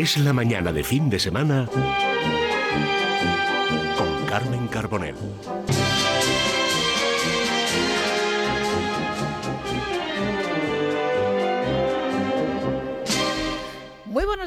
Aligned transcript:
Es 0.00 0.16
la 0.16 0.32
mañana 0.32 0.72
de 0.72 0.82
fin 0.82 1.10
de 1.10 1.18
semana 1.18 1.68
con 3.98 4.26
Carmen 4.26 4.66
Carbonell. 4.68 5.14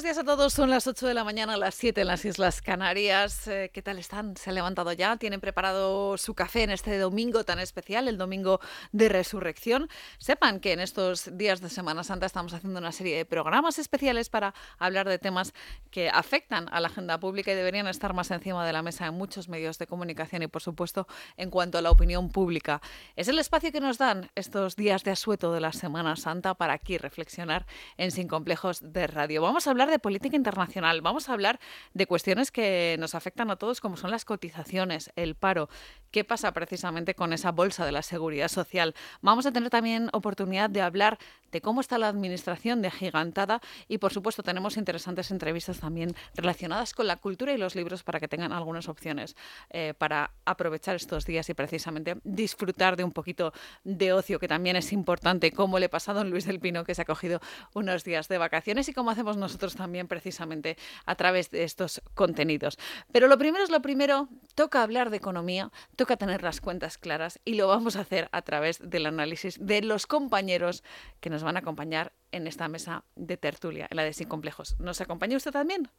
Buenos 0.03 0.17
días 0.17 0.27
a 0.27 0.35
todos, 0.35 0.53
son 0.53 0.70
las 0.70 0.85
8 0.85 1.07
de 1.07 1.13
la 1.13 1.23
mañana, 1.23 1.55
las 1.55 1.75
7 1.75 2.02
en 2.02 2.07
las 2.07 2.25
Islas 2.25 2.61
Canarias. 2.61 3.48
Eh, 3.48 3.71
¿Qué 3.73 3.81
tal 3.81 3.99
están? 3.99 4.35
¿Se 4.35 4.49
han 4.49 4.55
levantado 4.55 4.91
ya? 4.91 5.16
¿Tienen 5.16 5.39
preparado 5.39 6.17
su 6.17 6.35
café 6.35 6.63
en 6.63 6.71
este 6.71 6.98
domingo 6.98 7.45
tan 7.45 7.57
especial, 7.59 8.09
el 8.09 8.17
domingo 8.17 8.59
de 8.91 9.08
resurrección? 9.08 9.88
Sepan 10.17 10.59
que 10.59 10.73
en 10.73 10.81
estos 10.81 11.38
días 11.38 11.61
de 11.61 11.70
Semana 11.70 12.03
Santa 12.03 12.25
estamos 12.25 12.53
haciendo 12.53 12.80
una 12.80 12.91
serie 12.91 13.16
de 13.16 13.23
programas 13.23 13.80
especiales 13.80 14.27
para 14.27 14.53
hablar 14.77 15.08
de 15.08 15.19
temas 15.19 15.53
que 15.89 16.09
afectan 16.09 16.67
a 16.73 16.81
la 16.81 16.89
agenda 16.89 17.17
pública 17.17 17.53
y 17.53 17.55
deberían 17.55 17.88
estar 17.88 18.14
más 18.14 18.30
encima 18.31 18.66
de 18.66 18.73
la 18.73 18.81
mesa 18.81 19.08
en 19.08 19.14
muchos 19.14 19.47
medios 19.47 19.77
de 19.77 19.88
comunicación 19.88 20.44
y, 20.44 20.47
por 20.47 20.61
supuesto, 20.61 21.08
en 21.38 21.49
cuanto 21.49 21.77
a 21.77 21.81
la 21.81 21.92
opinión 21.92 22.30
pública. 22.30 22.81
Es 23.16 23.30
el 23.30 23.39
espacio 23.39 23.72
que 23.72 23.80
nos 23.80 23.99
dan 23.99 24.30
estos 24.36 24.75
días 24.75 25.05
de 25.05 25.11
asueto 25.11 25.53
de 25.53 25.61
la 25.61 25.72
Semana 25.72 26.17
Santa 26.17 26.55
para 26.55 26.73
aquí 26.73 26.97
reflexionar 26.97 27.66
en 27.95 28.11
Sin 28.11 28.27
Complejos 28.27 28.81
de 28.81 29.08
Radio 29.08 29.42
vamos 29.42 29.66
a 29.66 29.70
hablar 29.70 29.92
de 29.92 29.92
política 29.99 30.36
internacional, 30.36 31.02
vamos 31.02 31.30
a 31.30 31.33
hablar 31.33 31.59
de 31.94 32.08
cuestiones 32.08 32.52
que 32.52 32.95
nos 32.99 33.16
afectan 33.16 33.52
a 33.52 33.55
todos, 33.55 33.81
como 33.81 33.97
son 33.97 34.11
las 34.11 34.25
cotizaciones, 34.25 35.11
el 35.16 35.36
paro. 35.36 35.69
¿Qué 36.11 36.23
pasa 36.23 36.52
precisamente 36.53 37.16
con 37.16 37.33
esa 37.33 37.52
bolsa 37.52 37.86
de 37.86 37.91
la 37.91 38.02
seguridad 38.02 38.47
social? 38.47 38.94
Vamos 39.21 39.45
a 39.45 39.52
tener 39.52 39.69
también 39.69 40.09
oportunidad 40.14 40.69
de 40.69 40.81
hablar 40.81 41.17
de 41.52 41.61
cómo 41.61 41.81
está 41.81 41.97
la 41.97 42.08
administración 42.08 42.81
de 42.81 42.91
Gigantada 42.91 43.61
y, 43.88 43.99
por 43.99 44.11
supuesto, 44.11 44.44
tenemos 44.44 44.77
interesantes 44.77 45.31
entrevistas 45.31 45.80
también 45.80 46.16
relacionadas 46.36 46.94
con 46.94 47.08
la 47.08 47.17
cultura 47.17 47.53
y 47.53 47.58
los 47.58 47.75
libros 47.75 48.03
para 48.03 48.19
que 48.19 48.27
tengan 48.27 48.52
algunas 48.52 48.89
opciones 48.89 49.36
eh, 49.69 49.94
para 49.97 50.31
aprovechar 50.45 50.95
estos 50.95 51.25
días 51.25 51.49
y 51.49 51.53
precisamente 51.53 52.17
disfrutar 52.23 52.95
de 52.95 53.03
un 53.03 53.11
poquito 53.11 53.53
de 53.83 54.14
ocio, 54.14 54.39
que 54.39 54.47
también 54.47 54.75
es 54.75 54.91
importante, 54.94 55.52
como 55.52 55.80
le 55.80 55.89
pasa 55.89 56.11
a 56.11 56.23
Luis 56.23 56.45
del 56.45 56.59
Pino, 56.59 56.83
que 56.83 56.95
se 56.95 57.03
ha 57.03 57.05
cogido 57.05 57.39
unos 57.73 58.03
días 58.03 58.27
de 58.27 58.38
vacaciones 58.38 58.89
y 58.89 58.94
cómo 58.94 59.11
hacemos 59.11 59.38
nosotros 59.38 59.75
también 59.75 59.83
precisamente 60.08 60.78
a 61.06 61.16
través 61.16 61.52
de 61.52 61.64
estos 61.64 62.02
contenidos. 62.14 62.78
Pero 63.12 63.28
lo 63.28 63.38
primero 63.38 63.64
es 63.64 63.70
lo 63.70 63.81
primero, 63.81 64.30
toca 64.56 64.84
hablar 64.84 65.09
de 65.09 65.17
economía, 65.17 65.72
toca 65.95 66.17
tener 66.17 66.44
las 66.44 66.62
cuentas 66.62 66.98
claras 66.98 67.39
y 67.45 67.56
lo 67.56 67.67
vamos 67.67 67.95
a 67.95 68.02
hacer 68.02 68.30
a 68.31 68.42
través 68.42 68.80
del 68.81 69.06
análisis 69.06 69.58
de 69.59 69.81
los 69.81 70.08
compañeros 70.08 70.84
que 71.20 71.30
nos 71.30 71.44
van 71.44 71.56
a 71.56 71.59
acompañar 71.59 72.14
en 72.31 72.48
esta 72.48 72.67
mesa 72.67 73.04
de 73.16 73.38
tertulia, 73.38 73.88
en 73.89 73.98
la 73.98 74.04
de 74.04 74.14
Sin 74.14 74.28
Complejos. 74.28 74.76
¿Nos 74.80 75.02
acompaña 75.02 75.38
usted 75.38 75.52
también? 75.52 75.89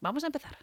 Vamos 0.00 0.24
a 0.24 0.28
empezar. 0.28 0.56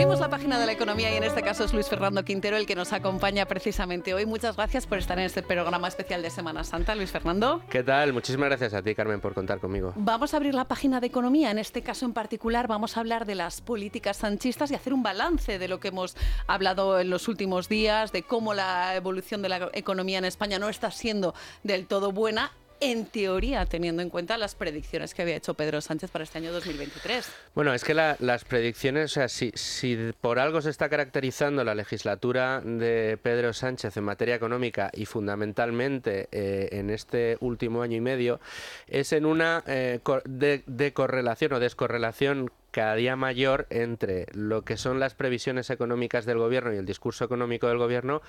Abrimos 0.00 0.18
la 0.18 0.30
página 0.30 0.58
de 0.58 0.64
la 0.64 0.72
economía 0.72 1.12
y 1.12 1.18
en 1.18 1.24
este 1.24 1.42
caso 1.42 1.62
es 1.62 1.74
Luis 1.74 1.86
Fernando 1.86 2.24
Quintero 2.24 2.56
el 2.56 2.64
que 2.64 2.74
nos 2.74 2.94
acompaña 2.94 3.44
precisamente 3.44 4.14
hoy. 4.14 4.24
Muchas 4.24 4.56
gracias 4.56 4.86
por 4.86 4.96
estar 4.96 5.18
en 5.18 5.26
este 5.26 5.42
programa 5.42 5.88
especial 5.88 6.22
de 6.22 6.30
Semana 6.30 6.64
Santa, 6.64 6.94
Luis 6.94 7.10
Fernando. 7.10 7.62
¿Qué 7.68 7.82
tal? 7.82 8.14
Muchísimas 8.14 8.48
gracias 8.48 8.72
a 8.72 8.80
ti, 8.80 8.94
Carmen, 8.94 9.20
por 9.20 9.34
contar 9.34 9.60
conmigo. 9.60 9.92
Vamos 9.96 10.32
a 10.32 10.38
abrir 10.38 10.54
la 10.54 10.64
página 10.64 11.00
de 11.00 11.08
economía. 11.08 11.50
En 11.50 11.58
este 11.58 11.82
caso 11.82 12.06
en 12.06 12.14
particular 12.14 12.66
vamos 12.66 12.96
a 12.96 13.00
hablar 13.00 13.26
de 13.26 13.34
las 13.34 13.60
políticas 13.60 14.16
sanchistas 14.16 14.70
y 14.70 14.74
hacer 14.74 14.94
un 14.94 15.02
balance 15.02 15.58
de 15.58 15.68
lo 15.68 15.80
que 15.80 15.88
hemos 15.88 16.16
hablado 16.46 16.98
en 16.98 17.10
los 17.10 17.28
últimos 17.28 17.68
días, 17.68 18.10
de 18.10 18.22
cómo 18.22 18.54
la 18.54 18.96
evolución 18.96 19.42
de 19.42 19.50
la 19.50 19.68
economía 19.74 20.16
en 20.16 20.24
España 20.24 20.58
no 20.58 20.70
está 20.70 20.90
siendo 20.90 21.34
del 21.62 21.86
todo 21.86 22.10
buena 22.10 22.52
en 22.80 23.06
teoría, 23.06 23.66
teniendo 23.66 24.02
en 24.02 24.10
cuenta 24.10 24.38
las 24.38 24.54
predicciones 24.54 25.14
que 25.14 25.22
había 25.22 25.36
hecho 25.36 25.54
Pedro 25.54 25.80
Sánchez 25.80 26.10
para 26.10 26.24
este 26.24 26.38
año 26.38 26.52
2023. 26.52 27.30
Bueno, 27.54 27.74
es 27.74 27.84
que 27.84 27.94
las 27.94 28.44
predicciones, 28.44 29.16
o 29.16 29.26
sea, 29.26 29.28
si, 29.28 30.12
por 30.20 30.38
algo 30.38 30.62
se 30.62 30.70
está 30.70 30.88
caracterizando 30.88 31.62
la 31.64 31.74
legislatura 31.74 32.60
de 32.60 33.18
Pedro 33.22 33.52
Sánchez 33.52 33.96
en 33.96 34.04
materia 34.04 34.34
económica 34.34 34.90
y 34.94 35.06
fundamentalmente 35.06 36.28
eh, 36.32 36.68
en 36.72 36.90
este 36.90 37.36
último 37.40 37.82
año 37.82 37.96
y 37.96 38.00
medio, 38.00 38.40
es 38.86 39.12
en 39.12 39.26
una 39.26 39.62
eh, 39.66 40.00
de 40.26 40.92
correlación 40.92 41.52
o 41.52 41.60
descorrelación 41.60 42.50
cada 42.70 42.94
día 42.94 43.16
mayor 43.16 43.66
entre 43.70 44.26
lo 44.32 44.62
que 44.62 44.76
son 44.76 45.00
las 45.00 45.14
previsiones 45.14 45.70
económicas 45.70 46.24
del 46.24 46.38
gobierno 46.38 46.72
y 46.72 46.76
el 46.76 46.86
discurso 46.86 47.24
económico 47.24 47.68
del 47.68 47.78
gobierno 47.78 48.22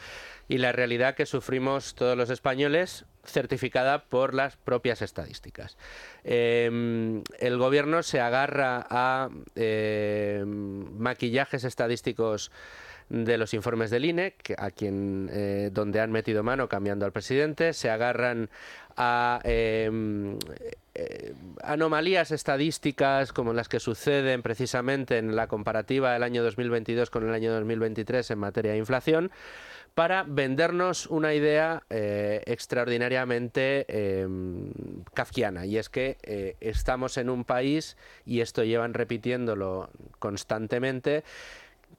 y 0.48 0.58
la 0.58 0.72
realidad 0.72 1.16
que 1.16 1.26
sufrimos 1.26 1.96
todos 1.96 2.18
los 2.18 2.30
españoles 2.30 3.06
certificada 3.24 4.06
por 4.06 4.34
las 4.34 4.58
propias 4.58 5.02
estadísticas. 5.02 5.78
Em, 6.24 7.24
el 7.40 7.58
gobierno 7.58 8.04
se 8.04 8.20
agarra 8.20 8.86
a 8.90 9.30
em, 9.56 10.98
maquillajes 10.98 11.64
estadísticos 11.64 12.52
de 13.10 13.38
los 13.38 13.54
informes 13.54 13.92
del 13.92 14.06
INE, 14.06 14.36
a 14.58 14.72
quien 14.72 15.30
eh, 15.34 15.70
donde 15.72 16.00
han 16.00 16.12
metido 16.12 16.44
mano 16.44 16.70
cambiando 16.70 17.06
al 17.06 17.12
presidente, 17.12 17.74
se 17.74 17.90
agarran 17.90 18.50
a 18.96 19.42
em, 19.44 20.38
eh, 20.94 21.34
anomalías 21.64 22.32
estadísticas 22.32 23.32
como 23.32 23.54
las 23.54 23.70
que 23.70 23.80
suceden 23.80 24.42
precisamente 24.42 25.18
en 25.18 25.36
la 25.36 25.48
comparativa 25.48 26.14
del 26.14 26.24
año 26.24 26.44
2022 26.44 27.10
con 27.10 27.28
el 27.28 27.34
año 27.34 27.54
2023 27.54 28.32
en 28.32 28.40
materia 28.40 28.72
de 28.74 28.78
inflación 28.78 29.32
para 29.94 30.24
vendernos 30.24 31.08
una 31.08 31.34
idea 31.34 31.84
eh, 31.90 32.42
extraordinariamente 32.46 33.86
em, 33.88 34.72
kafkiana. 35.14 35.66
Y 35.66 35.78
es 35.78 35.90
que 35.90 36.18
eh, 36.24 36.56
estamos 36.62 37.18
en 37.18 37.30
un 37.30 37.44
país, 37.44 37.98
y 38.26 38.40
esto 38.40 38.64
llevan 38.64 38.94
repitiéndolo 38.94 39.90
constantemente, 40.20 41.24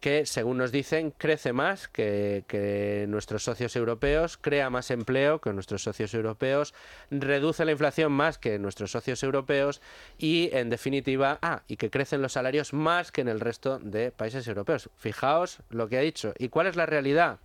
que, 0.02 0.26
según 0.26 0.58
nos 0.58 0.72
dicen, 0.72 1.12
crece 1.12 1.52
más 1.52 1.86
que, 1.86 3.06
nuestros 3.08 3.44
socios 3.44 3.76
europeos, 3.76 4.36
crea 4.36 4.68
más 4.68 4.90
empleo 4.90 5.40
que 5.40 5.52
nuestros 5.52 5.84
socios 5.84 6.12
europeos, 6.12 6.74
reduce 7.10 7.64
la 7.64 7.70
inflación 7.70 8.10
más 8.10 8.36
que 8.36 8.58
nuestros 8.58 8.90
socios 8.90 9.22
europeos 9.22 9.80
y, 10.18 10.50
en 10.52 10.70
definitiva, 10.70 11.38
ah, 11.40 11.62
y 11.68 11.76
que 11.76 11.88
crecen 11.88 12.20
los 12.20 12.32
salarios 12.32 12.72
más 12.72 13.12
que 13.12 13.20
en 13.20 13.28
el 13.28 13.38
resto 13.38 13.78
de 13.78 14.10
países 14.10 14.46
europeos. 14.48 14.90
Fijaos 14.96 15.60
lo 15.70 15.88
que 15.88 15.98
ha 15.98 16.00
dicho. 16.00 16.34
¿Y 16.36 16.48
cuál 16.48 16.66
es 16.66 16.74
la 16.74 16.86
realidad? 16.86 17.38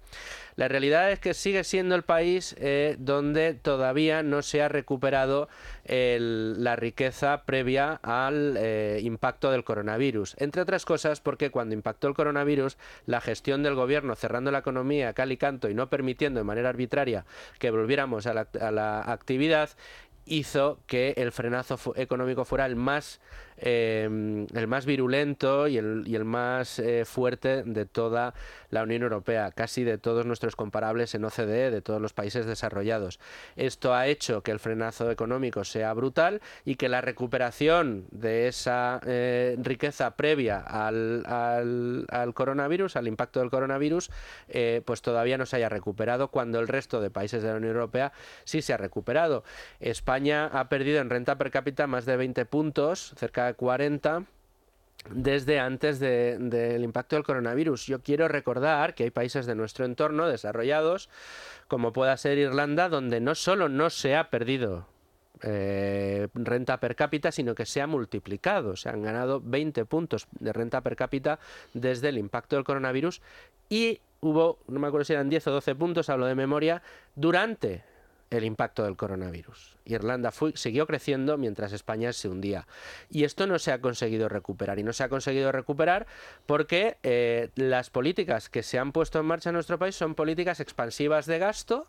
La 0.57 0.68
realidad 0.68 1.12
es 1.12 1.19
que 1.19 1.35
sigue 1.35 1.63
siendo 1.63 1.94
el 1.94 2.01
país 2.01 2.56
eh, 2.57 2.95
donde 2.97 3.53
todavía 3.53 4.23
no 4.23 4.41
se 4.41 4.63
ha 4.63 4.68
recuperado 4.68 5.50
la 5.85 6.75
riqueza 6.75 7.44
previa 7.45 8.00
al 8.01 8.56
eh, 8.57 9.00
impacto 9.03 9.51
del 9.51 9.63
coronavirus. 9.63 10.35
Entre 10.40 10.63
otras 10.63 10.84
cosas 10.84 11.22
porque 11.22 11.51
cuando 11.51 11.75
impactó 11.75 12.07
el 12.07 12.16
coronavirus, 12.16 12.78
la 13.06 13.22
gestión 13.22 13.62
del 13.62 13.75
gobierno 13.75 14.15
cerrando 14.15 14.50
la 14.50 14.59
economía 14.59 15.13
cal 15.13 15.31
y 15.31 15.38
canto 15.38 15.69
y 15.69 15.75
no 15.75 15.92
permitiendo 15.92 16.39
de 16.39 16.44
manera 16.44 16.69
arbitraria 16.69 17.25
que 17.60 17.69
volviéramos 17.69 18.25
a 18.25 18.33
la 18.33 19.01
actividad, 19.01 19.69
hizo 20.27 20.80
que 20.88 21.13
el 21.18 21.31
frenazo 21.31 21.94
económico 21.95 22.45
fuera 22.45 22.65
el 22.65 22.75
más 22.75 23.19
Em, 23.59 24.45
el 24.54 24.68
más 24.68 24.86
virulento 24.86 25.68
y 25.68 25.77
el, 25.77 26.04
y 26.06 26.15
el 26.15 26.25
más 26.25 26.77
eh, 26.77 27.06
fuerte 27.06 27.63
de 27.63 27.86
toda 27.86 28.36
la 28.69 28.83
Unión 28.83 29.01
Europea, 29.01 29.51
casi 29.51 29.83
de 29.83 29.98
todos 29.98 30.27
nuestros 30.27 30.56
comparables 30.56 31.15
en 31.15 31.25
OCDE, 31.25 31.71
de 31.71 31.81
todos 31.81 32.00
los 32.00 32.13
países 32.13 32.45
desarrollados. 32.45 33.19
Esto 33.56 33.95
ha 33.95 34.07
hecho 34.07 34.44
que 34.44 34.51
el 34.51 34.59
frenazo 34.59 35.09
económico 35.09 35.63
sea 35.63 35.94
brutal 35.94 36.42
y 36.65 36.75
que 36.75 36.88
la 36.88 37.01
recuperación 37.01 38.06
de 38.12 38.48
esa 38.48 39.01
eh, 39.06 39.56
riqueza 39.60 40.15
previa 40.15 40.60
al, 40.60 41.24
al, 41.25 42.33
coronavirus, 42.36 42.95
al 42.95 43.07
impacto 43.07 43.39
del 43.39 43.50
coronavirus, 43.50 44.12
eh, 44.50 44.83
pues 44.86 45.01
todavía 45.01 45.38
no 45.39 45.48
se 45.48 45.56
haya 45.56 45.69
recuperado 45.69 46.27
cuando 46.27 46.60
el 46.60 46.68
resto 46.68 47.01
de 47.01 47.10
países 47.10 47.42
de 47.42 47.50
la 47.50 47.56
Unión 47.56 47.74
Europea 47.74 48.12
sí 48.44 48.62
se 48.62 48.74
ha 48.74 48.77
recuperado. 48.77 49.44
España 49.80 50.45
ha 50.45 50.69
perdido 50.69 51.00
en 51.00 51.10
renta 51.10 51.38
per 51.38 51.50
cápita 51.50 51.88
más 51.88 52.06
de 52.06 52.18
20 52.18 52.45
puntos, 52.45 53.13
cerca 53.18 53.46
40 53.53 54.25
desde 55.11 55.59
antes 55.59 55.99
del 55.99 56.83
impacto 56.83 57.15
del 57.15 57.23
coronavirus. 57.23 57.85
Yo 57.85 58.01
quiero 58.01 58.27
recordar 58.27 58.94
que 58.94 59.03
hay 59.03 59.11
países 59.11 59.45
de 59.45 59.55
nuestro 59.55 59.85
entorno 59.85 60.27
desarrollados, 60.27 61.09
como 61.67 61.94
pueda 61.94 62.17
ser 62.17 62.38
Irlanda, 62.38 62.89
donde 62.89 63.19
no 63.19 63.35
solo 63.35 63.69
no 63.69 63.89
se 63.89 64.15
ha 64.15 64.29
perdido 64.29 64.88
eh, 65.44 66.27
renta 66.33 66.79
per 66.79 66.95
cápita, 66.95 67.31
sino 67.31 67.53
que 67.55 67.65
se 67.65 67.81
ha 67.81 67.88
multiplicado. 67.88 68.75
Se 68.75 68.89
han 68.89 69.03
ganado 69.03 69.41
20 69.41 69.85
puntos 69.85 70.27
de 70.39 70.51
renta 70.51 70.81
per 70.81 70.95
cápita 70.95 71.39
desde 71.73 72.09
el 72.09 72.17
impacto 72.17 72.55
del 72.55 72.65
coronavirus 72.65 73.21
y 73.69 74.00
hubo, 74.21 74.59
no 74.67 74.79
me 74.79 74.88
acuerdo 74.88 75.05
si 75.05 75.13
eran 75.13 75.29
10 75.29 75.47
o 75.47 75.51
12 75.51 75.75
puntos, 75.75 76.09
hablo 76.09 76.25
de 76.25 76.35
memoria, 76.35 76.81
durante 77.15 77.83
el 78.29 78.44
impacto 78.44 78.83
del 78.83 78.95
coronavirus. 78.95 79.77
Irlanda 79.85 80.31
siguió 80.56 80.85
creciendo 80.85 81.38
mientras 81.38 81.71
España 81.71 82.12
se 82.13 82.27
hundía. 82.27 82.68
Y 83.09 83.24
esto 83.24 83.47
no 83.47 83.57
se 83.59 83.71
ha 83.71 83.79
conseguido 83.79 84.27
recuperar. 84.27 84.79
Y 84.79 84.83
no 84.83 84.94
se 84.94 85.03
ha 85.03 85.09
conseguido 85.09 85.51
recuperar 85.51 86.07
porque 86.45 86.97
eh, 87.03 87.50
las 87.56 87.89
políticas 87.89 88.50
que 88.50 88.63
se 88.63 88.79
han 88.79 88.91
puesto 88.91 89.19
en 89.19 89.25
marcha 89.25 89.50
en 89.50 89.53
nuestro 89.53 89.79
país 89.79 89.95
son 89.95 90.15
políticas 90.15 90.59
expansivas 90.59 91.25
de 91.25 91.39
gasto 91.39 91.88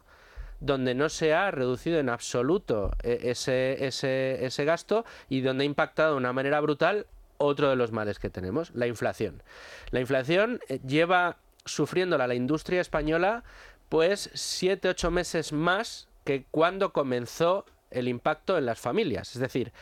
donde 0.61 0.95
no 0.95 1.09
se 1.09 1.35
ha 1.35 1.51
reducido 1.51 1.99
en 2.01 2.09
absoluto 2.09 2.91
eh, 3.03 3.21
ese, 3.25 3.87
ese, 3.87 4.45
ese 4.45 4.65
gasto 4.65 5.05
y 5.29 5.41
donde 5.41 5.63
ha 5.63 5.67
impactado 5.67 6.13
de 6.13 6.17
una 6.17 6.33
manera 6.33 6.61
brutal 6.61 7.07
otro 7.39 7.71
de 7.71 7.77
los 7.77 7.93
males 7.93 8.19
que 8.19 8.31
tenemos, 8.31 8.73
la 8.75 8.89
inflación. 8.89 9.43
La 9.91 10.01
inflación 10.01 10.61
eh, 10.69 10.81
lleva 10.85 11.37
sufriéndola 11.65 12.27
la 12.27 12.35
industria 12.35 12.81
española 12.81 13.45
pues 13.89 14.31
siete, 14.35 14.89
ocho 14.89 15.11
meses 15.11 15.53
más 15.53 16.08
que 16.29 16.45
cuando 16.51 16.93
comenzó 16.93 17.65
el 17.91 18.07
impacto 18.07 18.59
en 18.59 18.67
las 18.67 18.79
familias. 18.79 19.35
Es 19.35 19.41
decir, 19.41 19.73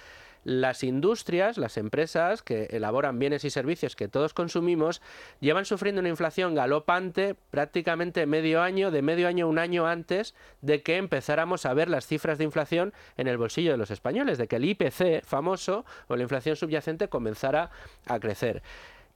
las 0.45 0.85
industrias, 0.85 1.59
las 1.59 1.77
empresas 1.77 2.41
que 2.41 2.67
elaboran 2.67 3.19
bienes 3.19 3.45
y 3.45 3.51
servicios 3.51 3.97
que 3.97 4.07
todos 4.07 4.33
consumimos, 4.33 5.03
llevan 5.41 5.65
sufriendo 5.65 5.99
una 5.99 6.09
inflación 6.09 6.55
galopante 6.55 7.35
prácticamente 7.51 8.27
medio 8.27 8.63
año, 8.63 8.93
de 8.93 9.03
medio 9.03 9.27
año 9.27 9.47
a 9.47 9.49
un 9.49 9.59
año 9.59 9.89
antes 9.89 10.37
de 10.61 10.85
que 10.85 10.99
empezáramos 10.99 11.67
a 11.67 11.75
ver 11.75 11.91
las 11.91 12.07
cifras 12.07 12.39
de 12.39 12.45
inflación 12.45 12.95
en 13.17 13.27
el 13.27 13.39
bolsillo 13.39 13.73
de 13.73 13.79
los 13.79 13.91
españoles, 13.91 14.39
de 14.39 14.47
que 14.47 14.55
el 14.55 14.67
IPC 14.67 15.25
famoso 15.25 15.85
o 16.07 16.15
la 16.15 16.23
inflación 16.23 16.55
subyacente 16.55 17.09
comenzara 17.09 17.73
a 18.07 18.21
crecer. 18.21 18.63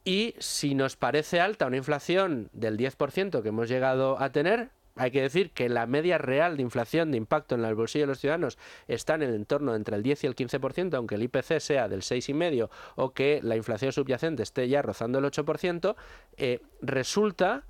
Y 0.05 0.35
si 0.41 0.75
nos 0.75 0.97
parece 0.97 1.39
alta 1.39 1.69
una 1.69 1.77
inflación 1.77 2.51
del 2.53 2.77
10% 2.77 3.41
que 3.41 3.51
hemos 3.51 3.69
llegado 3.69 4.21
a 4.21 4.33
tener, 4.33 4.71
hay 5.01 5.11
que 5.11 5.23
decir 5.23 5.51
que 5.53 5.71
la 5.71 5.87
media 5.87 6.19
real 6.19 6.59
de 6.59 6.63
inflación 6.63 7.11
de 7.11 7.17
impacto 7.17 7.55
en 7.55 7.65
el 7.65 7.75
bolsillo 7.75 8.03
de 8.03 8.09
los 8.09 8.19
ciudadanos 8.19 8.59
está 8.87 9.15
en 9.15 9.23
el 9.23 9.35
entorno 9.35 9.75
entre 9.75 9.97
el 9.97 10.03
10 10.03 10.25
y 10.25 10.27
el 10.27 10.37
15%, 10.37 10.95
aunque 10.95 11.15
el 11.15 11.23
IPC 11.23 11.59
sea 11.59 11.89
del 11.89 12.03
6,5% 12.03 12.69
o 12.97 13.15
que 13.15 13.41
la 13.43 13.57
inflación 13.57 13.93
subyacente 13.93 14.43
esté 14.43 14.69
ya 14.69 14.83
rozando 14.83 15.19
el 15.19 15.25
8%, 15.25 15.97
eh, 16.37 16.61
resulta 16.83 17.65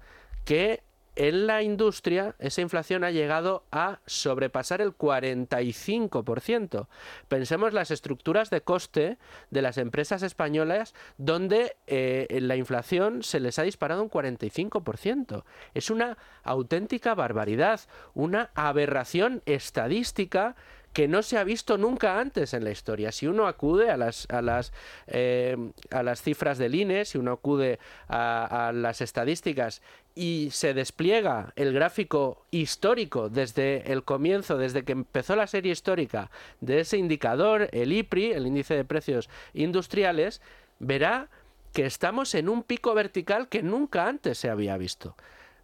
que 0.44 0.82
en 1.16 1.46
la 1.46 1.62
industria 1.62 2.34
esa 2.38 2.60
inflación 2.60 3.04
ha 3.04 3.10
llegado 3.10 3.64
a 3.72 4.00
sobrepasar 4.06 4.80
el 4.80 4.96
45%. 4.96 6.86
Pensemos 7.28 7.72
las 7.72 7.90
estructuras 7.90 8.50
de 8.50 8.60
coste 8.62 9.18
de 9.50 9.62
las 9.62 9.78
empresas 9.78 10.22
españolas 10.22 10.94
donde 11.18 11.76
eh, 11.86 12.38
la 12.40 12.56
inflación 12.56 13.22
se 13.22 13.40
les 13.40 13.58
ha 13.58 13.62
disparado 13.62 14.02
un 14.02 14.10
45%. 14.10 15.44
Es 15.74 15.90
una 15.90 16.16
auténtica 16.42 17.14
barbaridad, 17.14 17.80
una 18.14 18.50
aberración 18.54 19.42
estadística 19.46 20.54
que 20.92 21.06
no 21.06 21.22
se 21.22 21.38
ha 21.38 21.44
visto 21.44 21.78
nunca 21.78 22.19
antes 22.19 22.52
en 22.52 22.64
la 22.64 22.70
historia. 22.70 23.12
Si 23.12 23.26
uno 23.26 23.46
acude 23.46 23.90
a 23.90 23.96
las, 23.96 24.26
a 24.31 24.42
las, 24.42 24.72
eh, 25.06 25.56
a 25.90 26.02
las 26.02 26.22
cifras 26.22 26.58
del 26.58 26.75
INE, 26.75 27.04
si 27.04 27.19
uno 27.19 27.32
acude 27.32 27.78
a, 28.08 28.72
las 28.75 29.00
estadísticas 29.00 29.82
y 30.14 30.48
se 30.52 30.75
despliega 30.75 31.52
el 31.54 31.72
gráfico 31.72 32.44
histórico 32.50 33.28
desde 33.28 33.92
el 33.92 34.02
comienzo, 34.02 34.58
desde 34.58 34.82
que 34.82 34.92
empezó 34.92 35.37
la 35.37 35.46
serie 35.46 35.72
histórica 35.72 36.31
de 36.60 36.81
ese 36.81 36.98
indicador, 36.98 37.69
el 37.72 37.93
IPRI, 37.93 38.32
el 38.32 38.46
índice 38.46 38.75
de 38.75 38.84
precios 38.84 39.28
industriales, 39.54 40.40
verá 40.81 41.28
que 41.72 41.86
estamos 41.86 42.34
en 42.34 42.48
un 42.48 42.64
pico 42.64 42.94
vertical 42.94 43.48
que 43.48 43.62
nunca 43.62 44.08
antes 44.08 44.38
se 44.38 44.50
había 44.50 44.76
visto. 44.76 45.14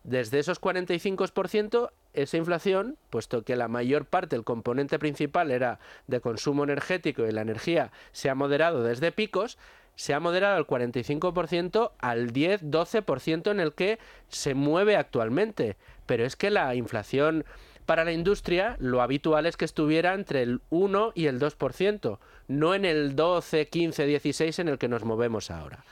Desde 0.07 0.39
esos 0.39 0.61
45%, 0.61 1.91
esa 2.13 2.37
inflación, 2.37 2.97
puesto 3.11 3.43
que 3.43 3.57
la 3.57 3.67
mayor 3.67 4.05
parte, 4.05 4.37
el 4.37 4.45
componente 4.45 5.01
principal 5.01 5.51
era 5.51 5.81
de 6.07 6.21
consumo 6.21 6.63
energético 6.63 7.27
y 7.27 7.33
la 7.33 7.43
energía 7.43 7.91
se 8.13 8.31
ha 8.31 8.37
moderado 8.37 8.85
desde 8.85 9.11
picos, 9.11 9.59
se 9.97 10.15
ha 10.15 10.21
moderado 10.21 10.59
al 10.59 10.67
45% 10.69 11.91
al 11.99 12.33
10-12% 12.33 13.51
en 13.51 13.59
el 13.59 13.73
que 13.73 13.99
se 14.29 14.55
mueve 14.55 14.95
actualmente. 14.95 15.77
Pero 16.07 16.25
es 16.25 16.37
que 16.37 16.51
la 16.51 16.73
inflación 16.77 17.45
para 17.85 18.05
la 18.05 18.13
industria 18.13 18.77
lo 18.79 19.03
habitual 19.03 19.45
es 19.45 19.57
que 19.57 19.65
estuviera 19.65 20.15
entre 20.15 20.43
el 20.43 20.61
1 20.71 21.15
y 21.17 21.27
el 21.27 21.41
2%, 21.41 22.19
no 22.47 22.75
en 22.77 22.85
el 22.85 23.17
12, 23.17 23.67
15, 23.67 24.07
16 24.07 24.59
en 24.61 24.69
el 24.69 24.79
que 24.79 24.87
nos 24.87 25.03
movemos 25.03 25.51
ahora. 25.51 25.85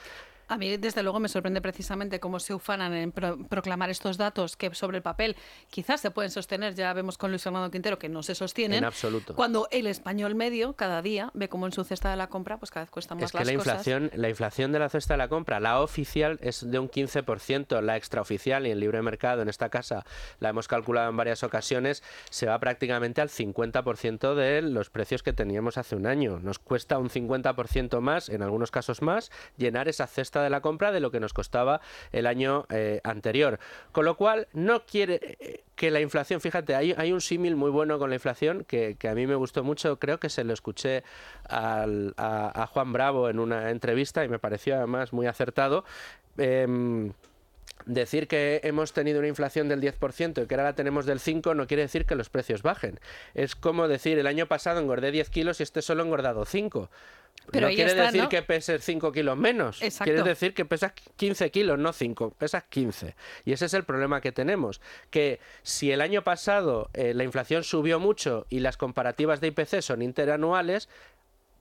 A 0.54 0.56
mí, 0.56 0.76
desde 0.76 1.02
luego, 1.02 1.18
me 1.18 1.28
sorprende 1.28 1.60
precisamente 1.60 2.20
cómo 2.20 2.38
se 2.38 2.54
ufanan 2.54 2.94
en 2.94 3.10
proclamar 3.10 3.90
estos 3.90 4.16
datos 4.16 4.56
que 4.56 4.72
sobre 4.72 4.98
el 4.98 5.02
papel 5.02 5.34
quizás 5.68 6.00
se 6.00 6.12
pueden 6.12 6.30
sostener, 6.30 6.76
ya 6.76 6.92
vemos 6.92 7.18
con 7.18 7.32
Luis 7.32 7.42
Fernando 7.42 7.72
Quintero 7.72 7.98
que 7.98 8.08
no 8.08 8.22
se 8.22 8.36
sostienen. 8.36 8.78
En 8.78 8.84
absoluto. 8.84 9.34
Cuando 9.34 9.66
el 9.72 9.88
español 9.88 10.36
medio 10.36 10.74
cada 10.74 11.02
día 11.02 11.32
ve 11.34 11.48
cómo 11.48 11.66
en 11.66 11.72
su 11.72 11.82
cesta 11.82 12.08
de 12.08 12.16
la 12.16 12.28
compra 12.28 12.58
pues 12.58 12.70
cada 12.70 12.84
vez 12.84 12.90
cuesta 12.92 13.16
más 13.16 13.24
es 13.24 13.32
que 13.32 13.44
la 13.44 13.52
inflación, 13.52 14.12
La 14.14 14.28
inflación 14.28 14.70
de 14.70 14.78
la 14.78 14.88
cesta 14.88 15.14
de 15.14 15.18
la 15.18 15.26
compra, 15.26 15.58
la 15.58 15.80
oficial 15.80 16.38
es 16.40 16.70
de 16.70 16.78
un 16.78 16.88
15%, 16.88 17.80
la 17.80 17.96
extraoficial 17.96 18.68
y 18.68 18.70
en 18.70 18.78
libre 18.78 19.02
mercado 19.02 19.42
en 19.42 19.48
esta 19.48 19.70
casa 19.70 20.04
la 20.38 20.50
hemos 20.50 20.68
calculado 20.68 21.10
en 21.10 21.16
varias 21.16 21.42
ocasiones, 21.42 22.04
se 22.30 22.46
va 22.46 22.60
prácticamente 22.60 23.20
al 23.20 23.28
50% 23.28 24.36
de 24.36 24.62
los 24.62 24.88
precios 24.88 25.24
que 25.24 25.32
teníamos 25.32 25.78
hace 25.78 25.96
un 25.96 26.06
año. 26.06 26.38
Nos 26.38 26.60
cuesta 26.60 26.98
un 26.98 27.10
50% 27.10 27.98
más, 27.98 28.28
en 28.28 28.42
algunos 28.42 28.70
casos 28.70 29.02
más, 29.02 29.32
llenar 29.56 29.88
esa 29.88 30.06
cesta 30.06 30.43
de 30.44 30.50
la 30.50 30.60
compra 30.60 30.92
de 30.92 31.00
lo 31.00 31.10
que 31.10 31.20
nos 31.20 31.32
costaba 31.32 31.80
el 32.12 32.26
año 32.26 32.66
eh, 32.70 33.00
anterior. 33.04 33.58
Con 33.92 34.04
lo 34.04 34.16
cual, 34.16 34.48
no 34.52 34.84
quiere 34.86 35.20
eh, 35.40 35.64
que 35.74 35.90
la 35.90 36.00
inflación, 36.00 36.40
fíjate, 36.40 36.74
hay, 36.74 36.94
hay 36.96 37.12
un 37.12 37.20
símil 37.20 37.56
muy 37.56 37.70
bueno 37.70 37.98
con 37.98 38.10
la 38.10 38.16
inflación 38.16 38.64
que, 38.64 38.96
a 39.08 39.14
mí 39.14 39.26
me 39.26 39.34
gustó 39.34 39.64
mucho, 39.64 39.98
creo 39.98 40.18
que 40.18 40.28
se 40.28 40.44
lo 40.44 40.52
escuché 40.52 41.02
a, 41.48 42.68
Juan 42.72 42.92
Bravo 42.92 43.28
en 43.28 43.38
una 43.38 43.70
entrevista 43.70 44.24
y 44.24 44.28
me 44.28 44.38
pareció 44.38 44.76
además 44.76 45.12
muy 45.12 45.26
acertado. 45.26 45.84
Em, 46.36 47.12
decir 47.86 48.28
que 48.28 48.60
hemos 48.64 48.92
tenido 48.92 49.18
una 49.18 49.28
inflación 49.28 49.68
del 49.68 49.80
10% 49.80 50.42
y 50.42 50.46
que 50.46 50.54
ahora 50.54 50.64
la 50.64 50.74
tenemos 50.74 51.06
del 51.06 51.20
5% 51.20 51.54
no 51.54 51.66
quiere 51.66 51.82
decir 51.82 52.06
que 52.06 52.14
los 52.14 52.30
precios 52.30 52.62
bajen. 52.62 52.98
Es 53.34 53.54
como 53.56 53.88
decir, 53.88 54.18
el 54.18 54.26
año 54.26 54.46
pasado 54.46 54.80
engordé 54.80 55.10
10 55.10 55.30
kilos 55.30 55.60
y 55.60 55.64
este 55.64 55.82
solo 55.82 56.02
engordado 56.02 56.44
5. 56.44 56.90
Pero 57.50 57.68
no 57.68 57.74
quiere 57.74 57.94
decir 57.94 58.28
que 58.28 58.42
peses 58.42 58.82
5 58.84 59.12
kilos 59.12 59.36
menos. 59.36 59.80
Quiere 60.02 60.22
decir 60.22 60.54
que 60.54 60.64
pesas 60.64 60.92
15 61.16 61.50
kilos, 61.50 61.78
no 61.78 61.92
5, 61.92 62.30
pesas 62.30 62.64
15. 62.64 63.14
Y 63.44 63.52
ese 63.52 63.66
es 63.66 63.74
el 63.74 63.84
problema 63.84 64.20
que 64.20 64.32
tenemos. 64.32 64.80
Que 65.10 65.40
si 65.62 65.92
el 65.92 66.00
año 66.00 66.22
pasado 66.24 66.90
eh, 66.94 67.14
la 67.14 67.24
inflación 67.24 67.64
subió 67.64 68.00
mucho 68.00 68.46
y 68.48 68.60
las 68.60 68.76
comparativas 68.76 69.40
de 69.40 69.48
IPC 69.48 69.82
son 69.82 70.02
interanuales, 70.02 70.88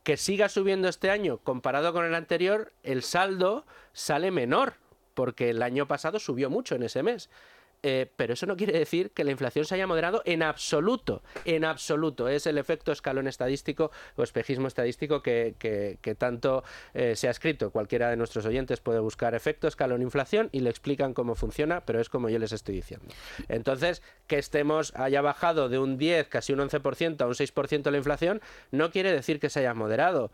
que 0.04 0.18
siga 0.18 0.50
subiendo 0.50 0.88
este 0.88 1.10
año 1.10 1.38
comparado 1.38 1.94
con 1.94 2.06
el 2.06 2.16
anterior, 2.16 2.74
el 2.84 3.04
saldo 3.04 3.66
sale 3.94 4.32
menor, 4.32 4.74
porque 5.14 5.50
el 5.50 5.62
año 5.62 5.88
pasado 5.88 6.20
subió 6.20 6.50
mucho 6.50 6.76
en 6.76 6.84
ese 6.84 7.04
mes. 7.04 7.30
Eh, 7.84 8.10
pero 8.16 8.34
eso 8.34 8.46
no 8.46 8.56
quiere 8.56 8.80
decir 8.80 9.12
que 9.12 9.26
la 9.26 9.32
inflación 9.32 9.66
se 9.66 9.76
haya 9.76 9.86
moderado 9.86 10.22
en 10.26 10.42
absoluto, 10.42 11.22
en 11.44 11.66
absoluto. 11.66 12.30
Es 12.30 12.48
el 12.48 12.58
efecto 12.58 12.94
escalón 12.94 13.28
estadístico 13.28 13.92
o 14.16 14.24
espejismo 14.24 14.68
estadístico 14.68 15.22
que, 15.22 15.56
tanto 16.18 16.64
eh, 16.94 17.16
se 17.18 17.28
ha 17.28 17.32
escrito. 17.32 17.72
Cualquiera 17.72 18.10
de 18.10 18.16
nuestros 18.16 18.46
oyentes 18.46 18.80
puede 18.80 19.00
buscar 19.00 19.36
efecto 19.36 19.68
escalón 19.68 20.02
inflación 20.02 20.50
y 20.54 20.62
le 20.62 20.70
explican 20.70 21.14
cómo 21.14 21.36
funciona, 21.36 21.82
pero 21.86 22.00
es 22.00 22.10
como 22.10 22.30
yo 22.30 22.40
les 22.40 22.54
estoy 22.54 22.76
diciendo. 22.76 23.06
Entonces, 23.50 24.02
que 24.28 24.38
estemos, 24.38 24.96
haya 24.96 25.22
bajado 25.22 25.68
de 25.68 25.78
un 25.78 25.98
10, 25.98 26.30
casi 26.30 26.54
un 26.54 26.60
11% 26.60 27.22
a 27.22 27.28
un 27.28 27.34
6% 27.34 27.92
la 27.92 27.98
inflación, 27.98 28.42
no 28.72 28.92
quiere 28.92 29.12
decir 29.12 29.40
que 29.42 29.50
se 29.50 29.60
haya 29.60 29.74
moderado. 29.74 30.32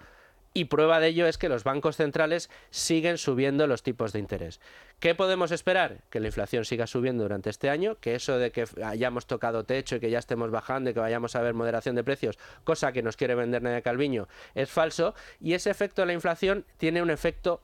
Y 0.54 0.66
prueba 0.66 1.00
de 1.00 1.08
ello 1.08 1.28
es 1.28 1.38
que 1.38 1.50
los 1.50 1.64
bancos 1.64 1.96
centrales 1.96 2.50
siguen 2.72 3.18
subiendo 3.18 3.68
los 3.68 3.84
tipos 3.84 4.14
de 4.14 4.20
interés. 4.20 4.60
¿Qué 5.00 5.14
podemos 5.14 5.52
esperar? 5.52 6.02
Que 6.10 6.20
la 6.20 6.28
inflación 6.28 6.66
siga 6.66 6.88
subiendo 6.88 7.24
durante 7.24 7.50
este 7.50 7.70
año, 7.70 7.98
que 8.00 8.16
eso 8.16 8.38
de 8.38 8.52
que 8.52 8.66
hayamos 8.84 9.28
tocado 9.28 9.64
techo 9.64 9.96
y 9.96 10.00
que 10.00 10.10
ya 10.10 10.20
estemos 10.20 10.50
bajando 10.50 10.90
y 10.90 10.94
que 10.94 11.00
vayamos 11.00 11.36
a 11.36 11.42
ver 11.42 11.54
moderación 11.54 11.96
de 11.96 12.04
precios, 12.04 12.38
cosa 12.64 12.92
que 12.92 13.04
nos 13.04 13.16
quiere 13.16 13.36
vender 13.36 13.62
Nadia 13.62 13.82
Calviño, 13.82 14.28
es 14.56 14.70
falso. 14.70 15.14
Y 15.40 15.54
ese 15.54 15.70
efecto 15.70 16.02
de 16.02 16.08
la 16.08 16.14
inflación 16.14 16.66
tiene 16.78 17.02
un 17.02 17.12
efecto 17.12 17.62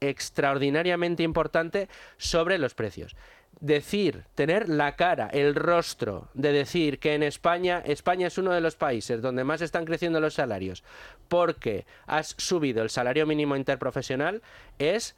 extraordinariamente 0.00 1.22
importante 1.22 1.88
sobre 2.18 2.58
los 2.58 2.74
precios 2.74 3.16
decir, 3.60 4.24
tener 4.34 4.68
la 4.68 4.96
cara, 4.96 5.28
el 5.32 5.54
rostro 5.54 6.28
de 6.34 6.52
decir 6.52 6.98
que 6.98 7.14
en 7.14 7.22
España, 7.22 7.82
España 7.84 8.26
es 8.26 8.38
uno 8.38 8.52
de 8.52 8.60
los 8.60 8.76
países 8.76 9.22
donde 9.22 9.44
más 9.44 9.62
están 9.62 9.84
creciendo 9.84 10.20
los 10.20 10.34
salarios 10.34 10.84
porque 11.28 11.86
has 12.06 12.34
subido 12.38 12.82
el 12.82 12.90
salario 12.90 13.26
mínimo 13.26 13.56
interprofesional, 13.56 14.42
es 14.78 15.16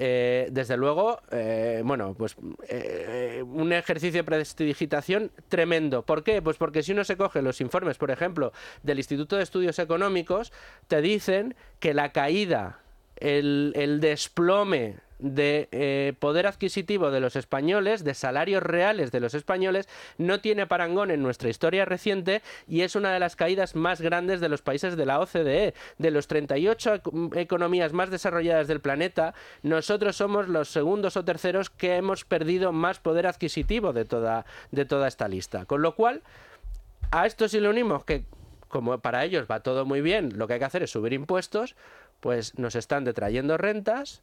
eh, 0.00 0.46
desde 0.52 0.76
luego, 0.76 1.20
eh, 1.32 1.82
bueno, 1.84 2.14
pues 2.16 2.36
eh, 2.68 3.42
un 3.44 3.72
ejercicio 3.72 4.20
de 4.20 4.24
prestidigitación 4.24 5.32
tremendo. 5.48 6.02
¿Por 6.02 6.22
qué? 6.22 6.40
Pues 6.40 6.56
porque 6.56 6.84
si 6.84 6.92
uno 6.92 7.02
se 7.02 7.16
coge 7.16 7.42
los 7.42 7.60
informes, 7.60 7.98
por 7.98 8.12
ejemplo, 8.12 8.52
del 8.84 8.98
Instituto 8.98 9.36
de 9.36 9.42
Estudios 9.42 9.80
Económicos, 9.80 10.52
te 10.86 11.02
dicen 11.02 11.56
que 11.80 11.94
la 11.94 12.12
caída, 12.12 12.78
el, 13.16 13.72
el 13.74 13.98
desplome 13.98 14.98
de 15.18 15.68
eh, 15.72 16.14
poder 16.18 16.46
adquisitivo 16.46 17.10
de 17.10 17.20
los 17.20 17.36
españoles, 17.36 18.04
de 18.04 18.14
salarios 18.14 18.62
reales 18.62 19.10
de 19.10 19.20
los 19.20 19.34
españoles, 19.34 19.88
no 20.16 20.40
tiene 20.40 20.66
parangón 20.66 21.10
en 21.10 21.22
nuestra 21.22 21.48
historia 21.48 21.84
reciente 21.84 22.42
y 22.66 22.82
es 22.82 22.96
una 22.96 23.12
de 23.12 23.18
las 23.18 23.36
caídas 23.36 23.74
más 23.74 24.00
grandes 24.00 24.40
de 24.40 24.48
los 24.48 24.62
países 24.62 24.96
de 24.96 25.06
la 25.06 25.20
OCDE. 25.20 25.74
De 25.98 26.10
los 26.10 26.26
38 26.28 27.02
economías 27.34 27.92
más 27.92 28.10
desarrolladas 28.10 28.68
del 28.68 28.80
planeta, 28.80 29.34
nosotros 29.62 30.16
somos 30.16 30.48
los 30.48 30.68
segundos 30.68 31.16
o 31.16 31.24
terceros 31.24 31.70
que 31.70 31.96
hemos 31.96 32.24
perdido 32.24 32.72
más 32.72 32.98
poder 32.98 33.26
adquisitivo 33.26 33.92
de 33.92 34.04
toda, 34.04 34.46
de 34.70 34.84
toda 34.84 35.08
esta 35.08 35.28
lista. 35.28 35.64
Con 35.64 35.82
lo 35.82 35.94
cual, 35.94 36.22
a 37.10 37.26
esto 37.26 37.48
si 37.48 37.60
le 37.60 37.68
unimos 37.68 38.04
que 38.04 38.24
como 38.68 38.98
para 38.98 39.24
ellos 39.24 39.46
va 39.50 39.60
todo 39.60 39.84
muy 39.84 40.00
bien, 40.00 40.36
lo 40.36 40.46
que 40.46 40.54
hay 40.54 40.58
que 40.58 40.66
hacer 40.66 40.82
es 40.82 40.90
subir 40.90 41.12
impuestos, 41.12 41.74
pues 42.20 42.58
nos 42.58 42.74
están 42.74 43.04
detrayendo 43.04 43.56
rentas, 43.56 44.22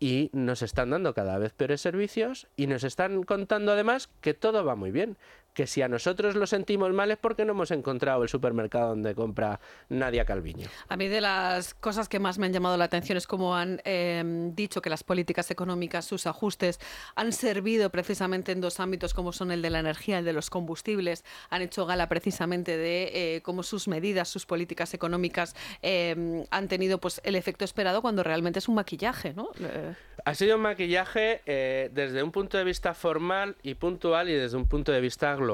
y 0.00 0.30
nos 0.32 0.62
están 0.62 0.90
dando 0.90 1.14
cada 1.14 1.38
vez 1.38 1.52
peores 1.52 1.80
servicios 1.80 2.46
y 2.56 2.66
nos 2.66 2.84
están 2.84 3.22
contando 3.22 3.72
además 3.72 4.10
que 4.20 4.34
todo 4.34 4.64
va 4.64 4.76
muy 4.76 4.90
bien, 4.90 5.16
que 5.58 5.66
si 5.66 5.82
a 5.82 5.88
nosotros 5.88 6.36
lo 6.36 6.46
sentimos 6.46 6.92
mal 6.92 7.10
es 7.10 7.18
porque 7.18 7.44
no 7.44 7.50
hemos 7.50 7.72
encontrado 7.72 8.22
el 8.22 8.28
supermercado 8.28 8.90
donde 8.90 9.12
compra 9.16 9.58
Nadia 9.88 10.24
Calviño. 10.24 10.68
A 10.88 10.96
mí 10.96 11.08
de 11.08 11.20
las 11.20 11.74
cosas 11.74 12.08
que 12.08 12.20
más 12.20 12.38
me 12.38 12.46
han 12.46 12.52
llamado 12.52 12.76
la 12.76 12.84
atención 12.84 13.18
es 13.18 13.26
cómo 13.26 13.56
han 13.56 13.80
em, 13.82 14.54
dicho 14.54 14.80
que 14.80 14.88
las 14.88 15.02
políticas 15.02 15.50
económicas, 15.50 16.04
sus 16.04 16.28
ajustes, 16.28 16.78
han 17.16 17.32
servido 17.32 17.90
precisamente 17.90 18.52
en 18.52 18.60
dos 18.60 18.78
ámbitos 18.78 19.14
como 19.14 19.32
son 19.32 19.50
el 19.50 19.60
de 19.60 19.70
la 19.70 19.80
energía, 19.80 20.20
el 20.20 20.24
de 20.24 20.32
los 20.32 20.48
combustibles. 20.48 21.24
Han 21.50 21.62
hecho 21.62 21.86
gala 21.86 22.08
precisamente 22.08 22.76
de 22.76 23.10
eh, 23.12 23.42
cómo 23.42 23.64
sus 23.64 23.88
medidas, 23.88 24.28
sus 24.28 24.46
políticas 24.46 24.94
económicas 24.94 25.56
em, 25.82 26.44
han 26.52 26.68
tenido 26.68 26.98
pues 26.98 27.20
el 27.24 27.34
efecto 27.34 27.64
esperado 27.64 28.00
cuando 28.00 28.22
realmente 28.22 28.60
es 28.60 28.68
un 28.68 28.76
maquillaje, 28.76 29.34
¿no? 29.34 29.50
Eh, 29.58 29.92
ha 30.24 30.34
sido 30.34 30.56
un 30.56 30.62
maquillaje 30.62 31.40
eh, 31.46 31.90
desde 31.92 32.22
un 32.22 32.30
punto 32.30 32.58
de 32.58 32.64
vista 32.64 32.94
formal 32.94 33.56
y 33.62 33.74
puntual 33.74 34.28
y 34.28 34.34
desde 34.34 34.56
un 34.56 34.66
punto 34.66 34.92
de 34.92 35.00
vista 35.00 35.34
global. 35.34 35.47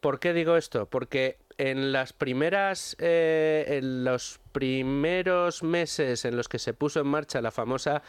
¿Por 0.00 0.18
qué 0.18 0.32
digo 0.32 0.56
esto? 0.56 0.86
Porque 0.86 1.38
en 1.58 1.92
las 1.92 2.14
primeras, 2.14 2.96
eh, 2.98 3.66
en 3.68 4.02
los 4.02 4.40
primeros 4.52 5.62
meses 5.62 6.24
en 6.24 6.36
los 6.36 6.48
que 6.48 6.58
se 6.58 6.72
puso 6.72 7.00
en 7.00 7.06
marcha 7.06 7.42
la 7.42 7.50
famosa 7.50 8.02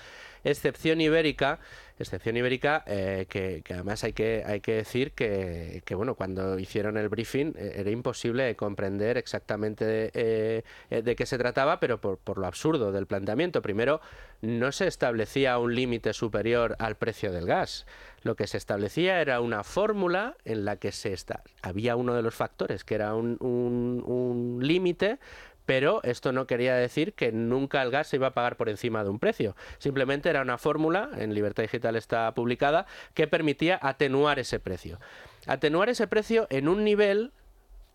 excepción 0.46 1.02
ibérica, 1.02 1.60
excepción 2.02 2.38
ibérica 2.38 2.84
eh, 2.86 3.26
que, 3.30 3.64
además 3.70 4.04
hay 4.04 4.14
que, 4.14 4.44
hay 4.46 4.62
que 4.62 4.74
decir 4.74 5.12
que, 5.14 5.82
bueno, 5.96 6.16
cuando 6.16 6.60
hicieron 6.60 6.98
el 6.98 7.10
briefing 7.10 7.54
eh, 7.58 7.74
era 7.78 7.90
imposible 7.90 8.56
comprender 8.56 9.18
exactamente 9.18 9.86
de, 9.86 10.64
de 10.90 11.16
qué 11.16 11.26
se 11.26 11.38
trataba, 11.38 11.80
pero 11.80 12.02
por, 12.02 12.18
por, 12.18 12.38
lo 12.38 12.48
absurdo 12.48 12.92
del 12.92 13.08
planteamiento. 13.08 13.62
Primero, 13.62 14.02
no 14.42 14.72
se 14.72 14.88
establecía 14.88 15.58
un 15.58 15.76
límite 15.76 16.14
superior 16.14 16.76
al 16.80 16.96
precio 16.96 17.32
del 17.32 17.46
gas. 17.46 17.86
Lo 18.24 18.36
que 18.36 18.48
se 18.48 18.58
establecía 18.58 19.22
era 19.22 19.42
una 19.42 19.64
fórmula 19.64 20.36
en 20.46 20.66
la 20.66 20.76
que 20.78 20.92
se 20.92 21.14
está, 21.14 21.44
había 21.62 21.96
uno 21.96 22.14
de 22.14 22.22
los 22.22 22.36
factores 22.36 22.84
que 22.84 22.96
era 22.96 23.16
un, 23.16 23.38
un, 23.40 24.04
un 24.06 24.60
límite 24.62 25.20
pero 25.66 26.02
esto 26.04 26.32
no 26.32 26.48
quería 26.48 26.76
decir 26.76 27.14
que 27.14 27.32
nunca 27.32 27.82
el 27.82 27.92
gas 27.92 28.08
se 28.08 28.18
iba 28.18 28.28
a 28.28 28.34
pagar 28.34 28.58
por 28.58 28.70
encima 28.70 29.04
de 29.04 29.10
un 29.10 29.20
precio. 29.20 29.56
Simplemente 29.78 30.30
era 30.30 30.42
una 30.42 30.58
fórmula, 30.58 31.10
en 31.18 31.34
Libertad 31.34 31.64
Digital 31.64 31.96
está 31.96 32.34
publicada, 32.34 32.86
que 33.14 33.28
permitía 33.28 33.80
atenuar 33.82 34.40
ese 34.40 34.60
precio. 34.60 35.00
Atenuar 35.48 35.90
ese 35.90 36.08
precio 36.08 36.48
en 36.50 36.68
un 36.68 36.84
nivel 36.84 37.32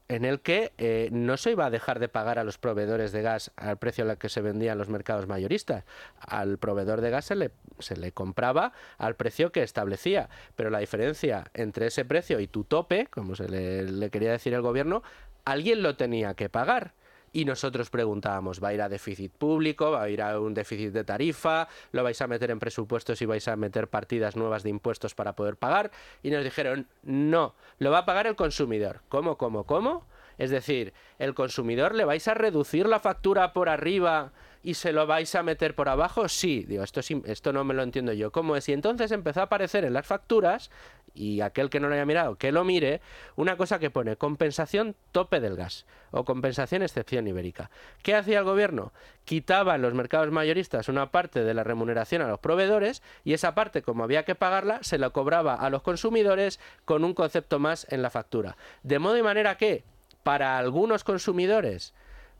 en 0.08 0.24
el 0.24 0.40
que 0.40 0.72
eh, 0.78 1.08
no 1.10 1.36
se 1.36 1.50
iba 1.50 1.66
a 1.66 1.70
dejar 1.70 1.98
de 1.98 2.08
pagar 2.08 2.38
a 2.38 2.44
los 2.44 2.58
proveedores 2.58 3.10
de 3.10 3.22
gas 3.22 3.50
al 3.56 3.76
precio 3.76 4.08
al 4.08 4.18
que 4.18 4.28
se 4.28 4.40
vendían 4.40 4.78
los 4.78 4.88
mercados 4.88 5.26
mayoristas. 5.26 5.84
Al 6.20 6.58
proveedor 6.58 7.00
de 7.00 7.10
gas 7.10 7.24
se 7.24 7.34
le, 7.34 7.50
se 7.80 7.96
le 7.96 8.12
compraba 8.12 8.72
al 8.98 9.16
precio 9.16 9.50
que 9.50 9.64
establecía, 9.64 10.28
pero 10.54 10.70
la 10.70 10.78
diferencia 10.78 11.50
entre 11.54 11.88
ese 11.88 12.04
precio 12.04 12.38
y 12.38 12.46
tu 12.46 12.62
tope, 12.62 13.08
como 13.10 13.34
se 13.34 13.48
le 13.48 14.10
quería 14.10 14.30
decir 14.30 14.54
el 14.54 14.62
gobierno, 14.62 15.02
alguien 15.44 15.82
lo 15.82 15.96
tenía 15.96 16.34
que 16.34 16.48
pagar 16.48 16.92
y 17.36 17.44
nosotros 17.44 17.90
preguntábamos, 17.90 18.64
¿va 18.64 18.68
a 18.68 18.72
ir 18.74 18.80
a 18.80 18.88
déficit 18.88 19.30
público? 19.30 19.90
¿Va 19.90 20.04
a 20.04 20.08
ir 20.08 20.22
a 20.22 20.40
un 20.40 20.54
déficit 20.54 20.90
de 20.90 21.04
tarifa? 21.04 21.68
¿Lo 21.92 22.02
vais 22.02 22.18
a 22.22 22.26
meter 22.26 22.50
en 22.50 22.58
presupuestos 22.58 23.20
y 23.20 23.26
vais 23.26 23.46
a 23.46 23.56
meter 23.56 23.88
partidas 23.88 24.36
nuevas 24.36 24.62
de 24.62 24.70
impuestos 24.70 25.14
para 25.14 25.36
poder 25.36 25.56
pagar? 25.56 25.90
Y 26.22 26.30
nos 26.30 26.42
dijeron, 26.42 26.88
no, 27.02 27.54
lo 27.78 27.90
va 27.90 27.98
a 27.98 28.06
pagar 28.06 28.26
el 28.26 28.36
consumidor. 28.36 29.02
¿Cómo, 29.10 29.36
cómo, 29.36 29.64
cómo? 29.64 30.06
Es 30.38 30.48
decir, 30.48 30.94
el 31.18 31.34
consumidor 31.34 31.94
le 31.94 32.06
vais 32.06 32.26
a 32.26 32.32
reducir 32.32 32.86
la 32.86 33.00
factura 33.00 33.52
por 33.52 33.68
arriba 33.68 34.32
y 34.62 34.74
se 34.74 34.92
lo 34.92 35.06
vais 35.06 35.34
a 35.34 35.42
meter 35.42 35.74
por 35.74 35.88
abajo? 35.88 36.28
Sí, 36.28 36.64
digo, 36.66 36.82
esto, 36.82 37.00
esto 37.26 37.52
no 37.52 37.64
me 37.64 37.74
lo 37.74 37.82
entiendo 37.82 38.14
yo. 38.14 38.32
¿Cómo 38.32 38.56
es? 38.56 38.68
Y 38.68 38.72
entonces 38.72 39.12
empezó 39.12 39.40
a 39.40 39.44
aparecer 39.44 39.84
en 39.84 39.92
las 39.92 40.06
facturas, 40.06 40.70
y 41.16 41.40
aquel 41.40 41.70
que 41.70 41.80
no 41.80 41.88
lo 41.88 41.94
haya 41.94 42.06
mirado, 42.06 42.36
que 42.36 42.52
lo 42.52 42.64
mire, 42.64 43.00
una 43.34 43.56
cosa 43.56 43.78
que 43.78 43.90
pone 43.90 44.16
compensación 44.16 44.94
tope 45.12 45.40
del 45.40 45.56
gas 45.56 45.86
o 46.10 46.24
compensación 46.24 46.82
excepción 46.82 47.26
ibérica. 47.26 47.70
¿Qué 48.02 48.14
hacía 48.14 48.38
el 48.38 48.44
gobierno? 48.44 48.92
Quitaba 49.24 49.74
en 49.74 49.82
los 49.82 49.94
mercados 49.94 50.30
mayoristas 50.30 50.88
una 50.88 51.10
parte 51.10 51.42
de 51.42 51.54
la 51.54 51.64
remuneración 51.64 52.22
a 52.22 52.28
los 52.28 52.38
proveedores 52.38 53.02
y 53.24 53.32
esa 53.32 53.54
parte, 53.54 53.82
como 53.82 54.04
había 54.04 54.24
que 54.24 54.34
pagarla, 54.34 54.78
se 54.82 54.98
la 54.98 55.10
cobraba 55.10 55.54
a 55.54 55.70
los 55.70 55.82
consumidores 55.82 56.60
con 56.84 57.04
un 57.04 57.14
concepto 57.14 57.58
más 57.58 57.86
en 57.90 58.02
la 58.02 58.10
factura. 58.10 58.56
De 58.82 58.98
modo 58.98 59.16
y 59.16 59.22
manera 59.22 59.56
que, 59.56 59.84
para 60.22 60.58
algunos 60.58 61.04
consumidores, 61.04 61.94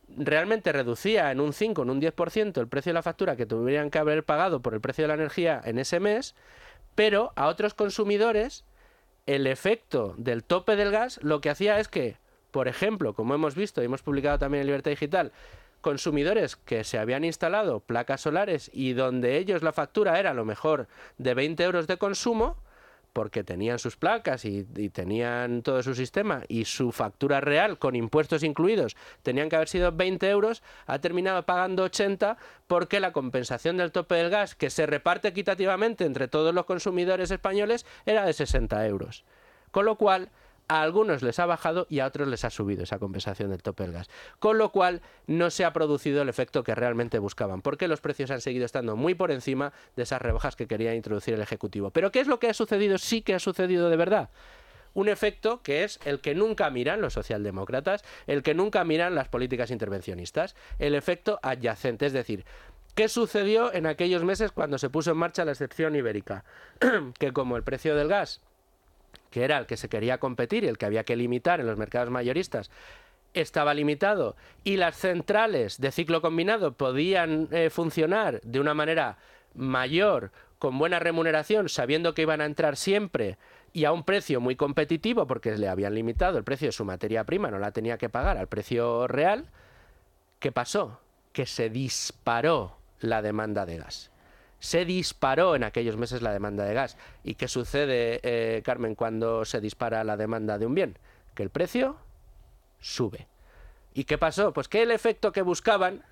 realmente 0.08 0.72
reducía 0.72 1.30
en 1.30 1.40
un 1.40 1.52
5, 1.52 1.82
en 1.82 1.90
un 1.90 2.00
10% 2.00 2.60
el 2.60 2.68
precio 2.68 2.90
de 2.90 2.94
la 2.94 3.02
factura 3.02 3.36
que 3.36 3.46
tuvieran 3.46 3.90
que 3.90 3.98
haber 3.98 4.24
pagado 4.24 4.60
por 4.60 4.74
el 4.74 4.80
precio 4.80 5.04
de 5.04 5.08
la 5.08 5.14
energía 5.14 5.60
en 5.64 5.78
ese 5.78 6.00
mes, 6.00 6.34
pero 6.96 7.32
a 7.36 7.46
otros 7.46 7.74
consumidores 7.74 8.64
el 9.26 9.46
efecto 9.46 10.14
del 10.18 10.42
tope 10.42 10.74
del 10.74 10.90
gas 10.90 11.20
lo 11.22 11.40
que 11.40 11.50
hacía 11.50 11.78
es 11.78 11.86
que, 11.86 12.16
por 12.50 12.66
ejemplo, 12.66 13.14
como 13.14 13.34
hemos 13.34 13.54
visto 13.54 13.82
y 13.82 13.84
hemos 13.84 14.02
publicado 14.02 14.38
también 14.38 14.62
en 14.62 14.66
Libertad 14.66 14.90
Digital, 14.90 15.32
consumidores 15.80 16.56
que 16.56 16.82
se 16.84 16.98
habían 16.98 17.24
instalado 17.24 17.80
placas 17.80 18.22
solares 18.22 18.70
y 18.72 18.94
donde 18.94 19.36
ellos 19.36 19.62
la 19.62 19.72
factura 19.72 20.18
era 20.18 20.30
a 20.30 20.34
lo 20.34 20.44
mejor 20.44 20.88
de 21.18 21.34
20 21.34 21.62
euros 21.62 21.86
de 21.86 21.98
consumo, 21.98 22.56
porque 23.16 23.42
tenían 23.42 23.78
sus 23.78 23.96
placas 23.96 24.44
y, 24.44 24.64
tenían 24.90 25.62
todo 25.62 25.82
su 25.82 25.94
sistema 25.94 26.42
y 26.48 26.66
su 26.66 26.92
factura 26.92 27.40
real 27.40 27.78
con 27.78 27.96
impuestos 27.96 28.42
incluidos 28.42 28.94
tenían 29.22 29.48
que 29.48 29.56
haber 29.56 29.70
sido 29.70 29.90
20 29.90 30.28
euros, 30.28 30.62
ha 30.84 30.98
terminado 30.98 31.42
pagando 31.46 31.84
80 31.84 32.36
porque 32.66 33.00
la 33.00 33.14
compensación 33.14 33.78
del 33.78 33.90
tope 33.90 34.16
del 34.16 34.28
gas 34.28 34.54
que 34.54 34.68
se 34.68 34.84
reparte 34.84 35.28
equitativamente 35.28 36.04
entre 36.04 36.28
todos 36.28 36.54
los 36.54 36.66
consumidores 36.66 37.30
españoles 37.30 37.86
era 38.04 38.26
de 38.26 38.34
60 38.34 38.86
euros. 38.86 39.24
Con 39.70 39.86
lo 39.86 39.96
cual, 39.96 40.28
a 40.68 40.82
algunos 40.82 41.22
les 41.22 41.38
ha 41.38 41.46
bajado 41.46 41.86
y 41.88 42.00
a 42.00 42.06
otros 42.06 42.28
les 42.28 42.44
ha 42.44 42.50
subido 42.50 42.82
esa 42.82 42.98
compensación 42.98 43.50
del 43.50 43.62
tope 43.62 43.84
del 43.84 43.92
gas. 43.92 44.08
Con 44.38 44.58
lo 44.58 44.70
cual 44.72 45.02
no 45.26 45.50
se 45.50 45.64
ha 45.64 45.72
producido 45.72 46.22
el 46.22 46.28
efecto 46.28 46.64
que 46.64 46.74
realmente 46.74 47.18
buscaban, 47.18 47.62
porque 47.62 47.88
los 47.88 48.00
precios 48.00 48.30
han 48.30 48.40
seguido 48.40 48.64
estando 48.64 48.96
muy 48.96 49.14
por 49.14 49.30
encima 49.30 49.72
de 49.96 50.02
esas 50.02 50.20
rebajas 50.22 50.56
que 50.56 50.66
quería 50.66 50.94
introducir 50.94 51.34
el 51.34 51.40
Ejecutivo. 51.40 51.90
Pero 51.90 52.10
¿qué 52.10 52.20
es 52.20 52.26
lo 52.26 52.38
que 52.38 52.48
ha 52.48 52.54
sucedido? 52.54 52.98
Sí 52.98 53.22
que 53.22 53.34
ha 53.34 53.38
sucedido 53.38 53.90
de 53.90 53.96
verdad 53.96 54.30
un 54.94 55.10
efecto 55.10 55.60
que 55.62 55.84
es 55.84 56.00
el 56.06 56.20
que 56.20 56.34
nunca 56.34 56.70
miran 56.70 57.02
los 57.02 57.12
socialdemócratas, 57.12 58.02
el 58.26 58.42
que 58.42 58.54
nunca 58.54 58.82
miran 58.82 59.14
las 59.14 59.28
políticas 59.28 59.70
intervencionistas, 59.70 60.56
el 60.78 60.94
efecto 60.94 61.38
adyacente, 61.42 62.06
es 62.06 62.14
decir, 62.14 62.46
¿Qué 62.96 63.10
sucedió 63.10 63.74
en 63.74 63.84
aquellos 63.84 64.24
meses 64.24 64.52
cuando 64.52 64.78
se 64.78 64.88
puso 64.88 65.10
en 65.10 65.18
marcha 65.18 65.44
la 65.44 65.52
excepción 65.52 65.94
ibérica? 65.96 66.44
que 67.18 67.30
como 67.34 67.58
el 67.58 67.62
precio 67.62 67.94
del 67.94 68.08
gas 68.08 68.40
que 69.30 69.44
era 69.44 69.58
el 69.58 69.66
que 69.66 69.76
se 69.76 69.88
quería 69.88 70.18
competir 70.18 70.64
y 70.64 70.68
el 70.68 70.78
que 70.78 70.86
había 70.86 71.04
que 71.04 71.16
limitar 71.16 71.60
en 71.60 71.66
los 71.66 71.76
mercados 71.76 72.10
mayoristas, 72.10 72.70
estaba 73.34 73.74
limitado 73.74 74.36
y 74.64 74.76
las 74.76 74.96
centrales 74.96 75.80
de 75.80 75.92
ciclo 75.92 76.22
combinado 76.22 76.72
podían 76.72 77.48
eh, 77.50 77.70
funcionar 77.70 78.40
de 78.42 78.60
una 78.60 78.74
manera 78.74 79.18
mayor, 79.54 80.32
con 80.58 80.78
buena 80.78 80.98
remuneración, 80.98 81.68
sabiendo 81.68 82.14
que 82.14 82.22
iban 82.22 82.40
a 82.40 82.46
entrar 82.46 82.76
siempre 82.76 83.36
y 83.72 83.84
a 83.84 83.92
un 83.92 84.04
precio 84.04 84.40
muy 84.40 84.56
competitivo, 84.56 85.26
porque 85.26 85.56
le 85.56 85.68
habían 85.68 85.94
limitado 85.94 86.38
el 86.38 86.44
precio 86.44 86.68
de 86.68 86.72
su 86.72 86.84
materia 86.84 87.24
prima, 87.24 87.50
no 87.50 87.58
la 87.58 87.72
tenía 87.72 87.98
que 87.98 88.08
pagar 88.08 88.38
al 88.38 88.46
precio 88.46 89.06
real, 89.06 89.50
¿qué 90.38 90.50
pasó? 90.50 91.00
Que 91.32 91.44
se 91.44 91.68
disparó 91.68 92.78
la 93.00 93.20
demanda 93.20 93.66
de 93.66 93.78
gas 93.78 94.10
se 94.58 94.84
disparó 94.84 95.54
en 95.54 95.64
aquellos 95.64 95.96
meses 95.96 96.22
la 96.22 96.32
demanda 96.32 96.64
de 96.64 96.74
gas. 96.74 96.96
¿Y 97.22 97.34
qué 97.34 97.48
sucede, 97.48 98.20
eh, 98.22 98.62
Carmen, 98.64 98.94
cuando 98.94 99.44
se 99.44 99.60
dispara 99.60 100.04
la 100.04 100.16
demanda 100.16 100.58
de 100.58 100.66
un 100.66 100.74
bien? 100.74 100.98
Que 101.34 101.42
el 101.42 101.50
precio 101.50 101.96
sube. 102.80 103.28
¿Y 103.94 104.04
qué 104.04 104.18
pasó? 104.18 104.52
Pues 104.52 104.68
que 104.68 104.82
el 104.82 104.90
efecto 104.90 105.32
que 105.32 105.42
buscaban 105.42 106.02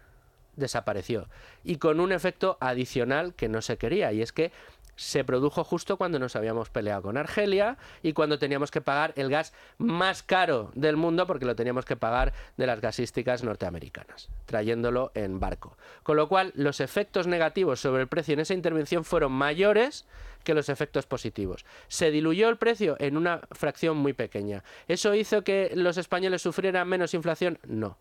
desapareció. 0.56 1.28
Y 1.64 1.76
con 1.76 2.00
un 2.00 2.12
efecto 2.12 2.56
adicional 2.60 3.34
que 3.34 3.48
no 3.48 3.62
se 3.62 3.76
quería, 3.76 4.12
y 4.12 4.22
es 4.22 4.32
que 4.32 4.52
se 4.96 5.24
produjo 5.24 5.64
justo 5.64 5.96
cuando 5.96 6.18
nos 6.18 6.36
habíamos 6.36 6.70
peleado 6.70 7.02
con 7.02 7.16
Argelia 7.16 7.76
y 8.02 8.12
cuando 8.12 8.38
teníamos 8.38 8.70
que 8.70 8.80
pagar 8.80 9.12
el 9.16 9.30
gas 9.30 9.52
más 9.78 10.22
caro 10.22 10.70
del 10.74 10.96
mundo 10.96 11.26
porque 11.26 11.46
lo 11.46 11.56
teníamos 11.56 11.84
que 11.84 11.96
pagar 11.96 12.32
de 12.56 12.66
las 12.66 12.80
gasísticas 12.80 13.42
norteamericanas, 13.42 14.28
trayéndolo 14.46 15.10
en 15.14 15.40
barco. 15.40 15.76
Con 16.02 16.16
lo 16.16 16.28
cual, 16.28 16.52
los 16.54 16.80
efectos 16.80 17.26
negativos 17.26 17.80
sobre 17.80 18.02
el 18.02 18.08
precio 18.08 18.34
en 18.34 18.40
esa 18.40 18.54
intervención 18.54 19.04
fueron 19.04 19.32
mayores 19.32 20.06
que 20.44 20.54
los 20.54 20.68
efectos 20.68 21.06
positivos. 21.06 21.64
¿Se 21.88 22.10
diluyó 22.10 22.48
el 22.48 22.58
precio? 22.58 22.96
En 23.00 23.16
una 23.16 23.40
fracción 23.50 23.96
muy 23.96 24.12
pequeña. 24.12 24.62
¿Eso 24.88 25.14
hizo 25.14 25.42
que 25.42 25.72
los 25.74 25.96
españoles 25.96 26.42
sufrieran 26.42 26.86
menos 26.86 27.14
inflación? 27.14 27.58
No 27.66 27.96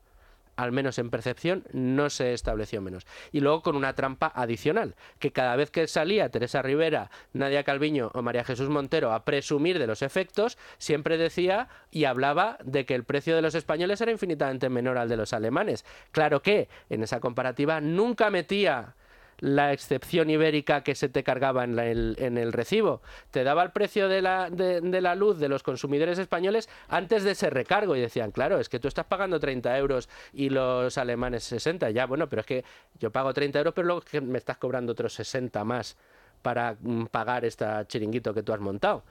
al 0.55 0.71
menos 0.71 0.99
en 0.99 1.09
percepción, 1.09 1.63
no 1.71 2.09
se 2.09 2.33
estableció 2.33 2.81
menos. 2.81 3.05
Y 3.31 3.39
luego 3.39 3.61
con 3.61 3.75
una 3.75 3.93
trampa 3.93 4.31
adicional, 4.33 4.95
que 5.19 5.31
cada 5.31 5.55
vez 5.55 5.71
que 5.71 5.87
salía 5.87 6.29
Teresa 6.29 6.61
Rivera, 6.61 7.09
Nadia 7.33 7.63
Calviño 7.63 8.11
o 8.13 8.21
María 8.21 8.43
Jesús 8.43 8.69
Montero 8.69 9.13
a 9.13 9.25
presumir 9.25 9.79
de 9.79 9.87
los 9.87 10.01
efectos, 10.01 10.57
siempre 10.77 11.17
decía 11.17 11.67
y 11.91 12.05
hablaba 12.05 12.57
de 12.63 12.85
que 12.85 12.95
el 12.95 13.03
precio 13.03 13.35
de 13.35 13.41
los 13.41 13.55
españoles 13.55 14.01
era 14.01 14.11
infinitamente 14.11 14.69
menor 14.69 14.97
al 14.97 15.09
de 15.09 15.17
los 15.17 15.33
alemanes. 15.33 15.85
Claro 16.11 16.41
que 16.41 16.69
en 16.89 17.03
esa 17.03 17.19
comparativa 17.19 17.81
nunca 17.81 18.29
metía 18.29 18.95
la 19.39 19.73
excepción 19.73 20.29
ibérica 20.29 20.83
que 20.83 20.95
se 20.95 21.09
te 21.09 21.23
cargaba 21.23 21.63
en, 21.63 21.77
el, 21.79 22.15
en 22.19 22.37
el, 22.37 22.53
recibo. 22.53 23.01
Te 23.31 23.43
daba 23.43 23.63
el 23.63 23.71
precio 23.71 24.07
de 24.07 24.21
la, 24.21 24.49
de, 24.49 25.01
la, 25.01 25.15
luz 25.15 25.39
de 25.39 25.49
los 25.49 25.63
consumidores 25.63 26.19
españoles 26.19 26.69
antes 26.87 27.23
de 27.23 27.31
ese 27.31 27.49
recargo 27.49 27.95
y 27.95 28.01
decían, 28.01 28.31
claro, 28.31 28.59
es 28.59 28.69
que 28.69 28.79
tú 28.79 28.87
estás 28.87 29.05
pagando 29.05 29.39
30 29.39 29.77
euros 29.77 30.09
y 30.33 30.49
los 30.49 30.97
alemanes 30.97 31.43
60. 31.43 31.91
Ya, 31.91 32.05
bueno, 32.05 32.27
pero 32.29 32.41
es 32.41 32.45
que 32.45 32.63
yo 32.99 33.11
pago 33.11 33.33
30 33.33 33.59
euros, 33.59 33.73
pero 33.73 33.87
luego 33.87 34.03
me 34.21 34.37
estás 34.37 34.57
cobrando 34.57 34.93
otros 34.93 35.13
60 35.13 35.63
más 35.63 35.97
para 36.41 36.75
mm, 36.79 37.05
pagar 37.05 37.45
este 37.45 37.65
chiringuito 37.87 38.33
que 38.33 38.43
tú 38.43 38.53
has 38.53 38.59
montado. 38.59 39.03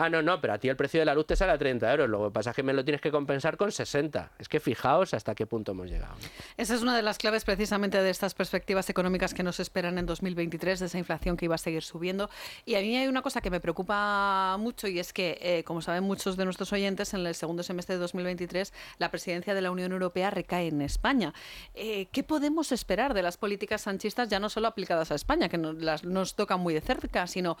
Ah, 0.00 0.08
no, 0.08 0.22
no, 0.22 0.40
pero 0.40 0.52
a 0.52 0.58
ti 0.58 0.68
el 0.68 0.76
precio 0.76 1.00
de 1.00 1.06
la 1.06 1.12
luz 1.12 1.26
te 1.26 1.34
sale 1.34 1.50
a 1.50 1.58
30 1.58 1.90
euros. 1.90 2.08
Lo 2.08 2.26
que 2.26 2.30
pasa 2.30 2.50
es 2.50 2.56
que 2.56 2.62
me 2.62 2.72
lo 2.72 2.84
tienes 2.84 3.00
que 3.00 3.10
compensar 3.10 3.56
con 3.56 3.72
60. 3.72 4.30
Es 4.38 4.48
que 4.48 4.60
fijaos 4.60 5.12
hasta 5.12 5.34
qué 5.34 5.44
punto 5.44 5.72
hemos 5.72 5.90
llegado. 5.90 6.14
Esa 6.56 6.76
es 6.76 6.82
una 6.82 6.96
de 6.96 7.02
las 7.02 7.18
claves 7.18 7.44
precisamente 7.44 8.00
de 8.00 8.08
estas 8.08 8.32
perspectivas 8.32 8.88
económicas 8.90 9.34
que 9.34 9.42
nos 9.42 9.58
esperan 9.58 9.98
en 9.98 10.06
2023, 10.06 10.78
de 10.78 10.86
esa 10.86 10.98
inflación 10.98 11.36
que 11.36 11.46
iba 11.46 11.56
a 11.56 11.58
seguir 11.58 11.82
subiendo. 11.82 12.30
Y 12.64 12.76
a 12.76 12.80
mí 12.80 12.96
hay 12.96 13.08
una 13.08 13.22
cosa 13.22 13.40
que 13.40 13.50
me 13.50 13.58
preocupa 13.58 14.56
mucho 14.60 14.86
y 14.86 15.00
es 15.00 15.12
que, 15.12 15.36
eh, 15.40 15.64
como 15.64 15.82
saben 15.82 16.04
muchos 16.04 16.36
de 16.36 16.44
nuestros 16.44 16.72
oyentes, 16.72 17.12
en 17.14 17.26
el 17.26 17.34
segundo 17.34 17.64
semestre 17.64 17.96
de 17.96 18.00
2023 18.00 18.72
la 18.98 19.10
presidencia 19.10 19.52
de 19.52 19.62
la 19.62 19.72
Unión 19.72 19.90
Europea 19.90 20.30
recae 20.30 20.68
en 20.68 20.80
España. 20.80 21.34
Eh, 21.74 22.06
¿Qué 22.12 22.22
podemos 22.22 22.70
esperar 22.70 23.14
de 23.14 23.22
las 23.22 23.36
políticas 23.36 23.80
sanchistas, 23.80 24.28
ya 24.28 24.38
no 24.38 24.48
solo 24.48 24.68
aplicadas 24.68 25.10
a 25.10 25.16
España, 25.16 25.48
que 25.48 25.58
nos, 25.58 25.74
las, 25.74 26.04
nos 26.04 26.36
tocan 26.36 26.60
muy 26.60 26.72
de 26.72 26.82
cerca, 26.82 27.26
sino 27.26 27.56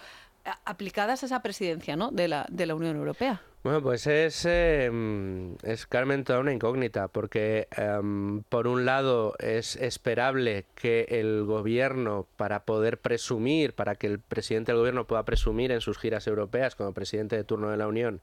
aplicadas 0.64 1.22
a 1.22 1.26
esa 1.26 1.42
presidencia 1.42 1.96
¿no? 1.96 2.10
De 2.48 2.66
la 2.66 2.74
Unión 2.74 2.96
Europea? 2.96 3.42
Bueno, 3.64 3.82
pues 3.82 4.06
es, 4.06 4.44
em, 4.46 5.56
es 5.64 5.86
Carmen 5.86 6.22
toda 6.24 6.38
una 6.38 6.52
incógnita, 6.52 7.08
porque 7.08 7.66
em, 7.76 8.42
por 8.44 8.68
un 8.68 8.84
lado 8.86 9.34
es 9.40 9.74
esperable 9.76 10.64
que 10.76 11.06
el 11.08 11.44
gobierno, 11.44 12.28
para 12.36 12.64
poder 12.64 12.98
presumir, 12.98 13.74
para 13.74 13.96
que 13.96 14.06
el 14.06 14.20
presidente 14.20 14.72
del 14.72 14.78
gobierno 14.78 15.06
pueda 15.06 15.24
presumir 15.24 15.72
en 15.72 15.80
sus 15.80 15.98
giras 15.98 16.26
europeas 16.28 16.76
como 16.76 16.94
presidente 16.94 17.36
de 17.36 17.44
turno 17.44 17.70
de 17.70 17.76
la 17.76 17.88
Unión, 17.88 18.20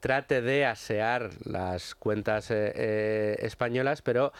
trate 0.00 0.42
de 0.42 0.64
asear 0.66 1.30
las 1.44 1.94
cuentas 1.94 2.50
eh, 2.50 2.72
eh, 2.74 3.36
españolas, 3.40 4.02
pero 4.02 4.32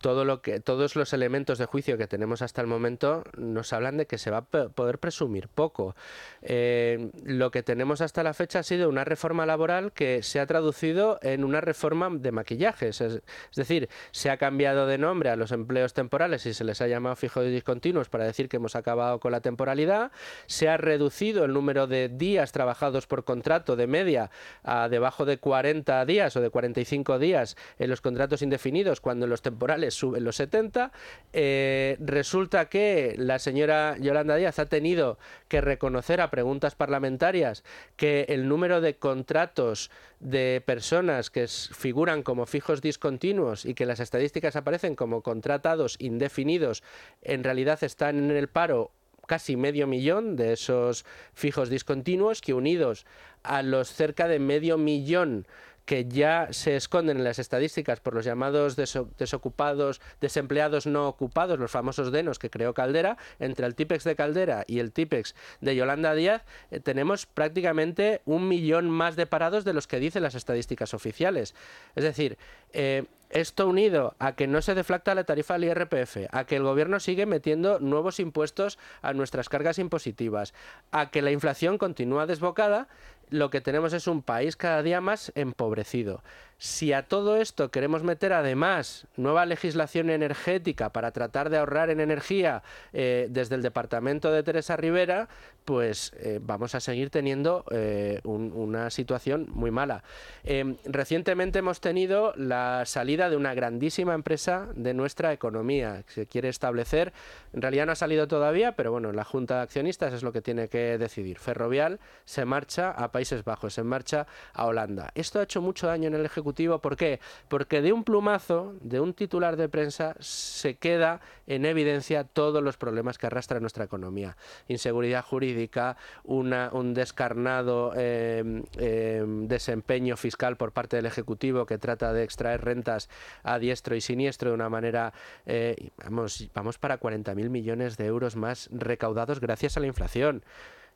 todo 0.00 0.24
lo 0.24 0.40
que, 0.40 0.60
todos 0.60 0.96
los 0.96 1.12
elementos 1.12 1.58
de 1.58 1.66
juicio 1.66 1.98
que 1.98 2.06
tenemos 2.06 2.42
hasta 2.42 2.60
el 2.60 2.66
momento 2.66 3.24
nos 3.36 3.72
hablan 3.72 3.96
de 3.96 4.06
que 4.06 4.18
se 4.18 4.30
va 4.30 4.38
a 4.38 4.42
poder 4.42 4.98
presumir 4.98 5.48
poco. 5.48 5.94
Eh, 6.42 7.10
lo 7.24 7.50
que 7.50 7.62
tenemos 7.62 8.00
hasta 8.00 8.22
la 8.22 8.34
fecha 8.34 8.60
ha 8.60 8.62
sido 8.62 8.88
una 8.88 9.04
reforma 9.04 9.46
laboral 9.46 9.92
que 9.92 10.22
se 10.22 10.40
ha 10.40 10.46
traducido 10.46 11.18
en 11.22 11.44
una 11.44 11.60
reforma 11.60 12.08
de 12.10 12.32
maquillajes, 12.32 13.00
es, 13.00 13.22
decir, 13.54 13.88
se 14.12 14.30
ha 14.30 14.36
cambiado 14.36 14.86
de 14.86 14.98
nombre 14.98 15.30
a 15.30 15.36
los 15.36 15.52
empleos 15.52 15.92
temporales 15.92 16.46
y 16.46 16.54
se 16.54 16.64
les 16.64 16.80
ha 16.80 16.86
llamado 16.86 17.16
fijos 17.16 17.44
y 17.46 17.50
discontinuos 17.50 18.08
para 18.08 18.24
decir 18.24 18.48
que 18.48 18.56
hemos 18.56 18.76
acabado 18.76 19.20
con 19.20 19.32
la 19.32 19.40
temporalidad, 19.40 20.10
se 20.46 20.68
ha 20.68 20.76
reducido 20.76 21.44
el 21.44 21.52
número 21.52 21.86
de 21.86 22.08
días 22.08 22.52
trabajados 22.52 23.06
por 23.06 23.24
contrato 23.24 23.76
de 23.76 23.86
media 23.86 24.30
a 24.62 24.88
debajo 24.88 25.24
de 25.24 25.38
40 25.38 26.04
días 26.06 26.36
o 26.36 26.40
de 26.40 26.50
45 26.50 27.18
días 27.18 27.56
en 27.78 27.90
los 27.90 28.00
contratos 28.00 28.42
indefinidos 28.42 29.00
cuando 29.00 29.26
los 29.34 29.42
temporales 29.42 29.94
suben 29.94 30.22
los 30.22 30.36
70. 30.36 30.92
Eh, 31.32 31.96
resulta 31.98 32.68
que 32.68 33.16
la 33.18 33.40
señora 33.40 33.96
Yolanda 33.98 34.36
Díaz 34.36 34.60
ha 34.60 34.66
tenido 34.66 35.18
que 35.48 35.60
reconocer 35.60 36.20
a 36.20 36.30
preguntas 36.30 36.76
parlamentarias 36.76 37.64
que 37.96 38.26
el 38.28 38.46
número 38.46 38.80
de 38.80 38.94
contratos 38.94 39.90
de 40.20 40.62
personas 40.64 41.30
que 41.30 41.48
figuran 41.48 42.22
como 42.22 42.46
fijos 42.46 42.80
discontinuos 42.80 43.64
y 43.64 43.74
que 43.74 43.86
las 43.86 43.98
estadísticas 43.98 44.54
aparecen 44.54 44.94
como 44.94 45.22
contratados 45.22 45.96
indefinidos 45.98 46.84
en 47.22 47.42
realidad 47.42 47.82
están 47.82 48.30
en 48.30 48.36
el 48.36 48.46
paro 48.46 48.92
casi 49.26 49.56
medio 49.56 49.88
millón 49.88 50.36
de 50.36 50.52
esos 50.52 51.04
fijos 51.34 51.70
discontinuos 51.70 52.40
que 52.40 52.54
unidos 52.54 53.04
a 53.42 53.62
los 53.62 53.88
cerca 53.88 54.28
de 54.28 54.38
medio 54.38 54.78
millón 54.78 55.46
que 55.84 56.06
ya 56.06 56.48
se 56.50 56.76
esconden 56.76 57.18
en 57.18 57.24
las 57.24 57.38
estadísticas 57.38 58.00
por 58.00 58.14
los 58.14 58.24
llamados 58.24 58.76
desocupados, 58.76 60.00
desempleados 60.20 60.86
no 60.86 61.08
ocupados, 61.08 61.58
los 61.58 61.70
famosos 61.70 62.10
denos 62.12 62.38
que 62.38 62.50
creó 62.50 62.74
Caldera, 62.74 63.16
entre 63.38 63.66
el 63.66 63.74
TIPEX 63.74 64.04
de 64.04 64.16
Caldera 64.16 64.64
y 64.66 64.78
el 64.78 64.92
TIPEX 64.92 65.34
de 65.60 65.76
Yolanda 65.76 66.14
Díaz, 66.14 66.44
eh, 66.70 66.80
tenemos 66.80 67.26
prácticamente 67.26 68.22
un 68.24 68.48
millón 68.48 68.88
más 68.90 69.16
de 69.16 69.26
parados 69.26 69.64
de 69.64 69.74
los 69.74 69.86
que 69.86 70.00
dicen 70.00 70.22
las 70.22 70.34
estadísticas 70.34 70.94
oficiales. 70.94 71.54
Es 71.94 72.04
decir, 72.04 72.38
eh, 72.72 73.04
esto 73.34 73.66
unido 73.68 74.14
a 74.20 74.36
que 74.36 74.46
no 74.46 74.62
se 74.62 74.74
deflacta 74.74 75.14
la 75.14 75.24
tarifa 75.24 75.54
del 75.54 75.64
IRPF, 75.64 76.28
a 76.30 76.44
que 76.44 76.56
el 76.56 76.62
gobierno 76.62 77.00
sigue 77.00 77.26
metiendo 77.26 77.80
nuevos 77.80 78.20
impuestos 78.20 78.78
a 79.02 79.12
nuestras 79.12 79.48
cargas 79.48 79.80
impositivas, 79.80 80.54
a 80.92 81.10
que 81.10 81.20
la 81.20 81.32
inflación 81.32 81.76
continúa 81.76 82.26
desbocada, 82.26 82.86
lo 83.30 83.50
que 83.50 83.60
tenemos 83.60 83.92
es 83.92 84.06
un 84.06 84.22
país 84.22 84.56
cada 84.56 84.82
día 84.82 85.00
más 85.00 85.32
empobrecido. 85.34 86.22
Si 86.64 86.94
a 86.94 87.02
todo 87.02 87.36
esto 87.36 87.70
queremos 87.70 88.04
meter 88.04 88.32
además 88.32 89.06
nueva 89.18 89.44
legislación 89.44 90.08
energética 90.08 90.88
para 90.88 91.10
tratar 91.10 91.50
de 91.50 91.58
ahorrar 91.58 91.90
en 91.90 92.00
energía 92.00 92.62
eh, 92.94 93.26
desde 93.28 93.56
el 93.56 93.60
departamento 93.60 94.32
de 94.32 94.42
Teresa 94.42 94.74
Rivera, 94.74 95.28
pues 95.66 96.14
eh, 96.16 96.40
vamos 96.42 96.74
a 96.74 96.80
seguir 96.80 97.10
teniendo 97.10 97.66
eh, 97.70 98.20
una 98.24 98.88
situación 98.88 99.46
muy 99.50 99.70
mala. 99.70 100.04
Em, 100.42 100.78
recientemente 100.86 101.58
hemos 101.58 101.82
tenido 101.82 102.32
la 102.34 102.84
salida 102.86 103.28
de 103.28 103.36
una 103.36 103.52
grandísima 103.52 104.14
empresa 104.14 104.68
de 104.74 104.94
nuestra 104.94 105.34
economía 105.34 106.02
que 106.06 106.12
se 106.14 106.26
quiere 106.26 106.48
establecer. 106.48 107.12
En 107.52 107.60
realidad 107.60 107.84
no 107.84 107.92
ha 107.92 107.96
salido 107.96 108.26
todavía, 108.26 108.72
pero 108.72 108.90
bueno, 108.90 109.12
la 109.12 109.24
Junta 109.24 109.56
de 109.56 109.62
Accionistas 109.64 110.14
es 110.14 110.22
lo 110.22 110.32
que 110.32 110.40
tiene 110.40 110.68
que 110.68 110.96
decidir. 110.96 111.38
Ferrovial 111.38 112.00
se 112.24 112.46
marcha 112.46 112.90
a 112.90 113.12
Países 113.12 113.44
Bajos, 113.44 113.74
se 113.74 113.82
marcha 113.82 114.26
a 114.54 114.64
Holanda. 114.64 115.10
Esto 115.14 115.40
ha 115.40 115.42
hecho 115.42 115.60
mucho 115.60 115.88
daño 115.88 116.08
en 116.08 116.14
el 116.14 116.24
Ejecutivo 116.24 116.53
¿Por 116.54 116.96
qué? 116.96 117.20
Porque 117.48 117.82
de 117.82 117.92
un 117.92 118.04
plumazo, 118.04 118.74
de 118.80 119.00
un 119.00 119.14
titular 119.14 119.56
de 119.56 119.68
prensa, 119.68 120.14
se 120.20 120.76
queda 120.76 121.20
en 121.46 121.64
evidencia 121.64 122.24
todos 122.24 122.62
los 122.62 122.76
problemas 122.76 123.18
que 123.18 123.26
arrastra 123.26 123.60
nuestra 123.60 123.84
economía. 123.84 124.36
Inseguridad 124.68 125.24
jurídica, 125.24 125.96
un 126.24 126.94
descarnado 126.94 127.92
em, 127.96 128.64
em, 128.78 129.46
desempeño 129.48 130.16
fiscal 130.16 130.56
por 130.56 130.72
parte 130.72 130.96
del 130.96 131.06
Ejecutivo 131.06 131.66
que 131.66 131.78
trata 131.78 132.12
de 132.12 132.22
extraer 132.24 132.64
rentas 132.64 133.08
a 133.42 133.58
diestro 133.58 133.96
y 133.96 134.00
siniestro 134.00 134.50
de 134.50 134.54
una 134.54 134.68
manera, 134.68 135.12
eh, 135.46 135.90
vamos, 136.04 136.48
vamos 136.54 136.78
para 136.78 136.98
40.000 136.98 137.50
millones 137.50 137.96
de 137.96 138.06
euros 138.06 138.36
más 138.36 138.68
recaudados 138.72 139.40
gracias 139.40 139.76
a 139.76 139.80
la 139.80 139.86
inflación. 139.86 140.42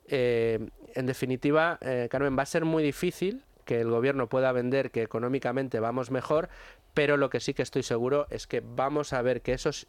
Eh, 0.07 0.59
en 0.95 1.05
definitiva, 1.05 1.77
eh, 1.81 2.07
Carmen, 2.09 2.37
va 2.37 2.43
a 2.43 2.47
ser 2.47 2.65
muy 2.65 2.83
difícil 2.83 3.43
que 3.69 3.79
el 3.79 3.91
gobierno 3.91 4.29
pueda 4.29 4.51
vender 4.51 4.89
que 4.89 5.03
económicamente 5.03 5.79
vamos 5.79 6.09
mejor, 6.09 6.49
pero 6.95 7.17
lo 7.17 7.29
que 7.29 7.39
sí 7.39 7.53
que 7.53 7.61
estoy 7.61 7.83
seguro 7.83 8.25
es 8.31 8.47
que 8.47 8.63
vamos 8.65 9.13
a 9.13 9.21
ver 9.21 9.43
que 9.43 9.53
esos 9.53 9.85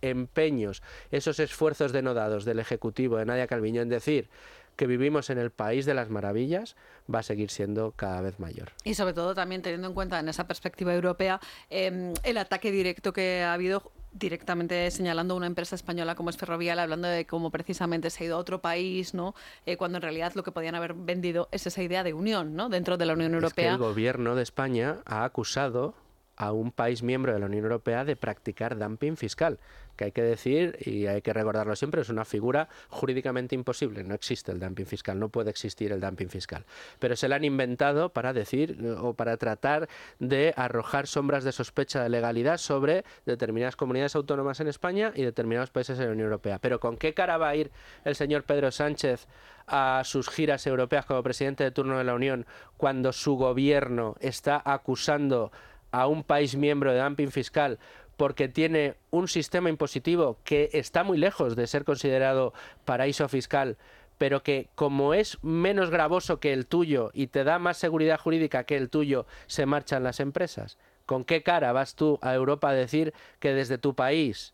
empeños, 0.00 0.82
esos 1.10 1.38
esfuerzos 1.38 1.92
denodados 1.92 2.46
del 2.46 2.58
Ejecutivo 2.58 3.18
de 3.18 3.26
Nadia 3.26 3.46
Calviño 3.46 3.82
en 3.82 3.90
decir 3.90 4.30
que 4.78 4.86
vivimos 4.86 5.28
en 5.28 5.38
el 5.38 5.50
país 5.50 5.84
de 5.86 5.92
las 5.92 6.08
maravillas 6.08 6.76
va 7.12 7.18
a 7.18 7.22
seguir 7.24 7.50
siendo 7.50 7.92
cada 7.92 8.20
vez 8.20 8.38
mayor. 8.38 8.70
Y 8.84 8.94
sobre 8.94 9.12
todo 9.12 9.34
también 9.34 9.60
teniendo 9.60 9.88
en 9.88 9.92
cuenta 9.92 10.20
en 10.20 10.28
esa 10.28 10.46
perspectiva 10.46 10.94
europea 10.94 11.40
eh, 11.68 12.14
el 12.22 12.38
ataque 12.38 12.70
directo 12.70 13.12
que 13.12 13.42
ha 13.42 13.52
habido 13.52 13.90
directamente 14.12 14.88
señalando 14.92 15.34
a 15.34 15.36
una 15.36 15.48
empresa 15.48 15.74
española 15.74 16.14
como 16.14 16.30
es 16.30 16.36
Ferrovial, 16.36 16.78
hablando 16.78 17.08
de 17.08 17.26
cómo 17.26 17.50
precisamente 17.50 18.08
se 18.08 18.22
ha 18.22 18.26
ido 18.28 18.36
a 18.36 18.38
otro 18.38 18.60
país, 18.60 19.14
¿no? 19.14 19.34
Eh, 19.66 19.76
cuando 19.76 19.98
en 19.98 20.02
realidad 20.02 20.32
lo 20.34 20.44
que 20.44 20.52
podían 20.52 20.76
haber 20.76 20.94
vendido 20.94 21.48
es 21.50 21.66
esa 21.66 21.82
idea 21.82 22.04
de 22.04 22.14
unión, 22.14 22.54
¿no? 22.54 22.68
Dentro 22.68 22.96
de 22.96 23.04
la 23.04 23.14
Unión 23.14 23.34
Europea. 23.34 23.64
Es 23.64 23.70
que 23.70 23.74
el 23.74 23.78
gobierno 23.78 24.36
de 24.36 24.44
España 24.44 24.98
ha 25.06 25.24
acusado 25.24 25.94
a 26.36 26.52
un 26.52 26.70
país 26.70 27.02
miembro 27.02 27.32
de 27.32 27.40
la 27.40 27.46
Unión 27.46 27.64
Europea 27.64 28.04
de 28.04 28.14
practicar 28.14 28.78
dumping 28.78 29.16
fiscal, 29.16 29.58
que 29.98 30.04
hay 30.04 30.12
que 30.12 30.22
decir 30.22 30.78
y 30.80 31.06
hay 31.06 31.20
que 31.20 31.32
recordarlo 31.32 31.74
siempre, 31.74 32.00
es 32.00 32.08
una 32.08 32.24
figura 32.24 32.68
jurídicamente 32.88 33.56
imposible, 33.56 34.04
no 34.04 34.14
existe 34.14 34.52
el 34.52 34.60
dumping 34.60 34.86
fiscal, 34.86 35.18
no 35.18 35.28
puede 35.28 35.50
existir 35.50 35.90
el 35.90 36.00
dumping 36.00 36.28
fiscal, 36.28 36.64
pero 37.00 37.16
se 37.16 37.28
la 37.28 37.36
han 37.36 37.44
inventado 37.44 38.10
para 38.10 38.32
decir 38.32 38.78
eh, 38.80 38.94
o 38.96 39.14
para 39.14 39.36
tratar 39.36 39.88
de 40.20 40.54
arrojar 40.56 41.08
sombras 41.08 41.42
de 41.42 41.50
sospecha 41.50 42.02
de 42.02 42.08
legalidad 42.08 42.58
sobre 42.58 43.04
determinadas 43.26 43.74
comunidades 43.74 44.14
autónomas 44.14 44.60
en 44.60 44.68
España 44.68 45.12
y 45.16 45.24
determinados 45.24 45.70
países 45.70 45.98
de 45.98 46.06
la 46.06 46.12
Unión 46.12 46.26
Europea. 46.26 46.60
Pero 46.60 46.78
¿con 46.78 46.96
qué 46.96 47.12
cara 47.12 47.36
va 47.36 47.48
a 47.48 47.56
ir 47.56 47.72
el 48.04 48.14
señor 48.14 48.44
Pedro 48.44 48.70
Sánchez 48.70 49.26
a 49.66 50.02
sus 50.04 50.30
giras 50.30 50.64
europeas 50.68 51.06
como 51.06 51.24
presidente 51.24 51.64
de 51.64 51.72
turno 51.72 51.98
de 51.98 52.04
la 52.04 52.14
Unión 52.14 52.46
cuando 52.76 53.12
su 53.12 53.34
gobierno 53.34 54.14
está 54.20 54.62
acusando 54.64 55.50
a 55.90 56.06
un 56.06 56.22
país 56.22 56.54
miembro 56.54 56.92
de 56.92 57.00
dumping 57.00 57.30
fiscal 57.30 57.78
porque 58.18 58.48
tiene 58.48 58.96
un 59.10 59.28
sistema 59.28 59.70
impositivo 59.70 60.38
que 60.42 60.70
está 60.72 61.04
muy 61.04 61.16
lejos 61.18 61.54
de 61.54 61.68
ser 61.68 61.84
considerado 61.84 62.52
paraíso 62.84 63.28
fiscal, 63.28 63.78
pero 64.18 64.42
que 64.42 64.68
como 64.74 65.14
es 65.14 65.38
menos 65.42 65.88
gravoso 65.88 66.40
que 66.40 66.52
el 66.52 66.66
tuyo 66.66 67.12
y 67.14 67.28
te 67.28 67.44
da 67.44 67.60
más 67.60 67.76
seguridad 67.76 68.18
jurídica 68.18 68.64
que 68.64 68.76
el 68.76 68.90
tuyo, 68.90 69.24
se 69.46 69.66
marchan 69.66 70.02
las 70.02 70.18
empresas. 70.18 70.78
¿Con 71.06 71.24
qué 71.24 71.44
cara 71.44 71.72
vas 71.72 71.94
tú 71.94 72.18
a 72.20 72.34
Europa 72.34 72.70
a 72.70 72.74
decir 72.74 73.14
que 73.38 73.54
desde 73.54 73.78
tu 73.78 73.94
país 73.94 74.52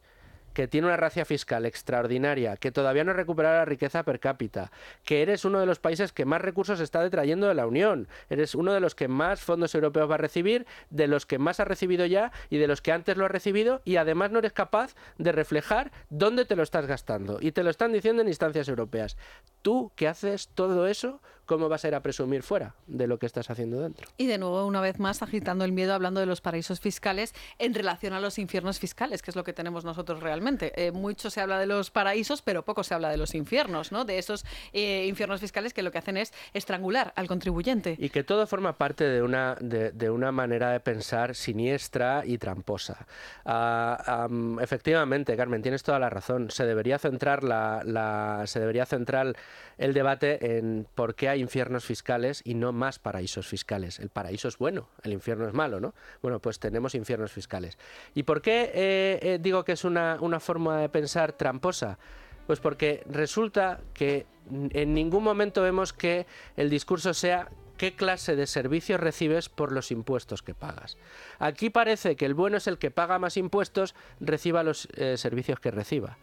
que 0.55 0.69
tiene 0.69 0.87
una 0.87 0.97
racia 0.97 1.25
fiscal 1.25 1.67
extraordinaria, 1.67 2.57
que 2.57 2.73
todavía 2.73 3.05
no 3.05 3.11
ha 3.11 3.15
recuperado 3.15 3.57
la 3.57 3.65
riqueza 3.65 4.05
per 4.05 4.21
cápita, 4.21 4.71
que 5.05 5.21
eres 5.21 5.45
uno 5.45 5.61
de 5.61 5.67
los 5.67 5.81
países 5.81 6.13
que 6.13 6.25
más 6.25 6.41
recursos 6.41 6.81
está 6.81 7.03
detrayendo 7.03 7.49
de 7.49 7.55
la 7.55 7.67
Unión, 7.67 8.09
eres 8.31 8.55
uno 8.55 8.73
de 8.73 8.81
los 8.81 8.95
que 8.95 9.09
más 9.09 9.41
fondos 9.41 9.75
europeos 9.75 10.11
va 10.11 10.15
a 10.15 10.19
recibir, 10.19 10.67
de 10.91 11.09
los 11.09 11.27
que 11.27 11.39
más 11.39 11.61
ha 11.61 11.65
recibido 11.65 12.07
ya 12.07 12.33
y 12.49 12.59
de 12.59 12.69
los 12.69 12.81
que 12.81 12.93
antes 12.93 13.17
lo 13.17 13.25
ha 13.25 13.29
recibido 13.29 13.83
y 13.85 13.97
además 13.97 14.31
no 14.31 14.39
eres 14.39 14.53
capaz 14.53 14.95
de 15.19 15.33
reflejar 15.33 15.93
dónde 16.09 16.45
te 16.45 16.57
lo 16.57 16.63
estás 16.63 16.87
gastando 16.87 17.39
y 17.41 17.53
te 17.53 17.65
lo 17.65 17.71
están 17.71 17.93
diciendo 17.93 18.23
en 18.23 18.29
instancias 18.29 18.69
europeas. 18.69 19.17
Tú 19.63 19.93
que 19.97 20.09
haces 20.09 20.49
todo 20.55 20.87
eso, 20.87 21.21
¿cómo 21.47 21.69
vas 21.69 21.85
a 21.85 21.89
ir 21.89 21.95
a 21.95 22.01
presumir 22.01 22.43
fuera 22.43 22.75
de 22.87 23.07
lo 23.07 23.19
que 23.19 23.27
estás 23.27 23.51
haciendo 23.51 23.81
dentro? 23.81 24.09
Y 24.17 24.27
de 24.27 24.39
nuevo, 24.39 24.65
una 24.67 24.81
vez 24.81 24.99
más, 24.99 25.23
agitando 25.23 25.65
el 25.65 25.73
miedo, 25.73 25.95
hablando 25.95 26.21
de 26.21 26.27
los 26.27 26.41
paraísos 26.41 26.81
fiscales 26.81 27.35
en 27.59 27.75
relación 27.75 28.13
a 28.13 28.21
los 28.21 28.39
infiernos 28.39 28.79
fiscales, 28.79 29.23
que 29.23 29.31
es 29.31 29.37
lo 29.37 29.45
que 29.45 29.53
tenemos 29.53 29.85
nosotros 29.85 30.21
realmente. 30.21 30.73
Eh, 30.77 30.93
mucho 30.93 31.31
se 31.31 31.41
habla 31.41 31.59
de 31.59 31.67
los 31.67 31.91
paraísos, 31.91 32.43
pero 32.43 32.65
poco 32.65 32.85
se 32.85 32.95
habla 32.95 33.11
de 33.11 33.17
los 33.17 33.35
infiernos, 33.35 33.93
¿no? 33.93 34.05
De 34.05 34.19
esos 34.19 34.45
eh, 34.73 35.07
infiernos 35.07 35.41
fiscales 35.41 35.75
que 35.75 35.83
lo 35.83 35.91
que 35.91 35.99
hacen 35.99 36.17
es 36.17 36.33
estrangular 36.53 37.13
al 37.17 37.27
contribuyente. 37.27 37.97
Y 37.99 38.11
que 38.11 38.25
todo 38.25 38.47
forma 38.47 38.77
parte 38.79 39.05
de 39.05 39.23
una, 39.23 39.57
de, 39.61 40.11
una 40.11 40.33
manera 40.33 40.71
de 40.71 40.81
pensar 40.81 41.35
siniestra 41.35 42.23
y 42.25 42.39
tramposa. 42.39 43.07
Ah, 43.45 44.29
efectivamente, 44.61 45.37
Carmen, 45.37 45.63
tienes 45.63 45.83
toda 45.83 45.99
la 45.99 46.11
razón. 46.11 46.51
Se 46.51 46.67
debería 46.67 46.99
centrar 46.99 47.43
la, 47.43 48.43
se 48.47 48.61
debería 48.61 48.87
centrar 48.87 49.35
el 49.79 49.95
debate 49.95 50.59
en 50.59 50.87
por 50.95 51.15
qué 51.15 51.29
hay 51.29 51.34
infiernos 51.37 51.85
fiscales 51.85 52.43
y 52.45 52.55
no 52.55 52.73
más 52.73 52.99
paraísos 52.99 53.47
fiscales. 53.47 53.99
El 53.99 54.09
paraíso 54.09 54.49
es 54.49 54.59
bueno, 54.59 54.89
el 55.03 55.13
infierno 55.13 55.47
es 55.47 55.55
malo, 55.55 55.81
¿no? 55.81 55.95
Bueno, 56.23 56.41
pues 56.41 56.59
tenemos 56.59 56.95
infiernos 56.95 57.33
fiscales. 57.33 57.79
¿Y 58.15 58.23
por 58.23 58.43
qué 58.43 58.71
eh, 58.75 59.39
digo 59.41 59.65
que 59.65 59.73
es 59.73 59.85
una 59.85 60.41
forma 60.41 60.81
de 60.81 60.89
pensar 60.89 61.33
tramposa? 61.33 61.99
Pues 62.47 62.61
porque 62.61 63.03
resulta 63.09 63.81
que 63.95 64.27
en 64.51 64.95
ningún 64.95 65.25
momento 65.25 65.63
vemos 65.63 65.93
que 65.93 66.27
el 66.57 66.69
discurso 66.69 67.15
sea 67.15 67.49
qué 67.77 67.95
clase 67.95 68.37
de 68.37 68.47
servicios 68.47 69.01
recibes 69.01 69.49
por 69.49 69.73
los 69.73 69.91
impuestos 69.91 70.43
que 70.43 70.55
pagas. 70.55 70.97
Aquí 71.39 71.71
parece 71.71 72.17
que 72.17 72.27
el 72.27 72.35
bueno 72.35 72.59
es 72.59 72.67
el 72.67 72.79
que 72.79 72.91
paga 72.91 73.19
más 73.19 73.37
impuestos, 73.37 73.95
reciba 74.21 74.63
los 74.63 74.89
eh, 74.95 75.17
servicios 75.17 75.59
que 75.61 75.71
reciba. 75.71 76.19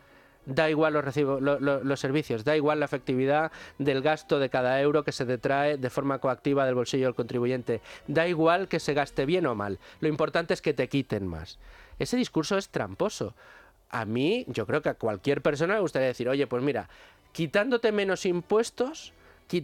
Da 0.45 0.69
igual 0.69 0.93
los, 0.93 1.61
los 1.61 1.99
servicios, 1.99 2.43
da 2.43 2.55
igual 2.55 2.79
la 2.79 2.85
efectividad 2.85 3.51
del 3.77 4.01
gasto 4.01 4.39
de 4.39 4.49
cada 4.49 4.81
euro 4.81 5.03
que 5.03 5.11
se 5.11 5.25
detrae 5.25 5.77
de 5.77 5.89
forma 5.89 6.17
coactiva 6.19 6.65
del 6.65 6.75
bolsillo 6.75 7.05
del 7.05 7.15
contribuyente. 7.15 7.81
Da 8.07 8.27
igual 8.27 8.67
que 8.67 8.79
se 8.79 8.93
gaste 8.93 9.25
bien 9.25 9.45
o 9.45 9.53
mal. 9.53 9.77
Lo 9.99 10.07
importante 10.07 10.53
es 10.53 10.61
que 10.61 10.73
te 10.73 10.89
quiten 10.89 11.27
más. 11.27 11.59
Ese 11.99 12.17
discurso 12.17 12.57
es 12.57 12.69
tramposo 12.69 13.35
a 13.91 14.05
mí, 14.05 14.45
yo 14.47 14.65
creo 14.65 14.81
que 14.81 14.89
a 14.89 14.93
cualquier 14.93 15.41
persona 15.41 15.75
le 15.75 15.81
gustaría 15.81 16.07
decir, 16.07 16.29
oye, 16.29 16.47
pues 16.47 16.63
mira, 16.63 16.89
quitándote 17.33 17.91
menos 17.91 18.25
impuestos, 18.25 19.13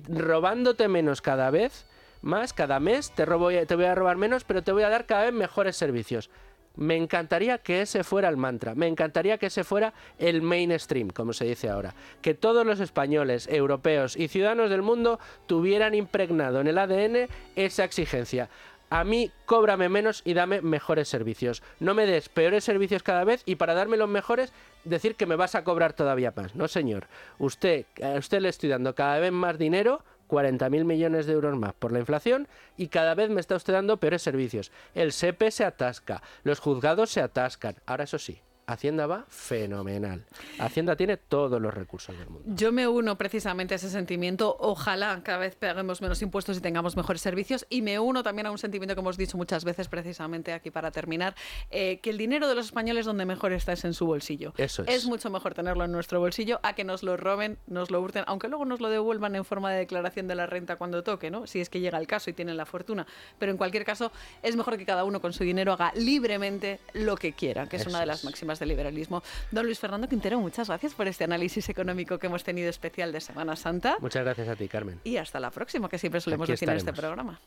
robándote 0.09 0.89
menos 0.89 1.21
cada 1.21 1.49
vez, 1.49 1.85
más 2.21 2.51
cada 2.51 2.79
mes, 2.79 3.11
te, 3.11 3.25
robo, 3.25 3.49
te 3.49 3.75
voy 3.75 3.85
a 3.85 3.95
robar 3.95 4.17
menos, 4.17 4.43
pero 4.43 4.63
te 4.63 4.73
voy 4.73 4.83
a 4.83 4.89
dar 4.89 5.05
cada 5.05 5.23
vez 5.23 5.33
mejores 5.33 5.77
servicios. 5.77 6.29
Me 6.77 6.95
encantaría 6.95 7.57
que 7.57 7.81
ese 7.81 8.03
fuera 8.03 8.29
el 8.29 8.37
mantra, 8.37 8.75
me 8.75 8.87
encantaría 8.87 9.37
que 9.37 9.47
ese 9.47 9.63
fuera 9.63 9.93
el 10.17 10.41
mainstream, 10.41 11.09
como 11.09 11.33
se 11.33 11.45
dice 11.45 11.69
ahora, 11.69 11.93
que 12.21 12.33
todos 12.33 12.65
los 12.65 12.79
españoles, 12.79 13.47
europeos 13.47 14.15
y 14.15 14.27
ciudadanos 14.27 14.69
del 14.69 14.81
mundo 14.81 15.19
tuvieran 15.47 15.95
impregnado 15.95 16.61
en 16.61 16.67
el 16.67 16.77
ADN 16.77 17.27
esa 17.55 17.83
exigencia 17.83 18.49
a 18.89 19.03
mí 19.03 19.31
cóbrame 19.45 19.89
menos 19.89 20.21
y 20.23 20.33
dame 20.33 20.61
mejores 20.61 21.09
servicios. 21.09 21.61
No 21.79 21.93
me 21.93 22.05
des 22.05 22.29
peores 22.29 22.63
servicios 22.63 23.03
cada 23.03 23.23
vez 23.23 23.43
y 23.45 23.55
para 23.55 23.73
darme 23.73 23.97
los 23.97 24.09
mejores 24.09 24.53
decir 24.85 25.15
que 25.15 25.25
me 25.25 25.35
vas 25.35 25.55
a 25.55 25.63
cobrar 25.63 25.93
todavía 25.93 26.33
más. 26.35 26.55
No, 26.55 26.67
señor. 26.67 27.07
Usted, 27.37 27.85
a 28.01 28.17
usted 28.17 28.39
le 28.39 28.49
estoy 28.49 28.69
dando 28.69 28.95
cada 28.95 29.19
vez 29.19 29.31
más 29.31 29.57
dinero 29.57 30.03
40.000 30.27 30.83
millones 30.83 31.25
de 31.25 31.33
euros 31.33 31.57
más 31.57 31.73
por 31.73 31.91
la 31.91 31.99
inflación 31.99 32.47
y 32.75 32.87
cada 32.87 33.15
vez 33.15 33.29
me 33.29 33.39
está 33.39 33.55
usted 33.55 33.73
dando 33.73 33.97
peores 33.97 34.21
servicios. 34.21 34.71
El 34.93 35.11
SEPE 35.11 35.51
se 35.51 35.65
atasca, 35.65 36.21
los 36.43 36.59
juzgados 36.59 37.09
se 37.09 37.21
atascan. 37.21 37.75
Ahora 37.85 38.03
eso 38.03 38.19
sí, 38.19 38.41
Hacienda 38.69 39.08
va 39.08 39.23
fenomenal. 39.30 40.25
Hacienda 40.60 40.97
tiene 40.97 41.15
todos 41.15 41.62
los 41.62 41.73
recursos 41.73 42.17
del 42.17 42.30
mundo. 42.30 42.43
Yo 42.53 42.73
me 42.73 42.86
uno 42.86 43.17
precisamente 43.17 43.73
a 43.73 43.77
ese 43.77 43.89
sentimiento. 43.89 44.58
Ojalá 44.60 45.21
cada 45.23 45.38
vez 45.38 45.56
paguemos 45.56 46.01
menos 46.01 46.21
impuestos 46.21 46.58
y 46.58 46.60
tengamos 46.60 46.97
mejores 46.97 47.21
servicios. 47.21 47.65
Y 47.69 47.82
me 47.82 47.97
uno 47.97 48.23
también 48.23 48.45
a 48.45 48.51
un 48.51 48.58
sentimiento 48.58 48.93
que 48.93 48.99
hemos 48.99 49.15
dicho 49.15 49.38
muchas 49.38 49.63
veces, 49.63 49.88
precisamente 49.88 50.51
aquí 50.51 50.69
para 50.69 50.91
terminar, 50.91 51.34
eh, 51.71 52.01
que 52.01 52.10
el 52.10 52.17
dinero 52.17 52.49
de 52.49 52.56
los 52.56 52.65
españoles 52.65 53.06
donde 53.06 53.25
mejor 53.25 53.53
está 53.53 53.71
es 53.71 53.86
en 53.86 53.93
su 53.93 54.06
bolsillo. 54.06 54.51
Eso 54.58 54.82
es. 54.82 54.89
Es 54.89 55.06
mucho 55.06 55.30
mejor 55.30 55.53
tenerlo 55.53 55.86
en 55.86 55.93
nuestro 55.93 56.19
bolsillo 56.19 56.60
a 56.62 56.73
que 56.73 56.84
nos 56.84 57.03
lo 57.03 57.15
roben, 57.15 57.58
nos 57.67 57.89
lo 57.89 58.01
hurten, 58.01 58.25
aunque 58.27 58.49
luego 58.49 58.65
nos 58.65 58.82
lo 58.82 58.89
devuelvan 58.89 59.38
en 59.38 59.45
forma 59.45 59.71
de 59.71 59.77
declaración 59.77 60.27
de 60.27 60.36
la 60.36 60.45
renta 60.45 60.75
cuando 60.75 61.03
toque, 61.03 61.32
¿no? 61.32 61.47
Si 61.47 61.62
es 61.62 61.69
que 61.69 61.80
llega 61.80 61.97
el 61.97 62.08
caso 62.08 62.30
y 62.32 62.34
tienen 62.34 62.58
la 62.58 62.65
fortuna. 62.65 63.08
Pero 63.39 63.49
en 63.49 63.58
cualquier 63.58 63.86
caso, 63.86 64.12
es 64.43 64.58
mejor 64.58 64.77
que 64.77 64.86
cada 64.86 65.06
uno 65.06 65.21
con 65.21 65.32
su 65.32 65.45
dinero 65.45 65.71
haga 65.71 65.93
libremente 65.95 66.82
lo 66.91 67.15
que 67.15 67.32
quiera, 67.32 67.69
que 67.69 67.77
es 67.77 67.88
una 67.88 68.01
de 68.01 68.08
las 68.08 68.25
máximas 68.25 68.57
de 68.60 68.65
liberalismo. 68.65 69.24
Don 69.52 69.65
Luis 69.65 69.80
Fernando 69.80 70.08
Quintero, 70.08 70.39
muchas 70.39 70.67
gracias 70.67 70.93
por 70.93 71.08
este 71.08 71.24
análisis 71.24 71.70
económico 71.70 72.17
que 72.20 72.28
hemos 72.28 72.43
tenido 72.43 72.70
especial 72.70 73.12
de 73.12 73.22
Semana 73.22 73.56
Santa. 73.56 73.98
Muchas 74.00 74.24
gracias 74.24 74.48
a 74.48 74.56
ti, 74.56 74.67
Carmen. 74.67 75.00
Y 75.04 75.17
hasta 75.17 75.39
la 75.39 75.52
próxima, 75.52 75.89
que 75.89 75.98
siempre 75.98 76.22
solemos 76.22 76.48
decir 76.48 76.70
en 76.70 76.78
este 76.78 76.93
programa. 76.93 77.39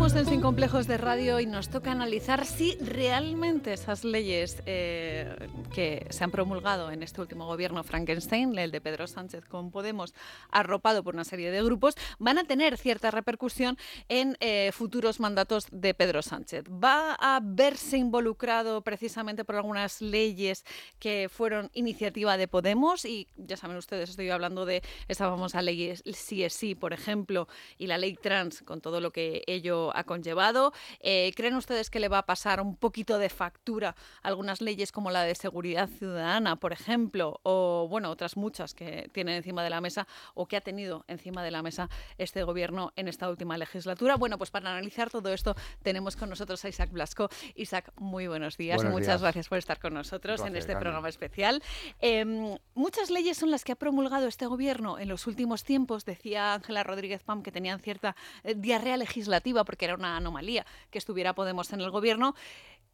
Seguimos 0.00 0.18
en 0.18 0.32
Sin 0.32 0.40
Complejos 0.40 0.86
de 0.86 0.96
Radio 0.96 1.40
y 1.40 1.46
nos 1.46 1.68
toca 1.68 1.92
analizar 1.92 2.46
si 2.46 2.74
realmente 2.78 3.74
esas 3.74 4.02
leyes 4.02 4.62
eh, 4.64 5.50
que 5.74 6.06
se 6.08 6.24
han 6.24 6.30
promulgado 6.30 6.90
en 6.90 7.02
este 7.02 7.20
último 7.20 7.44
gobierno 7.44 7.84
Frankenstein, 7.84 8.58
el 8.58 8.70
de 8.70 8.80
Pedro 8.80 9.06
Sánchez 9.06 9.44
con 9.44 9.70
Podemos, 9.70 10.14
arropado 10.50 11.04
por 11.04 11.12
una 11.12 11.24
serie 11.24 11.50
de 11.50 11.62
grupos, 11.62 11.96
van 12.18 12.38
a 12.38 12.44
tener 12.44 12.78
cierta 12.78 13.10
repercusión 13.10 13.76
en 14.08 14.38
eh, 14.40 14.70
futuros 14.72 15.20
mandatos 15.20 15.66
de 15.70 15.92
Pedro 15.92 16.22
Sánchez. 16.22 16.64
¿Va 16.70 17.14
a 17.20 17.38
verse 17.42 17.98
involucrado 17.98 18.80
precisamente 18.80 19.44
por 19.44 19.56
algunas 19.56 20.00
leyes 20.00 20.64
que 20.98 21.28
fueron 21.30 21.68
iniciativa 21.74 22.38
de 22.38 22.48
Podemos? 22.48 23.04
Y 23.04 23.28
ya 23.36 23.58
saben 23.58 23.76
ustedes, 23.76 24.08
estoy 24.08 24.30
hablando 24.30 24.64
de 24.64 24.82
esa 25.08 25.28
famosa 25.28 25.60
ley 25.60 25.92
CSI, 25.92 26.74
por 26.74 26.94
ejemplo, 26.94 27.48
y 27.76 27.86
la 27.86 27.98
ley 27.98 28.14
trans, 28.14 28.62
con 28.62 28.80
todo 28.80 29.02
lo 29.02 29.10
que 29.10 29.42
ello 29.46 29.89
ha 29.94 30.04
conllevado. 30.04 30.72
Eh, 31.00 31.32
¿Creen 31.36 31.54
ustedes 31.56 31.90
que 31.90 32.00
le 32.00 32.08
va 32.08 32.18
a 32.18 32.26
pasar 32.26 32.60
un 32.60 32.76
poquito 32.76 33.18
de 33.18 33.28
factura 33.28 33.94
algunas 34.22 34.60
leyes 34.60 34.92
como 34.92 35.10
la 35.10 35.22
de 35.22 35.34
seguridad 35.34 35.88
ciudadana, 35.88 36.56
por 36.56 36.72
ejemplo, 36.72 37.40
o 37.42 37.86
bueno, 37.88 38.10
otras 38.10 38.36
muchas 38.36 38.74
que 38.74 39.08
tienen 39.12 39.36
encima 39.36 39.62
de 39.64 39.70
la 39.70 39.80
mesa 39.80 40.06
o 40.34 40.46
que 40.46 40.56
ha 40.56 40.60
tenido 40.60 41.04
encima 41.08 41.42
de 41.42 41.50
la 41.50 41.62
mesa 41.62 41.88
este 42.18 42.42
gobierno 42.42 42.92
en 42.96 43.08
esta 43.08 43.28
última 43.28 43.56
legislatura? 43.58 44.16
Bueno, 44.16 44.38
pues 44.38 44.50
para 44.50 44.70
analizar 44.70 45.10
todo 45.10 45.32
esto 45.32 45.54
tenemos 45.82 46.16
con 46.16 46.28
nosotros 46.30 46.64
a 46.64 46.68
Isaac 46.68 46.90
Blasco. 46.90 47.28
Isaac, 47.54 47.92
muy 47.96 48.26
buenos 48.26 48.56
días 48.56 48.82
y 48.82 48.86
muchas 48.86 49.20
gracias 49.20 49.48
por 49.48 49.58
estar 49.58 49.78
con 49.78 49.94
nosotros 49.94 50.40
en 50.42 50.56
este 50.56 50.76
programa 50.76 51.08
especial. 51.08 51.62
Em, 52.00 52.56
muchas 52.74 53.10
leyes 53.10 53.36
son 53.36 53.50
las 53.50 53.64
que 53.64 53.72
ha 53.72 53.76
promulgado 53.76 54.26
este 54.26 54.46
gobierno 54.46 54.98
en 54.98 55.08
los 55.08 55.26
últimos 55.26 55.64
tiempos. 55.64 56.04
Decía 56.04 56.54
Ángela 56.54 56.82
Rodríguez 56.82 57.22
Pam 57.22 57.42
que 57.42 57.52
tenían 57.52 57.80
cierta 57.80 58.16
eh, 58.44 58.54
diarrea 58.56 58.96
legislativa 58.96 59.64
porque 59.64 59.79
era 59.84 59.94
una 59.94 60.16
anomalía 60.16 60.66
que 60.90 60.98
estuviera 60.98 61.34
Podemos 61.34 61.72
en 61.72 61.80
el 61.80 61.90
gobierno. 61.90 62.34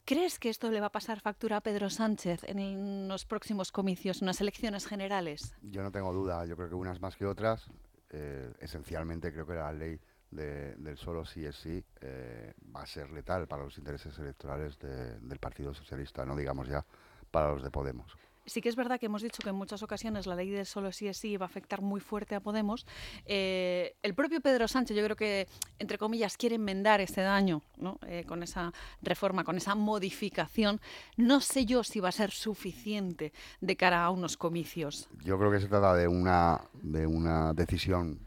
¿Crees 0.04 0.38
que 0.38 0.50
esto 0.50 0.70
le 0.70 0.80
va 0.80 0.86
a 0.86 0.92
pasar 0.92 1.20
factura 1.20 1.56
a 1.56 1.60
Pedro 1.60 1.90
Sánchez 1.90 2.44
en 2.44 3.08
los 3.08 3.24
próximos 3.24 3.72
comicios, 3.72 4.22
en 4.22 4.26
las 4.26 4.40
elecciones 4.40 4.86
generales? 4.86 5.56
Yo 5.62 5.82
no 5.82 5.90
tengo 5.90 6.12
duda, 6.12 6.46
yo 6.46 6.56
creo 6.56 6.68
que 6.68 6.76
unas 6.76 7.00
más 7.00 7.16
que 7.16 7.26
otras. 7.26 7.68
Eh, 8.10 8.52
esencialmente 8.60 9.32
creo 9.32 9.46
que 9.46 9.54
la 9.54 9.72
ley 9.72 9.98
del 10.30 10.96
solo 10.96 11.24
sí 11.24 11.44
es 11.44 11.56
sí 11.56 11.82
eh, 12.00 12.54
va 12.74 12.82
a 12.82 12.86
ser 12.86 13.10
letal 13.10 13.48
para 13.48 13.64
los 13.64 13.78
intereses 13.78 14.16
electorales 14.18 14.78
del 14.78 15.38
Partido 15.38 15.74
Socialista, 15.74 16.24
no 16.24 16.36
digamos 16.36 16.68
ya 16.68 16.84
para 17.30 17.52
los 17.52 17.62
de 17.62 17.70
Podemos. 17.70 18.16
Sí 18.46 18.60
que 18.60 18.68
es 18.68 18.76
verdad 18.76 19.00
que 19.00 19.06
hemos 19.06 19.22
dicho 19.22 19.42
que 19.42 19.50
en 19.50 19.56
muchas 19.56 19.82
ocasiones 19.82 20.26
la 20.26 20.36
ley 20.36 20.50
del 20.50 20.66
solo 20.66 20.92
sí 20.92 21.08
es 21.08 21.18
sí 21.18 21.36
va 21.36 21.46
a 21.46 21.48
afectar 21.48 21.82
muy 21.82 22.00
fuerte 22.00 22.34
a 22.34 22.40
Podemos. 22.40 22.86
Eh, 23.24 23.96
el 24.02 24.14
propio 24.14 24.40
Pedro 24.40 24.68
Sánchez 24.68 24.96
yo 24.96 25.02
creo 25.04 25.16
que, 25.16 25.48
entre 25.80 25.98
comillas, 25.98 26.36
quiere 26.36 26.54
enmendar 26.54 27.00
este 27.00 27.22
daño 27.22 27.62
¿no? 27.76 27.98
Eh, 28.06 28.24
con 28.26 28.42
esa 28.42 28.72
reforma, 29.02 29.42
con 29.42 29.56
esa 29.56 29.74
modificación. 29.74 30.80
No 31.16 31.40
sé 31.40 31.66
yo 31.66 31.82
si 31.82 31.98
va 31.98 32.10
a 32.10 32.12
ser 32.12 32.30
suficiente 32.30 33.32
de 33.60 33.76
cara 33.76 34.04
a 34.04 34.10
unos 34.10 34.36
comicios. 34.36 35.08
Yo 35.24 35.38
creo 35.38 35.50
que 35.50 35.60
se 35.60 35.66
trata 35.68 35.94
de 35.94 36.06
una, 36.06 36.60
de 36.74 37.06
una 37.06 37.52
decisión 37.52 38.20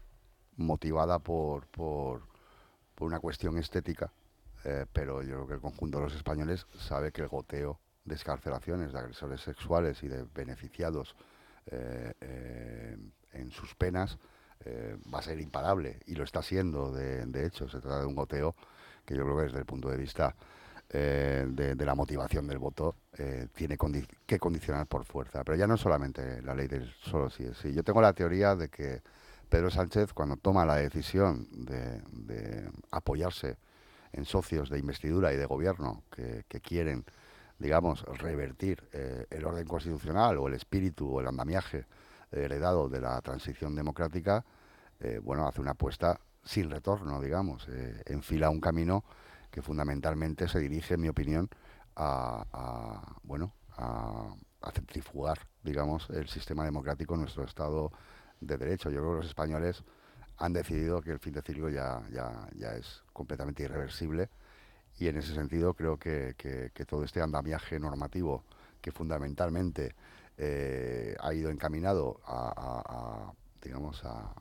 motivada 0.56 1.18
por, 1.18 1.66
por, 1.68 2.22
por 2.94 3.08
una 3.08 3.20
cuestión 3.20 3.56
estética, 3.56 4.12
eh, 4.64 4.84
pero 4.92 5.22
yo 5.22 5.36
creo 5.36 5.46
que 5.46 5.54
el 5.54 5.60
conjunto 5.60 5.98
de 5.98 6.04
los 6.04 6.14
españoles 6.14 6.66
sabe 6.78 7.10
que 7.12 7.22
el 7.22 7.28
goteo 7.28 7.80
de 8.10 8.16
escarcelaciones 8.16 8.92
de 8.92 8.98
agresores 8.98 9.40
sexuales 9.40 10.02
y 10.02 10.08
de 10.08 10.24
beneficiados 10.34 11.16
eh, 11.66 12.12
eh, 12.20 12.96
en 13.32 13.50
sus 13.50 13.74
penas 13.74 14.18
va 15.12 15.20
a 15.20 15.22
ser 15.22 15.40
imparable 15.40 16.00
y 16.04 16.14
lo 16.14 16.24
está 16.24 16.42
siendo 16.42 16.92
de, 16.92 17.24
de, 17.24 17.46
hecho. 17.46 17.66
Se 17.66 17.80
trata 17.80 18.00
de 18.00 18.06
un 18.06 18.14
goteo 18.14 18.54
que 19.06 19.16
yo 19.16 19.24
creo 19.24 19.38
que 19.38 19.44
desde 19.44 19.58
el 19.58 19.64
punto 19.64 19.88
de 19.88 19.96
vista 19.96 20.36
de, 20.86 21.74
la 21.78 21.94
motivación 21.94 22.46
del 22.46 22.58
voto 22.58 22.94
tiene 23.54 23.78
que 24.26 24.38
condicionar 24.38 24.86
por 24.86 25.06
fuerza. 25.06 25.44
Pero 25.44 25.56
ya 25.56 25.66
no 25.66 25.78
solamente 25.78 26.42
la 26.42 26.54
ley 26.54 26.68
del 26.68 26.92
solo 26.92 27.30
sí 27.30 27.44
es 27.44 27.56
sí. 27.56 27.72
Yo 27.72 27.82
tengo 27.82 28.02
la 28.02 28.12
teoría 28.12 28.54
de 28.54 28.68
que 28.68 29.00
Pedro 29.50 29.68
Sánchez, 29.68 30.12
cuando 30.12 30.36
toma 30.36 30.64
la 30.64 30.76
decisión 30.76 31.48
de, 31.50 32.70
apoyarse 32.92 33.58
en 34.12 34.24
socios 34.24 34.70
de 34.70 34.78
investidura 34.78 35.32
y 35.32 35.36
de 35.36 35.44
gobierno 35.44 36.04
que, 36.10 36.44
quieren, 36.60 37.04
digamos, 37.60 38.02
revertir 38.18 38.82
eh, 38.92 39.26
el 39.30 39.44
orden 39.44 39.68
constitucional 39.68 40.38
o 40.38 40.48
el 40.48 40.54
espíritu 40.54 41.14
o 41.14 41.20
el 41.20 41.28
andamiaje 41.28 41.86
heredado 42.32 42.88
de 42.88 43.00
la 43.00 43.20
transición 43.20 43.74
democrática, 43.74 44.44
eh, 44.98 45.20
bueno, 45.22 45.46
hace 45.46 45.60
una 45.60 45.72
apuesta 45.72 46.18
sin 46.42 46.70
retorno, 46.70 47.20
digamos, 47.20 47.68
eh, 47.68 48.02
enfila 48.06 48.48
un 48.48 48.60
camino 48.60 49.04
que 49.50 49.60
fundamentalmente 49.60 50.48
se 50.48 50.58
dirige, 50.58 50.94
en 50.94 51.02
mi 51.02 51.08
opinión, 51.08 51.50
a, 51.96 53.16
bueno, 53.24 53.52
a, 53.76 54.34
centrifugar, 54.72 55.38
digamos, 55.62 56.08
el 56.10 56.28
sistema 56.28 56.64
democrático 56.64 57.16
nuestro 57.16 57.44
Estado 57.44 57.90
de 58.40 58.56
derecho. 58.56 58.88
Yo 58.88 59.00
creo 59.00 59.10
que 59.10 59.16
los 59.18 59.26
españoles 59.26 59.84
han 60.38 60.52
decidido 60.54 61.02
que 61.02 61.10
el 61.10 61.18
fin 61.18 61.34
de 61.34 61.42
ciclo 61.42 61.68
ya, 61.68 62.00
ya, 62.10 62.48
ya 62.54 62.74
es 62.74 63.02
completamente 63.12 63.64
irreversible 63.64 64.30
y 65.00 65.08
en 65.08 65.16
ese 65.16 65.34
sentido 65.34 65.72
creo 65.72 65.96
que, 65.96 66.34
todo 66.86 67.04
este 67.04 67.22
andamiaje 67.22 67.80
normativo 67.80 68.44
que 68.82 68.92
fundamentalmente 68.92 69.96
eh, 70.36 71.16
ha 71.18 71.32
ido 71.32 71.50
encaminado 71.50 72.20
a, 72.26 73.32
digamos 73.62 74.02
a, 74.04 74.34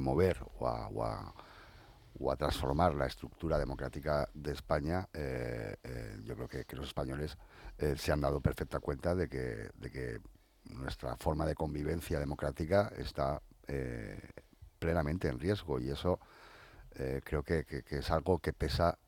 mover 0.00 0.44
o 0.58 1.04
a, 1.04 2.36
transformar 2.36 2.96
la 2.96 3.06
estructura 3.06 3.58
democrática 3.58 4.28
de 4.34 4.52
España, 4.52 5.08
eh, 5.14 5.76
eh, 5.84 6.16
yo 6.24 6.34
creo 6.34 6.48
que, 6.48 6.76
los 6.76 6.88
españoles 6.88 7.38
se 7.96 8.10
han 8.10 8.20
dado 8.20 8.40
perfecta 8.40 8.80
cuenta 8.80 9.14
de 9.14 9.28
que, 9.28 9.70
de 9.76 9.90
que 9.90 10.18
nuestra 10.64 11.16
forma 11.16 11.46
de 11.46 11.54
convivencia 11.54 12.18
democrática 12.18 12.90
está 12.96 13.40
plenamente 14.80 15.28
en 15.28 15.38
riesgo 15.38 15.78
y 15.78 15.90
eso 15.90 16.18
eh, 16.98 17.20
creo 17.24 17.42
que, 17.42 17.64
es 17.90 18.10
algo 18.10 18.38
que 18.38 18.52
pesa 18.52 18.98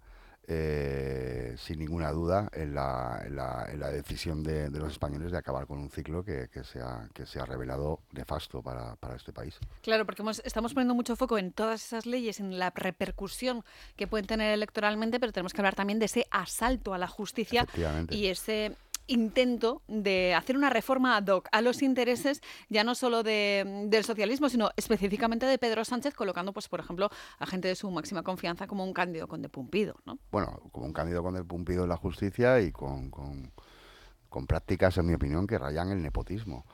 eh, 0.51 1.55
sin 1.59 1.79
ninguna 1.79 2.11
duda 2.11 2.48
en 2.55 2.74
la, 2.74 3.22
decisión 3.92 4.42
de, 4.42 4.70
los 4.70 4.92
españoles 4.92 5.31
de 5.31 5.38
acabar 5.38 5.66
con 5.66 5.79
un 5.79 5.90
ciclo 5.90 6.24
que, 6.24 6.48
se, 6.64 6.81
ha, 6.81 7.07
que 7.12 7.27
se 7.27 7.38
ha 7.38 7.44
revelado 7.44 8.01
nefasto 8.12 8.62
para, 8.62 8.96
este 9.14 9.33
país. 9.33 9.59
Claro, 9.83 10.07
porque 10.07 10.22
estamos 10.44 10.72
poniendo 10.72 10.94
mucho 10.94 11.16
foco 11.16 11.37
en 11.37 11.53
todas 11.53 11.85
esas 11.85 12.07
leyes, 12.07 12.40
en 12.40 12.59
la 12.59 12.70
repercusión 12.70 13.62
que 13.96 14.07
pueden 14.07 14.27
tener 14.27 14.53
electoralmente, 14.53 15.20
pero 15.20 15.33
tenemos 15.33 15.53
que 15.53 15.61
hablar 15.61 15.74
también 15.74 15.98
de 15.98 16.07
ese 16.07 16.27
asalto 16.31 16.94
a 16.94 16.98
la 16.98 17.09
justicia 17.09 17.66
y 18.09 18.27
ese 18.27 18.77
intento 19.08 19.82
de 19.88 20.34
hacer 20.34 20.56
una 20.56 20.70
reforma 20.70 21.16
ad 21.16 21.26
hoc 21.26 21.48
a 21.50 21.60
los 21.60 21.82
intereses 21.82 22.40
ya 22.68 22.84
no 22.84 22.94
solo 22.94 23.22
del 23.22 24.04
socialismo, 24.04 24.48
sino 24.48 24.70
específicamente 24.76 25.46
de 25.46 25.58
Pedro 25.58 25.84
Sánchez, 25.84 26.14
colocando, 26.14 26.52
pues, 26.52 26.68
por 26.68 26.80
ejemplo, 26.80 27.10
a 27.38 27.46
gente 27.46 27.68
de 27.68 27.74
su 27.74 27.90
máxima 27.90 28.22
confianza 28.22 28.66
como 28.66 28.84
un 28.84 28.92
Cándido 28.92 29.26
Conde 29.26 29.48
Pumpido. 29.48 29.96
¿no? 30.04 30.18
Bueno, 30.30 30.60
como 30.70 30.86
un 30.86 30.92
Cándido 30.92 31.22
Conde 31.22 31.42
Pumpido 31.42 31.82
en 31.82 31.88
la 31.88 31.96
justicia 31.96 32.60
y 32.60 32.70
con, 32.70 33.10
prácticas, 34.46 34.96
en 34.98 35.06
mi 35.06 35.14
opinión, 35.14 35.46
que 35.46 35.58
rayan 35.58 35.90
el 35.90 36.02
nepotismo. 36.02 36.64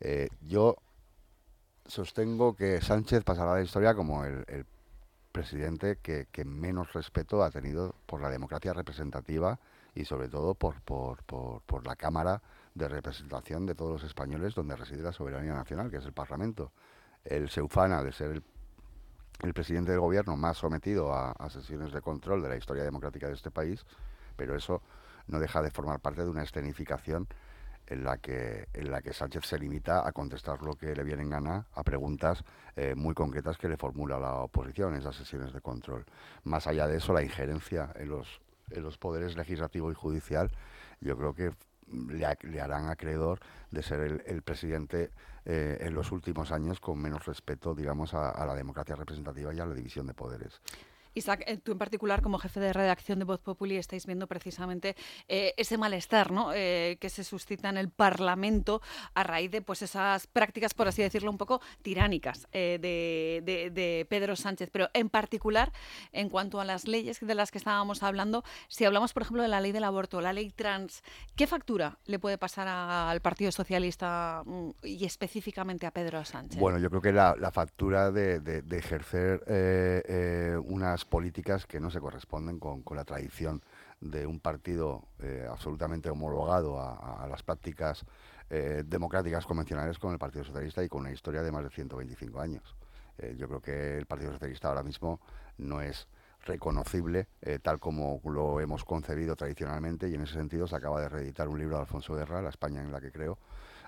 Eh, 0.00 0.28
yo 0.40 0.76
sostengo 1.86 2.56
que 2.56 2.80
Sánchez 2.80 3.22
pasará 3.22 3.52
a 3.52 3.56
la 3.56 3.62
historia 3.62 3.94
como 3.94 4.24
el, 4.24 4.66
presidente 5.30 5.96
que 6.02 6.44
menos 6.44 6.92
respeto 6.92 7.42
ha 7.42 7.50
tenido 7.50 7.94
por 8.04 8.20
la 8.20 8.28
democracia 8.28 8.74
representativa 8.74 9.58
y 9.94 10.04
sobre 10.04 10.28
todo 10.28 10.54
por, 10.54 10.80
por, 10.82 11.22
por, 11.22 11.86
la 11.86 11.96
Cámara 11.96 12.42
de 12.74 12.88
Representación 12.88 13.66
de 13.66 13.74
todos 13.74 13.92
los 13.92 14.04
españoles 14.04 14.54
donde 14.54 14.76
reside 14.76 15.02
la 15.02 15.12
soberanía 15.12 15.52
nacional, 15.52 15.90
que 15.90 15.98
es 15.98 16.06
el 16.06 16.12
Parlamento. 16.12 16.72
El 17.24 17.50
se 17.50 17.60
ufana 17.60 18.02
de 18.02 18.12
ser 18.12 18.30
el, 18.30 18.42
el 19.42 19.54
presidente 19.54 19.90
del 19.90 20.00
gobierno 20.00 20.36
más 20.36 20.56
sometido 20.56 21.12
a, 21.12 21.50
sesiones 21.50 21.92
de 21.92 22.00
control 22.00 22.42
de 22.42 22.48
la 22.48 22.56
historia 22.56 22.84
democrática 22.84 23.28
de 23.28 23.34
este 23.34 23.50
país, 23.50 23.84
pero 24.36 24.56
eso 24.56 24.82
no 25.26 25.38
deja 25.38 25.62
de 25.62 25.70
formar 25.70 26.00
parte 26.00 26.22
de 26.22 26.30
una 26.30 26.42
escenificación 26.42 27.28
en 27.86 28.04
la 28.04 28.16
que 28.18 28.68
en 28.74 28.90
la 28.90 29.02
que 29.02 29.12
Sánchez 29.12 29.44
se 29.44 29.58
limita 29.58 30.06
a 30.06 30.12
contestar 30.12 30.62
lo 30.62 30.74
que 30.76 30.94
le 30.94 31.02
viene 31.02 31.22
en 31.22 31.30
gana 31.30 31.66
a 31.74 31.82
preguntas 31.82 32.44
eh, 32.76 32.94
muy 32.94 33.12
concretas 33.12 33.58
que 33.58 33.68
le 33.68 33.76
formula 33.76 34.18
la 34.20 34.34
oposición 34.36 34.94
en 34.94 35.00
esas 35.00 35.16
sesiones 35.16 35.52
de 35.52 35.60
control. 35.60 36.06
Más 36.44 36.66
allá 36.68 36.86
de 36.86 36.98
eso, 36.98 37.12
la 37.12 37.22
injerencia 37.22 37.92
en 37.96 38.08
los 38.08 38.40
en 38.70 38.82
los 38.82 38.98
poderes 38.98 39.36
legislativo 39.36 39.90
y 39.90 39.94
judicial, 39.94 40.50
yo 41.00 41.16
creo 41.16 41.34
que 41.34 41.52
le, 41.92 42.60
harán 42.60 42.88
acreedor 42.88 43.40
de 43.70 43.82
ser 43.82 44.22
el, 44.26 44.42
presidente 44.42 45.10
eh, 45.44 45.78
en 45.80 45.94
los 45.94 46.12
últimos 46.12 46.52
años 46.52 46.80
con 46.80 47.00
menos 47.00 47.26
respeto, 47.26 47.74
digamos, 47.74 48.14
a, 48.14 48.44
la 48.46 48.54
democracia 48.54 48.94
representativa 48.94 49.52
y 49.52 49.60
a 49.60 49.66
la 49.66 49.74
división 49.74 50.06
de 50.06 50.14
poderes. 50.14 50.60
Isaac, 51.14 51.44
eh, 51.46 51.58
tú 51.58 51.72
en 51.72 51.78
particular 51.78 52.22
como 52.22 52.38
jefe 52.38 52.60
de 52.60 52.72
redacción 52.72 53.18
de 53.18 53.24
Voz 53.24 53.40
Populi 53.40 53.76
estáis 53.76 54.06
viendo 54.06 54.26
precisamente 54.26 54.96
eh, 55.28 55.54
ese 55.56 55.78
malestar 55.78 56.30
¿no? 56.30 56.52
Eh, 56.54 56.96
que 57.00 57.10
se 57.10 57.24
suscita 57.24 57.68
en 57.68 57.76
el 57.76 57.90
Parlamento 57.90 58.80
a 59.14 59.22
raíz 59.22 59.50
de 59.50 59.62
pues 59.62 59.82
esas 59.82 60.26
prácticas, 60.26 60.74
por 60.74 60.88
así 60.88 61.02
decirlo, 61.02 61.30
un 61.30 61.38
poco 61.38 61.60
tiránicas 61.82 62.48
de, 62.52 64.06
Pedro 64.08 64.36
Sánchez. 64.36 64.70
Pero 64.72 64.88
en 64.94 65.08
particular, 65.08 65.72
en 66.12 66.28
cuanto 66.28 66.60
a 66.60 66.64
las 66.64 66.86
leyes 66.86 67.20
de 67.20 67.34
las 67.34 67.50
que 67.50 67.58
estábamos 67.58 68.02
hablando, 68.02 68.44
si 68.68 68.84
hablamos, 68.84 69.12
por 69.12 69.22
ejemplo, 69.22 69.42
de 69.42 69.48
la 69.48 69.60
ley 69.60 69.72
del 69.72 69.84
aborto, 69.84 70.20
la 70.20 70.32
ley 70.32 70.50
trans, 70.50 71.02
¿qué 71.36 71.46
factura 71.46 71.98
le 72.06 72.18
puede 72.18 72.38
pasar 72.38 72.68
al 72.68 73.20
Partido 73.20 73.52
Socialista 73.52 74.42
mm, 74.44 74.70
y 74.84 75.04
específicamente 75.04 75.86
a 75.86 75.90
Pedro 75.90 76.24
Sánchez? 76.24 76.58
Bueno, 76.58 76.78
yo 76.78 76.88
creo 76.90 77.02
que 77.02 77.12
la, 77.12 77.50
factura 77.52 78.10
de, 78.10 78.40
de 78.40 78.78
ejercer 78.78 79.42
unas 80.64 81.01
políticas 81.04 81.66
que 81.66 81.80
no 81.80 81.90
se 81.90 82.00
corresponden 82.00 82.58
con, 82.58 82.82
la 82.94 83.04
tradición 83.04 83.62
de 84.00 84.26
un 84.26 84.40
partido 84.40 85.04
eh, 85.20 85.46
absolutamente 85.48 86.10
homologado 86.10 86.80
a, 86.80 87.26
las 87.28 87.42
prácticas 87.42 88.04
eh, 88.50 88.82
democráticas 88.86 89.46
convencionales 89.46 89.98
con 89.98 90.12
el 90.12 90.18
Partido 90.18 90.44
Socialista 90.44 90.82
y 90.84 90.88
con 90.88 91.02
una 91.02 91.12
historia 91.12 91.42
de 91.42 91.52
más 91.52 91.64
de 91.64 91.70
125 91.70 92.40
años. 92.40 92.76
Eh, 93.18 93.34
yo 93.38 93.48
creo 93.48 93.60
que 93.60 93.98
el 93.98 94.06
Partido 94.06 94.32
Socialista 94.32 94.68
ahora 94.68 94.82
mismo 94.82 95.20
no 95.58 95.80
es 95.80 96.08
reconocible 96.44 97.28
tal 97.62 97.78
como 97.78 98.20
lo 98.24 98.58
hemos 98.58 98.84
concebido 98.84 99.36
tradicionalmente 99.36 100.08
y 100.08 100.14
en 100.14 100.22
ese 100.22 100.34
sentido 100.34 100.66
se 100.66 100.74
acaba 100.74 101.00
de 101.00 101.08
reeditar 101.08 101.48
un 101.48 101.56
libro 101.56 101.76
de 101.76 101.82
Alfonso 101.82 102.16
Guerra, 102.16 102.42
La 102.42 102.48
España 102.48 102.80
en 102.80 102.90
la 102.90 103.00
que 103.00 103.12
creo, 103.12 103.38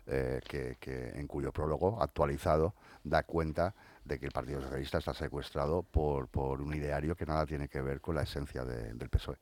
que, 0.06 0.76
en 1.16 1.26
cuyo 1.26 1.50
prólogo 1.50 2.00
actualizado 2.00 2.76
da 3.02 3.24
cuenta 3.24 3.74
de 4.04 4.18
que 4.18 4.26
el 4.26 4.32
Partido 4.32 4.60
Socialista 4.60 4.98
está 4.98 5.14
secuestrado 5.14 5.82
por, 5.82 6.28
por 6.28 6.60
un 6.60 6.74
ideario 6.74 7.16
que 7.16 7.26
nada 7.26 7.46
tiene 7.46 7.68
que 7.68 7.80
ver 7.80 8.00
con 8.00 8.14
la 8.14 8.22
esencia 8.22 8.64
de, 8.64 8.94
del 8.94 9.08
PSOE. 9.08 9.36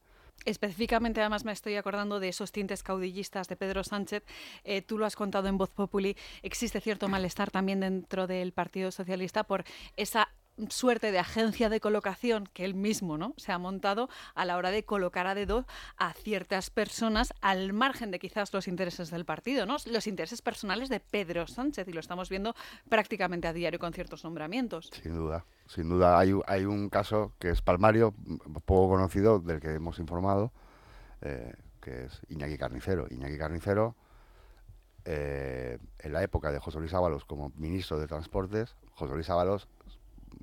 Específicamente, 0.45 1.21
además, 1.21 1.45
me 1.45 1.53
estoy 1.53 1.77
acordando 1.77 2.19
de 2.19 2.29
esos 2.29 2.51
tintes 2.51 2.83
caudillistas 2.83 3.49
de 3.49 3.57
Pedro 3.57 3.85
Sánchez. 3.85 4.25
Eh, 4.65 4.83
tú 4.83 4.99
lo 4.99 5.07
has 5.07 5.15
contado 5.15 5.49
en 5.49 5.57
Voz 5.57 5.71
Populi. 5.71 6.17
Existe 6.43 6.81
cierto 6.81 7.09
malestar 7.09 7.51
también 7.51 7.81
dentro 7.81 8.27
del 8.27 8.53
Partido 8.53 8.91
Socialista 8.91 9.45
por 9.45 9.65
esa 9.97 10.29
suerte 10.69 11.13
de 11.13 11.19
agencia 11.19 11.69
de 11.69 11.81
colocación 11.81 12.49
que 12.53 12.65
él 12.65 12.75
mismo 12.75 13.19
¿no? 13.19 13.35
se 13.37 13.53
ha 13.53 13.59
montado 13.59 14.09
a 14.35 14.45
la 14.45 14.57
hora 14.57 14.71
de 14.71 14.85
colocar 14.85 15.27
a 15.27 15.35
dedo 15.35 15.67
a 15.97 16.13
ciertas 16.13 16.71
personas 16.71 17.33
al 17.41 17.73
margen 17.73 18.11
de 18.11 18.19
quizás 18.19 18.53
los 18.53 18.69
intereses 18.69 19.11
del 19.11 19.25
partido, 19.25 19.67
¿no? 19.67 19.77
los 19.87 20.07
intereses 20.07 20.43
personales 20.43 20.89
de 20.89 21.01
Pedro 21.01 21.47
Sánchez, 21.47 21.89
y 21.89 21.93
lo 21.93 22.01
estamos 22.01 22.29
viendo 22.29 22.55
prácticamente 22.89 23.49
a 23.49 23.53
diario 23.53 23.79
con 23.79 23.93
ciertos 23.93 24.25
nombramientos. 24.25 24.91
Sin 25.03 25.15
duda, 25.15 25.45
sin 25.67 25.89
duda. 25.89 26.19
Hay, 26.19 26.33
hay 26.47 26.65
un 26.65 26.89
caso 26.89 27.33
que 27.39 27.51
es 27.51 27.63
palmario, 27.63 28.15
poco 28.65 28.91
conocido, 28.91 29.39
del 29.39 29.61
que 29.61 29.75
hemos 29.75 29.99
informado, 29.99 30.53
eh, 31.23 31.55
que 31.81 32.05
es 32.05 32.21
Iñaki 32.29 32.59
Carnicero. 32.59 33.07
Iñaki 33.11 33.39
Carnicero, 33.39 33.97
eh, 35.05 35.79
en 35.99 36.13
la 36.13 36.23
época 36.23 36.53
de 36.53 36.59
José 36.59 36.79
Luis 36.79 36.95
Ábalos 36.95 37.25
como 37.25 37.51
ministro 37.57 37.99
de 37.99 38.07
Transportes, 38.07 38.77
José 38.95 39.15
Luis 39.15 39.31
Ábalos 39.31 39.69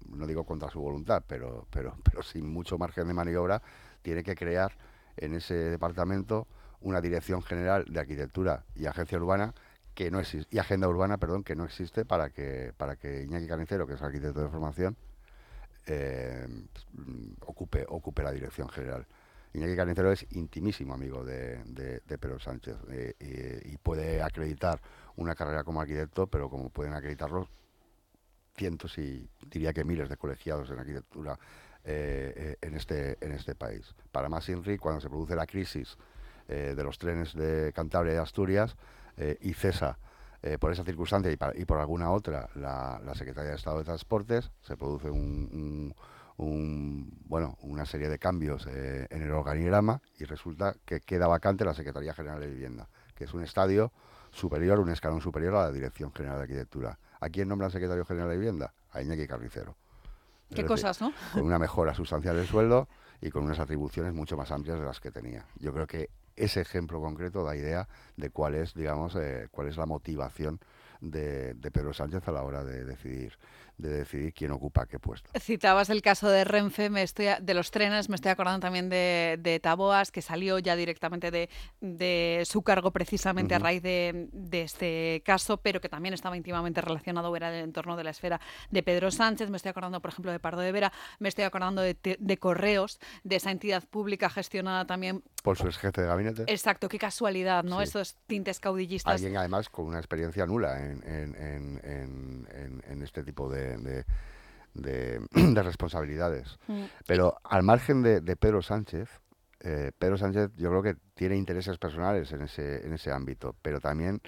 no 0.10 0.28
digo 0.28 0.44
contra 0.44 0.70
su 0.70 0.80
voluntad, 0.80 1.24
pero, 1.28 1.68
pero, 1.70 1.96
pero 2.04 2.24
sin 2.24 2.48
mucho 2.48 2.78
margen 2.78 3.08
de 3.08 3.14
maniobra, 3.14 3.62
tiene 4.02 4.24
que 4.24 4.36
crear 4.36 4.74
en 5.18 5.36
ese 5.36 5.54
departamento 5.54 6.48
una 6.82 7.02
dirección 7.02 7.42
general 7.42 7.86
de 7.90 8.00
arquitectura 8.00 8.64
y 8.76 8.86
agencia 8.86 9.18
urbana 9.18 9.54
que 9.94 10.12
no 10.12 10.20
existe, 10.20 10.56
y 10.56 10.60
agenda 10.60 10.88
urbana, 10.88 11.18
perdón, 11.18 11.44
que 11.44 11.56
no 11.56 11.66
existe 11.66 12.06
para 12.06 12.30
que, 12.30 12.74
para 12.78 12.96
que 12.96 13.24
Iñaki 13.24 13.48
Carnicero, 13.48 13.86
que 13.86 13.96
es 13.96 14.02
arquitecto 14.02 14.42
de 14.42 14.50
formación, 14.50 14.96
eh, 15.88 16.48
ocupe, 17.46 17.86
ocupe 17.90 18.24
la 18.24 18.32
dirección 18.32 18.70
general. 18.70 19.06
Iñaki 19.54 19.76
Carnicero 19.76 20.12
es 20.12 20.26
intimísimo 20.32 20.94
amigo 20.94 21.26
de, 21.26 21.64
de, 21.66 22.18
Pedro 22.18 22.40
Sánchez 22.40 22.78
eh, 22.92 23.16
y, 23.20 23.74
y, 23.74 23.78
puede 23.78 24.22
acreditar 24.22 24.80
una 25.16 25.36
carrera 25.36 25.64
como 25.64 25.82
arquitecto, 25.82 26.28
pero 26.28 26.50
como 26.50 26.70
pueden 26.70 26.94
acreditarlo 26.94 27.50
cientos 28.60 28.98
y 28.98 29.28
diría 29.50 29.72
que 29.72 29.86
miles 29.86 30.10
de 30.10 30.18
colegiados 30.18 30.70
en 30.70 30.80
arquitectura 30.80 31.40
eh, 31.86 32.34
eh, 32.36 32.58
en, 32.62 32.76
este, 32.76 33.18
en 33.22 33.32
este 33.32 33.56
país. 33.56 33.96
Para 34.12 34.28
más 34.28 34.50
INRI, 34.50 34.78
cuando 34.78 35.00
se 35.00 35.08
produce 35.08 35.34
la 35.34 35.48
crisis 35.48 35.98
eh, 36.50 36.74
de 36.76 36.84
los 36.84 36.98
trenes 36.98 37.34
de 37.34 37.72
Cantabria 37.74 38.16
y 38.16 38.18
Asturias 38.18 38.76
y 39.42 39.54
cesa 39.54 39.98
por 40.62 40.72
esa 40.72 40.86
circunstancia 40.86 41.30
y, 41.30 41.66
por 41.66 41.78
alguna 41.78 42.12
otra 42.12 42.48
la, 42.56 43.02
Secretaría 43.16 43.50
de 43.50 43.58
Estado 43.58 43.80
de 43.80 43.84
Transportes, 43.84 44.50
se 44.62 44.78
produce 44.78 45.10
un, 45.10 45.94
bueno, 47.28 47.58
una 47.64 47.86
serie 47.86 48.08
de 48.08 48.18
cambios 48.18 48.66
en 48.66 49.22
el 49.22 49.32
organigrama 49.32 50.02
y 50.18 50.24
resulta 50.24 50.74
que 50.86 51.02
queda 51.02 51.28
vacante 51.28 51.66
la 51.66 51.74
Secretaría 51.74 52.14
General 52.14 52.40
de 52.40 52.48
Vivienda, 52.48 52.88
que 53.14 53.26
es 53.26 53.34
un 53.34 53.44
estadio 53.44 53.92
superior, 54.32 54.80
un 54.80 54.90
escalón 54.90 55.20
superior 55.20 55.56
a 55.56 55.64
la 55.64 55.72
Dirección 55.74 56.14
General 56.14 56.38
de 56.38 56.44
Arquitectura. 56.44 56.98
¿A 57.20 57.30
quién 57.30 57.48
nombra 57.48 57.68
el 57.68 57.74
secretario 57.74 58.06
general 58.06 58.30
de 58.30 58.38
vivienda? 58.38 58.74
A 58.92 59.02
Iñaki 59.02 59.28
Carnicero. 59.28 59.76
Qué 60.54 60.66
cosas, 60.66 61.00
¿no? 61.00 61.14
Con 61.34 61.44
una 61.44 61.60
mejora 61.60 61.94
sustancial 61.94 62.36
del 62.36 62.48
sueldo 62.48 62.88
y 63.22 63.30
con 63.30 63.44
unas 63.44 63.60
atribuciones 63.60 64.14
mucho 64.14 64.36
más 64.36 64.52
amplias 64.52 64.80
de 64.80 64.86
las 64.86 65.00
que 65.00 65.12
tenía. 65.12 65.46
Yo 65.60 65.74
creo 65.74 65.86
que 65.86 66.10
ese 66.36 66.62
ejemplo 66.62 67.02
concreto 67.02 67.44
da 67.44 67.56
idea 67.56 67.88
de 68.16 68.30
cuál 68.30 68.56
es, 68.56 68.74
digamos, 68.74 69.16
eh, 69.16 69.48
cuál 69.52 69.68
es 69.68 69.78
la 69.78 69.86
motivación 69.86 70.60
de, 71.02 71.54
de, 71.54 71.72
Pedro 71.72 71.94
Sánchez 71.94 72.28
a 72.28 72.32
la 72.32 72.44
hora 72.44 72.64
de 72.64 72.84
decidir 72.86 73.38
de 73.80 73.90
decidir 73.90 74.34
quién 74.34 74.52
ocupa 74.52 74.86
qué 74.86 75.00
puesto. 75.00 75.32
Citabas 75.40 75.90
el 75.90 76.02
caso 76.02 76.30
de 76.30 76.44
Renfe, 76.44 76.90
me 76.90 77.02
estoy, 77.02 77.28
de 77.42 77.54
los 77.54 77.72
trenes, 77.72 78.10
me 78.10 78.16
estoy 78.16 78.32
acordando 78.32 78.60
también 78.60 78.90
de, 78.90 79.40
de 79.40 79.60
Taboas, 79.60 80.12
que 80.12 80.22
salió 80.22 80.60
ya 80.60 80.76
directamente 80.76 81.32
de, 81.32 81.50
de 81.80 82.44
su 82.46 82.62
cargo 82.62 82.92
precisamente 82.92 83.56
a 83.56 83.60
raíz 83.60 83.82
de, 83.82 84.30
este 84.52 85.24
caso, 85.26 85.58
pero 85.58 85.80
que 85.80 85.88
también 85.88 86.14
estaba 86.14 86.36
íntimamente 86.36 86.82
relacionado, 86.82 87.34
era 87.36 87.56
el 87.56 87.64
entorno 87.64 87.96
de 87.96 88.04
la 88.04 88.10
esfera 88.10 88.42
de 88.70 88.84
Pedro 88.84 89.12
Sánchez, 89.12 89.50
me 89.50 89.58
estoy 89.58 89.70
acordando, 89.70 90.02
por 90.02 90.12
ejemplo, 90.12 90.32
de 90.32 90.40
Pardo 90.40 90.62
de 90.62 90.74
Vera, 90.74 90.92
me 91.20 91.30
estoy 91.30 91.46
acordando 91.46 91.82
de, 91.82 92.38
Correos, 92.40 93.00
de 93.24 93.38
esa 93.38 93.52
entidad 93.52 93.86
pública 93.88 94.30
gestionada 94.30 94.86
también... 94.86 95.24
Por 95.42 95.58
su 95.58 95.68
ex 95.68 95.78
jefe 95.78 96.02
de 96.02 96.08
gabinete. 96.08 96.44
Exacto, 96.48 96.90
qué 96.90 97.00
casualidad, 97.00 97.64
¿no? 97.64 97.82
Esos 97.82 98.18
tintes 98.28 98.60
caudillistas. 98.60 99.14
Alguien 99.14 99.38
además 99.38 99.70
con 99.70 99.86
una 99.86 100.00
experiencia 100.00 100.46
nula 100.46 100.86
en, 100.86 101.02
en, 101.06 101.36
en, 101.84 102.84
en 102.86 103.02
este 103.02 103.24
tipo 103.24 103.50
de 103.50 103.69
de, 104.74 105.64
responsabilidades. 105.64 106.58
Mm. 106.68 106.84
Pero 107.06 107.38
al 107.44 107.64
margen 107.64 108.02
de, 108.02 108.36
Pedro 108.36 108.62
Sánchez, 108.62 109.10
eh, 109.62 109.92
Pedro 109.98 110.18
Sánchez 110.18 110.52
yo 110.56 110.70
creo 110.70 110.84
que 110.84 110.96
tiene 111.16 111.36
intereses 111.36 111.78
personales 111.78 112.32
en 112.32 112.44
ese, 112.44 112.86
en 112.86 112.94
ese 112.94 113.12
ámbito, 113.12 113.56
pero 113.62 113.80
también 113.80 114.22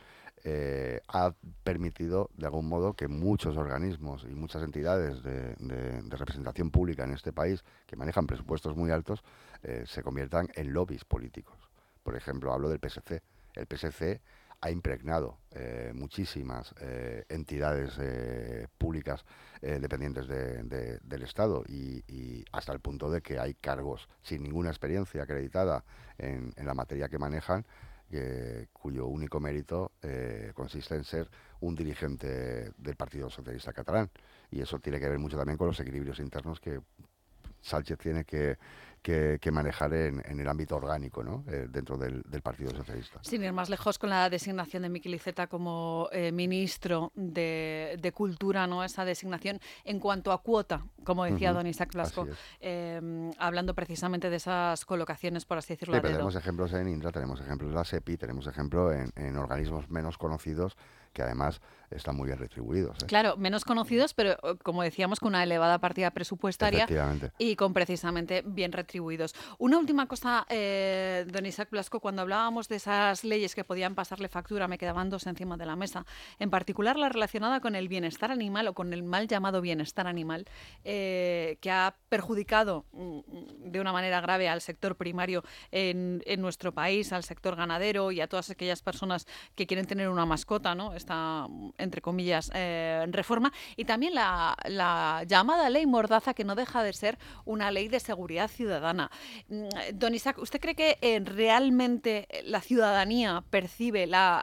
eh, 0.43 1.01
ha 1.07 1.35
permitido 1.63 2.31
de 2.35 2.47
algún 2.47 2.67
modo 2.67 2.93
que 2.93 3.07
muchos 3.07 3.57
organismos 3.57 4.25
y 4.27 4.33
muchas 4.33 4.63
entidades 4.63 5.21
de, 5.21 5.55
representación 6.09 6.71
pública 6.71 7.03
en 7.03 7.11
este 7.11 7.31
país 7.31 7.63
que 7.85 7.95
manejan 7.95 8.25
presupuestos 8.25 8.75
muy 8.75 8.89
altos 8.89 9.23
eh, 9.61 9.83
se 9.85 10.01
conviertan 10.01 10.47
en 10.55 10.73
lobbies 10.73 11.05
políticos. 11.05 11.55
Por 12.01 12.15
ejemplo, 12.15 12.51
hablo 12.51 12.69
del 12.69 12.79
PSC. 12.79 13.21
El 13.53 13.67
PSC 13.67 14.19
ha 14.61 14.69
impregnado 14.69 15.39
eh, 15.51 15.91
muchísimas 15.93 16.73
eh, 16.79 17.25
entidades 17.29 17.97
eh, 17.99 18.67
públicas 18.77 19.25
dependientes 19.61 20.27
del 20.27 21.21
Estado 21.21 21.63
y, 21.67 22.43
hasta 22.51 22.73
el 22.73 22.79
punto 22.79 23.11
de 23.11 23.21
que 23.21 23.37
hay 23.37 23.53
cargos 23.53 24.09
sin 24.23 24.41
ninguna 24.41 24.71
experiencia 24.71 25.21
acreditada 25.21 25.83
en, 26.17 26.51
la 26.57 26.73
materia 26.73 27.09
que 27.09 27.19
manejan 27.19 27.63
cuyo 28.73 29.05
único 29.05 29.39
mérito 29.39 29.91
consiste 30.55 30.95
en 30.95 31.03
ser 31.03 31.29
un 31.59 31.75
dirigente 31.75 32.71
del 32.75 32.95
Partido 32.95 33.29
Socialista 33.29 33.71
Catalán. 33.71 34.09
Y 34.49 34.61
eso 34.61 34.79
tiene 34.79 34.99
que 34.99 35.07
ver 35.07 35.19
mucho 35.19 35.37
también 35.37 35.59
con 35.59 35.67
los 35.67 35.79
equilibrios 35.79 36.19
internos 36.19 36.59
que 36.59 36.81
Sánchez 37.61 37.99
tiene 37.99 38.25
que 38.25 38.57
que, 39.01 39.51
manejar 39.51 39.93
en, 39.93 40.39
el 40.39 40.47
ámbito 40.47 40.75
orgánico 40.75 41.23
¿no? 41.23 41.43
Eh, 41.47 41.67
dentro 41.69 41.97
del, 41.97 42.23
Partido 42.41 42.71
Socialista. 42.71 43.19
Sin 43.23 43.43
ir 43.43 43.53
más 43.53 43.69
lejos 43.69 43.99
con 43.99 44.09
la 44.09 44.29
designación 44.29 44.83
de 44.83 44.89
Miquel 44.89 45.13
Iceta 45.13 45.47
como 45.47 46.07
eh, 46.11 46.31
ministro 46.31 47.11
de, 47.15 48.11
Cultura, 48.15 48.67
¿no? 48.67 48.83
esa 48.83 49.05
designación 49.05 49.59
en 49.83 49.99
cuanto 49.99 50.31
a 50.31 50.41
cuota, 50.41 50.85
como 51.03 51.23
decía 51.23 51.53
don 51.53 51.65
Isaac 51.67 51.93
Blasco, 51.93 52.27
em, 52.59 53.31
hablando 53.37 53.73
precisamente 53.73 54.29
de 54.29 54.35
esas 54.35 54.85
colocaciones, 54.85 55.45
por 55.45 55.57
así 55.57 55.73
decirlo. 55.73 56.01
tenemos 56.01 56.35
ejemplos 56.35 56.73
en 56.73 56.87
Indra, 56.87 57.11
tenemos 57.11 57.39
ejemplos 57.39 57.69
en 57.69 57.75
la 57.75 57.85
SEPI, 57.85 58.17
tenemos 58.17 58.47
ejemplos 58.47 58.93
en 59.15 59.37
organismos 59.37 59.89
menos 59.89 60.17
conocidos 60.17 60.75
que 61.13 61.21
además 61.21 61.61
están 61.95 62.15
muy 62.15 62.27
bien 62.27 62.39
retribuidos. 62.39 63.03
¿eh? 63.03 63.05
Claro, 63.07 63.37
menos 63.37 63.65
conocidos, 63.65 64.13
pero 64.13 64.31
eh, 64.31 64.57
como 64.63 64.83
decíamos, 64.83 65.19
con 65.19 65.29
una 65.29 65.43
elevada 65.43 65.79
partida 65.79 66.11
presupuestaria 66.11 66.87
y 67.37 67.55
con 67.55 67.73
precisamente 67.73 68.43
bien 68.45 68.71
retribuidos. 68.71 69.33
Una 69.57 69.77
última 69.77 70.07
cosa, 70.07 70.45
eh, 70.49 71.25
don 71.31 71.45
Isaac 71.45 71.69
Blasco, 71.71 71.99
cuando 71.99 72.21
hablábamos 72.21 72.67
de 72.67 72.77
esas 72.77 73.23
leyes 73.23 73.55
que 73.55 73.63
podían 73.63 73.95
pasarle 73.95 74.27
factura, 74.27 74.67
me 74.67 74.77
quedaban 74.77 75.09
dos 75.09 75.27
encima 75.27 75.57
de 75.57 75.65
la 75.65 75.75
mesa, 75.75 76.05
en 76.39 76.49
particular 76.49 76.97
la 76.97 77.09
relacionada 77.09 77.59
con 77.59 77.75
el 77.75 77.87
bienestar 77.87 78.31
animal 78.31 78.67
o 78.67 78.73
con 78.73 78.93
el 78.93 79.03
mal 79.03 79.27
llamado 79.27 79.61
bienestar 79.61 80.07
animal, 80.07 80.45
que 80.83 81.71
ha 81.71 81.95
perjudicado 82.09 82.85
mm, 82.91 83.71
de 83.71 83.79
una 83.79 83.91
manera 83.91 84.21
grave 84.21 84.47
al 84.49 84.61
sector 84.61 84.95
primario 84.95 85.43
en, 85.71 86.21
en 86.25 86.41
nuestro 86.41 86.73
país, 86.73 87.11
al 87.13 87.23
sector 87.23 87.55
ganadero 87.55 88.11
y 88.11 88.21
a 88.21 88.27
todas 88.27 88.49
aquellas 88.49 88.81
personas 88.81 89.27
que 89.55 89.67
quieren 89.67 89.85
tener 89.85 90.09
una 90.09 90.25
mascota, 90.25 90.75
¿no? 90.75 90.93
esta, 90.93 91.47
entre 91.81 92.01
comillas, 92.01 92.51
eh, 92.53 93.05
reforma, 93.09 93.51
y 93.75 93.85
también 93.85 94.15
la, 94.15 94.55
llamada 95.27 95.69
ley 95.69 95.85
Mordaza, 95.85 96.33
que 96.33 96.43
no 96.43 96.55
deja 96.55 96.83
de 96.83 96.93
ser 96.93 97.17
una 97.45 97.71
ley 97.71 97.87
de 97.87 97.99
seguridad 97.99 98.47
ciudadana. 98.47 99.11
Mm, 99.49 99.67
don 99.93 100.13
Isaac, 100.13 100.37
¿usted 100.37 100.59
cree 100.59 100.75
que 100.75 100.97
eh, 101.01 101.19
realmente 101.19 102.27
la 102.45 102.61
ciudadanía 102.61 103.43
percibe 103.49 104.07
la, 104.07 104.41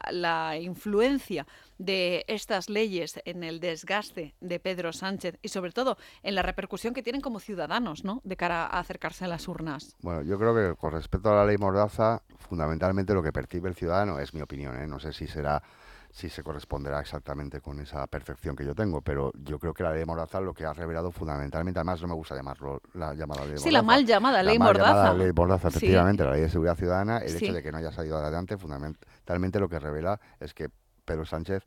influencia 0.61 1.47
de 1.79 2.25
estas 2.27 2.69
leyes 2.69 3.21
en 3.25 3.45
el 3.45 3.61
desgaste 3.61 4.35
de 4.41 4.59
Pedro 4.59 4.93
Sánchez 4.93 5.39
y 5.43 5.49
sobre 5.49 5.71
todo 5.71 5.97
en 6.23 6.35
la 6.35 6.43
repercusión 6.43 6.93
que 6.93 7.03
tienen 7.03 7.21
como 7.21 7.39
ciudadanos 7.39 8.05
¿no? 8.05 8.21
de 8.25 8.37
cara 8.37 8.67
a 8.67 8.81
acercarse 8.81 9.25
a 9.25 9.29
las 9.29 9.47
urnas? 9.47 9.97
Bueno, 10.01 10.23
yo 10.23 10.39
creo 10.39 10.55
que 10.55 10.77
con 10.77 10.93
respecto 10.93 11.31
a 11.31 11.37
la 11.37 11.47
ley 11.47 11.57
Mordaza, 11.57 12.23
fundamentalmente 12.39 13.15
lo 13.15 13.23
que 13.23 13.33
percibe 13.33 13.69
el 13.69 13.77
ciudadano, 13.77 14.19
es 14.19 14.35
mi 14.35 14.41
opinión, 14.41 14.81
¿eh? 14.81 14.87
no 14.87 14.99
sé 14.99 15.13
si 15.13 15.29
será 15.29 15.63
si 16.11 16.29
se 16.31 16.43
corresponderá 16.43 17.01
exactamente 17.01 17.61
con 17.61 17.79
esa 17.81 18.07
percepción 18.07 18.57
que 18.57 18.65
yo 18.65 18.75
tengo, 18.75 19.03
pero 19.03 19.31
yo 19.45 19.59
creo 19.59 19.75
que 19.75 19.83
la 19.83 19.93
ley 19.93 20.05
Mordaza 20.05 20.41
lo 20.41 20.55
que 20.55 20.65
ha 20.65 20.73
revelado 20.73 21.13
fundamentalmente, 21.13 21.79
además 21.79 22.01
no 22.03 22.09
me 22.09 22.15
gusta 22.15 22.35
llamarlo 22.35 22.81
la 22.95 23.15
llamada 23.15 23.45
ley 23.45 23.59
Sí, 23.59 23.71
la 23.71 23.83
mal 23.83 24.05
llamada 24.07 24.39
la 24.39 24.43
ley 24.51 24.59
mal 24.59 24.69
Mordaza. 24.69 24.89
llamada 24.95 25.15
ley 25.15 25.33
Mordaza, 25.35 25.71
Sí. 25.71 25.77
efectivamente, 25.77 26.25
la 26.25 26.33
ley 26.33 26.41
de 26.43 26.49
seguridad 26.49 26.77
ciudadana, 26.77 27.19
el 27.19 27.31
Sí. 27.31 27.45
hecho 27.45 27.53
de 27.55 27.63
que 27.63 27.71
no 27.73 27.79
haya 27.79 27.93
salido 27.93 28.17
adelante, 28.17 28.57
fundamentalmente 28.57 29.61
lo 29.61 29.69
que 29.69 29.79
revela 29.79 30.19
es 30.41 30.55
que 30.55 30.71
Pedro 31.05 31.25
Sánchez 31.27 31.65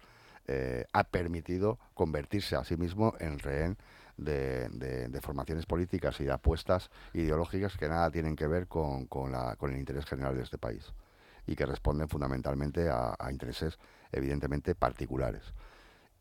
eh, 0.47 0.85
ha 0.91 1.03
permitido 1.03 1.77
convertirse 1.93 2.55
a 2.55 2.63
sí 2.63 2.75
mismo 2.75 3.13
en 3.19 3.37
rehén 3.37 3.77
de, 4.17 4.67
de- 4.69 5.07
de 5.07 5.21
formaciones 5.21 5.67
políticas 5.67 6.19
y 6.19 6.25
de 6.25 6.31
apuestas 6.31 6.89
ideológicas 7.13 7.77
que 7.77 7.87
nada 7.87 8.09
tienen 8.09 8.35
que 8.35 8.47
ver 8.47 8.67
con, 8.67 9.05
con 9.05 9.31
la- 9.31 9.55
con 9.55 9.71
el 9.71 9.77
interés 9.79 10.05
general 10.05 10.35
de 10.35 10.41
este 10.43 10.57
país 10.57 10.91
y 11.45 11.55
que 11.55 11.65
responden 11.67 12.09
fundamentalmente 12.09 12.89
a, 12.89 13.15
a 13.17 13.31
intereses 13.31 13.77
evidentemente 14.12 14.76
particulares. 14.76 15.53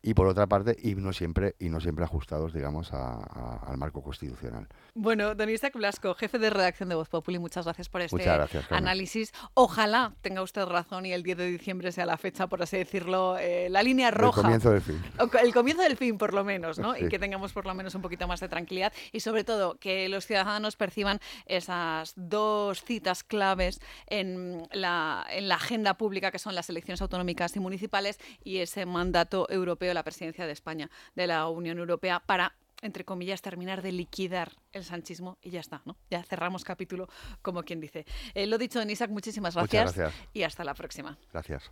Y 0.03 0.15
por 0.15 0.25
otra 0.27 0.47
parte, 0.47 0.75
y 0.81 0.95
no 0.95 1.13
siempre, 1.13 1.55
y 1.59 1.69
no 1.69 1.79
siempre 1.79 2.03
ajustados, 2.03 2.53
digamos, 2.53 2.91
a- 2.91 3.17
a- 3.17 3.59
al 3.67 3.77
marco 3.77 4.01
constitucional. 4.01 4.67
Bueno, 4.95 5.35
don 5.35 5.47
Isaac 5.49 5.75
Blasco, 5.75 6.15
jefe 6.15 6.39
de 6.39 6.49
redacción 6.49 6.89
de 6.89 6.95
Voz 6.95 7.07
Populi, 7.07 7.37
muchas 7.37 7.65
gracias 7.65 7.87
por 7.87 8.01
este 8.01 8.23
gracias, 8.23 8.71
análisis. 8.71 9.31
Ojalá 9.53 10.13
tenga 10.21 10.41
usted 10.41 10.65
razón 10.65 11.05
y 11.05 11.13
el 11.13 11.21
10 11.23 11.37
de 11.37 11.45
diciembre 11.51 11.91
sea 11.91 12.05
la 12.07 12.17
fecha, 12.17 12.47
por 12.47 12.63
así 12.63 12.77
decirlo, 12.77 13.37
eh, 13.37 13.69
la 13.69 13.83
línea 13.83 14.09
El 14.09 14.15
roja. 14.15 14.41
comienzo 14.41 14.71
del 14.71 14.81
fin. 14.81 15.01
El 15.43 15.53
comienzo 15.53 15.83
del 15.83 15.95
fin, 15.97 16.17
por 16.17 16.33
lo 16.33 16.43
menos, 16.43 16.79
¿no? 16.79 16.97
Y 16.97 17.07
que 17.07 17.19
tengamos 17.19 17.53
por 17.53 17.65
lo 17.67 17.73
menos 17.75 17.93
un 17.93 18.01
poquito 18.01 18.27
más 18.27 18.39
de 18.39 18.49
tranquilidad 18.49 18.91
y 19.11 19.19
sobre 19.19 19.43
todo 19.43 19.75
que 19.79 20.09
los 20.09 20.25
ciudadanos 20.25 20.75
perciban 20.77 21.19
esas 21.45 22.13
dos 22.15 22.83
citas 22.83 23.23
claves 23.23 23.79
en 24.07 24.63
la, 24.71 25.25
en 25.29 25.47
la 25.47 25.55
agenda 25.55 25.93
pública 25.93 26.31
que 26.31 26.39
son 26.39 26.55
las 26.55 26.69
elecciones 26.69 27.01
autonómicas 27.01 27.55
y 27.55 27.59
municipales 27.59 28.19
y 28.43 28.57
ese 28.57 28.85
mandato 28.85 29.47
europeo, 29.49 29.90
la 29.93 30.03
presidencia 30.03 30.45
de 30.45 30.53
España 30.53 30.89
de 31.15 31.27
la 31.27 31.47
Unión 31.47 31.77
Europea 31.77 32.19
para 32.19 32.53
entre 32.81 33.05
comillas, 33.05 33.43
terminar 33.43 33.83
de 33.83 33.91
liquidar 33.91 34.53
el 34.73 34.83
sanchismo 34.83 35.37
y 35.41 35.51
ya 35.51 35.59
está, 35.59 35.81
¿no? 35.85 35.97
Ya 36.09 36.23
cerramos 36.23 36.63
capítulo, 36.63 37.07
como 37.43 37.61
quien 37.61 37.79
dice. 37.79 38.05
Eh, 38.33 38.47
lo 38.47 38.57
dicho, 38.57 38.81
Isaac, 38.81 39.11
muchísimas 39.11 39.55
gracias, 39.55 39.95
gracias. 39.95 40.27
y 40.33 40.43
hasta 40.43 40.63
la 40.63 40.73
próxima. 40.73 41.15
Gracias. 41.31 41.71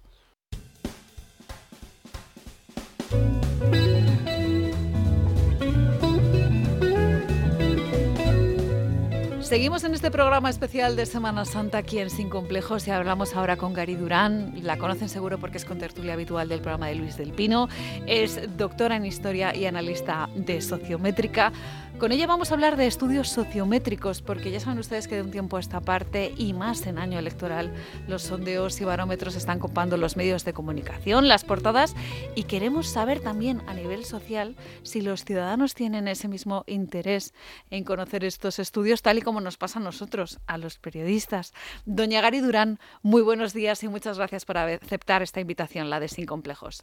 Seguimos 9.50 9.84
en 9.84 9.96
este 9.96 10.12
programa 10.12 10.52
especial 10.52 10.96
de 10.96 11.08
Semana 11.08 11.44
Santa 11.44 11.80
aquí 11.80 11.98
en 11.98 12.12
Sin 12.12 12.30
Complejos 12.30 12.88
y 12.88 12.92
hablamos 12.92 13.36
ahora 13.36 13.58
con 13.58 13.74
Gary 13.74 13.96
Durán. 13.96 14.54
La 14.62 14.78
conocen 14.78 15.10
seguro 15.10 15.40
porque 15.40 15.58
es 15.58 15.66
contertulia 15.66 16.14
habitual 16.14 16.48
del 16.50 16.62
programa 16.62 16.86
de 16.86 16.94
Luis 16.94 17.18
del 17.18 17.32
Pino. 17.32 17.68
Es 18.06 18.40
doctora 18.58 18.96
en 18.96 19.08
Historia 19.08 19.56
y 19.56 19.66
analista 19.66 20.30
de 20.36 20.62
Sociométrica. 20.62 21.52
Con 22.00 22.14
ella 22.14 22.28
vamos 22.28 22.50
a 22.50 22.54
hablar 22.54 22.78
de 22.78 22.88
estudios 22.88 23.28
sociométricos 23.28 24.22
porque 24.22 24.52
ya 24.52 24.62
saben 24.62 24.80
ustedes 24.80 25.10
que 25.10 25.16
de 25.16 25.22
un 25.22 25.32
tiempo 25.32 25.58
a 25.58 25.60
esta 25.60 25.82
parte 25.82 26.34
y 26.38 26.54
más 26.54 26.88
en 26.88 26.98
año 26.98 27.20
electoral 27.20 27.74
los 28.08 28.22
sondeos 28.22 28.80
y 28.80 28.86
barómetros 28.86 29.36
están 29.36 29.60
copando 29.60 29.98
los 29.98 30.16
medios 30.16 30.46
de 30.46 30.54
comunicación, 30.54 31.28
las 31.28 31.44
portadas 31.44 31.96
y 32.36 32.44
queremos 32.44 32.88
saber 32.88 33.20
también 33.20 33.62
a 33.68 33.74
nivel 33.74 34.06
social 34.06 34.56
si 34.82 35.02
los 35.02 35.26
ciudadanos 35.26 35.76
tienen 35.76 36.08
ese 36.08 36.30
mismo 36.30 36.64
interés 36.68 37.34
en 37.70 37.84
conocer 37.84 38.24
estos 38.24 38.60
estudios 38.60 39.02
tal 39.02 39.18
y 39.18 39.22
como 39.22 39.42
nos 39.42 39.58
pasa 39.58 39.80
a 39.80 39.84
nosotros, 39.84 40.40
a 40.48 40.58
los 40.58 40.78
periodistas. 40.78 41.54
Doña 41.86 42.22
Gary 42.22 42.40
Durán, 42.40 42.80
muy 43.02 43.22
buenos 43.22 43.52
días 43.52 43.84
y 43.84 43.90
muchas 43.90 44.18
gracias 44.18 44.46
por 44.46 44.58
aceptar 44.58 45.22
esta 45.22 45.42
invitación, 45.42 45.90
la 45.90 46.00
de 46.00 46.08
Sin 46.08 46.26
Complejos. 46.26 46.82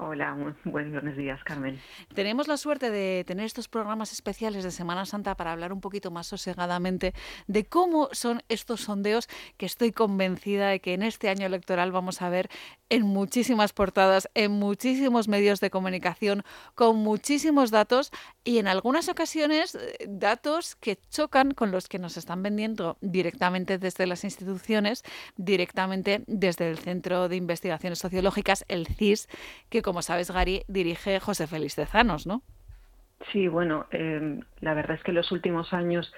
Hola, 0.00 0.32
muy 0.32 0.54
buenos 0.62 1.16
días, 1.16 1.42
Carmen. 1.42 1.80
Tenemos 2.14 2.46
la 2.46 2.56
suerte 2.56 2.88
de 2.88 3.24
tener 3.26 3.44
estos 3.44 3.66
programas 3.66 4.12
especiales 4.12 4.62
de 4.62 4.70
Semana 4.70 5.04
Santa 5.06 5.34
para 5.34 5.50
hablar 5.50 5.72
un 5.72 5.80
poquito 5.80 6.12
más 6.12 6.28
sosegadamente 6.28 7.14
de 7.48 7.64
cómo 7.64 8.08
son 8.12 8.44
estos 8.48 8.82
sondeos 8.82 9.28
que 9.56 9.66
estoy 9.66 9.90
convencida 9.90 10.68
de 10.68 10.78
que 10.78 10.94
en 10.94 11.02
este 11.02 11.28
año 11.28 11.46
electoral 11.46 11.90
vamos 11.90 12.22
a 12.22 12.28
ver 12.28 12.48
en 12.90 13.02
muchísimas 13.02 13.72
portadas, 13.72 14.30
en 14.34 14.52
muchísimos 14.52 15.26
medios 15.26 15.58
de 15.58 15.70
comunicación, 15.70 16.44
con 16.76 16.98
muchísimos 16.98 17.72
datos 17.72 18.12
y 18.44 18.58
en 18.58 18.68
algunas 18.68 19.08
ocasiones 19.08 19.74
eh, 19.74 19.96
datos 20.08 20.76
que 20.76 20.96
chocan 21.10 21.54
con 21.54 21.72
los 21.72 21.88
que 21.88 21.98
nos 21.98 22.16
están 22.16 22.44
vendiendo 22.44 22.98
directamente 23.00 23.78
desde 23.78 24.06
las 24.06 24.22
instituciones, 24.22 25.02
directamente 25.36 26.22
desde 26.28 26.70
el 26.70 26.78
Centro 26.78 27.28
de 27.28 27.34
Investigaciones 27.34 27.98
Sociológicas, 27.98 28.64
el 28.68 28.86
CIS, 28.86 29.28
que 29.68 29.82
como 29.88 30.02
sabes, 30.02 30.30
Gary, 30.30 30.64
dirige 30.68 31.18
José 31.18 31.46
Félix 31.46 31.74
Tezanos, 31.74 32.26
¿no? 32.26 32.42
Sí, 33.32 33.48
bueno, 33.48 33.86
eh, 33.90 34.38
la 34.60 34.74
verdad 34.74 34.96
es 34.96 35.02
que 35.02 35.10
en 35.12 35.16
los 35.16 35.32
últimos 35.32 35.72
años 35.72 36.12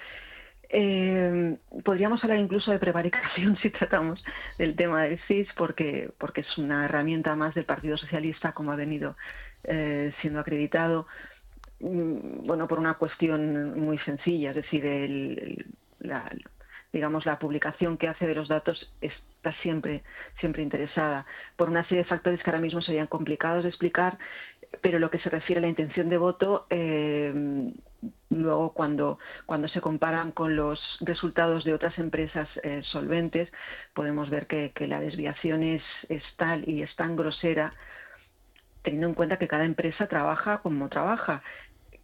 eh, 0.71 1.57
podríamos 1.85 2.23
hablar 2.25 2.39
incluso 2.41 2.73
de 2.73 2.81
prevaricación 2.81 3.57
si 3.63 3.71
tratamos 3.71 4.23
del 4.59 4.75
tema 4.75 5.05
del 5.05 5.21
CIS, 5.29 5.49
porque, 5.57 6.11
porque 6.19 6.41
es 6.43 6.59
una 6.59 6.85
herramienta 6.87 7.37
más 7.37 7.55
del 7.55 7.65
Partido 7.65 7.97
Socialista, 7.97 8.53
como 8.53 8.73
ha 8.73 8.77
venido 8.77 9.17
eh, 9.65 10.13
siendo 10.21 10.41
acreditado, 10.41 11.07
mm, 11.81 12.47
bueno, 12.47 12.67
por 12.67 12.79
una 12.81 12.95
cuestión 12.95 13.79
muy 13.81 13.99
sencilla, 13.99 14.51
es 14.51 14.57
decir, 14.57 14.85
el, 14.85 15.39
el- 15.39 15.67
la, 16.01 16.31
digamos, 16.93 17.27
la 17.27 17.39
publicación 17.39 17.97
que 17.97 18.09
hace 18.09 18.27
de 18.27 18.35
los 18.35 18.49
datos 18.49 18.93
está 19.01 19.53
siempre, 19.63 20.03
siempre 20.41 20.63
interesada. 20.63 21.27
Por 21.57 21.69
una 21.69 21.85
serie 21.85 22.05
de 22.05 22.09
factores 22.09 22.43
que 22.43 22.51
ahora 22.51 22.61
mismo 22.61 22.81
serían 22.81 23.07
complicados 23.07 23.63
de 23.63 23.69
explicar, 23.69 24.19
pero 24.81 24.99
lo 24.99 25.11
que 25.11 25.19
se 25.19 25.31
refiere 25.31 25.59
a 25.59 25.63
la 25.63 25.69
intención 25.69 26.09
de 26.09 26.19
voto, 26.19 26.67
eh, 26.71 27.73
luego 28.31 28.73
cuando, 28.73 29.19
cuando 29.47 29.69
se 29.69 29.81
comparan 29.81 30.33
con 30.33 30.57
los 30.57 30.81
resultados 31.01 31.65
de 31.65 31.75
otras 31.75 31.99
empresas 31.99 32.49
eh, 32.63 32.83
solventes, 32.85 33.51
podemos 33.95 34.31
ver 34.31 34.47
que, 34.47 34.73
la 34.87 35.01
desviación 35.01 35.63
es, 35.63 35.83
es 36.09 36.23
tal 36.37 36.69
y 36.69 36.83
es 36.83 36.95
tan 36.97 37.17
grosera, 37.17 37.75
teniendo 38.83 39.09
en 39.09 39.15
cuenta 39.15 39.39
que 39.39 39.49
cada 39.49 39.65
empresa 39.65 40.07
trabaja 40.07 40.59
como 40.59 40.89
trabaja 40.89 41.43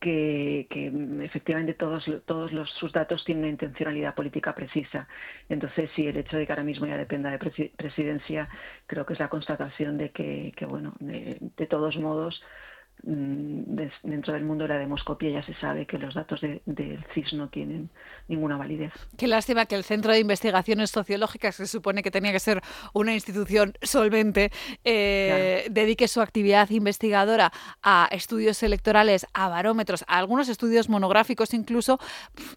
que, 0.01 0.67
que, 0.71 0.91
mm, 0.91 1.23
efectivamente 1.23 1.75
todos, 1.75 2.05
todos 2.27 2.53
los, 2.53 2.71
sus 2.73 2.93
datos 2.93 3.25
tienen 3.25 3.45
una 3.45 3.51
intencionalidad 3.53 4.15
política 4.15 4.55
precisa. 4.55 5.09
Entonces, 5.49 5.91
sí, 5.97 6.07
el 6.07 6.17
hecho 6.17 6.37
de 6.37 6.47
que 6.47 6.53
ahora 6.53 6.65
mismo 6.65 6.87
ya 6.87 6.97
dependa 6.97 7.31
de 7.31 7.39
presi- 7.39 7.73
presidencia, 7.77 8.49
creo 8.87 9.07
que 9.07 9.15
es 9.15 9.21
la 9.21 9.29
constatación 9.29 9.99
de 9.99 10.11
que, 10.11 10.53
que 10.57 10.67
bueno, 10.67 10.95
de, 11.01 11.39
todos 11.67 11.97
modos, 11.97 12.43
dentro 13.03 14.33
del 14.35 14.45
mundo 14.45 14.65
de 14.65 14.69
la 14.75 14.79
demoscopia 14.81 15.31
ya 15.31 15.43
se 15.43 15.55
sabe 15.55 15.87
que 15.87 15.99
los 15.99 16.15
datos 16.15 16.41
de- 16.41 16.63
del 16.67 17.05
CIS 17.15 17.35
no 17.35 17.49
tienen 17.49 17.91
ninguna 18.29 18.57
validez. 18.57 18.93
Qué 19.17 19.27
lástima 19.29 19.67
que 19.67 19.77
el 19.77 19.85
Centro 19.85 20.13
de 20.13 20.19
Investigaciones 20.19 20.91
Sociológicas, 20.91 21.57
que 21.57 21.67
se 21.67 21.71
supone 21.71 22.03
que 22.03 22.11
tenía 22.11 22.33
que 22.33 22.41
ser 22.41 22.61
una 22.95 23.15
institución 23.15 23.75
solvente, 23.83 24.51
eh, 24.85 25.67
dedique 25.71 26.09
su 26.09 26.21
actividad 26.21 26.71
investigadora 26.71 27.53
a 27.83 28.09
estudios 28.11 28.63
electorales, 28.63 29.27
a 29.35 29.49
barómetros, 29.49 30.05
a 30.09 30.19
algunos 30.19 30.49
estudios 30.49 30.89
monográficos 30.89 31.55
incluso 31.55 31.99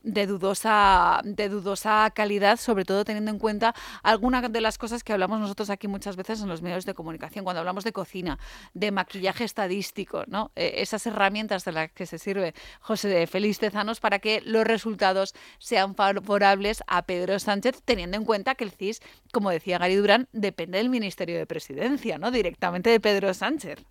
de 0.04 0.26
dudosa, 0.26 1.22
de 1.24 1.50
dudosa 1.50 2.10
calidad, 2.16 2.58
sobre 2.58 2.86
todo 2.86 3.06
teniendo 3.06 3.32
en 3.32 3.40
cuenta 3.40 3.74
algunas 4.04 4.52
de 4.52 4.62
las 4.62 4.78
cosas 4.78 5.04
que 5.04 5.14
hablamos 5.14 5.40
nosotros 5.40 5.70
aquí 5.70 5.88
muchas 5.88 6.16
veces 6.16 6.42
en 6.42 6.48
los 6.50 6.62
medios 6.62 6.86
de 6.86 6.94
comunicación, 6.94 7.44
cuando 7.44 7.60
hablamos 7.60 7.84
de 7.84 7.92
cocina, 7.92 8.40
de 8.74 8.92
maquillaje 8.92 9.44
estadístico, 9.44 10.24
Eh, 10.56 10.74
esas 10.78 11.06
herramientas 11.08 11.66
de 11.66 11.72
las 11.72 11.92
que 11.92 12.06
se 12.06 12.18
sirve 12.18 12.54
José 12.80 13.26
Félix 13.28 13.60
Tezanos 13.60 14.00
para 14.00 14.20
que 14.20 14.42
los 14.46 14.64
resultados 14.64 15.34
sean 15.58 15.96
favorables 15.96 16.84
a 16.88 17.04
Pedro 17.04 17.40
Sánchez, 17.40 17.82
teniendo 17.84 18.18
en 18.18 18.26
cuenta 18.26 18.56
que 18.56 18.64
el 18.64 18.72
CIS, 18.72 19.02
como 19.32 19.50
decía 19.50 19.78
Gary 19.78 19.96
Durán, 19.96 20.28
depende 20.32 20.78
del 20.78 20.90
Ministerio 20.90 21.38
de 21.38 21.46
Presidencia, 21.46 22.18
¿no? 22.18 22.32
Directamente 22.32 22.90
de 22.90 23.00
Pedro 23.00 23.34
Sánchez. 23.34 23.86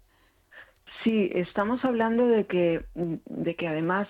Sí, 1.05 1.31
estamos 1.35 1.85
hablando 1.85 2.27
de 2.27 2.47
que, 2.47 2.85
de 2.95 3.55
que 3.55 3.69
además, 3.69 4.09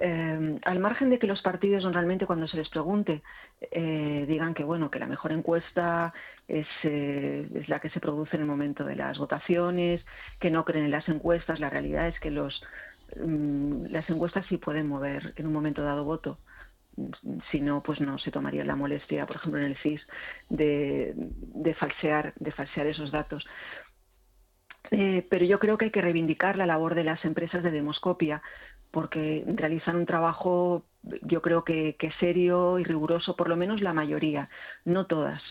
eh, 0.00 0.58
al 0.64 0.78
margen 0.78 1.10
de 1.10 1.18
que 1.18 1.26
los 1.26 1.42
partidos 1.42 1.84
normalmente 1.84 2.26
cuando 2.26 2.48
se 2.48 2.56
les 2.56 2.68
pregunte 2.68 3.22
eh, 3.60 4.24
digan 4.26 4.54
que 4.54 4.64
bueno 4.64 4.90
que 4.90 4.98
la 4.98 5.06
mejor 5.06 5.32
encuesta 5.32 6.14
es, 6.48 6.66
eh, 6.84 7.48
es 7.54 7.68
la 7.68 7.80
que 7.80 7.90
se 7.90 8.00
produce 8.00 8.36
en 8.36 8.42
el 8.42 8.48
momento 8.48 8.84
de 8.84 8.96
las 8.96 9.18
votaciones, 9.18 10.04
que 10.40 10.50
no 10.50 10.64
creen 10.64 10.86
en 10.86 10.90
las 10.90 11.08
encuestas, 11.08 11.60
la 11.60 11.70
realidad 11.70 12.08
es 12.08 12.18
que 12.18 12.30
mm, 12.30 13.86
las 13.90 14.08
encuestas 14.08 14.46
sí 14.48 14.56
pueden 14.56 14.88
mover 14.88 15.34
en 15.36 15.46
un 15.46 15.52
momento 15.52 15.82
dado 15.82 16.04
voto 16.04 16.38
si 17.50 17.60
no, 17.60 17.82
pues 17.82 18.00
no 18.00 18.18
se 18.18 18.30
tomaría 18.30 18.64
la 18.64 18.76
molestia, 18.76 19.26
por 19.26 19.36
ejemplo, 19.36 19.60
en 19.60 19.66
el 19.66 19.76
CIS, 19.78 20.06
de, 20.48 21.12
de 21.16 21.74
falsear, 21.74 22.34
de 22.36 22.52
falsear 22.52 22.86
esos 22.86 23.10
datos. 23.10 23.46
Eh, 24.90 25.26
pero 25.30 25.44
yo 25.44 25.58
creo 25.58 25.78
que 25.78 25.86
hay 25.86 25.90
que 25.90 26.00
reivindicar 26.00 26.56
la 26.56 26.66
labor 26.66 26.94
de 26.94 27.04
las 27.04 27.24
empresas 27.24 27.62
de 27.62 27.70
demoscopia 27.70 28.42
porque 28.90 29.44
realizan 29.46 29.96
un 29.96 30.06
trabajo, 30.06 30.84
yo 31.22 31.42
creo 31.42 31.64
que, 31.64 31.96
que 31.98 32.10
serio 32.12 32.78
y 32.78 32.84
riguroso, 32.84 33.36
por 33.36 33.48
lo 33.48 33.56
menos 33.56 33.80
la 33.80 33.92
mayoría, 33.92 34.48
no 34.84 35.06
todas, 35.06 35.42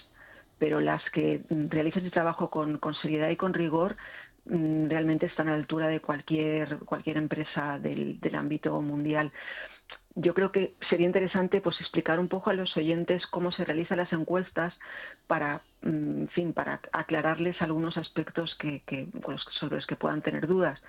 pero 0.60 0.82
las 0.82 1.02
que 1.12 1.42
realizan 1.50 2.04
ese 2.04 2.12
trabajo 2.12 2.50
con, 2.50 2.80
seriedad 3.02 3.30
y 3.30 3.38
con 3.38 3.54
rigor 3.54 3.96
mm, 4.46 4.90
realmente 4.90 5.26
están 5.26 5.48
a 5.48 5.52
la 5.52 5.58
altura 5.58 5.88
de 5.88 6.02
cualquier, 6.02 6.80
cualquier 6.80 7.18
empresa 7.18 7.80
del, 7.80 8.20
ámbito 8.36 8.80
mundial. 8.82 9.32
Yo 10.16 10.34
creo 10.34 10.52
que 10.52 10.76
sería 10.90 11.08
interesante 11.08 11.62
pues 11.62 11.80
explicar 11.80 12.20
un 12.20 12.28
poco 12.28 12.50
a 12.50 12.54
los 12.54 12.76
oyentes 12.76 13.26
cómo 13.28 13.52
se 13.52 13.64
realizan 13.64 13.98
las 13.98 14.12
encuestas 14.12 14.74
para, 15.28 15.62
mm, 15.82 16.26
fin, 16.28 16.54
para 16.54 16.82
aclararles 16.92 17.60
algunos 17.62 17.98
aspectos 17.98 18.54
que, 18.56 18.82
que, 18.86 19.08
sobre 19.60 19.78
los 19.78 19.88
que 19.88 19.96
puedan 19.96 20.22
tener 20.22 20.46
dudas. 20.46 20.80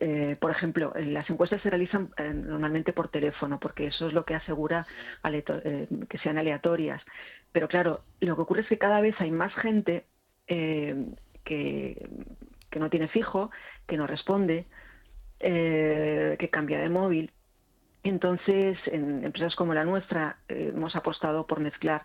Eh, 0.00 0.36
por 0.40 0.50
ejemplo, 0.50 0.92
las 0.96 1.28
encuestas 1.28 1.60
se 1.62 1.70
realizan 1.70 2.10
eh, 2.16 2.32
normalmente 2.32 2.92
por 2.92 3.08
teléfono, 3.08 3.58
porque 3.58 3.88
eso 3.88 4.06
es 4.06 4.12
lo 4.12 4.24
que 4.24 4.34
asegura 4.34 4.86
eh, 5.24 5.88
que 6.08 6.18
sean 6.18 6.38
aleatorias. 6.38 7.02
Pero 7.52 7.68
claro, 7.68 8.02
lo 8.20 8.36
que 8.36 8.42
ocurre 8.42 8.60
es 8.62 8.68
que 8.68 8.78
cada 8.78 9.00
vez 9.00 9.14
hay 9.20 9.30
más 9.30 9.54
gente 9.54 10.04
que, 10.46 10.96
que, 11.44 12.08
no 12.78 12.90
tiene 12.90 13.08
fijo, 13.08 13.50
que 13.86 13.96
no 13.96 14.06
responde, 14.06 14.66
que 15.40 16.48
cambia 16.52 16.78
de 16.78 16.88
móvil. 16.88 17.32
Entonces, 18.04 18.78
en 18.86 19.24
empresas 19.24 19.56
como 19.56 19.74
la 19.74 19.84
nuestra, 19.84 20.38
hemos 20.48 20.94
apostado 20.94 21.46
por 21.46 21.60
mezclar 21.60 22.02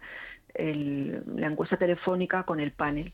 la 0.56 1.48
encuesta 1.48 1.78
telefónica 1.78 2.44
con 2.44 2.60
el 2.60 2.72
panel. 2.72 3.14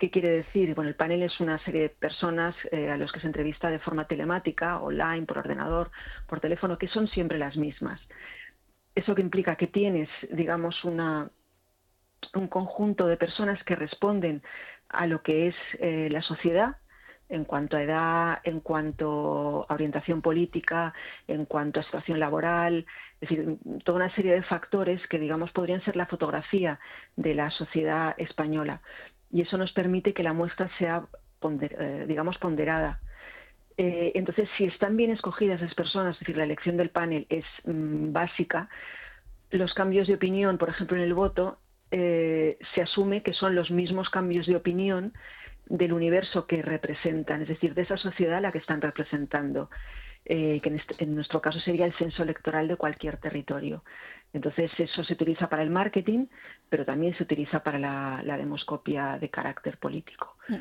¿Qué 0.00 0.10
quiere 0.10 0.30
decir? 0.30 0.74
Bueno, 0.74 0.88
el 0.88 0.94
panel 0.94 1.22
es 1.22 1.40
una 1.40 1.58
serie 1.58 1.82
de 1.82 1.88
personas 1.90 2.56
eh, 2.72 2.88
a 2.88 2.96
los 2.96 3.12
que 3.12 3.20
se 3.20 3.26
entrevista 3.26 3.68
de 3.68 3.80
forma 3.80 4.06
telemática, 4.06 4.80
online, 4.80 5.26
por 5.26 5.36
ordenador, 5.36 5.90
por 6.26 6.40
teléfono, 6.40 6.78
que 6.78 6.88
son 6.88 7.06
siempre 7.06 7.36
las 7.36 7.58
mismas. 7.58 8.00
Eso 8.94 9.14
que 9.14 9.20
implica 9.20 9.56
que 9.56 9.66
tienes, 9.66 10.08
digamos, 10.32 10.82
un 10.84 11.28
conjunto 12.48 13.08
de 13.08 13.18
personas 13.18 13.62
que 13.64 13.76
responden 13.76 14.42
a 14.88 15.06
lo 15.06 15.20
que 15.22 15.48
es 15.48 15.54
eh, 15.78 16.08
la 16.10 16.22
sociedad 16.22 16.76
en 17.28 17.44
cuanto 17.44 17.76
a 17.76 17.82
edad, 17.82 18.38
en 18.44 18.60
cuanto 18.60 19.66
a 19.68 19.74
orientación 19.74 20.22
política, 20.22 20.94
en 21.28 21.44
cuanto 21.44 21.78
a 21.78 21.82
situación 21.82 22.18
laboral, 22.18 22.86
es 23.20 23.28
decir, 23.28 23.58
toda 23.84 23.96
una 23.96 24.14
serie 24.14 24.32
de 24.32 24.42
factores 24.44 25.06
que, 25.08 25.18
digamos, 25.18 25.52
podrían 25.52 25.84
ser 25.84 25.94
la 25.94 26.06
fotografía 26.06 26.80
de 27.16 27.34
la 27.34 27.50
sociedad 27.50 28.14
española 28.16 28.80
y 29.32 29.42
eso 29.42 29.56
nos 29.56 29.72
permite 29.72 30.12
que 30.12 30.22
la 30.22 30.32
muestra 30.32 30.68
sea, 30.78 31.04
eh, 31.42 32.04
digamos, 32.08 32.38
ponderada. 32.38 33.00
Eh, 33.76 34.12
entonces, 34.14 34.48
si 34.56 34.64
están 34.64 34.96
bien 34.96 35.10
escogidas 35.10 35.60
las 35.60 35.74
personas, 35.74 36.14
es 36.14 36.20
decir, 36.20 36.36
la 36.36 36.44
elección 36.44 36.76
del 36.76 36.90
panel 36.90 37.26
es 37.30 37.44
mm, 37.64 38.12
básica, 38.12 38.68
los 39.50 39.72
cambios 39.74 40.06
de 40.06 40.14
opinión, 40.14 40.58
por 40.58 40.68
ejemplo, 40.68 40.96
en 40.96 41.02
el 41.02 41.14
voto, 41.14 41.58
eh, 41.90 42.58
se 42.74 42.82
asume 42.82 43.22
que 43.22 43.32
son 43.32 43.54
los 43.54 43.70
mismos 43.70 44.10
cambios 44.10 44.46
de 44.46 44.56
opinión 44.56 45.12
del 45.66 45.92
universo 45.92 46.46
que 46.46 46.62
representan, 46.62 47.42
es 47.42 47.48
decir, 47.48 47.74
de 47.74 47.82
esa 47.82 47.96
sociedad 47.96 48.38
a 48.38 48.40
la 48.40 48.52
que 48.52 48.58
están 48.58 48.80
representando, 48.80 49.70
que 50.24 50.60
este, 50.62 51.02
en, 51.02 51.14
nuestro 51.14 51.40
caso 51.40 51.58
sería 51.60 51.86
el 51.86 51.94
censo 51.94 52.22
electoral 52.22 52.68
de 52.68 52.76
cualquier 52.76 53.16
territorio. 53.16 53.82
Entonces 54.32 54.70
eso 54.78 55.04
se 55.04 55.12
utiliza 55.12 55.48
para 55.48 55.62
el 55.62 55.70
marketing, 55.70 56.26
pero 56.68 56.84
también 56.84 57.16
se 57.16 57.24
utiliza 57.24 57.62
para 57.62 57.78
la, 57.78 58.36
demoscopia 58.36 59.18
de 59.18 59.28
carácter 59.28 59.78
político. 59.78 60.36
Mm. 60.48 60.56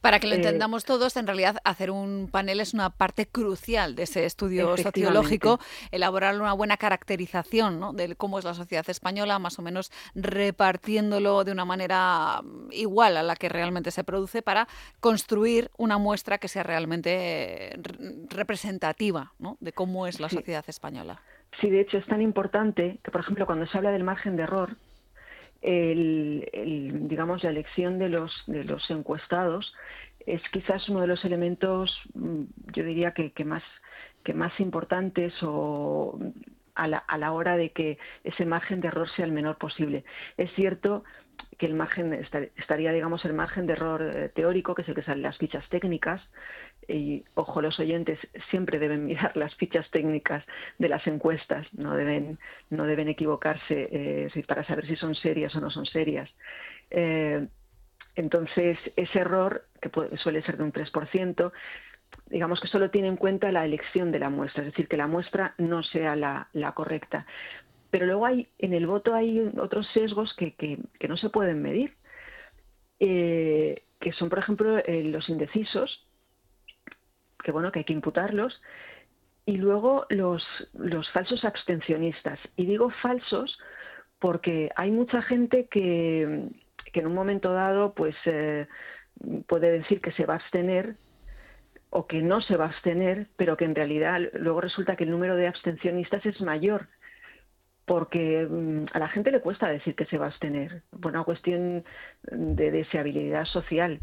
Para 0.00 0.20
que 0.20 0.26
lo 0.26 0.34
eh, 0.34 0.36
entendamos 0.36 0.84
todos, 0.84 1.16
en 1.16 1.26
realidad 1.26 1.56
hacer 1.64 1.90
un 1.90 2.28
panel 2.30 2.60
es 2.60 2.74
una 2.74 2.90
parte 2.90 3.26
crucial 3.26 3.96
de 3.96 4.04
ese 4.04 4.24
estudio 4.24 4.76
sociológico, 4.76 5.58
elaborar 5.90 6.40
una 6.40 6.52
buena 6.52 6.76
caracterización 6.76 7.96
de 7.96 8.14
cómo 8.14 8.38
es 8.38 8.44
la 8.44 8.54
sociedad 8.54 8.88
española, 8.88 9.38
más 9.38 9.58
o 9.58 9.62
menos 9.62 9.90
repartiéndolo 10.14 11.44
de 11.44 11.52
una 11.52 11.64
manera 11.64 12.40
mm, 12.42 12.72
igual 12.72 13.16
a 13.16 13.22
la 13.22 13.36
que 13.36 13.48
realmente 13.48 13.90
se 13.90 14.04
produce 14.04 14.42
para 14.42 14.68
construir 15.00 15.70
una 15.76 15.98
muestra 15.98 16.38
que 16.38 16.48
sea 16.48 16.62
realmente 16.62 17.76
representativa 18.28 19.32
de 19.60 19.72
cómo 19.72 20.06
es 20.06 20.20
la 20.20 20.28
sociedad 20.28 20.64
española. 20.68 21.20
Sí, 21.60 21.70
de 21.70 21.80
hecho 21.80 21.98
es 21.98 22.06
tan 22.06 22.20
importante 22.20 22.98
que, 23.02 23.10
por 23.10 23.22
ejemplo, 23.22 23.46
cuando 23.46 23.66
se 23.66 23.78
habla 23.78 23.90
del 23.90 24.04
margen 24.04 24.36
de 24.36 24.42
error, 24.42 24.76
el, 25.62 26.48
digamos, 27.08 27.42
la 27.42 27.50
elección 27.50 27.98
de 27.98 28.08
los, 28.08 28.32
de 28.46 28.64
los 28.64 28.88
encuestados 28.90 29.74
es 30.26 30.42
quizás 30.50 30.88
uno 30.88 31.00
de 31.00 31.06
los 31.06 31.24
elementos, 31.24 31.98
mm, 32.14 32.42
yo 32.74 32.84
diría 32.84 33.12
que, 33.12 33.44
más, 33.44 33.62
que 34.24 34.34
más 34.34 34.58
importantes 34.60 35.32
o 35.42 36.18
a 36.74 36.88
la, 36.88 36.98
a 36.98 37.16
la 37.16 37.32
hora 37.32 37.56
de 37.56 37.70
que 37.70 37.98
ese 38.24 38.44
margen 38.44 38.80
de 38.80 38.88
error 38.88 39.08
sea 39.10 39.24
el 39.24 39.32
menor 39.32 39.56
posible. 39.56 40.04
Es 40.36 40.52
cierto 40.54 41.04
que 41.58 41.66
el 41.66 41.74
margen 41.74 42.12
estaría, 42.56 42.92
digamos, 42.92 43.24
el 43.24 43.32
margen 43.32 43.66
de 43.66 43.74
error 43.74 44.02
eh, 44.02 44.28
teórico, 44.34 44.74
que 44.74 44.82
es 44.82 44.88
el 44.88 44.94
que 44.94 45.02
sale 45.02 45.22
las 45.22 45.38
fichas 45.38 45.66
técnicas, 45.68 46.20
y 46.88 47.24
ojo, 47.34 47.60
los 47.60 47.78
oyentes 47.80 48.18
siempre 48.50 48.78
deben 48.78 49.06
mirar 49.06 49.36
las 49.36 49.54
fichas 49.56 49.88
técnicas 49.90 50.44
de 50.78 50.88
las 50.88 51.06
encuestas, 51.06 51.66
no 51.72 51.94
deben, 51.96 52.38
no 52.70 52.84
deben 52.84 53.08
equivocarse 53.08 53.88
eh, 53.90 54.44
para 54.46 54.64
saber 54.64 54.86
si 54.86 54.96
son 54.96 55.14
serias 55.14 55.54
o 55.56 55.60
no 55.60 55.70
son 55.70 55.86
serias. 55.86 56.30
Eh, 56.90 57.46
entonces, 58.14 58.78
ese 58.96 59.18
error, 59.18 59.66
que 59.80 59.90
suele 60.18 60.42
ser 60.42 60.56
de 60.56 60.64
un 60.64 60.72
3%, 60.72 61.52
digamos 62.30 62.60
que 62.60 62.68
solo 62.68 62.90
tiene 62.90 63.08
en 63.08 63.16
cuenta 63.16 63.52
la 63.52 63.64
elección 63.64 64.10
de 64.10 64.18
la 64.18 64.30
muestra, 64.30 64.62
es 64.62 64.72
decir, 64.72 64.88
que 64.88 64.96
la 64.96 65.06
muestra 65.06 65.54
no 65.58 65.82
sea 65.82 66.16
la, 66.16 66.72
correcta. 66.74 67.26
Pero 67.90 68.06
luego 68.06 68.26
hay, 68.26 68.48
en 68.58 68.72
el 68.72 68.86
voto 68.86 69.14
hay 69.14 69.40
otros 69.58 69.86
sesgos 69.92 70.34
que, 70.34 70.54
que, 70.54 71.08
no 71.08 71.16
se 71.16 71.30
pueden 71.30 71.60
medir, 71.62 71.94
eh, 73.00 73.82
que 74.00 74.12
son, 74.12 74.28
por 74.28 74.38
ejemplo, 74.38 74.82
los 74.86 75.28
indecisos, 75.28 76.06
que 77.46 77.52
bueno, 77.52 77.70
que 77.70 77.78
hay 77.78 77.84
que 77.84 77.92
imputarlos, 77.92 78.60
y 79.44 79.56
luego 79.56 80.04
los, 80.10 80.44
los 80.74 81.08
falsos 81.12 81.44
abstencionistas. 81.44 82.40
Y 82.56 82.66
digo 82.66 82.90
falsos 82.90 83.56
porque 84.18 84.70
hay 84.74 84.90
mucha 84.90 85.22
gente 85.22 85.68
que, 85.70 86.48
que 86.92 87.00
en 87.00 87.06
un 87.06 87.14
momento 87.14 87.52
dado 87.52 87.94
pues 87.94 88.16
eh, 88.24 88.66
puede 89.46 89.70
decir 89.70 90.00
que 90.00 90.10
se 90.10 90.26
va 90.26 90.34
a 90.34 90.38
abstener 90.38 90.96
o 91.90 92.08
que 92.08 92.20
no 92.20 92.40
se 92.40 92.56
va 92.56 92.64
a 92.64 92.68
abstener, 92.68 93.28
pero 93.36 93.56
que 93.56 93.64
en 93.64 93.76
realidad 93.76 94.18
luego 94.32 94.60
resulta 94.60 94.96
que 94.96 95.04
el 95.04 95.12
número 95.12 95.36
de 95.36 95.46
abstencionistas 95.46 96.26
es 96.26 96.40
mayor, 96.40 96.88
porque 97.84 98.44
mm, 98.50 98.86
a 98.92 98.98
la 98.98 99.08
gente 99.08 99.30
le 99.30 99.40
cuesta 99.40 99.68
decir 99.68 99.94
que 99.94 100.06
se 100.06 100.18
va 100.18 100.24
a 100.24 100.28
abstener, 100.30 100.82
por 101.00 101.12
una 101.12 101.22
cuestión 101.22 101.84
de 102.24 102.72
deseabilidad 102.72 103.44
social. 103.44 104.00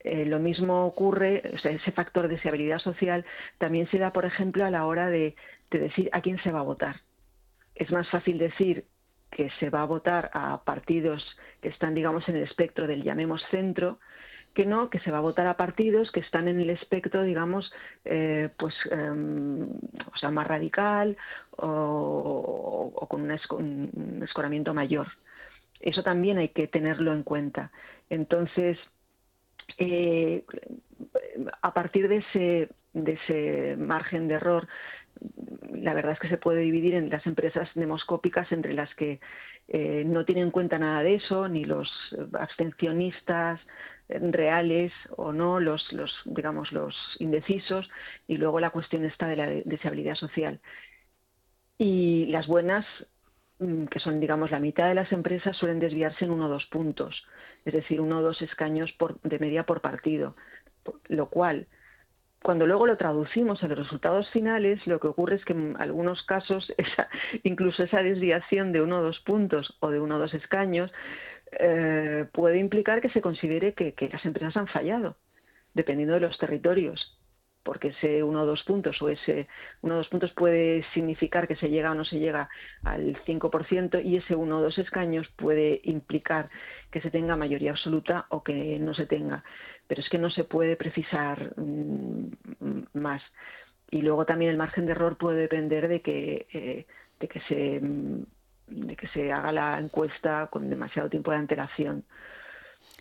Eh, 0.00 0.24
lo 0.24 0.38
mismo 0.38 0.86
ocurre, 0.86 1.42
ese 1.54 1.92
factor 1.92 2.28
de 2.28 2.36
deseabilidad 2.36 2.78
social 2.78 3.24
también 3.58 3.88
se 3.90 3.98
da, 3.98 4.12
por 4.12 4.24
ejemplo, 4.24 4.64
a 4.64 4.70
la 4.70 4.86
hora 4.86 5.08
de, 5.08 5.34
decir 5.70 6.08
a 6.12 6.20
quién 6.20 6.38
se 6.42 6.52
va 6.52 6.60
a 6.60 6.64
votar. 6.64 7.00
Es 7.74 7.90
más 7.90 8.08
fácil 8.08 8.38
decir 8.38 8.84
que 9.30 9.50
se 9.60 9.70
va 9.70 9.82
a 9.82 9.86
votar 9.86 10.30
a 10.32 10.62
partidos 10.64 11.24
que 11.60 11.68
están, 11.68 11.94
digamos, 11.94 12.28
en 12.28 12.36
el 12.36 12.44
espectro 12.44 12.86
del 12.86 13.02
llamemos 13.02 13.42
centro, 13.50 13.98
que 14.54 14.64
no, 14.64 14.88
que 14.90 14.98
se 15.00 15.10
va 15.10 15.18
a 15.18 15.22
votar 15.22 15.46
a 15.46 15.56
partidos 15.56 16.10
que 16.10 16.20
están 16.20 16.48
en 16.48 16.60
el 16.60 16.70
espectro, 16.70 17.22
digamos, 17.22 17.72
eh, 18.04 18.48
pues, 18.56 18.74
em, 18.90 19.68
o 20.12 20.16
sea, 20.16 20.30
más 20.30 20.46
radical 20.46 21.16
o, 21.56 23.06
con 23.08 23.22
un 23.22 24.22
escoramiento 24.22 24.74
mayor. 24.74 25.08
Eso 25.80 26.02
también 26.02 26.38
hay 26.38 26.48
que 26.48 26.66
tenerlo 26.66 27.12
en 27.12 27.22
cuenta. 27.22 27.70
Entonces, 28.10 28.78
eh, 29.76 30.44
a 31.62 31.74
partir 31.74 32.08
de 32.08 32.16
ese, 32.16 32.68
de 32.92 33.12
ese 33.12 33.76
margen 33.76 34.28
de 34.28 34.34
error, 34.34 34.68
la 35.72 35.94
verdad 35.94 36.12
es 36.12 36.18
que 36.20 36.28
se 36.28 36.38
puede 36.38 36.60
dividir 36.60 36.94
en 36.94 37.10
las 37.10 37.26
empresas 37.26 37.68
demoscópicas 37.74 38.50
entre 38.52 38.72
las 38.72 38.92
que 38.94 39.20
eh, 39.68 40.04
no 40.06 40.24
tienen 40.24 40.44
en 40.44 40.50
cuenta 40.50 40.78
nada 40.78 41.02
de 41.02 41.16
eso, 41.16 41.48
ni 41.48 41.64
los 41.64 41.90
abstencionistas 42.32 43.60
reales 44.08 44.92
o 45.16 45.32
no, 45.32 45.60
los, 45.60 45.92
los, 45.92 46.14
digamos, 46.24 46.72
los 46.72 46.96
indecisos, 47.18 47.90
y 48.26 48.38
luego 48.38 48.60
la 48.60 48.70
cuestión 48.70 49.04
está 49.04 49.28
de 49.28 49.36
la 49.36 49.46
deshabilidad 49.46 50.14
social. 50.14 50.60
Y 51.76 52.26
las 52.26 52.46
buenas, 52.46 52.86
que 53.90 53.98
son, 53.98 54.20
digamos, 54.20 54.50
la 54.50 54.60
mitad 54.60 54.88
de 54.88 54.94
las 54.94 55.10
empresas, 55.12 55.56
suelen 55.56 55.80
desviarse 55.80 56.24
en 56.24 56.30
uno 56.30 56.46
o 56.46 56.48
dos 56.48 56.66
puntos 56.66 57.26
es 57.64 57.74
decir, 57.74 58.00
uno 58.00 58.18
o 58.18 58.22
dos 58.22 58.40
escaños 58.40 58.94
de 59.24 59.38
media 59.38 59.64
por 59.64 59.82
partido, 59.82 60.34
lo 61.08 61.28
cual, 61.28 61.66
cuando 62.42 62.66
luego 62.66 62.86
lo 62.86 62.96
traducimos 62.96 63.62
a 63.62 63.68
los 63.68 63.78
resultados 63.78 64.30
finales, 64.30 64.86
lo 64.86 65.00
que 65.00 65.08
ocurre 65.08 65.36
es 65.36 65.44
que 65.44 65.52
en 65.52 65.76
algunos 65.78 66.22
casos, 66.22 66.72
incluso 67.42 67.82
esa 67.82 68.02
desviación 68.02 68.72
de 68.72 68.80
uno 68.80 69.00
o 69.00 69.02
dos 69.02 69.20
puntos 69.20 69.76
o 69.80 69.90
de 69.90 70.00
uno 70.00 70.16
o 70.16 70.18
dos 70.18 70.32
escaños, 70.34 70.90
eh, 71.52 72.26
puede 72.32 72.58
implicar 72.58 73.00
que 73.00 73.10
se 73.10 73.20
considere 73.20 73.74
que, 73.74 73.94
las 74.10 74.24
empresas 74.24 74.56
han 74.56 74.68
fallado, 74.68 75.16
dependiendo 75.74 76.14
de 76.14 76.20
los 76.20 76.38
territorios 76.38 77.17
porque 77.68 77.88
ese 77.88 78.22
uno 78.22 78.44
o 78.44 78.46
dos 78.46 78.62
puntos 78.64 78.96
o 79.02 79.10
ese 79.10 79.46
uno 79.82 79.92
o 79.92 79.98
dos 79.98 80.08
puntos 80.08 80.32
puede 80.32 80.84
significar 80.94 81.46
que 81.46 81.54
se 81.56 81.68
llega 81.68 81.90
o 81.90 81.94
no 81.94 82.06
se 82.06 82.18
llega 82.18 82.48
al 82.82 83.14
5% 83.26 84.02
y 84.02 84.16
ese 84.16 84.34
uno 84.34 84.56
o 84.56 84.62
dos 84.62 84.78
escaños 84.78 85.28
puede 85.36 85.82
implicar 85.84 86.48
que 86.90 87.02
se 87.02 87.10
tenga 87.10 87.36
mayoría 87.36 87.72
absoluta 87.72 88.24
o 88.30 88.42
que 88.42 88.78
no 88.78 88.94
se 88.94 89.04
tenga. 89.04 89.44
Pero 89.86 90.00
es 90.00 90.08
que 90.08 90.16
no 90.16 90.30
se 90.30 90.44
puede 90.44 90.76
precisar 90.76 91.52
mm, 91.58 92.30
más. 92.94 93.20
Y 93.90 94.00
luego 94.00 94.24
también 94.24 94.50
el 94.50 94.56
margen 94.56 94.86
de 94.86 94.92
error 94.92 95.18
puede 95.18 95.42
depender 95.42 95.88
de 95.88 96.00
que, 96.00 96.46
eh, 96.50 96.86
de 97.20 97.28
que 97.28 97.40
se 97.40 97.80
mm, 97.82 98.22
de 98.68 98.96
que 98.96 99.08
se 99.08 99.30
haga 99.30 99.52
la 99.52 99.78
encuesta 99.78 100.48
con 100.50 100.70
demasiado 100.70 101.10
tiempo 101.10 101.32
de 101.32 101.36
antelación. 101.36 102.04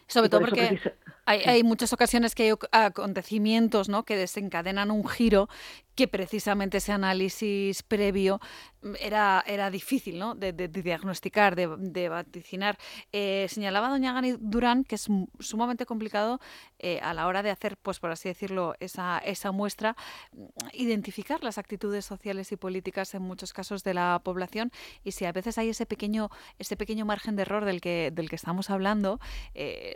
Sobre 0.07 0.29
todo 0.29 0.41
porque 0.41 0.79
hay, 1.25 1.41
hay, 1.41 1.63
muchas 1.63 1.91
ocasiones 1.91 2.33
que 2.33 2.43
hay 2.43 2.55
acontecimientos 2.71 3.89
¿no? 3.89 4.03
que 4.03 4.15
desencadenan 4.15 4.91
un 4.91 5.07
giro 5.07 5.49
que 5.97 6.07
precisamente 6.07 6.77
ese 6.77 6.91
análisis 6.91 7.81
previo 7.81 8.39
mm, 8.83 8.93
era, 9.01 9.43
era 9.47 9.71
difícil 9.71 10.19
¿no? 10.19 10.35
de, 10.35 10.53
diagnosticar, 10.53 11.55
de, 11.55 12.09
vaticinar. 12.09 12.77
Eh, 13.11 13.47
señalaba 13.49 13.89
doña 13.89 14.13
Gani 14.13 14.35
Durán 14.39 14.83
que 14.83 14.95
es 14.95 15.07
sumamente 15.39 15.87
complicado 15.87 16.39
eh, 16.77 16.99
a 17.01 17.15
la 17.15 17.25
hora 17.25 17.41
de 17.41 17.49
hacer, 17.49 17.77
pues 17.77 17.99
por 17.99 18.11
así 18.11 18.29
decirlo, 18.29 18.75
esa, 18.79 19.17
esa 19.17 19.51
muestra, 19.51 19.97
mm, 20.31 20.45
identificar 20.73 21.43
las 21.43 21.57
actitudes 21.57 22.05
sociales 22.05 22.51
y 22.51 22.57
políticas 22.57 23.15
en 23.15 23.23
muchos 23.23 23.51
casos 23.51 23.83
de 23.83 23.95
la 23.95 24.21
población 24.23 24.71
y 25.03 25.13
si 25.13 25.25
a 25.25 25.31
veces 25.31 25.57
hay 25.57 25.69
ese 25.69 25.87
pequeño, 25.87 26.29
ese 26.59 26.77
pequeño 26.77 27.05
margen 27.05 27.35
de 27.35 27.41
error 27.41 27.65
del 27.65 27.81
que, 27.81 28.11
del 28.13 28.29
que 28.29 28.35
estamos 28.35 28.69
hablando, 28.69 29.19
eh, 29.55 29.95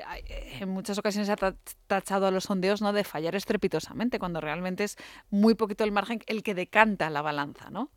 en 0.60 0.70
muchas 0.70 0.98
ocasiones 0.98 1.28
se 1.28 1.34
ha 1.34 1.56
tachado 1.86 2.26
a 2.26 2.32
los 2.32 2.46
sondeos 2.46 2.82
¿no? 2.82 2.92
de 2.92 3.04
fallar 3.04 3.36
estrepitosamente, 3.36 4.18
cuando 4.18 4.42
realmente 4.42 4.84
es 4.86 4.98
muy 5.30 5.54
poquito 5.54 5.84
el 5.84 5.91
margen 5.92 6.20
el 6.28 6.44
que 6.44 6.56
decanta 6.56 7.10
la 7.10 7.22
balanza, 7.22 7.70
¿no? 7.70 7.90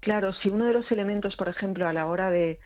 Claro, 0.00 0.32
si 0.34 0.48
uno 0.48 0.66
de 0.66 0.72
los 0.72 0.90
elementos, 0.92 1.36
por 1.36 1.48
ejemplo, 1.48 1.88
a 1.88 1.92
la 1.92 2.06
hora 2.06 2.30
de, 2.30 2.58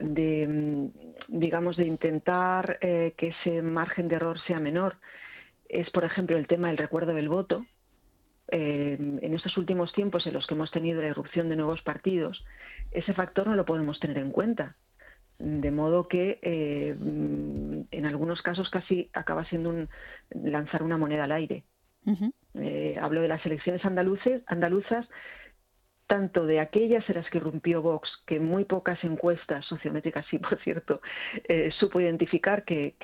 mm, 0.00 0.86
digamos, 1.28 1.76
de 1.76 1.86
intentar 1.86 2.78
eh, 2.80 3.14
que 3.16 3.28
ese 3.28 3.62
margen 3.62 4.08
de 4.08 4.16
error 4.16 4.38
sea 4.40 4.60
menor, 4.60 4.96
es, 5.68 5.90
por 5.90 6.04
ejemplo, 6.04 6.36
el 6.36 6.46
tema 6.46 6.68
del 6.68 6.76
recuerdo 6.76 7.14
del 7.14 7.28
voto. 7.28 7.64
Eh, 8.48 8.96
en 8.98 9.34
estos 9.34 9.56
últimos 9.56 9.92
tiempos 9.92 10.26
en 10.26 10.34
los 10.34 10.46
que 10.46 10.54
hemos 10.54 10.70
tenido 10.70 11.00
la 11.00 11.08
irrupción 11.08 11.48
de 11.48 11.56
nuevos 11.56 11.82
partidos, 11.82 12.44
ese 12.92 13.12
factor 13.14 13.46
no 13.46 13.56
lo 13.56 13.64
podemos 13.64 13.98
tener 13.98 14.18
en 14.18 14.30
cuenta. 14.30 14.76
De 15.38 15.70
modo 15.70 16.08
que 16.08 16.38
eh, 16.42 16.94
mm, 16.98 17.88
en 17.90 18.06
algunos 18.06 18.42
casos 18.42 18.70
casi 18.70 19.10
acaba 19.12 19.44
siendo 19.46 19.70
un, 19.70 19.88
lanzar 20.30 20.82
una 20.82 20.96
moneda 20.98 21.24
al 21.24 21.32
aire. 21.32 21.64
Eh, 22.54 22.96
hablo 23.00 23.20
de 23.20 23.28
las 23.28 23.44
elecciones 23.44 23.84
andaluces, 23.84 24.42
andaluzas, 24.46 25.06
tanto 26.06 26.46
de 26.46 26.60
aquellas 26.60 27.08
en 27.08 27.16
las 27.16 27.28
que 27.30 27.40
rompió 27.40 27.82
Vox, 27.82 28.08
que 28.26 28.38
muy 28.38 28.64
pocas 28.64 29.02
encuestas 29.02 29.64
sociométricas, 29.66 30.24
sí, 30.30 30.38
por 30.38 30.58
cierto, 30.60 31.00
eh, 31.48 31.70
supo 31.78 32.00
identificar 32.00 32.64
que, 32.64 32.94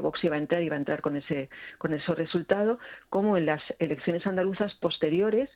Vox 0.00 0.22
iba 0.24 0.36
a 0.36 0.38
entrar, 0.38 0.62
iba 0.62 0.76
a 0.76 0.78
entrar 0.78 1.00
con 1.00 1.16
ese, 1.16 1.48
con 1.78 1.94
ese 1.94 2.14
resultado, 2.14 2.78
como 3.08 3.36
en 3.36 3.46
las 3.46 3.62
elecciones 3.78 4.26
andaluzas 4.26 4.74
posteriores, 4.74 5.48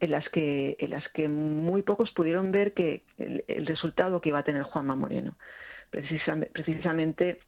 en 0.00 0.10
las 0.10 0.28
que, 0.30 0.76
en 0.78 0.90
las 0.90 1.06
que 1.10 1.28
muy 1.28 1.82
pocos 1.82 2.10
pudieron 2.12 2.50
ver 2.52 2.72
que 2.72 3.04
el, 3.18 3.66
resultado 3.66 4.20
que 4.20 4.30
iba 4.30 4.38
a 4.38 4.44
tener 4.44 4.62
Juanma 4.62 4.96
Moreno. 4.96 5.36
Precisamente, 5.90 6.50
precisamente, 6.52 7.40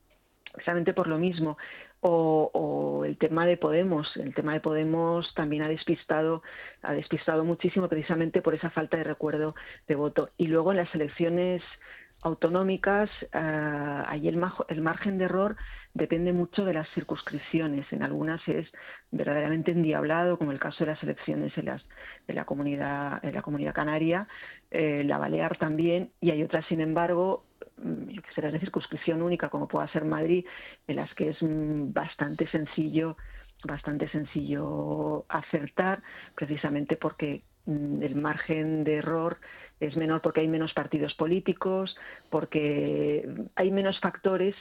precisamente 0.53 0.92
por 0.92 1.09
lo 1.09 1.18
mismo 1.18 1.57
o, 2.03 3.05
el 3.07 3.16
tema 3.16 3.46
de 3.46 3.57
Podemos. 3.57 4.16
El 4.16 4.34
tema 4.34 4.53
de 4.53 4.61
Podemos 4.61 5.32
también 5.34 5.62
ha 5.62 5.68
despistado, 5.68 6.42
ha 6.82 6.92
despistado 6.92 7.44
muchísimo 7.44 7.88
precisamente 7.88 8.42
por 8.42 8.55
esa 8.55 8.70
falta 8.70 8.96
de 8.96 9.05
recuerdo 9.05 9.55
de 9.88 9.94
voto. 9.94 10.30
Y 10.36 10.46
luego 10.46 10.72
en 10.72 10.78
las 10.78 10.94
elecciones 10.94 11.62
autonómicas, 12.22 13.11
uh, 13.34 14.05
ahí 14.07 14.28
el, 14.28 14.36
margen 14.36 15.18
de 15.18 15.24
error 15.24 15.57
depende 15.92 16.32
mucho 16.32 16.64
de 16.64 16.74
las 16.74 16.88
circunscripciones. 16.90 17.92
En 17.92 18.03
algunas 18.03 18.46
es 18.48 18.68
verdaderamente 19.11 19.72
endiablado, 19.72 20.38
como 20.38 20.53
el 20.53 20.61
caso 20.61 20.84
de 20.84 20.92
las 20.92 21.03
elecciones 21.03 21.57
en 21.59 21.66
las, 21.66 21.82
de 22.26 22.34
la 22.34 22.44
comunidad, 22.44 23.24
en 23.24 23.34
la 23.34 23.42
comunidad 23.42 23.74
canaria, 23.74 24.28
eh, 24.70 25.03
la 25.05 25.18
Balear 25.18 25.57
también, 25.59 26.11
y 26.20 26.30
hay 26.30 26.42
otras, 26.42 26.64
sin 26.66 26.80
embargo, 26.80 27.44
que 27.83 28.35
será 28.35 28.51
de 28.51 28.61
circunscripción 28.61 29.22
única, 29.22 29.49
como 29.49 29.68
pueda 29.68 29.89
ser 29.89 30.05
Madrid, 30.05 30.47
en 30.87 30.97
las 30.97 31.12
que 31.14 31.30
es 31.30 31.43
mm, 31.43 31.93
bastante 31.93 32.47
sencillo 32.49 33.16
bastante 33.64 34.09
sencillo 34.09 35.24
acertar, 35.28 36.03
precisamente 36.35 36.97
porque 36.97 37.43
mm, 37.66 38.03
el 38.03 38.14
margen 38.16 38.85
de 38.85 38.97
error 38.97 39.39
es 39.80 39.97
menor 39.97 40.20
porque 40.20 40.41
hay 40.41 40.49
menos 40.49 40.72
partidos 40.72 41.14
políticos, 41.14 41.97
porque 42.30 43.28
hay 43.57 43.70
menos 43.70 43.99
factores 44.01 44.55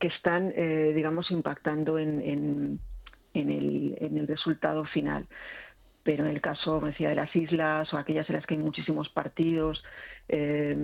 que 0.00 0.08
están, 0.08 0.52
eh, 0.56 0.92
digamos, 0.94 1.30
impactando 1.30 1.98
en, 1.98 2.80
el, 3.34 4.26
resultado 4.26 4.84
final. 4.86 5.26
Pero 6.04 6.24
en 6.24 6.30
el 6.30 6.40
caso, 6.40 6.80
me 6.80 6.88
decía, 6.88 7.10
de 7.10 7.14
las 7.14 7.34
islas 7.34 7.92
o 7.92 7.98
aquellas 7.98 8.28
en 8.28 8.36
las 8.36 8.46
que 8.46 8.54
hay 8.54 8.60
muchísimos 8.60 9.08
partidos 9.08 9.84
eh, 10.28 10.76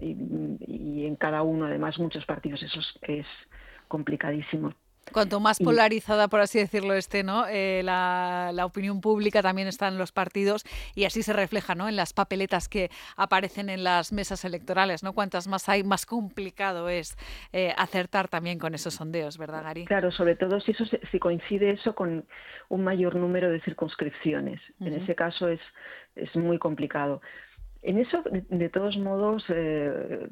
y, 0.00 1.06
en 1.06 1.16
cada 1.16 1.42
uno 1.42 1.66
además 1.66 1.98
muchos 1.98 2.24
partidos, 2.26 2.62
eso 2.62 2.80
es 3.02 3.26
complicadísimo. 3.88 4.74
Cuanto 5.12 5.40
más 5.40 5.58
polarizada, 5.58 6.28
por 6.28 6.40
así 6.40 6.58
decirlo, 6.58 6.94
esté, 6.94 7.22
¿no? 7.22 7.46
Eh, 7.48 7.82
la, 7.84 8.52
opinión 8.64 9.00
pública 9.00 9.42
también 9.42 9.68
está 9.68 9.88
en 9.88 9.98
los 9.98 10.12
partidos 10.12 10.64
y 10.94 11.04
así 11.04 11.22
se 11.22 11.32
refleja, 11.32 11.74
¿no? 11.74 11.88
En 11.88 11.96
las 11.96 12.12
papeletas 12.12 12.68
que 12.68 12.90
aparecen 13.16 13.70
en 13.70 13.84
las 13.84 14.12
mesas 14.12 14.44
electorales, 14.44 15.02
¿no? 15.02 15.12
Cuantas 15.12 15.46
más 15.46 15.68
hay, 15.68 15.84
más 15.84 16.04
complicado 16.06 16.88
es 16.88 17.16
eh, 17.52 17.72
acertar 17.76 18.28
también 18.28 18.58
con 18.58 18.74
esos 18.74 18.94
sondeos, 18.94 19.38
¿verdad, 19.38 19.62
Gary? 19.62 19.84
Claro, 19.84 20.10
sobre 20.10 20.34
todo 20.34 20.60
si 20.60 20.72
eso 20.72 20.84
si 20.84 21.18
coincide 21.18 21.70
eso 21.70 21.94
con 21.94 22.26
un 22.68 22.84
mayor 22.84 23.14
número 23.14 23.50
de 23.50 23.60
circunscripciones. 23.60 24.60
En 24.80 24.94
ese 24.94 25.14
caso 25.14 25.48
es 25.48 25.60
es 26.16 26.34
muy 26.34 26.58
complicado. 26.58 27.20
En 27.82 27.98
eso, 27.98 28.22
de, 28.24 28.68
todos 28.68 28.96
modos, 28.96 29.44
eh, 29.48 30.26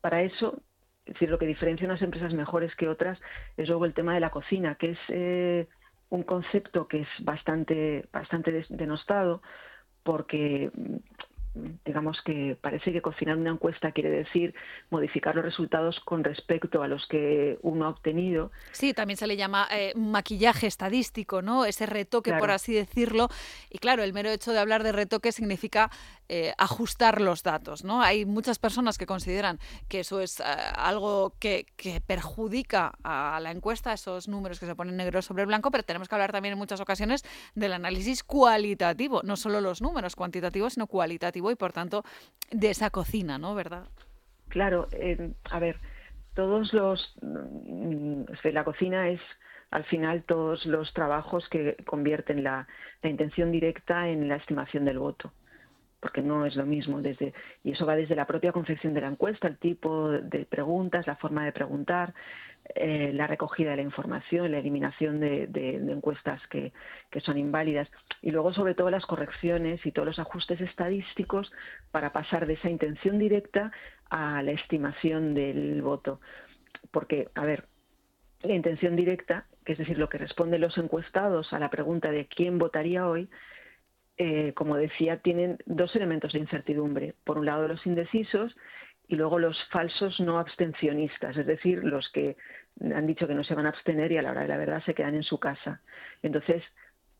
para 0.00 0.22
eso 0.22 0.62
es 1.06 1.14
decir, 1.14 1.30
lo 1.30 1.38
que 1.38 1.46
diferencia 1.46 1.86
unas 1.86 2.02
empresas 2.02 2.34
mejores 2.34 2.74
que 2.74 2.88
otras 2.88 3.18
es 3.56 3.68
luego 3.68 3.84
el 3.84 3.94
tema 3.94 4.14
de 4.14 4.20
la 4.20 4.30
cocina, 4.30 4.74
que 4.74 4.90
es 4.90 4.98
eh, 5.08 5.68
un 6.10 6.24
concepto 6.24 6.88
que 6.88 7.02
es 7.02 7.08
bastante, 7.20 8.06
bastante 8.12 8.66
denostado 8.68 9.40
porque 10.02 10.70
digamos 11.84 12.20
que 12.22 12.56
parece 12.60 12.92
que 12.92 13.00
cocinar 13.00 13.36
una 13.36 13.50
encuesta 13.50 13.92
quiere 13.92 14.10
decir 14.10 14.54
modificar 14.90 15.34
los 15.34 15.44
resultados 15.44 16.00
con 16.00 16.24
respecto 16.24 16.82
a 16.82 16.88
los 16.88 17.06
que 17.06 17.58
uno 17.62 17.86
ha 17.86 17.88
obtenido. 17.88 18.50
Sí, 18.72 18.92
también 18.92 19.16
se 19.16 19.26
le 19.26 19.36
llama 19.36 19.66
eh, 19.70 19.92
maquillaje 19.96 20.66
estadístico, 20.66 21.42
¿no? 21.42 21.64
Ese 21.64 21.86
retoque, 21.86 22.32
por 22.34 22.50
así 22.50 22.74
decirlo. 22.74 23.28
Y 23.70 23.78
claro, 23.78 24.02
el 24.02 24.12
mero 24.12 24.30
hecho 24.30 24.52
de 24.52 24.58
hablar 24.58 24.82
de 24.82 24.92
retoque 24.92 25.32
significa 25.32 25.90
eh, 26.28 26.52
ajustar 26.58 27.20
los 27.20 27.42
datos, 27.42 27.84
¿no? 27.84 28.02
Hay 28.02 28.24
muchas 28.24 28.58
personas 28.58 28.98
que 28.98 29.06
consideran 29.06 29.58
que 29.88 30.00
eso 30.00 30.20
es 30.20 30.40
eh, 30.40 30.44
algo 30.74 31.34
que, 31.38 31.66
que, 31.76 32.00
perjudica 32.00 32.92
a 33.04 33.38
la 33.40 33.52
encuesta, 33.52 33.92
esos 33.92 34.28
números 34.28 34.58
que 34.58 34.66
se 34.66 34.74
ponen 34.74 34.96
negro 34.96 35.22
sobre 35.22 35.44
blanco, 35.44 35.70
pero 35.70 35.84
tenemos 35.84 36.08
que 36.08 36.14
hablar 36.14 36.32
también 36.32 36.52
en 36.54 36.58
muchas 36.58 36.80
ocasiones 36.80 37.24
del 37.54 37.72
análisis 37.72 38.24
cualitativo, 38.24 39.22
no 39.22 39.36
solo 39.36 39.60
los 39.60 39.80
números 39.80 40.16
cuantitativos, 40.16 40.74
sino 40.74 40.86
cualitativo 40.86 41.45
y 41.50 41.56
por 41.56 41.72
tanto 41.72 42.04
de 42.50 42.70
esa 42.70 42.90
cocina, 42.90 43.38
¿no? 43.38 43.54
¿Verdad? 43.54 43.84
Claro, 44.48 44.88
a 45.50 45.58
ver, 45.58 45.78
todos 46.34 46.72
los 46.72 47.14
mm, 47.22 48.22
la 48.44 48.64
cocina 48.64 49.08
es 49.08 49.20
al 49.70 49.84
final 49.84 50.22
todos 50.22 50.64
los 50.66 50.92
trabajos 50.92 51.48
que 51.48 51.76
convierten 51.86 52.44
la, 52.44 52.68
la, 53.02 53.10
intención 53.10 53.50
directa 53.50 54.08
en 54.08 54.28
la 54.28 54.36
estimación 54.36 54.84
del 54.84 54.98
voto 54.98 55.32
porque 56.06 56.22
no 56.22 56.46
es 56.46 56.54
lo 56.54 56.64
mismo 56.64 57.02
desde 57.02 57.34
y 57.64 57.72
eso 57.72 57.84
va 57.84 57.96
desde 57.96 58.14
la 58.14 58.28
propia 58.28 58.52
confección 58.52 58.94
de 58.94 59.00
la 59.00 59.08
encuesta 59.08 59.48
el 59.48 59.58
tipo 59.58 60.08
de 60.08 60.46
preguntas 60.46 61.04
la 61.04 61.16
forma 61.16 61.44
de 61.44 61.50
preguntar 61.50 62.14
eh, 62.76 63.10
la 63.12 63.26
recogida 63.26 63.70
de 63.70 63.76
la 63.78 63.82
información, 63.82 64.52
la 64.52 64.58
eliminación 64.58 65.18
de, 65.18 65.48
encuestas 65.90 66.40
que, 66.46 66.72
son 67.24 67.38
inválidas 67.38 67.88
y 68.22 68.30
luego 68.30 68.52
sobre 68.52 68.74
todo 68.74 68.88
las 68.88 69.04
correcciones 69.04 69.84
y 69.84 69.90
todos 69.90 70.06
los 70.06 70.20
ajustes 70.20 70.60
estadísticos 70.60 71.50
para 71.90 72.12
pasar 72.12 72.46
de 72.46 72.52
esa 72.54 72.70
intención 72.70 73.18
directa 73.18 73.72
a 74.10 74.44
la 74.44 74.52
estimación 74.52 75.34
del 75.34 75.82
voto. 75.82 76.20
Porque, 76.92 77.30
a 77.34 77.44
ver, 77.44 77.64
la 78.42 78.54
intención 78.54 78.94
directa, 78.94 79.46
que 79.64 79.72
es 79.72 79.78
decir, 79.78 79.98
lo 79.98 80.08
que 80.08 80.18
responden 80.18 80.60
los 80.60 80.78
encuestados 80.78 81.52
a 81.52 81.58
la 81.58 81.70
pregunta 81.70 82.12
de 82.12 82.26
quién 82.26 82.58
votaría 82.58 83.08
hoy, 83.08 83.28
eh, 84.18 84.52
como 84.54 84.76
decía, 84.76 85.18
tienen 85.18 85.58
dos 85.66 85.94
elementos 85.94 86.32
de 86.32 86.38
incertidumbre. 86.38 87.14
Por 87.24 87.38
un 87.38 87.46
lado, 87.46 87.68
los 87.68 87.84
indecisos 87.86 88.56
y 89.08 89.16
luego 89.16 89.38
los 89.38 89.62
falsos 89.68 90.18
no 90.20 90.38
abstencionistas, 90.38 91.36
es 91.36 91.46
decir, 91.46 91.84
los 91.84 92.08
que 92.10 92.36
han 92.80 93.06
dicho 93.06 93.26
que 93.26 93.34
no 93.34 93.44
se 93.44 93.54
van 93.54 93.66
a 93.66 93.70
abstener 93.70 94.12
y 94.12 94.18
a 94.18 94.22
la 94.22 94.30
hora 94.32 94.42
de 94.42 94.48
la 94.48 94.56
verdad 94.56 94.82
se 94.84 94.94
quedan 94.94 95.14
en 95.14 95.22
su 95.22 95.38
casa. 95.38 95.80
Entonces, 96.22 96.62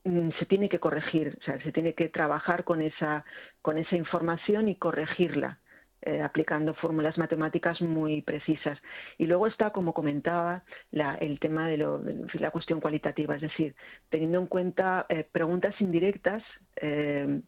mm, 0.05 0.31
se 0.39 0.47
tiene 0.47 0.69
que 0.69 0.81
corregir, 0.81 1.37
o 1.41 1.45
sea, 1.45 1.61
se 1.63 1.73
tiene 1.73 1.95
que 1.95 2.09
trabajar 2.09 2.65
con 2.65 2.83
esa, 2.83 3.25
con 3.63 3.79
esa 3.79 3.97
información 3.97 4.69
y 4.69 4.77
corregirla. 4.77 5.59
Eh, 6.07 6.23
aplicando 6.23 6.73
fórmulas 6.75 7.19
matemáticas 7.19 7.83
muy 7.83 8.23
precisas. 8.23 8.79
Y 9.19 9.27
luego 9.27 9.49
está, 9.49 9.71
como 9.71 9.93
comentaba, 9.93 10.63
el 10.93 11.41
tema 11.41 11.67
de, 11.67 11.79
la 11.79 12.53
cuestión 12.53 12.81
cualitativa, 12.81 13.35
es 13.35 13.41
decir, 13.41 13.75
teniendo 14.09 14.39
en 14.39 14.47
cuenta 14.47 15.07
eh, 15.09 15.27
preguntas 15.33 15.75
indirectas. 15.81 16.45
Eh, 16.77 17.41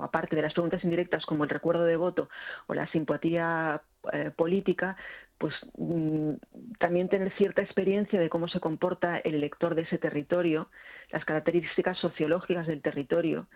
aparte 0.00 0.34
de 0.34 0.42
las 0.42 0.54
preguntas 0.54 0.82
indirectas 0.82 1.26
como 1.26 1.44
el 1.44 1.50
recuerdo 1.50 1.84
de 1.84 1.96
voto 1.96 2.28
o 2.66 2.74
la 2.74 2.86
simpatía 2.88 3.82
política, 4.36 4.96
pues 5.38 5.54
mm, 5.76 6.32
también 6.78 7.08
tener 7.08 7.32
cierta 7.36 7.62
experiencia 7.62 8.18
de 8.18 8.28
cómo 8.30 8.48
se 8.48 8.60
comporta 8.60 9.18
el 9.18 9.34
elector 9.34 9.74
de 9.74 9.82
ese 9.82 9.98
territorio, 9.98 10.70
las 11.10 11.24
características 11.24 11.98
sociológicas 11.98 12.66
del 12.66 12.82
territorio 12.82 13.46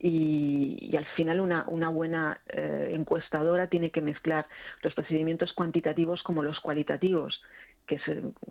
y, 0.00 0.96
al 0.96 1.06
final 1.16 1.40
una, 1.40 1.88
buena 1.88 2.40
eh, 2.48 2.92
encuestadora 2.94 3.66
tiene 3.68 3.90
que 3.90 4.00
mezclar 4.00 4.46
los 4.82 4.94
procedimientos 4.94 5.52
cuantitativos 5.52 6.22
como 6.22 6.42
los 6.42 6.60
cualitativos, 6.60 7.42
que 7.86 7.98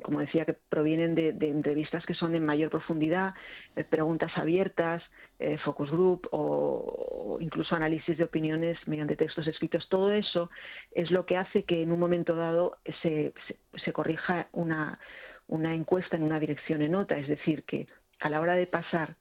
como 0.02 0.20
decía, 0.20 0.45
que 0.45 0.54
provienen 0.54 1.16
de, 1.16 1.30
entrevistas 1.30 2.06
que 2.06 2.16
son 2.16 2.36
en 2.36 2.45
mayor 2.45 2.70
profundidad, 2.70 3.36
eh, 3.76 3.84
preguntas 3.84 4.32
abiertas, 4.36 5.04
eh, 5.39 5.58
focus 5.60 5.91
group 5.91 6.28
o, 6.32 7.38
incluso 7.39 7.76
análisis 7.76 8.18
de 8.18 8.24
opiniones 8.24 8.78
mediante 8.88 9.16
textos 9.16 9.48
escritos. 9.48 9.88
Todo 9.89 10.12
eso 10.12 10.50
es 10.91 11.12
lo 11.12 11.26
que 11.26 11.38
hace 11.38 11.64
que 11.64 11.84
en 11.84 11.91
un 11.91 12.00
momento 12.00 12.36
dado 12.36 12.78
se, 13.02 13.34
se 13.76 13.93
corrija 13.93 14.48
una, 14.52 15.00
una 15.48 15.74
encuesta 15.74 16.18
en 16.18 16.24
una 16.24 16.39
dirección 16.39 16.82
en 16.82 16.95
otra, 16.95 17.20
es 17.20 17.28
decir, 17.28 17.64
que 17.64 17.88
a 18.20 18.30
la 18.30 18.41
hora 18.41 18.56
de 18.56 18.68
pasar 18.68 19.16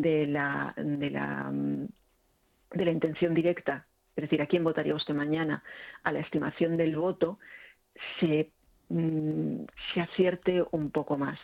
de 0.00 0.26
la, 0.26 0.74
de 0.76 1.10
la, 1.10 1.50
de 1.52 2.84
la 2.84 2.90
intención 2.90 3.34
directa, 3.34 3.86
es 4.14 4.22
decir, 4.22 4.40
a 4.40 4.46
quién 4.46 4.64
votaría 4.64 4.94
usted 4.94 5.14
mañana, 5.14 5.62
a 6.02 6.12
la 6.12 6.20
estimación 6.20 6.76
del 6.76 6.96
voto, 6.96 7.38
se, 8.20 8.50
mm, 8.88 9.64
se 9.92 10.00
acierte 10.00 10.64
un 10.70 10.90
poco 10.90 11.18
más. 11.18 11.38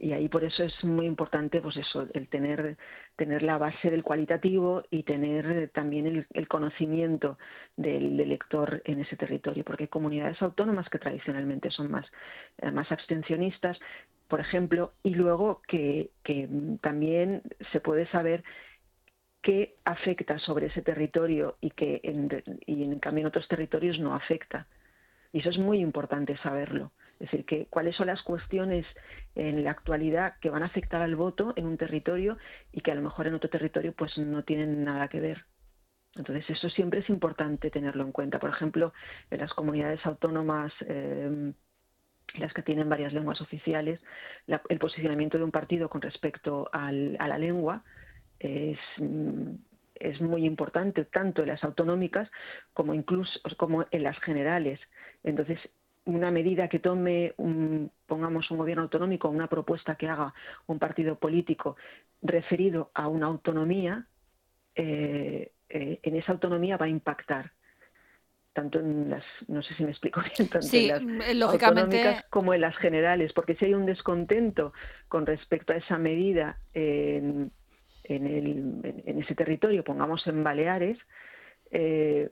Y 0.00 0.12
ahí 0.12 0.30
por 0.30 0.44
eso 0.44 0.64
es 0.64 0.82
muy 0.82 1.04
importante 1.04 1.60
pues 1.60 1.76
eso, 1.76 2.08
el 2.14 2.26
tener, 2.28 2.78
tener 3.16 3.42
la 3.42 3.58
base 3.58 3.90
del 3.90 4.02
cualitativo 4.02 4.82
y 4.90 5.02
tener 5.02 5.68
también 5.74 6.26
el, 6.30 6.48
conocimiento 6.48 7.36
del 7.76 8.18
elector 8.18 8.80
en 8.86 9.00
ese 9.00 9.16
territorio, 9.16 9.62
porque 9.62 9.84
hay 9.84 9.88
comunidades 9.88 10.40
autónomas 10.40 10.88
que 10.88 10.98
tradicionalmente 10.98 11.70
son 11.70 11.90
más, 11.90 12.06
eh, 12.58 12.70
más 12.70 12.90
abstencionistas, 12.90 13.78
por 14.30 14.40
ejemplo, 14.40 14.94
y 15.02 15.10
luego 15.10 15.60
que, 15.66 16.10
también 16.80 17.42
se 17.72 17.80
puede 17.80 18.06
saber 18.06 18.44
qué 19.42 19.74
afecta 19.84 20.38
sobre 20.38 20.66
ese 20.66 20.82
territorio 20.82 21.56
y 21.60 21.70
que 21.70 22.00
en, 22.04 22.28
y 22.64 22.84
en 22.84 23.00
cambio 23.00 23.22
en 23.22 23.26
otros 23.26 23.48
territorios 23.48 23.98
no 23.98 24.14
afecta. 24.14 24.68
Y 25.32 25.40
eso 25.40 25.50
es 25.50 25.58
muy 25.58 25.80
importante 25.80 26.36
saberlo. 26.38 26.92
Es 27.18 27.30
decir, 27.30 27.44
que 27.44 27.66
cuáles 27.66 27.96
son 27.96 28.06
las 28.06 28.22
cuestiones 28.22 28.86
en 29.34 29.64
la 29.64 29.72
actualidad 29.72 30.34
que 30.40 30.48
van 30.48 30.62
a 30.62 30.66
afectar 30.66 31.02
al 31.02 31.16
voto 31.16 31.52
en 31.56 31.66
un 31.66 31.76
territorio 31.76 32.38
y 32.72 32.80
que 32.80 32.92
a 32.92 32.94
lo 32.94 33.02
mejor 33.02 33.26
en 33.26 33.34
otro 33.34 33.50
territorio 33.50 33.92
pues 33.92 34.16
no 34.16 34.44
tienen 34.44 34.84
nada 34.84 35.08
que 35.08 35.20
ver. 35.20 35.44
Entonces 36.14 36.48
eso 36.50 36.70
siempre 36.70 37.00
es 37.00 37.10
importante 37.10 37.70
tenerlo 37.70 38.04
en 38.04 38.12
cuenta. 38.12 38.38
Por 38.38 38.50
ejemplo, 38.50 38.92
en 39.30 39.40
las 39.40 39.52
comunidades 39.54 40.04
autónomas 40.06 40.72
eh, 40.86 41.52
las 42.38 42.52
que 42.52 42.62
tienen 42.62 42.88
varias 42.88 43.12
lenguas 43.12 43.40
oficiales, 43.40 44.00
el 44.46 44.78
posicionamiento 44.78 45.38
de 45.38 45.44
un 45.44 45.50
partido 45.50 45.88
con 45.88 46.02
respecto 46.02 46.68
a 46.72 46.92
la 46.92 47.38
lengua 47.38 47.82
es, 48.38 48.78
es, 49.94 50.20
muy 50.20 50.44
importante, 50.46 51.04
tanto 51.04 51.42
en 51.42 51.48
las 51.48 51.64
autonómicas 51.64 52.30
como 52.72 52.94
incluso 52.94 53.40
como 53.56 53.84
en 53.90 54.02
las 54.02 54.18
generales. 54.20 54.80
Entonces, 55.22 55.58
una 56.04 56.30
medida 56.30 56.68
que 56.68 56.78
tome, 56.78 57.34
pongamos, 58.06 58.50
un 58.50 58.58
gobierno 58.58 58.84
autonómico, 58.84 59.28
una 59.28 59.48
propuesta 59.48 59.96
que 59.96 60.08
haga 60.08 60.34
un 60.66 60.78
partido 60.78 61.18
político 61.18 61.76
referido 62.22 62.90
a 62.94 63.08
una 63.08 63.26
autonomía, 63.26 64.06
eh, 64.74 65.52
eh, 65.68 66.00
en 66.02 66.16
esa 66.16 66.32
autonomía 66.32 66.76
va 66.76 66.86
a 66.86 66.90
impactar 66.90 67.52
tanto 68.52 68.80
en 68.80 69.10
las, 69.10 69.24
no 69.48 69.62
sé 69.62 69.74
si 69.74 69.84
me 69.84 69.90
explico 69.90 70.20
bien, 70.36 70.48
tanto 70.48 70.76
en 70.76 70.88
las 70.88 71.02
mm, 71.02 71.42
autonómicas 71.42 72.24
como 72.30 72.54
en 72.54 72.62
las 72.62 72.76
generales, 72.76 73.32
porque 73.32 73.54
si 73.56 73.66
hay 73.66 73.74
un 73.74 73.86
descontento 73.86 74.72
con 75.08 75.26
respecto 75.26 75.72
a 75.72 75.76
esa 75.76 75.98
medida 75.98 76.58
en, 76.72 77.52
en, 78.04 78.26
el, 78.26 79.02
en 79.06 79.22
ese 79.22 79.34
territorio, 79.34 79.84
pongamos 79.84 80.26
en 80.26 80.42
Baleares, 80.42 80.98
eh, 81.70 82.30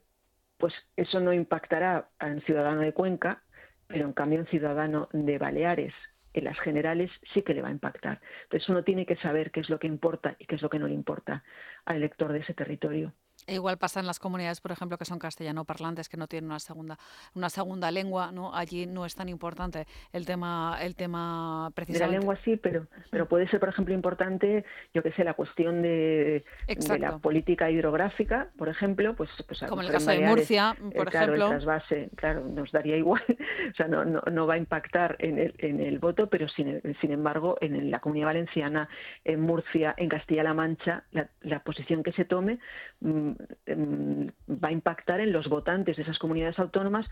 pues 0.56 0.74
eso 0.96 1.20
no 1.20 1.32
impactará 1.32 2.08
al 2.18 2.42
ciudadano 2.42 2.80
de 2.80 2.92
Cuenca, 2.92 3.42
pero 3.86 4.04
en 4.04 4.12
cambio 4.12 4.40
un 4.40 4.46
ciudadano 4.46 5.08
de 5.12 5.38
Baleares 5.38 5.94
en 6.34 6.44
las 6.44 6.58
generales 6.60 7.10
sí 7.32 7.42
que 7.42 7.54
le 7.54 7.62
va 7.62 7.68
a 7.68 7.72
impactar. 7.72 8.20
Entonces 8.44 8.68
uno 8.68 8.84
tiene 8.84 9.06
que 9.06 9.16
saber 9.16 9.50
qué 9.50 9.60
es 9.60 9.70
lo 9.70 9.78
que 9.78 9.86
importa 9.86 10.36
y 10.38 10.46
qué 10.46 10.56
es 10.56 10.62
lo 10.62 10.68
que 10.68 10.78
no 10.78 10.88
le 10.88 10.94
importa 10.94 11.42
al 11.84 11.96
elector 11.96 12.32
de 12.32 12.40
ese 12.40 12.54
territorio. 12.54 13.14
E 13.48 13.54
igual 13.54 13.78
pasa 13.78 13.98
en 13.98 14.06
las 14.06 14.18
comunidades, 14.18 14.60
por 14.60 14.72
ejemplo, 14.72 14.98
que 14.98 15.06
son 15.06 15.18
castellano 15.18 15.64
parlantes, 15.64 16.10
que 16.10 16.18
no 16.18 16.26
tienen 16.26 16.50
una 16.50 16.58
segunda, 16.58 16.98
una 17.34 17.48
segunda 17.48 17.90
lengua, 17.90 18.30
¿no? 18.30 18.54
Allí 18.54 18.84
no 18.84 19.06
es 19.06 19.14
tan 19.14 19.30
importante 19.30 19.86
el 20.12 20.26
tema, 20.26 20.76
el 20.82 20.94
tema 20.94 21.70
precisamente. 21.74 22.04
De 22.04 22.12
la 22.12 22.18
lengua 22.18 22.38
sí, 22.44 22.56
pero, 22.56 22.86
pero 23.10 23.26
puede 23.26 23.48
ser, 23.48 23.58
por 23.58 23.70
ejemplo, 23.70 23.94
importante, 23.94 24.66
yo 24.92 25.02
que 25.02 25.12
sé, 25.12 25.24
la 25.24 25.32
cuestión 25.32 25.80
de, 25.80 26.44
la 27.00 27.16
política 27.16 27.70
hidrográfica, 27.70 28.48
por 28.58 28.68
ejemplo, 28.68 29.14
pues, 29.16 29.30
pues 29.46 29.60
como 29.66 29.80
en 29.80 29.86
el 29.86 29.92
caso 29.94 30.10
de 30.10 30.20
Murcia, 30.20 30.76
eh, 30.76 30.94
por 30.94 31.10
claro, 31.10 31.32
ejemplo. 31.32 31.44
El 31.46 31.50
trasvase, 31.52 32.10
claro, 32.16 32.44
nos 32.44 32.70
daría 32.70 32.98
igual, 32.98 33.22
o 33.72 33.74
sea, 33.74 33.88
no, 33.88 34.04
no, 34.04 34.20
no 34.30 34.46
va 34.46 34.54
a 34.54 34.58
impactar 34.58 35.16
en 35.20 35.38
el, 35.38 35.54
en 35.56 35.80
el 35.80 35.98
voto, 35.98 36.28
pero 36.28 36.48
sin, 36.50 36.82
sin 37.00 37.12
embargo, 37.12 37.56
en 37.62 37.90
la 37.90 38.00
Comunidad 38.00 38.26
Valenciana, 38.26 38.90
en 39.24 39.40
Murcia, 39.40 39.94
en 39.96 40.10
Castilla-La 40.10 40.52
Mancha, 40.52 41.04
la, 41.12 41.30
la 41.40 41.60
posición 41.60 42.02
que 42.02 42.12
se 42.12 42.26
tome 42.26 42.58
mm, 43.00 43.37
va 43.68 44.68
a 44.68 44.72
impactar 44.72 45.20
en 45.20 45.32
los 45.32 45.48
votantes 45.48 45.96
de 45.96 46.02
esas 46.02 46.18
comunidades 46.18 46.58
autónomas 46.58 47.06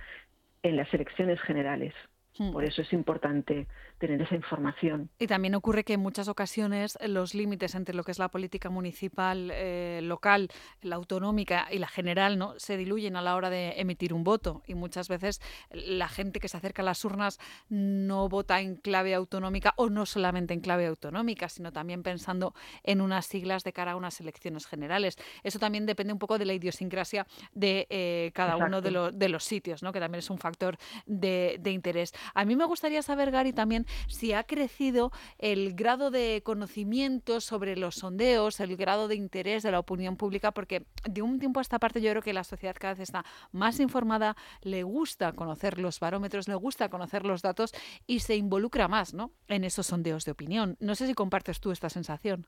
en 0.63 0.77
las 0.77 0.93
elecciones 0.93 1.41
generales. 1.41 1.95
Hmm. 2.39 2.53
Por 2.53 2.65
eso 2.65 2.83
es 2.83 2.93
importante 2.93 3.67
tener 3.99 4.21
esa 4.21 4.35
información. 4.35 5.11
Y 5.19 5.27
también 5.27 5.55
ocurre 5.55 5.85
que 5.85 5.95
en 5.95 6.01
muchas 6.01 6.29
ocasiones 6.29 6.99
los 7.07 7.35
límites 7.35 7.75
entre 7.75 7.95
lo 7.95 8.05
que 8.05 8.11
es 8.11 8.19
la 8.19 8.29
política 8.29 8.69
municipal, 8.69 9.51
eh, 9.53 10.01
local, 10.03 10.51
la 10.83 10.97
autonómica 10.97 11.67
y 11.71 11.79
la 11.79 11.89
general 11.89 12.39
no 12.39 12.55
se 12.59 12.77
diluyen 12.77 13.17
a 13.17 13.23
la 13.23 13.35
hora 13.37 13.51
de 13.51 13.81
emitir 13.81 14.13
un 14.13 14.25
voto. 14.25 14.63
Y 14.67 14.75
muchas 14.75 15.09
veces 15.09 15.41
la 15.71 16.09
gente 16.09 16.41
que 16.41 16.49
se 16.49 16.57
acerca 16.57 16.83
a 16.83 16.85
las 16.85 17.05
urnas 17.05 17.39
no 17.69 18.29
vota 18.29 18.61
en 18.61 18.77
clave 18.77 19.15
autonómica 19.15 19.75
o 19.77 19.89
no 19.89 20.07
solamente 20.07 20.55
en 20.55 20.61
clave 20.61 20.87
autonómica, 20.87 21.49
sino 21.49 21.73
también 21.73 22.03
pensando 22.03 22.55
en 22.83 23.01
unas 23.01 23.27
siglas 23.27 23.65
de 23.65 23.73
cara 23.73 23.93
a 23.93 23.97
unas 23.97 24.21
elecciones 24.21 24.67
generales. 24.67 25.17
Eso 25.43 25.59
también 25.59 25.87
depende 25.87 26.13
un 26.13 26.19
poco 26.19 26.39
de 26.39 26.45
la 26.45 26.53
idiosincrasia 26.53 27.27
de 27.53 27.87
eh, 27.91 28.31
cada 28.35 28.57
uno 28.57 28.81
de, 28.81 29.13
de, 29.13 29.29
los 29.29 29.45
sitios, 29.45 29.83
¿no? 29.83 29.93
que 29.93 30.01
también 30.01 30.21
es 30.21 30.31
un 30.31 30.39
factor 30.39 30.77
de, 31.07 31.57
de 31.61 31.71
interés. 31.71 32.13
A 32.35 32.45
mí 32.45 32.57
me 32.57 32.65
gustaría 32.65 33.03
saber, 33.03 33.31
Gary, 33.31 33.53
también 33.53 33.87
si 34.09 34.33
ha 34.33 34.45
crecido 34.45 35.13
el 35.39 35.75
grado 35.75 36.11
de 36.11 36.43
conocimiento 36.45 37.41
sobre 37.41 37.77
los 37.77 37.97
sondeos, 37.97 38.61
el 38.61 38.77
grado 38.77 39.09
de 39.09 39.17
interés 39.17 39.63
de 39.63 39.71
la 39.71 39.79
opinión 39.79 40.17
pública, 40.17 40.53
porque 40.53 40.85
de 41.09 41.23
un 41.23 41.39
tiempo 41.39 41.61
a 41.61 41.63
esta 41.63 41.79
parte 41.79 42.01
yo 42.01 42.11
creo 42.11 42.23
que 42.23 42.33
la 42.33 42.45
sociedad 42.45 42.77
cada 42.79 42.95
vez 42.95 43.01
está 43.01 43.25
más 43.53 43.81
informada, 43.81 44.37
le 44.63 44.83
gusta 44.83 45.33
conocer 45.33 45.79
los 45.79 46.01
barómetros, 46.01 46.49
le 46.49 46.55
gusta 46.55 46.89
conocer 46.89 47.25
los 47.25 47.43
datos 47.43 47.73
y 48.07 48.21
se 48.21 48.37
involucra 48.37 48.89
más 48.89 49.15
¿no? 49.15 49.33
en 49.49 49.65
esos 49.65 49.87
sondeos 49.87 50.25
de 50.25 50.33
opinión. 50.33 50.77
No 50.81 50.95
sé 50.95 51.07
si 51.07 51.15
compartes 51.15 51.61
tú 51.61 51.71
esta 51.71 51.89
sensación. 51.89 52.47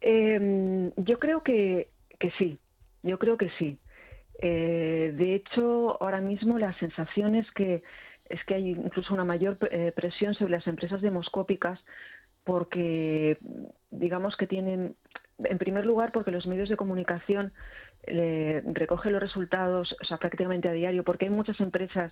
Em, 0.00 0.92
yo 0.96 1.18
creo 1.18 1.42
que, 1.42 1.88
sí, 2.38 2.58
yo 3.02 3.18
creo 3.18 3.36
que 3.36 3.50
sí. 3.58 3.78
Eh, 4.40 5.12
de 5.16 5.34
hecho, 5.34 6.00
ahora 6.00 6.20
mismo 6.20 6.58
la 6.58 6.72
sensación 6.78 7.34
es 7.34 7.50
que 7.52 7.82
es 8.28 8.44
que 8.44 8.54
hay 8.54 8.70
incluso 8.70 9.14
una 9.14 9.24
mayor 9.24 9.58
eh, 9.70 9.92
presión 9.94 10.34
sobre 10.34 10.52
las 10.52 10.66
empresas 10.66 11.00
demoscópicas 11.00 11.80
porque 12.44 13.38
digamos 13.90 14.36
que 14.36 14.46
tienen, 14.46 14.96
en 15.44 15.58
primer 15.58 15.84
lugar, 15.84 16.12
porque 16.12 16.30
los 16.30 16.46
medios 16.46 16.70
de 16.70 16.76
comunicación 16.76 17.52
eh, 18.04 18.62
recogen 18.64 19.12
los 19.12 19.20
resultados 19.20 19.94
prácticamente 20.18 20.68
a 20.68 20.72
diario, 20.72 21.04
porque 21.04 21.26
hay 21.26 21.30
muchas 21.30 21.60
empresas 21.60 22.10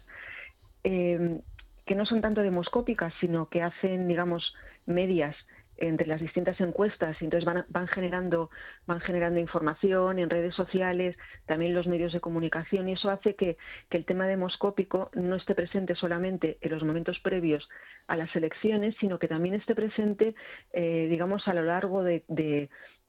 eh, 0.84 1.40
que 1.86 1.94
no 1.94 2.04
son 2.04 2.20
tanto 2.20 2.42
demoscópicas, 2.42 3.14
sino 3.18 3.48
que 3.48 3.62
hacen, 3.62 4.08
digamos, 4.08 4.54
medias 4.84 5.34
entre 5.78 6.06
las 6.06 6.20
distintas 6.20 6.60
encuestas 6.60 7.16
entonces 7.20 7.44
van, 7.44 7.64
van 7.68 7.86
generando 7.88 8.50
van 8.86 9.00
generando 9.00 9.40
información 9.40 10.18
en 10.18 10.30
redes 10.30 10.54
sociales 10.54 11.16
también 11.46 11.74
los 11.74 11.86
medios 11.86 12.12
de 12.12 12.20
comunicación 12.20 12.88
y 12.88 12.92
eso 12.92 13.10
hace 13.10 13.34
que, 13.34 13.56
el 13.90 14.04
tema 14.04 14.26
demoscópico 14.26 15.10
no 15.14 15.36
esté 15.36 15.54
presente 15.54 15.94
solamente 15.94 16.58
en 16.60 16.70
los 16.70 16.84
momentos 16.84 17.18
previos 17.20 17.66
a 18.06 18.16
las 18.16 18.34
elecciones 18.36 18.94
sino 19.00 19.18
que 19.18 19.28
también 19.28 19.54
esté 19.54 19.74
presente 19.74 20.34
eh, 20.72 21.06
digamos 21.08 21.48
a 21.48 21.54
lo 21.54 21.62
largo 21.62 22.02
de, 22.02 22.24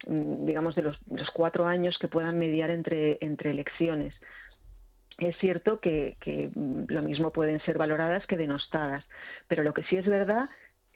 mm, 0.07 0.45
digamos 0.45 0.76
de 0.76 0.84
los, 0.84 0.97
cuatro 1.34 1.68
años 1.68 1.97
que 1.99 2.07
puedan 2.07 2.39
mediar 2.39 2.70
entre 2.70 3.18
entre 3.22 3.51
elecciones. 3.51 4.13
Es 5.18 5.36
cierto 5.38 5.80
que, 5.80 6.15
que 6.22 6.51
mm, 6.53 6.86
lo 6.88 7.01
mismo 7.01 7.32
pueden 7.32 7.59
ser 7.61 7.78
valoradas 7.78 8.26
que 8.28 8.38
denostadas 8.38 9.03
pero 9.47 9.63
lo 9.63 9.74
que 9.74 9.84
sí 9.84 9.97
es 9.97 10.05
verdad 10.05 10.49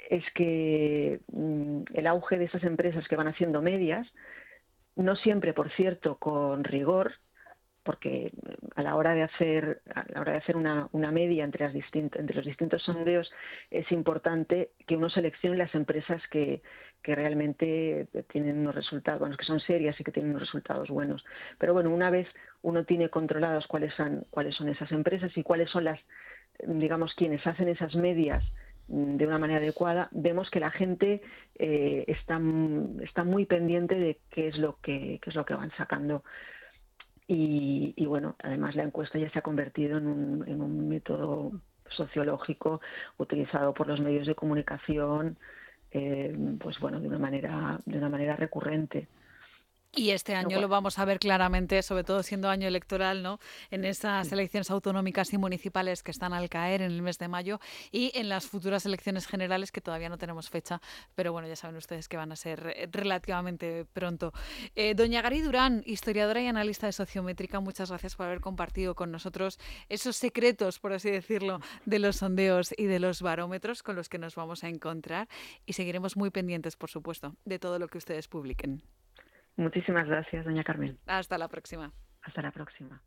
es 0.10 0.24
que 0.34 1.20
mm, 1.32 1.84
el 1.94 2.08
auge 2.08 2.38
de 2.38 2.46
esas 2.46 2.64
empresas 2.64 3.08
que 3.08 3.16
van 3.16 3.28
haciendo 3.28 3.62
medias, 3.62 4.08
no 4.96 5.16
siempre, 5.16 5.54
por 5.54 5.72
cierto, 5.72 6.18
con 6.18 6.64
rigor, 6.64 7.14
porque 7.84 8.32
a 8.76 8.84
la 8.84 8.96
hora 8.96 9.14
de 9.14 9.24
hacer 9.24 9.82
a 9.94 10.06
la 10.14 10.22
hora 10.22 10.34
de 10.34 10.38
hacer 10.38 10.56
una, 10.56 10.90
media 11.12 11.44
entre, 11.44 11.66
las 11.66 11.76
entre 11.94 12.36
los 12.36 12.46
distintos 12.46 12.84
sondeos 12.84 13.32
es 13.72 13.92
importante 13.92 14.72
que 14.86 14.98
uno 14.98 15.10
seleccione 15.10 15.58
las 15.58 15.74
empresas 15.74 16.22
que, 16.30 16.62
que 17.02 17.16
realmente 17.16 18.08
tienen 18.32 18.60
unos 18.60 18.76
resultados, 18.76 19.20
bueno, 19.20 19.36
que 19.36 19.46
son 19.46 19.60
serias 19.60 20.00
y 20.00 20.04
que 20.04 20.12
tienen 20.12 20.32
unos 20.32 20.44
resultados 20.44 20.90
buenos. 20.90 21.24
Pero 21.58 21.74
bueno, 21.74 21.90
una 21.90 22.10
vez 22.10 22.28
uno 22.62 22.86
tiene 22.86 23.10
controlados 23.10 23.66
cuáles 23.68 23.94
son, 23.96 24.26
cuáles 24.30 24.56
son 24.56 24.70
esas 24.70 24.92
empresas 24.92 25.36
y 25.36 25.44
cuáles 25.44 25.70
son 25.72 25.86
las, 25.86 26.00
digamos, 26.68 27.16
quienes 27.16 27.46
hacen 27.48 27.68
esas 27.68 27.96
medias 27.96 28.44
de 28.92 29.26
una 29.26 29.40
manera 29.40 29.60
adecuada, 29.60 30.10
vemos 30.12 30.50
que 30.50 30.60
la 30.60 30.70
gente 30.70 31.22
eh, 31.56 32.04
está, 32.08 32.42
está 33.02 33.24
muy 33.24 33.46
pendiente 33.46 33.96
de 33.96 34.20
qué 34.30 34.50
es 34.50 34.58
lo 34.58 34.78
que, 34.82 35.20
es 35.26 35.36
lo 35.36 35.46
que 35.46 35.54
van 35.54 35.72
sacando. 35.78 36.24
Y, 37.28 38.06
bueno, 38.06 38.36
además 38.44 38.76
la 38.76 38.84
encuesta 38.84 39.18
ya 39.18 39.30
se 39.30 39.40
ha 39.40 39.42
convertido 39.42 39.98
en 39.98 40.08
un, 40.08 40.48
en 40.50 40.62
un 40.62 40.90
método 40.90 41.54
sociológico 41.88 42.82
utilizado 43.18 43.74
por 43.74 43.88
los 43.88 44.02
medios 44.02 44.28
de 44.28 44.36
comunicación, 44.36 45.38
eh, 45.92 46.36
pues 46.60 46.78
bueno, 46.80 47.00
de 47.00 47.08
una 47.08 47.20
manera, 47.20 47.80
de 47.86 47.98
una 47.98 48.10
manera 48.10 48.36
recurrente. 48.36 49.08
Y 49.94 50.12
este 50.12 50.36
año 50.36 50.62
lo 50.62 50.70
vamos 50.70 51.00
a 51.00 51.06
ver 51.06 51.20
claramente, 51.20 51.84
sobre 51.84 52.06
todo 52.06 52.24
siendo 52.24 52.48
año 52.48 52.66
electoral, 52.66 53.22
¿no? 53.22 53.40
En 53.72 53.84
esas 53.84 54.32
elecciones 54.32 54.72
autonómicas 54.72 55.34
y 55.34 55.38
municipales 55.38 56.02
que 56.02 56.12
están 56.12 56.32
al 56.32 56.48
caer 56.48 56.82
en 56.82 56.94
el 56.94 57.02
mes 57.02 57.18
de 57.18 57.28
mayo 57.28 57.60
y 57.92 58.10
en 58.16 58.30
las 58.30 58.46
futuras 58.46 58.86
elecciones 58.86 59.28
generales 59.28 59.70
que 59.74 59.82
todavía 59.82 60.08
no 60.08 60.18
tenemos 60.18 60.50
fecha, 60.50 60.82
pero 61.14 61.34
bueno, 61.34 61.50
ya 61.50 61.58
saben 61.58 61.76
ustedes 61.76 62.08
que 62.08 62.16
van 62.16 62.32
a 62.32 62.38
ser 62.38 62.90
relativamente 62.94 63.86
pronto. 63.92 64.32
Eh, 64.76 64.96
doña 64.96 65.22
Gary 65.22 65.42
Durán, 65.42 65.84
historiadora 65.86 66.42
y 66.42 66.48
analista 66.48 66.88
de 66.88 66.94
sociométrica, 66.94 67.60
muchas 67.60 67.90
gracias 67.90 68.16
por 68.16 68.28
haber 68.28 68.40
compartido 68.40 68.96
con 68.96 69.12
nosotros 69.12 69.60
esos 69.90 70.16
secretos, 70.16 70.80
por 70.80 70.94
así 70.94 71.12
decirlo, 71.12 71.60
de 71.86 72.00
los 72.00 72.16
sondeos 72.16 72.74
y 72.78 72.86
de 72.86 73.00
los 73.00 73.22
barómetros 73.22 73.84
con 73.84 73.98
los 73.98 74.08
que 74.08 74.20
nos 74.20 74.36
vamos 74.36 74.64
a 74.64 74.70
encontrar 74.70 75.28
y 75.66 75.74
seguiremos 75.74 76.16
muy 76.16 76.30
pendientes, 76.30 76.78
por 76.78 76.90
supuesto, 76.90 77.36
de 77.44 77.60
todo 77.60 77.78
lo 77.78 77.90
que 77.90 77.98
ustedes 77.98 78.30
publiquen. 78.30 78.84
Muchísimas 79.56 80.08
gracias, 80.08 80.46
doña 80.46 80.64
Carmen. 80.64 80.98
Hasta 81.06 81.38
la 81.38 81.48
próxima. 81.48 81.92
Hasta 82.22 82.42
la 82.42 82.52
próxima. 82.52 83.02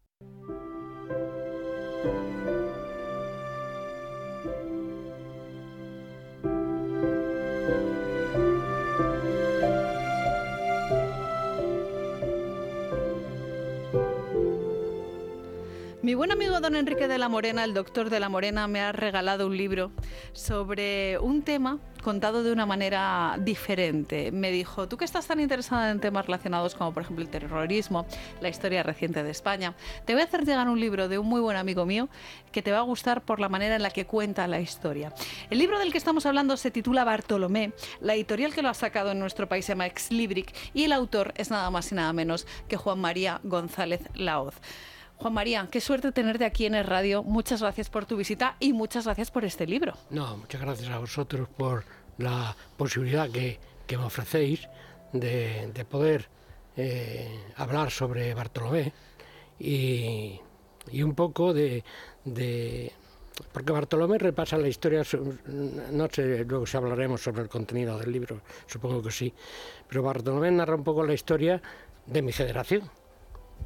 Mi 16.05 16.13
buen 16.13 16.31
amigo 16.31 16.61
don 16.61 16.77
Enrique 16.77 17.09
de 17.09 17.17
la 17.17 17.31
Morena, 17.31 17.65
el 17.65 17.73
doctor 17.73 18.11
de 18.11 18.21
la 18.21 18.29
Morena, 18.29 18.69
me 18.69 18.83
ha 18.83 18.93
regalado 18.93 19.47
un 19.47 19.57
libro 19.57 19.91
sobre 20.35 21.19
un 21.19 21.41
tema 21.41 21.79
contado 22.03 22.43
de 22.43 22.53
una 22.53 22.67
manera 22.67 23.39
diferente. 23.41 24.31
Me 24.31 24.51
dijo, 24.51 24.87
tú 24.87 24.99
que 24.99 25.07
estás 25.07 25.27
tan 25.27 25.41
interesada 25.41 25.91
en 25.91 26.01
temas 26.01 26.27
relacionados 26.27 26.75
como 26.75 26.93
por 26.93 27.05
ejemplo 27.05 27.25
el 27.25 27.31
terrorismo, 27.31 28.05
la 28.43 28.51
historia 28.51 28.83
reciente 28.83 29.23
de 29.23 29.31
España, 29.31 29.77
te 30.05 30.13
voy 30.13 30.21
a 30.21 30.27
hacer 30.27 30.45
llegar 30.45 30.69
un 30.69 30.79
libro 30.79 31.09
de 31.09 31.17
un 31.17 31.27
muy 31.27 31.41
buen 31.41 31.57
amigo 31.57 31.87
mío 31.87 32.11
que 32.53 32.61
te 32.61 32.71
va 32.71 32.81
a 32.81 32.83
gustar 32.83 33.23
por 33.23 33.41
la 33.41 33.49
manera 33.49 33.75
en 33.75 33.83
la 33.83 33.89
que 33.89 34.05
cuenta 34.05 34.47
la 34.47 34.61
historia. 34.61 35.15
El 35.49 35.59
libro 35.59 35.79
del 35.79 35.91
que 35.91 35.97
estamos 35.97 36.27
hablando 36.27 36.59
se 36.59 36.71
titula 36.71 37.05
Bartolomé, 37.05 37.73
la 38.03 38.15
editorial 38.15 38.53
que 38.53 38.61
lo 38.61 38.69
ha 38.69 38.75
sacado 38.75 39.13
en 39.13 39.21
nuestro 39.21 39.49
país 39.49 39.65
se 39.65 39.73
llama 39.73 39.87
Exlibric 39.87 40.55
y 40.75 40.85
el 40.85 40.93
autor 40.93 41.33
es 41.39 41.51
nada 41.51 41.71
más 41.71 41.91
y 41.93 41.95
nada 41.95 42.13
menos 42.13 42.47
que 42.69 42.77
Juan 42.77 43.01
María 43.01 43.41
González 43.43 44.03
Laoz. 44.13 44.61
Juan 45.17 45.33
María, 45.33 45.69
qué 45.71 45.81
suerte 45.81 46.13
tenerte 46.13 46.45
aquí 46.45 46.67
en 46.67 46.75
el 46.75 46.85
radio. 46.85 47.23
Muchas 47.23 47.63
gracias 47.63 47.89
por 47.89 48.05
tu 48.05 48.17
visita 48.17 48.57
y 48.61 48.73
muchas 48.73 49.05
gracias 49.05 49.31
por 49.31 49.45
este 49.45 49.67
libro. 49.67 49.95
No, 50.11 50.37
muchas 50.37 50.61
gracias 50.61 50.91
a 50.91 50.99
vosotros 50.99 51.49
por 51.49 51.85
la 52.19 52.55
posibilidad 52.77 53.31
que, 53.31 53.59
me 53.91 54.05
ofrecéis 54.05 54.69
de, 55.13 55.87
poder 55.89 56.29
eh, 56.77 57.41
hablar 57.57 57.91
sobre 57.91 58.35
Bartolomé 58.35 58.93
y, 59.59 60.41
un 61.03 61.15
poco 61.15 61.55
de, 61.55 61.85
porque 63.53 63.73
Bartolomé 63.73 64.19
repasa 64.19 64.59
la 64.59 64.69
historia, 64.69 65.03
no 65.93 66.09
sé, 66.11 66.45
luego 66.45 66.67
si 66.67 66.77
hablaremos 66.77 67.23
sobre 67.23 67.43
el 67.43 67.49
contenido 67.49 67.99
del 67.99 68.11
libro, 68.13 68.43
supongo 68.67 69.01
que 69.01 69.13
sí, 69.13 69.33
pero 69.89 70.03
Bartolomé 70.03 70.51
narra 70.51 70.75
un 70.75 70.85
poco 70.85 71.05
la 71.05 71.15
historia 71.15 71.63
de 72.07 72.21
mi 72.21 72.33
generación 72.33 72.91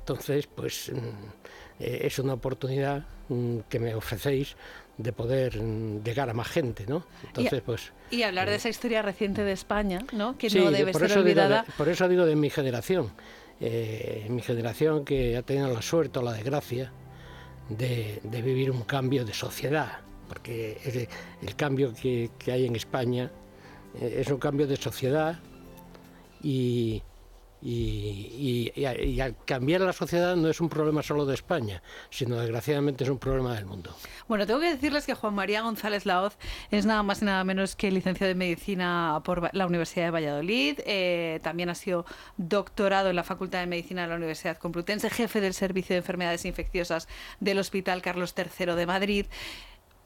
entonces, 0.08 0.46
pues 0.46 0.90
mm, 0.90 1.37
eh, 1.80 2.00
es 2.02 2.18
una 2.18 2.34
oportunidad 2.34 3.04
mm, 3.28 3.60
que 3.68 3.78
me 3.78 3.94
ofrecéis 3.94 4.56
de 4.96 5.12
poder 5.12 5.62
mm, 5.62 6.02
llegar 6.02 6.28
a 6.28 6.34
más 6.34 6.48
gente, 6.48 6.84
¿no? 6.86 7.04
Entonces, 7.26 7.58
y, 7.58 7.62
pues... 7.62 7.92
Y 8.10 8.22
hablar 8.22 8.48
de 8.48 8.56
esa 8.56 8.68
historia 8.68 9.02
reciente 9.02 9.44
de 9.44 9.52
España, 9.52 10.00
¿no? 10.12 10.36
Que 10.36 10.50
no 10.50 10.70
debe 10.70 10.92
ser 10.92 11.16
olvidada. 11.18 11.64
por 11.76 11.88
eso 11.88 12.08
digo 12.08 12.26
de 12.26 12.36
mi 12.36 12.50
generación. 12.50 13.10
Eh, 13.60 14.26
mi 14.28 14.42
generación 14.42 15.04
que 15.04 15.36
ha 15.36 15.42
tenido 15.42 15.68
la 15.68 15.82
suerte 15.82 16.20
o 16.20 16.22
la 16.22 16.32
desgracia 16.32 16.92
de, 17.68 18.20
vivir 18.24 18.70
un 18.70 18.82
cambio 18.82 19.24
de 19.24 19.34
sociedad, 19.34 19.98
porque 20.28 21.08
el, 21.42 21.56
cambio 21.56 21.92
que, 21.92 22.30
que, 22.38 22.52
hay 22.52 22.66
en 22.66 22.76
España 22.76 23.30
eh, 24.00 24.18
es 24.20 24.28
un 24.30 24.38
cambio 24.38 24.66
de 24.66 24.76
sociedad 24.76 25.40
y, 27.60 28.72
y, 28.76 29.20
al 29.20 29.36
cambiar 29.44 29.80
la 29.80 29.92
sociedad 29.92 30.36
no 30.36 30.48
es 30.48 30.60
un 30.60 30.68
problema 30.68 31.02
solo 31.02 31.26
de 31.26 31.34
España, 31.34 31.82
sino 32.10 32.36
desgraciadamente 32.36 33.04
es 33.04 33.10
un 33.10 33.18
problema 33.18 33.54
del 33.54 33.66
mundo. 33.66 33.94
Bueno, 34.28 34.46
tengo 34.46 34.60
que 34.60 34.70
decirles 34.70 35.06
que 35.06 35.14
Juan 35.14 35.34
María 35.34 35.62
González 35.62 36.06
Laoz 36.06 36.36
es 36.70 36.86
nada 36.86 37.02
más 37.02 37.22
y 37.22 37.24
nada 37.24 37.42
menos 37.44 37.74
que 37.74 37.90
licenciado 37.90 38.30
en 38.30 38.38
Medicina 38.38 39.20
por 39.24 39.54
la 39.54 39.66
Universidad 39.66 40.06
de 40.06 40.10
Valladolid. 40.10 40.80
Eh, 40.86 41.40
también 41.42 41.68
ha 41.68 41.74
sido 41.74 42.06
doctorado 42.36 43.10
en 43.10 43.16
la 43.16 43.24
Facultad 43.24 43.60
de 43.60 43.66
Medicina 43.66 44.02
de 44.02 44.08
la 44.08 44.16
Universidad 44.16 44.56
Complutense, 44.58 45.10
jefe 45.10 45.40
del 45.40 45.54
Servicio 45.54 45.94
de 45.94 45.98
Enfermedades 45.98 46.44
Infecciosas 46.44 47.08
del 47.40 47.58
Hospital 47.58 48.02
Carlos 48.02 48.34
III 48.36 48.74
de 48.74 48.86
Madrid 48.86 49.26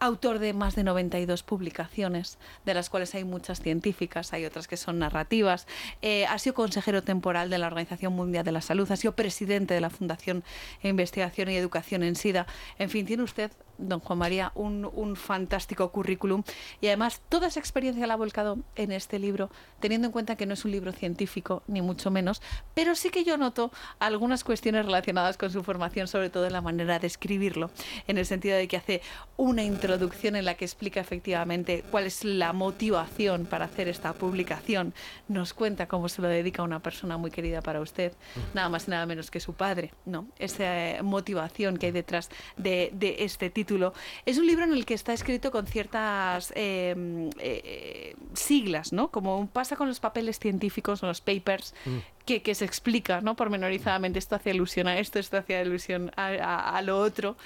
autor 0.02 0.40
de 0.40 0.52
más 0.52 0.74
de 0.74 0.82
92 0.82 1.44
publicaciones, 1.44 2.36
de 2.66 2.74
las 2.74 2.90
cuales 2.90 3.14
hay 3.14 3.22
muchas 3.22 3.60
científicas, 3.60 4.32
hay 4.32 4.44
otras 4.44 4.66
que 4.66 4.76
son 4.76 4.98
narrativas. 4.98 5.68
Eh, 6.02 6.26
ha 6.26 6.38
sido 6.40 6.54
consejero 6.54 7.02
temporal 7.02 7.50
de 7.50 7.58
la 7.58 7.68
Organización 7.68 8.12
Mundial 8.12 8.44
de 8.44 8.50
la 8.50 8.62
Salud, 8.62 8.90
ha 8.90 8.96
sido 8.96 9.14
presidente 9.14 9.74
de 9.74 9.80
la 9.80 9.90
Fundación 9.90 10.42
Investigación 10.82 11.50
y 11.50 11.56
Educación 11.56 12.02
en 12.02 12.16
SIDA. 12.16 12.46
En 12.78 12.90
fin, 12.90 13.06
tiene 13.06 13.22
usted 13.22 13.52
don 13.78 14.00
Juan 14.00 14.18
María, 14.18 14.52
un, 14.54 15.16
fantástico 15.16 15.90
currículum. 15.90 16.42
Y 16.80 16.86
además 16.86 17.20
toda 17.28 17.48
esa 17.48 17.60
experiencia 17.60 18.06
la 18.06 18.14
ha 18.14 18.16
volcado 18.16 18.58
en 18.76 18.92
este 18.92 19.18
libro, 19.18 19.50
teniendo 19.80 20.06
en 20.06 20.12
cuenta 20.12 20.36
que 20.36 20.46
no 20.46 20.54
es 20.54 20.64
un 20.64 20.70
libro 20.70 20.92
científico, 20.92 21.62
ni 21.66 21.82
mucho 21.82 22.10
menos, 22.10 22.40
pero 22.74 22.94
sí 22.94 23.10
que 23.10 23.24
yo 23.24 23.36
noto 23.36 23.70
algunas 23.98 24.44
cuestiones 24.44 24.86
relacionadas 24.86 25.36
con 25.36 25.50
su 25.50 25.62
formación, 25.62 26.08
sobre 26.08 26.30
todo 26.30 26.46
en 26.46 26.52
la 26.52 26.60
manera 26.60 26.98
de 26.98 27.06
escribirlo, 27.06 27.70
en 28.06 28.18
el 28.18 28.26
sentido 28.26 28.56
de 28.56 28.68
que 28.68 28.76
hace 28.76 29.02
una 29.36 29.62
introducción 29.62 30.36
en 30.36 30.44
la 30.44 30.54
que 30.54 30.64
explica 30.64 31.00
efectivamente 31.00 31.84
cuál 31.90 32.04
es 32.04 32.24
la 32.24 32.52
motivación 32.52 33.46
para 33.46 33.66
hacer 33.66 33.88
esta 33.88 34.12
publicación, 34.12 34.94
nos 35.28 35.54
cuenta 35.54 35.86
cómo 35.86 36.08
se 36.08 36.22
lo 36.22 36.28
dedica 36.28 36.62
a 36.62 36.64
una 36.64 36.80
persona 36.80 37.16
muy 37.16 37.30
querida 37.30 37.60
para 37.60 37.80
usted, 37.80 38.12
nada 38.54 38.68
más 38.68 38.88
y 38.88 38.90
nada 38.90 39.06
menos 39.06 39.30
que 39.30 39.40
su 39.40 39.54
padre, 39.54 39.92
¿no? 40.04 40.26
Esa 40.38 41.02
motivación 41.02 41.76
que 41.76 41.86
hay 41.86 41.92
detrás 41.92 42.30
de, 42.56 42.92
este 43.18 43.50
título 43.50 43.61
título. 43.62 43.94
Es 44.26 44.38
un 44.38 44.46
libro 44.46 44.64
en 44.64 44.72
el 44.72 44.84
que 44.84 44.94
está 44.94 45.12
escrito 45.12 45.50
con 45.50 45.66
ciertas 45.66 46.52
em, 46.56 47.30
eh, 47.38 48.14
siglas, 48.34 48.92
¿no? 48.92 49.08
Como 49.08 49.46
pasa 49.46 49.76
con 49.76 49.86
los 49.88 50.00
papeles 50.00 50.38
científicos 50.38 51.02
o 51.02 51.06
los 51.06 51.20
papers, 51.20 51.74
mm. 51.84 51.98
que, 52.26 52.42
que, 52.42 52.54
se 52.54 52.64
explica, 52.64 53.20
¿no? 53.20 53.36
Pormenorizadamente, 53.36 54.18
esto 54.18 54.34
hace 54.34 54.50
alusión 54.50 54.88
a 54.88 54.98
esto, 54.98 55.18
esto 55.18 55.36
hace 55.36 55.56
alusión 55.56 56.10
a, 56.16 56.82
lo 56.82 56.98
otro. 56.98 57.36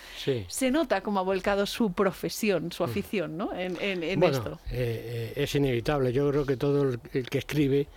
Se 0.48 0.70
nota 0.70 1.02
como 1.02 1.20
ha 1.20 1.22
volcado 1.22 1.66
su 1.66 1.92
profesión, 1.92 2.72
su 2.72 2.82
mm. 2.82 2.90
afición, 2.90 3.36
¿no? 3.36 3.52
En, 3.52 3.76
en, 3.80 4.18
bueno, 4.18 4.36
esto. 4.36 4.60
Eh, 4.70 5.32
eh, 5.36 5.42
es 5.42 5.54
inevitable. 5.54 6.12
Yo 6.12 6.30
creo 6.30 6.46
que 6.46 6.56
todo 6.56 6.82
el, 6.82 7.28
que 7.28 7.38
escribe 7.38 7.88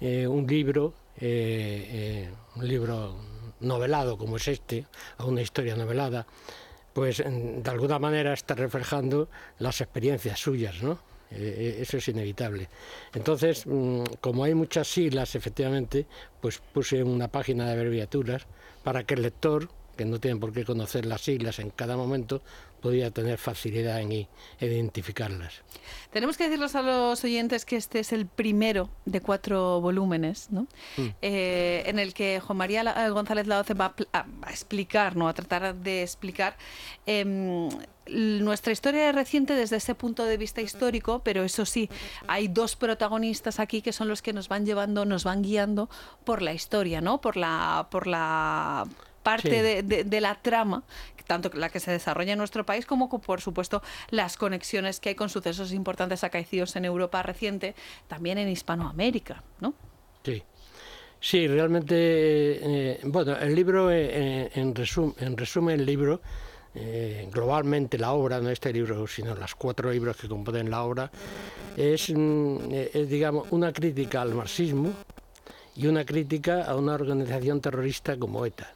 un 0.00 0.46
libro, 0.46 0.94
un 1.20 2.68
libro 2.68 3.16
novelado 3.60 4.18
como 4.18 4.36
es 4.36 4.46
este, 4.48 4.86
a 5.18 5.24
una 5.24 5.40
historia 5.40 5.74
novelada, 5.76 6.26
pues 6.94 7.18
de 7.18 7.70
alguna 7.70 7.98
manera 7.98 8.32
está 8.32 8.54
reflejando 8.54 9.28
las 9.58 9.82
experiencias 9.82 10.38
suyas, 10.38 10.82
¿no? 10.82 10.92
Eh, 11.30 11.76
eh, 11.76 11.78
eso 11.80 11.96
es 11.96 12.08
inevitable. 12.08 12.68
Entonces, 13.12 13.66
mm, 13.66 14.04
como 14.20 14.44
hay 14.44 14.54
muchas 14.54 14.86
siglas, 14.86 15.34
efectivamente, 15.34 16.06
pues 16.40 16.58
puse 16.72 17.02
una 17.02 17.28
página 17.28 17.66
de 17.66 17.72
abreviaturas 17.72 18.46
para 18.84 19.02
que 19.04 19.14
el 19.14 19.22
lector, 19.22 19.68
que 19.96 20.04
no 20.04 20.20
tiene 20.20 20.38
por 20.38 20.52
qué 20.52 20.64
conocer 20.64 21.04
las 21.06 21.22
siglas 21.22 21.58
en 21.58 21.70
cada 21.70 21.96
momento, 21.96 22.42
podía 22.84 23.10
tener 23.10 23.38
facilidad 23.38 23.98
en 24.02 24.26
identificarlas. 24.60 25.62
Tenemos 26.12 26.36
que 26.36 26.44
decirles 26.44 26.74
a 26.74 26.82
los 26.82 27.24
oyentes 27.24 27.64
que 27.64 27.76
este 27.76 27.98
es 28.00 28.12
el 28.12 28.26
primero 28.26 28.90
de 29.06 29.22
cuatro 29.22 29.80
volúmenes, 29.80 30.48
¿no? 30.50 30.66
Mm. 30.98 31.08
Eh, 31.22 31.82
en 31.86 31.98
el 31.98 32.12
que 32.12 32.40
Juan 32.40 32.58
María 32.58 32.82
eh, 32.82 33.08
González 33.08 33.46
Laoce 33.46 33.72
va 33.72 33.94
a, 34.12 34.26
explicar, 34.50 35.16
¿no? 35.16 35.28
a 35.28 35.32
tratar 35.32 35.74
de 35.74 36.02
explicar 36.02 36.58
em, 37.06 37.70
nuestra 38.06 38.70
historia 38.70 39.10
reciente 39.12 39.54
desde 39.54 39.76
ese 39.76 39.94
punto 39.94 40.26
de 40.26 40.36
vista 40.36 40.60
histórico, 40.60 41.22
pero 41.24 41.42
eso 41.42 41.64
sí, 41.64 41.88
hay 42.26 42.48
dos 42.48 42.76
protagonistas 42.76 43.60
aquí 43.60 43.80
que 43.80 43.94
son 43.94 44.08
los 44.08 44.20
que 44.20 44.34
nos 44.34 44.48
van 44.48 44.66
llevando, 44.66 45.06
nos 45.06 45.24
van 45.24 45.40
guiando 45.40 45.88
por 46.24 46.42
la 46.42 46.52
historia, 46.52 47.00
¿no? 47.00 47.22
Por 47.22 47.38
la, 47.38 47.88
por 47.90 48.06
la 48.06 48.86
parte 49.24 49.82
de, 49.82 50.20
la 50.20 50.36
trama, 50.36 50.84
tanto 51.26 51.50
la 51.54 51.68
que 51.68 51.80
se 51.80 51.90
desarrolla 51.90 52.32
en 52.32 52.38
nuestro 52.38 52.64
país 52.66 52.86
como, 52.86 53.08
por 53.08 53.40
supuesto, 53.40 53.82
las 54.10 54.36
conexiones 54.36 55.00
que 55.00 55.10
hay 55.10 55.14
con 55.14 55.28
sucesos 55.28 55.72
importantes 55.72 56.24
acaecidos 56.24 56.76
en 56.76 56.84
Europa 56.84 57.22
reciente, 57.22 57.74
también 58.08 58.38
en 58.38 58.48
Hispanoamérica, 58.48 59.42
¿no? 59.60 59.74
Sí. 60.24 60.42
Sí, 61.24 61.48
realmente, 61.48 61.94
eh, 61.96 63.00
bueno, 63.04 63.34
el 63.38 63.54
libro, 63.54 63.90
eh, 63.90 64.10
eh, 64.12 64.50
en, 64.56 64.74
en 65.20 65.36
resumen, 65.38 65.80
el 65.80 65.86
libro, 65.86 66.20
globalmente 67.32 67.96
la 67.96 68.12
obra, 68.12 68.40
no 68.40 68.50
este 68.50 68.70
libro, 68.74 69.06
sino 69.06 69.34
los 69.34 69.54
cuatro 69.54 69.90
libros 69.90 70.18
que 70.18 70.28
componen 70.28 70.70
la 70.70 70.82
obra, 70.82 71.10
es, 71.78 72.12
mm, 72.14 72.58
es, 72.92 73.08
digamos, 73.08 73.46
una 73.52 73.72
crítica 73.72 74.20
al 74.20 74.34
marxismo 74.34 74.90
y 75.74 75.86
una 75.86 76.04
crítica 76.04 76.64
a 76.64 76.76
una 76.76 76.92
organización 76.92 77.58
terrorista 77.62 78.18
como 78.18 78.44
ETA. 78.44 78.74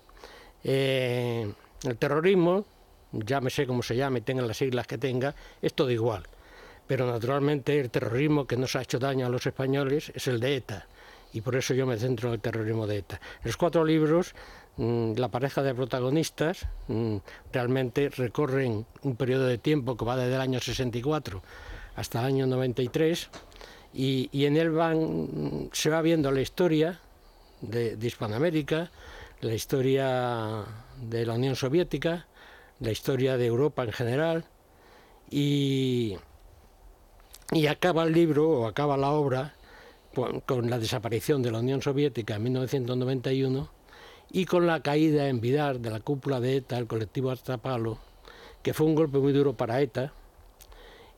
El 1.85 1.97
terrorismo, 1.97 2.64
llámese 3.12 3.66
como 3.66 3.83
se 3.83 3.97
llame, 3.97 4.20
tenga 4.20 4.43
las 4.43 4.57
siglas 4.57 4.87
que 4.87 4.99
tenga, 4.99 5.35
es 5.62 5.74
todo 5.74 5.91
igual. 5.91 6.24
Pero 6.87 7.07
naturalmente 7.07 7.79
el 7.79 7.91
terrorismo 7.91 8.47
que 8.47 8.57
nos 8.57 8.74
ha 8.74 8.83
hecho 8.83 8.99
daño 8.99 9.26
a 9.26 9.29
los 9.29 9.47
españoles 9.47 10.11
es 10.14 10.26
el 10.26 10.41
de 10.41 10.57
ETA. 10.57 10.87
Y 11.33 11.43
por 11.43 11.55
eso 11.55 11.74
yo 11.74 11.87
me 11.87 11.99
centro 11.99 12.29
en 12.29 12.35
el 12.35 12.41
terrorismo 12.41 12.87
de 12.87 12.99
ETA. 12.99 13.20
Los 13.45 13.57
cuatro 13.57 13.85
libros, 13.85 14.35
mm, 14.79 15.12
la 15.16 15.29
pareja 15.29 15.62
de 15.62 15.74
protagonistas 15.74 16.66
mm, 16.89 17.16
realmente 17.53 18.09
recorren 18.09 18.87
un 19.03 19.16
periodo 19.16 19.47
de 19.47 19.59
tiempo 19.59 19.97
que 19.97 20.05
va 20.05 20.16
desde 20.16 20.35
el 20.35 20.41
año 20.41 20.61
64 20.61 21.43
hasta 21.97 22.20
el 22.20 22.26
año 22.26 22.47
93 22.47 23.29
y, 23.93 24.31
en 24.33 24.57
él 24.57 24.70
mm, 24.70 25.68
se 25.72 25.91
va 25.91 26.03
viendo 26.03 26.33
la 26.33 26.41
historia 26.41 27.01
de, 27.61 27.97
de 27.97 28.07
Hispanoamérica, 28.07 28.91
la 29.41 29.55
historia 29.55 30.64
de 31.01 31.24
la 31.24 31.34
Unión 31.34 31.55
Soviética, 31.55 32.26
la 32.80 32.91
historia 32.91 33.36
de 33.36 33.47
Europa 33.47 33.84
en 33.84 33.93
general, 33.93 34.45
y, 35.30 36.16
y 37.53 37.66
acaba 37.66 38.05
el 38.05 38.12
libro 38.12 38.49
o 38.51 38.66
acaba 38.66 38.97
la 38.97 39.11
obra 39.11 39.55
con 40.47 40.70
la 40.70 40.78
desaparición 40.78 41.43
de 41.43 41.53
la 41.53 41.61
Unión 41.61 41.82
Soviética 41.82 42.36
en 42.36 42.43
1991 42.45 43.70
y 44.30 44.45
con 44.47 44.66
la 44.66 44.82
caída 44.82 45.28
en 45.28 45.41
Vidar 45.41 45.78
de 45.78 45.91
la 45.91 46.01
cúpula 46.01 46.41
de 46.41 46.57
ETA, 46.57 46.78
el 46.78 46.86
colectivo 46.86 47.30
Astrapalo, 47.30 47.99
que 48.62 48.74
fue 48.74 48.86
un 48.86 48.95
golpe 48.95 49.18
muy 49.18 49.32
duro 49.32 49.55
para 49.55 49.80
ETA 49.80 50.12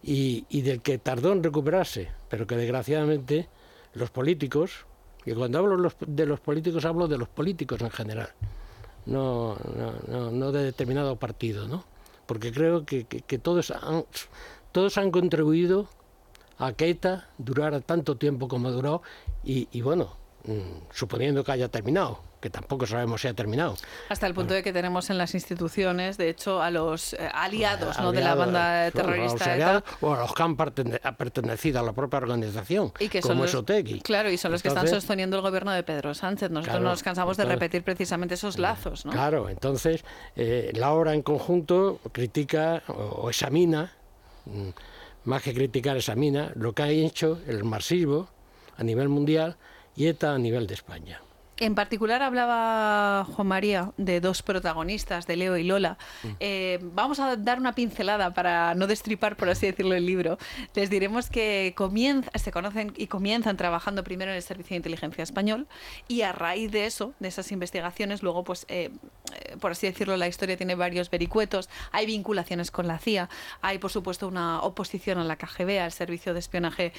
y, 0.03 0.45
y 0.51 0.62
del 0.62 0.83
que 0.83 0.99
tardó 0.99 1.33
en 1.33 1.43
recuperarse, 1.43 2.11
pero 2.29 2.47
que 2.47 2.57
desgraciadamente 2.57 3.49
los 3.95 4.11
políticos, 4.11 4.87
y 5.25 5.33
cuando 5.33 5.59
hablo 5.59 5.91
de 6.07 6.27
los 6.27 6.41
políticos 6.41 6.85
hablo 6.85 7.09
de 7.09 7.18
los 7.18 7.29
políticos 7.29 7.81
en 7.81 7.91
general, 7.91 8.31
no, 9.07 9.57
no, 10.09 10.31
no 10.31 10.53
de 10.53 10.64
determinado 10.64 11.16
partido, 11.16 11.68
¿no? 11.68 11.85
Porque 12.27 12.53
creo 12.53 12.85
que, 12.85 13.05
que, 13.05 13.39
todos, 13.39 13.71
han, 13.71 14.05
todos 14.73 14.97
han 14.99 15.11
contribuido 15.11 15.89
a 16.59 16.73
que 16.73 16.91
ETA 16.91 17.29
durara 17.39 17.81
tanto 17.81 18.16
tiempo 18.16 18.47
como 18.47 18.71
durado 18.71 19.03
y, 19.43 19.68
y 19.73 19.81
bueno, 19.81 20.16
mm, 20.45 20.93
suponiendo 20.93 21.43
que 21.43 21.53
haya 21.53 21.68
terminado, 21.68 22.21
que 22.41 22.51
tampoco 22.51 22.86
sabemos 22.86 23.20
si 23.20 23.28
ha 23.28 23.34
terminado. 23.34 23.76
Hasta 24.09 24.26
el 24.26 24.34
punto 24.34 24.55
de 24.55 24.62
que 24.62 24.72
tenemos 24.72 25.11
en 25.11 25.18
las 25.18 25.34
instituciones, 25.34 26.16
de 26.16 26.30
hecho, 26.30 26.62
a 26.62 26.70
los 26.70 27.12
eh, 27.12 27.28
aliados 27.32 27.99
¿no? 28.01 28.12
de 28.12 28.22
la 28.22 28.34
banda 28.34 28.91
terrorista. 28.91 29.82
O 30.01 30.14
a 30.14 30.20
los 30.20 30.34
que 30.34 30.43
han 30.43 30.57
pertenecido 30.57 31.80
a 31.80 31.82
la 31.82 31.93
propia 31.93 32.18
organización, 32.18 32.93
y 32.99 33.09
que 33.09 33.20
como 33.20 33.47
son 33.47 33.64
los, 33.66 34.03
Claro, 34.03 34.30
y 34.30 34.38
son 34.38 34.53
los 34.53 34.62
que 34.62 34.68
están 34.68 34.88
sosteniendo 34.88 35.36
el 35.36 35.43
gobierno 35.43 35.72
de 35.72 35.82
Pedro 35.82 36.14
Sánchez. 36.14 36.51
Nosotros 36.51 36.80
no 36.80 36.91
nos 36.91 37.03
cansamos 37.03 37.36
de 37.36 37.45
repetir 37.45 37.82
precisamente 37.82 38.34
esos 38.34 38.59
lazos. 38.59 39.05
¿no? 39.05 39.12
Claro, 39.12 39.49
entonces 39.49 40.05
eh, 40.36 40.72
la 40.74 40.93
obra 40.93 41.14
en 41.14 41.22
conjunto 41.22 42.01
critica 42.12 42.82
o, 42.88 43.28
examina, 43.28 43.93
mm, 44.47 44.68
más 45.24 45.43
que 45.43 45.53
criticar, 45.53 45.97
examina 45.97 46.53
lo 46.55 46.72
que 46.72 46.82
ha 46.82 46.88
hecho 46.88 47.41
el 47.47 47.64
marxismo 47.64 48.28
a 48.76 48.82
nivel 48.82 49.09
mundial 49.09 49.57
y 49.97 50.07
ETA 50.07 50.34
a 50.34 50.38
nivel 50.38 50.66
de 50.66 50.74
España. 50.74 51.20
En 51.61 51.75
particular 51.75 52.23
hablaba 52.23 53.27
Juan 53.27 53.47
María 53.47 53.93
de 53.99 54.23
dos 54.23 54.43
protagonistas, 54.43 55.27
de 55.27 55.37
Leo 55.37 55.59
y 55.59 55.63
Lola. 55.65 55.99
Mm. 56.23 56.29
Eh, 56.41 56.79
vamos 56.81 57.21
a 57.21 57.37
dar 57.37 57.59
una 57.59 57.75
pincelada 57.75 58.33
para 58.33 58.75
no 58.75 58.87
destripar, 58.87 59.37
por 59.37 59.51
así 59.51 59.67
decirlo, 59.67 59.95
el 59.95 60.07
libro. 60.07 60.39
Les 60.75 60.89
diremos 60.89 61.29
que 61.29 61.75
comienza, 61.77 62.31
se 62.39 62.51
conocen 62.51 62.95
y 62.97 63.09
comienzan 63.09 63.59
trabajando 63.59 64.03
primero 64.03 64.31
en 64.31 64.39
el 64.39 64.43
Servicio 64.43 64.71
de 64.71 64.77
Inteligencia 64.77 65.23
Español 65.23 65.69
y 66.09 66.23
a 66.23 66.33
raíz 66.33 66.73
de 66.73 66.87
eso, 66.87 67.13
de 67.21 67.29
esas 67.29 67.53
investigaciones, 67.53 68.23
luego, 68.23 68.43
pues, 68.43 68.65
eh, 68.69 68.89
eh, 69.35 69.57
por 69.61 69.73
así 69.73 69.87
decirlo, 69.87 70.17
la 70.17 70.29
historia 70.29 70.57
tiene 70.57 70.77
varios 70.77 71.11
vericuetos. 71.11 71.69
Hay 71.93 72.07
vinculaciones 72.07 72.71
con 72.71 72.87
la 72.89 72.99
CIA, 72.99 73.29
hay, 73.61 73.77
por 73.77 73.91
supuesto, 73.91 74.27
una 74.27 74.63
oposición 74.63 75.19
a 75.19 75.25
la 75.25 75.37
KGB, 75.37 75.79
al 75.83 75.93
Servicio 75.93 76.33
de 76.33 76.39
Espionaje 76.39 76.93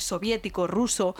soviético, 0.00 0.66
ruso. 0.66 1.14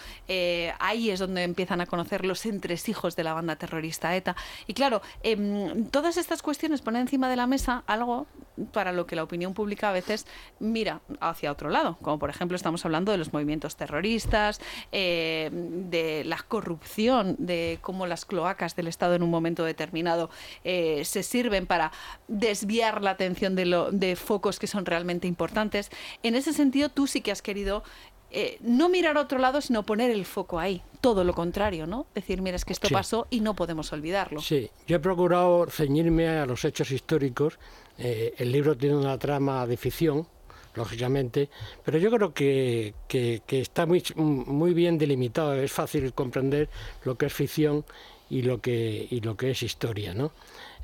ahí 0.79 1.11
es 1.11 1.19
donde 1.19 1.43
empiezan 1.43 1.83
a 1.83 1.87
conocer 1.87 2.25
los 2.25 2.38
tres 2.61 2.89
hijos 2.89 3.17
de 3.17 3.25
la 3.25 3.35
banda 3.35 3.57
terrorista 3.57 4.15
ETA. 4.15 4.37
Y 4.67 4.75
claro, 4.75 5.03
em, 5.23 5.87
todas 5.87 6.17
estas 6.17 6.43
cuestiones 6.43 6.83
ponen 6.83 7.03
encima 7.03 7.29
de 7.29 7.37
la 7.37 7.47
mesa 7.47 7.85
algo 7.87 8.27
para 8.73 8.93
lo 8.93 9.07
que 9.07 9.17
la 9.17 9.23
opinión 9.23 9.55
pública 9.55 9.89
a 9.89 9.93
veces 9.93 10.27
mira 10.59 11.01
hacia 11.21 11.53
otro 11.53 11.71
lado, 11.71 11.97
como 12.03 12.19
por 12.19 12.31
ejemplo 12.31 12.57
estamos 12.57 12.85
hablando 12.85 13.13
de 13.13 13.19
los 13.19 13.33
movimientos 13.33 13.77
terroristas, 13.77 14.61
eh, 14.93 15.51
de 15.53 16.25
la 16.25 16.39
corrupción, 16.39 17.37
de 17.39 17.79
cómo 17.81 18.07
las 18.07 18.25
cloacas 18.25 18.75
del 18.75 18.89
Estado 18.89 19.15
en 19.15 19.23
un 19.23 19.31
momento 19.31 19.65
determinado 19.65 20.31
eh, 20.65 21.05
se 21.05 21.23
sirven 21.23 21.67
para 21.67 21.93
desviar 22.27 23.03
la 23.03 23.11
atención 23.11 23.55
de 23.55 24.17
focos 24.17 24.59
que 24.59 24.67
son 24.67 24.87
realmente 24.87 25.27
importantes. 25.27 25.91
En 26.23 26.35
ese 26.35 26.53
sentido, 26.53 26.89
tú 26.89 27.07
sí 27.07 27.21
que 27.21 27.31
has 27.31 27.43
querido 27.43 27.83
eh, 28.31 28.59
no 28.61 28.89
mirar 28.89 29.17
a 29.17 29.23
otro 29.23 29.39
lado, 29.39 29.61
sino 29.61 29.85
poner 29.85 30.11
el 30.11 30.25
foco 30.25 30.59
ahí. 30.59 30.83
Todo 31.01 31.25
lo 31.25 31.33
contrario, 31.33 31.87
¿no? 31.87 32.07
Decir, 32.15 32.43
mira, 32.43 32.57
es 32.57 32.65
que 32.65 32.73
esto 32.73 32.89
pasó 32.91 33.27
y 33.31 33.41
no 33.41 33.55
podemos 33.55 33.93
olvidarlo. 33.93 34.41
Sí, 34.41 34.71
yo 34.87 34.97
he 34.97 35.01
procurado 35.01 35.67
ceñirme 35.71 36.29
a 36.29 36.45
los 36.45 36.65
hechos 36.65 36.91
históricos. 36.91 37.59
Eh, 37.97 38.35
el 38.37 38.53
libro 38.53 38.77
tiene 38.77 38.97
una 38.97 39.19
trama 39.19 39.67
de 39.67 39.77
ficción, 39.77 40.27
lógicamente, 40.75 41.49
pero 41.85 41.99
yo 41.99 42.11
creo 42.11 42.35
que, 42.35 42.95
que, 43.07 43.43
está 43.49 43.87
muy, 43.87 44.03
muy 44.17 44.75
bien 44.75 44.99
delimitado. 44.99 45.55
Es 45.55 45.73
fácil 45.73 46.13
comprender 46.13 46.69
lo 47.05 47.17
que 47.17 47.27
es 47.27 47.33
ficción 47.33 47.85
y 48.29 48.43
lo 48.43 48.61
que, 48.61 49.07
y 49.11 49.21
lo 49.21 49.37
que 49.37 49.53
es 49.53 49.63
historia, 49.63 50.13
¿no? 50.15 50.33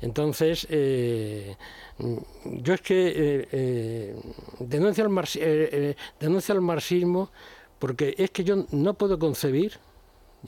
Entonces, 0.01 0.67
eh, 0.69 1.55
yo 2.43 2.73
es 2.73 2.81
que 2.81 3.07
eh, 3.07 3.47
eh, 3.51 4.15
denuncio, 4.59 5.03
el 6.53 6.61
marxismo 6.61 7.31
porque 7.79 8.15
es 8.17 8.31
que 8.31 8.43
yo 8.43 8.65
no 8.71 8.93
puedo 8.95 9.19
concebir, 9.19 9.73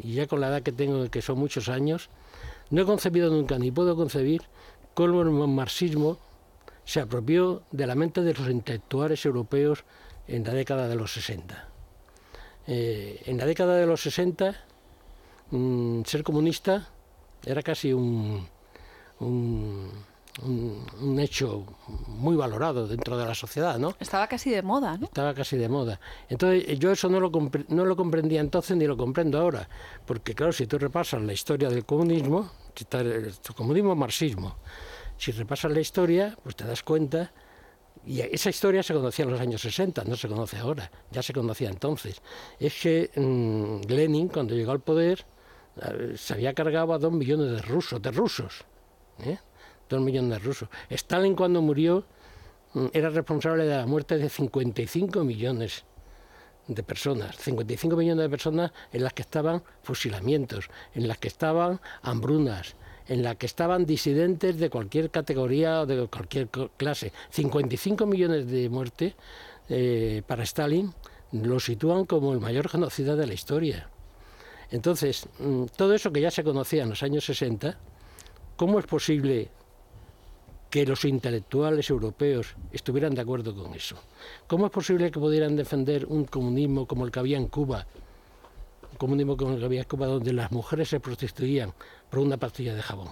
y 0.02 0.14
ya 0.14 0.28
con 0.28 0.42
la 0.42 0.48
edad 0.50 0.62
que 0.62 0.72
tengo, 0.72 1.10
que 1.10 1.22
son 1.22 1.40
muchos 1.40 1.70
años, 1.70 2.10
no 2.70 2.82
he 2.82 2.86
concebido 2.86 3.30
nunca 3.30 3.58
ni 3.58 3.72
puedo 3.72 3.96
concebir 3.96 4.44
cómo 4.94 5.22
el 5.22 5.30
marxismo 5.30 6.18
se 6.86 7.02
apropió 7.02 7.64
de 7.72 7.86
la 7.86 7.96
mente 7.96 8.22
de 8.22 8.34
los 8.34 8.50
intelectuales 8.50 9.26
europeos 9.26 9.84
en 10.28 10.44
la 10.44 10.54
década 10.54 10.88
de 10.88 10.96
los 10.96 11.14
60. 11.14 11.68
Eh, 12.68 13.22
en 13.26 13.38
la 13.38 13.46
década 13.46 13.76
de 13.76 13.86
los 13.86 14.02
60, 14.02 14.56
mm, 15.52 16.04
ser 16.04 16.24
comunista 16.24 16.90
era 17.46 17.62
casi 17.62 17.94
un, 17.94 18.48
un, 19.20 19.90
un, 20.44 21.20
hecho 21.20 21.66
muy 22.08 22.36
valorado 22.36 22.88
dentro 22.88 23.18
de 23.18 23.26
la 23.26 23.34
sociedad, 23.34 23.78
¿no? 23.80 23.96
Estaba 24.00 24.28
casi 24.28 24.50
de 24.50 24.62
moda, 24.62 24.98
¿no? 24.98 25.06
Estaba 25.06 25.34
casi 25.34 25.58
de 25.58 25.70
moda. 25.70 26.00
Entonces 26.30 26.78
yo 26.80 26.92
eso 26.92 27.10
no 27.10 27.20
lo, 27.20 27.32
no 27.70 27.86
lo 27.86 27.96
comprendía 27.96 28.42
entonces 28.42 28.78
ni 28.78 28.86
lo 28.86 28.98
comprendo 28.98 29.40
ahora, 29.40 29.68
porque 30.06 30.36
claro, 30.36 30.54
si 30.54 30.68
tú 30.68 30.78
repasas 30.78 31.22
la 31.22 31.34
historia 31.34 31.70
del 31.70 31.86
comunismo, 31.86 32.52
el 32.92 33.34
comunismo 33.56 33.96
marxismo, 33.96 34.58
si 35.18 35.32
repasas 35.32 35.72
la 35.72 35.80
historia, 35.80 36.38
pues 36.44 36.56
te 36.56 36.66
das 36.66 36.84
cuenta 36.84 37.32
y 38.06 38.22
esa 38.22 38.50
historia 38.50 38.84
se 38.84 38.94
conocía 38.94 39.26
en 39.26 39.32
los 39.32 39.42
años 39.42 39.62
60, 39.62 40.06
no 40.06 40.16
se 40.16 40.30
conoce 40.30 40.58
ahora, 40.58 40.90
ya 41.12 41.22
se 41.22 41.34
conocía 41.34 41.70
entonces. 41.70 42.22
Es 42.60 42.80
que 42.80 43.12
mm, 43.16 43.92
Lenin, 43.92 44.30
cuando 44.30 44.56
llegó 44.56 44.72
al 44.72 44.80
poder, 44.80 45.26
eh, 45.82 46.14
se 46.16 46.34
había 46.34 46.54
cargado 46.54 46.94
a 46.94 47.00
dos 47.00 47.12
millones 47.12 47.52
de 47.52 47.62
rusos, 47.64 48.02
de 48.02 48.12
rusos. 48.12 48.66
¿Eh? 49.24 49.40
Dos 49.90 50.02
millones 50.02 50.32
de 50.32 50.40
rusos. 50.40 50.70
Stalin, 50.90 51.36
cuando 51.36 51.62
murió, 51.62 52.06
mm, 52.74 52.88
era 52.94 53.10
responsable 53.10 53.66
de 53.66 53.78
la 53.78 53.86
muerte 53.86 54.18
de 54.18 54.30
55 54.30 55.24
millones 55.24 55.86
de 56.68 56.84
personas, 56.84 57.38
55 57.38 57.96
millones 57.96 58.24
de 58.24 58.30
personas 58.30 58.72
en 58.92 59.04
las 59.04 59.14
que 59.14 59.22
estaban 59.22 59.64
fusilamientos, 59.84 60.70
en 60.94 61.08
las 61.08 61.18
que 61.18 61.30
estaban 61.30 61.80
hambrunas, 62.02 62.76
en 63.08 63.24
la 63.24 63.36
que 63.36 63.46
estaban 63.46 63.86
disidentes 63.86 64.58
de 64.58 64.70
cualquier 64.70 65.10
categoría 65.10 65.82
o 65.82 65.86
de 65.86 66.08
cualquier 66.08 66.50
clase. 66.76 67.14
55 67.30 68.06
millones 68.06 68.48
de 68.48 68.70
muertes 68.70 69.14
eh, 69.70 70.22
para 70.28 70.44
Stalin 70.44 70.94
lo 71.32 71.60
sitúan 71.60 72.06
como 72.06 72.34
el 72.34 72.40
mayor 72.40 72.70
genocida 72.70 73.16
de 73.16 73.28
la 73.28 73.34
historia. 73.34 73.90
Entonces, 74.72 75.28
mm, 75.40 75.66
todo 75.76 75.94
eso 75.94 76.12
que 76.12 76.22
ya 76.22 76.32
se 76.32 76.44
conocía 76.44 76.84
en 76.84 76.90
los 76.90 77.04
años 77.04 77.26
60, 77.26 77.78
¿cómo 78.58 78.80
es 78.80 78.86
posible 78.86 79.50
que 80.70 80.86
los 80.86 81.06
intelectuales 81.06 81.90
europeos 81.90 82.56
estuvieran 82.74 83.16
de 83.16 83.22
acuerdo 83.22 83.56
con 83.56 83.74
eso? 83.74 83.96
¿Cómo 84.48 84.66
es 84.66 84.72
posible 84.72 85.10
que 85.12 85.20
pudieran 85.20 85.56
defender 85.56 86.06
un 86.08 86.26
comunismo 86.26 86.86
como 86.86 87.06
el 87.06 87.12
que 87.12 87.20
había 87.20 87.38
en 87.38 87.48
Cuba, 87.48 87.88
comunismo 88.98 89.38
como 89.38 89.54
el 89.54 89.60
que 89.60 89.66
había 89.66 89.82
en 89.82 89.88
Cuba, 89.88 90.08
donde 90.08 90.34
las 90.34 90.52
mujeres 90.52 90.90
se 90.90 91.00
prostituían 91.00 91.72
por 92.10 92.20
una 92.20 92.38
pastilla 92.38 92.74
de 92.74 92.82
jabón. 92.82 93.10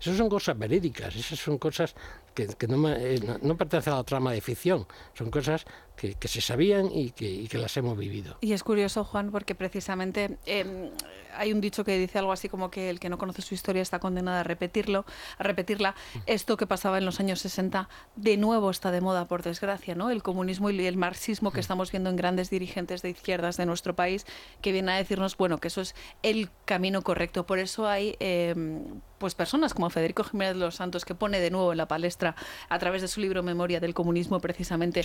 Esas 0.00 0.16
son 0.16 0.28
cosas 0.28 0.56
verídicas, 0.58 1.14
esas 1.16 1.38
son 1.38 1.58
cosas 1.58 1.94
que, 2.36 2.44
eh, 2.44 3.38
no, 3.42 3.56
pertenecen 3.56 3.94
a 3.94 3.96
la 3.96 4.04
trama 4.04 4.30
de 4.32 4.40
ficción, 4.40 4.86
son 5.14 5.30
cosas 5.30 5.64
que, 5.96 6.14
se 6.28 6.40
sabían 6.42 6.90
y 6.92 7.10
que, 7.10 7.48
las 7.58 7.76
hemos 7.78 7.96
vivido. 7.96 8.36
Y 8.42 8.52
es 8.52 8.62
curioso, 8.62 9.02
Juan, 9.02 9.30
porque 9.30 9.54
precisamente 9.54 10.36
em, 10.44 10.90
hay 11.34 11.52
un 11.52 11.60
dicho 11.62 11.84
que 11.84 11.98
dice 11.98 12.18
algo 12.18 12.32
así 12.32 12.50
como 12.50 12.70
que 12.70 12.90
el 12.90 13.00
que 13.00 13.08
no 13.08 13.16
conoce 13.16 13.40
su 13.40 13.54
historia 13.54 13.80
está 13.80 13.98
condenado 13.98 14.38
a 14.38 14.42
repetirlo, 14.42 15.06
a 15.38 15.42
repetirla. 15.42 15.94
Esto 16.26 16.58
que 16.58 16.66
pasaba 16.66 16.98
en 16.98 17.06
los 17.06 17.18
años 17.18 17.40
60 17.40 17.88
de 18.16 18.36
nuevo 18.36 18.70
está 18.70 18.90
de 18.90 19.00
moda, 19.00 19.26
por 19.26 19.42
desgracia, 19.42 19.94
¿no? 19.94 20.10
El 20.10 20.22
comunismo 20.22 20.68
y 20.68 20.86
el 20.86 20.98
marxismo 20.98 21.50
que 21.50 21.60
estamos 21.60 21.90
viendo 21.90 22.10
en 22.10 22.16
grandes 22.16 22.50
dirigentes 22.50 23.00
de 23.00 23.10
izquierdas 23.10 23.56
de 23.56 23.64
nuestro 23.64 23.96
país, 23.96 24.26
que 24.60 24.72
vienen 24.72 24.90
a 24.90 24.96
decirnos, 24.96 25.38
bueno, 25.38 25.58
que 25.58 25.68
eso 25.68 25.80
es 25.80 25.94
el 26.22 26.50
camino 26.66 27.00
correcto. 27.00 27.46
Por 27.46 27.58
eso 27.58 27.88
hay 27.88 28.16
em, 28.20 29.00
pues 29.18 29.34
personas 29.34 29.72
como 29.72 29.88
Federico 29.88 30.24
Jiménez 30.24 30.54
de 30.54 30.60
los 30.60 30.76
Santos 30.76 31.04
que 31.04 31.14
pone 31.14 31.40
de 31.40 31.50
nuevo 31.50 31.72
en 31.72 31.78
la 31.78 31.88
palestra 31.88 32.25
a 32.68 32.78
través 32.78 33.02
de 33.02 33.08
su 33.08 33.20
libro 33.20 33.42
Memoria 33.42 33.80
del 33.80 33.94
Comunismo 33.94 34.40
precisamente 34.40 35.04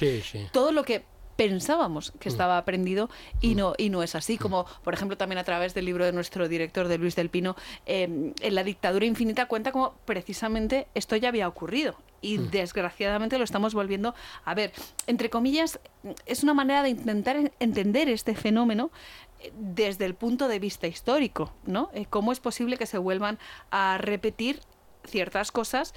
todo 0.51 0.72
lo 0.72 0.84
que 0.84 1.03
pensábamos 1.36 2.11
que 2.19 2.30
mm. 2.30 2.32
estaba 2.32 2.57
aprendido 2.57 3.09
y 3.39 3.55
mm. 3.55 3.57
no 3.57 3.74
y 3.78 3.89
no 3.89 4.03
es 4.03 4.15
así 4.15 4.38
como 4.38 4.65
por 4.84 4.93
ejemplo 4.93 5.17
también 5.17 5.39
a 5.39 5.43
través 5.43 5.74
del 5.74 5.86
libro 5.86 6.05
de 6.05 6.11
nuestro 6.11 6.47
director 6.47 6.88
de 6.88 6.97
Luis 6.97 7.15
del 7.15 7.30
Pino 7.30 7.55
em, 7.86 8.34
en 8.41 8.55
la 8.55 8.63
dictadura 8.63 9.05
infinita 9.05 9.47
cuenta 9.47 9.72
como 9.72 9.95
precisamente 10.05 10.88
esto 10.93 11.15
ya 11.15 11.30
había 11.30 11.47
ocurrido 11.47 11.95
y 12.22 12.38
mm. 12.38 12.51
desgraciadamente 12.51 13.38
lo 13.38 13.43
estamos 13.43 13.74
volviendo 13.74 14.13
a 14.45 14.53
ver 14.53 14.72
entre 15.07 15.30
comillas 15.30 15.80
es 16.26 16.43
una 16.43 16.53
manera 16.53 16.84
de 16.84 16.89
intentar 16.89 17.51
entender 17.59 18.09
este 18.09 18.36
fenómeno 18.36 18.91
eh, 19.39 19.51
desde 19.55 20.05
el 20.05 20.15
punto 20.15 20.47
de 20.47 20.59
vista 20.59 20.88
histórico, 20.88 21.53
¿no? 21.65 21.89
Eh, 21.93 22.05
¿Cómo 22.09 22.32
es 22.32 22.39
posible 22.39 22.78
que 22.78 22.86
se 22.86 22.97
vuelvan 22.97 23.39
a 23.72 23.97
repetir 23.97 24.59
ciertas 25.05 25.51
cosas 25.51 25.93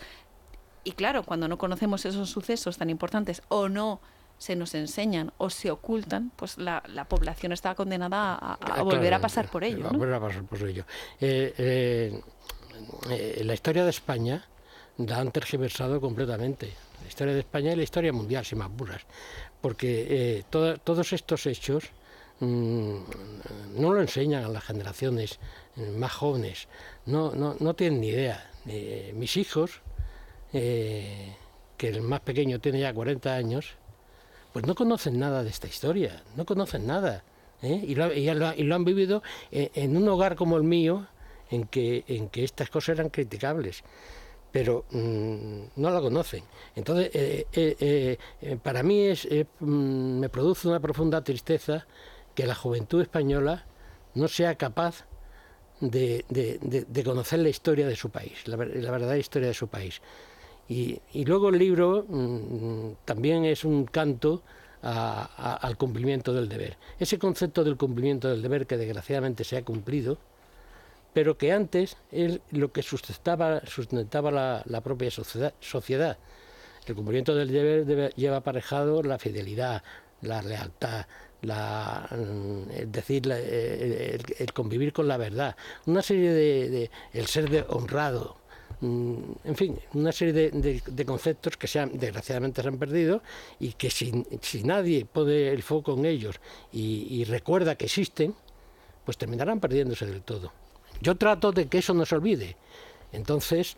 y 0.85 0.93
claro, 0.93 1.23
cuando 1.25 1.49
no 1.49 1.59
conocemos 1.59 2.05
esos 2.05 2.31
sucesos 2.31 2.77
tan 2.77 2.91
importantes 2.91 3.43
o 3.49 3.69
no 3.69 4.01
se 4.39 4.57
nos 4.57 4.75
enseñan 4.75 5.33
o 5.39 5.49
se 5.49 5.71
ocultan, 5.71 6.31
pues 6.37 6.59
la, 6.59 6.83
población 7.09 7.53
está 7.53 7.75
condenada 7.75 8.35
a, 8.35 8.83
volver 8.83 9.15
a 9.15 9.21
pasar 9.21 9.51
por 9.51 9.65
ello. 9.65 9.87
A 9.87 9.91
volver 9.91 10.15
a 10.15 10.21
pasar 10.21 10.45
por 10.45 10.69
ello. 10.69 10.85
Eh, 11.21 11.55
eh, 11.57 12.21
eh, 13.11 13.43
la 13.45 13.55
historia 13.55 13.85
de 13.85 13.91
España 13.91 14.45
la 14.99 15.19
han 15.19 15.31
tergiversado 15.31 16.01
completamente. 16.01 16.73
La 17.03 17.09
historia 17.09 17.35
de 17.35 17.41
España 17.41 17.73
y 17.73 17.77
la 17.77 17.83
historia 17.83 18.13
mundial, 18.13 18.45
sin 18.45 18.59
más 18.59 18.71
puras. 18.71 19.03
Porque 19.61 20.45
todos 20.51 21.13
estos 21.13 21.47
hechos 21.47 21.85
mm, 22.41 22.97
no 23.77 23.93
lo 23.93 24.01
enseñan 24.01 24.45
a 24.45 24.49
las 24.49 24.65
generaciones 24.65 25.39
más 25.97 26.13
jóvenes. 26.13 26.69
No, 27.07 27.35
no, 27.35 27.57
no 27.59 27.75
tienen 27.75 28.01
ni 28.01 28.09
idea. 28.09 28.51
mis 29.15 29.37
hijos 29.37 29.81
eh, 30.55 31.35
que 31.77 31.89
el 31.89 32.01
más 32.01 32.21
pequeño 32.21 32.61
tiene 32.61 32.81
ya 32.81 32.95
40 32.95 33.35
años, 33.35 33.75
pues 34.53 34.67
no 34.67 34.75
conocen 34.75 35.19
nada 35.19 35.43
de 35.43 35.51
esta 35.51 35.67
historia, 35.67 36.23
no 36.37 36.47
conocen 36.47 36.87
nada. 36.87 37.25
¿eh? 37.61 37.85
Y, 37.85 37.97
lo, 37.97 38.05
han 38.05 38.85
vivido 38.85 39.23
en, 39.51 39.97
un 39.97 40.09
hogar 40.09 40.37
como 40.37 40.57
el 40.57 40.63
mío, 40.63 41.09
en 41.51 41.67
que, 41.67 42.05
estas 42.35 42.71
cosas 42.71 42.99
eran 42.99 43.11
criticables 43.11 43.83
pero 44.51 44.85
mm, 44.93 45.63
no 45.75 45.91
la 45.91 46.01
conocen. 46.01 46.45
Entonces, 46.77 47.11
eh, 47.13 48.17
para 48.63 48.85
mí 48.85 49.01
es, 49.01 49.27
mm, 49.59 50.21
me 50.21 50.29
produce 50.29 50.69
una 50.69 50.79
profunda 50.79 51.25
tristeza 51.25 51.89
que 52.37 52.47
la 52.47 52.55
juventud 52.55 53.03
española 53.03 53.67
no 54.15 54.29
sea 54.29 54.55
capaz 54.55 55.07
de, 55.81 56.25
conocer 57.05 57.41
la 57.41 57.49
historia 57.49 57.87
de 57.87 57.97
su 57.97 58.11
país, 58.11 58.47
la 58.47 58.57
verdadera 58.57 59.19
historia 59.19 59.49
de 59.49 59.55
su 59.55 59.69
país. 59.69 60.01
Y, 60.69 61.01
luego 61.25 61.51
el 61.51 61.59
libro 61.59 62.07
mm, 62.09 63.05
también 63.05 63.45
es 63.45 63.65
un 63.65 63.85
canto 63.85 64.43
al 64.83 65.79
cumplimiento 65.79 66.35
del 66.35 66.49
deber. 66.49 66.77
Ese 66.99 67.19
concepto 67.19 67.65
del 67.65 67.79
cumplimiento 67.79 68.29
del 68.29 68.43
deber 68.43 68.67
que 68.67 68.77
desgraciadamente 68.77 69.43
se 69.43 69.57
ha 69.57 69.65
cumplido, 69.65 70.19
pero 71.15 71.39
que 71.39 71.53
antes 71.53 71.97
es 72.13 72.41
lo 72.51 72.71
que 72.71 72.83
sustentaba, 72.83 73.63
sustentaba 73.65 74.63
la, 74.67 74.81
propia 74.83 75.11
sociedad, 75.11 76.19
El 76.87 76.95
cumplimiento 76.95 77.35
del 77.35 77.49
deber 77.87 78.13
lleva 78.15 78.39
aparejado 78.39 79.03
la 79.03 79.19
fidelidad, 79.19 79.83
la 80.21 80.43
lealtad, 80.43 81.07
la, 81.41 82.07
mm, 82.11 82.91
decir, 82.91 83.31
el, 83.31 84.53
convivir 84.53 84.93
con 84.93 85.09
la 85.09 85.17
verdad, 85.17 85.57
una 85.87 86.03
serie 86.03 86.31
de, 86.31 86.91
el 87.15 87.27
ser 87.27 87.49
de 87.49 87.65
honrado, 87.69 88.37
Mm, 88.37 88.44
en 88.81 89.57
fin, 89.57 89.79
una 89.95 90.13
serie 90.13 90.51
de, 90.51 91.05
conceptos 91.05 91.57
que 91.57 91.67
se 91.67 91.81
han, 91.81 91.99
desgraciadamente 91.99 92.63
se 92.63 92.69
han 92.69 92.79
perdido 92.79 93.23
y 93.61 93.73
que 93.73 93.91
si, 93.91 94.13
nadie 94.65 95.05
pone 95.05 95.49
el 95.49 95.63
foco 95.63 95.95
en 95.95 96.05
ellos 96.07 96.41
y, 96.73 97.25
recuerda 97.25 97.77
que 97.77 97.87
existen, 97.87 98.35
pues 99.05 99.17
terminarán 99.17 99.61
perdiéndose 99.61 100.07
del 100.07 100.23
todo. 100.23 100.53
Yo 101.01 101.17
trato 101.17 101.53
de 101.53 101.67
que 101.67 101.79
eso 101.79 101.93
no 101.95 102.07
se 102.07 102.15
olvide. 102.15 102.57
Entonces, 103.13 103.77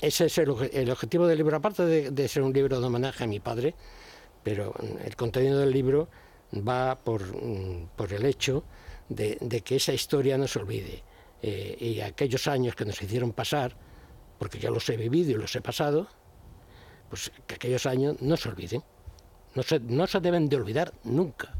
ese 0.00 0.26
es 0.26 0.38
el, 0.38 0.50
objetivo 0.90 1.26
del 1.26 1.38
libro, 1.38 1.56
aparte 1.56 1.84
de, 2.10 2.28
ser 2.28 2.42
un 2.42 2.52
libro 2.52 2.80
de 2.80 2.86
homenaje 2.86 3.24
a 3.24 3.26
mi 3.26 3.40
padre, 3.40 3.74
pero 4.42 4.74
el 5.04 5.16
contenido 5.16 5.58
del 5.58 5.70
libro 5.70 6.08
va 6.54 6.96
por, 6.96 7.22
mm, 7.22 7.88
el 8.10 8.24
hecho 8.24 8.64
de, 9.08 9.36
que 9.64 9.76
esa 9.76 9.92
historia 9.92 10.38
no 10.38 10.46
se 10.46 10.58
olvide. 10.58 11.02
Eh, 11.40 11.76
y 11.80 12.00
aquellos 12.00 12.48
años 12.48 12.74
que 12.74 12.84
nos 12.84 13.00
hicieron 13.00 13.32
pasar, 13.32 13.76
porque 14.38 14.58
yo 14.58 14.70
los 14.70 14.88
he 14.88 14.96
vivido 14.96 15.32
y 15.32 15.34
los 15.34 15.54
he 15.56 15.60
pasado, 15.60 16.08
pues 17.08 17.32
que 17.46 17.56
aquellos 17.56 17.86
años 17.86 18.16
no 18.20 18.36
se 18.36 18.48
olviden, 18.48 18.82
no 19.54 19.62
se, 19.62 19.80
no 19.80 20.06
se 20.06 20.20
deben 20.20 20.48
de 20.48 20.56
olvidar 20.56 20.92
nunca. 21.04 21.54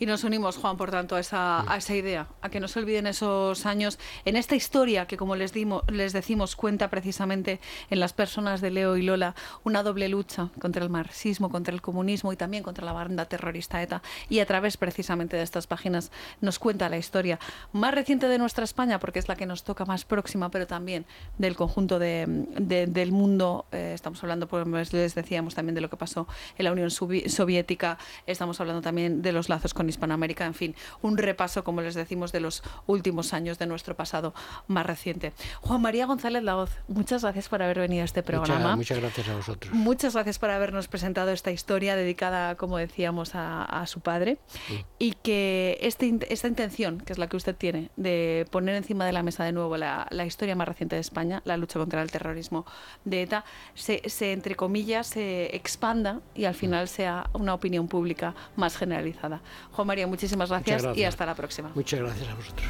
Y 0.00 0.06
nos 0.06 0.22
unimos, 0.22 0.56
Juan, 0.56 0.76
por 0.76 0.92
tanto, 0.92 1.16
a 1.16 1.20
esa, 1.20 1.70
a 1.70 1.76
esa 1.76 1.94
idea, 1.94 2.28
a 2.40 2.50
que 2.50 2.60
no 2.60 2.68
se 2.68 2.78
olviden 2.78 3.08
esos 3.08 3.66
años 3.66 3.98
en 4.24 4.36
esta 4.36 4.54
historia 4.54 5.06
que, 5.06 5.16
como 5.16 5.34
les, 5.34 5.52
dimos, 5.52 5.82
les 5.90 6.12
decimos, 6.12 6.54
cuenta 6.54 6.88
precisamente 6.88 7.60
en 7.90 7.98
las 7.98 8.12
personas 8.12 8.60
de 8.60 8.70
Leo 8.70 8.96
y 8.96 9.02
Lola 9.02 9.34
una 9.64 9.82
doble 9.82 10.08
lucha 10.08 10.50
contra 10.60 10.84
el 10.84 10.90
marxismo, 10.90 11.50
contra 11.50 11.74
el 11.74 11.82
comunismo 11.82 12.32
y 12.32 12.36
también 12.36 12.62
contra 12.62 12.84
la 12.84 12.92
banda 12.92 13.24
terrorista 13.24 13.82
ETA. 13.82 14.00
Y 14.28 14.38
a 14.38 14.46
través 14.46 14.76
precisamente 14.76 15.36
de 15.36 15.42
estas 15.42 15.66
páginas 15.66 16.12
nos 16.40 16.60
cuenta 16.60 16.88
la 16.88 16.96
historia 16.96 17.40
más 17.72 17.92
reciente 17.92 18.28
de 18.28 18.38
nuestra 18.38 18.62
España, 18.62 19.00
porque 19.00 19.18
es 19.18 19.26
la 19.26 19.34
que 19.34 19.46
nos 19.46 19.64
toca 19.64 19.84
más 19.84 20.04
próxima, 20.04 20.48
pero 20.48 20.68
también 20.68 21.06
del 21.38 21.56
conjunto 21.56 21.98
de, 21.98 22.24
de, 22.28 22.86
del 22.86 23.10
mundo. 23.10 23.66
Eh, 23.72 23.92
estamos 23.94 24.22
hablando, 24.22 24.46
pues 24.46 24.92
les 24.92 25.16
decíamos 25.16 25.56
también 25.56 25.74
de 25.74 25.80
lo 25.80 25.90
que 25.90 25.96
pasó 25.96 26.28
en 26.56 26.64
la 26.64 26.72
Unión 26.72 26.90
Soviética, 26.92 27.98
estamos 28.26 28.60
hablando 28.60 28.80
también 28.80 29.22
de 29.22 29.32
los 29.32 29.48
lazos 29.48 29.74
con 29.74 29.87
Hispanoamérica, 29.88 30.46
en 30.46 30.54
fin, 30.54 30.74
un 31.02 31.16
repaso, 31.18 31.64
como 31.64 31.80
les 31.80 31.94
decimos, 31.94 32.32
de 32.32 32.40
los 32.40 32.62
últimos 32.86 33.32
años 33.32 33.58
de 33.58 33.66
nuestro 33.66 33.96
pasado 33.96 34.34
más 34.66 34.86
reciente. 34.86 35.32
Juan 35.60 35.82
María 35.82 36.06
González 36.06 36.42
Laoz, 36.42 36.70
muchas 36.88 37.22
gracias 37.22 37.48
por 37.48 37.62
haber 37.62 37.78
venido 37.78 38.02
a 38.02 38.04
este 38.04 38.22
programa. 38.22 38.76
Muchas, 38.76 38.98
muchas 38.98 38.98
gracias 39.00 39.28
a 39.28 39.36
vosotros. 39.36 39.74
Muchas 39.74 40.14
gracias 40.14 40.38
por 40.38 40.50
habernos 40.50 40.88
presentado 40.88 41.30
esta 41.30 41.50
historia 41.50 41.96
dedicada, 41.96 42.56
como 42.56 42.78
decíamos, 42.78 43.34
a, 43.34 43.64
a 43.64 43.86
su 43.86 44.00
padre 44.00 44.38
sí. 44.66 44.84
y 44.98 45.12
que 45.12 45.78
este, 45.80 46.32
esta 46.32 46.48
intención, 46.48 47.00
que 47.00 47.12
es 47.12 47.18
la 47.18 47.28
que 47.28 47.36
usted 47.36 47.56
tiene, 47.56 47.90
de 47.96 48.46
poner 48.50 48.74
encima 48.74 49.06
de 49.06 49.12
la 49.12 49.22
mesa 49.22 49.44
de 49.44 49.52
nuevo 49.52 49.76
la, 49.76 50.06
la 50.10 50.24
historia 50.26 50.54
más 50.54 50.68
reciente 50.68 50.96
de 50.96 51.00
España, 51.00 51.42
la 51.44 51.56
lucha 51.56 51.78
contra 51.78 52.02
el 52.02 52.10
terrorismo 52.10 52.66
de 53.04 53.22
ETA, 53.22 53.44
se, 53.74 54.02
se, 54.08 54.32
entre 54.32 54.54
comillas, 54.54 55.06
se 55.06 55.54
expanda 55.56 56.20
y 56.34 56.44
al 56.44 56.54
final 56.54 56.88
sea 56.88 57.30
una 57.32 57.54
opinión 57.54 57.88
pública 57.88 58.34
más 58.56 58.76
generalizada. 58.76 59.40
Juan 59.78 59.86
María, 59.86 60.08
muchísimas 60.08 60.48
gracias, 60.48 60.82
gracias. 60.82 60.98
y 60.98 61.04
hasta 61.04 61.24
la 61.24 61.36
próxima. 61.36 61.70
Muchas 61.72 62.00
gracias 62.00 62.28
a 62.28 62.34
vosotros. 62.34 62.66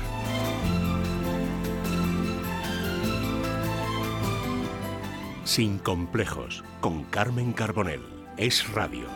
Sin 5.44 5.78
complejos, 5.78 6.62
con 6.82 7.05
Carmen 7.05 7.55
Carbonell. 7.55 8.02
Es 8.36 8.70
radio. 8.74 9.06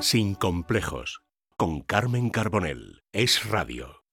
Sin 0.00 0.34
complejos, 0.34 1.22
con 1.56 1.82
Carmen 1.82 2.30
Carbonell. 2.30 3.00
Es 3.12 3.48
radio. 3.48 4.03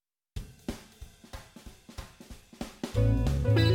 Thank 2.94 3.58
you. 3.58 3.71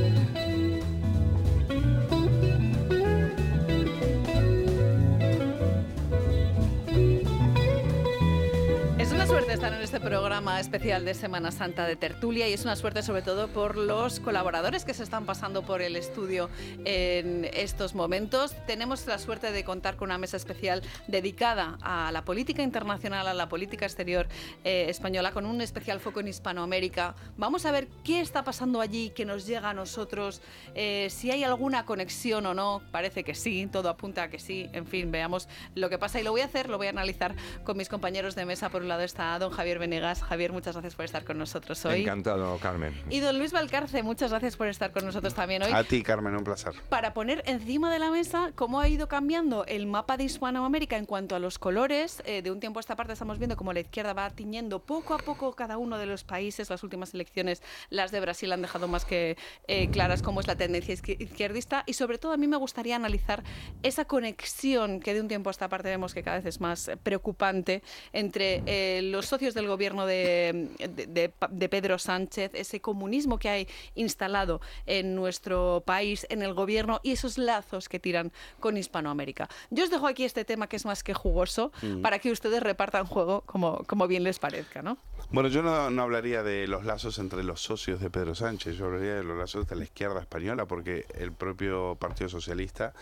Estar 9.56 9.72
en 9.72 9.80
este 9.80 10.00
programa 10.00 10.60
especial 10.60 11.06
de 11.06 11.14
Semana 11.14 11.50
Santa 11.50 11.86
de 11.86 11.96
Tertulia 11.96 12.46
y 12.46 12.52
es 12.52 12.64
una 12.64 12.76
suerte 12.76 13.02
sobre 13.02 13.22
todo 13.22 13.48
por 13.48 13.78
los 13.78 14.20
colaboradores 14.20 14.84
que 14.84 14.92
se 14.92 15.02
están 15.02 15.24
pasando 15.24 15.62
por 15.62 15.80
el 15.80 15.96
estudio 15.96 16.50
en 16.84 17.48
estos 17.54 17.94
momentos. 17.94 18.54
Tenemos 18.66 19.06
la 19.06 19.18
suerte 19.18 19.52
de 19.52 19.64
contar 19.64 19.96
con 19.96 20.08
una 20.08 20.18
mesa 20.18 20.36
especial 20.36 20.82
dedicada 21.06 21.78
a 21.80 22.12
la 22.12 22.22
política 22.22 22.62
internacional, 22.62 23.26
a 23.28 23.32
la 23.32 23.48
política 23.48 23.86
exterior 23.86 24.28
eh, 24.62 24.88
española, 24.90 25.32
con 25.32 25.46
un 25.46 25.62
especial 25.62 26.00
foco 26.00 26.20
en 26.20 26.28
Hispanoamérica. 26.28 27.14
Vamos 27.38 27.64
a 27.64 27.70
ver 27.70 27.88
qué 28.04 28.20
está 28.20 28.44
pasando 28.44 28.82
allí, 28.82 29.08
que 29.08 29.24
nos 29.24 29.46
llega 29.46 29.70
a 29.70 29.74
nosotros, 29.74 30.42
eh, 30.74 31.08
si 31.10 31.30
hay 31.30 31.44
alguna 31.44 31.86
conexión 31.86 32.44
o 32.44 32.52
no. 32.52 32.82
Parece 32.90 33.24
que 33.24 33.34
sí, 33.34 33.66
todo 33.72 33.88
apunta 33.88 34.24
a 34.24 34.28
que 34.28 34.38
sí. 34.38 34.68
En 34.74 34.86
fin, 34.86 35.10
veamos 35.10 35.48
lo 35.74 35.88
que 35.88 35.96
pasa 35.96 36.20
y 36.20 36.24
lo 36.24 36.32
voy 36.32 36.42
a 36.42 36.44
hacer, 36.44 36.68
lo 36.68 36.76
voy 36.76 36.88
a 36.88 36.90
analizar 36.90 37.34
con 37.64 37.78
mis 37.78 37.88
compañeros 37.88 38.34
de 38.34 38.44
mesa. 38.44 38.68
Por 38.68 38.82
un 38.82 38.88
lado 38.88 39.00
está 39.00 39.45
don 39.46 39.56
Javier 39.56 39.78
Venegas. 39.78 40.22
Javier, 40.22 40.52
muchas 40.52 40.74
gracias 40.74 40.94
por 40.94 41.04
estar 41.04 41.24
con 41.24 41.38
nosotros 41.38 41.84
hoy. 41.84 42.02
Encantado, 42.02 42.58
Carmen. 42.58 42.94
Y 43.10 43.20
don 43.20 43.38
Luis 43.38 43.52
Valcarce, 43.52 44.02
muchas 44.02 44.30
gracias 44.30 44.56
por 44.56 44.66
estar 44.66 44.90
con 44.90 45.04
nosotros 45.04 45.34
también 45.34 45.62
hoy. 45.62 45.70
A 45.72 45.84
ti, 45.84 46.02
Carmen, 46.02 46.34
un 46.34 46.42
placer. 46.42 46.72
Para 46.88 47.14
poner 47.14 47.42
encima 47.46 47.92
de 47.92 47.98
la 47.98 48.10
mesa 48.10 48.50
cómo 48.54 48.80
ha 48.80 48.88
ido 48.88 49.08
cambiando 49.08 49.64
el 49.66 49.86
mapa 49.86 50.16
de 50.16 50.24
Hispanoamérica 50.24 50.96
en 50.96 51.06
cuanto 51.06 51.36
a 51.36 51.38
los 51.38 51.58
colores. 51.58 52.22
Eh, 52.26 52.42
de 52.42 52.50
un 52.50 52.58
tiempo 52.58 52.78
a 52.78 52.80
esta 52.80 52.96
parte 52.96 53.12
estamos 53.12 53.38
viendo 53.38 53.56
cómo 53.56 53.72
la 53.72 53.80
izquierda 53.80 54.12
va 54.14 54.28
tiñendo 54.30 54.80
poco 54.80 55.14
a 55.14 55.18
poco 55.18 55.54
cada 55.54 55.78
uno 55.78 55.98
de 55.98 56.06
los 56.06 56.24
países. 56.24 56.68
Las 56.68 56.82
últimas 56.82 57.14
elecciones, 57.14 57.62
las 57.88 58.10
de 58.10 58.20
Brasil, 58.20 58.52
han 58.52 58.62
dejado 58.62 58.88
más 58.88 59.04
que 59.04 59.36
eh, 59.68 59.88
claras 59.90 60.22
cómo 60.22 60.40
es 60.40 60.48
la 60.48 60.56
tendencia 60.56 60.92
izquierdista. 60.94 61.84
Y 61.86 61.92
sobre 61.92 62.18
todo 62.18 62.32
a 62.32 62.36
mí 62.36 62.48
me 62.48 62.56
gustaría 62.56 62.96
analizar 62.96 63.44
esa 63.84 64.06
conexión 64.06 64.98
que 64.98 65.14
de 65.14 65.20
un 65.20 65.28
tiempo 65.28 65.50
a 65.50 65.52
esta 65.52 65.68
parte 65.68 65.88
vemos 65.88 66.14
que 66.14 66.22
cada 66.24 66.38
vez 66.38 66.46
es 66.46 66.60
más 66.60 66.90
preocupante 67.04 67.82
entre 68.12 68.62
eh, 68.66 69.02
los 69.02 69.32
socios 69.36 69.52
del 69.52 69.66
gobierno 69.68 70.06
de, 70.06 70.70
de, 70.78 71.30
de, 71.50 71.68
Pedro 71.68 71.98
Sánchez, 71.98 72.52
ese 72.54 72.80
comunismo 72.80 73.38
que 73.38 73.50
hay 73.50 73.68
instalado 73.94 74.62
en 74.86 75.14
nuestro 75.14 75.82
país, 75.84 76.26
en 76.30 76.40
el 76.40 76.54
gobierno 76.54 77.00
y 77.02 77.12
esos 77.12 77.36
lazos 77.36 77.90
que 77.90 78.00
tiran 78.00 78.32
con 78.60 78.78
Hispanoamérica. 78.78 79.50
Yo 79.68 79.84
os 79.84 79.90
dejo 79.90 80.06
aquí 80.06 80.24
este 80.24 80.46
tema 80.46 80.68
que 80.68 80.76
es 80.76 80.86
más 80.86 81.02
que 81.02 81.12
jugoso 81.12 81.70
mm. 81.82 82.00
para 82.00 82.18
que 82.18 82.30
ustedes 82.30 82.62
repartan 82.62 83.04
juego 83.04 83.42
como, 83.42 83.84
como 83.84 84.08
bien 84.08 84.24
les 84.24 84.38
parezca, 84.38 84.80
¿no? 84.80 84.96
Bueno, 85.28 85.50
yo 85.50 85.60
no, 85.60 85.90
no, 85.90 86.02
hablaría 86.02 86.42
de 86.42 86.66
los 86.66 86.86
lazos 86.86 87.18
entre 87.18 87.44
los 87.44 87.60
socios 87.60 88.00
de 88.00 88.08
Pedro 88.08 88.34
Sánchez, 88.34 88.76
yo 88.76 88.86
hablaría 88.86 89.16
de 89.16 89.24
los 89.24 89.36
lazos 89.36 89.66
de 89.66 89.76
la 89.76 89.84
izquierda 89.84 90.20
española, 90.20 90.64
porque 90.64 91.04
el 91.18 91.32
propio 91.32 91.96
Partido 91.96 92.30
Socialista 92.30 92.94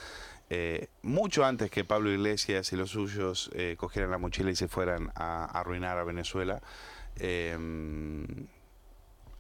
eh, 0.51 0.89
mucho 1.03 1.45
antes 1.45 1.71
que 1.71 1.85
Pablo 1.85 2.11
Iglesias 2.11 2.73
y 2.73 2.77
los 2.77 2.91
suyos 2.91 3.51
eh, 3.55 3.77
cogieran 3.79 4.11
la 4.11 4.19
mochila 4.19 4.51
y 4.51 4.57
se 4.57 4.69
fueran 4.69 5.11
a, 5.15 5.45
arruinar 5.45 5.99
a 5.99 6.05
Venezuela, 6.05 6.61
eh, 7.17 7.57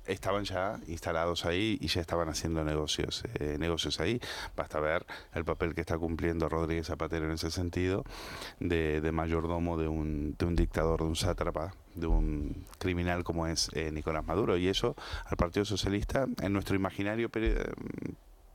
estaban 0.07 0.45
ya 0.45 0.81
instalados 0.87 1.45
ahí 1.45 1.79
y 1.81 1.89
ya 1.89 2.01
estaban 2.01 2.29
haciendo 2.29 2.65
negocios, 2.65 3.25
eh, 3.35 3.57
negocios 3.59 4.01
ahí. 4.01 4.21
Basta 4.57 4.81
ver 4.81 5.07
el 5.35 5.45
papel 5.45 5.75
que 5.75 5.81
está 5.81 5.99
cumpliendo 5.99 6.49
Rodríguez 6.49 6.87
Zapatero 6.87 7.25
en 7.27 7.33
ese 7.33 7.51
sentido, 7.51 8.05
de, 8.61 9.01
de 9.01 9.13
mayordomo 9.13 9.77
de 9.77 9.89
un, 9.89 10.37
de 10.39 10.45
un 10.45 10.57
dictador, 10.57 11.01
de 11.01 11.07
un 11.07 11.17
sátrapa, 11.17 11.75
de 11.95 12.07
un 12.07 12.65
criminal 12.79 13.25
como 13.25 13.47
es 13.47 13.71
eh, 13.75 13.91
Nicolás 13.93 14.25
Maduro. 14.27 14.57
Y 14.57 14.69
eso 14.69 14.95
al 15.27 15.37
Partido 15.37 15.65
Socialista, 15.65 16.27
en 16.41 16.53
nuestro 16.53 16.77
imaginario 16.77 17.31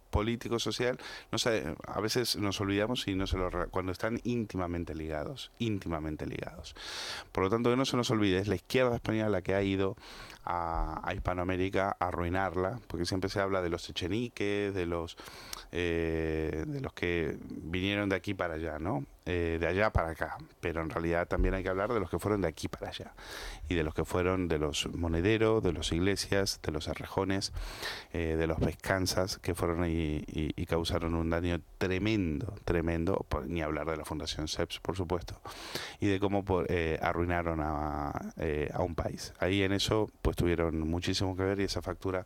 político 0.10 0.60
social 0.60 1.00
no 1.32 1.38
sé, 1.38 1.76
a 1.88 2.00
veces 2.00 2.36
nos 2.36 2.60
olvidamos 2.62 3.08
y 3.08 3.16
no 3.16 3.28
se 3.28 3.38
lo 3.38 3.50
cuando 3.70 3.92
están 3.92 4.20
íntimamente 4.24 4.96
ligados 4.96 5.52
íntimamente 5.60 6.26
ligados. 6.26 6.76
Por 7.32 7.44
lo 7.44 7.50
tanto 7.50 7.70
que 7.70 7.76
no 7.76 7.86
se 7.86 7.98
nos 7.98 8.10
olvide 8.12 8.40
es 8.40 8.48
la 8.48 8.56
izquierda 8.56 8.96
española 8.96 9.30
la 9.30 9.42
que 9.42 9.56
ha 9.56 9.62
ido 9.62 9.96
a, 10.50 11.08
a 11.08 11.14
Hispanoamérica 11.14 11.96
arruinarla 12.00 12.80
porque 12.88 13.06
siempre 13.06 13.30
se 13.30 13.40
habla 13.40 13.62
de 13.62 13.70
los 13.70 13.88
echeniques 13.88 14.74
de 14.74 14.86
los 14.88 15.16
eh, 15.72 16.66
de 16.66 16.82
los 16.82 16.94
que 16.94 17.38
vinieron 17.50 18.10
de 18.10 18.16
aquí 18.16 18.34
para 18.34 18.56
allá 18.56 18.80
no 18.80 19.06
eh, 19.32 19.58
de 19.60 19.68
allá 19.68 19.92
para 19.92 20.10
acá. 20.10 20.38
Pero 20.60 20.82
en 20.82 20.90
realidad 20.90 21.28
también 21.28 21.54
hay 21.54 21.62
que 21.62 21.70
hablar 21.70 21.94
de 21.94 22.00
los 22.00 22.10
que 22.10 22.18
fueron 22.18 22.42
de 22.42 22.48
aquí 22.48 22.68
para 22.68 22.90
allá. 22.90 23.14
Y 23.68 23.76
de 23.76 23.84
los 23.84 23.94
que 23.94 24.04
fueron 24.04 24.48
de 24.48 24.58
los 24.58 24.90
monederos 24.96 25.62
de 25.62 25.72
los 25.72 25.92
iglesias 25.92 26.60
de 26.64 26.72
los 26.72 26.88
arrejones 26.88 27.54
eh, 28.12 28.36
de 28.40 28.48
los 28.48 28.58
pescansas 28.60 29.38
que 29.38 29.54
fueron 29.54 29.86
y, 29.88 30.26
causaron 30.66 31.16
un 31.16 31.32
daño 31.32 31.62
tremendo, 31.80 32.54
tremendo, 32.64 33.26
ni 33.48 33.64
hablar 33.64 33.90
de 33.90 33.98
la 33.98 34.06
Fundación 34.06 34.48
CEPS, 34.48 34.80
por 34.80 34.96
supuesto, 34.96 35.42
y 36.00 36.06
de 36.06 36.20
cómo 36.20 36.44
arruinaron 37.02 37.60
a, 37.60 38.10
a, 38.10 38.82
un 38.84 38.94
país. 38.94 39.34
Ahí 39.40 39.64
en 39.64 39.72
eso 39.72 40.12
pues 40.22 40.36
tuvieron 40.40 40.80
muchísimo 40.80 41.36
que 41.36 41.44
ver 41.44 41.60
y 41.60 41.64
esa 41.66 41.82
factura 41.82 42.26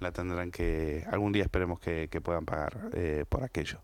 la 0.00 0.10
tendrán 0.10 0.50
que, 0.50 1.06
algún 1.12 1.30
día 1.30 1.44
esperemos 1.44 1.78
que, 1.78 2.08
puedan 2.20 2.44
pagar 2.44 2.90
eh, 2.92 3.24
por 3.28 3.44
aquello. 3.44 3.78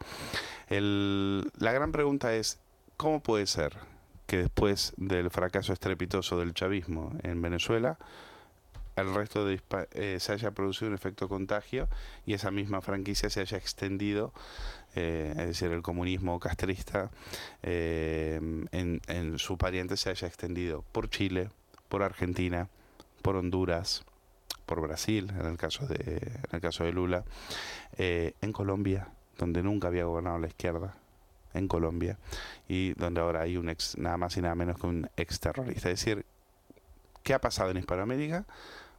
El, 0.69 1.49
la 1.59 1.73
gran 1.73 1.93
pregunta 1.93 2.35
es, 2.35 2.59
¿cómo 2.97 3.21
puede 3.21 3.47
ser 3.47 3.77
que 4.27 4.39
después 4.39 4.95
del 4.97 5.31
fracaso 5.31 5.73
estrepitoso 5.73 6.41
del 6.41 6.55
chavismo 6.55 7.13
en 7.23 7.41
Venezuela, 7.41 7.99
el 8.97 9.15
resto 9.15 9.45
de 9.47 9.61
eh, 9.93 10.19
se 10.19 10.33
haya 10.33 10.51
producido 10.51 10.89
un 10.89 10.95
efecto 10.95 11.29
contagio 11.29 11.89
y 12.27 12.35
esa 12.35 12.51
misma 12.51 12.81
franquicia 12.81 13.31
se 13.31 13.41
haya 13.41 13.57
extendido, 13.57 14.33
eh, 14.97 15.35
es 15.39 15.47
decir, 15.47 15.71
el 15.71 15.83
comunismo 15.83 16.41
castrista 16.41 17.11
eh, 17.63 18.41
en, 18.73 19.01
en, 19.07 19.39
su 19.39 19.57
pariente 19.57 19.97
se 19.97 20.11
haya 20.11 20.27
extendido 20.27 20.85
por 20.91 21.09
Chile, 21.09 21.49
por 21.89 22.03
Argentina, 22.03 22.69
por 23.23 23.37
Honduras, 23.37 24.05
por 24.67 24.81
Brasil, 24.81 25.33
en 25.39 25.47
el 25.47 25.57
caso 25.57 25.87
de, 25.87 25.97
en 25.97 26.51
el 26.53 26.61
caso 26.61 26.85
de 26.85 26.93
Lula, 26.93 27.25
en 27.97 28.53
Colombia, 28.53 29.09
donde 29.39 29.63
nunca 29.63 29.89
había 29.89 30.05
gobernado 30.05 30.39
la 30.39 30.49
izquierda, 30.49 30.95
en 31.55 31.69
Colombia, 31.69 32.19
y 32.69 32.93
donde 32.95 33.21
ahora 33.21 33.43
hay 33.43 33.57
un 33.57 33.69
ex, 33.71 33.97
nada 33.97 34.17
más 34.17 34.37
y 34.37 34.43
nada 34.43 34.55
menos 34.55 34.79
que 34.79 34.87
un 34.87 35.11
exterrorista. 35.17 35.91
Es 35.91 36.05
decir, 36.05 36.27
¿qué 37.23 37.35
ha 37.35 37.41
pasado 37.41 37.71
en 37.71 37.79
Hispanoamérica? 37.79 38.45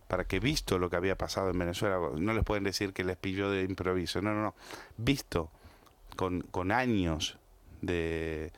para 0.09 0.23
que 0.23 0.39
visto 0.39 0.79
lo 0.79 0.89
que 0.89 0.95
había 0.95 1.15
pasado 1.15 1.51
en 1.51 1.59
Venezuela, 1.59 1.99
no 2.15 2.33
les 2.33 2.43
pueden 2.43 2.63
decir 2.63 2.93
que 2.93 3.03
les 3.03 3.15
pilló 3.15 3.51
de 3.51 3.61
improviso, 3.61 4.23
no, 4.23 4.33
no, 4.33 4.41
no, 4.41 4.55
visto 4.97 5.51
con, 6.15 6.41
con 6.41 6.71
años 6.71 7.37
de, 7.81 8.51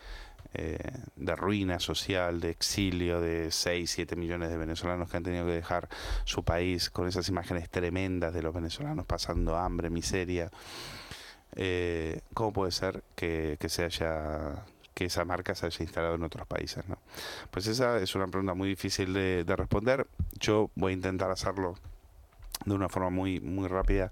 eh, 0.53 0.77
de 1.15 1.35
ruina 1.35 1.79
social, 1.79 2.39
de 2.39 2.49
exilio 2.49 3.21
de 3.21 3.51
6, 3.51 3.89
7 3.89 4.15
millones 4.15 4.49
de 4.49 4.57
venezolanos 4.57 5.09
que 5.09 5.17
han 5.17 5.23
tenido 5.23 5.45
que 5.45 5.53
dejar 5.53 5.87
su 6.25 6.43
país 6.43 6.89
con 6.89 7.07
esas 7.07 7.29
imágenes 7.29 7.69
tremendas 7.69 8.33
de 8.33 8.41
los 8.41 8.53
venezolanos 8.53 9.05
pasando 9.05 9.55
hambre, 9.57 9.89
miseria. 9.89 10.51
Eh, 11.55 12.21
¿Cómo 12.33 12.53
puede 12.53 12.71
ser 12.71 13.03
que, 13.15 13.57
que 13.59 13.69
se 13.69 13.83
haya 13.83 14.63
que 14.93 15.05
esa 15.05 15.25
marca 15.25 15.55
se 15.55 15.65
haya 15.65 15.83
instalado 15.83 16.15
en 16.15 16.23
otros 16.23 16.45
países. 16.47 16.87
¿no? 16.87 16.97
Pues 17.49 17.67
esa 17.67 17.97
es 17.99 18.13
una 18.15 18.27
pregunta 18.27 18.53
muy 18.53 18.69
difícil 18.69 19.13
de, 19.13 19.55
responder. 19.55 20.07
Yo 20.39 20.69
voy 20.75 20.91
a 20.91 20.95
intentar 20.95 21.31
hacerlo 21.31 21.75
de 22.65 22.73
una 22.73 22.89
forma 22.89 23.09
muy, 23.09 23.39
muy 23.39 23.67
rápida 23.67 24.11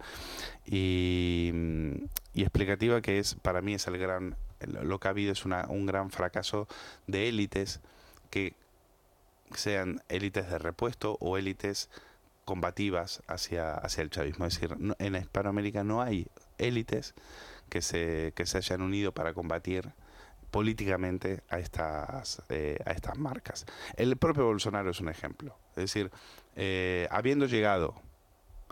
y, 0.65 1.51
y, 2.33 2.41
explicativa, 2.41 3.01
que 3.01 3.19
es 3.19 3.35
para 3.35 3.61
mí 3.61 3.75
es 3.75 3.85
el 3.87 3.97
gran, 3.97 4.35
lo 4.67 4.99
que 4.99 5.07
ha 5.07 5.11
habido 5.11 5.31
es 5.31 5.45
una, 5.45 5.65
un 5.67 5.85
gran 5.85 6.11
fracaso 6.11 6.67
de 7.07 7.29
élites 7.29 7.79
que 8.29 8.53
sean 9.55 10.01
élites 10.09 10.49
de 10.49 10.59
repuesto 10.59 11.17
o 11.19 11.37
élites 11.37 11.89
combativas 12.45 13.21
hacia, 13.27 13.75
hacia 13.75 14.01
el 14.01 14.09
chavismo. 14.09 14.45
Es 14.45 14.59
decir, 14.59 14.77
en 14.99 15.15
Hispanoamérica 15.15 15.83
no 15.83 16.01
hay 16.01 16.27
élites 16.57 17.13
que 17.69 17.81
se, 17.81 18.33
que 18.35 18.45
se 18.45 18.57
hayan 18.57 18.81
unido 18.81 19.11
para 19.11 19.33
combatir 19.33 19.91
políticamente 20.51 21.43
a 21.49 21.59
estas, 21.59 22.41
eh, 22.49 22.79
a 22.85 22.91
estas 22.91 23.17
marcas. 23.17 23.65
El 23.95 24.17
propio 24.17 24.45
Bolsonaro 24.45 24.89
es 24.89 24.99
un 24.99 25.09
ejemplo. 25.09 25.55
Es 25.71 25.83
decir, 25.83 26.11
eh, 26.55 27.07
habiendo 27.11 27.45
llegado, 27.45 27.93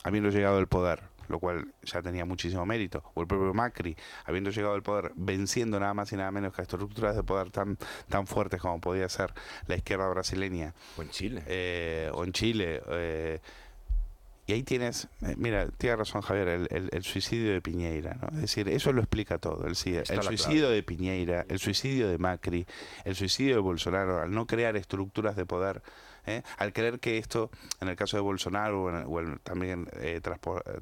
habiendo 0.03 0.29
llegado 0.29 0.57
al 0.57 0.67
poder, 0.67 1.03
lo 1.29 1.39
cual 1.39 1.73
ya 1.83 2.01
tenía 2.01 2.25
muchísimo 2.25 2.65
mérito, 2.65 3.03
o 3.13 3.21
el 3.21 3.27
propio 3.27 3.53
Macri, 3.53 3.95
habiendo 4.25 4.49
llegado 4.51 4.73
al 4.73 4.83
poder, 4.83 5.11
venciendo 5.15 5.79
nada 5.79 5.93
más 5.93 6.11
y 6.11 6.15
nada 6.15 6.31
menos 6.31 6.53
que 6.53 6.61
a 6.61 6.63
estructuras 6.63 7.15
de 7.15 7.23
poder 7.23 7.51
tan, 7.51 7.77
tan 8.09 8.27
fuertes 8.27 8.61
como 8.61 8.79
podía 8.79 9.07
ser 9.09 9.33
la 9.67 9.75
izquierda 9.75 10.07
brasileña. 10.07 10.73
O 10.97 11.01
en 11.01 11.09
Chile. 11.09 11.43
Eh, 11.47 12.11
o 12.13 12.23
en 12.23 12.31
Chile. 12.33 12.81
Y 14.47 14.53
ahí 14.53 14.63
tienes, 14.63 15.09
eh, 15.23 15.35
mira, 15.37 15.67
tiene 15.77 15.97
razón 15.97 16.21
Javier, 16.21 16.47
el, 16.47 17.03
suicidio 17.03 17.51
de 17.51 17.61
Piñeira, 17.61 18.13
¿no? 18.13 18.29
Es 18.29 18.43
decir, 18.43 18.69
eso 18.69 18.93
lo 18.93 19.01
explica 19.01 19.39
todo. 19.39 19.67
El, 19.67 19.73
el 19.73 20.23
suicidio 20.23 20.69
de 20.69 20.83
Piñeira, 20.83 21.45
el 21.49 21.59
suicidio 21.59 22.07
de 22.07 22.17
Macri, 22.17 22.65
el 23.03 23.15
suicidio 23.17 23.55
de 23.55 23.61
Bolsonaro, 23.61 24.21
al 24.21 24.31
no 24.31 24.47
crear 24.47 24.77
estructuras 24.77 25.35
de 25.35 25.45
poder, 25.45 25.83
¿eh? 26.27 26.43
al 26.57 26.73
creer 26.73 26.99
que 26.99 27.17
esto, 27.17 27.49
en 27.81 27.87
el 27.87 27.95
caso 27.95 28.17
de 28.17 28.21
Bolsonaro 28.21 28.83
o, 28.83 29.37
también 29.43 29.89
eh, 29.93 30.21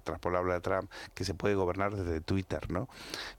traspolable 0.03 0.53
a 0.53 0.59
Trump, 0.59 0.91
que 1.13 1.23
se 1.23 1.34
puede 1.34 1.55
gobernar 1.55 1.95
desde 1.95 2.19
Twitter, 2.19 2.69
¿no? 2.69 2.89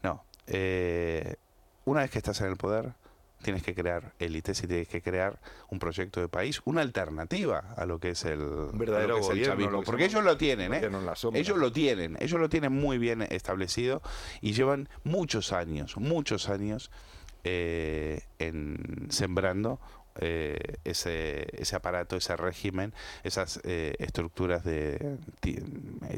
No. 0.02 0.24
Eh, 0.46 1.36
una 1.84 2.00
vez 2.00 2.10
que 2.10 2.18
estás 2.18 2.40
en 2.40 2.48
el 2.48 2.56
poder, 2.56 2.94
tienes 3.42 3.62
que 3.62 3.74
crear 3.74 4.12
élites 4.18 4.62
y 4.62 4.66
tienes 4.66 4.88
que 4.88 5.02
crear 5.02 5.38
un 5.68 5.78
proyecto 5.78 6.20
de 6.20 6.28
país, 6.28 6.60
una 6.64 6.80
alternativa 6.80 7.74
a 7.76 7.86
lo 7.86 7.98
que 7.98 8.10
es 8.10 8.24
el, 8.24 8.40
verdadero 8.72 9.20
chavismo, 9.20 9.82
porque 9.82 10.06
ellos 10.06 10.24
lo 10.24 10.36
tienen, 10.36 10.72
¿eh? 10.74 10.88
ellos 11.34 11.56
lo 11.58 11.72
tienen, 11.72 12.16
ellos 12.20 12.40
lo 12.40 12.48
tienen 12.48 12.72
muy 12.72 12.98
bien 12.98 13.22
establecido 13.22 14.02
y 14.40 14.52
llevan 14.52 14.88
muchos 15.04 15.52
años, 15.52 15.96
muchos 15.96 16.48
años 16.48 16.90
eh, 17.44 18.22
en 18.38 19.06
sembrando 19.10 19.78
eh, 20.20 20.76
ese, 20.84 21.47
aparato, 21.74 22.16
ese 22.16 22.36
régimen, 22.36 22.93
esas 23.24 23.60
estructuras 23.64 24.64
de, 24.64 25.18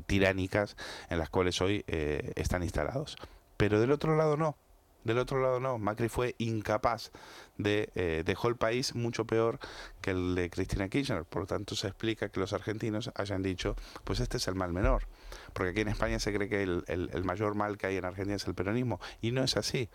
tiránicas 0.07 0.77
en 1.11 1.19
las 1.19 1.31
cuales 1.31 1.61
hoy 1.61 1.85
están 1.87 2.63
instalados. 2.63 3.17
Pero 3.57 3.81
del 3.81 3.93
otro 3.93 4.17
lado 4.17 4.37
no. 4.37 4.57
Del 5.05 5.19
otro 5.19 5.41
lado 5.41 5.59
no, 5.61 5.79
Macri 5.79 6.09
fue 6.09 6.35
incapaz 6.39 7.13
de 7.57 7.91
eh, 7.95 8.23
dejó 8.27 8.49
el 8.49 8.57
país 8.57 8.95
mucho 8.95 9.25
peor 9.27 9.59
que 10.01 10.11
el 10.11 10.35
de 10.35 10.51
Cristina 10.51 10.89
Kirchner. 10.89 11.25
Por 11.25 11.43
lo 11.43 11.47
tanto, 11.47 11.75
se 11.77 11.89
explica 11.89 12.29
que 12.29 12.41
los 12.41 12.53
argentinos 12.53 13.11
hayan 13.15 13.43
dicho, 13.43 13.75
pues 14.05 14.21
este 14.21 14.37
es 14.37 14.49
el 14.49 14.55
mal 14.55 14.73
menor. 14.73 15.05
Porque 15.53 15.71
aquí 15.71 15.81
en 15.81 15.89
España 15.89 16.19
se 16.19 16.33
cree 16.33 16.49
que 16.49 16.63
el 16.63 17.25
mayor 17.25 17.55
mal 17.55 17.79
que 17.79 17.87
hay 17.87 17.97
en 17.97 18.05
Argentina 18.05 18.37
es 18.37 18.47
el 18.47 18.55
peronismo. 18.55 19.01
Y 19.21 19.33
no 19.33 19.43
es 19.43 19.57
así 19.57 19.89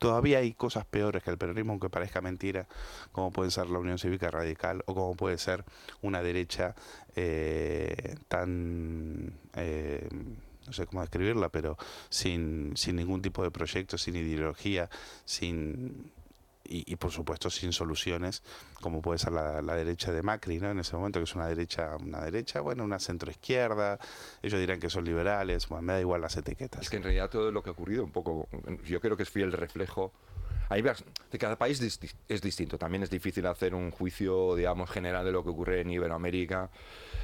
todavía 0.00 0.38
hay 0.38 0.54
cosas 0.54 0.86
peores 0.86 1.22
que 1.22 1.30
el 1.30 1.38
peronismo, 1.38 1.72
aunque 1.72 1.90
parezca 1.90 2.20
mentira, 2.20 2.66
como 3.12 3.30
puede 3.30 3.50
ser 3.50 3.68
la 3.68 3.78
Unión 3.78 3.98
Cívica 3.98 4.30
Radical 4.30 4.82
o 4.86 4.94
como 4.94 5.14
puede 5.14 5.38
ser 5.38 5.64
una 6.00 6.22
derecha 6.22 6.74
eh, 7.14 8.16
tan 8.26 9.34
eh, 9.54 10.08
no 10.66 10.72
sé 10.72 10.86
cómo 10.86 11.02
describirla, 11.02 11.50
pero 11.50 11.76
sin, 12.08 12.76
sin 12.76 12.96
ningún 12.96 13.22
tipo 13.22 13.42
de 13.42 13.50
proyecto, 13.50 13.98
sin 13.98 14.16
ideología, 14.16 14.88
sin 15.24 16.10
y, 16.72 16.96
por 16.96 17.10
supuesto 17.10 17.50
sin 17.50 17.72
soluciones, 17.72 18.42
como 18.80 19.02
puede 19.02 19.18
ser 19.18 19.32
la, 19.32 19.74
derecha 19.74 20.12
de 20.12 20.22
Macri, 20.22 20.60
¿no? 20.60 20.70
En 20.70 20.78
ese 20.78 20.96
momento 20.96 21.18
que 21.18 21.24
es 21.24 21.34
una 21.34 21.48
derecha, 21.48 21.96
una 21.96 22.20
derecha, 22.20 22.60
bueno, 22.60 22.84
una 22.84 23.00
centroizquierda, 23.00 23.98
ellos 24.42 24.60
dirán 24.60 24.78
que 24.78 24.88
son 24.88 25.04
liberales, 25.04 25.68
bueno, 25.68 25.82
me 25.82 25.92
da 25.94 26.00
igual 26.00 26.20
las 26.20 26.36
etiquetas. 26.36 26.82
Es 26.82 26.90
que 26.90 26.98
en 26.98 27.02
realidad 27.02 27.28
todo 27.28 27.50
lo 27.50 27.62
que 27.62 27.70
ha 27.70 27.72
ocurrido, 27.72 28.04
un 28.04 28.12
poco, 28.12 28.48
yo 28.84 29.00
creo 29.00 29.16
que 29.16 29.24
es 29.24 29.30
fiel 29.30 29.52
reflejo 29.52 30.12
hay 30.70 30.82
de 30.82 31.38
cada 31.38 31.58
país 31.58 31.80
es 32.28 32.40
distinto. 32.40 32.78
También 32.78 33.02
es 33.02 33.10
difícil 33.10 33.44
hacer 33.46 33.74
un 33.74 33.90
juicio, 33.90 34.54
digamos, 34.54 34.88
general 34.88 35.24
de 35.24 35.32
lo 35.32 35.42
que 35.42 35.50
ocurre 35.50 35.80
en 35.80 35.90
Iberoamérica, 35.90 36.70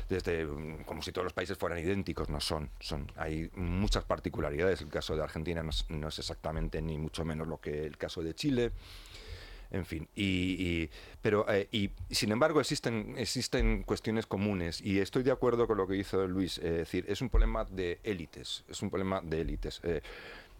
desde 0.08 0.44
mm, 0.44 0.82
como 0.82 1.00
si 1.00 1.12
todos 1.12 1.26
los 1.26 1.32
países 1.32 1.56
fueran 1.56 1.78
idénticos. 1.78 2.28
No 2.28 2.40
son. 2.40 2.70
son 2.80 3.06
hay 3.14 3.48
muchas 3.54 4.02
particularidades. 4.02 4.80
El 4.80 4.88
caso 4.88 5.14
de 5.14 5.22
Argentina 5.22 5.62
no 5.62 6.08
es, 6.08 6.18
exactamente 6.18 6.82
ni 6.82 6.98
mucho 6.98 7.24
menos 7.24 7.46
lo 7.46 7.60
que 7.60 7.86
el 7.86 7.96
caso 7.96 8.20
de 8.20 8.34
Chile 8.34 8.72
en 9.76 9.86
fin 9.86 10.08
y, 10.16 10.88
pero 11.22 11.46
eh, 11.48 11.68
y 11.70 11.90
sin 12.10 12.32
embargo 12.32 12.60
existen 12.60 13.14
existen 13.16 13.82
cuestiones 13.82 14.26
comunes 14.26 14.80
y 14.80 14.98
estoy 14.98 15.22
de 15.22 15.30
acuerdo 15.30 15.66
con 15.66 15.76
lo 15.76 15.86
que 15.86 15.96
hizo 15.96 16.26
Luis 16.26 16.58
es 16.58 16.72
decir 16.72 17.04
es 17.08 17.20
un 17.20 17.30
problema 17.30 17.64
de 17.64 18.00
élites 18.02 18.64
es 18.68 18.82
un 18.82 18.90
problema 18.90 19.20
de 19.20 19.40
élites 19.40 19.80
eh, 19.84 20.00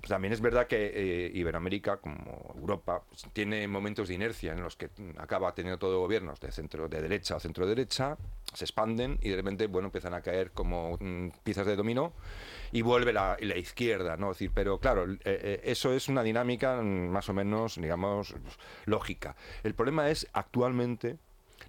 también 0.09 0.33
es 0.33 0.41
verdad 0.41 0.67
que 0.67 0.93
eh, 0.95 1.31
Iberoamérica, 1.35 1.99
como 1.99 2.55
Europa, 2.55 3.03
pues, 3.09 3.27
tiene 3.33 3.67
momentos 3.69 4.09
de 4.09 4.15
inercia 4.15 4.53
en 4.53 4.63
los 4.63 4.77
que 4.77 4.91
acaba 5.17 5.55
teniendo 5.55 5.79
todo 5.79 6.01
gobiernos 6.01 6.41
de 6.41 6.53
centro 6.53 6.89
de 6.89 7.01
derecha 7.01 7.37
o 7.37 7.41
centro 7.41 7.67
derecha, 7.67 8.17
se 8.53 8.65
expanden 8.65 9.19
y 9.23 9.31
de 9.31 9.37
repente 9.37 9.67
bueno 9.67 9.87
empiezan 9.87 10.15
a 10.15 10.21
caer 10.21 10.53
como 10.53 10.97
mm, 11.01 11.29
piezas 11.43 11.67
de 11.67 11.77
dominó 11.77 12.13
y 12.73 12.83
vuelve 12.83 13.13
la, 13.13 13.37
izquierda, 13.57 14.17
¿no? 14.17 14.31
decir, 14.31 14.51
pero 14.55 14.79
claro, 14.79 15.11
eh, 15.11 15.19
eh, 15.25 15.61
eso 15.65 15.93
es 15.93 16.09
una 16.09 16.23
dinámica 16.23 16.81
mm, 16.81 17.09
más 17.09 17.29
o 17.29 17.33
menos, 17.33 17.77
digamos, 17.77 18.35
lógica. 18.85 19.37
El 19.63 19.75
problema 19.75 20.11
es 20.11 20.27
actualmente 20.33 21.19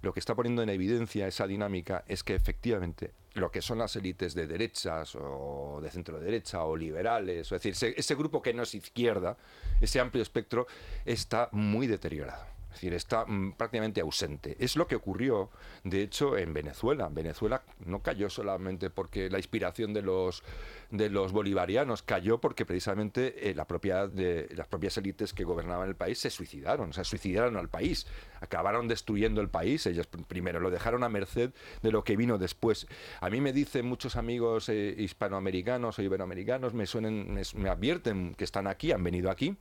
lo 0.02 0.12
que 0.12 0.20
está 0.20 0.34
poniendo 0.34 0.62
en 0.62 0.68
evidencia 0.68 1.26
esa 1.26 1.46
dinámica 1.46 2.04
es 2.06 2.22
que 2.22 2.34
efectivamente 2.34 3.12
lo 3.38 3.50
que 3.50 3.62
son 3.62 3.78
las 3.78 3.94
élites 3.96 4.34
de 4.34 4.46
derechas 4.46 5.14
o 5.14 5.80
de 5.82 5.90
centro 5.90 6.18
derecha 6.20 6.64
o 6.64 6.76
liberales, 6.76 7.50
es 7.52 7.62
decir, 7.62 7.94
ese, 7.96 8.14
grupo 8.14 8.42
que 8.42 8.52
no 8.52 8.62
es 8.62 8.74
izquierda, 8.74 9.36
ese 9.80 10.00
amplio 10.00 10.22
espectro, 10.22 10.66
está 11.04 11.48
muy 11.52 11.86
deteriorado. 11.86 12.57
Decir, 12.78 12.94
está 12.94 13.24
mm, 13.26 13.54
prácticamente 13.54 14.00
ausente. 14.00 14.56
Es 14.60 14.76
lo 14.76 14.86
que 14.86 14.94
ocurrió, 14.94 15.50
de 15.82 16.00
hecho, 16.00 16.38
en 16.38 16.54
Venezuela. 16.54 17.08
Venezuela 17.08 17.64
no 17.84 18.02
cayó 18.02 18.30
solamente 18.30 18.88
porque 18.88 19.28
la 19.28 19.38
inspiración 19.38 19.92
de 19.92 20.02
los 20.02 20.44
de 20.90 21.10
los 21.10 21.32
bolivarianos 21.32 22.02
cayó 22.02 22.40
porque 22.40 22.64
precisamente 22.64 23.50
eh, 23.50 23.54
la 23.54 23.66
propia 23.66 24.06
de, 24.06 24.48
las 24.54 24.68
propias 24.68 24.96
élites 24.96 25.34
que 25.34 25.44
gobernaban 25.44 25.88
el 25.88 25.96
país 25.96 26.18
se 26.18 26.30
suicidaron, 26.30 26.90
o 26.90 26.92
sea, 26.92 27.04
suicidaron 27.04 27.56
al 27.56 27.68
país, 27.68 28.06
acabaron 28.40 28.88
destruyendo 28.88 29.40
el 29.40 29.50
país, 29.50 29.84
ellos 29.86 30.06
primero 30.06 30.60
lo 30.60 30.70
dejaron 30.70 31.04
a 31.04 31.08
merced 31.08 31.50
de 31.82 31.92
lo 31.92 32.04
que 32.04 32.16
vino 32.16 32.38
después. 32.38 32.86
A 33.20 33.28
mí 33.28 33.40
me 33.40 33.52
dicen 33.52 33.86
muchos 33.86 34.16
amigos 34.16 34.68
eh, 34.68 34.94
hispanoamericanos 34.96 35.98
o 35.98 36.02
iberoamericanos, 36.02 36.72
me, 36.72 36.86
suenen, 36.86 37.38
me, 37.54 37.68
advierten 37.68 38.34
que 38.34 38.44
están 38.44 38.66
aquí, 38.66 38.92
han 38.92 39.04
venido 39.04 39.30
aquí 39.30 39.56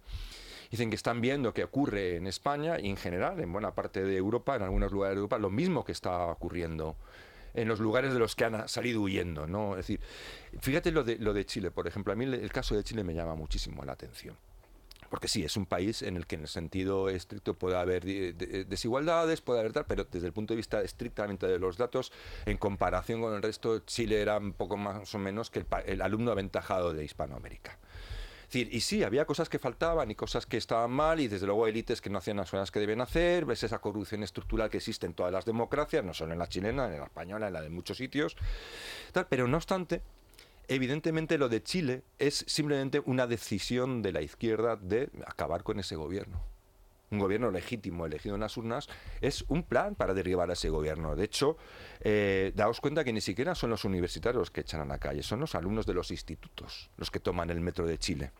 dicen 0.70 0.90
que 0.90 0.96
están 0.96 1.22
viendo 1.22 1.54
que 1.54 1.64
ocurre 1.64 2.16
en 2.16 2.28
España 2.28 2.80
y 2.80 2.90
en 2.90 2.98
general 2.98 3.40
en 3.40 3.52
buena 3.52 3.74
parte 3.74 4.04
de 4.04 4.18
Europa, 4.18 4.56
en 4.56 4.64
algunos 4.64 4.92
lugares 4.92 5.16
de 5.16 5.20
Europa, 5.20 5.38
lo 5.38 5.50
mismo 5.50 5.86
que 5.86 5.92
está 5.92 6.26
ocurriendo 6.28 6.96
en 7.54 7.68
los 7.68 7.80
lugares 7.80 8.14
de 8.14 8.20
los 8.20 8.36
que 8.36 8.46
han 8.46 8.68
salido 8.68 9.02
huyendo, 9.02 9.48
¿no? 9.48 9.72
Es 9.72 9.88
decir, 9.88 10.00
fíjate 10.60 10.92
lo 10.92 11.04
de, 11.04 11.18
lo 11.18 11.34
de 11.34 11.46
Chile, 11.46 11.72
por 11.72 11.88
ejemplo, 11.88 12.14
a 12.14 12.16
mí 12.16 12.26
el 12.26 12.52
caso 12.52 12.76
de 12.76 12.84
Chile 12.84 13.04
me 13.04 13.14
llama 13.14 13.36
muchísimo 13.36 13.84
la 13.84 13.94
atención. 13.94 14.38
Porque 15.10 15.28
sí, 15.28 15.44
es 15.44 15.56
un 15.56 15.66
país 15.66 16.02
en 16.02 16.18
el 16.18 16.28
que 16.28 16.36
en 16.36 16.42
el 16.42 16.48
sentido 16.48 17.10
estricto 17.10 17.54
puede 17.54 17.78
haber 17.78 18.04
desigualdades, 18.68 19.42
puede 19.42 19.62
haber 19.62 19.74
tal, 19.74 19.86
pero 19.86 20.04
desde 20.04 20.28
el 20.28 20.34
punto 20.34 20.54
de 20.54 20.58
vista 20.58 20.82
estrictamente 20.82 21.48
de 21.48 21.60
los 21.60 21.78
datos, 21.78 22.12
en 22.46 22.58
comparación 22.58 23.22
con 23.22 23.34
el 23.34 23.42
resto, 23.42 23.80
Chile 23.80 24.22
era 24.22 24.38
un 24.38 24.54
poco 24.54 24.76
más 24.76 25.14
o 25.16 25.18
menos 25.18 25.50
que 25.50 25.60
el, 25.60 25.66
el 25.86 26.02
alumno 26.02 26.32
aventajado 26.32 26.94
de 26.94 27.06
Hispanoamérica. 27.06 27.78
Decir, 28.48 28.74
y 28.74 28.80
sí, 28.80 29.04
había 29.04 29.26
cosas 29.26 29.50
que 29.50 29.60
faltaban 29.60 30.10
y 30.10 30.16
cosas 30.16 30.46
que 30.46 30.56
estaban 30.56 30.90
mal 30.90 31.20
y 31.20 31.28
desde 31.28 31.46
luego 31.46 31.68
élites 31.68 32.00
que 32.00 32.10
no 32.10 32.18
hacían 32.20 32.38
las 32.38 32.50
cosas 32.50 32.72
que 32.72 32.80
deben 32.80 33.02
hacer, 33.02 33.44
ves 33.44 33.64
esa 33.64 33.80
corrupción 33.80 34.24
estructural 34.24 34.70
que 34.70 34.78
existe 34.78 35.06
en 35.06 35.14
todas 35.14 35.34
las 35.34 35.44
democracias, 35.44 36.06
no 36.06 36.14
solo 36.14 36.32
en 36.32 36.40
la 36.40 36.48
chilena, 36.48 36.86
en 36.86 37.00
la 37.00 37.06
española, 37.06 37.48
en 37.48 37.54
la 37.54 37.62
de 37.62 37.70
muchos 37.70 37.98
sitios, 37.98 38.38
pero 39.28 39.50
no 39.50 39.58
obstante, 39.58 40.02
evidentemente 40.70 41.38
lo 41.38 41.50
de 41.50 41.62
Chile 41.62 42.04
es 42.20 42.46
simplemente 42.48 43.02
una 43.06 43.28
decisión 43.28 44.02
de 44.02 44.14
la 44.14 44.22
izquierda 44.22 44.78
de 44.78 45.10
acabar 45.26 45.64
con 45.64 45.80
ese 45.80 45.98
gobierno 45.98 46.42
un 47.12 47.20
gobierno 47.20 47.52
legítimo 47.52 48.06
elegido 48.06 48.36
en 48.36 48.42
las 48.42 48.58
urnas, 48.58 48.88
es 49.22 49.46
un 49.48 49.64
plan 49.64 49.96
para 49.96 50.14
derribar 50.14 50.50
a 50.50 50.54
ese 50.54 50.70
gobierno. 50.70 51.16
De 51.16 51.24
hecho, 51.24 51.58
eh, 52.02 52.52
daos 52.56 52.82
cuenta 52.82 53.04
que 53.04 53.14
ni 53.14 53.22
siquiera 53.22 53.56
son 53.56 53.70
los 53.70 53.86
universitarios 53.86 54.40
los 54.40 54.52
que 54.52 54.62
echan 54.62 54.82
a 54.82 54.86
la 54.86 54.98
calle, 54.98 55.24
son 55.24 55.40
los 55.40 55.56
alumnos 55.56 55.86
de 55.86 55.94
los 55.94 56.12
institutos 56.12 56.90
los 56.98 57.12
que 57.12 57.20
toman 57.20 57.50
el 57.50 57.62
metro 57.62 57.86
de 57.86 57.98
Chile. 57.98 58.32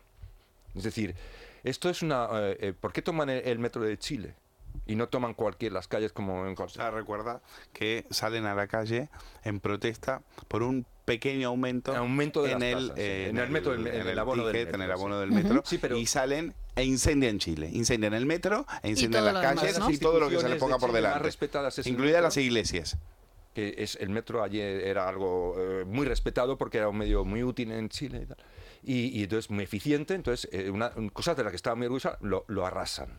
Es 0.74 0.82
decir, 0.82 1.14
esto 1.64 1.88
es 1.88 2.02
una... 2.02 2.28
Eh, 2.32 2.56
eh, 2.60 2.72
¿Por 2.72 2.92
qué 2.92 3.02
toman 3.02 3.30
el, 3.30 3.58
metro 3.58 3.82
de 3.82 3.98
Chile? 3.98 4.34
y 4.86 4.94
no 4.94 5.08
toman 5.08 5.34
cualquier 5.34 5.72
las 5.72 5.88
calles 5.88 6.12
como 6.12 6.46
en 6.46 6.54
O 6.56 6.68
sea, 6.68 6.90
recuerda 6.90 7.42
que 7.72 8.06
salen 8.10 8.46
a 8.46 8.54
la 8.54 8.68
calle 8.68 9.08
en 9.44 9.60
protesta 9.60 10.22
por 10.46 10.62
un 10.62 10.86
pequeño 11.08 11.48
aumento, 11.48 11.94
Aumento 11.96 12.42
de 12.42 12.52
en, 12.52 12.62
el, 12.62 12.88
tasas, 12.88 12.98
eh, 12.98 13.26
En 13.30 13.38
el 13.38 13.50
metro, 13.50 13.74
en- 13.74 13.86
en 13.86 14.06
el 14.06 14.18
abono 14.18 14.44
del 14.46 14.52
ticket, 14.52 14.66
metro, 14.68 14.76
en 14.76 14.82
el 14.82 14.88
sí. 14.88 14.92
abono 15.00 15.20
del 15.20 15.30
metro, 15.32 15.62
Sí, 15.66 15.78
pero- 15.78 15.96
y 15.96 16.06
salen 16.06 16.54
e 16.76 16.84
incendian 16.84 17.38
Chile. 17.38 17.68
Incendian 17.72 18.14
el 18.14 18.26
metro, 18.26 18.64
e 18.82 18.90
incendian 18.90 19.24
las 19.24 19.34
lo 19.34 19.40
demás, 19.40 19.54
calles 19.56 19.78
¿no? 19.80 19.90
y 19.90 19.98
todo 19.98 20.20
lo 20.20 20.28
que 20.28 20.38
se 20.38 20.48
le 20.48 20.56
ponga 20.56 20.76
de 20.76 20.80
por 20.80 20.92
delante. 20.92 21.28
Incluidas 21.86 22.22
las 22.22 22.36
iglesias. 22.36 22.96
que 23.54 23.74
es 23.78 23.96
el 23.96 24.10
metro 24.10 24.44
ayer 24.44 24.82
era 24.86 25.08
algo 25.08 25.56
eh, 25.58 25.84
muy 25.84 26.06
respetado 26.06 26.56
porque 26.56 26.78
era 26.78 26.88
un 26.88 26.96
medio 26.96 27.24
muy 27.24 27.42
útil 27.42 27.72
en 27.72 27.88
Chile 27.88 28.20
y 28.22 28.26
tal. 28.26 28.36
Y, 28.84 29.18
y 29.18 29.24
entonces 29.24 29.50
muy 29.50 29.64
eficiente, 29.64 30.14
entonces 30.14 30.48
eh, 30.52 30.70
una, 30.70 30.92
un- 30.94 31.08
cosas 31.08 31.36
de 31.36 31.42
las 31.42 31.50
que 31.50 31.56
estaba 31.56 31.74
muy 31.74 31.86
orgullosa 31.86 32.18
lo, 32.20 32.44
lo 32.46 32.64
arrasan. 32.64 33.18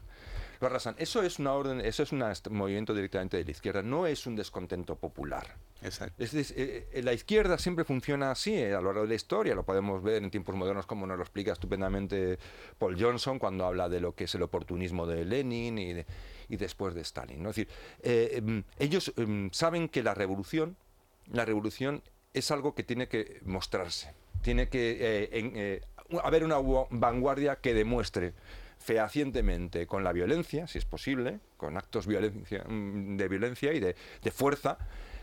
Lo 0.62 0.68
arrasan. 0.68 0.96
Eso 0.98 1.24
es 1.24 1.40
una 1.40 1.54
orden, 1.54 1.80
eso 1.80 2.04
es 2.04 2.12
un 2.12 2.22
movimiento 2.52 2.94
directamente 2.94 3.38
de 3.38 3.46
la 3.46 3.52
izquierda, 3.52 3.82
no 3.82 4.06
es 4.08 4.26
un 4.28 4.36
descontento 4.36 4.96
popular. 4.98 5.56
Exacto. 5.82 6.22
Es 6.22 6.34
eh, 6.34 6.88
eh, 6.92 7.02
la 7.02 7.14
izquierda 7.14 7.58
siempre 7.58 7.86
funciona 7.86 8.32
así 8.32 8.54
eh, 8.56 8.74
a 8.74 8.82
lo 8.82 8.88
largo 8.88 9.04
de 9.04 9.08
la 9.10 9.16
historia, 9.16 9.56
lo 9.56 9.64
podemos 9.64 10.04
ver 10.04 10.22
en 10.22 10.30
tiempos 10.30 10.56
modernos 10.56 10.86
como 10.86 11.08
nos 11.08 11.16
lo 11.16 11.24
explica 11.24 11.54
estupendamente 11.54 12.38
Paul 12.78 13.02
Johnson 13.02 13.40
cuando 13.40 13.66
habla 13.66 13.88
de 13.88 14.02
lo 14.02 14.14
que 14.16 14.26
es 14.26 14.36
el 14.36 14.42
oportunismo 14.44 15.08
de 15.08 15.24
Lenin 15.24 15.78
y, 15.78 15.94
de- 15.94 16.06
y 16.50 16.58
después 16.58 16.94
de 16.94 17.02
Stalin. 17.02 17.42
¿no? 17.42 17.52
Es 17.52 17.56
decir, 17.56 17.72
eh, 18.04 18.32
em, 18.36 18.64
ellos 18.80 19.14
em, 19.16 19.50
saben 19.54 19.88
que 19.88 20.04
la 20.04 20.14
revolución, 20.14 20.76
la 21.32 21.46
revolución 21.46 22.02
es 22.34 22.52
algo 22.52 22.76
que 22.76 22.84
tiene 22.84 23.08
que 23.08 23.40
mostrarse, 23.46 24.12
tiene 24.42 24.68
que 24.68 25.30
en- 25.32 26.20
haber 26.22 26.44
una 26.44 26.58
gu- 26.60 26.88
vanguardia 26.92 27.56
que 27.58 27.74
demuestre 27.74 28.34
fehacientemente 28.80 29.86
con 29.86 30.04
la 30.04 30.12
violencia, 30.14 30.66
si 30.68 30.78
es 30.78 30.86
posible, 30.86 31.40
con 31.58 31.78
actos 31.78 32.08
violencia- 32.08 32.64
de 32.68 33.28
violencia 33.28 33.74
y 33.74 33.80
de, 33.80 33.96
de 34.24 34.32
fuerza, 34.32 34.78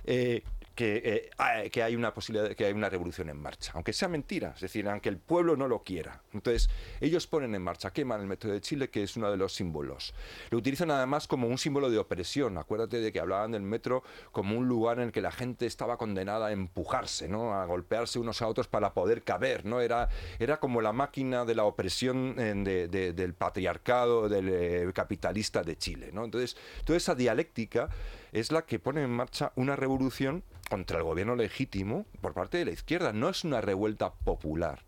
eh, 0.04 0.42
que, 0.76 1.02
eh, 1.04 1.30
hay- 1.38 1.70
que 1.70 1.82
hay 1.82 1.96
una 1.96 2.14
posibilidad 2.14 2.54
que 2.54 2.66
hay 2.66 2.72
una 2.72 2.88
revolución 2.88 3.28
en 3.30 3.38
marcha, 3.38 3.72
aunque 3.74 3.92
sea 3.92 4.06
mentira, 4.08 4.52
es 4.54 4.60
decir, 4.60 4.86
aunque 4.88 5.08
el 5.08 5.16
pueblo 5.18 5.56
no 5.56 5.66
lo 5.66 5.82
quiera. 5.82 6.22
Entonces, 6.32 6.68
ellos 7.00 7.26
ponen 7.26 7.54
en 7.54 7.62
marcha, 7.62 7.92
queman 7.92 8.20
el 8.20 8.26
metro 8.28 8.52
de 8.52 8.60
Chile, 8.60 8.90
que 8.90 9.02
es 9.02 9.16
uno 9.16 9.30
de 9.30 9.36
los 9.38 9.54
símbolos. 9.54 10.14
Lo 10.50 10.58
utilizan 10.58 10.90
además 10.90 11.26
como 11.26 11.48
un 11.48 11.58
símbolo 11.58 11.90
de 11.90 11.98
opresión. 11.98 12.58
Acuérdate 12.58 13.00
de 13.00 13.10
que 13.10 13.18
hablaban 13.20 13.52
del 13.52 13.62
metro 13.62 14.04
como 14.32 14.56
un 14.56 14.68
lugar 14.68 14.98
en 14.98 15.04
el 15.06 15.12
que 15.12 15.22
la 15.22 15.32
gente 15.32 15.66
estaba 15.66 15.96
condenada 15.96 16.48
a 16.48 16.52
empujarse, 16.52 17.26
¿no? 17.28 17.54
a 17.54 17.64
golpearse 17.64 18.18
unos 18.18 18.42
a 18.42 18.46
otros 18.46 18.68
para 18.68 18.92
poder 18.92 19.22
caber. 19.24 19.64
¿no? 19.64 19.80
Era, 19.80 20.10
era 20.38 20.60
como 20.60 20.82
la 20.82 20.92
máquina 20.92 21.44
de 21.46 21.54
la 21.54 21.64
opresión 21.64 22.34
eh, 22.38 22.52
de- 22.54 22.88
de- 22.88 23.12
del 23.14 23.32
patriarcado, 23.32 24.28
del 24.28 24.48
eh, 24.50 24.90
capitalista 24.94 25.62
de 25.62 25.76
Chile. 25.78 26.10
¿no? 26.12 26.24
Entonces, 26.24 26.56
toda 26.84 26.98
esa 26.98 27.14
dialéctica 27.14 27.88
es 28.32 28.52
la 28.52 28.62
que 28.62 28.78
pone 28.78 29.02
en 29.02 29.10
marcha 29.10 29.52
una 29.56 29.76
revolución 29.76 30.42
contra 30.68 30.98
el 30.98 31.04
gobierno 31.04 31.36
legítimo 31.36 32.06
por 32.20 32.34
parte 32.34 32.58
de 32.58 32.64
la 32.66 32.70
izquierda. 32.72 33.12
No 33.12 33.28
es 33.28 33.44
una 33.44 33.60
revuelta 33.60 34.12
popular, 34.12 34.82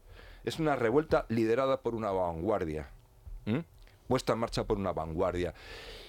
es 0.44 0.58
una 0.58 0.76
revuelta 0.76 1.26
liderada 1.28 1.80
por 1.80 1.94
una 1.94 2.10
vanguardia, 2.10 2.90
puesta 4.06 4.32
en 4.32 4.38
marcha 4.38 4.64
por 4.64 4.78
una 4.78 4.92
vanguardia. 4.92 5.54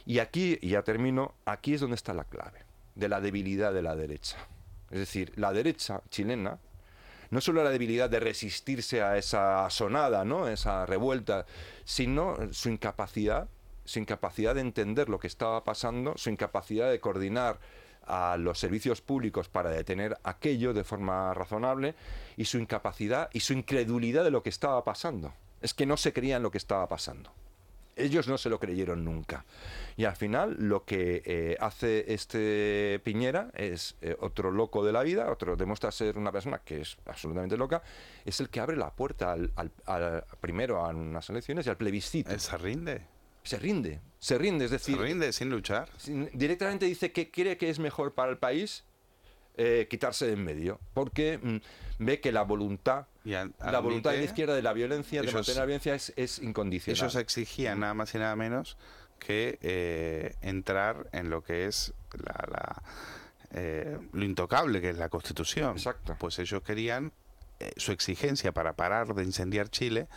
Y 0.06 0.20
aquí, 0.20 0.58
y 0.62 0.70
ya 0.70 0.84
termino, 0.84 1.34
aquí 1.46 1.74
es 1.74 1.82
donde 1.82 1.96
está 1.96 2.14
la 2.14 2.24
clave 2.24 2.64
de 2.96 3.10
la 3.10 3.22
debilidad 3.22 3.74
de 3.74 3.82
la 3.82 3.96
derecha. 3.96 4.38
Es 4.90 5.00
decir, 5.00 5.32
la 5.36 5.54
derecha 5.54 6.02
chilena 6.10 6.60
no 7.30 7.42
solo 7.42 7.64
la 7.64 7.70
debilidad 7.70 8.10
de 8.10 8.20
resistirse 8.20 9.02
a 9.02 9.18
esa 9.18 9.70
sonada, 9.70 10.26
¿no? 10.26 10.48
esa 10.48 10.86
revuelta, 10.86 11.46
sino 11.86 12.36
su 12.52 12.70
incapacidad, 12.70 13.48
su 13.90 14.00
incapacidad 14.00 14.56
de 14.56 14.62
entender 14.62 15.10
lo 15.10 15.20
que 15.20 15.28
estaba 15.28 15.64
pasando, 15.64 16.14
su 16.18 16.30
incapacidad 16.30 16.90
de 16.92 17.00
coordinar 17.00 17.60
a 18.06 18.38
los 18.38 18.58
servicios 18.60 19.02
públicos 19.02 19.50
para 19.50 19.70
detener 19.70 20.18
aquello 20.24 20.74
de 20.74 20.84
forma 20.84 21.34
razonable 21.34 21.96
y 22.38 22.46
su 22.46 22.58
incapacidad 22.58 23.30
y 23.34 23.42
su 23.42 23.54
incredulidad 23.54 24.24
de 24.24 24.32
lo 24.32 24.42
que 24.44 24.50
estaba 24.50 24.84
pasando. 24.84 25.34
Es 25.62 25.74
que 25.74 25.86
no 25.86 25.98
se 25.98 26.14
creían 26.14 26.42
lo 26.44 26.52
que 26.52 26.58
estaba 26.58 26.88
pasando. 26.88 27.32
Ellos 27.96 28.30
no 28.30 28.38
se 28.38 28.50
lo 28.50 28.60
creyeron 28.60 29.04
nunca. 29.04 29.44
Y 29.98 30.06
al 30.06 30.16
final 30.16 30.56
lo 30.58 30.86
que 30.86 31.22
eh, 31.26 31.58
hace 31.60 32.14
este 32.14 33.02
Piñera 33.04 33.52
es 33.54 33.96
eh, 34.02 34.16
otro 34.22 34.52
loco 34.52 34.86
de 34.86 34.94
la 34.94 35.04
vida, 35.04 35.30
otro 35.30 35.58
demuestra 35.58 35.92
ser 35.92 36.18
una 36.18 36.32
persona 36.32 36.60
que 36.64 36.80
es 36.82 36.98
absolutamente 37.06 37.58
loca, 37.58 37.84
es 38.24 38.40
el 38.40 38.50
que 38.50 38.62
abre 38.62 38.78
la 38.78 38.92
puerta 38.92 39.34
al, 39.34 39.52
al- 39.58 39.72
al- 39.86 40.24
primero 40.40 40.78
a 40.86 40.88
unas 40.90 41.30
elecciones 41.30 41.68
y 41.68 41.70
al 41.70 41.76
plebiscito. 41.78 42.40
Se 42.40 42.58
rinde. 42.58 43.02
Se 43.44 43.58
rinde, 43.58 44.00
se 44.20 44.38
rinde, 44.38 44.66
es 44.66 44.72
decir, 44.72 44.96
Se 44.98 45.02
rinde 45.02 45.34
sin 45.34 45.50
luchar. 45.50 45.90
directamente 46.34 46.86
dice 46.86 47.12
que 47.12 47.32
cree 47.32 47.58
que 47.58 47.70
es 47.70 47.80
mejor 47.80 48.14
para 48.14 48.32
el 48.32 48.38
país 48.38 48.84
eh, 49.58 49.88
quitarse 49.90 50.26
de 50.28 50.34
en 50.34 50.44
medio, 50.44 50.80
porque 50.94 51.38
mm, 51.42 51.58
ve 52.06 52.22
que 52.22 52.32
la 52.32 52.44
voluntad, 52.44 53.08
Y 53.26 53.34
al- 53.34 53.54
la 53.60 53.80
voluntad 53.80 54.12
de 54.12 54.20
la 54.20 54.24
izquierda 54.24 54.56
de 54.56 54.62
la 54.62 54.72
violencia, 54.74 55.22
de 55.22 55.32
mantener 55.32 55.58
la 55.58 55.66
violencia 55.66 55.96
es, 55.96 56.14
es 56.16 56.40
incondicional. 56.40 56.98
Ellos 56.98 57.16
exigían 57.16 57.80
nada 57.82 57.94
más 57.94 58.14
y 58.16 58.20
nada 58.20 58.36
menos 58.38 58.78
que 59.20 59.60
eh, 59.62 60.36
entrar 60.42 61.10
en 61.12 61.30
lo 61.30 61.44
que 61.44 61.66
es 61.66 61.94
la, 62.14 62.48
la, 62.50 62.84
eh, 63.52 63.98
lo 64.14 64.24
intocable 64.24 64.80
que 64.80 64.92
es 64.92 64.98
la 64.98 65.10
Constitución. 65.10 65.72
Exacto. 65.74 66.16
Pues 66.20 66.40
ellos 66.40 66.62
querían 66.64 67.12
eh, 67.60 67.72
su 67.76 67.92
exigencia 67.92 68.54
para 68.54 68.74
parar 68.78 69.14
de 69.14 69.24
incendiar 69.26 69.70
Chile 69.70 70.08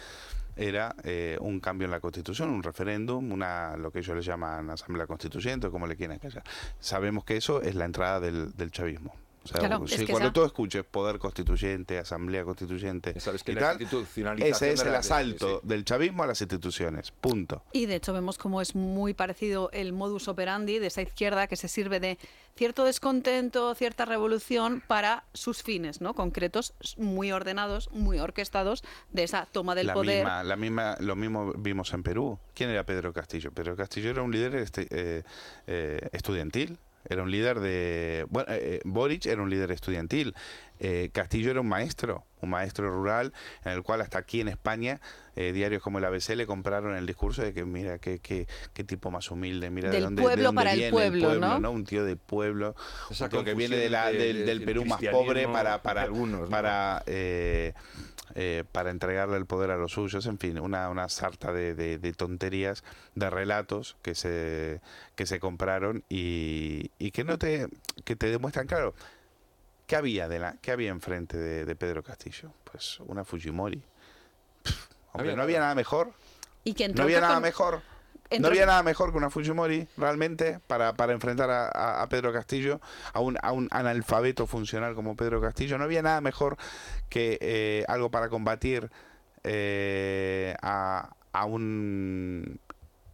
era 0.56 0.94
eh, 1.04 1.36
un 1.40 1.60
cambio 1.60 1.86
en 1.86 1.90
la 1.90 2.00
Constitución, 2.00 2.50
un 2.50 2.62
referéndum, 2.62 3.32
una 3.32 3.76
lo 3.76 3.90
que 3.90 4.00
ellos 4.00 4.16
le 4.16 4.22
llaman 4.22 4.70
asamblea 4.70 5.06
constituyente, 5.06 5.70
como 5.70 5.86
le 5.86 5.96
quieran 5.96 6.18
callar. 6.18 6.42
Sabemos 6.78 7.24
que 7.24 7.36
eso 7.36 7.62
es 7.62 7.74
la 7.74 7.84
entrada 7.84 8.20
del, 8.20 8.52
del 8.52 8.70
chavismo. 8.70 9.14
O 9.44 9.48
sea, 9.48 9.58
Claro, 9.60 9.86
si 9.88 9.94
es 9.94 10.00
que 10.00 10.06
cuando 10.12 10.28
esa- 10.28 10.32
tú 10.32 10.44
escuches 10.44 10.84
poder 10.84 11.18
constituyente, 11.18 11.98
asamblea 11.98 12.44
constituyente, 12.44 13.18
Sabes 13.18 13.42
que 13.42 13.52
y 13.52 13.54
la 13.56 13.60
tal, 13.60 13.82
institucionalización 13.82 14.70
ese 14.70 14.72
es 14.72 14.86
el 14.88 14.94
asalto 14.94 15.60
sí. 15.60 15.68
del 15.68 15.84
chavismo 15.84 16.22
a 16.22 16.26
las 16.26 16.40
instituciones. 16.40 17.10
Punto. 17.10 17.62
Y 17.72 17.86
de 17.86 17.96
hecho 17.96 18.12
vemos 18.12 18.38
cómo 18.38 18.60
es 18.60 18.74
muy 18.76 19.14
parecido 19.14 19.68
el 19.72 19.92
modus 19.92 20.28
operandi 20.28 20.78
de 20.78 20.86
esa 20.86 21.02
izquierda 21.02 21.46
que 21.48 21.56
se 21.56 21.66
sirve 21.68 21.98
de 21.98 22.18
cierto 22.54 22.84
descontento, 22.84 23.74
cierta 23.74 24.04
revolución 24.04 24.82
para 24.86 25.24
sus 25.32 25.62
fines, 25.62 26.00
¿no? 26.00 26.14
Concretos, 26.14 26.74
muy 26.96 27.32
ordenados, 27.32 27.90
muy 27.92 28.18
orquestados 28.20 28.84
de 29.10 29.24
esa 29.24 29.46
toma 29.50 29.74
del 29.74 29.88
la 29.88 29.94
poder. 29.94 30.18
misma, 30.24 30.44
la 30.44 30.56
misma, 30.56 30.96
lo 31.00 31.16
mismo 31.16 31.52
vimos 31.56 31.92
en 31.94 32.02
Perú. 32.02 32.38
¿Quién 32.54 32.70
era 32.70 32.84
Pedro 32.84 33.12
Castillo? 33.12 33.50
Pedro 33.52 33.74
Castillo 33.74 34.10
era 34.10 34.22
un 34.22 34.30
líder 34.30 34.54
este, 34.56 34.86
eh, 34.90 35.22
eh, 35.66 36.08
estudiantil. 36.12 36.78
Era 37.08 37.22
un 37.22 37.30
líder 37.30 37.60
de... 37.60 38.26
Bueno, 38.30 38.52
eh, 38.52 38.76
eh, 38.76 38.80
Boric 38.84 39.26
era 39.26 39.42
un 39.42 39.50
líder 39.50 39.70
estudiantil. 39.72 40.34
Eh, 40.78 41.10
Castillo 41.12 41.50
era 41.52 41.60
un 41.60 41.68
maestro, 41.68 42.24
un 42.40 42.50
maestro 42.50 42.90
rural, 42.90 43.32
en 43.64 43.72
el 43.72 43.82
cual 43.84 44.00
hasta 44.00 44.18
aquí 44.18 44.40
en 44.40 44.48
España, 44.48 45.00
eh, 45.36 45.52
diarios 45.52 45.80
como 45.80 45.98
el 45.98 46.04
ABC 46.04 46.30
le 46.30 46.44
compraron 46.46 46.96
el 46.96 47.06
discurso 47.06 47.40
de 47.42 47.52
que 47.54 47.64
mira, 47.64 47.98
qué, 48.00 48.18
qué, 48.18 48.48
qué 48.72 48.82
tipo 48.82 49.10
más 49.12 49.30
humilde, 49.30 49.70
mira 49.70 49.90
de 49.90 49.94
Del 49.96 50.04
dónde, 50.04 50.22
de 50.22 50.26
pueblo 50.26 50.44
dónde 50.46 50.56
para 50.56 50.72
el 50.72 50.78
viene 50.78 50.90
pueblo, 50.90 51.58
¿no? 51.60 51.70
Un 51.70 51.84
tío 51.84 52.04
de 52.04 52.16
pueblo, 52.16 52.74
Esa 53.10 53.24
un 53.26 53.30
tío 53.30 53.44
que 53.44 53.54
viene 53.54 53.76
de 53.76 53.90
la- 53.90 54.10
del, 54.10 54.20
el- 54.22 54.46
del 54.46 54.58
el 54.58 54.64
Perú 54.64 54.84
más 54.84 55.00
pobre 55.12 55.46
para, 55.46 55.74
de 55.74 55.78
para, 55.80 56.02
algunos, 56.02 56.40
¿no? 56.42 56.48
para 56.48 57.02
eh, 57.06 57.74
eh, 58.34 58.64
para 58.72 58.90
entregarle 58.90 59.36
el 59.36 59.46
poder 59.46 59.70
a 59.70 59.76
los 59.76 59.92
suyos, 59.92 60.26
en 60.26 60.38
fin, 60.38 60.58
una, 60.58 60.88
una 60.88 61.08
sarta 61.08 61.52
de, 61.52 61.74
de- 61.74 61.98
de 61.98 62.12
tonterías, 62.12 62.82
de 63.14 63.28
relatos 63.30 63.96
que 64.02 64.14
se, 64.14 64.80
que 65.14 65.26
se 65.26 65.38
compraron 65.40 66.04
y, 66.08 66.90
y 66.98 67.10
que 67.10 67.24
no 67.24 67.38
te, 67.38 67.68
que 68.04 68.16
te 68.16 68.30
demuestran, 68.30 68.66
claro, 68.66 68.94
¿qué 69.86 69.96
había, 69.96 70.28
de 70.28 70.38
la, 70.38 70.56
qué 70.62 70.70
había 70.72 70.90
enfrente 70.90 71.36
de, 71.36 71.64
de 71.64 71.74
Pedro 71.76 72.02
Castillo? 72.02 72.52
Pues 72.70 73.00
una 73.00 73.24
Fujimori. 73.24 73.82
Pff, 74.62 74.86
hombre, 75.12 75.30
Había 75.32 75.36
no 75.36 75.42
había 75.42 75.60
nada 75.60 75.74
mejor. 75.74 76.12
Y 76.64 76.74
que 76.74 76.88
No 76.88 77.02
había 77.02 77.20
nada 77.20 77.34
con- 77.34 77.42
mejor. 77.42 77.82
No 78.40 78.48
había 78.48 78.66
nada 78.66 78.82
mejor 78.82 79.10
que 79.12 79.18
una 79.18 79.30
Fujimori 79.30 79.88
realmente 79.96 80.58
para, 80.66 80.94
para 80.94 81.12
enfrentar 81.12 81.50
a, 81.50 81.66
a- 81.66 82.02
a 82.02 82.08
Pedro 82.08 82.32
Castillo, 82.32 82.80
a 83.12 83.20
un, 83.20 83.36
a 83.42 83.52
un 83.52 83.68
analfabeto 83.70 84.46
funcional 84.46 84.94
como 84.94 85.16
Pedro 85.16 85.40
Castillo. 85.40 85.78
No 85.78 85.84
había 85.84 86.02
nada 86.02 86.20
mejor 86.20 86.56
que 87.08 87.38
eh, 87.40 87.84
algo 87.88 88.10
para 88.10 88.28
combatir 88.28 88.90
eh, 89.44 90.54
a, 90.62 91.14
a 91.32 91.44
un 91.44 92.60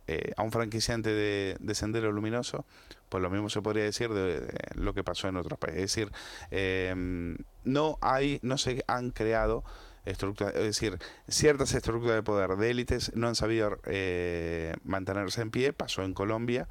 eh, 0.06 0.32
a 0.36 0.42
un 0.42 0.50
franquiciante 0.52 1.10
de, 1.10 1.56
de 1.60 1.74
Sendero 1.74 2.10
Luminoso, 2.12 2.64
pues 3.10 3.22
lo 3.22 3.28
mismo 3.28 3.50
se 3.50 3.60
podría 3.60 3.84
decir 3.84 4.08
de, 4.10 4.40
de 4.40 4.58
lo 4.74 4.94
que 4.94 5.04
pasó 5.04 5.28
en 5.28 5.36
otros 5.36 5.58
países. 5.58 5.82
Es 5.82 5.94
decir, 5.94 6.12
eh, 6.50 7.36
no 7.64 7.98
hay, 8.00 8.38
no 8.42 8.56
se 8.56 8.82
han 8.86 9.10
creado 9.10 9.64
estructuras, 10.10 10.54
es 10.54 10.62
decir, 10.62 10.98
ciertas 11.28 11.74
estructuras 11.74 12.16
de 12.16 12.22
poder 12.22 12.56
de 12.56 12.70
élites 12.70 13.12
no 13.14 13.28
han 13.28 13.34
sabido 13.34 13.78
eh, 13.84 14.74
mantenerse 14.84 15.42
en 15.42 15.50
pie, 15.50 15.72
pasó 15.72 16.02
en 16.02 16.14
Colombia. 16.14 16.68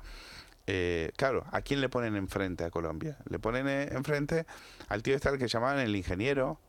Eh, 0.66 1.12
claro, 1.16 1.46
¿a 1.52 1.62
quién 1.62 1.80
le 1.80 1.88
ponen 1.88 2.16
enfrente 2.16 2.66
a 2.66 2.72
Colombia? 2.72 3.18
Le 3.30 3.40
ponen 3.40 3.68
eh, 3.68 3.90
enfrente 3.92 4.46
al 4.90 5.02
tío 5.02 5.16
este 5.16 5.30
al 5.30 5.38
que 5.38 5.48
llamaban 5.48 5.80
el 5.80 5.96
ingeniero, 5.96 6.60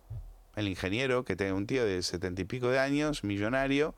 el 0.55 0.69
ingeniero 0.69 1.24
que 1.24 1.36
tiene 1.36 1.53
un 1.53 1.66
tío 1.66 1.85
de 1.85 2.03
setenta 2.03 2.43
y 2.43 2.45
pico 2.45 2.69
de 2.69 2.78
años, 2.78 3.24
millonario, 3.24 3.95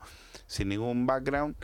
sin 0.47 0.69
ningún 0.69 1.05
background, 1.05 1.55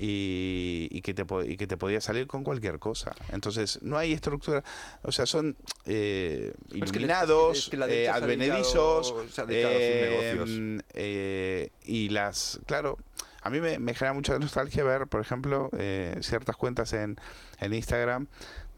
y, 0.00 0.88
y 0.90 1.02
que 1.02 1.12
te, 1.12 1.24
y 1.46 1.56
que 1.58 1.66
te 1.66 1.76
podía 1.76 2.00
salir 2.00 2.26
con 2.26 2.42
cualquier 2.42 2.78
cosa. 2.78 3.14
Entonces, 3.32 3.78
no 3.82 3.98
hay 3.98 4.12
estructura, 4.14 4.64
o 5.02 5.12
sea, 5.12 5.26
son 5.26 5.56
eh, 5.84 6.54
iluminados, 6.70 7.58
es 7.58 7.68
que 7.68 8.04
eh, 8.04 8.08
advenedizos, 8.08 9.14
eh, 9.48 10.34
negocios. 10.34 10.84
eh, 10.94 11.68
y 11.84 12.08
las, 12.08 12.58
claro, 12.64 12.96
a 13.42 13.50
mí 13.50 13.60
me, 13.60 13.78
me 13.78 13.94
genera 13.94 14.14
mucha 14.14 14.38
nostalgia 14.38 14.82
ver, 14.84 15.06
por 15.06 15.20
ejemplo, 15.20 15.68
eh, 15.76 16.16
ciertas 16.22 16.56
cuentas 16.56 16.92
en, 16.94 17.16
en 17.60 17.74
Instagram 17.74 18.26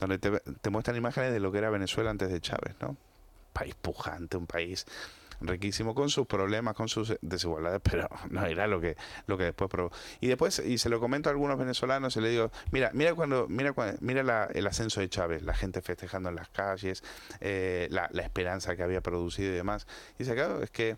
donde 0.00 0.18
te, 0.18 0.30
te 0.40 0.70
muestran 0.70 0.96
imágenes 0.96 1.32
de 1.32 1.38
lo 1.38 1.52
que 1.52 1.58
era 1.58 1.70
Venezuela 1.70 2.10
antes 2.10 2.28
de 2.30 2.40
Chávez, 2.40 2.74
¿no? 2.80 2.96
País 3.52 3.76
pujante, 3.80 4.36
un 4.36 4.46
país 4.48 4.86
riquísimo 5.46 5.94
con 5.94 6.08
sus 6.10 6.26
problemas, 6.26 6.74
con 6.74 6.88
sus 6.88 7.14
desigualdades, 7.20 7.80
pero 7.90 8.08
no 8.30 8.44
era 8.46 8.66
lo 8.66 8.80
que 8.80 8.96
lo 9.26 9.36
que 9.38 9.44
después 9.44 9.70
probó. 9.70 9.90
Y 10.20 10.28
después 10.28 10.58
y 10.60 10.78
se 10.78 10.88
lo 10.88 11.00
comento 11.00 11.28
a 11.28 11.32
algunos 11.32 11.58
venezolanos 11.58 12.16
y 12.16 12.20
le 12.20 12.30
digo, 12.30 12.50
mira, 12.70 12.90
mira 12.94 13.14
cuando 13.14 13.46
mira 13.48 13.72
cuando, 13.72 13.98
mira 14.00 14.22
la- 14.22 14.48
el 14.52 14.66
ascenso 14.66 15.00
de 15.00 15.08
Chávez, 15.08 15.42
la 15.42 15.54
gente 15.54 15.82
festejando 15.82 16.28
en 16.28 16.36
las 16.36 16.48
calles, 16.48 17.02
eh, 17.40 17.88
la, 17.90 18.08
la 18.12 18.22
esperanza 18.22 18.76
que 18.76 18.82
había 18.82 19.00
producido 19.00 19.50
y 19.52 19.54
demás. 19.54 19.86
Y 20.16 20.24
dice, 20.24 20.34
claro, 20.34 20.62
es 20.62 20.70
que 20.70 20.96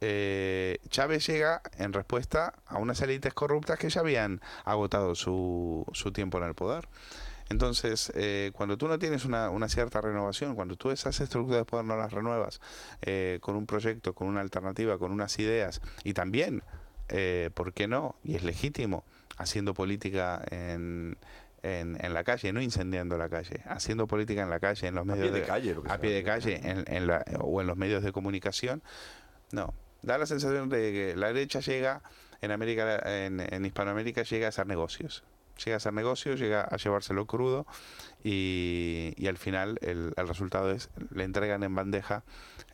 eh, 0.00 0.78
Chávez 0.90 1.26
llega 1.26 1.60
en 1.76 1.92
respuesta 1.92 2.54
a 2.66 2.78
unas 2.78 3.00
élites 3.02 3.34
corruptas 3.34 3.78
que 3.78 3.90
ya 3.90 4.00
habían 4.00 4.40
agotado 4.64 5.14
su, 5.14 5.84
su 5.92 6.12
tiempo 6.12 6.38
en 6.38 6.44
el 6.44 6.54
poder. 6.54 6.88
Entonces, 7.50 8.12
eh, 8.14 8.50
cuando 8.54 8.76
tú 8.76 8.88
no 8.88 8.98
tienes 8.98 9.24
una, 9.24 9.50
una 9.50 9.68
cierta 9.68 10.00
renovación, 10.00 10.54
cuando 10.54 10.76
tú 10.76 10.90
esas 10.90 11.18
estructuras 11.20 11.60
de 11.60 11.64
poder 11.64 11.86
no 11.86 11.96
las 11.96 12.12
renuevas 12.12 12.60
eh, 13.02 13.38
con 13.40 13.56
un 13.56 13.66
proyecto, 13.66 14.14
con 14.14 14.28
una 14.28 14.40
alternativa, 14.40 14.98
con 14.98 15.12
unas 15.12 15.38
ideas 15.38 15.80
y 16.04 16.12
también, 16.12 16.62
eh, 17.08 17.50
¿por 17.54 17.72
qué 17.72 17.88
no? 17.88 18.16
Y 18.22 18.34
es 18.36 18.44
legítimo, 18.44 19.04
haciendo 19.38 19.72
política 19.72 20.42
en, 20.50 21.16
en, 21.62 21.96
en 22.04 22.12
la 22.14 22.22
calle, 22.22 22.52
no 22.52 22.60
incendiando 22.60 23.16
la 23.16 23.28
calle, 23.30 23.62
haciendo 23.66 24.06
política 24.06 24.42
en 24.42 24.50
la 24.50 24.60
calle, 24.60 24.86
en 24.88 24.94
los 24.94 25.02
A 25.02 25.06
medios 25.06 25.30
pie 25.30 25.40
de 25.40 25.46
calle, 25.46 25.74
lo 25.74 25.90
a 25.90 25.98
pie 25.98 26.10
de 26.12 26.22
calle 26.22 26.60
en, 26.62 26.84
en 26.86 27.06
la- 27.06 27.24
o 27.40 27.60
en 27.62 27.66
los 27.66 27.76
medios 27.78 28.02
de 28.02 28.12
comunicación. 28.12 28.82
No, 29.52 29.72
da 30.02 30.18
la 30.18 30.26
sensación 30.26 30.68
de 30.68 30.92
que 30.92 31.16
la 31.16 31.28
derecha 31.28 31.60
llega 31.60 32.02
en 32.42 32.50
América, 32.50 33.00
en, 33.24 33.40
en 33.40 33.64
Hispanoamérica 33.64 34.22
llega 34.22 34.46
a 34.46 34.48
hacer 34.50 34.66
negocios. 34.66 35.24
Llega 35.64 35.74
a 35.74 35.78
hacer 35.78 35.92
negocios, 35.92 36.38
llega 36.38 36.62
a 36.62 36.76
llevárselo 36.76 37.26
crudo 37.26 37.66
y, 38.24 39.14
y 39.16 39.26
al 39.26 39.36
final 39.38 39.78
el, 39.82 40.12
el 40.16 40.28
resultado 40.28 40.70
es 40.70 40.90
le 41.10 41.24
entregan 41.24 41.62
en 41.62 41.74
bandeja 41.74 42.24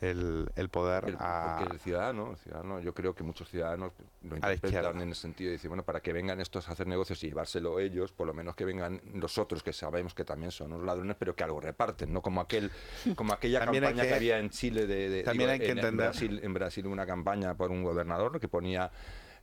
el, 0.01 0.49
el 0.55 0.69
poder 0.69 1.05
El- 1.05 1.15
a, 1.19 1.57
porque 1.59 1.73
el 1.73 1.79
ciudadano, 1.79 2.31
el 2.31 2.37
ciudadano, 2.37 2.79
yo 2.81 2.93
creo 2.93 3.15
que 3.15 3.23
muchos 3.23 3.49
ciudadanos 3.49 3.91
lo 4.23 4.35
interpretan 4.35 5.01
en 5.01 5.09
el 5.09 5.15
sentido 5.15 5.47
de 5.49 5.53
decir, 5.53 5.69
bueno, 5.69 5.83
para 5.83 6.01
que 6.01 6.13
vengan 6.13 6.39
estos 6.41 6.67
a 6.69 6.73
hacer 6.73 6.87
negocios 6.87 7.23
y 7.23 7.27
llevárselo 7.29 7.79
ellos, 7.79 8.11
por 8.11 8.27
lo 8.27 8.33
menos 8.33 8.55
que 8.55 8.65
vengan 8.65 9.01
los 9.13 9.37
otros 9.37 9.63
que 9.63 9.73
sabemos 9.73 10.13
que 10.13 10.25
también 10.25 10.51
son 10.51 10.73
unos 10.73 10.85
ladrones, 10.85 11.15
pero 11.17 11.35
que 11.35 11.43
algo 11.43 11.61
reparten, 11.61 12.11
no 12.11 12.21
como 12.21 12.41
aquel, 12.41 12.71
como 13.15 13.33
aquella 13.33 13.59
También 13.61 13.83
campaña 13.83 14.03
que, 14.03 14.09
que- 14.09 14.15
había 14.15 14.39
en 14.39 14.49
Chile 14.49 14.85
de, 14.87 15.09
de- 15.09 15.23
también 15.23 15.49
hay 15.49 15.59
que 15.59 15.65
en, 15.65 15.71
en 15.71 15.77
entender- 15.85 16.07
Brasil, 16.07 16.39
en 16.43 16.53
Brasil 16.53 16.87
una 16.87 17.05
campaña 17.05 17.55
por 17.55 17.71
un 17.71 17.83
gobernador 17.83 18.39
que 18.39 18.47
ponía 18.47 18.91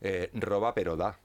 eh, 0.01 0.31
roba 0.35 0.75
pero 0.75 0.97
da. 0.97 1.19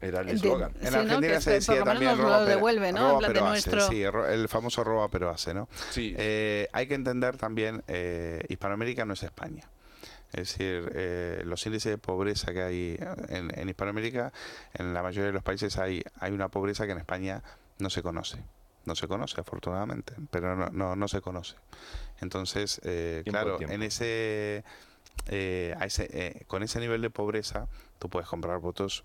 Era 0.00 0.20
el 0.20 0.28
eslogan. 0.28 0.72
En 0.80 0.88
Sí. 0.92 0.94
Argentina 0.98 1.40
se 1.40 1.50
decía 1.52 1.82
también 1.82 2.12
nos 2.12 2.20
roba, 2.20 2.38
pero- 2.44 2.48
devuelve, 2.50 2.92
¿no? 2.92 2.98
En 2.98 3.06
roba, 3.08 3.18
plan 3.18 3.32
de 3.32 3.40
pero 3.64 3.82
hace, 3.82 3.88
sí, 3.88 4.02
el 4.02 4.48
famoso 4.48 4.84
roba 4.84 5.08
pero 5.10 5.28
hace, 5.30 5.54
¿no? 5.54 5.68
Sí. 5.90 6.14
Eh, 6.16 6.68
hay 6.72 6.86
que 6.86 6.94
entender 6.94 7.36
también, 7.36 7.82
eh, 7.88 8.44
Hispanoamérica 8.48 9.04
no 9.04 9.14
es 9.14 9.22
España. 9.24 9.68
Es 10.32 10.48
decir, 10.58 10.92
eh, 10.94 11.42
los 11.46 11.64
índices 11.66 11.90
de 11.90 11.98
pobreza 11.98 12.52
que 12.52 12.62
hay 12.62 12.98
en, 13.28 13.50
en 13.58 13.68
Hispanoamérica, 13.68 14.32
en 14.74 14.92
la 14.94 15.02
mayoría 15.02 15.28
de 15.28 15.32
los 15.32 15.42
países 15.42 15.78
hay, 15.78 16.02
hay 16.20 16.32
una 16.32 16.48
pobreza 16.48 16.84
que 16.86 16.92
en 16.92 16.98
España 16.98 17.42
no 17.78 17.88
se 17.90 18.02
conoce. 18.02 18.38
No 18.84 18.94
se 18.94 19.08
conoce, 19.08 19.40
afortunadamente, 19.40 20.14
pero 20.30 20.54
no, 20.54 20.68
no, 20.70 20.96
no 20.96 21.08
se 21.08 21.20
conoce. 21.20 21.56
Entonces, 22.20 22.80
eh, 22.84 23.20
Tiempo 23.24 23.40
claro, 23.40 23.56
tiempo. 23.56 23.74
en 23.74 23.82
ese, 23.82 24.64
eh, 25.28 25.74
a 25.78 25.84
ese 25.86 26.08
eh, 26.12 26.44
con 26.46 26.62
ese 26.62 26.78
nivel 26.80 27.02
de 27.02 27.10
pobreza, 27.10 27.66
tú 27.98 28.08
puedes 28.08 28.28
comprar 28.28 28.58
votos 28.60 29.04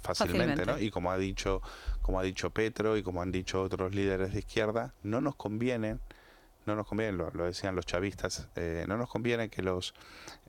fácilmente, 0.00 0.66
¿no? 0.66 0.78
Y 0.78 0.90
como 0.90 1.10
ha 1.10 1.18
dicho, 1.18 1.62
como 2.02 2.18
ha 2.20 2.22
dicho 2.22 2.50
Petro 2.50 2.96
y 2.96 3.02
como 3.02 3.22
han 3.22 3.32
dicho 3.32 3.62
otros 3.62 3.94
líderes 3.94 4.32
de 4.32 4.40
izquierda, 4.40 4.94
no 5.02 5.20
nos 5.20 5.36
conviene, 5.36 5.98
no 6.66 6.76
nos 6.76 6.86
conviene, 6.86 7.12
lo, 7.12 7.30
lo 7.30 7.44
decían 7.44 7.76
los 7.76 7.86
chavistas, 7.86 8.48
eh, 8.56 8.84
no 8.88 8.96
nos 8.96 9.08
conviene 9.10 9.48
que 9.48 9.62
los 9.62 9.94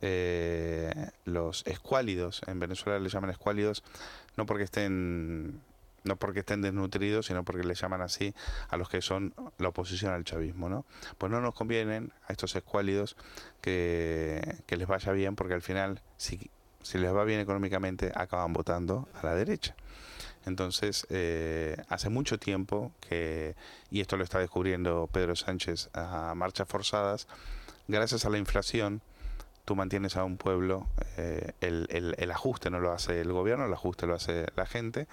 eh, 0.02 1.10
los 1.26 1.66
escuálidos, 1.68 2.42
en 2.48 2.60
Venezuela 2.60 3.00
le 3.00 3.10
llaman 3.10 3.30
escuálidos, 3.30 3.84
no 4.38 4.46
porque 4.46 4.64
estén 4.64 5.62
no 6.06 6.18
porque 6.18 6.40
estén 6.40 6.62
desnutridos, 6.62 7.26
sino 7.26 7.44
porque 7.44 7.64
le 7.64 7.74
llaman 7.74 8.02
así 8.02 8.34
a 8.70 8.78
los 8.78 8.90
que 8.90 9.02
son 9.02 9.34
la 9.58 9.70
oposición 9.70 10.14
al 10.14 10.24
chavismo, 10.24 10.70
¿no? 10.70 10.86
Pues 11.18 11.32
no 11.32 11.42
nos 11.42 11.56
convienen 11.56 12.14
a 12.28 12.32
estos 12.32 12.56
escuálidos 12.56 13.18
que, 13.60 14.58
que 14.68 14.78
les 14.78 14.88
vaya 14.88 15.12
bien, 15.12 15.36
porque 15.36 15.56
al 15.56 15.64
final, 15.64 16.02
si, 16.18 16.52
si 16.86 17.00
les 17.00 17.12
va 17.14 17.24
bien 17.24 17.40
económicamente, 17.40 18.12
acaban 18.14 18.54
votando 18.54 19.10
a 19.20 19.26
la 19.26 19.34
derecha. 19.34 19.76
Entonces, 20.46 21.08
eh, 21.10 21.76
hace 21.90 22.10
mucho 22.10 22.38
tiempo 22.38 22.92
que, 23.02 23.56
y 23.90 24.02
esto 24.02 24.16
lo 24.16 24.24
está 24.24 24.38
descubriendo 24.38 25.10
Pedro 25.12 25.36
Sánchez 25.36 25.90
a 25.94 26.34
marchas 26.36 26.68
forzadas, 26.68 27.28
gracias 27.88 28.26
a 28.26 28.30
la 28.30 28.38
inflación, 28.38 29.02
tú 29.66 29.76
mantienes 29.76 30.16
a 30.16 30.24
un 30.24 30.38
pueblo, 30.38 30.86
eh, 31.18 31.54
el, 31.62 31.88
el- 31.90 32.14
el 32.20 32.32
ajuste 32.32 32.70
no 32.70 32.80
lo 32.80 32.92
hace 32.92 33.20
el 33.22 33.32
gobierno, 33.34 33.66
el 33.66 33.74
ajuste 33.74 34.06
lo 34.06 34.14
hace 34.14 34.46
la 34.56 34.68
gente, 34.68 35.08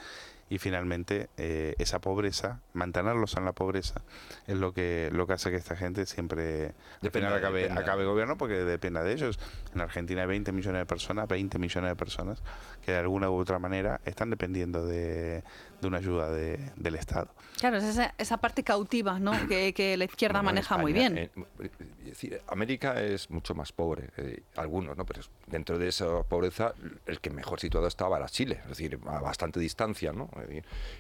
y 0.53 0.59
finalmente 0.59 1.31
eh, 1.39 1.74
esa 1.79 2.03
pobreza, 2.03 2.61
mantenerlos 2.74 3.39
en 3.39 3.47
la 3.47 3.53
pobreza, 3.53 4.03
es 4.47 4.59
lo 4.59 4.74
que, 4.74 5.09
lo 5.11 5.27
que 5.27 5.33
hace 5.33 5.51
que 5.51 5.57
esta 5.57 5.77
gente 5.77 6.05
siempre 6.05 6.74
al 7.01 7.11
final 7.11 7.33
acabe, 7.33 7.62
dependa. 7.62 7.81
acabe 7.81 8.05
gobierno 8.05 8.37
porque 8.37 8.57
dependa 8.57 9.03
de 9.03 9.15
ellos. 9.15 9.41
En 9.74 9.81
Argentina 9.81 10.20
hay 10.20 10.29
20 10.29 10.53
millones 10.53 10.81
de 10.81 10.85
personas, 10.85 11.27
20 11.27 11.59
millones 11.59 11.89
de 11.89 11.97
personas 11.97 12.43
que 12.85 12.93
de 12.93 12.99
alguna 12.99 13.31
u 13.31 13.37
otra 13.37 13.59
manera 13.59 14.03
están 14.05 14.29
dependiendo 14.29 14.85
de, 14.85 15.43
de 15.82 15.88
una 15.88 15.98
ayuda 15.98 16.30
de- 16.30 16.70
del 16.76 16.94
Estado. 16.94 17.28
Claro, 17.59 17.76
es 17.76 17.84
esa, 17.84 18.14
esa 18.16 18.38
parte 18.38 18.62
cautiva, 18.62 19.18
¿no? 19.18 19.32
Que, 19.48 19.74
que 19.74 19.96
la 19.96 20.04
izquierda 20.04 20.38
Bueno, 20.38 20.50
en 20.50 20.54
maneja 20.54 20.78
muy 20.78 20.92
España, 20.92 21.09
bien. 21.10 21.30
eh, 21.60 21.70
es 22.04 22.09
decir, 22.10 22.40
América 22.46 23.00
es 23.02 23.28
mucho 23.30 23.54
más 23.54 23.72
pobre, 23.72 24.10
eh, 24.16 24.42
algunos, 24.56 24.96
¿no? 24.96 25.04
Pero 25.04 25.22
dentro 25.46 25.78
de 25.78 25.88
esa 25.88 26.22
pobreza, 26.22 26.72
el 27.06 27.20
que 27.20 27.30
mejor 27.30 27.60
situado 27.60 27.86
estaba 27.88 28.16
era 28.16 28.28
Chile, 28.28 28.60
es 28.62 28.68
decir, 28.68 28.98
a 29.06 29.20
bastante 29.20 29.59
distancia, 29.60 30.12
¿no? 30.12 30.30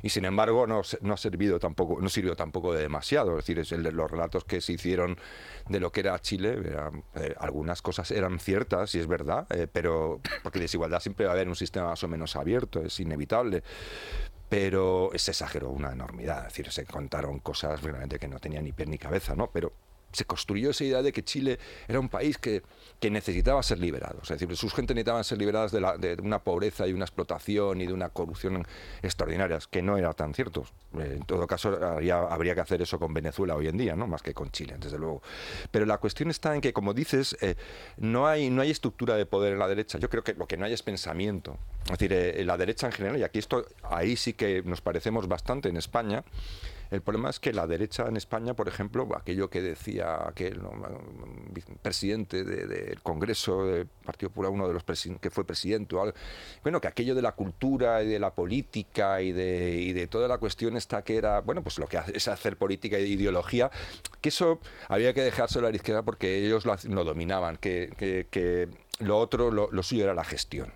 Y 0.02 0.08
sin 0.08 0.24
embargo, 0.24 0.66
no, 0.66 0.82
no 1.00 1.14
ha 1.14 1.16
servido 1.16 1.58
tampoco, 1.58 2.00
no 2.00 2.08
sirvió 2.08 2.34
tampoco 2.36 2.72
de 2.74 2.82
demasiado. 2.82 3.32
Es 3.38 3.44
decir, 3.44 3.58
es 3.60 3.70
el 3.72 3.82
los 3.92 4.10
relatos 4.10 4.44
que 4.44 4.60
se 4.60 4.72
hicieron 4.72 5.16
de 5.68 5.78
lo 5.80 5.92
que 5.92 6.00
era 6.00 6.18
Chile, 6.20 6.58
eran, 6.64 7.04
eh, 7.14 7.34
algunas 7.38 7.82
cosas 7.82 8.10
eran 8.10 8.38
ciertas, 8.40 8.94
y 8.94 8.98
es 9.00 9.06
verdad, 9.06 9.46
eh, 9.50 9.66
pero 9.70 10.20
porque 10.42 10.58
desigualdad 10.58 11.00
siempre 11.00 11.26
va 11.26 11.32
a 11.32 11.34
haber 11.34 11.48
un 11.48 11.56
sistema 11.56 11.88
más 11.88 12.02
o 12.02 12.08
menos 12.08 12.34
abierto, 12.36 12.80
es 12.80 12.98
inevitable 13.00 13.62
pero 14.52 15.10
se 15.16 15.30
exageró 15.30 15.70
una 15.70 15.92
enormidad. 15.92 16.40
Es 16.40 16.52
decir, 16.52 16.70
se 16.70 16.84
contaron 16.84 17.38
cosas 17.38 17.80
realmente 17.80 18.18
que 18.18 18.28
no 18.28 18.38
tenían 18.38 18.64
ni 18.64 18.72
pie 18.72 18.84
ni 18.84 18.98
cabeza, 18.98 19.34
¿no? 19.34 19.50
Pero 19.50 19.72
se 20.12 20.24
construyó 20.24 20.70
esa 20.70 20.84
idea 20.84 21.02
de 21.02 21.12
que 21.12 21.24
Chile 21.24 21.58
era 21.88 22.00
un 22.00 22.08
país 22.08 22.38
que, 22.38 22.62
que 23.00 23.10
necesitaba 23.10 23.62
ser 23.62 23.78
liberado. 23.78 24.20
Es 24.22 24.28
decir, 24.28 24.54
sus 24.56 24.72
gente 24.74 24.94
necesitaban 24.94 25.24
ser 25.24 25.38
liberadas 25.38 25.72
de 25.72 26.16
una 26.22 26.38
pobreza 26.38 26.86
y 26.86 26.92
una 26.92 27.04
explotación 27.04 27.80
y 27.80 27.86
de 27.86 27.92
una 27.92 28.10
corrupción 28.10 28.66
extraordinarias, 29.02 29.66
que 29.66 29.82
no 29.82 29.96
era 29.96 30.12
tan 30.12 30.34
cierto. 30.34 30.64
Eh, 30.98 31.16
en 31.16 31.24
todo 31.24 31.46
caso, 31.46 31.70
habría, 31.84 32.18
habría 32.18 32.54
que 32.54 32.60
hacer 32.60 32.82
eso 32.82 32.98
con 32.98 33.12
Venezuela 33.14 33.54
hoy 33.54 33.68
en 33.68 33.76
día, 33.76 33.96
¿no? 33.96 34.06
Más 34.06 34.22
que 34.22 34.34
con 34.34 34.50
Chile, 34.50 34.76
desde 34.78 34.98
luego. 34.98 35.22
Pero 35.70 35.86
la 35.86 35.98
cuestión 35.98 36.30
está 36.30 36.54
en 36.54 36.60
que, 36.60 36.72
como 36.72 36.94
dices, 36.94 37.36
eh, 37.40 37.56
no, 37.96 38.26
hay, 38.26 38.50
no 38.50 38.62
hay 38.62 38.70
estructura 38.70 39.16
de 39.16 39.26
poder 39.26 39.54
en 39.54 39.58
la 39.58 39.68
derecha. 39.68 39.98
Yo 39.98 40.08
creo 40.08 40.22
que 40.22 40.34
lo 40.34 40.46
que 40.46 40.56
no 40.56 40.66
hay 40.66 40.72
es 40.72 40.82
pensamiento. 40.82 41.56
Es 41.84 41.98
decir, 41.98 42.12
eh, 42.12 42.44
la 42.44 42.56
derecha 42.56 42.86
en 42.86 42.92
general, 42.92 43.18
y 43.18 43.22
aquí 43.24 43.38
esto, 43.38 43.66
ahí 43.82 44.16
sí 44.16 44.34
que 44.34 44.62
nos 44.62 44.80
parecemos 44.80 45.28
bastante 45.28 45.68
en 45.68 45.76
España, 45.76 46.24
El 46.92 47.00
problema 47.00 47.30
es 47.30 47.40
que 47.40 47.54
la 47.54 47.66
derecha 47.66 48.06
en 48.06 48.18
España, 48.18 48.52
por 48.52 48.68
ejemplo, 48.68 49.08
aquello 49.16 49.48
que 49.48 49.62
decía 49.62 50.28
aquel 50.28 50.60
presidente 51.80 52.44
del 52.44 53.00
Congreso 53.00 53.64
del 53.64 53.86
Partido 53.86 54.28
Popular, 54.28 54.50
uno 54.50 54.68
de 54.68 54.74
los 54.74 54.84
que 55.18 55.30
fue 55.30 55.46
presidente 55.46 55.96
o 55.96 56.02
algo, 56.02 56.14
bueno, 56.62 56.82
que 56.82 56.88
aquello 56.88 57.14
de 57.14 57.22
la 57.22 57.32
cultura 57.32 58.02
y 58.02 58.08
de 58.08 58.18
la 58.18 58.34
política 58.34 59.22
y 59.22 59.32
de, 59.32 59.94
de 59.94 60.06
toda 60.06 60.28
la 60.28 60.36
cuestión 60.36 60.76
esta 60.76 61.02
que 61.02 61.16
era, 61.16 61.40
bueno, 61.40 61.62
pues 61.62 61.78
lo 61.78 61.86
que 61.86 61.98
es 62.12 62.28
hacer 62.28 62.58
política 62.58 62.98
y 62.98 63.04
ideología, 63.04 63.70
que 64.20 64.28
eso 64.28 64.60
había 64.88 65.14
que 65.14 65.22
dejárselo 65.22 65.68
a 65.68 65.70
la 65.70 65.76
izquierda 65.76 66.02
porque 66.02 66.44
ellos 66.44 66.66
lo, 66.66 67.04
dominaban, 67.04 67.56
que, 67.56 68.26
que, 68.30 68.68
lo 68.98 69.16
otro, 69.18 69.50
lo 69.50 69.82
suyo 69.82 70.04
era 70.04 70.12
la 70.12 70.24
gestión. 70.24 70.70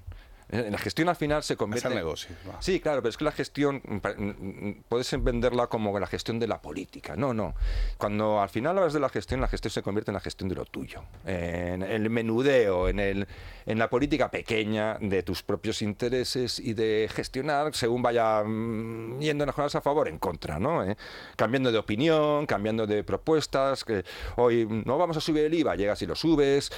En 0.49 0.71
la 0.71 0.79
gestión 0.79 1.09
al 1.09 1.17
final 1.17 1.43
se 1.43 1.57
convierte. 1.57 1.89
en 1.89 1.95
negocio. 1.95 2.35
Sí, 2.61 2.79
claro, 2.79 3.03
pero 3.03 3.11
es 3.11 3.17
que 3.17 3.25
la 3.25 3.33
gestión 3.33 3.83
mm, 3.85 3.95
mm, 3.97 4.85
puedes 4.89 5.23
venderla 5.23 5.67
como 5.67 5.99
la 5.99 6.07
gestión 6.07 6.39
de 6.39 6.47
la 6.47 6.63
política. 6.63 7.17
No, 7.17 7.35
no. 7.35 7.55
Cuando 7.99 8.41
al 8.41 8.49
final 8.49 8.79
hablas 8.79 8.93
de 8.93 9.01
la 9.01 9.09
gestión, 9.09 9.41
la 9.41 9.49
gestión 9.49 9.73
se 9.73 9.83
convierte 9.83 10.13
en 10.13 10.15
la 10.15 10.21
gestión 10.21 10.49
de 10.49 10.55
lo 10.55 10.65
tuyo. 10.65 11.03
En 11.25 11.83
el 11.83 12.09
menudeo, 12.11 12.89
en, 12.89 13.01
el, 13.01 13.27
en 13.67 13.79
la 13.79 13.91
política 13.91 14.31
pequeña 14.31 14.99
de 15.01 15.25
tus 15.25 15.43
propios 15.43 15.83
intereses 15.83 16.61
y 16.61 16.75
de 16.75 17.09
gestionar 17.13 17.75
según 17.75 18.03
vaya 18.03 18.45
mm, 18.45 19.19
yendo 19.21 19.45
en 19.45 19.51
a 19.51 19.81
favor 19.81 20.07
o 20.07 20.11
en 20.11 20.19
contra, 20.19 20.61
¿no? 20.61 20.85
¿Eh? 20.85 20.97
Cambiando 21.35 21.73
de 21.73 21.79
opinión, 21.79 22.47
cambiando 22.47 22.87
de 22.87 23.03
propuestas. 23.03 23.85
Que 23.85 24.05
hoy 24.37 24.67
no 24.85 24.97
vamos 24.97 25.17
a 25.17 25.21
subir 25.21 25.45
el 25.45 25.55
IVA, 25.55 25.75
llegas 25.75 26.01
y 26.03 26.07
lo 26.07 26.15
subes 26.15 26.71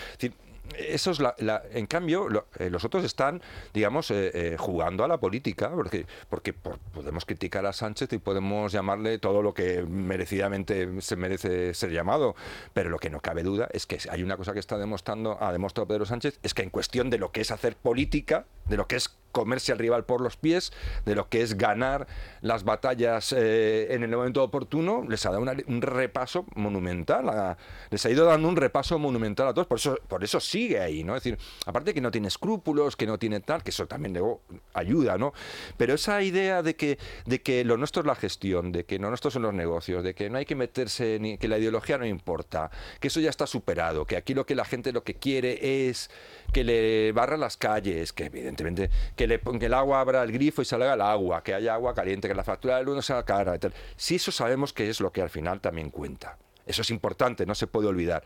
eso 0.76 1.10
es 1.10 1.20
la, 1.20 1.34
en 1.72 1.86
cambio, 1.86 2.28
eh, 2.58 2.70
los 2.70 2.84
otros 2.84 3.04
están, 3.04 3.42
digamos, 3.72 4.10
eh, 4.10 4.30
eh, 4.34 4.56
jugando 4.58 5.04
a 5.04 5.08
la 5.08 5.18
política, 5.18 5.70
porque, 5.70 6.06
porque 6.28 6.52
podemos 6.52 7.24
criticar 7.24 7.66
a 7.66 7.72
Sánchez 7.72 8.12
y 8.12 8.18
podemos 8.18 8.72
llamarle 8.72 9.18
todo 9.18 9.42
lo 9.42 9.54
que 9.54 9.82
merecidamente 9.82 11.00
se 11.00 11.16
merece 11.16 11.74
ser 11.74 11.90
llamado, 11.90 12.34
pero 12.72 12.90
lo 12.90 12.98
que 12.98 13.10
no 13.10 13.20
cabe 13.20 13.42
duda 13.42 13.68
es 13.72 13.86
que 13.86 13.98
hay 14.10 14.22
una 14.22 14.36
cosa 14.36 14.52
que 14.52 14.60
está 14.60 14.78
demostrando, 14.78 15.38
ha 15.40 15.52
demostrado 15.52 15.88
Pedro 15.88 16.06
Sánchez, 16.06 16.38
es 16.42 16.54
que 16.54 16.62
en 16.62 16.70
cuestión 16.70 17.10
de 17.10 17.18
lo 17.18 17.32
que 17.32 17.40
es 17.40 17.50
hacer 17.50 17.76
política, 17.76 18.46
de 18.66 18.76
lo 18.76 18.86
que 18.86 18.96
es 18.96 19.17
comerse 19.32 19.72
al 19.72 19.78
rival 19.78 20.04
por 20.04 20.20
los 20.20 20.36
pies, 20.36 20.72
de 21.04 21.14
lo 21.14 21.28
que 21.28 21.42
es 21.42 21.56
ganar 21.56 22.06
las 22.40 22.64
batallas 22.64 23.34
eh, 23.36 23.88
en 23.90 24.02
el 24.02 24.10
momento 24.10 24.42
oportuno, 24.42 25.04
les 25.08 25.24
ha 25.26 25.30
dado 25.30 25.44
un 25.66 25.82
repaso 25.82 26.46
monumental, 26.54 27.56
les 27.90 28.04
ha 28.06 28.10
ido 28.10 28.24
dando 28.24 28.48
un 28.48 28.56
repaso 28.56 28.98
monumental 28.98 29.48
a 29.48 29.54
todos, 29.54 29.66
por 29.66 29.78
eso, 29.78 29.98
por 30.08 30.24
eso 30.24 30.40
sigue 30.40 30.80
ahí, 30.80 31.04
¿no? 31.04 31.16
Es 31.16 31.22
decir, 31.22 31.38
aparte 31.66 31.94
que 31.94 32.00
no 32.00 32.10
tiene 32.10 32.28
escrúpulos, 32.28 32.96
que 32.96 33.06
no 33.06 33.18
tiene 33.18 33.40
tal, 33.40 33.62
que 33.62 33.70
eso 33.70 33.86
también 33.86 34.14
luego 34.14 34.42
ayuda, 34.74 35.18
¿no? 35.18 35.32
Pero 35.76 35.94
esa 35.94 36.22
idea 36.22 36.62
de 36.62 36.76
que, 36.76 36.98
de 37.26 37.42
que 37.42 37.64
lo 37.64 37.76
nuestro 37.76 38.00
es 38.00 38.06
la 38.06 38.14
gestión, 38.14 38.72
de 38.72 38.84
que 38.84 38.98
lo 38.98 39.08
nuestro 39.08 39.30
son 39.30 39.42
los 39.42 39.54
negocios, 39.54 40.02
de 40.04 40.14
que 40.14 40.30
no 40.30 40.38
hay 40.38 40.44
que 40.44 40.54
meterse, 40.54 41.18
ni 41.20 41.38
que 41.38 41.48
la 41.48 41.58
ideología 41.58 41.98
no 41.98 42.06
importa, 42.06 42.70
que 43.00 43.08
eso 43.08 43.20
ya 43.20 43.30
está 43.30 43.46
superado, 43.46 44.04
que 44.04 44.16
aquí 44.16 44.34
lo 44.34 44.46
que 44.46 44.54
la 44.54 44.64
gente 44.64 44.92
lo 44.92 45.04
que 45.04 45.14
quiere 45.14 45.88
es 45.88 46.10
que 46.52 46.64
le 46.64 47.12
barra 47.12 47.36
las 47.36 47.56
calles, 47.56 48.12
que 48.12 48.26
evidentemente 48.26 48.90
que, 49.18 49.26
le, 49.26 49.40
que 49.40 49.66
el 49.66 49.74
agua 49.74 50.00
abra 50.00 50.22
el 50.22 50.32
grifo 50.32 50.62
y 50.62 50.64
salga 50.64 50.94
el 50.94 51.00
agua, 51.02 51.42
que 51.42 51.52
haya 51.52 51.74
agua 51.74 51.92
caliente, 51.92 52.28
que 52.28 52.34
la 52.34 52.44
factura 52.44 52.78
de 52.78 52.84
luz 52.84 52.94
no 52.94 53.02
sea 53.02 53.24
cara. 53.24 53.58
Si 53.96 54.14
eso 54.14 54.30
sabemos 54.32 54.72
que 54.72 54.88
es 54.88 55.00
lo 55.00 55.12
que 55.12 55.20
al 55.20 55.28
final 55.28 55.60
también 55.60 55.90
cuenta. 55.90 56.38
Eso 56.64 56.82
es 56.82 56.90
importante, 56.90 57.44
no 57.44 57.54
se 57.54 57.66
puede 57.66 57.88
olvidar. 57.88 58.22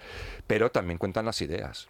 Pero 0.47 0.71
también 0.71 0.99
cuentan 0.99 1.25
las 1.25 1.41
ideas. 1.41 1.89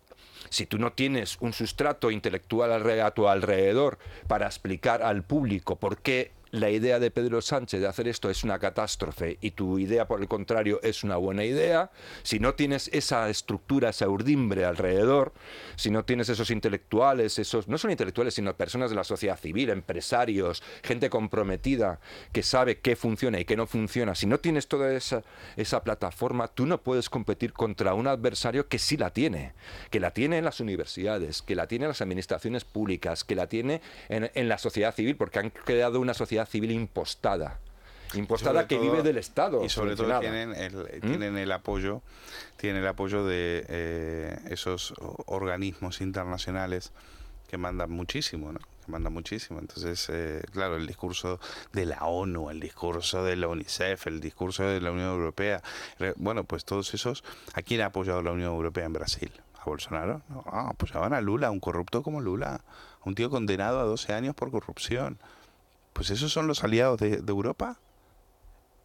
Si 0.51 0.67
tú 0.67 0.79
no 0.79 0.93
tienes 0.93 1.37
un 1.41 1.53
sustrato 1.53 2.11
intelectual 2.11 2.73
a 3.01 3.11
tu 3.11 3.29
alrededor 3.29 3.99
para 4.29 4.47
explicar 4.47 5.03
al 5.03 5.25
público 5.25 5.77
por 5.77 5.99
qué 5.99 6.31
la 6.53 6.69
idea 6.69 7.01
de 7.01 7.11
Pedro 7.11 7.41
Sánchez 7.41 7.81
de 7.81 7.89
hacer 7.89 8.07
esto 8.09 8.29
es 8.29 8.45
una 8.45 8.59
catástrofe 8.59 9.39
y 9.41 9.53
tu 9.53 9.79
idea, 9.79 10.07
por 10.07 10.21
el 10.21 10.29
contrario, 10.29 10.81
es 10.83 11.03
una 11.03 11.17
buena 11.17 11.45
idea, 11.45 11.91
si 12.23 12.41
no 12.41 12.55
tienes 12.55 12.91
esa 12.93 13.31
estructura, 13.31 13.89
esa 13.89 14.07
urdimbre 14.07 14.67
alrededor, 14.67 15.33
si 15.77 15.91
no 15.91 16.05
tienes 16.05 16.29
esos 16.29 16.51
intelectuales, 16.51 17.39
esos 17.39 17.69
no 17.69 17.79
son 17.79 17.91
intelectuales, 17.91 18.35
sino 18.35 18.55
personas 18.55 18.91
de 18.91 18.97
la 18.97 19.05
sociedad 19.05 19.39
civil, 19.39 19.71
empresarios, 19.71 20.63
gente 20.83 21.09
comprometida 21.09 22.01
que 22.33 22.43
sabe 22.43 22.81
qué 22.81 22.97
funciona 22.97 23.41
y 23.41 23.47
qué 23.47 23.57
no 23.57 23.67
funciona, 23.67 24.15
si 24.15 24.27
no 24.27 24.39
tienes 24.39 24.69
toda 24.69 24.93
esa, 24.93 25.23
esa 25.57 25.83
plataforma, 25.83 26.49
tú 26.49 26.67
no 26.67 26.83
puedes 26.83 27.09
competir 27.09 27.55
contra 27.55 27.95
un 27.95 28.07
adversario 28.07 28.69
que 28.69 28.79
sí 28.79 28.99
la 28.99 29.09
tiene, 29.09 29.55
que 29.91 30.01
la 30.01 30.11
tiene 30.11 30.37
en 30.37 30.45
las 30.45 30.61
universidades, 30.61 31.41
que 31.41 31.55
la 31.55 31.67
tiene 31.67 31.87
en 31.87 31.91
las 31.91 32.03
administraciones 32.03 32.65
públicas, 32.67 33.25
que 33.25 33.37
la 33.37 33.47
tiene 33.47 33.81
en, 34.11 34.31
en 34.35 34.49
la 34.51 34.59
sociedad 34.59 34.95
civil, 34.95 35.17
porque 35.17 35.39
han 35.39 35.49
creado 35.49 35.99
una 35.99 36.13
sociedad 36.13 36.42
civil 36.47 36.71
impostada 36.71 37.59
impostada 38.15 38.67
que 38.67 38.79
vive 38.79 39.03
del 39.03 39.19
Estado. 39.19 39.65
Y 39.65 39.69
sobre 39.69 39.97
todo 39.97 40.21
tienen 40.21 40.55
el, 40.55 40.77
¿Mm? 40.77 41.01
tienen 41.01 41.39
el 41.39 41.53
apoyo, 41.53 42.03
tienen 42.57 42.83
el 42.83 42.89
apoyo 42.89 43.25
de 43.25 43.65
eh, 43.69 44.39
esos 44.51 44.95
organismos 45.27 46.01
internacionales 46.01 46.93
que 47.49 47.59
mandan 47.59 47.91
muchísimo, 47.91 48.53
¿no? 48.53 48.61
que 48.85 48.91
mandan 48.91 49.13
muchísimo. 49.13 49.61
Entonces, 49.61 50.09
eh, 50.11 50.43
claro, 50.53 50.77
el 50.77 50.87
discurso 50.87 51.41
de 51.73 51.87
la 51.87 52.05
ONU, 52.05 52.51
el 52.51 52.61
discurso 52.61 53.25
de 53.25 53.37
la 53.37 53.49
UNICEF, 53.49 54.07
el 54.07 54.21
discurso 54.21 54.65
de 54.65 54.81
la 54.81 54.91
Unión 54.91 55.11
Europea, 55.11 55.63
bueno, 56.17 56.45
pues 56.45 56.65
todos 56.65 56.93
esos, 56.95 57.25
¿a 57.55 57.63
quién 57.63 57.81
ha 57.83 57.87
apoyado 57.87 58.23
la 58.23 58.33
Unión 58.33 58.53
Europea 58.53 58.85
en 58.85 58.93
Brasil? 58.93 59.33
¿A 59.61 59.65
Bolsonaro? 59.65 60.23
No, 60.29 60.45
apoyaban 60.47 61.13
a 61.13 61.21
Lula, 61.21 61.51
un 61.51 61.61
corrupto 61.61 62.03
como 62.03 62.21
Lula, 62.21 62.63
un 63.05 63.15
tío 63.15 63.31
condenado 63.31 63.81
a 63.81 63.85
12 63.85 64.13
años 64.13 64.35
por 64.35 64.51
corrupción. 64.51 65.19
Pues 65.93 66.11
esos 66.11 66.33
son 66.33 66.47
los 66.47 66.65
aliados 66.65 66.99
de, 66.99 67.23
Europa. 67.27 67.79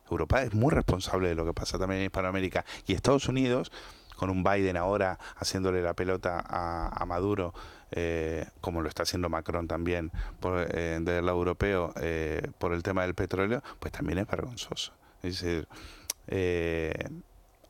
Europa 0.10 0.42
es 0.44 0.54
muy 0.54 0.72
responsable 0.72 1.30
de 1.30 1.36
lo 1.36 1.46
que 1.46 1.54
pasa 1.54 1.78
también 1.78 2.02
en 2.02 2.06
Hispanoamérica. 2.06 2.66
Y 2.86 2.94
Estados 2.94 3.28
Unidos, 3.28 3.72
con 4.16 4.30
un 4.30 4.44
Biden 4.44 4.78
ahora 4.78 5.20
haciéndole 5.36 5.82
la 5.82 5.94
pelota 5.94 6.44
a, 6.48 7.06
Maduro, 7.06 7.54
eh, 7.92 8.48
como 8.62 8.82
lo 8.82 8.90
está 8.90 9.04
haciendo 9.04 9.30
Macron 9.30 9.68
también 9.68 10.12
por, 10.40 10.68
eh, 10.70 11.00
del 11.02 11.26
lado 11.26 11.38
europeo 11.38 11.94
eh, 12.02 12.52
por 12.58 12.74
el 12.74 12.84
tema 12.84 13.04
del 13.04 13.16
petróleo, 13.16 13.64
pues 13.80 13.92
también 13.92 14.20
es 14.20 14.28
vergonzoso. 14.28 14.94
Es 15.24 15.42
decir, 15.42 15.68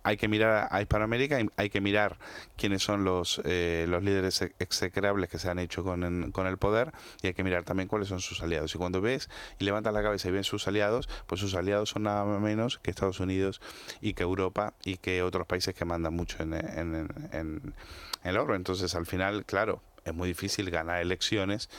hay 0.08 0.16
que 0.16 0.30
mirar 0.30 0.70
a 0.72 0.82
Hispanoamérica, 0.82 1.38
hay 1.58 1.70
que 1.70 1.82
mirar 1.82 2.18
quiénes 2.56 2.82
son 2.82 3.04
los, 3.04 3.42
eh, 3.44 3.86
los 3.90 4.02
líderes 4.02 4.42
execrables 4.58 5.30
que 5.30 5.38
se 5.38 5.50
han 5.50 5.60
hecho 5.60 5.84
con, 5.84 6.02
el 6.02 6.58
poder 6.58 6.94
y 7.22 7.28
hay 7.28 7.34
que 7.34 7.44
mirar 7.44 7.66
también 7.66 7.90
cuáles 7.90 8.08
son 8.08 8.22
sus 8.22 8.42
aliados. 8.42 8.74
Y 8.74 8.78
cuando 8.78 9.02
ves 9.02 9.30
y 9.60 9.66
levantas 9.66 9.94
la 9.94 10.02
cabeza 10.02 10.30
y 10.30 10.32
ven 10.32 10.46
sus 10.46 10.66
aliados, 10.70 11.10
pues 11.26 11.42
sus 11.42 11.56
aliados 11.56 11.90
son 11.90 12.04
nada 12.04 12.24
menos 12.24 12.80
que 12.82 12.90
Estados 12.90 13.20
Unidos 13.20 13.60
y 14.00 14.14
que 14.14 14.24
Europa 14.24 14.74
y 14.86 14.96
que 14.96 15.24
otros 15.24 15.46
países 15.46 15.76
que 15.76 15.84
mandan 15.84 16.14
mucho 16.14 16.42
en, 16.42 16.54
en, 16.54 17.10
en 17.34 17.74
el 18.24 18.38
oro. 18.38 18.56
Entonces, 18.56 18.96
al 18.96 19.06
final, 19.06 19.44
claro, 19.44 19.82
es 20.06 20.14
muy 20.14 20.30
difícil 20.30 20.72
ganar 20.72 21.02
elecciones. 21.02 21.70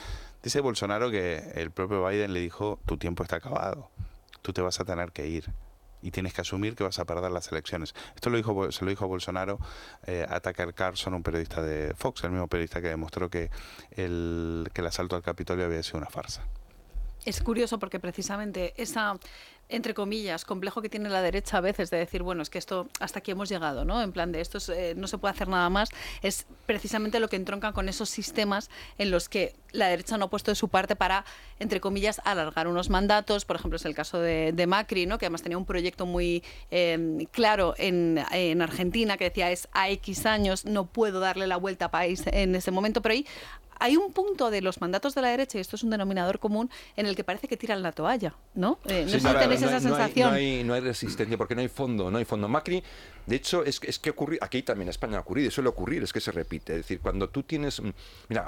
Dice 0.43 0.59
Bolsonaro 0.59 1.09
que 1.09 1.51
el 1.55 1.71
propio 1.71 2.05
Biden 2.05 2.35
le 2.35 2.41
dijo, 2.41 2.77
tu 2.85 2.97
tiempo 2.97 3.23
está 3.23 3.37
acabado, 3.37 3.89
tú 4.43 4.53
te 4.53 4.61
vas 4.61 4.79
a 4.79 4.85
tener 4.85 5.13
que 5.13 5.25
ir 5.25 5.51
y 6.01 6.11
tienes 6.11 6.33
que 6.33 6.41
asumir 6.41 6.75
que 6.75 6.83
vas 6.83 6.99
a 6.99 7.05
perder 7.05 7.31
las 7.31 7.51
elecciones. 7.51 7.93
Esto 8.15 8.29
lo 8.29 8.37
dijo, 8.37 8.71
se 8.71 8.85
lo 8.85 8.89
dijo 8.89 9.07
Bolsonaro 9.07 9.59
eh, 10.05 10.25
a 10.27 10.39
Tucker 10.39 10.73
Carlson, 10.73 11.13
un 11.13 11.23
periodista 11.23 11.61
de 11.61 11.93
Fox, 11.95 12.23
el 12.23 12.31
mismo 12.31 12.47
periodista 12.47 12.81
que 12.81 12.89
demostró 12.89 13.29
que 13.29 13.49
el, 13.91 14.69
que 14.73 14.81
el 14.81 14.87
asalto 14.87 15.15
al 15.15 15.23
Capitolio 15.23 15.65
había 15.65 15.83
sido 15.83 15.99
una 15.99 16.09
farsa. 16.09 16.45
Es 17.25 17.41
curioso 17.41 17.79
porque 17.79 17.99
precisamente 17.99 18.73
esa 18.81 19.19
entre 19.69 19.93
comillas, 19.93 20.45
complejo 20.45 20.81
que 20.81 20.89
tiene 20.89 21.09
la 21.09 21.21
derecha 21.21 21.57
a 21.57 21.61
veces 21.61 21.91
de 21.91 21.97
decir, 21.97 22.23
bueno, 22.23 22.41
es 22.41 22.49
que 22.49 22.57
esto 22.57 22.87
hasta 22.99 23.19
aquí 23.19 23.31
hemos 23.31 23.49
llegado, 23.49 23.85
¿no? 23.85 24.01
En 24.01 24.11
plan 24.11 24.31
de 24.31 24.41
esto 24.41 24.57
eh, 24.73 24.95
no 24.97 25.07
se 25.07 25.19
puede 25.19 25.33
hacer 25.33 25.47
nada 25.47 25.69
más, 25.69 25.89
es 26.23 26.47
precisamente 26.65 27.19
lo 27.19 27.29
que 27.29 27.35
entronca 27.35 27.71
con 27.71 27.87
esos 27.87 28.09
sistemas 28.09 28.69
en 28.97 29.11
los 29.11 29.29
que 29.29 29.55
la 29.71 29.87
derecha 29.87 30.17
no 30.17 30.25
ha 30.25 30.29
puesto 30.29 30.49
de 30.49 30.55
su 30.55 30.69
parte 30.69 30.95
para, 30.95 31.23
entre 31.59 31.79
comillas, 31.79 32.19
alargar 32.25 32.67
unos 32.67 32.89
mandatos. 32.89 33.45
Por 33.45 33.55
ejemplo, 33.55 33.75
es 33.75 33.85
el 33.85 33.93
caso 33.93 34.19
de, 34.19 34.65
Macri, 34.67 35.05
¿no? 35.05 35.19
Que 35.19 35.27
además 35.27 35.43
tenía 35.43 35.57
un 35.59 35.65
proyecto 35.65 36.07
muy 36.07 36.43
em, 36.71 37.25
claro 37.25 37.75
en, 37.77 38.23
en 38.31 38.61
Argentina 38.63 39.17
que 39.17 39.25
decía 39.25 39.51
es 39.51 39.67
a 39.73 39.89
X 39.89 40.25
años, 40.25 40.65
no 40.65 40.87
puedo 40.87 41.19
darle 41.19 41.45
la 41.45 41.57
vuelta 41.57 41.85
a 41.85 41.91
país 41.91 42.23
en 42.25 42.55
ese 42.55 42.71
momento, 42.71 43.01
pero 43.01 43.13
ahí 43.13 43.25
hay 43.79 43.97
un 43.97 44.11
punto 44.11 44.51
de 44.51 44.61
los 44.61 44.81
mandatos 44.81 45.15
de 45.15 45.21
la 45.21 45.29
derecha, 45.29 45.57
y 45.57 45.61
esto 45.61 45.75
es 45.75 45.83
un 45.83 45.89
denominador 45.89 46.39
común, 46.39 46.69
en 46.95 47.05
el 47.05 47.15
que 47.15 47.23
parece 47.23 47.47
que 47.47 47.57
tiran 47.57 47.81
la 47.81 47.91
toalla, 47.91 48.35
¿no? 48.53 48.79
Eh, 48.85 49.03
no 49.05 49.11
sé 49.11 49.19
si 49.19 49.27
tenéis 49.27 49.61
esa 49.61 49.79
sensación. 49.79 50.29
no, 50.29 50.35
hay, 50.35 50.63
no 50.63 50.73
hay 50.73 50.81
resistencia, 50.81 51.37
porque 51.37 51.55
no 51.55 51.61
hay 51.61 51.69
fondo, 51.69 52.11
no 52.11 52.17
hay 52.17 52.25
fondo. 52.25 52.47
Macri 52.47 52.83
de 53.25 53.35
hecho, 53.35 53.63
es, 53.63 53.79
es 53.83 53.99
que 53.99 54.09
ocurre, 54.09 54.37
aquí 54.41 54.63
también 54.63 54.87
en 54.87 54.89
España 54.89 55.17
ha 55.17 55.21
ocurrido, 55.21 55.47
y 55.47 55.51
suele 55.51 55.69
ocurrir, 55.69 56.03
es 56.03 56.13
que 56.13 56.19
se 56.19 56.31
repite. 56.31 56.73
Es 56.73 56.79
decir, 56.79 56.99
cuando 56.99 57.29
tú 57.29 57.43
tienes. 57.43 57.81
Mm, 57.81 57.89
mira, 58.29 58.45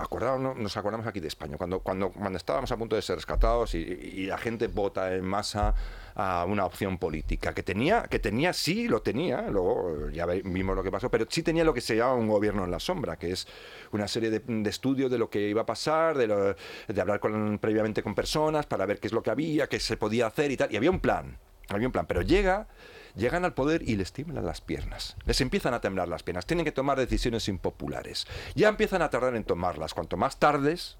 nos 0.57 0.77
acordamos 0.77 1.07
aquí 1.07 1.19
de 1.19 1.27
España, 1.27 1.57
cuando, 1.57 1.79
cuando, 1.79 2.09
cuando 2.09 2.37
estábamos 2.37 2.71
a 2.71 2.77
punto 2.77 2.95
de 2.95 3.01
ser 3.01 3.15
rescatados 3.15 3.75
y, 3.75 4.25
la 4.25 4.37
gente 4.37 4.67
vota 4.67 5.13
en 5.13 5.25
masa 5.25 5.73
a 6.15 6.45
una 6.45 6.65
opción 6.65 6.97
política 6.97 7.53
que 7.53 7.63
tenía, 7.63 8.03
que 8.03 8.19
tenía, 8.19 8.53
sí 8.53 8.87
lo 8.87 9.01
tenía, 9.01 9.41
luego 9.49 10.09
ya 10.09 10.25
vimos 10.25 10.75
lo 10.75 10.83
que 10.83 10.91
pasó, 10.91 11.09
pero 11.09 11.25
sí 11.29 11.43
tenía 11.43 11.63
lo 11.63 11.73
que 11.73 11.81
se 11.81 11.95
llama 11.95 12.13
un 12.13 12.27
gobierno 12.27 12.63
en 12.63 12.71
la 12.71 12.79
sombra, 12.79 13.17
que 13.17 13.31
es 13.31 13.47
una 13.91 14.07
serie 14.07 14.29
de, 14.29 14.69
estudios 14.69 15.11
de 15.11 15.17
lo 15.17 15.29
que 15.29 15.49
iba 15.49 15.61
a 15.61 15.65
pasar, 15.65 16.17
de, 16.17 16.55
de 16.87 17.01
hablar 17.01 17.19
previamente 17.59 18.03
con 18.03 18.15
personas 18.15 18.65
para 18.65 18.85
ver 18.85 18.99
qué 18.99 19.07
es 19.07 19.13
lo 19.13 19.23
que 19.23 19.31
había, 19.31 19.67
qué 19.67 19.79
se 19.79 19.97
podía 19.97 20.27
hacer 20.27 20.51
y 20.51 20.57
tal. 20.57 20.71
Y 20.71 20.77
había 20.77 20.91
un 20.91 20.99
plan 20.99 21.37
había 21.75 21.87
un 21.87 21.91
plan, 21.91 22.05
pero 22.05 22.21
llega 22.21 22.67
llegan 23.15 23.45
al 23.45 23.53
poder 23.53 23.87
y 23.87 23.95
les 23.95 24.13
tiemblan 24.13 24.45
las 24.45 24.61
piernas. 24.61 25.15
Les 25.25 25.41
empiezan 25.41 25.73
a 25.73 25.81
temblar 25.81 26.07
las 26.07 26.23
piernas. 26.23 26.45
Tienen 26.45 26.65
que 26.65 26.71
tomar 26.71 26.97
decisiones 26.97 27.47
impopulares. 27.47 28.27
Ya 28.55 28.69
empiezan 28.69 29.01
a 29.01 29.09
tardar 29.09 29.35
en 29.35 29.43
tomarlas. 29.43 29.93
Cuanto 29.93 30.17
más 30.17 30.37
tardes, 30.37 30.97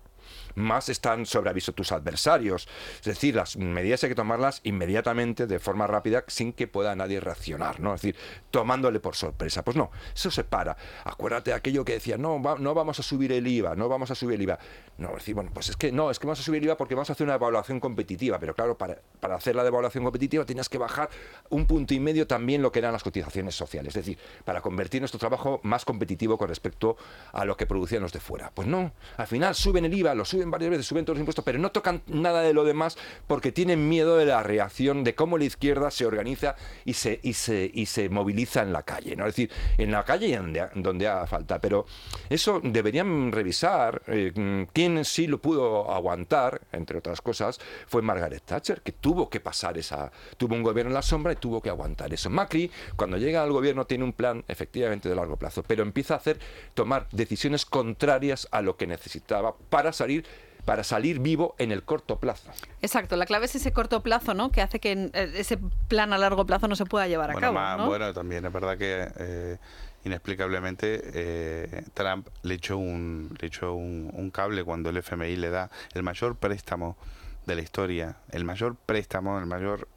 más 0.56 0.90
están 0.90 1.26
sobre 1.26 1.50
aviso 1.50 1.74
tus 1.74 1.92
adversarios. 1.92 2.68
Es 3.00 3.06
decir, 3.06 3.36
las 3.36 3.58
medidas 3.58 4.04
hay 4.04 4.10
que 4.10 4.16
tomarlas 4.16 4.62
inmediatamente, 4.64 5.48
de 5.48 5.60
forma 5.60 5.88
rápida, 5.88 6.24
sin 6.28 6.54
que 6.54 6.68
pueda 6.68 6.96
nadie 6.96 7.20
reaccionar, 7.20 7.80
¿no? 7.80 7.94
Es 7.94 8.02
decir, 8.02 8.16
tomándole 8.52 9.00
por 9.00 9.16
sorpresa. 9.16 9.64
Pues 9.64 9.78
no, 9.78 9.92
eso 10.14 10.32
se 10.32 10.44
para. 10.44 10.78
Acuérdate 11.04 11.52
de 11.52 11.56
aquello 11.56 11.86
que 11.86 11.94
decía, 11.94 12.18
no, 12.18 12.40
no 12.40 12.74
vamos 12.74 13.00
a 13.00 13.04
subir 13.04 13.32
el 13.32 13.48
IVA, 13.48 13.76
no 13.76 13.90
vamos 13.90 14.12
a 14.12 14.16
subir 14.16 14.36
el 14.36 14.42
IVA. 14.44 14.60
No, 14.98 15.14
decir, 15.14 15.36
bueno, 15.36 15.52
pues 15.54 15.70
es 15.70 15.78
que 15.78 15.92
no, 15.92 16.12
es 16.12 16.20
que 16.20 16.28
vamos 16.28 16.40
a 16.40 16.44
subir 16.44 16.60
el 16.60 16.66
IVA 16.66 16.78
porque 16.78 16.96
vamos 16.96 17.10
a 17.10 17.14
hacer 17.14 17.26
una 17.26 17.36
evaluación 17.36 17.80
competitiva, 17.80 18.40
pero 18.40 18.54
claro, 18.54 18.78
para, 18.78 19.02
para 19.20 19.36
hacer 19.36 19.56
la 19.56 19.64
devaluación 19.64 20.04
competitiva 20.04 20.46
tienes 20.46 20.70
que 20.70 20.78
bajar 20.78 21.10
un 21.50 21.66
punto 21.66 21.94
y 21.94 22.00
medio 22.00 22.28
también 22.28 22.62
lo 22.62 22.72
que 22.72 22.80
eran 22.80 22.94
las 22.94 23.04
cotizaciones 23.04 23.56
sociales, 23.56 23.96
es 23.96 24.06
decir, 24.06 24.18
para 24.46 24.62
convertir 24.62 25.02
nuestro 25.02 25.20
trabajo 25.20 25.60
más 25.64 25.86
competitivo 25.86 26.38
con 26.38 26.50
respecto 26.50 26.98
a 27.32 27.46
lo 27.46 27.58
que 27.58 27.66
producían 27.66 28.02
los 28.02 28.14
de 28.14 28.20
fuera. 28.20 28.52
Pues 28.54 28.68
no, 28.68 28.94
al 29.18 29.28
final 29.28 29.56
suben 29.56 29.86
el 29.86 29.94
IVA, 29.94 30.16
lo 30.22 30.26
suben 30.26 30.52
varias 30.52 30.70
veces, 30.70 30.86
suben 30.86 31.04
todos 31.04 31.18
los 31.18 31.22
impuestos, 31.22 31.44
pero 31.44 31.58
no 31.58 31.72
tocan 31.72 32.04
nada 32.06 32.42
de 32.42 32.54
lo 32.54 32.64
demás 32.64 32.96
porque 33.26 33.52
tienen 33.52 33.90
miedo 33.90 34.18
de 34.18 34.26
la 34.26 34.44
reacción, 34.44 35.04
de 35.04 35.16
cómo 35.16 35.40
la 35.40 35.46
izquierda 35.46 35.90
se 35.90 36.06
organiza 36.06 36.56
y 36.86 36.94
se, 36.94 37.20
y 37.24 37.34
se, 37.34 37.72
y 37.74 37.88
se 37.88 38.08
moviliza 38.10 38.62
en 38.62 38.72
la 38.72 38.84
calle, 38.84 39.16
¿no? 39.16 39.26
Es 39.26 39.36
decir, 39.36 39.52
en 39.80 39.92
la 39.92 40.06
calle 40.06 40.28
y 40.28 40.36
donde, 40.36 40.70
donde 40.76 41.08
haga 41.08 41.26
falta. 41.26 41.60
Pero 41.60 41.88
eso 42.30 42.62
deberían 42.64 43.32
revisar 43.32 44.04
eh, 44.06 44.68
quién 44.72 45.04
sí 45.06 45.26
lo 45.26 45.42
pudo 45.42 45.92
aguantar, 45.92 46.62
entre 46.72 47.00
otras 47.00 47.20
cosas, 47.20 47.60
fue 47.88 48.04
Margaret 48.04 48.44
Thatcher, 48.46 48.82
que 48.82 48.92
tuvo 48.92 49.28
que 49.28 49.40
pasar 49.40 49.80
esa, 49.80 50.12
tuvo 50.38 50.54
un 50.54 50.62
gobierno 50.62 50.92
en 50.92 50.96
la 50.96 51.02
sombra 51.02 51.34
y 51.34 51.38
tuvo 51.38 51.64
que 51.64 51.70
aguantar 51.70 52.14
eso. 52.14 52.30
Macri, 52.30 52.70
cuando 52.96 53.18
llega 53.18 53.42
al 53.42 53.52
gobierno, 53.52 53.86
tiene 53.86 54.04
un 54.04 54.14
plan 54.14 54.44
efectivamente 54.48 55.10
de 55.10 55.16
largo 55.16 55.38
plazo, 55.38 55.64
pero 55.64 55.82
empieza 55.82 56.14
a 56.14 56.18
hacer, 56.18 56.38
tomar 56.76 57.08
decisiones 57.12 57.66
contrarias 57.66 58.48
a 58.52 58.62
lo 58.62 58.78
que 58.78 58.86
necesitaba 58.86 59.56
para 59.72 59.92
salir 60.02 60.26
para 60.66 60.84
salir 60.84 61.20
vivo 61.20 61.56
en 61.58 61.72
el 61.72 61.84
corto 61.84 62.20
plazo. 62.20 62.52
Exacto, 62.82 63.16
la 63.16 63.26
clave 63.26 63.46
es 63.46 63.56
ese 63.56 63.74
corto 63.74 64.02
plazo, 64.02 64.34
¿no? 64.34 64.52
Que 64.52 64.62
hace 64.62 64.80
que 64.80 65.10
eh, 65.14 65.34
ese 65.36 65.58
plan 65.88 66.14
a 66.14 66.18
largo 66.18 66.46
plazo 66.46 66.68
no 66.68 66.76
se 66.76 66.86
pueda 66.86 67.08
llevar 67.08 67.32
a 67.32 67.36
cabo. 67.36 67.88
Bueno, 67.88 68.14
también 68.14 68.46
es 68.46 68.54
verdad 68.54 68.78
que 68.78 69.08
eh, 69.18 69.58
inexplicablemente 70.06 71.02
eh, 71.14 71.84
Trump 71.94 72.28
le 72.44 72.56
echó, 72.56 72.78
un, 72.78 73.36
le 73.40 73.48
echó 73.48 73.74
un, 73.74 74.32
cable 74.32 74.64
cuando 74.64 74.90
el 74.90 74.98
FMI 74.98 75.36
le 75.36 75.50
da 75.50 75.70
el 75.94 76.04
mayor 76.04 76.36
préstamo 76.36 76.98
de 77.46 77.56
la 77.56 77.62
historia, 77.62 78.18
el 78.30 78.46
mayor 78.46 78.76
préstamo, 78.76 79.40
el 79.40 79.46
mayor 79.46 79.88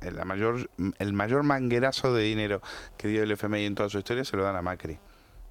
el 0.00 0.22
mayor 0.26 0.68
el 0.98 1.12
mayor 1.14 1.44
manguerazo 1.44 2.12
de 2.12 2.24
dinero 2.24 2.60
que 2.98 3.08
dio 3.08 3.22
el 3.22 3.30
FMI 3.30 3.64
en 3.64 3.74
toda 3.74 3.88
su 3.88 3.98
historia 3.98 4.24
se 4.24 4.36
lo 4.36 4.42
dan 4.42 4.56
a 4.56 4.62
Macri. 4.62 4.98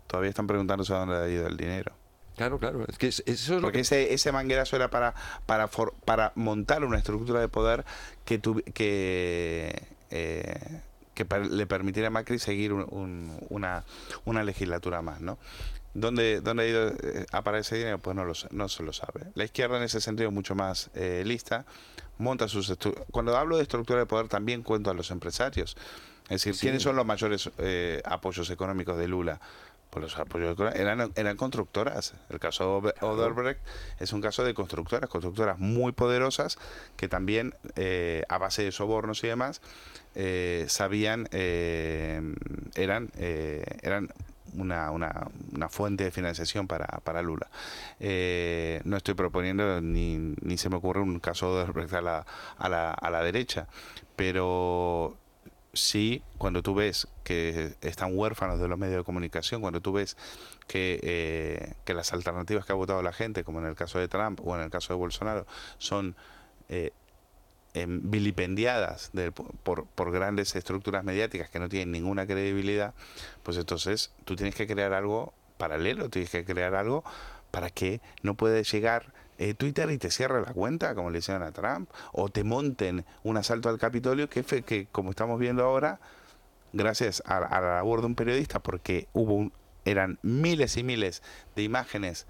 Todavía 0.06 0.30
están 0.30 0.46
preguntándose 0.48 0.94
a 0.94 0.98
dónde 0.98 1.16
ha 1.16 1.28
ido 1.28 1.48
el 1.48 1.58
dinero. 1.58 1.94
Claro, 2.36 2.58
claro. 2.60 2.86
Es 2.88 2.98
que 2.98 3.08
eso 3.08 3.24
es 3.26 3.52
Porque 3.62 3.82
ese, 3.82 4.14
ese 4.14 4.32
manguerazo 4.32 4.76
era 4.76 4.90
para, 4.90 5.14
para, 5.46 5.68
para 6.06 6.32
montar 6.36 6.84
una 6.84 6.98
estructura 6.98 7.40
de 7.40 7.48
poder 7.48 7.86
que, 8.26 8.42
que 8.74 9.88
eh, 10.10 10.82
que 11.14 11.26
le 11.50 11.66
permitiera 11.68 12.08
a 12.08 12.12
Macri 12.12 12.40
seguir 12.40 12.74
una, 12.74 13.84
una 14.26 14.44
legislatura 14.44 15.02
más, 15.02 15.22
¿no? 15.22 15.38
¿Dónde, 15.94 16.42
¿Dónde 16.42 16.64
ha 16.64 16.68
ido 16.68 16.88
eh, 16.88 17.26
a 17.32 17.44
parar 17.44 17.62
ese 17.62 17.78
dinero? 17.78 18.00
Pues 18.00 18.16
no, 18.16 18.26
lo, 18.26 18.34
no 18.50 18.68
se 18.68 18.82
lo 18.82 18.94
sabe. 18.94 19.28
La 19.36 19.44
izquierda 19.44 19.78
en 19.78 19.84
ese 19.84 20.02
sentido 20.02 20.30
es 20.30 20.34
mucho 20.34 20.56
más 20.56 20.90
eh, 20.96 21.22
lista, 21.24 21.66
monta 22.18 22.48
sus 22.48 22.76
Cuando 23.12 23.38
hablo 23.38 23.58
de 23.58 23.64
estructura 23.64 24.00
de 24.00 24.06
poder 24.08 24.28
también 24.28 24.64
cuento 24.64 24.90
a 24.90 24.96
los 24.96 25.12
empresarios. 25.12 25.78
Es 26.30 26.44
decir, 26.44 26.56
¿quiénes 26.60 26.82
son 26.82 26.96
los 26.96 27.06
mayores 27.06 27.50
eh, 27.60 28.02
apoyos 28.06 28.50
económicos 28.50 28.98
de 28.98 29.08
Lula? 29.08 29.40
Pues 29.94 30.02
los 30.02 30.18
apoyos 30.18 30.58
eran, 30.74 31.12
eran 31.16 31.38
constructoras. 31.38 32.16
El 32.32 32.40
caso 32.40 32.82
de 32.82 32.96
Oderbrecht 33.06 33.62
es 34.00 34.12
un 34.12 34.22
caso 34.22 34.44
de 34.44 34.56
constructoras, 34.56 35.08
constructoras 35.08 35.60
muy 35.60 35.92
poderosas 35.92 36.58
que 36.98 37.08
también, 37.08 37.54
a 38.28 38.38
base 38.40 38.64
de 38.64 38.72
sobornos 38.72 39.24
y 39.24 39.28
demás, 39.28 39.62
eh, 40.16 40.66
sabían, 40.68 41.28
eh, 41.32 42.22
eran, 42.76 43.12
eh, 43.18 43.64
eran 43.84 44.10
una, 44.56 44.92
una, 44.92 45.28
una, 45.52 45.70
fuente 45.70 46.04
de 46.04 46.12
financiación 46.12 46.68
para, 46.68 46.86
para 47.04 47.22
Lula. 47.22 47.48
no 48.00 48.98
estoy 48.98 49.14
proponiendo 49.14 49.80
ni, 49.82 50.18
ni 50.42 50.58
se 50.58 50.70
me 50.70 50.76
ocurre 50.76 51.02
un 51.02 51.20
caso 51.20 51.66
de 51.66 51.98
a 51.98 52.02
la, 52.02 52.26
a 52.58 52.70
la, 52.70 52.92
a 52.92 53.10
la 53.10 53.24
derecha, 53.24 53.68
pero 54.16 55.18
sí, 55.74 56.24
cuando 56.38 56.62
tú 56.62 56.76
ves 56.76 57.08
que 57.24 57.76
están 57.82 58.18
huérfanos 58.18 58.60
de 58.60 58.68
los 58.68 58.78
medios 58.78 58.98
de 58.98 59.04
comunicación, 59.04 59.62
cuando 59.62 59.82
tú 59.82 59.94
ves 59.94 60.16
que, 60.68 61.76
que 61.86 61.94
las 61.94 62.14
alternativas 62.14 62.66
que 62.66 62.72
ha 62.72 62.76
votado 62.76 63.02
la 63.02 63.14
gente, 63.14 63.44
como 63.44 63.60
en 63.60 63.66
el 63.66 63.76
caso 63.76 64.00
de 64.00 64.08
Trump 64.08 64.40
o 64.46 64.56
en 64.56 64.62
el 64.62 64.70
caso 64.70 64.94
de 64.94 65.00
Bolsonaro, 65.00 65.46
son 65.78 66.16
Em, 67.76 68.12
vilipendiadas 68.12 69.12
por, 69.64 69.88
por, 69.88 70.12
grandes 70.12 70.56
estructuras 70.56 71.04
mediáticas 71.04 71.50
que 71.50 71.58
no 71.58 71.70
tienen 71.70 71.92
ninguna 71.92 72.28
credibilidad, 72.28 72.94
pues 73.42 73.58
entonces 73.58 74.12
tú 74.26 74.36
tienes 74.36 74.54
que 74.54 74.68
crear 74.68 74.94
algo 74.94 75.34
paralelo, 75.58 76.08
tienes 76.10 76.30
que 76.30 76.46
crear 76.46 76.76
algo 76.76 77.04
para 77.50 77.72
que 77.72 78.00
no 78.22 78.36
puede 78.36 78.64
llegar 78.64 79.12
eh, 79.38 79.54
Twitter 79.54 79.90
y 79.92 79.98
te 79.98 80.12
cierre 80.12 80.42
la 80.42 80.54
cuenta, 80.54 80.96
como 80.96 81.10
le 81.10 81.20
hicieron 81.20 81.44
a 81.44 81.52
Trump, 81.52 81.90
o 82.12 82.30
te 82.30 82.44
monten 82.44 83.06
un 83.24 83.38
asalto 83.38 83.70
al 83.70 83.78
Capitolio, 83.78 84.30
que, 84.30 84.44
que 84.44 84.88
como 84.92 85.10
estamos 85.10 85.40
viendo 85.40 85.64
ahora, 85.64 86.00
gracias 86.72 87.22
a, 87.26 87.38
a 87.38 87.62
la 87.62 87.76
labor 87.76 88.02
de 88.02 88.08
un 88.08 88.16
periodista, 88.16 88.60
porque 88.60 89.08
hubo 89.14 89.52
eran 89.86 90.20
miles 90.22 90.78
y 90.78 90.84
miles 90.84 91.22
de 91.56 91.64
imágenes 91.64 92.26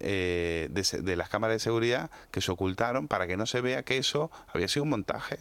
eh, 0.00 0.68
de, 0.70 1.16
las 1.16 1.28
cámaras 1.30 1.54
de 1.54 1.60
seguridad 1.60 2.10
que 2.30 2.40
se 2.40 2.50
ocultaron 2.50 3.08
para 3.08 3.26
que 3.26 3.36
no 3.36 3.46
se 3.46 3.60
vea 3.60 3.82
que 3.82 3.96
eso 3.96 4.30
había 4.48 4.68
sido 4.68 4.84
un 4.84 4.90
montaje. 4.90 5.38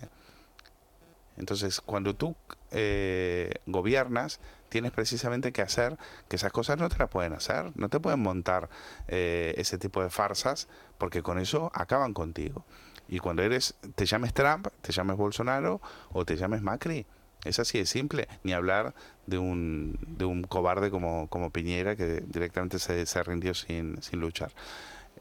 Entonces, 1.37 1.81
cuando 1.81 2.15
tú 2.15 2.35
eh, 2.71 3.51
gobiernas, 3.65 4.39
tienes 4.69 4.91
precisamente 4.91 5.51
que 5.51 5.61
hacer 5.61 5.97
que 6.27 6.35
esas 6.35 6.51
cosas 6.51 6.77
no 6.77 6.89
te 6.89 6.97
las 6.97 7.09
pueden 7.09 7.33
hacer, 7.33 7.71
no 7.75 7.89
te 7.89 7.99
pueden 7.99 8.19
montar 8.19 8.69
eh, 9.07 9.53
ese 9.57 9.77
tipo 9.77 10.03
de 10.03 10.09
farsas, 10.09 10.67
porque 10.97 11.21
con 11.21 11.39
eso 11.39 11.71
acaban 11.73 12.13
contigo. 12.13 12.65
Y 13.07 13.19
cuando 13.19 13.43
eres, 13.43 13.75
te 13.95 14.05
llames 14.05 14.33
Trump, 14.33 14.67
te 14.81 14.91
llames 14.91 15.17
Bolsonaro 15.17 15.81
o 16.11 16.25
te 16.25 16.35
llames 16.35 16.61
Macri, 16.61 17.05
es 17.45 17.59
así 17.59 17.77
de 17.77 17.85
simple, 17.85 18.27
ni 18.43 18.53
hablar 18.53 18.93
de 19.25 19.37
un, 19.37 19.97
de 20.07 20.25
un 20.25 20.43
cobarde 20.43 20.91
como, 20.91 21.27
como 21.29 21.51
Piñera 21.51 21.95
que 21.95 22.23
directamente 22.25 22.79
se, 22.79 23.05
se 23.05 23.23
rindió 23.23 23.53
sin, 23.53 24.01
sin 24.01 24.19
luchar. 24.19 24.51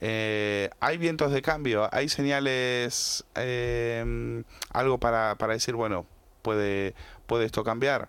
Eh, 0.01 0.71
hay 0.81 0.99
vientos 0.99 1.33
de 1.33 1.43
cambio, 1.43 1.89
hay 1.93 2.09
señales, 2.09 3.25
eh, 3.35 4.43
algo 4.71 4.99
para, 4.99 5.37
para 5.37 5.55
decir, 5.55 5.75
bueno, 5.75 6.07
puede, 6.43 6.95
puede 7.27 7.47
esto 7.47 7.65
cambiar. 7.65 8.09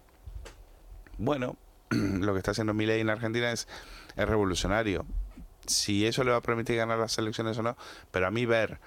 Bueno, 1.18 1.58
lo 1.90 2.34
que 2.34 2.40
está 2.40 2.52
haciendo 2.52 2.74
Milei 2.74 3.02
en 3.02 3.10
Argentina 3.10 3.52
es, 3.52 3.68
es 4.16 4.28
revolucionario. 4.28 5.06
Si 5.66 6.06
eso 6.06 6.24
le 6.24 6.32
va 6.32 6.38
a 6.38 6.42
permitir 6.42 6.78
ganar 6.78 6.98
las 6.98 7.18
elecciones 7.18 7.58
o 7.58 7.64
no, 7.64 7.78
pero 8.12 8.28
a 8.28 8.32
mí 8.32 8.46
ver 8.46 8.80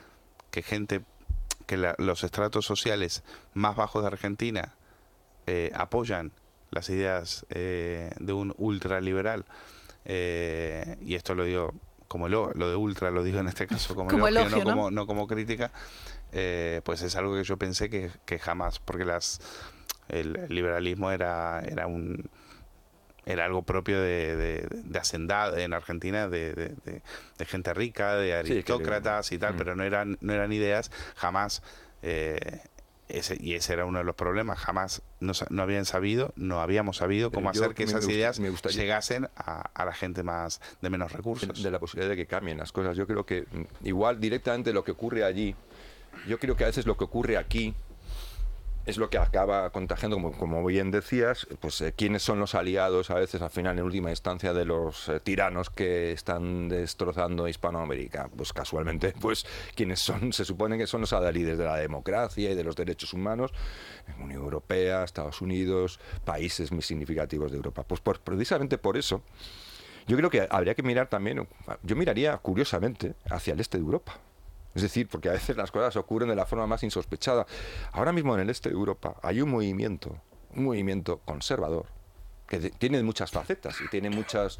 que 0.51 0.62
gente, 0.62 1.02
que 1.66 1.77
los 1.77 2.24
estratos 2.24 2.66
sociales 2.66 3.23
más 3.55 3.77
bajos 3.77 4.02
de 4.02 4.09
Argentina 4.09 4.74
eh, 5.47 5.73
apoyan 5.74 6.32
las 6.70 6.89
ideas 6.90 7.47
eh, 7.51 8.11
de 8.19 8.32
un 8.32 8.55
ultraliberal. 8.57 9.44
Eh, 10.05 10.97
y 11.02 11.15
esto 11.15 11.35
lo 11.35 11.44
digo 11.44 11.74
como 12.09 12.28
lo, 12.28 12.52
lo 12.55 12.69
de 12.69 12.77
ultra, 12.77 13.11
lo 13.11 13.23
digo 13.23 13.39
en 13.39 13.48
este 13.48 13.66
caso 13.66 13.94
como, 13.94 14.27
elogio, 14.27 14.59
no, 14.59 14.65
Como, 14.65 14.90
no 14.90 15.07
como 15.07 15.27
crítica, 15.28 15.70
pues 16.85 17.02
es 17.02 17.15
algo 17.15 17.36
que 17.36 17.44
yo 17.44 17.57
pensé 17.57 17.89
que, 17.89 18.39
jamás, 18.39 18.81
porque 18.81 19.05
las 19.05 19.40
el 20.10 20.46
liberalismo 20.48 21.10
era, 21.10 21.60
era 21.60 21.86
un 21.86 22.28
era 23.26 23.44
algo 23.44 23.62
propio 23.62 24.00
de, 24.00 24.36
de, 24.36 24.68
de 24.70 25.62
en 25.62 25.72
Argentina, 25.72 26.28
de, 26.28 26.54
de, 26.54 27.44
gente 27.44 27.74
rica, 27.74 28.16
de 28.16 28.34
aristócratas 28.34 29.30
y 29.32 29.38
tal, 29.38 29.54
mm. 29.54 29.56
pero 29.56 29.76
no 29.76 29.84
eran, 29.84 30.18
no 30.20 30.32
eran 30.32 30.52
ideas 30.52 30.90
jamás 31.16 31.62
eh, 32.02 32.60
y 33.40 33.54
ese 33.54 33.72
era 33.72 33.84
uno 33.84 33.98
de 33.98 34.04
los 34.04 34.14
problemas. 34.14 34.58
Jamás 34.58 35.02
no, 35.20 35.32
habían 35.62 35.84
sabido, 35.84 36.32
no 36.36 36.60
habíamos 36.60 36.98
sabido 36.98 37.30
cómo 37.30 37.50
hacer 37.50 37.74
que 37.74 37.84
esas 37.84 38.08
ideas 38.08 38.38
llegasen 38.72 39.28
a, 39.36 39.84
la 39.84 39.92
gente 39.92 40.22
más 40.22 40.60
de 40.80 40.90
menos 40.90 41.12
recursos. 41.12 41.62
De, 41.62 41.70
la 41.70 41.78
posibilidad 41.78 42.10
de 42.10 42.16
que 42.16 42.26
cambien 42.26 42.58
las 42.58 42.72
cosas. 42.72 42.96
Yo 42.96 43.06
creo 43.06 43.26
que 43.26 43.42
mm, 43.50 43.86
igual 43.86 44.20
directamente 44.20 44.72
lo 44.72 44.84
que 44.84 44.92
ocurre 44.92 45.24
allí, 45.24 45.54
yo 46.28 46.38
creo 46.38 46.56
que 46.56 46.64
a 46.64 46.68
veces 46.68 46.86
lo 46.86 46.96
que 46.96 47.04
ocurre 47.04 47.36
aquí 47.36 47.74
es 48.86 48.97
lo 48.97 49.11
que 49.11 49.19
acaba 49.19 49.70
contagiando, 49.70 50.16
como, 50.16 50.32
como 50.32 50.65
bien 50.65 50.90
decías, 50.90 51.47
pues 51.61 51.81
eh, 51.81 51.93
quiénes 51.97 52.23
son 52.23 52.40
los 52.40 52.55
aliados 52.55 53.11
a 53.11 53.15
veces 53.15 53.43
al 53.43 53.51
final 53.51 53.78
en 53.78 53.85
última 53.85 54.11
instancia 54.11 54.55
de 54.55 54.65
los 54.65 55.09
eh, 55.09 55.20
tiranos 55.20 55.70
que 55.70 56.12
están 56.12 56.69
destrozando 56.69 57.47
Hispanoamérica. 57.47 58.31
Pues 58.35 58.52
casualmente, 58.52 59.15
pues 59.20 59.47
quienes 59.74 60.01
son, 60.01 60.32
se 60.32 60.44
supone 60.44 60.78
que 60.78 60.86
son 60.86 61.02
los 61.02 61.12
adalides 61.12 61.59
de 61.59 61.65
la 61.65 61.77
democracia 61.77 62.51
y 62.51 62.55
de 62.55 62.65
los 62.65 62.74
derechos 62.77 63.12
humanos, 63.12 63.52
Unión 64.19 64.43
Europea, 64.43 65.05
Estados 65.05 65.40
Unidos, 65.40 66.01
países 66.24 66.73
muy 66.73 66.82
significativos 66.82 67.51
de 67.51 67.59
Europa. 67.59 67.85
Pues 67.85 68.01
por, 68.01 68.20
precisamente 68.20 68.78
por 68.78 68.97
eso, 68.97 69.23
yo 70.07 70.16
creo 70.16 70.31
que 70.31 70.48
habría 70.51 70.74
que 70.74 70.82
mirar 70.82 71.09
también, 71.09 71.47
yo 71.82 71.97
miraría 71.97 72.36
curiosamente 72.39 73.15
hacia 73.28 73.52
el 73.52 73.61
este 73.61 73.78
de 73.78 73.85
Europa 73.85 74.19
es 74.74 74.82
decir, 74.82 75.09
porque 75.09 75.28
a 75.28 75.32
veces 75.32 75.56
las 75.56 75.70
cosas 75.70 75.97
ocurren 75.97 76.28
de 76.28 76.36
la 76.36 76.47
forma 76.47 76.66
más 76.66 76.82
insospechada. 76.82 77.47
Ahora 77.92 78.12
mismo 78.12 78.34
en 78.34 78.40
el 78.40 78.51
este 78.51 78.68
de 78.68 78.74
Europa 78.74 79.16
hay 79.22 79.40
un 79.40 79.51
movimiento, 79.51 80.16
un 80.55 80.64
movimiento 80.64 81.20
conservador, 81.24 81.86
que 82.47 82.59
tiene 82.70 83.02
muchas 83.02 83.30
facetas 83.30 83.80
y 83.80 83.88
tiene 83.88 84.10
muchas, 84.10 84.59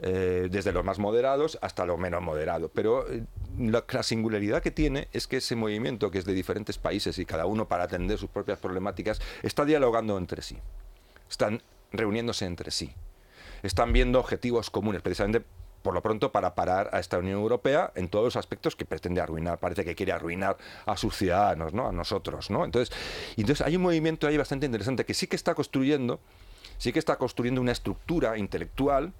eh, 0.00 0.48
desde 0.50 0.72
los 0.72 0.84
más 0.84 0.98
moderados 0.98 1.58
hasta 1.62 1.86
los 1.86 1.98
menos 1.98 2.22
moderados. 2.22 2.70
Pero 2.74 3.10
eh, 3.10 3.24
la, 3.58 3.84
la, 3.88 4.02
singularidad 4.02 4.62
que 4.62 4.70
tiene 4.70 5.08
es 5.12 5.26
que 5.26 5.38
ese 5.38 5.56
movimiento, 5.56 6.10
que 6.10 6.18
es 6.18 6.24
de 6.24 6.34
diferentes 6.34 6.78
países 6.78 7.18
y 7.18 7.24
cada 7.24 7.46
uno 7.46 7.68
para 7.68 7.84
atender 7.84 8.18
sus 8.18 8.30
propias 8.30 8.58
problemáticas, 8.58 9.20
está 9.42 9.64
dialogando 9.64 10.16
entre 10.18 10.42
sí, 10.42 10.58
están 11.28 11.62
reuniéndose 11.90 12.44
entre 12.44 12.70
sí, 12.70 12.92
están 13.62 13.92
viendo 13.92 14.20
objetivos 14.20 14.70
comunes, 14.70 15.02
precisamente 15.02 15.44
por 15.82 15.94
lo 15.94 16.02
pronto 16.02 16.32
para 16.32 16.54
parar 16.54 16.90
a 16.92 17.00
esta 17.00 17.18
Unión 17.18 17.38
Europea 17.40 17.92
en 17.94 18.08
todos 18.08 18.24
los 18.24 18.36
aspectos 18.36 18.76
que 18.76 18.84
pretende 18.84 19.20
arruinar. 19.20 19.58
Parece 19.58 19.84
que 19.84 19.94
quiere 19.94 20.12
arruinar 20.12 20.56
a 20.86 20.96
sus 20.96 21.16
ciudadanos, 21.16 21.72
¿no? 21.72 21.88
a 21.88 21.92
nosotros. 21.92 22.50
¿no? 22.50 22.64
Entonces, 22.64 22.94
entonces 23.36 23.66
hay 23.66 23.76
un 23.76 23.82
movimiento 23.82 24.26
ahí 24.26 24.36
bastante 24.36 24.66
interesante 24.66 25.04
que 25.04 25.14
sí 25.14 25.26
que 25.26 25.36
está 25.36 25.54
construyendo, 25.54 26.20
sí 26.78 26.92
que 26.92 26.98
está 26.98 27.16
construyendo 27.16 27.60
una 27.60 27.72
estructura 27.72 28.38
intelectual 28.38 29.12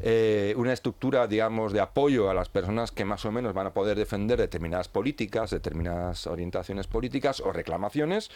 eh, 0.00 0.54
una 0.56 0.72
estructura, 0.72 1.26
digamos, 1.26 1.72
de 1.72 1.80
apoyo 1.80 2.30
a 2.30 2.34
las 2.34 2.48
personas 2.48 2.92
que 2.92 3.04
más 3.04 3.24
o 3.24 3.32
menos 3.32 3.52
van 3.52 3.66
a 3.66 3.74
poder 3.74 3.98
defender 3.98 4.38
determinadas 4.38 4.88
políticas, 4.88 5.50
determinadas 5.50 6.26
orientaciones 6.28 6.86
políticas 6.86 7.40
o 7.40 7.52
reclamaciones, 7.52 8.30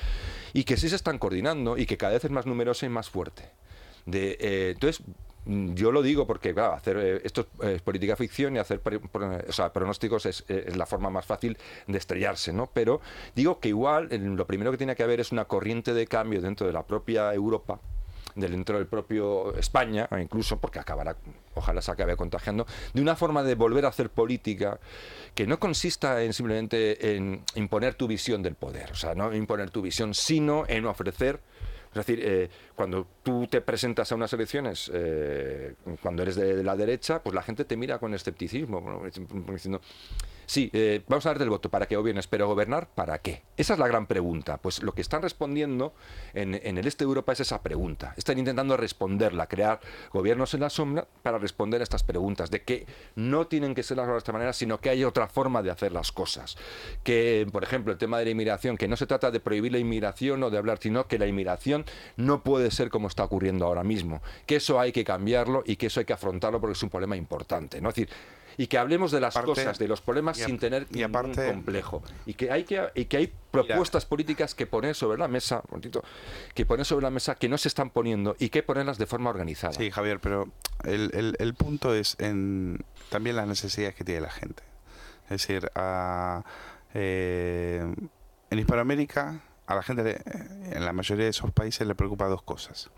y 0.53 0.65
que 0.65 0.77
sí 0.77 0.89
se 0.89 0.97
están 0.97 1.19
coordinando 1.19 1.79
y 1.79 1.87
que 1.87 1.97
cada 1.97 2.15
vez 2.15 2.25
es 2.25 2.31
más 2.31 2.47
numerosa 2.47 2.87
y 2.87 2.89
más 2.89 3.11
fuerte. 3.11 3.51
De, 4.07 4.37
eh, 4.41 4.71
entonces, 4.75 5.03
Mm, 5.45 5.75
yo 5.75 5.91
lo 5.91 6.03
digo 6.03 6.27
porque, 6.27 6.55
claro, 6.55 6.75
hacer 6.75 6.97
eh, 6.99 7.21
esto 7.25 7.49
es 7.63 7.83
política 7.83 8.15
ficción 8.17 8.55
y 8.55 8.59
hacer 8.59 8.81
pronósticos 8.81 10.27
es, 10.27 10.45
la 10.77 10.87
forma 10.87 11.11
más 11.11 11.27
fácil 11.27 11.59
de 11.87 11.99
estrellarse, 11.99 12.53
¿no? 12.53 12.71
Pero 12.73 13.01
digo 13.35 13.59
que 13.59 13.69
igual 13.69 14.09
lo 14.11 14.47
primero 14.47 14.71
que 14.71 14.79
tiene 14.79 14.95
que 14.95 15.03
haber 15.03 15.21
es 15.21 15.33
una 15.33 15.47
corriente 15.47 15.95
de 15.95 16.07
cambio 16.07 16.41
dentro 16.41 16.67
de 16.67 16.73
la 16.73 16.85
propia 16.85 17.35
Europa, 17.35 17.81
dentro 18.37 18.79
del 18.79 18.87
propio 18.87 19.55
España, 19.57 20.09
incluso 20.21 20.59
porque 20.59 20.79
acabará, 20.79 21.17
ojalá 21.55 21.83
se 21.83 21.91
acabe 21.91 22.17
contagiando, 22.17 22.67
de 22.95 23.03
una 23.03 23.17
forma 23.17 23.43
de 23.43 23.57
volver 23.57 23.85
a 23.85 23.89
hacer 23.89 24.11
política 24.11 24.79
que 25.35 25.47
no 25.47 25.59
consista 25.59 26.23
en 26.23 26.33
simplemente 26.33 27.17
en 27.17 27.43
imponer 27.57 27.95
tu 27.95 28.07
visión 28.07 28.43
del 28.43 28.55
poder, 28.55 28.93
o 28.93 28.95
sea, 28.95 29.15
no 29.15 29.35
imponer 29.35 29.71
tu 29.71 29.83
visión, 29.83 30.15
sino 30.15 30.65
en 30.69 30.87
ofrecer 30.87 31.41
es 31.93 32.07
decir, 32.07 32.21
eh, 32.23 32.49
cuando 32.75 33.07
tú 33.23 33.47
te 33.47 33.61
presentas 33.61 34.11
a 34.11 34.15
unas 34.15 34.33
elecciones, 34.33 34.91
eh, 34.95 35.75
cuando 36.01 36.23
eres 36.23 36.37
de, 36.37 36.65
la 36.65 36.75
derecha, 36.75 37.23
pues 37.23 37.35
la 37.35 37.43
gente 37.43 37.67
te 37.67 37.77
mira 37.77 37.99
con 37.99 38.15
escepticismo, 38.15 39.03
diciendo, 39.53 39.83
sí, 40.53 40.69
eh, 40.75 41.03
vamos 41.09 41.25
a 41.25 41.31
darte 41.31 41.45
el 41.45 41.51
voto 41.51 41.71
para 41.71 41.87
que 41.87 41.97
gobiernes, 41.97 42.27
pero 42.27 42.47
gobernar, 42.47 42.87
¿para 42.95 43.19
qué? 43.19 43.43
Esa 43.57 43.73
es 43.73 43.79
la 43.79 43.89
gran 43.89 44.07
pregunta. 44.07 44.59
Pues 44.59 44.83
lo 44.83 44.93
que 44.93 45.01
están 45.01 45.23
respondiendo 45.23 45.95
en, 46.35 46.55
el 46.55 46.87
este 46.87 47.05
de 47.05 47.09
Europa 47.09 47.33
es 47.33 47.41
esa 47.41 47.63
pregunta. 47.63 48.13
Están 48.19 48.39
intentando 48.39 48.77
responderla, 48.77 49.47
crear 49.47 49.81
gobiernos 50.13 50.53
en 50.53 50.61
la 50.61 50.69
sombra 50.69 51.07
para 51.23 51.39
responder 51.39 51.81
a 51.81 51.85
estas 51.85 52.03
preguntas, 52.03 52.51
de 52.51 52.63
que 52.63 52.87
no 53.17 53.47
tienen 53.47 53.75
que 53.75 53.83
ser 53.83 53.97
las 53.97 54.05
cosas 54.05 54.17
de 54.17 54.19
esta 54.19 54.33
manera, 54.33 54.53
sino 54.53 54.79
que 54.79 54.91
hay 54.91 55.05
otra 55.05 55.27
forma 55.27 55.63
de 55.63 55.71
hacer 55.71 55.93
las 55.93 56.13
cosas. 56.13 56.59
Que, 57.03 57.47
por 57.51 57.63
ejemplo, 57.63 57.93
el 57.93 57.99
tema 57.99 58.19
de 58.19 58.27
la 58.27 58.31
inmigración, 58.33 58.77
que 58.77 58.89
no 58.89 58.97
se 58.97 59.07
trata 59.07 59.31
de 59.31 59.41
prohibir 59.41 59.73
la 59.73 59.79
inmigración 59.79 60.43
o 60.43 60.51
de 60.51 60.59
hablar, 60.59 60.79
sino 60.81 61.07
que 61.07 61.19
la 61.19 61.27
inmigración 61.27 61.87
no 62.17 62.43
puede 62.43 62.71
ser 62.71 62.91
como 62.91 63.09
está 63.09 63.25
ocurriendo 63.25 63.65
ahora 63.65 63.85
mismo, 63.85 64.21
que 64.45 64.57
eso 64.57 64.79
hay 64.79 64.93
que 64.93 65.03
cambiarlo 65.03 65.63
y 65.65 65.77
que 65.77 65.87
eso 65.87 66.01
hay 66.01 66.07
que 66.07 66.13
afrontarlo 66.13 66.61
porque 66.61 66.73
es 66.73 66.83
un 66.83 66.91
problema 66.91 67.17
importante. 67.17 67.81
¿no? 67.81 67.89
Es 67.89 67.95
decir, 67.95 68.11
y 68.57 68.67
que 68.67 68.79
hablemos 68.79 69.11
de 69.13 69.21
las 69.21 69.35
cosas, 69.35 69.79
de 69.79 69.89
los 69.89 70.01
problemas 70.01 70.37
sin 70.37 70.59
tener 70.59 70.87
y 70.91 70.99
ningún 70.99 71.35
complejo. 71.35 72.03
Y 72.27 72.35
que 72.35 72.51
hay 72.51 72.65
que, 72.65 72.89
y 72.95 73.07
que 73.07 73.17
hay 73.17 73.33
propuestas 73.51 74.07
políticas 74.07 74.55
que 74.55 74.67
poner 74.67 74.95
sobre 74.95 75.19
la 75.19 75.29
mesa, 75.29 75.63
que 76.55 76.67
poner 76.67 76.87
sobre 76.87 77.03
la 77.03 77.11
mesa 77.11 77.35
que 77.35 77.49
no 77.49 77.59
se 77.59 77.69
están 77.69 77.91
poniendo 77.91 78.37
y 78.39 78.49
que 78.49 78.63
ponerlas 78.63 78.99
de 78.99 79.07
forma 79.07 79.31
organizada. 79.31 79.73
Sí, 79.75 79.91
Javier, 79.91 80.21
pero 80.21 80.49
el, 80.85 81.37
el, 81.39 81.55
punto 81.55 81.95
es 81.95 82.17
en 82.19 82.85
también 83.11 83.37
las 83.37 83.47
necesidades 83.47 83.95
que 83.95 84.05
tiene 84.05 84.23
la 84.23 84.31
gente. 84.31 84.63
Es 85.25 85.47
decir, 85.47 85.71
eh, 86.95 87.95
en 88.51 88.59
Hispanoamérica 88.59 89.41
a 89.67 89.75
la 89.75 89.83
gente, 89.83 90.21
en 90.73 90.85
la 90.85 90.93
mayoría 90.93 91.25
de 91.25 91.31
esos 91.31 91.51
países 91.53 91.87
le 91.87 91.95
preocupa 91.95 92.27
dos 92.27 92.43
cosas, 92.43 92.91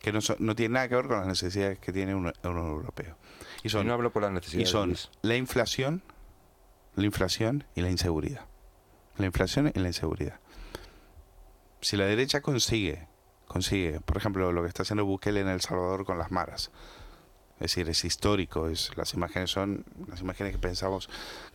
que 0.00 0.12
no, 0.12 0.18
no 0.38 0.54
tienen 0.54 0.72
nada 0.72 0.88
que 0.88 0.96
ver 0.96 1.06
con 1.06 1.18
las 1.18 1.26
necesidades 1.26 1.78
que 1.78 1.92
tiene 1.92 2.14
un, 2.14 2.26
un 2.26 2.56
europeo. 2.58 3.16
Y 3.62 3.68
son, 3.68 3.86
no 3.86 3.94
hablo 3.94 4.12
por 4.12 4.22
las 4.22 4.32
necesidades. 4.32 4.68
Y 4.68 4.72
son 4.72 4.96
la 5.22 5.36
inflación, 5.36 6.02
la 6.94 7.04
inflación 7.04 7.64
y 7.74 7.80
la 7.80 7.90
inseguridad. 7.90 8.46
La 9.16 9.26
inflación 9.26 9.72
y 9.74 9.78
la 9.78 9.88
inseguridad. 9.88 10.40
Si 11.80 11.96
la 11.96 12.06
derecha 12.06 12.40
consigue, 12.40 13.06
consigue, 13.46 14.00
por 14.00 14.16
ejemplo, 14.16 14.52
lo 14.52 14.62
que 14.62 14.68
está 14.68 14.82
haciendo 14.82 15.04
Bukele 15.04 15.40
en 15.40 15.48
El 15.48 15.60
Salvador 15.60 16.04
con 16.04 16.18
las 16.18 16.30
maras, 16.30 16.70
es 17.56 17.74
decir, 17.74 17.88
es 17.88 18.04
histórico, 18.04 18.68
es, 18.68 18.96
las 18.96 19.14
imágenes 19.14 19.50
son 19.50 19.84
las 20.08 20.20
imágenes 20.20 20.52
que 20.52 20.58
pensamos 20.58 21.08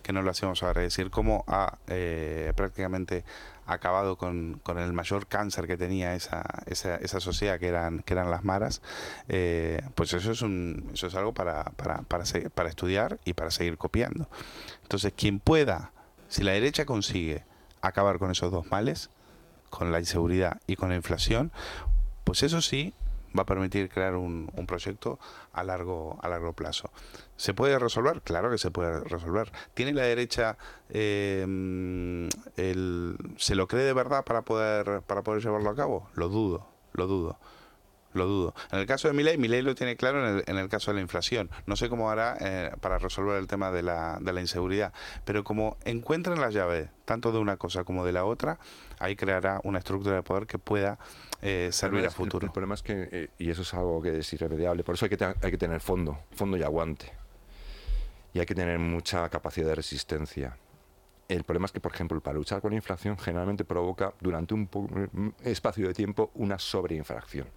que 0.04 0.14
no 0.14 0.22
lo 0.22 0.32
hacemos 0.32 0.64
ahora, 0.64 0.84
es 0.84 0.96
decir, 0.96 1.12
cómo 1.12 1.44
ha 1.48 1.80
eh, 1.88 2.54
prácticamente 2.56 3.26
acabado 3.68 4.18
con, 4.18 4.60
con, 4.64 4.80
el 4.80 4.94
mayor 4.94 5.28
cáncer 5.28 5.68
que 5.68 5.78
tenía 5.78 6.16
esa, 6.16 6.44
esa, 6.66 6.96
esa, 6.96 7.20
sociedad 7.20 7.60
que 7.60 7.68
eran, 7.68 8.00
que 8.00 8.14
eran 8.14 8.32
las 8.32 8.44
maras, 8.44 8.82
eh, 9.28 9.82
pues 9.94 10.14
eso 10.14 10.32
es, 10.32 10.42
un, 10.42 10.90
eso 10.94 11.08
es 11.08 11.16
algo 11.16 11.34
para, 11.34 11.66
para, 11.76 12.02
para, 12.04 12.24
para 12.54 12.70
estudiar 12.70 13.20
y 13.26 13.34
para 13.34 13.52
seguir 13.52 13.78
copiando. 13.78 14.30
Entonces, 14.84 15.14
quien 15.16 15.40
pueda, 15.40 15.92
si 16.30 16.44
la 16.44 16.54
derecha 16.54 16.86
consigue 16.86 17.44
acabar 17.82 18.20
con 18.20 18.32
esos 18.32 18.52
dos 18.52 18.72
males, 18.72 19.10
con 19.70 19.92
la 19.92 20.00
inseguridad 20.00 20.62
y 20.66 20.78
con 20.78 20.90
la 20.90 20.96
inflación, 20.96 21.52
pues 22.24 22.44
eso 22.44 22.62
sí 22.62 22.94
va 23.38 23.44
a 23.44 23.46
permitir 23.46 23.90
crear 23.90 24.16
un, 24.16 24.50
un, 24.56 24.66
proyecto 24.66 25.20
a 25.54 25.64
largo, 25.64 26.18
a 26.22 26.30
largo 26.30 26.54
plazo. 26.54 26.90
¿Se 27.38 27.54
puede 27.54 27.80
resolver? 27.80 28.22
Claro 28.22 28.50
que 28.50 28.58
se 28.58 28.72
puede 28.72 29.00
resolver. 29.06 29.52
¿Tiene 29.74 29.94
la 29.94 30.04
derecha, 30.04 30.58
eh, 30.90 31.44
el, 32.58 33.18
se 33.38 33.56
lo 33.56 33.68
cree 33.68 33.84
de 33.84 33.94
verdad 33.94 34.26
para 34.26 34.42
poder, 34.42 35.02
para 35.04 35.22
poder 35.22 35.42
llevarlo 35.42 35.70
a 35.70 35.76
cabo? 35.76 36.10
Lo 36.16 36.30
dudo, 36.30 36.68
lo 36.94 37.08
dudo 37.08 37.40
lo 38.18 38.26
dudo. 38.26 38.56
En 38.72 38.80
el 38.80 38.86
caso 38.86 39.08
de 39.08 39.14
Milei, 39.14 39.38
Milei 39.38 39.62
lo 39.62 39.76
tiene 39.76 39.96
claro 39.96 40.28
en 40.28 40.38
el, 40.38 40.44
en 40.48 40.58
el 40.58 40.68
caso 40.68 40.92
de 40.92 40.96
la 40.96 41.02
inflación. 41.02 41.50
No 41.66 41.76
sé 41.76 41.88
cómo 41.88 42.10
hará 42.10 42.38
eh, 42.42 42.72
para 42.82 42.98
resolver 42.98 43.38
el 43.38 43.48
tema 43.48 43.72
de 43.72 43.84
la, 43.84 44.18
de 44.20 44.34
la 44.34 44.42
inseguridad, 44.42 44.92
pero 45.24 45.44
como 45.44 45.78
encuentran 45.86 46.42
las 46.42 46.54
llaves 46.54 46.90
tanto 47.06 47.32
de 47.32 47.40
una 47.40 47.56
cosa 47.56 47.86
como 47.86 48.06
de 48.06 48.12
la 48.12 48.26
otra, 48.26 48.60
ahí 49.00 49.16
creará 49.16 49.62
una 49.64 49.80
estructura 49.80 50.16
de 50.16 50.24
poder 50.24 50.48
que 50.48 50.60
pueda 50.60 51.00
eh, 51.42 51.70
servir 51.72 52.06
a 52.06 52.12
futuro. 52.12 52.46
El, 52.46 52.52
problema 52.52 52.74
es 52.74 52.84
que, 52.84 53.08
eh, 53.12 53.30
y 53.38 53.50
eso 53.50 53.62
es 53.62 53.74
algo 53.74 54.02
que 54.02 54.18
es 54.18 54.34
irremediable, 54.34 54.84
por 54.84 54.96
eso 54.96 55.06
hay 55.06 55.10
que, 55.16 55.24
hay 55.24 55.52
que 55.52 55.58
tener 55.58 55.80
fondo, 55.80 56.20
fondo 56.32 56.58
y 56.58 56.64
aguante. 56.64 57.14
Y 58.34 58.40
hay 58.40 58.46
que 58.46 58.56
tener 58.56 58.78
mucha 58.80 59.28
capacidad 59.30 59.68
de 59.68 59.76
resistencia. 59.76 60.58
El 61.28 61.44
problema 61.44 61.66
es 61.66 61.72
que, 61.72 61.80
por 61.80 61.94
ejemplo, 61.94 62.20
para 62.22 62.38
luchar 62.38 62.62
con 62.62 62.72
la 62.72 62.78
inflación 62.78 63.18
generalmente 63.18 63.66
provoca 63.66 64.14
durante 64.22 64.54
un 64.54 65.34
espacio 65.44 65.88
de 65.88 65.94
tiempo 65.94 66.32
una 66.36 66.58
sobreinfracción. 66.58 67.48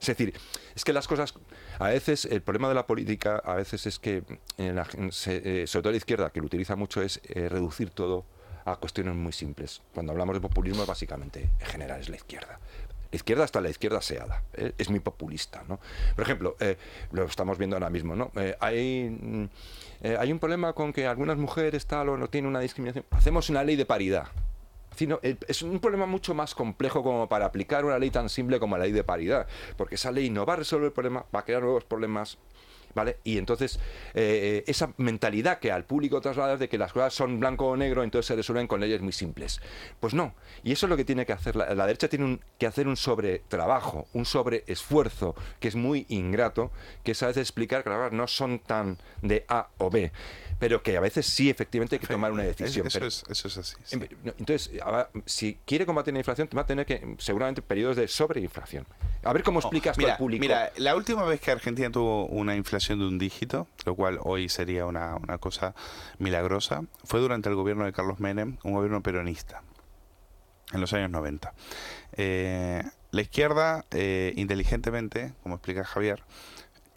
Es 0.00 0.06
decir, 0.06 0.32
es 0.74 0.84
que 0.84 0.92
las 0.92 1.08
cosas, 1.08 1.34
a 1.78 1.88
veces, 1.88 2.24
el 2.24 2.40
problema 2.40 2.68
de 2.68 2.74
la 2.74 2.86
política, 2.86 3.42
a 3.44 3.54
veces 3.54 3.86
es 3.86 3.98
que, 3.98 4.22
eh, 4.56 5.64
sobre 5.66 5.82
todo 5.82 5.90
la 5.90 5.96
izquierda, 5.96 6.30
que 6.30 6.40
lo 6.40 6.46
utiliza 6.46 6.76
mucho, 6.76 7.02
es 7.02 7.20
eh, 7.24 7.48
reducir 7.48 7.90
todo 7.90 8.24
a 8.64 8.76
cuestiones 8.76 9.14
muy 9.16 9.32
simples. 9.32 9.82
Cuando 9.94 10.12
hablamos 10.12 10.36
de 10.36 10.40
populismo, 10.40 10.86
básicamente, 10.86 11.50
en 11.58 11.66
general, 11.66 12.00
es 12.00 12.08
la 12.08 12.16
izquierda. 12.16 12.60
La 13.10 13.16
izquierda 13.16 13.44
hasta 13.44 13.60
la 13.60 13.70
izquierda 13.70 14.02
seada, 14.02 14.44
¿eh? 14.52 14.72
es 14.76 14.90
muy 14.90 15.00
populista. 15.00 15.64
¿no? 15.66 15.80
Por 16.14 16.24
ejemplo, 16.24 16.56
lo 17.10 17.24
estamos 17.24 17.56
viendo 17.56 17.74
ahora 17.74 17.88
mismo, 17.88 18.14
¿no? 18.14 18.30
hay, 18.60 19.48
mm, 20.02 20.06
hay 20.18 20.32
un 20.32 20.38
problema 20.38 20.72
con 20.72 20.92
que 20.92 21.06
algunas 21.06 21.38
mujeres 21.38 21.86
tal 21.86 22.08
o 22.08 22.16
no 22.16 22.28
tienen 22.28 22.48
una 22.48 22.60
discriminación. 22.60 23.04
Hacemos 23.10 23.50
una 23.50 23.64
ley 23.64 23.76
de 23.76 23.86
paridad 23.86 24.28
es 25.46 25.62
un 25.62 25.78
problema 25.78 26.06
mucho 26.06 26.34
más 26.34 26.54
complejo 26.54 27.02
como 27.02 27.28
para 27.28 27.46
aplicar 27.46 27.84
una 27.84 27.98
ley 27.98 28.10
tan 28.10 28.28
simple 28.28 28.58
como 28.58 28.76
la 28.76 28.84
ley 28.84 28.92
de 28.92 29.04
paridad, 29.04 29.46
porque 29.76 29.94
esa 29.94 30.10
ley 30.10 30.30
no 30.30 30.44
va 30.44 30.54
a 30.54 30.56
resolver 30.56 30.86
el 30.86 30.92
problema, 30.92 31.24
va 31.34 31.40
a 31.40 31.44
crear 31.44 31.62
nuevos 31.62 31.84
problemas 31.84 32.38
¿Vale? 32.94 33.18
Y 33.22 33.38
entonces, 33.38 33.78
eh, 34.14 34.62
eh, 34.62 34.64
esa 34.66 34.92
mentalidad 34.96 35.58
que 35.60 35.70
al 35.70 35.84
público 35.84 36.20
trasladas 36.20 36.58
de 36.58 36.68
que 36.68 36.78
las 36.78 36.92
cosas 36.92 37.14
son 37.14 37.38
blanco 37.38 37.66
o 37.68 37.76
negro, 37.76 38.02
entonces 38.02 38.26
se 38.26 38.34
resuelven 38.34 38.66
con 38.66 38.80
leyes 38.80 39.00
muy 39.00 39.12
simples. 39.12 39.60
Pues 40.00 40.14
no. 40.14 40.34
Y 40.64 40.72
eso 40.72 40.86
es 40.86 40.90
lo 40.90 40.96
que 40.96 41.04
tiene 41.04 41.24
que 41.24 41.32
hacer. 41.32 41.54
La, 41.54 41.74
la 41.74 41.86
derecha 41.86 42.08
tiene 42.08 42.24
un- 42.24 42.40
que 42.58 42.66
hacer 42.66 42.88
un 42.88 42.96
sobretrabajo, 42.96 44.08
un 44.14 44.24
sobreesfuerzo, 44.24 45.36
que 45.60 45.68
es 45.68 45.76
muy 45.76 46.06
ingrato, 46.08 46.72
que 47.04 47.12
es 47.12 47.22
a 47.22 47.28
veces 47.28 47.42
explicar 47.42 47.84
que 47.84 47.90
las 47.90 47.98
cosas 47.98 48.12
no 48.12 48.26
son 48.26 48.58
tan 48.58 48.98
de 49.22 49.44
A 49.48 49.68
o 49.78 49.90
B, 49.90 50.10
pero 50.58 50.82
que 50.82 50.96
a 50.96 51.00
veces 51.00 51.24
sí, 51.26 51.50
efectivamente, 51.50 51.96
hay 51.96 52.00
que 52.00 52.06
tomar 52.06 52.32
una 52.32 52.42
decisión. 52.42 52.86
eso, 52.86 52.98
Pero- 52.98 53.06
es, 53.08 53.24
eso 53.30 53.48
es 53.48 53.58
así. 53.58 53.76
sí. 53.84 53.98
Entonces, 54.38 54.70
ahora, 54.82 55.08
si 55.24 55.58
quiere 55.64 55.86
combatir 55.86 56.12
la 56.14 56.20
inflación, 56.20 56.48
va 56.56 56.62
a 56.62 56.66
tener 56.66 56.84
que, 56.86 57.14
seguramente, 57.18 57.62
periodos 57.62 57.96
de 57.96 58.08
sobreinflación. 58.08 58.86
A 59.22 59.32
ver 59.32 59.42
cómo 59.42 59.60
explicas 59.60 59.96
tú 59.96 60.02
Oh, 60.02 60.04
Mira, 60.04 60.12
al 60.14 60.18
público. 60.18 60.40
mira, 60.40 60.72
la 60.76 60.96
última 60.96 61.22
vez 61.24 61.40
que 61.40 61.50
Argentina 61.50 61.90
tuvo 61.90 62.26
una 62.26 62.56
inflación 62.56 62.98
de 62.98 63.06
un 63.06 63.18
dígito, 63.18 63.68
lo 63.84 63.94
cual 63.94 64.18
hoy 64.22 64.48
sería 64.48 64.86
una, 64.86 65.14
una 65.16 65.38
cosa 65.38 65.74
milagrosa, 66.18 66.82
fue 67.04 67.20
durante 67.20 67.48
el 67.48 67.54
gobierno 67.54 67.84
de 67.84 67.92
Carlos 67.92 68.18
Menem, 68.20 68.56
un 68.64 68.72
gobierno 68.72 69.02
peronista, 69.02 69.62
en 70.72 70.80
los 70.80 70.92
años 70.92 71.10
90. 71.10 71.52
Eh, 72.16 72.82
la 73.10 73.20
izquierda, 73.22 73.84
eh, 73.92 74.32
inteligentemente, 74.36 75.32
como 75.42 75.54
explica 75.54 75.84
Javier, 75.84 76.22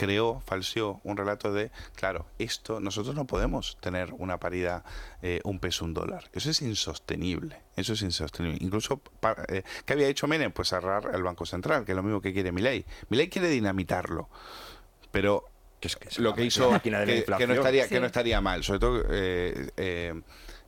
creó, 0.06 0.41
falseó 0.48 0.99
un 1.03 1.15
relato 1.15 1.53
de, 1.53 1.69
claro, 1.95 2.26
esto, 2.40 2.80
nosotros 2.80 3.14
no 3.14 3.28
podemos 3.28 3.78
tener 3.82 4.14
una 4.18 4.40
paridad, 4.40 4.84
eh, 5.22 5.41
un 5.44 5.60
peso, 5.60 5.86
un 5.86 5.94
dólar. 5.94 6.28
Eso 6.34 6.49
es 6.49 6.60
insostenible. 6.64 7.61
Eso 7.76 7.94
es 7.94 8.02
insostenible. 8.02 8.57
Incluso, 8.65 8.98
pa- 8.98 9.38
eh, 9.48 9.61
¿qué 9.86 9.94
había 9.94 10.07
hecho 10.07 10.26
Menem? 10.28 10.52
Pues 10.52 10.69
cerrar 10.69 11.11
el 11.14 11.22
Banco 11.22 11.45
Central, 11.45 11.86
que 11.86 11.91
es 11.91 11.95
lo 11.95 12.02
mismo 12.02 12.19
que 12.19 12.34
quiere 12.34 12.52
Milei. 12.52 12.84
Milei 13.10 13.30
quiere 13.30 13.48
dinamitarlo. 13.49 14.28
Pero 15.11 15.45
Que 15.80 15.88
es- 15.88 15.95
que 15.95 16.10
es 16.10 16.18
lo 16.18 16.34
que 16.34 16.45
hizo 16.45 16.72
que, 16.82 16.90
que 16.90 17.18
inflación. 17.18 17.49
no 17.49 17.56
estaría 17.56 17.84
que 17.88 17.95
Sí. 17.95 17.99
no 17.99 18.06
estaría 18.07 18.41
mal 18.41 18.64
sobre 18.64 18.80
todo 18.80 19.03
eh, 19.10 19.69
eh, 19.78 20.19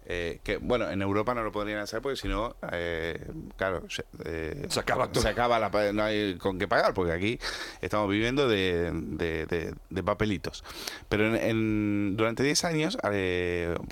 eh, 0.06 0.40
que 0.44 0.58
bueno 0.58 0.90
en 0.90 1.02
Europa 1.02 1.34
no 1.34 1.44
lo 1.44 1.52
podrían 1.52 1.80
hacer 1.80 2.02
porque 2.02 2.18
si 2.18 2.28
no 2.28 2.56
eh, 2.72 3.26
claro 3.56 3.84
se, 3.90 4.06
eh, 4.26 4.66
Se 4.70 4.80
acaba 4.80 5.12
todo. 5.12 5.22
se 5.24 5.30
acaba 5.30 5.60
la 5.60 5.70
no 5.94 6.04
hay 6.04 6.38
con 6.38 6.60
qué 6.60 6.68
pagar 6.68 6.94
porque 6.94 7.12
aquí 7.14 7.40
estamos 7.82 8.10
viviendo 8.10 8.48
de, 8.48 8.92
de- 8.94 9.46
de- 9.46 9.74
de 9.90 10.04
papelitos 10.04 10.64
pero 11.10 11.28
en, 11.28 11.36
en- 11.36 12.18
durante 12.18 12.44
10 12.44 12.64
años 12.66 12.98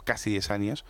casi 0.04 0.32
10 0.32 0.52
años 0.52 0.86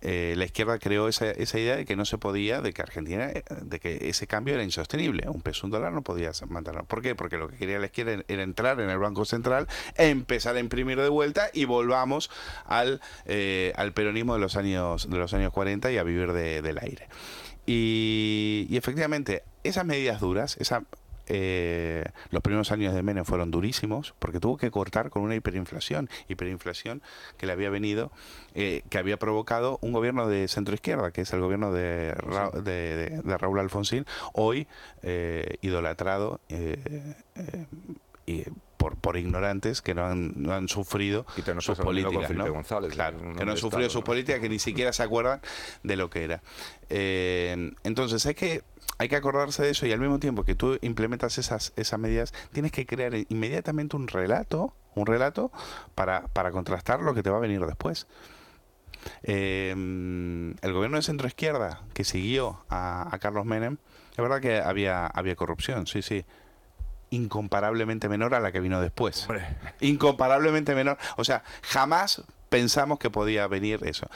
eh, 0.00 0.34
la 0.36 0.44
izquierda 0.44 0.78
creó 0.78 1.08
esa, 1.08 1.30
esa 1.30 1.58
idea 1.58 1.76
de 1.76 1.84
que 1.84 1.96
no 1.96 2.04
se 2.04 2.18
podía, 2.18 2.60
de 2.60 2.72
que 2.72 2.82
Argentina, 2.82 3.30
eh, 3.30 3.42
de 3.62 3.80
que 3.80 4.08
ese 4.08 4.26
cambio 4.26 4.54
era 4.54 4.62
insostenible. 4.64 5.28
Un 5.28 5.42
peso, 5.42 5.66
un 5.66 5.70
dólar 5.72 5.92
no 5.92 6.02
podía 6.02 6.30
mantenerlo. 6.48 6.86
¿Por 6.86 7.02
qué? 7.02 7.14
Porque 7.14 7.36
lo 7.38 7.48
que 7.48 7.56
quería 7.56 7.78
la 7.78 7.86
izquierda 7.86 8.22
era 8.28 8.42
entrar 8.42 8.80
en 8.80 8.90
el 8.90 8.98
Banco 8.98 9.24
Central, 9.24 9.66
empezar 9.96 10.56
a 10.56 10.60
imprimir 10.60 11.00
de 11.00 11.08
vuelta 11.08 11.50
y 11.52 11.64
volvamos 11.64 12.30
al, 12.64 13.00
eh, 13.26 13.72
al 13.76 13.92
peronismo 13.92 14.34
de 14.34 14.40
los 14.40 14.56
años 14.56 15.08
de 15.10 15.18
los 15.18 15.34
años 15.34 15.52
40 15.52 15.90
y 15.92 15.98
a 15.98 16.02
vivir 16.02 16.32
de- 16.32 16.62
del 16.62 16.78
aire. 16.78 17.08
Y 17.66 18.76
efectivamente, 18.76 19.42
esas 19.62 19.84
medidas 19.84 20.20
duras, 20.20 20.56
esa, 20.58 20.84
eh, 21.28 22.04
los 22.30 22.42
primeros 22.42 22.72
años 22.72 22.94
de 22.94 23.02
Menem 23.02 23.24
fueron 23.24 23.50
durísimos 23.50 24.14
porque 24.18 24.40
tuvo 24.40 24.56
que 24.56 24.70
cortar 24.70 25.10
con 25.10 25.22
una 25.22 25.34
hiperinflación, 25.34 26.08
hiperinflación 26.28 27.02
que 27.36 27.46
le 27.46 27.52
había 27.52 27.70
venido, 27.70 28.10
eh, 28.54 28.82
que 28.90 28.98
había 28.98 29.18
provocado 29.18 29.78
un 29.82 29.92
gobierno 29.92 30.26
de 30.28 30.48
centro 30.48 30.74
izquierda, 30.74 31.10
que 31.12 31.20
es 31.22 31.32
el 31.32 31.40
gobierno 31.40 31.72
de, 31.72 32.12
Ra- 32.14 32.50
de, 32.50 32.60
de- 32.96 33.22
de 33.22 33.38
Raúl 33.38 33.58
Alfonsín, 33.60 34.06
hoy 34.32 34.66
eh, 35.02 35.56
idolatrado 35.60 36.40
eh, 36.48 37.14
eh, 37.36 37.66
y 38.26 38.44
por, 38.78 38.96
por 38.96 39.18
ignorantes 39.18 39.82
que 39.82 39.94
no 39.94 40.06
han, 40.06 40.32
no 40.36 40.54
han 40.54 40.68
sufrido 40.68 41.26
Y 41.36 41.42
te 41.42 41.52
sus 41.60 41.78
políticas. 41.78 42.28
Felipe 42.28 42.48
¿no? 42.48 42.54
González, 42.54 42.92
claro, 42.94 43.18
un 43.18 43.34
que 43.34 43.44
no 43.44 43.50
han 43.50 43.58
sufrido 43.58 43.88
Estado, 43.88 43.90
sus 43.90 44.00
¿no? 44.00 44.04
políticas, 44.04 44.40
que 44.40 44.48
ni 44.48 44.58
siquiera 44.58 44.92
se 44.92 45.02
acuerdan 45.02 45.40
de 45.82 45.96
lo 45.96 46.08
que 46.08 46.24
era. 46.24 46.40
Eh, 46.88 47.72
entonces 47.84 48.24
hay 48.24 48.34
que 48.34 48.62
hay 49.00 49.08
que 49.08 49.16
acordarse 49.16 49.62
de 49.62 49.70
eso 49.70 49.86
y 49.86 49.92
al 49.92 50.00
mismo 50.00 50.18
tiempo 50.18 50.44
que 50.44 50.54
tú 50.54 50.78
implementas 50.80 51.38
esas 51.38 51.72
esas 51.76 52.00
medidas 52.00 52.32
tienes 52.52 52.72
que 52.72 52.86
crear 52.86 53.12
inmediatamente 53.28 53.94
un 53.96 54.08
relato 54.08 54.72
un 54.94 55.06
relato 55.06 55.52
para, 55.94 56.26
para 56.28 56.50
contrastar 56.50 57.00
lo 57.02 57.14
que 57.14 57.22
te 57.22 57.30
va 57.30 57.36
a 57.36 57.40
venir 57.40 57.60
después 57.66 58.06
Eh, 59.22 59.70
el 59.70 60.72
gobierno 60.72 60.96
de 60.96 61.02
centro 61.02 61.28
izquierda 61.28 61.82
que 61.94 62.02
siguió 62.04 62.64
a, 62.68 63.14
a 63.14 63.18
Carlos 63.18 63.44
Menem 63.44 63.76
es 64.12 64.16
verdad 64.18 64.40
que 64.40 64.58
había 64.58 65.06
había 65.06 65.36
corrupción 65.36 65.86
sí 65.86 66.02
sí 66.02 66.24
incomparablemente 67.10 68.08
menor 68.08 68.34
a 68.34 68.40
la 68.40 68.52
que 68.52 68.60
vino 68.60 68.80
después 68.80 69.24
Hombre. 69.28 69.46
incomparablemente 69.80 70.74
menor. 70.74 70.98
O 71.16 71.24
sea, 71.24 71.42
jamás 71.62 72.22
pensamos 72.48 72.98
que 72.98 73.10
podía 73.10 73.46
venir 73.46 73.80
eso. 73.84 74.08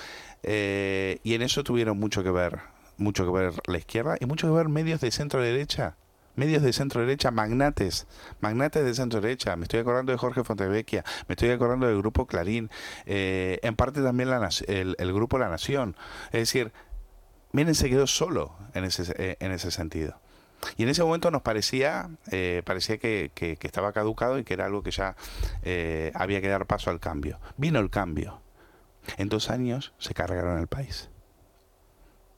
Eh, 0.42 1.20
y 1.22 1.34
en 1.34 1.42
eso 1.42 1.64
tuvieron 1.64 1.98
mucho 1.98 2.22
que 2.22 2.30
ver, 2.30 2.58
mucho 2.96 3.24
que 3.24 3.30
ver 3.30 3.52
la 3.66 3.78
izquierda 3.78 4.16
y 4.20 4.26
mucho 4.26 4.48
que 4.48 4.54
ver 4.54 4.68
medios 4.68 5.00
de 5.00 5.10
centro 5.10 5.40
derecha. 5.42 5.96
Medios 6.34 6.62
de 6.62 6.72
centro 6.72 7.02
derecha, 7.02 7.30
magnates, 7.30 8.06
magnates 8.40 8.82
de 8.82 8.94
centro 8.94 9.20
derecha. 9.20 9.54
Me 9.56 9.64
estoy 9.64 9.80
acordando 9.80 10.12
de 10.12 10.18
Jorge 10.18 10.42
Fontevecchia, 10.42 11.04
me 11.28 11.34
estoy 11.34 11.50
acordando 11.50 11.86
del 11.86 11.98
grupo 11.98 12.26
Clarín, 12.26 12.70
eh, 13.04 13.58
en 13.62 13.76
parte 13.76 14.00
también 14.02 14.30
la, 14.30 14.48
el, 14.66 14.96
el 14.98 15.12
grupo 15.12 15.38
La 15.38 15.50
Nación. 15.50 15.94
Es 16.26 16.40
decir, 16.40 16.72
Menem 17.52 17.74
se 17.74 17.90
quedó 17.90 18.06
solo 18.06 18.54
en 18.72 18.84
ese, 18.84 19.12
eh, 19.18 19.36
en 19.40 19.52
ese 19.52 19.70
sentido. 19.70 20.18
Y 20.76 20.82
en 20.84 20.88
ese 20.88 21.02
momento 21.02 21.30
nos 21.30 21.42
parecía, 21.42 22.10
eh, 22.30 22.62
parecía 22.64 22.98
que, 22.98 23.30
que- 23.34 23.58
estaba 23.62 23.92
caducado 23.92 24.38
y 24.38 24.44
que 24.44 24.54
era 24.54 24.66
algo 24.66 24.82
que 24.82 24.90
ya 24.90 25.16
eh, 25.62 26.12
había 26.14 26.40
que 26.40 26.48
dar 26.48 26.66
paso 26.66 26.90
al 26.90 27.00
cambio. 27.00 27.40
Vino 27.56 27.78
el 27.80 27.90
cambio. 27.90 28.40
En 29.16 29.28
dos 29.28 29.50
años 29.50 29.92
se 29.98 30.14
cargaron 30.14 30.58
el 30.58 30.66
país. 30.68 31.08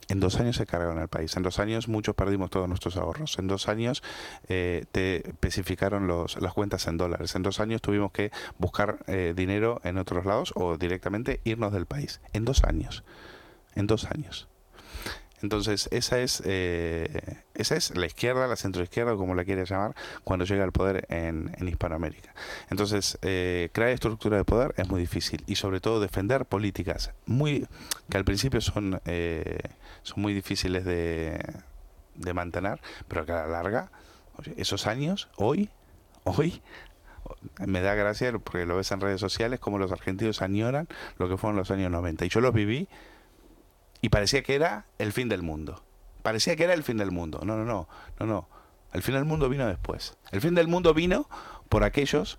En 0.08 0.20
dos 0.20 0.38
años 0.38 0.56
se 0.56 0.66
cargaron 0.66 0.98
el 0.98 1.08
país. 1.08 1.34
En 1.36 1.42
dos 1.42 1.58
años 1.58 1.88
muchos 1.88 2.14
perdimos 2.14 2.50
todos 2.50 2.68
nuestros 2.68 2.96
ahorros. 2.98 3.38
En 3.38 3.46
dos 3.46 3.68
años 3.68 4.02
eh, 4.48 4.84
te 4.92 5.26
especificaron 5.28 6.06
los, 6.06 6.40
las 6.42 6.52
cuentas 6.52 6.86
en 6.88 6.98
dólares. 6.98 7.34
En 7.34 7.42
dos 7.42 7.58
años 7.58 7.80
tuvimos 7.80 8.12
que 8.12 8.30
buscar 8.58 8.98
eh, 9.06 9.32
dinero 9.34 9.80
en 9.82 9.96
otros 9.96 10.26
lados 10.26 10.52
o 10.56 10.76
directamente 10.76 11.40
irnos 11.44 11.72
del 11.72 11.86
país. 11.86 12.20
En 12.34 12.44
dos 12.44 12.64
años. 12.64 13.02
En 13.74 13.86
dos 13.86 14.04
años. 14.04 14.46
Entonces, 15.44 15.90
esa 15.92 16.20
es, 16.20 16.42
eh, 16.46 17.42
esa 17.52 17.76
es 17.76 17.94
la 17.94 18.06
izquierda, 18.06 18.46
la 18.46 18.56
centroizquierda, 18.56 19.14
como 19.14 19.34
la 19.34 19.44
quieras 19.44 19.68
llamar, 19.68 19.94
cuando 20.24 20.46
llega 20.46 20.64
al 20.64 20.72
poder 20.72 21.04
en, 21.10 21.54
Hispanoamérica. 21.60 22.34
Entonces, 22.70 23.18
eh, 23.20 23.68
crear 23.72 23.90
estructura 23.90 24.38
de 24.38 24.44
poder 24.46 24.72
es 24.78 24.88
muy 24.88 25.00
difícil 25.00 25.44
y 25.46 25.56
sobre 25.56 25.80
todo 25.80 26.00
defender 26.00 26.46
políticas 26.46 27.12
muy 27.26 27.66
que 28.08 28.16
al 28.16 28.24
principio 28.24 28.62
son, 28.62 29.02
eh, 29.04 29.58
son 30.02 30.22
muy 30.22 30.32
difíciles 30.32 30.86
de, 30.86 31.38
de 32.14 32.32
mantener, 32.32 32.80
pero 33.06 33.26
que 33.26 33.32
a 33.32 33.46
la 33.46 33.48
larga, 33.48 33.90
esos 34.56 34.86
años, 34.86 35.28
hoy, 35.36 35.68
hoy, 36.24 36.62
me 37.66 37.82
da 37.82 37.94
gracia 37.94 38.32
porque 38.38 38.64
lo 38.64 38.76
ves 38.76 38.90
en 38.92 39.02
redes 39.02 39.20
sociales 39.20 39.60
como 39.60 39.78
los 39.78 39.92
argentinos 39.92 40.40
añoran 40.40 40.88
lo 41.18 41.28
que 41.28 41.36
fueron 41.36 41.58
los 41.58 41.70
años 41.70 41.90
90. 41.90 42.24
Y 42.24 42.28
yo 42.30 42.40
los 42.40 42.54
viví 42.54 42.88
y 44.04 44.10
parecía 44.10 44.42
que 44.42 44.54
era 44.54 44.84
el 44.98 45.14
fin 45.14 45.30
del 45.30 45.40
mundo. 45.40 45.82
Parecía 46.22 46.56
que 46.56 46.64
era 46.64 46.74
el 46.74 46.82
fin 46.82 46.98
del 46.98 47.10
mundo. 47.10 47.40
No, 47.42 47.56
no, 47.56 47.64
no, 47.64 47.88
no, 48.20 48.26
no. 48.26 48.50
El 48.92 49.02
fin 49.02 49.14
del 49.14 49.24
mundo 49.24 49.48
vino 49.48 49.66
después. 49.66 50.18
El 50.30 50.42
fin 50.42 50.54
del 50.54 50.68
mundo 50.68 50.92
vino 50.92 51.26
por 51.70 51.84
aquellos 51.84 52.38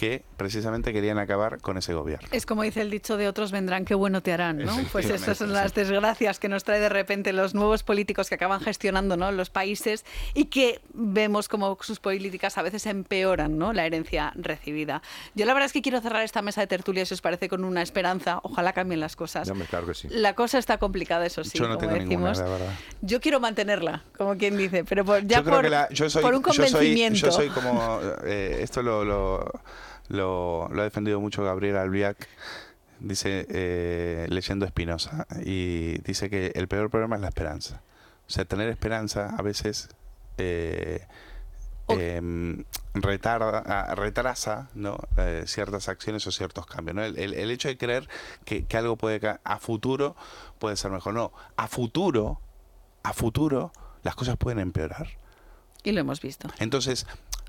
que 0.00 0.24
precisamente 0.38 0.94
querían 0.94 1.18
acabar 1.18 1.60
con 1.60 1.76
ese 1.76 1.92
gobierno. 1.92 2.26
Es 2.32 2.46
como 2.46 2.62
dice 2.62 2.80
el 2.80 2.88
dicho 2.90 3.18
de 3.18 3.28
otros 3.28 3.52
vendrán, 3.52 3.84
qué 3.84 3.94
bueno 3.94 4.22
te 4.22 4.32
harán, 4.32 4.56
¿no? 4.56 4.74
Pues 4.92 5.10
esas 5.10 5.36
son 5.36 5.52
las 5.52 5.74
desgracias 5.74 6.38
que 6.38 6.48
nos 6.48 6.64
trae 6.64 6.80
de 6.80 6.88
repente 6.88 7.34
los 7.34 7.54
nuevos 7.54 7.82
políticos 7.82 8.30
que 8.30 8.36
acaban 8.36 8.62
gestionando 8.62 9.18
¿no? 9.18 9.30
los 9.30 9.50
países 9.50 10.06
y 10.32 10.46
que 10.46 10.80
vemos 10.94 11.50
como 11.50 11.76
sus 11.82 12.00
políticas 12.00 12.56
a 12.56 12.62
veces 12.62 12.86
empeoran 12.86 13.58
¿no? 13.58 13.74
la 13.74 13.84
herencia 13.84 14.32
recibida. 14.36 15.02
Yo 15.34 15.44
la 15.44 15.52
verdad 15.52 15.66
es 15.66 15.74
que 15.74 15.82
quiero 15.82 16.00
cerrar 16.00 16.22
esta 16.24 16.40
mesa 16.40 16.62
de 16.62 16.66
tertulia, 16.66 17.04
si 17.04 17.12
os 17.12 17.20
parece, 17.20 17.50
con 17.50 17.62
una 17.62 17.82
esperanza. 17.82 18.40
Ojalá 18.42 18.72
cambien 18.72 19.00
las 19.00 19.16
cosas. 19.16 19.50
Hombre, 19.50 19.68
claro 19.68 19.86
que 19.86 19.92
sí. 19.92 20.08
La 20.10 20.34
cosa 20.34 20.56
está 20.58 20.78
complicada, 20.78 21.26
eso 21.26 21.44
sí, 21.44 21.58
yo 21.58 21.68
no 21.68 21.74
como 21.76 21.80
tengo 21.92 21.96
ninguna, 22.02 22.30
decimos. 22.30 22.38
la 22.38 22.56
verdad. 22.58 22.74
Yo 23.02 23.20
quiero 23.20 23.38
mantenerla, 23.38 24.02
como 24.16 24.34
quien 24.38 24.56
dice, 24.56 24.82
pero 24.84 25.04
por- 25.04 25.26
ya 25.26 25.40
yo 25.40 25.44
creo 25.44 25.56
por, 25.56 25.64
que 25.64 25.70
la- 25.70 25.90
yo 25.90 26.08
soy, 26.08 26.22
por 26.22 26.34
un 26.34 26.42
yo 26.42 26.52
soy- 26.54 26.64
convencimiento. 26.72 27.18
Yo 27.18 27.30
soy, 27.32 27.48
como. 27.50 28.00
eh, 28.24 28.60
esto 28.62 28.82
lo, 28.82 29.04
lo, 29.04 29.44
lo, 30.10 30.68
lo 30.70 30.80
ha 30.82 30.84
defendido 30.84 31.20
mucho 31.20 31.42
Gabriel 31.42 31.76
Albiac. 31.78 32.28
Dice, 32.98 33.46
eh, 33.48 34.26
leyendo 34.28 34.66
Espinosa, 34.66 35.26
y 35.42 35.96
dice 36.02 36.28
que 36.28 36.52
el 36.54 36.68
peor 36.68 36.90
problema 36.90 37.16
es 37.16 37.22
la 37.22 37.28
esperanza. 37.28 37.80
O 38.28 38.30
sea, 38.30 38.44
tener 38.44 38.68
esperanza 38.68 39.34
a 39.38 39.40
veces 39.40 39.88
eh, 40.36 41.06
em, 41.88 42.62
retarda, 42.94 43.62
ah, 43.66 43.94
retrasa 43.94 44.68
¿no? 44.74 44.98
Eh, 45.16 45.44
ciertas 45.46 45.88
acciones 45.88 46.26
o 46.26 46.30
ciertos 46.30 46.66
cambios. 46.66 46.94
¿no? 46.94 47.02
El, 47.02 47.18
el- 47.18 47.32
el 47.34 47.50
hecho 47.50 47.68
de 47.68 47.78
creer 47.78 48.06
que, 48.44 48.66
que 48.66 48.76
algo 48.76 48.96
puede 48.96 49.38
a 49.42 49.58
futuro 49.58 50.14
puede 50.58 50.76
ser 50.76 50.90
mejor. 50.90 51.14
No, 51.14 51.32
a 51.56 51.66
futuro, 51.68 52.38
a 53.02 53.12
futuro, 53.14 53.72
las 54.02 54.14
cosas 54.14 54.36
pueden 54.36 54.58
empeorar. 54.60 55.08
Y 55.84 55.92
lo 55.92 56.00
hemos 56.00 56.20
visto. 56.20 56.48
Entonces, 56.58 57.06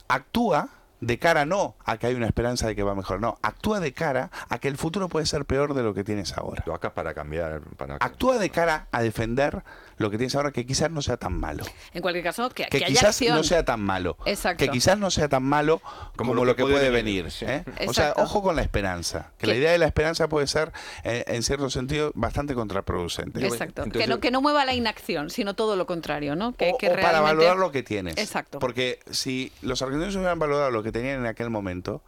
actúa 0.08 0.70
de 1.02 1.20
cara 1.20 1.46
no 1.46 1.76
a 1.84 1.98
que 1.98 2.08
hay 2.08 2.14
una 2.14 2.28
esperanza 2.28 2.68
de 2.68 2.76
que 2.76 2.84
va 2.84 2.94
a 2.94 2.96
mejorar, 2.96 3.20
no, 3.20 3.38
actúa 3.42 3.80
de 3.80 3.92
cara 3.92 4.32
a 4.50 4.60
que 4.60 4.68
el 4.68 4.78
futuro 4.78 5.10
puede 5.10 5.26
ser 5.26 5.46
peor 5.46 5.74
de 5.74 5.84
lo 5.84 5.94
que 5.94 6.04
tienes 6.04 6.38
ahora. 6.38 6.64
Lo 6.66 6.74
acá 6.74 6.94
para 6.94 7.14
cambiar. 7.14 7.62
Para... 7.76 7.96
Actúa 7.96 8.38
de 8.38 8.50
cara 8.50 8.88
a 8.92 9.02
defender 9.02 9.64
lo 10.02 10.10
que 10.12 10.18
tienes 10.18 10.36
ahora, 10.36 10.52
que 10.52 10.66
quizás 10.66 10.92
no 10.92 11.02
sea 11.02 11.18
tan 11.18 11.40
malo. 11.40 11.64
En 11.94 12.02
cualquier 12.02 12.24
caso, 12.24 12.50
que, 12.50 12.64
Que, 12.66 12.80
que 12.80 12.86
haya 12.86 12.88
quizás 12.88 13.10
acción. 13.10 13.38
no 13.38 13.44
sea 13.44 13.64
tan 13.64 13.82
malo. 13.82 14.18
Exacto. 14.26 14.64
Que 14.64 14.70
quizás 14.70 14.98
no 14.98 15.10
sea 15.12 15.30
tan 15.30 15.44
malo 15.44 15.82
como, 16.16 16.34
lo, 16.34 16.56
que 16.56 16.64
puede, 16.64 16.90
venir. 16.90 17.32
sí. 17.32 17.46
¿eh? 17.48 17.64
O 17.88 17.94
sea, 17.94 18.14
ojo 18.18 18.42
con 18.42 18.56
la 18.56 18.62
esperanza. 18.62 19.32
Que 19.38 19.48
la 19.48 19.56
idea 19.56 19.72
de 19.72 19.78
la 19.78 19.86
esperanza 19.86 20.28
puede 20.28 20.48
ser, 20.48 20.72
eh, 21.04 21.24
en 21.28 21.44
cierto 21.44 21.70
sentido, 21.70 22.12
bastante 22.16 22.54
contraproducente. 22.54 23.46
Exacto. 23.46 23.84
Entonces- 23.84 24.02
que, 24.02 24.08
no, 24.08 24.20
que 24.20 24.32
no 24.32 24.42
mueva 24.42 24.66
la 24.66 24.74
inacción, 24.74 25.30
sino 25.30 25.54
todo 25.54 25.76
lo 25.76 25.86
contrario, 25.86 26.36
¿no? 26.36 26.54
Que, 26.54 26.72
o, 26.74 26.78
que 26.78 26.90
o 26.90 26.96
para 26.96 27.22
valorar 27.22 27.58
lo 27.58 27.72
que 27.72 27.84
tienes. 27.84 28.18
Exacto. 28.18 28.60
Porque 28.60 29.00
si 29.10 29.52
los 29.62 29.82
argentinos 29.82 30.16
hubieran 30.16 30.40
valorado 30.40 30.72
lo 30.72 30.84
que 30.84 30.92
tenían 30.92 31.20
en 31.20 31.26
aquel 31.26 31.50
momento 31.50 32.02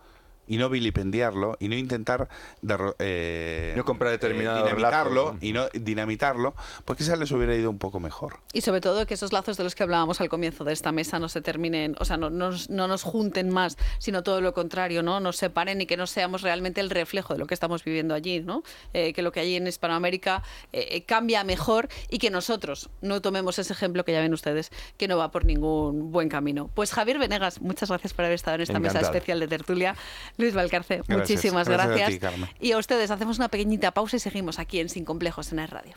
y 0.47 0.57
no 0.57 0.69
vilipendiarlo 0.69 1.55
y 1.59 1.67
no 1.69 1.75
intentar 1.75 2.27
derro- 2.61 2.95
eh, 2.99 3.73
No 3.77 3.85
comprar 3.85 4.11
determinados 4.11 4.63
dinamitarlo 4.65 5.23
lazos, 5.25 5.33
¿no? 5.41 5.47
y 5.47 5.53
no 5.53 5.67
dinamitarlo, 5.73 6.53
pues 6.85 6.97
quizás 6.97 7.17
les 7.17 7.31
hubiera 7.31 7.55
ido 7.55 7.69
un 7.69 7.77
poco 7.79 7.99
mejor. 7.99 8.39
Y 8.51 8.61
sobre 8.61 8.81
todo 8.81 9.05
que 9.05 9.13
esos 9.13 9.31
lazos 9.33 9.57
de 9.57 9.63
los 9.63 9.75
que 9.75 9.83
hablábamos 9.83 10.19
al 10.21 10.29
comienzo 10.29 10.63
de 10.63 10.73
esta 10.73 10.91
mesa 10.91 11.19
no 11.19 11.29
se 11.29 11.41
terminen, 11.41 11.95
o 11.99 12.05
sea, 12.05 12.17
no, 12.17 12.29
no 12.29 12.51
nos- 12.51 12.69
no 12.69 12.87
nos 12.87 13.03
junten 13.03 13.49
más, 13.49 13.77
sino 13.99 14.23
todo 14.23 14.41
lo 14.41 14.53
contrario, 14.53 15.01
¿no? 15.03 15.19
Nos 15.19 15.37
separen 15.37 15.79
y 15.81 15.85
que 15.85 15.97
no 15.97 16.07
seamos 16.07 16.41
realmente 16.41 16.81
el 16.81 16.89
reflejo 16.89 17.33
de 17.33 17.39
lo 17.39 17.47
que 17.47 17.53
estamos 17.53 17.83
viviendo 17.83 18.13
allí, 18.13 18.41
¿no? 18.41 18.63
Eh, 18.93 19.13
que 19.13 19.21
lo 19.21 19.31
que 19.31 19.39
hay 19.39 19.55
en 19.55 19.67
Hispanoamérica 19.67 20.43
eh, 20.73 20.87
eh, 20.91 21.03
cambia 21.03 21.43
mejor 21.43 21.87
y 22.09 22.17
que 22.19 22.29
nosotros 22.29 22.89
no 23.01 23.21
tomemos 23.21 23.59
ese 23.59 23.73
ejemplo 23.73 24.03
que 24.03 24.11
ya 24.11 24.19
ven 24.21 24.33
ustedes, 24.33 24.71
que 24.97 25.07
no 25.07 25.17
va 25.17 25.31
por 25.31 25.45
ningún 25.45 26.11
buen 26.11 26.29
camino. 26.29 26.69
Pues 26.73 26.91
Javier 26.91 27.19
Venegas, 27.19 27.61
muchas 27.61 27.89
gracias 27.89 28.13
por 28.13 28.25
haber 28.25 28.35
estado 28.35 28.55
en 28.55 28.61
esta 28.61 28.73
mesa 28.79 28.99
especial 29.07 29.39
de 29.39 29.47
tertulia. 29.47 29.95
Luis 30.37 30.53
Valcarce, 30.55 30.97
Gracias. 31.07 31.17
muchísimas 31.17 31.67
Gracias 31.67 31.85
a 31.85 31.95
gracias. 31.97 32.09
ti, 32.09 32.19
Carmen. 32.19 32.49
y 32.59 32.71
a 32.71 32.77
ustedes, 32.77 33.11
hacemos 33.11 33.37
una 33.37 33.49
pequeñita 33.49 33.91
pausa 33.91 34.17
y 34.17 34.19
seguimos 34.19 34.59
aquí 34.59 34.79
en 34.79 34.89
Sin 34.89 35.05
Complejos 35.05 35.51
en 35.51 35.59
el 35.59 35.67
Radio. 35.67 35.93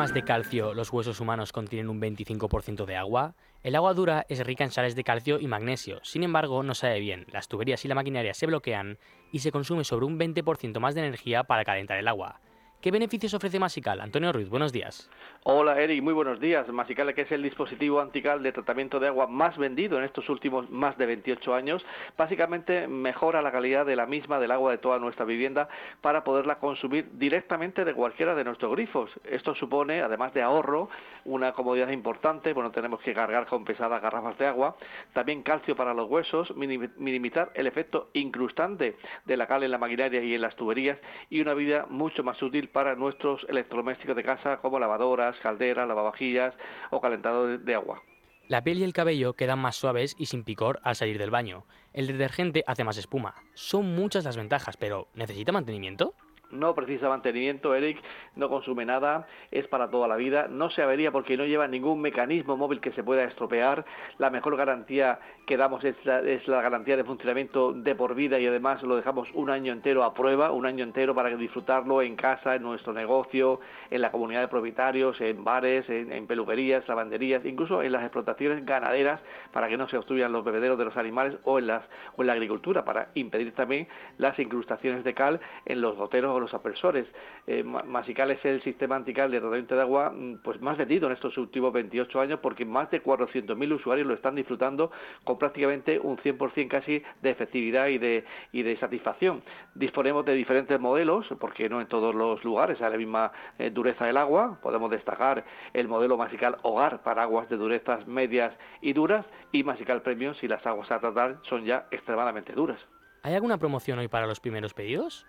¿Sabía 0.00 0.14
que 0.14 0.22
además 0.22 0.26
de 0.26 0.32
calcio, 0.32 0.72
los 0.72 0.92
huesos 0.94 1.20
humanos 1.20 1.52
contienen 1.52 1.90
un 1.90 2.00
25% 2.00 2.86
de 2.86 2.96
agua? 2.96 3.34
El 3.62 3.76
agua 3.76 3.92
dura 3.92 4.24
es 4.30 4.46
rica 4.46 4.64
en 4.64 4.70
sales 4.70 4.94
de 4.94 5.04
calcio 5.04 5.38
y 5.38 5.46
magnesio, 5.46 6.00
sin 6.04 6.22
embargo 6.22 6.62
no 6.62 6.74
sabe 6.74 7.00
bien, 7.00 7.26
las 7.30 7.48
tuberías 7.48 7.84
y 7.84 7.88
la 7.88 7.94
maquinaria 7.94 8.32
se 8.32 8.46
bloquean 8.46 8.96
y 9.30 9.40
se 9.40 9.52
consume 9.52 9.84
sobre 9.84 10.06
un 10.06 10.18
20% 10.18 10.80
más 10.80 10.94
de 10.94 11.02
energía 11.02 11.44
para 11.44 11.66
calentar 11.66 11.98
el 11.98 12.08
agua. 12.08 12.40
¿Qué 12.80 12.90
beneficios 12.90 13.34
ofrece 13.34 13.58
Masical? 13.58 14.00
Antonio 14.00 14.32
Ruiz, 14.32 14.48
buenos 14.48 14.72
días. 14.72 15.10
Hola 15.42 15.78
Eric, 15.80 16.02
muy 16.02 16.14
buenos 16.14 16.40
días. 16.40 16.66
Masical, 16.68 17.12
que 17.14 17.22
es 17.22 17.32
el 17.32 17.42
dispositivo 17.42 18.00
antical 18.00 18.42
de 18.42 18.52
tratamiento 18.52 18.98
de 18.98 19.08
agua 19.08 19.26
más 19.26 19.58
vendido 19.58 19.98
en 19.98 20.04
estos 20.04 20.28
últimos 20.30 20.70
más 20.70 20.96
de 20.96 21.04
28 21.04 21.54
años, 21.54 21.84
básicamente 22.16 22.88
mejora 22.88 23.42
la 23.42 23.52
calidad 23.52 23.84
de 23.84 23.96
la 23.96 24.06
misma 24.06 24.38
del 24.40 24.50
agua 24.50 24.70
de 24.70 24.78
toda 24.78 24.98
nuestra 24.98 25.26
vivienda 25.26 25.68
para 26.00 26.24
poderla 26.24 26.58
consumir 26.58 27.06
directamente 27.18 27.84
de 27.84 27.92
cualquiera 27.92 28.34
de 28.34 28.44
nuestros 28.44 28.72
grifos. 28.72 29.10
Esto 29.24 29.54
supone, 29.54 30.00
además 30.00 30.32
de 30.32 30.40
ahorro, 30.40 30.88
una 31.26 31.52
comodidad 31.52 31.90
importante, 31.90 32.54
bueno, 32.54 32.70
tenemos 32.70 33.00
que 33.00 33.12
cargar 33.12 33.46
con 33.46 33.64
pesadas 33.66 34.00
garrafas 34.00 34.38
de 34.38 34.46
agua, 34.46 34.76
también 35.12 35.42
calcio 35.42 35.76
para 35.76 35.92
los 35.92 36.08
huesos, 36.08 36.50
minim- 36.56 36.90
minimizar 36.96 37.50
el 37.54 37.66
efecto 37.66 38.08
incrustante 38.14 38.96
de 39.26 39.36
la 39.36 39.46
cal 39.46 39.62
en 39.64 39.70
la 39.70 39.78
maquinaria 39.78 40.22
y 40.22 40.34
en 40.34 40.40
las 40.40 40.56
tuberías 40.56 40.98
y 41.28 41.42
una 41.42 41.52
vida 41.52 41.84
mucho 41.90 42.22
más 42.24 42.40
útil 42.42 42.69
para 42.72 42.94
nuestros 42.94 43.44
electrodomésticos 43.48 44.16
de 44.16 44.22
casa 44.22 44.58
como 44.58 44.78
lavadoras, 44.78 45.36
calderas, 45.42 45.86
lavavajillas 45.86 46.54
o 46.90 47.00
calentadores 47.00 47.64
de 47.64 47.74
agua. 47.74 48.02
La 48.48 48.64
piel 48.64 48.80
y 48.80 48.82
el 48.82 48.92
cabello 48.92 49.34
quedan 49.34 49.60
más 49.60 49.76
suaves 49.76 50.16
y 50.18 50.26
sin 50.26 50.42
picor 50.42 50.80
al 50.82 50.96
salir 50.96 51.18
del 51.18 51.30
baño. 51.30 51.66
El 51.92 52.08
detergente 52.08 52.64
hace 52.66 52.82
más 52.82 52.96
espuma. 52.96 53.36
Son 53.54 53.94
muchas 53.94 54.24
las 54.24 54.36
ventajas, 54.36 54.76
pero 54.76 55.06
¿necesita 55.14 55.52
mantenimiento? 55.52 56.14
No 56.50 56.74
precisa 56.74 57.08
mantenimiento, 57.08 57.74
Eric, 57.74 58.02
no 58.34 58.48
consume 58.48 58.84
nada, 58.84 59.26
es 59.52 59.68
para 59.68 59.88
toda 59.88 60.08
la 60.08 60.16
vida, 60.16 60.48
no 60.48 60.68
se 60.70 60.82
avería 60.82 61.12
porque 61.12 61.36
no 61.36 61.44
lleva 61.44 61.68
ningún 61.68 62.00
mecanismo 62.00 62.56
móvil 62.56 62.80
que 62.80 62.90
se 62.92 63.04
pueda 63.04 63.22
estropear. 63.24 63.84
La 64.18 64.30
mejor 64.30 64.56
garantía 64.56 65.20
que 65.46 65.56
damos 65.56 65.84
es 65.84 65.94
la, 66.04 66.20
es 66.20 66.46
la 66.48 66.60
garantía 66.60 66.96
de 66.96 67.04
funcionamiento 67.04 67.72
de 67.72 67.94
por 67.94 68.14
vida 68.14 68.40
y 68.40 68.46
además 68.46 68.82
lo 68.82 68.96
dejamos 68.96 69.28
un 69.34 69.50
año 69.50 69.72
entero 69.72 70.02
a 70.02 70.12
prueba, 70.12 70.50
un 70.50 70.66
año 70.66 70.82
entero 70.82 71.14
para 71.14 71.30
disfrutarlo 71.36 72.02
en 72.02 72.16
casa, 72.16 72.56
en 72.56 72.62
nuestro 72.62 72.92
negocio, 72.92 73.60
en 73.90 74.02
la 74.02 74.10
comunidad 74.10 74.40
de 74.40 74.48
propietarios, 74.48 75.20
en 75.20 75.44
bares, 75.44 75.88
en, 75.88 76.26
peluquerías, 76.26 76.86
lavanderías, 76.88 77.44
incluso 77.44 77.82
en 77.82 77.92
las 77.92 78.02
explotaciones 78.02 78.64
ganaderas 78.64 79.20
para 79.52 79.68
que 79.68 79.76
no 79.76 79.88
se 79.88 79.96
obstruyan 79.96 80.32
los 80.32 80.44
bebederos 80.44 80.78
de 80.78 80.84
los 80.84 80.96
animales 80.96 81.36
o 81.44 81.58
en, 81.58 81.68
las, 81.68 81.84
o 82.16 82.22
en 82.22 82.26
la 82.26 82.32
agricultura 82.32 82.84
para 82.84 83.08
impedir 83.14 83.54
también 83.54 83.86
las 84.18 84.38
incrustaciones 84.38 85.04
de 85.04 85.14
cal 85.14 85.40
en 85.66 85.80
los 85.80 85.96
goteros 85.96 86.39
los 86.40 86.52
aspersores. 86.54 87.06
Eh, 87.46 87.62
Ma- 87.62 87.82
Masical 87.82 88.30
es 88.30 88.44
el 88.44 88.62
sistema 88.62 88.96
antical 88.96 89.30
de 89.30 89.40
tratamiento 89.40 89.74
de 89.76 89.80
agua 89.82 90.10
mm, 90.10 90.38
pues 90.42 90.60
más 90.60 90.76
vendido 90.78 91.06
en 91.06 91.12
estos 91.14 91.36
últimos 91.38 91.72
28 91.72 92.20
años 92.20 92.40
porque 92.42 92.64
más 92.64 92.90
de 92.90 93.02
400.000 93.02 93.72
usuarios 93.74 94.06
lo 94.06 94.14
están 94.14 94.34
disfrutando 94.34 94.90
con 95.24 95.38
prácticamente 95.38 95.98
un 95.98 96.16
100% 96.18 96.68
casi 96.68 97.02
de 97.22 97.30
efectividad 97.30 97.88
y 97.88 97.98
de, 97.98 98.24
y 98.52 98.62
de 98.62 98.76
satisfacción. 98.76 99.42
Disponemos 99.74 100.24
de 100.24 100.34
diferentes 100.34 100.78
modelos 100.80 101.26
porque 101.38 101.68
no 101.68 101.80
en 101.80 101.86
todos 101.88 102.14
los 102.14 102.42
lugares 102.44 102.80
hay 102.80 102.90
la 102.92 102.98
misma 102.98 103.32
eh, 103.58 103.70
dureza 103.70 104.06
del 104.06 104.16
agua. 104.16 104.58
Podemos 104.62 104.90
destacar 104.90 105.44
el 105.72 105.88
modelo 105.88 106.16
Masical 106.16 106.56
Hogar 106.62 107.02
para 107.02 107.22
aguas 107.22 107.48
de 107.48 107.56
durezas 107.56 108.06
medias 108.06 108.52
y 108.80 108.92
duras 108.92 109.26
y 109.52 109.62
Masical 109.64 110.02
Premium 110.02 110.34
si 110.34 110.48
las 110.48 110.64
aguas 110.66 110.90
a 110.90 111.00
tratar 111.00 111.38
son 111.48 111.64
ya 111.64 111.86
extremadamente 111.90 112.52
duras. 112.52 112.80
¿Hay 113.22 113.34
alguna 113.34 113.58
promoción 113.58 113.98
hoy 113.98 114.08
para 114.08 114.26
los 114.26 114.40
primeros 114.40 114.72
pedidos? 114.72 115.26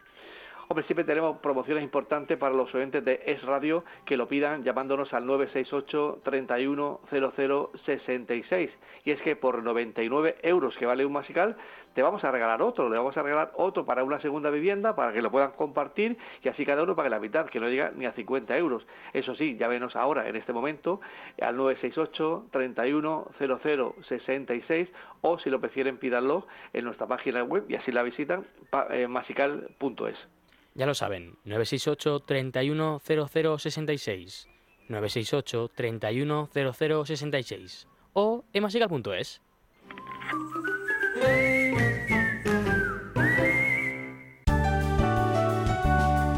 Hombre, 0.71 0.85
siempre 0.85 1.03
tenemos 1.03 1.37
promociones 1.39 1.83
importantes 1.83 2.37
para 2.37 2.55
los 2.55 2.73
oyentes 2.73 3.03
de 3.03 3.21
Es 3.25 3.41
Radio 3.41 3.83
que 4.05 4.15
lo 4.15 4.29
pidan 4.29 4.63
llamándonos 4.63 5.13
al 5.13 5.25
968 5.25 6.21
31 6.23 7.01
00 7.09 7.71
66. 7.85 8.71
Y 9.03 9.11
es 9.11 9.21
que 9.21 9.35
por 9.35 9.63
99 9.63 10.37
euros 10.43 10.77
que 10.77 10.85
vale 10.85 11.05
un 11.05 11.11
masical, 11.11 11.57
te 11.93 12.01
vamos 12.01 12.23
a 12.23 12.31
regalar 12.31 12.61
otro, 12.61 12.87
le 12.87 12.95
vamos 12.95 13.17
a 13.17 13.21
regalar 13.21 13.51
otro 13.57 13.85
para 13.85 14.05
una 14.05 14.21
segunda 14.21 14.49
vivienda, 14.49 14.95
para 14.95 15.11
que 15.11 15.21
lo 15.21 15.29
puedan 15.29 15.51
compartir 15.51 16.17
y 16.41 16.47
así 16.47 16.65
cada 16.65 16.83
uno 16.83 16.95
pague 16.95 17.09
la 17.09 17.19
mitad, 17.19 17.47
que 17.47 17.59
no 17.59 17.67
llega 17.67 17.91
ni 17.93 18.05
a 18.05 18.13
50 18.13 18.57
euros. 18.57 18.87
Eso 19.11 19.35
sí, 19.35 19.57
llámenos 19.57 19.97
ahora, 19.97 20.29
en 20.29 20.37
este 20.37 20.53
momento, 20.53 21.01
al 21.41 21.57
968 21.57 22.45
31 22.49 23.31
00 23.37 23.95
66 24.07 24.87
o 25.19 25.37
si 25.37 25.49
lo 25.49 25.59
prefieren 25.59 25.97
pídanlo 25.97 26.47
en 26.71 26.85
nuestra 26.85 27.07
página 27.07 27.43
web 27.43 27.65
y 27.67 27.75
así 27.75 27.91
la 27.91 28.03
visitan, 28.03 28.45
eh, 28.91 29.09
masical.es. 29.09 30.40
Ya 30.73 30.85
lo 30.85 30.93
saben, 30.93 31.37
968 31.43 32.21
31 32.21 33.01
00 33.05 33.59
66. 33.59 34.47
968 34.87 35.71
31 35.75 36.49
00 36.53 37.05
66. 37.05 37.87
O 38.13 38.45
emasical.es. 38.53 39.41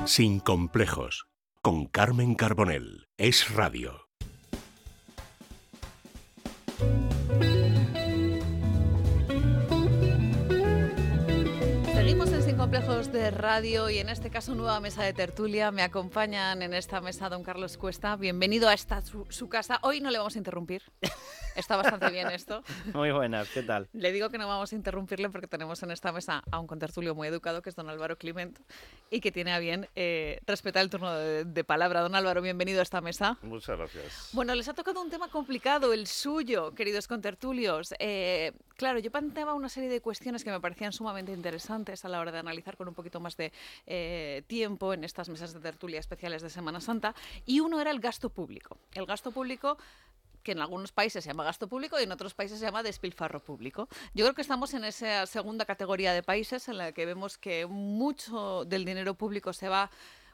Sin 0.06 0.40
complejos. 0.40 1.28
Con 1.62 1.86
Carmen 1.88 2.36
Carbonell. 2.36 3.08
Es 3.18 3.50
Radio. 3.56 4.03
De 13.24 13.32
Radio 13.32 13.90
y 13.90 14.00
en 14.00 14.10
este 14.10 14.30
caso 14.30 14.54
nueva 14.54 14.82
mesa 14.82 15.02
de 15.02 15.14
tertulia. 15.14 15.72
Me 15.72 15.82
acompañan 15.82 16.62
en 16.62 16.74
esta 16.74 17.00
mesa 17.00 17.30
don 17.30 17.42
Carlos 17.42 17.78
Cuesta. 17.78 18.18
Bienvenido 18.18 18.68
a 18.68 18.74
esta 18.74 19.02
su, 19.02 19.26
su 19.30 19.48
casa. 19.48 19.80
Hoy 19.82 20.02
no 20.02 20.12
le 20.12 20.18
vamos 20.18 20.36
a 20.36 20.40
interrumpir. 20.40 20.82
Está 21.56 21.78
bastante 21.78 22.10
bien 22.10 22.30
esto. 22.32 22.64
Muy 22.94 23.12
buenas, 23.12 23.48
¿qué 23.50 23.64
tal? 23.64 23.88
Le 23.94 24.12
digo 24.12 24.30
que 24.30 24.38
no 24.38 24.48
vamos 24.48 24.74
a 24.74 24.76
interrumpirle 24.76 25.30
porque 25.30 25.48
tenemos 25.48 25.82
en 25.84 25.92
esta 25.92 26.12
mesa 26.12 26.44
a 26.52 26.60
un 26.60 26.68
contertulio 26.68 27.16
muy 27.16 27.28
educado 27.28 27.62
que 27.62 27.70
es 27.70 27.76
don 27.76 27.90
Álvaro 27.90 28.18
Clement 28.18 28.60
y 29.10 29.22
que 29.22 29.32
tiene 29.32 29.54
a 29.54 29.60
bien 29.60 29.88
eh, 29.96 30.42
respetar 30.46 30.84
el 30.84 30.90
turno 30.90 31.14
de, 31.14 31.46
de 31.46 31.64
palabra. 31.64 32.02
Don 32.02 32.16
Álvaro, 32.16 32.42
bienvenido 32.42 32.80
a 32.80 32.84
esta 32.84 33.00
mesa. 33.00 33.38
Muchas 33.44 33.78
gracias. 33.78 34.32
Bueno, 34.34 34.54
les 34.56 34.68
ha 34.68 34.74
tocado 34.74 35.02
un 35.02 35.10
tema 35.10 35.30
complicado, 35.30 35.94
el 35.94 36.08
suyo, 36.08 36.74
queridos 36.74 37.08
contertulios. 37.08 37.94
Eh, 38.00 38.52
claro, 38.76 39.00
yo 39.00 39.12
planteaba 39.12 39.54
una 39.54 39.70
serie 39.70 39.90
de 39.90 40.02
cuestiones 40.02 40.44
que 40.44 40.52
me 40.52 40.60
parecían 40.60 40.94
sumamente 40.94 41.32
interesantes 41.32 42.06
a 42.06 42.10
la 42.10 42.20
hora 42.20 42.32
de 42.32 42.40
analizar 42.40 42.78
con 42.78 42.88
un 42.88 42.94
poquito 42.94 43.20
más 43.20 43.38
de 43.38 43.52
eh, 43.86 44.44
tiempo 44.48 44.94
en 44.94 45.04
estas 45.04 45.30
mesas 45.30 45.54
de 45.54 45.60
tertulia 45.60 46.00
especiales 46.00 46.42
de 46.42 46.50
Semana 46.50 46.82
Santa, 46.82 47.16
y 47.46 47.60
uno 47.60 47.80
era 47.80 47.92
el 47.92 48.00
gasto 48.00 48.30
público. 48.30 48.78
El 48.94 49.06
gasto 49.06 49.32
público 49.32 49.78
que 50.44 50.52
en 50.52 50.60
algunos 50.60 50.92
países 50.92 51.24
se 51.24 51.30
llama 51.30 51.46
gasto 51.46 51.68
público 51.68 52.00
y 52.00 52.04
en 52.04 52.12
otros 52.12 52.34
países 52.34 52.60
se 52.60 52.66
llama 52.66 52.84
despilfarro 52.84 53.40
público. 53.40 53.88
Yo 54.14 54.26
creo 54.26 54.36
que 54.36 54.42
estamos 54.42 54.74
en 54.74 54.84
esa 54.84 55.26
segunda 55.26 55.66
categoría 55.66 56.14
de 56.14 56.22
países 56.22 56.68
en 56.68 56.78
la 56.78 56.92
que 56.92 57.06
vemos 57.06 57.38
que 57.38 57.66
mucho 57.66 58.66
del 58.66 58.86
dinero 58.86 59.16
público 59.16 59.54
se 59.54 59.70
va 59.70 59.90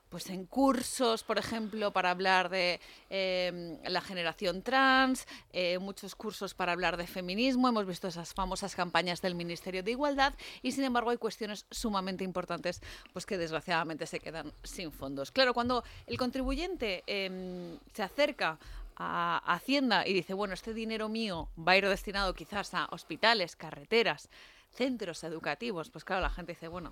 pues 0.09 0.29
en 0.29 0.45
cursos, 0.45 1.23
por 1.23 1.37
ejemplo, 1.37 1.91
para 1.91 2.11
hablar 2.11 2.49
de 2.49 2.79
em, 3.09 3.77
la 3.83 4.01
generación 4.01 4.61
trans, 4.61 5.27
eh, 5.53 5.77
muchos 5.79 6.15
cursos 6.15 6.53
para 6.53 6.71
hablar 6.71 6.97
de 6.97 7.07
feminismo, 7.07 7.69
hemos 7.69 7.85
visto 7.85 8.07
esas 8.07 8.33
famosas 8.33 8.75
campañas 8.75 9.21
del 9.21 9.35
Ministerio 9.35 9.83
de 9.83 9.91
Igualdad 9.91 10.33
y 10.61 10.71
sin 10.71 10.83
embargo 10.83 11.11
hay 11.11 11.17
cuestiones 11.17 11.65
sumamente 11.69 12.23
importantes 12.23 12.81
pues 13.13 13.25
que 13.25 13.37
desgraciadamente 13.37 14.07
se 14.07 14.19
quedan 14.19 14.51
sin 14.63 14.91
fondos. 14.91 15.31
Claro, 15.31 15.53
cuando 15.53 15.83
el 16.07 16.17
contribuyente 16.17 17.03
em, 17.05 17.77
se 17.93 18.03
acerca 18.03 18.57
a 18.99 19.37
Hacienda 19.45 20.05
y 20.05 20.13
dice, 20.13 20.33
bueno, 20.33 20.53
este 20.53 20.73
dinero 20.73 21.07
mío 21.07 21.47
va 21.57 21.71
a 21.71 21.77
ir 21.77 21.87
destinado 21.87 22.33
quizás 22.33 22.73
a 22.73 22.87
hospitales, 22.91 23.55
carreteras, 23.55 24.29
centros 24.73 25.23
educativos, 25.23 25.89
pues 25.89 26.03
claro, 26.03 26.21
la 26.21 26.29
gente 26.29 26.51
dice, 26.51 26.67
bueno, 26.67 26.91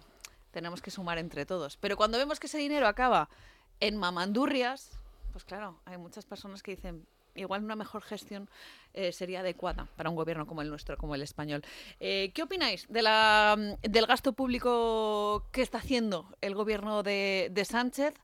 tenemos 0.52 0.82
que 0.82 0.92
sumar 0.92 1.18
entre 1.18 1.46
todos. 1.46 1.78
Pero 1.78 1.98
cuando 1.98 2.18
vemos 2.18 2.40
que 2.40 2.48
ese 2.48 2.58
dinero 2.58 2.88
acaba 2.88 3.30
en 3.80 3.98
mamandurrias, 3.98 4.92
pues 5.32 5.44
claro, 5.44 5.80
hay 5.86 5.98
muchas 5.98 6.26
personas 6.26 6.64
que 6.64 6.76
dicen, 6.76 7.06
igual 7.36 7.64
una 7.64 7.76
mejor 7.76 8.02
gestión 8.02 8.50
eh, 8.94 9.12
sería 9.12 9.42
adecuada 9.42 9.88
para 9.96 10.10
un 10.10 10.16
gobierno 10.16 10.48
como 10.48 10.62
el 10.62 10.70
nuestro, 10.70 10.98
como 10.98 11.16
el 11.16 11.22
español. 11.22 11.64
Eh, 12.00 12.32
¿Qué 12.34 12.44
opináis 12.44 12.88
de 12.90 13.02
la, 13.02 13.56
del 13.82 14.06
gasto 14.08 14.34
público 14.34 15.46
que 15.52 15.62
está 15.62 15.78
haciendo 15.78 16.36
el 16.42 16.56
gobierno 16.56 17.04
de, 17.04 17.64
Sánchez, 17.66 18.16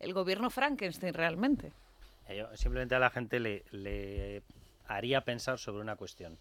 el 0.00 0.14
gobierno 0.14 0.50
Frankenstein 0.50 1.14
realmente? 1.14 1.72
Eh, 2.28 2.46
simplemente 2.54 2.94
a 2.94 2.98
la 2.98 3.10
gente 3.10 3.38
le 3.40 4.42
haría 4.86 5.22
pensar 5.22 5.58
sobre 5.58 5.82
una 5.82 5.96
cuestión. 5.96 6.38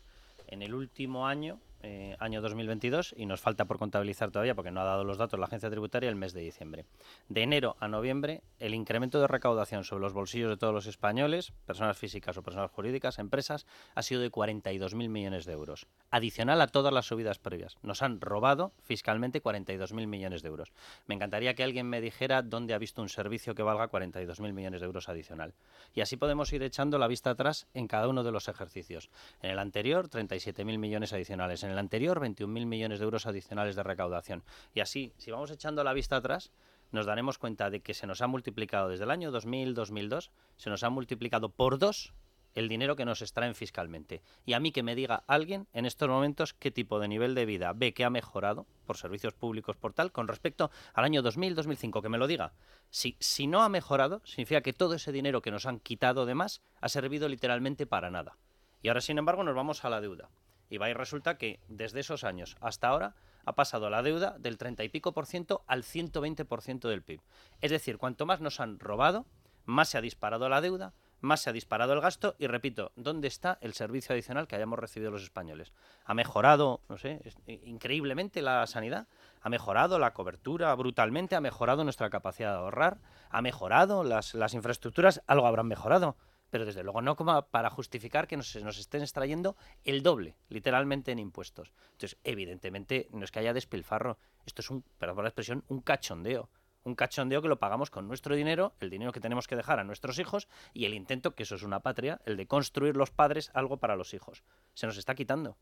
En 0.47 0.61
el 0.61 0.73
último 0.73 1.27
año, 1.27 1.59
eh, 1.83 2.15
año 2.19 2.41
2022 2.41 3.13
y 3.17 3.25
nos 3.25 3.41
falta 3.41 3.65
por 3.65 3.77
contabilizar 3.77 4.31
todavía 4.31 4.55
porque 4.55 4.71
no 4.71 4.81
ha 4.81 4.85
dado 4.85 5.03
los 5.03 5.17
datos 5.17 5.39
la 5.39 5.45
agencia 5.45 5.69
tributaria 5.69 6.09
el 6.09 6.15
mes 6.15 6.33
de 6.33 6.41
diciembre. 6.41 6.85
De 7.29 7.43
enero 7.43 7.75
a 7.79 7.87
noviembre, 7.87 8.41
el 8.59 8.73
incremento 8.73 9.19
de 9.19 9.27
recaudación 9.27 9.83
sobre 9.83 10.01
los 10.01 10.13
bolsillos 10.13 10.49
de 10.49 10.57
todos 10.57 10.73
los 10.73 10.87
españoles, 10.87 11.53
personas 11.65 11.97
físicas 11.97 12.37
o 12.37 12.43
personas 12.43 12.71
jurídicas, 12.71 13.19
empresas, 13.19 13.65
ha 13.95 14.01
sido 14.01 14.21
de 14.21 14.31
42.000 14.31 15.09
millones 15.09 15.45
de 15.45 15.53
euros, 15.53 15.87
adicional 16.09 16.61
a 16.61 16.67
todas 16.67 16.93
las 16.93 17.05
subidas 17.05 17.39
previas. 17.39 17.77
Nos 17.81 18.01
han 18.01 18.21
robado 18.21 18.71
fiscalmente 18.81 19.43
42.000 19.43 20.07
millones 20.07 20.41
de 20.41 20.47
euros. 20.47 20.71
Me 21.05 21.15
encantaría 21.15 21.53
que 21.53 21.63
alguien 21.63 21.87
me 21.87 22.01
dijera 22.01 22.41
dónde 22.41 22.73
ha 22.73 22.77
visto 22.77 23.01
un 23.01 23.09
servicio 23.09 23.55
que 23.55 23.63
valga 23.63 23.89
42.000 23.89 24.53
millones 24.53 24.79
de 24.79 24.85
euros 24.85 25.09
adicional. 25.09 25.53
Y 25.93 26.01
así 26.01 26.15
podemos 26.15 26.51
ir 26.53 26.63
echando 26.63 26.97
la 26.97 27.07
vista 27.07 27.31
atrás 27.31 27.67
en 27.73 27.87
cada 27.87 28.07
uno 28.07 28.23
de 28.23 28.31
los 28.31 28.47
ejercicios. 28.47 29.09
En 29.41 29.51
el 29.51 29.59
anterior, 29.59 30.09
37.000 30.09 30.77
millones 30.77 31.11
adicionales. 31.11 31.63
El 31.73 31.79
anterior 31.79 32.19
21.000 32.19 32.65
millones 32.65 32.99
de 32.99 33.05
euros 33.05 33.25
adicionales 33.25 33.75
de 33.75 33.83
recaudación. 33.83 34.43
Y 34.73 34.79
así, 34.79 35.13
si 35.17 35.31
vamos 35.31 35.51
echando 35.51 35.83
la 35.83 35.93
vista 35.93 36.15
atrás, 36.15 36.51
nos 36.91 37.05
daremos 37.05 37.37
cuenta 37.37 37.69
de 37.69 37.81
que 37.81 37.93
se 37.93 38.07
nos 38.07 38.21
ha 38.21 38.27
multiplicado 38.27 38.87
desde 38.87 39.03
el 39.03 39.11
año 39.11 39.31
2000-2002, 39.31 40.29
se 40.57 40.69
nos 40.69 40.83
ha 40.83 40.89
multiplicado 40.89 41.49
por 41.49 41.79
dos 41.79 42.13
el 42.55 42.69
dinero 42.69 42.95
que 42.95 43.05
nos 43.05 43.21
extraen 43.21 43.55
fiscalmente. 43.55 44.21
Y 44.45 44.53
a 44.53 44.59
mí 44.59 44.71
que 44.71 44.83
me 44.83 44.95
diga 44.95 45.23
alguien 45.27 45.67
en 45.73 45.85
estos 45.85 46.07
momentos 46.07 46.53
qué 46.53 46.71
tipo 46.71 46.99
de 46.99 47.07
nivel 47.07 47.35
de 47.35 47.45
vida 47.45 47.73
ve 47.73 47.93
que 47.93 48.03
ha 48.03 48.09
mejorado 48.09 48.67
por 48.85 48.97
servicios 48.97 49.33
públicos 49.33 49.75
por 49.75 49.93
tal 49.93 50.11
con 50.11 50.27
respecto 50.27 50.69
al 50.93 51.05
año 51.05 51.23
2000-2005, 51.23 52.01
que 52.01 52.09
me 52.09 52.17
lo 52.17 52.27
diga. 52.27 52.53
Si, 52.89 53.17
si 53.19 53.47
no 53.47 53.63
ha 53.63 53.69
mejorado, 53.69 54.21
significa 54.23 54.61
que 54.61 54.73
todo 54.73 54.93
ese 54.93 55.11
dinero 55.11 55.41
que 55.41 55.51
nos 55.51 55.65
han 55.65 55.79
quitado 55.79 56.25
de 56.25 56.35
más 56.35 56.61
ha 56.79 56.89
servido 56.89 57.27
literalmente 57.27 57.87
para 57.87 58.11
nada. 58.11 58.37
Y 58.81 58.89
ahora, 58.89 59.01
sin 59.01 59.17
embargo, 59.17 59.43
nos 59.43 59.55
vamos 59.55 59.83
a 59.83 59.89
la 59.89 60.01
deuda. 60.01 60.29
Y 60.69 60.77
va 60.77 60.89
y 60.89 60.93
resulta 60.93 61.37
que 61.37 61.59
desde 61.67 61.99
esos 61.99 62.23
años 62.23 62.55
hasta 62.61 62.87
ahora 62.87 63.15
ha 63.45 63.53
pasado 63.53 63.89
la 63.89 64.01
deuda 64.01 64.35
del 64.39 64.57
30 64.57 64.83
y 64.83 64.89
pico 64.89 65.11
por 65.13 65.25
ciento 65.25 65.63
al 65.67 65.83
120 65.83 66.45
por 66.45 66.61
ciento 66.61 66.89
del 66.89 67.03
PIB. 67.03 67.21
Es 67.61 67.71
decir, 67.71 67.97
cuanto 67.97 68.25
más 68.25 68.41
nos 68.41 68.59
han 68.59 68.79
robado, 68.79 69.25
más 69.65 69.89
se 69.89 69.97
ha 69.97 70.01
disparado 70.01 70.49
la 70.49 70.61
deuda, 70.61 70.93
más 71.21 71.41
se 71.41 71.49
ha 71.49 71.53
disparado 71.53 71.93
el 71.93 72.01
gasto 72.01 72.35
y 72.37 72.47
repito, 72.47 72.91
¿dónde 72.95 73.29
está 73.29 73.57
el 73.61 73.73
servicio 73.73 74.13
adicional 74.13 74.45
que 74.45 74.57
hayamos 74.57 74.77
recibido 74.77 75.09
los 75.09 75.23
españoles? 75.23 75.71
¿Ha 76.05 76.13
mejorado, 76.13 76.81
no 76.89 76.97
sé, 76.97 77.21
increíblemente 77.47 78.41
la 78.41 78.67
sanidad? 78.67 79.07
¿Ha 79.41 79.49
mejorado 79.49 79.99
la 79.99 80.13
cobertura 80.13 80.75
brutalmente? 80.75 81.35
¿Ha 81.35 81.41
mejorado 81.41 81.85
nuestra 81.85 82.09
capacidad 82.09 82.51
de 82.51 82.57
ahorrar? 82.59 82.97
¿Ha 83.29 83.41
mejorado 83.41 84.03
las, 84.03 84.33
las 84.33 84.53
infraestructuras? 84.53 85.21
Algo 85.25 85.47
habrán 85.47 85.67
mejorado 85.67 86.17
pero 86.53 86.65
desde 86.65 86.83
luego 86.83 87.01
no 87.01 87.15
como 87.15 87.41
para 87.47 87.71
justificar 87.71 88.27
que 88.27 88.37
nos, 88.37 88.55
nos 88.57 88.77
estén 88.77 89.01
extrayendo 89.01 89.57
el 89.85 90.03
doble, 90.03 90.35
literalmente 90.49 91.11
en 91.11 91.17
impuestos. 91.17 91.73
Entonces, 91.93 92.19
evidentemente, 92.23 93.07
no 93.11 93.23
es 93.23 93.31
que 93.31 93.39
haya 93.39 93.53
despilfarro, 93.53 94.19
esto 94.45 94.61
es 94.61 94.69
un, 94.69 94.83
perdón 94.99 95.15
por 95.15 95.23
la 95.23 95.29
expresión, 95.29 95.63
un 95.67 95.81
cachondeo. 95.81 96.51
Un 96.83 96.93
cachondeo 96.93 97.41
que 97.41 97.47
lo 97.47 97.57
pagamos 97.57 97.89
con 97.89 98.07
nuestro 98.07 98.35
dinero, 98.35 98.75
el 98.81 98.91
dinero 98.91 99.11
que 99.11 99.19
tenemos 99.19 99.47
que 99.47 99.55
dejar 99.55 99.79
a 99.79 99.83
nuestros 99.83 100.19
hijos 100.19 100.47
y 100.75 100.85
el 100.85 100.93
intento, 100.93 101.33
que 101.33 101.41
eso 101.41 101.55
es 101.55 101.63
una 101.63 101.79
patria, 101.79 102.21
el 102.23 102.37
de 102.37 102.45
construir 102.45 102.95
los 102.97 103.09
padres 103.09 103.49
algo 103.55 103.77
para 103.77 103.95
los 103.95 104.13
hijos. 104.13 104.43
Se 104.75 104.85
nos 104.85 104.97
está 104.97 105.15
quitando. 105.15 105.57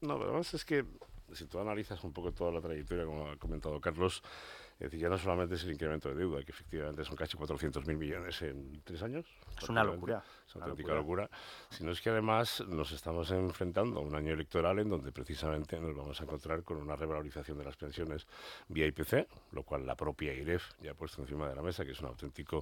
No, 0.00 0.16
pero 0.16 0.30
además 0.30 0.54
es 0.54 0.64
que 0.64 0.86
si 1.34 1.46
tú 1.46 1.58
analizas 1.58 2.02
un 2.04 2.12
poco 2.14 2.32
toda 2.32 2.52
la 2.52 2.62
trayectoria, 2.62 3.04
como 3.04 3.28
ha 3.28 3.36
comentado 3.36 3.78
Carlos, 3.82 4.22
es 4.82 4.90
decir, 4.90 4.98
ya 4.98 5.08
no 5.08 5.16
solamente 5.16 5.54
es 5.54 5.62
el 5.62 5.70
incremento 5.70 6.08
de 6.08 6.16
deuda, 6.16 6.42
que 6.42 6.50
efectivamente 6.50 7.04
son 7.04 7.14
casi 7.14 7.36
400.000 7.36 7.96
millones 7.96 8.42
en 8.42 8.82
tres 8.82 9.00
años. 9.04 9.24
Es 9.56 9.68
una 9.68 9.84
locura. 9.84 10.24
Es 10.44 10.56
una 10.56 10.64
auténtica 10.64 10.92
locura. 10.92 11.30
Sino 11.70 11.92
es 11.92 12.00
que 12.00 12.10
además 12.10 12.64
nos 12.66 12.90
estamos 12.90 13.30
enfrentando 13.30 14.00
a 14.00 14.02
un 14.02 14.12
año 14.16 14.32
electoral 14.32 14.80
en 14.80 14.88
donde 14.88 15.12
precisamente 15.12 15.78
nos 15.78 15.94
vamos 15.94 16.20
a 16.20 16.24
encontrar 16.24 16.64
con 16.64 16.78
una 16.78 16.96
revalorización 16.96 17.58
de 17.58 17.64
las 17.64 17.76
pensiones 17.76 18.26
vía 18.66 18.84
IPC, 18.88 19.28
lo 19.52 19.62
cual 19.62 19.86
la 19.86 19.94
propia 19.94 20.34
IREF 20.34 20.72
ya 20.80 20.90
ha 20.90 20.94
puesto 20.94 21.22
encima 21.22 21.48
de 21.48 21.54
la 21.54 21.62
mesa, 21.62 21.84
que 21.84 21.92
es 21.92 22.00
una 22.00 22.08
auténtica 22.08 22.56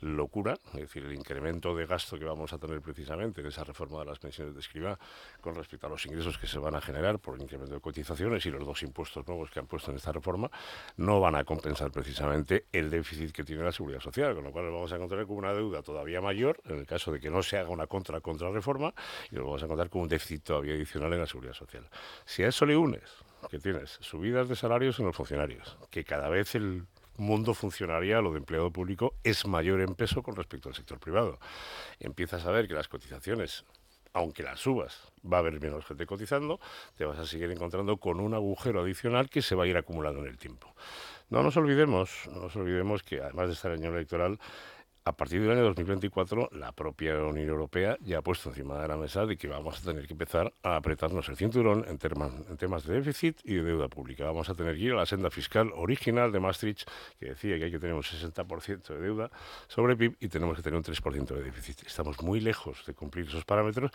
locura. 0.00 0.54
Es 0.72 0.80
decir, 0.80 1.04
el 1.04 1.12
incremento 1.12 1.76
de 1.76 1.84
gasto 1.84 2.18
que 2.18 2.24
vamos 2.24 2.50
a 2.54 2.58
tener 2.58 2.80
precisamente 2.80 3.42
en 3.42 3.46
esa 3.46 3.62
reforma 3.62 3.98
de 3.98 4.06
las 4.06 4.18
pensiones 4.18 4.54
de 4.54 4.60
escriba 4.60 4.98
con 5.42 5.54
respecto 5.54 5.86
a 5.86 5.90
los 5.90 6.06
ingresos 6.06 6.38
que 6.38 6.46
se 6.46 6.58
van 6.58 6.76
a 6.76 6.80
generar 6.80 7.18
por 7.18 7.34
el 7.34 7.42
incremento 7.42 7.74
de 7.74 7.80
cotizaciones 7.82 8.46
y 8.46 8.50
los 8.50 8.64
dos 8.64 8.82
impuestos 8.82 9.28
nuevos 9.28 9.50
que 9.50 9.58
han 9.58 9.66
puesto 9.66 9.90
en 9.90 9.98
esta 9.98 10.12
reforma, 10.12 10.50
no 10.96 11.20
van 11.20 11.34
a 11.34 11.44
compensar 11.58 11.90
precisamente 11.90 12.66
el 12.72 12.88
déficit 12.88 13.32
que 13.32 13.42
tiene 13.42 13.64
la 13.64 13.72
seguridad 13.72 14.00
social, 14.00 14.32
con 14.32 14.44
lo 14.44 14.52
cual 14.52 14.66
nos 14.66 14.74
vamos 14.74 14.92
a 14.92 14.94
encontrar 14.94 15.26
con 15.26 15.36
una 15.36 15.52
deuda 15.52 15.82
todavía 15.82 16.20
mayor 16.20 16.60
en 16.64 16.78
el 16.78 16.86
caso 16.86 17.10
de 17.10 17.18
que 17.18 17.30
no 17.30 17.42
se 17.42 17.58
haga 17.58 17.70
una 17.70 17.88
contra 17.88 18.20
contra 18.20 18.48
reforma 18.50 18.94
y 19.30 19.34
nos 19.34 19.44
vamos 19.44 19.62
a 19.62 19.64
encontrar 19.64 19.90
con 19.90 20.02
un 20.02 20.08
déficit 20.08 20.44
todavía 20.44 20.74
adicional 20.74 21.12
en 21.12 21.18
la 21.18 21.26
seguridad 21.26 21.54
social. 21.54 21.88
Si 22.24 22.44
a 22.44 22.48
eso 22.48 22.64
le 22.64 22.76
unes 22.76 23.02
que 23.50 23.58
tienes 23.58 23.98
subidas 24.00 24.48
de 24.48 24.54
salarios 24.54 25.00
en 25.00 25.06
los 25.06 25.16
funcionarios, 25.16 25.76
que 25.90 26.04
cada 26.04 26.28
vez 26.28 26.54
el 26.54 26.86
mundo 27.16 27.54
funcionaría, 27.54 28.20
lo 28.20 28.30
de 28.30 28.38
empleado 28.38 28.70
público, 28.70 29.14
es 29.24 29.44
mayor 29.44 29.80
en 29.80 29.96
peso 29.96 30.22
con 30.22 30.36
respecto 30.36 30.68
al 30.68 30.76
sector 30.76 31.00
privado. 31.00 31.40
Empiezas 31.98 32.46
a 32.46 32.52
ver 32.52 32.68
que 32.68 32.74
las 32.74 32.86
cotizaciones 32.86 33.64
aunque 34.12 34.42
las 34.42 34.60
subas, 34.60 35.12
va 35.30 35.36
a 35.38 35.40
haber 35.40 35.60
menos 35.60 35.84
gente 35.84 36.06
cotizando, 36.06 36.60
te 36.96 37.04
vas 37.04 37.18
a 37.18 37.26
seguir 37.26 37.50
encontrando 37.50 37.98
con 37.98 38.20
un 38.20 38.34
agujero 38.34 38.80
adicional 38.80 39.28
que 39.30 39.42
se 39.42 39.54
va 39.54 39.64
a 39.64 39.66
ir 39.66 39.76
acumulando 39.76 40.20
en 40.20 40.26
el 40.26 40.38
tiempo. 40.38 40.74
No 41.30 41.42
nos 41.42 41.56
olvidemos, 41.58 42.26
no 42.32 42.40
nos 42.42 42.56
olvidemos 42.56 43.02
que 43.02 43.20
además 43.20 43.48
de 43.48 43.52
estar 43.52 43.70
en 43.72 43.84
año 43.84 43.94
electoral, 43.94 44.38
a 45.04 45.12
partir 45.12 45.40
del 45.42 45.50
año 45.52 45.62
2024, 45.64 46.50
la 46.52 46.72
propia 46.72 47.16
Unión 47.18 47.48
Europea 47.48 47.98
ya 48.00 48.18
ha 48.18 48.22
puesto 48.22 48.48
encima 48.50 48.80
de 48.80 48.88
la 48.88 48.96
mesa 48.96 49.26
de 49.26 49.36
que 49.36 49.46
vamos 49.48 49.78
a 49.78 49.82
tener 49.82 50.06
que 50.06 50.12
empezar 50.12 50.52
a 50.62 50.76
apretarnos 50.76 51.28
el 51.28 51.36
cinturón 51.36 51.84
en, 51.86 51.98
en 52.50 52.56
temas 52.56 52.84
de 52.84 52.94
déficit 52.94 53.40
y 53.44 53.54
de 53.54 53.62
deuda 53.62 53.88
pública. 53.88 54.24
Vamos 54.24 54.48
a 54.48 54.54
tener 54.54 54.74
que 54.74 54.82
ir 54.82 54.92
a 54.92 54.96
la 54.96 55.06
senda 55.06 55.30
fiscal 55.30 55.70
original 55.74 56.32
de 56.32 56.40
Maastricht, 56.40 56.88
que 57.18 57.26
decía 57.26 57.58
que 57.58 57.64
hay 57.64 57.70
que 57.70 57.78
tener 57.78 57.94
un 57.94 58.02
60% 58.02 58.88
de 58.88 59.00
deuda 59.00 59.30
sobre 59.66 59.96
PIB 59.96 60.16
y 60.20 60.28
tenemos 60.28 60.56
que 60.56 60.62
tener 60.62 60.76
un 60.76 60.84
3% 60.84 61.26
de 61.26 61.42
déficit. 61.42 61.86
Estamos 61.86 62.22
muy 62.22 62.40
lejos 62.40 62.84
de 62.86 62.94
cumplir 62.94 63.28
esos 63.28 63.44
parámetros 63.44 63.90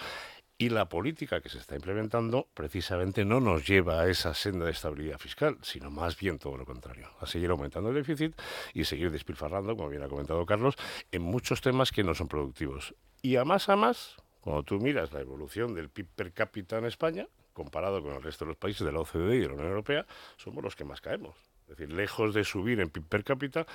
y 0.58 0.70
la 0.70 0.88
política 0.88 1.42
que 1.42 1.50
se 1.50 1.58
está 1.58 1.76
implementando 1.76 2.48
precisamente 2.54 3.26
no 3.26 3.40
nos 3.40 3.68
lleva 3.68 4.02
a 4.02 4.08
esa 4.08 4.34
senda 4.34 4.66
de 4.66 4.72
estabilidad 4.72 5.18
fiscal, 5.18 5.58
sino 5.62 5.90
más 5.90 6.18
bien 6.18 6.40
todo 6.40 6.58
lo 6.58 6.66
contrario, 6.66 7.10
a 7.20 7.26
seguir 7.26 7.50
aumentando 7.50 7.90
el 7.90 7.96
déficit 7.96 8.36
y 8.74 8.86
seguir 8.86 9.12
despilfarrando, 9.12 9.76
como 9.76 9.90
bien 9.90 10.04
ha 10.04 10.08
comentado 10.08 10.46
Carlos, 10.46 10.76
en 11.12 11.22
muchos 11.22 11.62
temas 11.62 11.92
que 11.92 12.04
no 12.04 12.14
son 12.14 12.28
productivos. 12.28 12.94
Y 13.22 13.38
a 13.38 13.46
más 13.46 13.70
a 13.70 13.76
más, 13.76 14.16
cuando 14.42 14.64
tú 14.64 14.80
miras 14.80 15.12
la 15.12 15.22
evolución 15.22 15.74
del 15.74 15.90
PIB 15.90 16.08
per 16.16 16.34
cápita 16.34 16.78
en 16.78 16.86
España, 16.86 17.28
comparado 17.54 18.02
con 18.04 18.14
el 18.14 18.22
resto 18.22 18.46
de 18.46 18.50
los 18.50 18.58
países 18.58 18.86
de 18.86 18.92
la 18.92 19.00
OCDE 19.00 19.36
y 19.36 19.40
de 19.40 19.48
la 19.48 19.54
Unión 19.54 19.70
Europea, 19.70 20.06
somos 20.38 20.64
los 20.64 20.76
que 20.76 20.84
más 20.84 21.02
caemos. 21.02 21.36
Es 21.64 21.78
decir, 21.78 21.94
lejos 21.94 22.34
de 22.34 22.44
subir 22.44 22.80
en 22.80 22.90
PIB 22.90 23.08
per 23.08 23.24
cápita, 23.24 23.66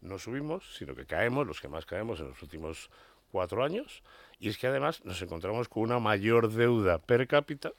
no 0.00 0.18
subimos, 0.18 0.76
sino 0.76 0.94
que 0.94 1.06
caemos, 1.06 1.46
los 1.46 1.60
que 1.60 1.68
más 1.68 1.86
caemos 1.86 2.20
en 2.20 2.28
los 2.28 2.42
últimos 2.42 2.90
cuatro 3.30 3.62
años, 3.62 4.02
y 4.40 4.48
es 4.48 4.58
que 4.58 4.66
además 4.66 5.04
nos 5.04 5.20
encontramos 5.22 5.68
con 5.68 5.84
una 5.84 6.00
mayor 6.00 6.50
deuda 6.50 6.98
per 6.98 7.28
cápita 7.28 7.72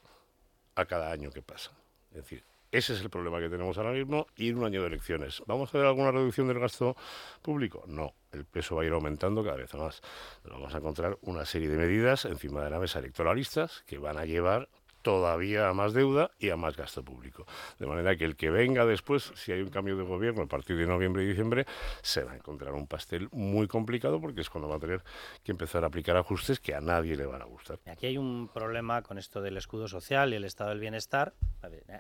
a 0.76 0.86
cada 0.86 1.12
año 1.12 1.32
que 1.32 1.42
pasa. 1.42 1.72
Es 2.12 2.18
decir, 2.18 2.44
Ese 2.72 2.94
es 2.94 3.02
el 3.02 3.10
problema 3.10 3.40
que 3.40 3.50
tenemos 3.50 3.78
ahora 3.78 3.92
mismo 3.92 4.28
y 4.38 4.48
en 4.48 4.60
un 4.60 4.64
año 4.64 4.80
de 4.80 4.88
elecciones. 4.88 5.44
¿Vamos 5.46 5.76
a 5.76 5.78
ver 5.78 5.88
alguna 5.88 6.12
reducción 6.12 6.48
del 6.48 6.60
gasto 6.60 6.96
público? 7.42 7.84
No, 7.86 8.14
el 8.32 8.46
peso 8.46 8.78
va 8.78 8.84
a 8.84 8.86
ir 8.86 8.94
aumentando 8.94 9.44
cada 9.44 9.58
vez 9.58 9.74
más. 9.74 10.02
Vamos 10.46 10.74
a 10.74 10.78
encontrar 10.78 11.18
una 11.22 11.44
serie 11.44 11.68
de 11.68 11.76
medidas 11.76 12.24
encima 12.24 12.64
de 12.64 12.70
la 12.70 12.80
mesa 12.80 13.00
electoralistas 13.00 13.84
que 13.86 13.98
van 13.98 14.18
a 14.18 14.24
llevar 14.24 14.70
todavía 15.02 15.70
a 15.70 15.74
más 15.74 15.94
deuda 15.94 16.32
y 16.40 16.50
a 16.50 16.58
más 16.58 16.78
gasto 16.78 17.04
público. 17.04 17.46
De 17.80 17.86
manera 17.86 18.16
que 18.16 18.26
el 18.26 18.36
que 18.36 18.50
venga 18.50 18.86
después, 18.86 19.32
si 19.36 19.52
hay 19.52 19.62
un 19.62 19.70
cambio 19.70 19.96
de 19.98 20.04
gobierno 20.04 20.44
a 20.44 20.48
partir 20.48 20.78
de 20.78 20.86
noviembre 20.86 21.24
y 21.24 21.28
diciembre, 21.28 21.66
se 22.02 22.24
va 22.24 22.34
a 22.34 22.36
encontrar 22.36 22.74
un 22.74 22.88
pastel 22.88 23.30
muy 23.32 23.68
complicado 23.68 24.20
porque 24.22 24.42
es 24.42 24.50
cuando 24.50 24.70
va 24.70 24.76
a 24.76 24.80
tener 24.80 25.04
que 25.44 25.52
empezar 25.52 25.84
a 25.84 25.88
aplicar 25.88 26.18
ajustes 26.18 26.60
que 26.60 26.76
a 26.76 26.82
nadie 26.82 27.16
le 27.16 27.26
van 27.26 27.42
a 27.42 27.46
gustar. 27.46 27.80
Aquí 27.86 28.06
hay 28.06 28.18
un 28.18 28.50
problema 28.54 29.02
con 29.02 29.18
esto 29.18 29.42
del 29.42 29.58
escudo 29.58 29.88
social 29.88 30.34
y 30.34 30.36
el 30.36 30.44
estado 30.44 30.70
del 30.70 30.80
bienestar. 30.80 31.34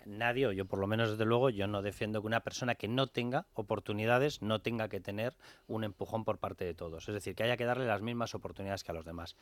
nadie, 0.06 0.48
o 0.48 0.52
yo 0.52 0.66
por 0.66 0.80
lo 0.80 0.88
menos 0.88 1.12
desde 1.12 1.26
luego, 1.26 1.50
yo 1.50 1.68
no 1.68 1.82
defiendo 1.82 2.22
que 2.22 2.28
una 2.28 2.42
persona 2.42 2.76
que 2.76 2.88
no 2.88 3.08
tenga 3.08 3.46
oportunidades 3.54 4.42
no 4.42 4.62
tenga 4.62 4.90
que 4.90 5.00
tener 5.00 5.36
un 5.68 5.84
empujón 5.84 6.24
por 6.24 6.38
parte 6.38 6.66
de 6.66 6.74
todos. 6.74 7.08
Es 7.08 7.14
decir, 7.14 7.36
que 7.36 7.44
haya 7.44 7.58
que 7.58 7.66
darle 7.66 7.86
las 7.86 8.02
mismas 8.02 8.36
oportunidades 8.36 8.84
que 8.84 8.92
a 8.92 8.96
los 8.96 9.06
demás. 9.06 9.36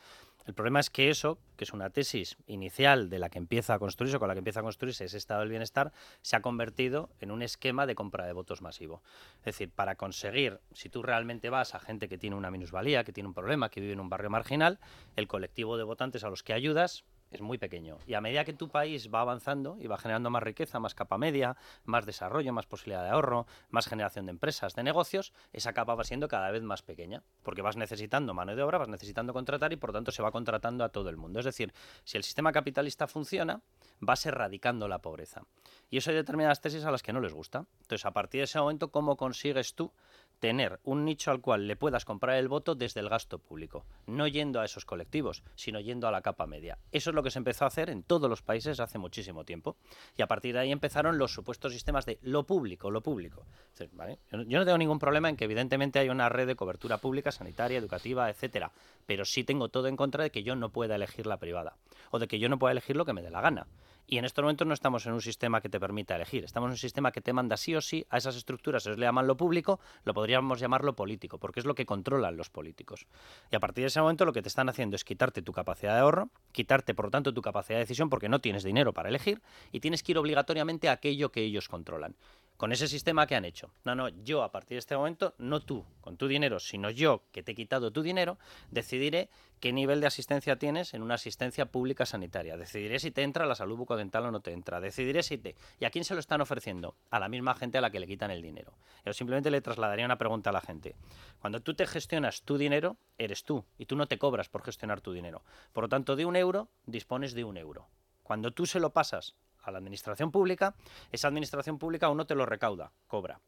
El 0.46 0.54
problema 0.54 0.80
es 0.80 0.90
que 0.90 1.10
eso, 1.10 1.38
que 1.56 1.64
es 1.64 1.72
una 1.72 1.90
tesis 1.90 2.36
inicial 2.46 3.10
de 3.10 3.18
la 3.18 3.28
que 3.28 3.38
empieza 3.50 3.74
a 3.74 3.78
construirse, 3.80 4.20
con 4.20 4.28
la 4.28 4.34
que 4.34 4.38
empieza 4.38 4.60
a 4.60 4.62
construirse 4.62 5.04
ese 5.04 5.18
estado 5.18 5.40
del 5.40 5.48
bienestar, 5.48 5.92
se 6.22 6.36
ha 6.36 6.40
convertido 6.40 7.10
en 7.18 7.32
un 7.32 7.42
esquema 7.42 7.84
de 7.84 7.96
compra 7.96 8.24
de 8.24 8.32
votos 8.32 8.62
masivo. 8.62 9.02
Es 9.40 9.46
decir, 9.46 9.72
para 9.72 9.96
conseguir, 9.96 10.60
si 10.72 10.88
tú 10.88 11.02
realmente 11.02 11.50
vas 11.50 11.74
a 11.74 11.80
gente 11.80 12.08
que 12.08 12.16
tiene 12.16 12.36
una 12.36 12.52
minusvalía, 12.52 13.02
que 13.02 13.12
tiene 13.12 13.26
un 13.26 13.34
problema, 13.34 13.68
que 13.68 13.80
vive 13.80 13.94
en 13.94 13.98
un 13.98 14.08
barrio 14.08 14.30
marginal, 14.30 14.78
el 15.16 15.26
colectivo 15.26 15.76
de 15.76 15.82
votantes 15.82 16.22
a 16.22 16.30
los 16.30 16.44
que 16.44 16.52
ayudas 16.52 17.04
es 17.30 17.40
muy 17.40 17.58
pequeño. 17.58 17.98
Y 18.06 18.14
a 18.14 18.20
medida 18.20 18.44
que 18.44 18.52
tu 18.52 18.68
país 18.68 19.08
va 19.12 19.20
avanzando 19.20 19.76
y 19.78 19.86
va 19.86 19.98
generando 19.98 20.30
más 20.30 20.42
riqueza, 20.42 20.80
más 20.80 20.94
capa 20.94 21.18
media, 21.18 21.56
más 21.84 22.06
desarrollo, 22.06 22.52
más 22.52 22.66
posibilidad 22.66 23.02
de 23.02 23.10
ahorro, 23.10 23.46
más 23.70 23.86
generación 23.86 24.26
de 24.26 24.30
empresas, 24.30 24.74
de 24.74 24.82
negocios, 24.82 25.32
esa 25.52 25.72
capa 25.72 25.94
va 25.94 26.04
siendo 26.04 26.28
cada 26.28 26.50
vez 26.50 26.62
más 26.62 26.82
pequeña, 26.82 27.22
porque 27.42 27.62
vas 27.62 27.76
necesitando 27.76 28.34
mano 28.34 28.56
de 28.56 28.62
obra, 28.62 28.78
vas 28.78 28.88
necesitando 28.88 29.32
contratar 29.32 29.72
y 29.72 29.76
por 29.76 29.92
tanto 29.92 30.12
se 30.12 30.22
va 30.22 30.32
contratando 30.32 30.84
a 30.84 30.88
todo 30.88 31.08
el 31.08 31.16
mundo. 31.16 31.38
Es 31.38 31.44
decir, 31.44 31.72
si 32.04 32.16
el 32.16 32.24
sistema 32.24 32.52
capitalista 32.52 33.06
funciona, 33.06 33.62
vas 34.00 34.26
erradicando 34.26 34.88
la 34.88 35.00
pobreza. 35.00 35.42
Y 35.88 35.98
eso 35.98 36.10
hay 36.10 36.16
determinadas 36.16 36.60
tesis 36.60 36.84
a 36.84 36.90
las 36.90 37.02
que 37.02 37.12
no 37.12 37.20
les 37.20 37.32
gusta. 37.32 37.66
Entonces, 37.82 38.06
a 38.06 38.12
partir 38.12 38.40
de 38.40 38.44
ese 38.44 38.58
momento, 38.58 38.90
¿cómo 38.90 39.16
consigues 39.16 39.74
tú 39.74 39.92
tener 40.40 40.80
un 40.84 41.04
nicho 41.04 41.30
al 41.30 41.40
cual 41.40 41.68
le 41.68 41.76
puedas 41.76 42.04
comprar 42.04 42.36
el 42.36 42.48
voto 42.48 42.74
desde 42.74 43.00
el 43.00 43.08
gasto 43.08 43.38
público, 43.38 43.84
no 44.06 44.26
yendo 44.26 44.60
a 44.60 44.64
esos 44.64 44.84
colectivos, 44.84 45.44
sino 45.54 45.78
yendo 45.78 46.08
a 46.08 46.10
la 46.10 46.22
capa 46.22 46.46
media. 46.46 46.78
Eso 46.90 47.10
es 47.10 47.14
lo 47.14 47.22
que 47.22 47.30
se 47.30 47.38
empezó 47.38 47.64
a 47.64 47.68
hacer 47.68 47.90
en 47.90 48.02
todos 48.02 48.28
los 48.28 48.42
países 48.42 48.80
hace 48.80 48.98
muchísimo 48.98 49.44
tiempo. 49.44 49.76
Y 50.16 50.22
a 50.22 50.26
partir 50.26 50.54
de 50.54 50.60
ahí 50.60 50.72
empezaron 50.72 51.18
los 51.18 51.32
supuestos 51.32 51.72
sistemas 51.72 52.06
de 52.06 52.18
lo 52.22 52.44
público, 52.44 52.90
lo 52.90 53.02
público. 53.02 53.46
Yo 53.78 54.58
no 54.58 54.64
tengo 54.64 54.78
ningún 54.78 54.98
problema 54.98 55.28
en 55.28 55.36
que 55.36 55.44
evidentemente 55.44 55.98
hay 55.98 56.08
una 56.08 56.28
red 56.28 56.46
de 56.46 56.56
cobertura 56.56 56.98
pública, 56.98 57.30
sanitaria, 57.30 57.78
educativa, 57.78 58.28
etcétera, 58.30 58.72
pero 59.06 59.24
sí 59.24 59.44
tengo 59.44 59.68
todo 59.68 59.88
en 59.88 59.96
contra 59.96 60.24
de 60.24 60.30
que 60.30 60.42
yo 60.42 60.56
no 60.56 60.70
pueda 60.70 60.96
elegir 60.96 61.26
la 61.26 61.36
privada 61.36 61.76
o 62.10 62.18
de 62.18 62.26
que 62.26 62.38
yo 62.38 62.48
no 62.48 62.58
pueda 62.58 62.72
elegir 62.72 62.96
lo 62.96 63.04
que 63.04 63.12
me 63.12 63.22
dé 63.22 63.30
la 63.30 63.40
gana. 63.40 63.66
Y 64.12 64.18
en 64.18 64.24
estos 64.24 64.42
momentos 64.42 64.66
no 64.66 64.74
estamos 64.74 65.06
en 65.06 65.12
un 65.12 65.20
sistema 65.20 65.60
que 65.60 65.68
te 65.68 65.78
permita 65.78 66.16
elegir, 66.16 66.42
estamos 66.42 66.66
en 66.66 66.72
un 66.72 66.78
sistema 66.78 67.12
que 67.12 67.20
te 67.20 67.32
manda 67.32 67.56
sí 67.56 67.76
o 67.76 67.80
sí 67.80 68.04
a 68.10 68.18
esas 68.18 68.34
estructuras, 68.34 68.84
ellos 68.84 68.98
le 68.98 69.06
llaman 69.06 69.28
lo 69.28 69.36
público, 69.36 69.78
lo 70.02 70.12
podríamos 70.14 70.58
llamar 70.58 70.82
lo 70.82 70.96
político, 70.96 71.38
porque 71.38 71.60
es 71.60 71.64
lo 71.64 71.76
que 71.76 71.86
controlan 71.86 72.36
los 72.36 72.50
políticos. 72.50 73.06
Y 73.52 73.56
a 73.56 73.60
partir 73.60 73.84
de 73.84 73.86
ese 73.86 74.00
momento 74.00 74.24
lo 74.24 74.32
que 74.32 74.42
te 74.42 74.48
están 74.48 74.68
haciendo 74.68 74.96
es 74.96 75.04
quitarte 75.04 75.42
tu 75.42 75.52
capacidad 75.52 75.94
de 75.94 76.00
ahorro, 76.00 76.28
quitarte 76.50 76.92
por 76.92 77.04
lo 77.04 77.10
tanto 77.12 77.32
tu 77.32 77.40
capacidad 77.40 77.76
de 77.76 77.84
decisión 77.84 78.10
porque 78.10 78.28
no 78.28 78.40
tienes 78.40 78.64
dinero 78.64 78.92
para 78.92 79.10
elegir 79.10 79.42
y 79.70 79.78
tienes 79.78 80.02
que 80.02 80.10
ir 80.10 80.18
obligatoriamente 80.18 80.88
a 80.88 80.92
aquello 80.92 81.30
que 81.30 81.42
ellos 81.42 81.68
controlan 81.68 82.16
con 82.60 82.72
ese 82.72 82.88
sistema 82.88 83.26
que 83.26 83.34
han 83.34 83.46
hecho. 83.46 83.72
No, 83.84 83.94
no, 83.94 84.10
yo 84.10 84.42
a 84.42 84.52
partir 84.52 84.74
de 84.74 84.80
este 84.80 84.94
momento, 84.94 85.34
no 85.38 85.60
tú 85.60 85.86
con 86.02 86.18
tu 86.18 86.28
dinero, 86.28 86.60
sino 86.60 86.90
yo 86.90 87.22
que 87.32 87.42
te 87.42 87.52
he 87.52 87.54
quitado 87.54 87.90
tu 87.90 88.02
dinero, 88.02 88.36
decidiré 88.70 89.30
qué 89.60 89.72
nivel 89.72 90.02
de 90.02 90.08
asistencia 90.08 90.58
tienes 90.58 90.92
en 90.92 91.02
una 91.02 91.14
asistencia 91.14 91.64
pública 91.64 92.04
sanitaria. 92.04 92.58
Decidiré 92.58 92.98
si 92.98 93.12
te 93.12 93.22
entra 93.22 93.46
la 93.46 93.54
salud 93.54 93.78
bucodental 93.78 94.26
o 94.26 94.30
no 94.30 94.40
te 94.40 94.52
entra. 94.52 94.78
Decidiré 94.78 95.22
si 95.22 95.38
te... 95.38 95.56
¿Y 95.78 95.86
a 95.86 95.90
quién 95.90 96.04
se 96.04 96.12
lo 96.12 96.20
están 96.20 96.42
ofreciendo? 96.42 96.96
A 97.08 97.18
la 97.18 97.30
misma 97.30 97.54
gente 97.54 97.78
a 97.78 97.80
la 97.80 97.88
que 97.88 97.98
le 97.98 98.06
quitan 98.06 98.30
el 98.30 98.42
dinero. 98.42 98.74
Yo 99.06 99.14
simplemente 99.14 99.50
le 99.50 99.62
trasladaría 99.62 100.04
una 100.04 100.18
pregunta 100.18 100.50
a 100.50 100.52
la 100.52 100.60
gente. 100.60 100.96
Cuando 101.40 101.62
tú 101.62 101.72
te 101.72 101.86
gestionas 101.86 102.42
tu 102.42 102.58
dinero, 102.58 102.98
eres 103.16 103.44
tú 103.44 103.64
y 103.78 103.86
tú 103.86 103.96
no 103.96 104.04
te 104.04 104.18
cobras 104.18 104.50
por 104.50 104.62
gestionar 104.62 105.00
tu 105.00 105.14
dinero. 105.14 105.42
Por 105.72 105.84
lo 105.84 105.88
tanto, 105.88 106.14
de 106.14 106.26
un 106.26 106.36
euro 106.36 106.68
dispones 106.84 107.32
de 107.32 107.44
un 107.44 107.56
euro. 107.56 107.88
Cuando 108.22 108.50
tú 108.50 108.66
se 108.66 108.80
lo 108.80 108.90
pasas 108.90 109.34
a 109.62 109.70
la 109.70 109.78
administración 109.78 110.30
pública, 110.30 110.74
esa 111.12 111.28
administración 111.28 111.78
pública 111.78 112.08
uno 112.08 112.26
te 112.26 112.34
lo 112.34 112.46
recauda, 112.46 112.92
cobra. 113.06 113.40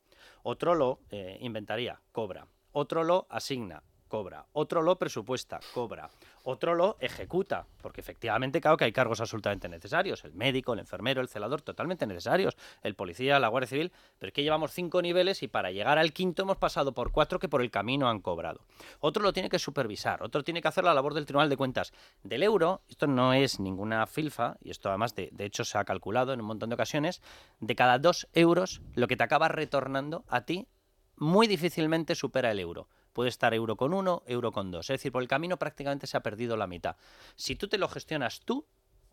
Otro 0.43 0.75
lo 0.75 1.01
eh, 1.11 1.39
inventaría, 1.41 2.01
cobra. 2.13 2.47
Otro 2.73 3.05
lo 3.05 3.27
asigna, 3.29 3.83
cobra. 4.13 4.45
Otro 4.53 4.83
lo 4.83 4.99
presupuesta, 4.99 5.59
cobra. 5.73 6.11
Otro 6.43 6.75
lo 6.75 6.99
ejecuta, 7.01 7.65
porque 7.81 8.03
efectivamente 8.03 8.61
claro 8.61 8.77
que 8.77 8.85
hay 8.85 8.93
cargos 8.93 9.23
absolutamente 9.23 9.71
necesarios. 9.71 10.23
El 10.27 10.35
médico, 10.35 10.75
el 10.75 10.81
enfermero, 10.81 11.23
el 11.23 11.29
celador, 11.29 11.63
totalmente 11.63 12.07
necesarios. 12.07 12.59
El 12.83 12.95
policía, 12.95 13.39
la 13.39 13.49
Guardia 13.49 13.69
Civil. 13.69 13.93
Pero 14.19 14.29
es 14.29 14.35
que 14.35 14.43
llevamos 14.43 14.73
cinco 14.73 15.01
niveles 15.01 15.43
y 15.43 15.49
para 15.49 15.71
llegar 15.71 15.97
al 15.97 16.13
quinto 16.13 16.43
hemos 16.43 16.59
pasado 16.59 16.93
por 16.93 17.11
cuatro 17.11 17.39
que 17.39 17.49
por 17.49 17.63
el 17.63 17.71
camino 17.71 18.07
han 18.07 18.21
cobrado. 18.21 18.67
Otro 19.01 19.23
lo 19.23 19.33
tiene 19.33 19.49
que 19.49 19.59
supervisar. 19.59 20.23
Otro 20.23 20.45
tiene 20.45 20.61
que 20.61 20.69
hacer 20.69 20.85
la 20.85 20.93
labor 20.93 21.15
del 21.15 21.25
Tribunal 21.25 21.49
de 21.49 21.57
Cuentas. 21.57 21.95
Del 22.23 22.43
euro, 22.43 22.83
esto 22.91 23.07
no 23.07 23.33
es 23.33 23.61
ninguna 23.61 24.07
filfa, 24.07 24.59
y 24.61 24.73
esto 24.73 24.91
además 24.91 25.15
de, 25.15 25.31
de 25.33 25.47
hecho 25.47 25.65
se 25.65 25.79
ha 25.79 25.87
calculado 25.87 26.35
en 26.35 26.41
un 26.43 26.47
montón 26.49 26.69
de 26.69 26.75
ocasiones, 26.75 27.23
de 27.61 27.75
cada 27.75 27.99
dos 27.99 28.29
euros 28.35 28.83
lo 28.95 29.09
que 29.09 29.17
te 29.17 29.25
acaba 29.25 29.49
retornando 29.49 30.27
a 30.29 30.43
ti 30.43 30.69
muy 31.17 31.47
difícilmente 31.47 32.15
supera 32.15 32.51
el 32.51 32.61
euro 32.61 32.89
puede 33.13 33.29
estar 33.29 33.55
euro 33.55 33.77
con 33.77 33.95
uno, 33.95 34.23
euro 34.27 34.53
con 34.53 34.71
dos. 34.71 34.91
Es 34.91 34.95
decir, 34.95 35.13
por 35.13 35.23
el 35.23 35.29
camino 35.29 35.59
prácticamente 35.59 36.07
se 36.07 36.17
ha 36.17 36.23
perdido 36.23 36.57
la 36.57 36.67
mitad. 36.67 36.97
Si 37.37 37.57
tú 37.57 37.69
te 37.69 37.79
lo 37.79 37.89
gestionas 37.89 38.41
tú, 38.41 38.67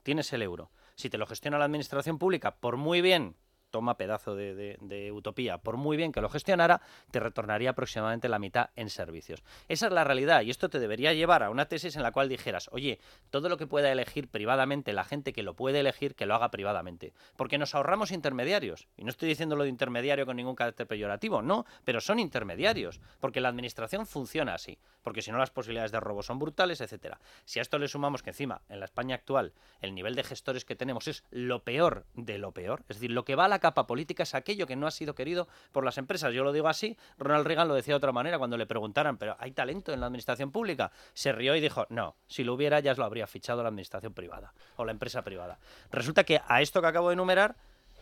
tienes 0.04 0.32
el 0.34 0.42
euro. 0.42 0.72
Si 0.96 1.10
te 1.10 1.18
lo 1.18 1.26
gestiona 1.26 1.58
la 1.58 1.66
administración 1.66 2.18
pública, 2.18 2.56
por 2.56 2.78
muy 2.78 3.02
bien 3.02 3.36
toma 3.70 3.98
pedazo 3.98 4.36
de, 4.36 5.12
utopía, 5.14 5.58
por 5.58 5.78
muy 5.78 5.98
bien 5.98 6.12
que 6.12 6.22
lo 6.22 6.30
gestionara, 6.30 6.82
te 7.12 7.20
retornaría 7.20 7.72
aproximadamente 7.72 8.30
la 8.30 8.40
mitad 8.40 8.70
en 8.76 8.90
servicios. 8.90 9.44
Esa 9.68 9.88
es 9.88 9.92
la 9.92 10.04
realidad 10.04 10.42
y 10.42 10.50
esto 10.50 10.70
te 10.70 10.80
debería 10.80 11.14
llevar 11.14 11.44
a 11.44 11.50
una 11.50 11.66
tesis 11.66 11.96
en 11.96 12.04
la 12.04 12.12
cual 12.12 12.30
dijeras, 12.30 12.70
oye, 12.72 13.00
todo 13.30 13.50
lo 13.50 13.58
que 13.58 13.68
pueda 13.68 13.92
elegir 13.92 14.28
privadamente 14.28 14.94
la 14.94 15.04
gente 15.04 15.34
que 15.34 15.44
lo 15.44 15.56
puede 15.56 15.80
elegir, 15.80 16.16
que 16.16 16.26
lo 16.26 16.36
haga 16.36 16.52
privadamente. 16.52 17.14
Porque 17.36 17.58
nos 17.58 17.76
ahorramos 17.76 18.12
intermediarios. 18.12 18.88
Y 18.98 19.04
no 19.04 19.10
estoy 19.10 19.30
diciendo 19.30 19.56
lo 19.56 19.64
de 19.64 19.70
intermediario 19.70 20.26
con 20.26 20.38
ningún 20.38 20.56
carácter 20.56 20.88
peyorativo, 20.88 21.42
no, 21.42 21.66
pero 21.84 22.02
son 22.02 22.20
intermediarios. 22.20 23.00
Porque 23.20 23.42
la 23.42 23.50
administración 23.50 24.06
funciona 24.06 24.54
así. 24.54 24.78
Porque 25.04 25.22
si 25.22 25.32
no 25.32 25.38
las 25.38 25.52
posibilidades 25.52 25.92
de 25.92 26.00
robo 26.00 26.24
son 26.24 26.40
brutales, 26.40 26.82
etcétera. 26.82 27.20
Si 27.46 27.60
a 27.60 27.62
esto 27.62 27.80
le 27.80 27.88
sumamos 27.88 28.24
que 28.24 28.32
encima, 28.32 28.62
en 28.70 28.80
la 28.80 28.86
España 28.86 29.16
actual, 29.16 29.54
el 29.82 29.94
nivel 29.94 30.16
de 30.16 30.24
gestores 30.24 30.66
que 30.66 30.76
tenemos 30.76 31.08
es 31.08 31.24
lo 31.32 31.64
peor 31.64 32.06
de 32.14 32.38
lo 32.38 32.52
peor, 32.52 32.84
es 32.90 32.98
decir, 32.98 33.12
lo 33.12 33.26
que 33.26 33.36
va 33.36 33.46
a 33.46 33.50
la 33.50 33.59
capa 33.60 33.88
política 33.88 34.24
es 34.24 34.36
aquello 34.36 34.68
que 34.68 34.76
no 34.76 34.88
ha 34.88 34.92
sido 34.92 35.16
querido 35.16 35.48
por 35.72 35.84
las 35.84 35.98
empresas. 35.98 36.34
Yo 36.34 36.44
lo 36.44 36.52
digo 36.52 36.68
así, 36.68 36.98
Ronald 37.18 37.46
Reagan 37.46 37.68
lo 37.68 37.74
decía 37.74 37.94
de 37.94 37.98
otra 37.98 38.12
manera 38.12 38.38
cuando 38.38 38.58
le 38.58 38.66
preguntaran, 38.66 39.18
pero 39.18 39.36
¿hay 39.40 39.52
talento 39.52 39.94
en 39.94 40.00
la 40.00 40.08
administración 40.08 40.52
pública? 40.52 40.92
Se 41.14 41.32
rió 41.32 41.56
y 41.56 41.62
dijo, 41.62 41.86
no, 41.90 42.16
si 42.28 42.44
lo 42.44 42.54
hubiera 42.54 42.80
ya 42.80 42.94
lo 42.94 43.06
habría 43.06 43.28
fichado 43.28 43.64
la 43.64 43.70
administración 43.70 44.14
privada 44.14 44.54
o 44.76 44.86
la 44.86 44.92
empresa 44.92 45.24
privada. 45.24 45.60
Resulta 45.92 46.24
que 46.24 46.42
a 46.48 46.62
esto 46.62 46.82
que 46.82 46.88
acabo 46.88 47.10
de 47.10 47.14
enumerar, 47.14 47.56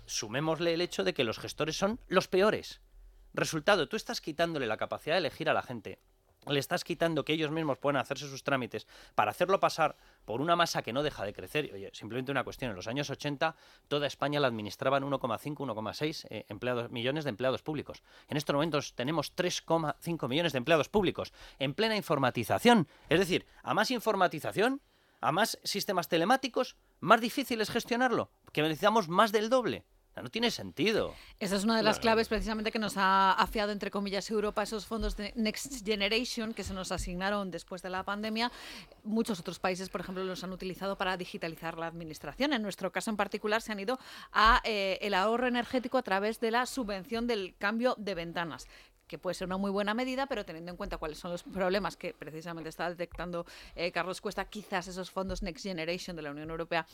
sumémosle 0.06 0.74
el 0.74 0.82
hecho 0.82 1.04
de 1.04 1.14
que 1.14 1.24
los 1.24 1.40
gestores 1.40 1.78
son 1.78 2.00
los 2.08 2.28
peores. 2.28 2.82
Resultado, 3.34 3.88
tú 3.88 3.96
estás 3.96 4.22
quitándole 4.22 4.68
la 4.68 4.78
capacidad 4.78 5.16
de 5.16 5.20
elegir 5.20 5.50
a 5.50 5.54
la 5.54 5.62
gente 5.62 6.00
le 6.50 6.60
estás 6.60 6.84
quitando 6.84 7.24
que 7.26 7.34
ellos 7.34 7.52
mismos 7.52 7.78
puedan 7.78 7.98
hacerse 7.98 8.28
sus 8.28 8.44
trámites 8.44 8.88
para 9.16 9.32
hacerlo 9.32 9.60
pasar 9.60 9.96
por 10.26 10.42
una 10.42 10.56
masa 10.56 10.82
que 10.82 10.94
no 10.94 11.04
deja 11.04 11.26
de 11.26 11.34
crecer. 11.34 11.70
Oye, 11.74 11.90
simplemente 11.94 12.32
una 12.32 12.44
cuestión, 12.44 12.72
en 12.72 12.76
los 12.76 12.88
años 12.88 13.10
80 13.10 13.56
toda 13.88 14.08
España 14.08 14.40
la 14.40 14.48
administraban 14.48 15.04
1,5, 15.04 15.56
1,6 15.56 16.28
eh, 16.30 16.88
millones 16.90 17.24
de 17.24 17.30
empleados 17.30 17.62
públicos. 17.62 18.04
En 18.28 18.38
estos 18.38 18.54
momentos 18.54 18.94
tenemos 18.94 19.36
3,5 19.36 20.28
millones 20.28 20.52
de 20.54 20.58
empleados 20.58 20.90
públicos 20.90 21.34
en 21.60 21.74
plena 21.74 21.96
informatización. 21.96 22.88
Es 23.10 23.20
decir, 23.20 23.46
a 23.64 23.74
más 23.74 23.92
informatización, 23.92 24.82
a 25.22 25.32
más 25.32 25.60
sistemas 25.64 26.08
telemáticos, 26.08 26.76
más 27.00 27.22
difícil 27.22 27.62
es 27.62 27.70
gestionarlo, 27.70 28.30
que 28.52 28.62
necesitamos 28.62 29.08
más 29.10 29.32
del 29.32 29.50
doble. 29.50 29.84
No 30.22 30.30
tiene 30.30 30.52
sentido. 30.52 31.14
Esa 31.40 31.56
es 31.56 31.64
una 31.64 31.78
de 31.78 31.84
las 31.84 32.00
claves 32.00 32.28
precisamente 32.28 32.72
que 32.72 32.80
nos 32.80 32.98
ha 32.98 33.34
afiado, 33.34 33.72
entre 33.72 33.92
comillas, 33.92 34.30
Europa, 34.30 34.64
esos 34.64 34.86
fondos 34.86 35.16
de 35.16 35.34
Next 35.36 35.86
Generation 35.86 36.54
que 36.54 36.64
se 36.64 36.74
nos 36.74 36.92
asignaron 36.92 37.52
después 37.52 37.82
de 37.82 37.90
la 37.90 38.04
pandemia. 38.04 38.52
Muchos 39.04 39.40
otros 39.40 39.60
países, 39.60 39.90
por 39.90 40.02
ejemplo, 40.02 40.24
los 40.24 40.44
han 40.44 40.52
utilizado 40.52 40.98
para 40.98 41.18
digitalizar 41.18 41.78
la 41.78 41.88
administración. 41.88 42.54
En 42.54 42.62
nuestro 42.62 42.92
caso 42.92 43.12
en 43.12 43.18
particular 43.18 43.62
se 43.62 43.72
han 43.72 43.80
ido 43.80 44.00
a 44.32 44.62
eh, 44.64 44.98
el 45.02 45.14
ahorro 45.14 45.48
energético 45.48 45.98
a 45.98 46.04
través 46.04 46.40
de 46.40 46.52
la 46.52 46.66
subvención 46.66 47.28
del 47.28 47.56
cambio 47.58 47.96
de 47.98 48.16
ventanas 48.16 48.68
que 49.08 49.18
puede 49.18 49.34
ser 49.34 49.48
una 49.48 49.58
muy 49.58 49.72
buena 49.72 49.94
medida, 49.94 50.28
pero 50.28 50.46
teniendo 50.46 50.72
en 50.72 50.78
cuenta 50.78 50.98
cuáles 50.98 51.18
son 51.18 51.32
los 51.32 51.44
problemas 51.44 51.98
que 51.98 52.14
precisamente 52.14 52.70
está 52.70 52.90
detectando 52.90 53.46
eh, 53.76 53.92
Carlos 53.92 54.22
Cuesta, 54.22 54.46
quizás 54.46 54.88
esos 54.88 55.10
fondos 55.10 55.42
Next 55.42 55.64
Generation 55.64 56.16
de 56.16 56.22
la 56.22 56.32
Unión 56.32 56.50
Europea 56.50 56.86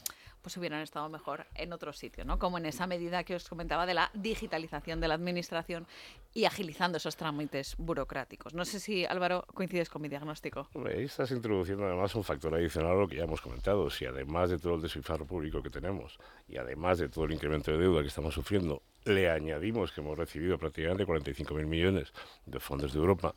pues 0.42 0.58
hubieran 0.58 0.82
estado 0.82 1.10
mejor 1.10 1.46
en 1.56 1.74
otro 1.74 1.94
sitio, 1.94 2.26
¿no? 2.26 2.38
Como 2.38 2.58
en 2.58 2.66
esa 2.66 2.86
medida 2.86 3.24
que 3.24 3.36
os 3.36 3.48
comentaba 3.48 3.86
de 3.86 3.94
la 3.94 4.12
digitalización 4.14 5.00
de 5.00 5.08
la 5.08 5.14
administración 5.14 5.88
y 6.34 6.46
agilizando 6.46 6.98
esos 6.98 7.16
trámites 7.16 7.76
burocráticos. 7.78 8.54
No 8.54 8.66
sé 8.66 8.80
si, 8.80 9.06
Álvaro, 9.06 9.46
coincides 9.54 9.90
con 9.90 10.02
mi 10.02 10.10
diagnóstico. 10.10 10.68
Estás 10.90 11.32
introduciendo 11.32 11.86
además 11.86 12.14
un 12.16 12.24
factor 12.24 12.54
adicional 12.56 12.92
a 12.92 12.96
lo 12.96 13.08
que 13.08 13.18
ya 13.18 13.24
hemos 13.24 13.42
comentado. 13.42 13.90
Si 13.90 14.06
además 14.06 14.50
de 14.50 14.60
todo 14.60 14.76
el 14.76 14.82
despilfarro 14.82 15.26
público 15.26 15.62
que 15.62 15.70
tenemos 15.70 16.18
y 16.48 16.58
además 16.58 16.98
de 16.98 17.10
todo 17.10 17.26
el 17.26 17.34
incremento 17.34 17.72
de 17.72 17.78
deuda 17.78 18.02
que 18.02 18.08
estamos 18.08 18.34
sufriendo, 18.34 18.82
le 19.06 19.30
añadimos 19.30 19.92
que 19.92 20.02
hemos 20.02 20.18
recibido 20.18 20.58
prácticamente 20.58 21.06
45.000 21.06 21.66
millones 21.66 22.14
de 22.46 22.60
fondos 22.60 22.94
de 22.94 23.00
Europa, 23.00 23.34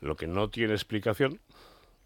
lo 0.00 0.16
que 0.16 0.26
no 0.26 0.50
tiene 0.50 0.74
explicación 0.74 1.40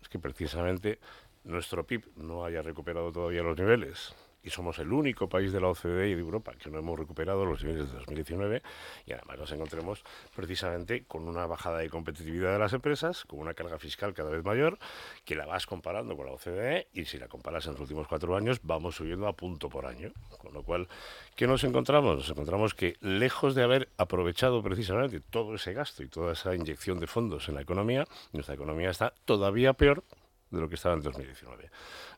es 0.02 0.08
que 0.08 0.18
precisamente 0.18 0.98
nuestro 1.44 1.86
PIB 1.86 2.04
no 2.16 2.44
haya 2.44 2.62
recuperado 2.62 3.12
todavía 3.12 3.42
los 3.42 3.56
niveles 3.56 4.14
y 4.46 4.50
somos 4.50 4.78
el 4.78 4.92
único 4.92 5.28
país 5.28 5.52
de 5.52 5.60
la 5.60 5.66
OCDE 5.66 6.08
y 6.08 6.14
de 6.14 6.20
Europa 6.20 6.52
que 6.54 6.70
no 6.70 6.78
hemos 6.78 6.96
recuperado 6.96 7.44
los 7.44 7.64
niveles 7.64 7.90
de 7.90 7.98
2019 7.98 8.62
y 9.04 9.12
además 9.12 9.38
nos 9.38 9.50
encontremos 9.50 10.04
precisamente 10.36 11.04
con 11.04 11.26
una 11.26 11.46
bajada 11.46 11.78
de 11.78 11.90
competitividad 11.90 12.52
de 12.52 12.60
las 12.60 12.72
empresas, 12.72 13.24
con 13.24 13.40
una 13.40 13.54
carga 13.54 13.76
fiscal 13.80 14.14
cada 14.14 14.30
vez 14.30 14.44
mayor, 14.44 14.78
que 15.24 15.34
la 15.34 15.46
vas 15.46 15.66
comparando 15.66 16.16
con 16.16 16.26
la 16.26 16.32
OCDE 16.32 16.86
y 16.92 17.06
si 17.06 17.18
la 17.18 17.26
comparas 17.26 17.66
en 17.66 17.72
los 17.72 17.80
últimos 17.80 18.06
cuatro 18.06 18.36
años 18.36 18.60
vamos 18.62 18.94
subiendo 18.94 19.26
a 19.26 19.32
punto 19.32 19.68
por 19.68 19.84
año. 19.84 20.12
Con 20.38 20.54
lo 20.54 20.62
cual, 20.62 20.86
¿qué 21.34 21.48
nos 21.48 21.64
encontramos? 21.64 22.16
Nos 22.16 22.30
encontramos 22.30 22.72
que 22.74 22.94
lejos 23.00 23.56
de 23.56 23.64
haber 23.64 23.88
aprovechado 23.96 24.62
precisamente 24.62 25.18
todo 25.18 25.56
ese 25.56 25.72
gasto 25.72 26.04
y 26.04 26.08
toda 26.08 26.34
esa 26.34 26.54
inyección 26.54 27.00
de 27.00 27.08
fondos 27.08 27.48
en 27.48 27.56
la 27.56 27.62
economía, 27.62 28.06
nuestra 28.32 28.54
economía 28.54 28.90
está 28.90 29.12
todavía 29.24 29.72
peor 29.72 30.04
de 30.50 30.60
lo 30.60 30.68
que 30.68 30.76
estaba 30.76 30.94
en 30.94 31.02
2019. 31.02 31.68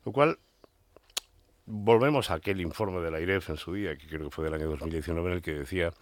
Lo 0.04 0.12
cual 0.12 0.38
volvemos 1.68 2.30
a 2.30 2.34
aquel 2.34 2.60
informe 2.60 3.00
de 3.00 3.10
la 3.10 3.20
IREF 3.20 3.50
en 3.50 3.56
su 3.58 3.74
día, 3.74 3.96
que 3.96 4.06
creo 4.06 4.24
que 4.24 4.30
fue 4.30 4.44
del 4.44 4.54
año 4.54 4.68
2019, 4.70 5.28
en 5.28 5.36
el 5.36 5.42
que 5.42 5.52
decía 5.52 5.92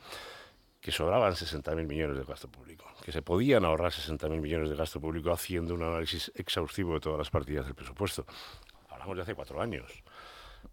que 0.81 0.93
sobraban 0.93 1.33
60.000 1.33 1.85
millones 1.87 2.17
de 2.17 2.25
gasto 2.25 2.49
público, 2.49 2.87
que 3.05 3.11
se 3.11 3.21
podían 3.21 3.65
ahorrar 3.65 3.91
60.000 3.91 4.41
millones 4.41 4.71
de 4.71 4.77
gasto 4.77 5.01
público 5.01 5.33
haciendo 5.33 5.75
un 5.75 5.83
análisis 5.83 6.31
exhaustivo 6.37 6.95
de 6.95 7.01
todas 7.01 7.19
las 7.19 7.31
partidas 7.31 7.67
del 7.67 7.75
presupuesto. 7.75 8.25
Hablamos 8.89 9.17
de 9.17 9.23
hace 9.23 9.35
cuatro 9.35 9.61
años. 9.61 9.91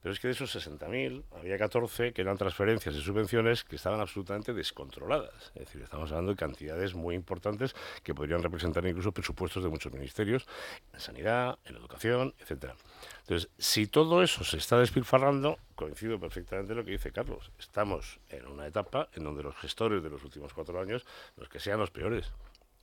Pero 0.02 0.14
es 0.14 0.20
que 0.20 0.28
de 0.28 0.34
esos 0.34 0.56
60.000 0.56 1.24
había 1.40 1.57
14 1.57 2.14
que 2.14 2.22
eran 2.22 2.38
transferencias 2.38 2.95
y 2.95 3.02
subvenciones 3.02 3.64
que 3.64 3.76
estaban 3.76 3.99
absolutamente 3.99 4.53
descontroladas. 4.53 5.52
Es 5.56 5.65
decir, 5.65 5.82
estamos 5.82 6.11
hablando 6.11 6.32
de 6.32 6.38
cantidades 6.38 6.94
muy 6.94 7.15
importantes 7.15 7.76
que 8.03 8.14
podrían 8.14 8.44
representar 8.44 8.86
incluso 8.86 9.11
presupuestos 9.11 9.64
de 9.64 9.70
muchos 9.70 9.91
ministerios, 9.94 10.45
en 10.94 10.99
sanidad, 10.99 11.57
en 11.65 11.76
educación, 11.76 12.34
etcétera. 12.40 12.76
Entonces, 13.22 13.49
si 13.57 13.88
todo 13.88 14.24
eso 14.24 14.44
se 14.44 14.57
está 14.57 14.78
despilfarrando, 14.80 15.57
coincido 15.76 16.20
perfectamente 16.20 16.74
en 16.74 16.80
lo 16.80 16.86
que 16.86 16.91
dice 16.91 17.11
Carlos. 17.11 17.52
Estamos 17.60 18.20
en 18.30 18.48
una 18.48 18.68
etapa 18.68 19.10
en 19.14 19.24
donde 19.24 19.44
los 19.44 19.56
gestores 19.56 20.03
de 20.03 20.10
los 20.10 20.24
últimos 20.24 20.53
cuatro 20.53 20.80
años, 20.80 21.06
los 21.38 21.49
que 21.49 21.60
sean 21.60 21.80
los 21.80 21.91
peores, 21.91 22.32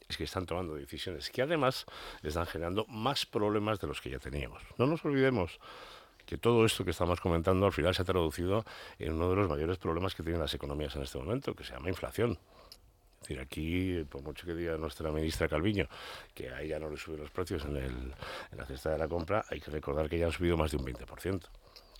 es 0.08 0.16
que 0.16 0.24
están 0.24 0.44
tomando 0.46 0.74
decisiones 0.74 1.30
que 1.30 1.42
además 1.42 1.86
están 2.22 2.46
generando 2.46 2.84
más 2.86 3.26
problemas 3.26 3.78
de 3.80 3.86
los 3.86 4.00
que 4.00 4.10
ya 4.10 4.18
teníamos. 4.18 4.62
No 4.76 4.86
nos 4.86 5.04
olvidemos 5.04 5.60
que 6.30 6.38
todo 6.38 6.64
esto 6.64 6.84
que 6.84 6.92
estamos 6.92 7.20
comentando 7.20 7.66
al 7.66 7.72
final 7.72 7.92
se 7.92 8.02
ha 8.02 8.04
traducido 8.04 8.64
en 9.00 9.14
uno 9.14 9.30
de 9.30 9.34
los 9.34 9.48
mayores 9.48 9.78
problemas 9.78 10.14
que 10.14 10.22
tienen 10.22 10.40
las 10.40 10.54
economías 10.54 10.94
en 10.94 11.02
este 11.02 11.18
momento, 11.18 11.56
que 11.56 11.64
se 11.64 11.72
llama 11.72 11.88
inflación. 11.88 12.38
Es 13.14 13.28
decir, 13.28 13.40
aquí, 13.40 14.04
por 14.08 14.22
mucho 14.22 14.46
que 14.46 14.54
diga 14.54 14.76
nuestra 14.76 15.10
ministra 15.10 15.48
Calviño 15.48 15.88
que 16.32 16.48
a 16.50 16.62
ella 16.62 16.78
no 16.78 16.88
le 16.88 16.96
suben 16.96 17.20
los 17.20 17.32
precios 17.32 17.64
en, 17.64 17.76
el, 17.76 18.14
en 18.52 18.58
la 18.58 18.64
cesta 18.64 18.90
de 18.90 18.98
la 18.98 19.08
compra, 19.08 19.44
hay 19.50 19.60
que 19.60 19.72
recordar 19.72 20.08
que 20.08 20.18
ya 20.18 20.26
han 20.26 20.32
subido 20.32 20.56
más 20.56 20.70
de 20.70 20.76
un 20.76 20.84
20% 20.84 21.42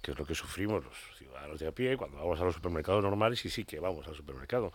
que 0.00 0.12
es 0.12 0.18
lo 0.18 0.24
que 0.24 0.34
sufrimos 0.34 0.84
los 0.84 0.96
ciudadanos 1.16 1.58
de 1.58 1.68
a 1.68 1.72
pie 1.72 1.96
cuando 1.96 2.18
vamos 2.18 2.40
a 2.40 2.44
los 2.44 2.54
supermercados 2.54 3.02
normales 3.02 3.44
y 3.44 3.50
sí 3.50 3.64
que 3.64 3.80
vamos 3.80 4.06
al 4.08 4.14
supermercado. 4.14 4.72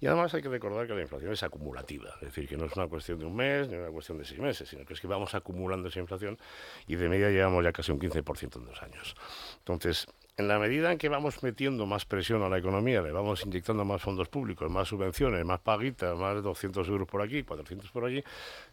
Y 0.00 0.06
además 0.06 0.32
hay 0.34 0.42
que 0.42 0.48
recordar 0.48 0.86
que 0.86 0.94
la 0.94 1.02
inflación 1.02 1.32
es 1.32 1.42
acumulativa, 1.42 2.10
es 2.16 2.28
decir, 2.28 2.48
que 2.48 2.56
no 2.56 2.66
es 2.66 2.76
una 2.76 2.86
cuestión 2.86 3.18
de 3.18 3.26
un 3.26 3.34
mes 3.34 3.68
ni 3.68 3.76
una 3.76 3.90
cuestión 3.90 4.18
de 4.18 4.24
seis 4.24 4.40
meses, 4.40 4.68
sino 4.68 4.84
que 4.84 4.94
es 4.94 5.00
que 5.00 5.06
vamos 5.06 5.34
acumulando 5.34 5.88
esa 5.88 6.00
inflación 6.00 6.38
y 6.86 6.96
de 6.96 7.08
media 7.08 7.30
llevamos 7.30 7.64
ya 7.64 7.72
casi 7.72 7.92
un 7.92 7.98
15% 7.98 8.56
en 8.56 8.64
dos 8.64 8.82
años. 8.82 9.16
Entonces, 9.58 10.06
en 10.36 10.46
la 10.46 10.58
medida 10.58 10.92
en 10.92 10.98
que 10.98 11.08
vamos 11.08 11.42
metiendo 11.42 11.84
más 11.86 12.04
presión 12.04 12.42
a 12.42 12.48
la 12.48 12.58
economía, 12.58 13.02
le 13.02 13.10
vamos 13.10 13.44
inyectando 13.44 13.84
más 13.84 14.00
fondos 14.00 14.28
públicos, 14.28 14.70
más 14.70 14.88
subvenciones, 14.88 15.44
más 15.44 15.60
paguitas, 15.60 16.16
más 16.16 16.36
de 16.36 16.42
200 16.42 16.88
euros 16.88 17.08
por 17.08 17.22
aquí, 17.22 17.42
400 17.42 17.90
por 17.90 18.04
allí, 18.04 18.22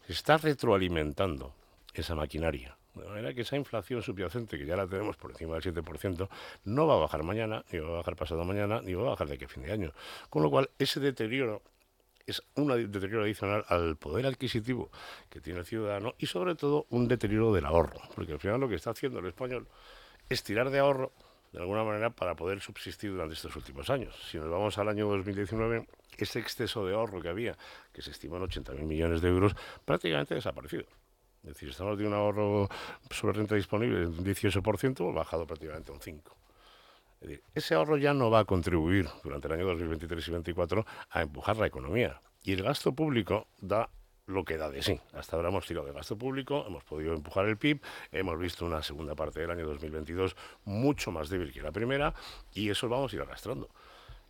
se 0.06 0.14
está 0.14 0.38
retroalimentando 0.38 1.53
esa 1.94 2.14
maquinaria 2.14 2.77
de 2.95 3.07
manera 3.07 3.34
que 3.34 3.41
esa 3.41 3.55
inflación 3.55 4.01
subyacente, 4.01 4.57
que 4.57 4.65
ya 4.65 4.76
la 4.76 4.88
tenemos 4.88 5.17
por 5.17 5.31
encima 5.31 5.55
del 5.55 5.63
7%, 5.63 6.30
no 6.65 6.88
va 6.88 6.95
a 6.95 6.97
bajar 6.97 7.23
mañana, 7.23 7.63
ni 7.72 7.80
va 7.80 7.88
a 7.89 7.97
bajar 7.97 8.15
pasado 8.15 8.43
mañana, 8.45 8.81
ni 8.81 8.93
va 8.93 9.03
a 9.03 9.09
bajar 9.11 9.27
de 9.27 9.35
aquí 9.35 9.45
a 9.45 9.47
fin 9.47 9.63
de 9.63 9.72
año. 9.72 9.91
Con 10.30 10.43
lo 10.43 10.49
cual, 10.49 10.69
ese 10.80 10.99
deterioro 10.99 11.61
es 12.26 12.41
un 12.55 12.67
deterioro 12.91 13.23
adicional 13.23 13.65
al 13.67 13.97
poder 13.97 14.26
adquisitivo 14.26 14.89
que 15.30 15.41
tiene 15.41 15.59
el 15.59 15.65
ciudadano 15.65 16.15
y 16.17 16.26
sobre 16.26 16.55
todo 16.55 16.88
un 16.89 17.07
deterioro 17.07 17.53
del 17.53 17.65
ahorro, 17.65 17.99
porque 18.15 18.34
al 18.34 18.39
final 18.39 18.59
lo 18.59 18.67
que 18.67 18.76
está 18.76 18.91
haciendo 18.91 19.19
el 19.19 19.27
español 19.27 19.67
es 20.30 20.43
tirar 20.43 20.69
de 20.72 20.80
ahorro 20.80 21.11
de 21.51 21.59
alguna 21.61 21.84
manera 21.84 22.09
para 22.09 22.35
poder 22.35 22.59
subsistir 22.59 23.11
durante 23.11 23.35
estos 23.35 23.55
últimos 23.55 23.89
años. 23.89 24.13
Si 24.30 24.38
nos 24.38 24.49
vamos 24.49 24.77
al 24.77 24.89
año 24.89 25.07
2019, 25.07 25.88
ese 26.17 26.39
exceso 26.39 26.85
de 26.85 26.93
ahorro 26.93 27.22
que 27.22 27.30
había, 27.30 27.57
que 27.93 28.01
se 28.01 28.11
estima 28.11 28.38
en 28.38 28.43
80.000 28.43 28.81
millones 28.81 29.22
de 29.22 29.30
euros, 29.30 29.55
prácticamente 29.85 30.34
ha 30.34 30.35
desaparecido. 30.35 30.85
Es 31.45 31.53
decir, 31.53 31.69
estamos 31.69 31.97
de 31.97 32.07
un 32.07 32.13
ahorro 32.13 32.67
sobre 33.11 33.38
renta 33.38 33.53
disponible 33.53 33.99
de 33.99 34.07
un 34.07 34.26
18%, 34.26 35.13
bajado 35.13 35.45
prácticamente 35.45 35.91
un 35.91 35.99
5%. 35.99 36.22
Es 37.22 37.30
decir, 37.30 37.43
ese 37.53 37.76
ahorro 37.76 37.97
ya 37.97 38.13
no 38.13 38.31
va 38.31 38.39
a 38.39 38.45
contribuir 38.45 39.07
durante 39.23 39.47
el 39.47 39.53
año 39.53 39.65
2023 39.67 40.27
y 40.27 40.31
2024 40.31 40.85
a 41.11 41.22
empujar 41.22 41.57
la 41.57 41.67
economía. 41.67 42.19
Y 42.43 42.53
el 42.53 42.63
gasto 42.63 42.93
público 42.93 43.47
da 43.61 43.89
lo 44.26 44.43
que 44.43 44.57
da 44.57 44.72
de 44.72 44.81
sí. 44.81 44.99
Hasta 45.13 45.35
ahora 45.35 45.49
hemos 45.49 45.67
tirado 45.67 45.85
de 45.85 45.93
gasto 45.93 46.17
público, 46.17 46.65
hemos 46.67 46.84
podido 46.84 47.13
empujar 47.13 47.45
el 47.45 47.57
PIB, 47.57 47.80
hemos 48.11 48.39
visto 48.39 48.65
una 48.65 48.81
segunda 48.81 49.13
parte 49.13 49.39
del 49.39 49.51
año 49.51 49.67
2022 49.67 50.35
mucho 50.65 51.11
más 51.11 51.30
débil 51.30 51.53
que 51.53 51.61
la 51.61 51.72
primera 51.72 52.15
y 52.53 52.69
eso 52.72 52.88
lo 52.88 52.95
vamos 52.95 53.13
a 53.13 53.15
ir 53.17 53.22
arrastrando. 53.22 53.69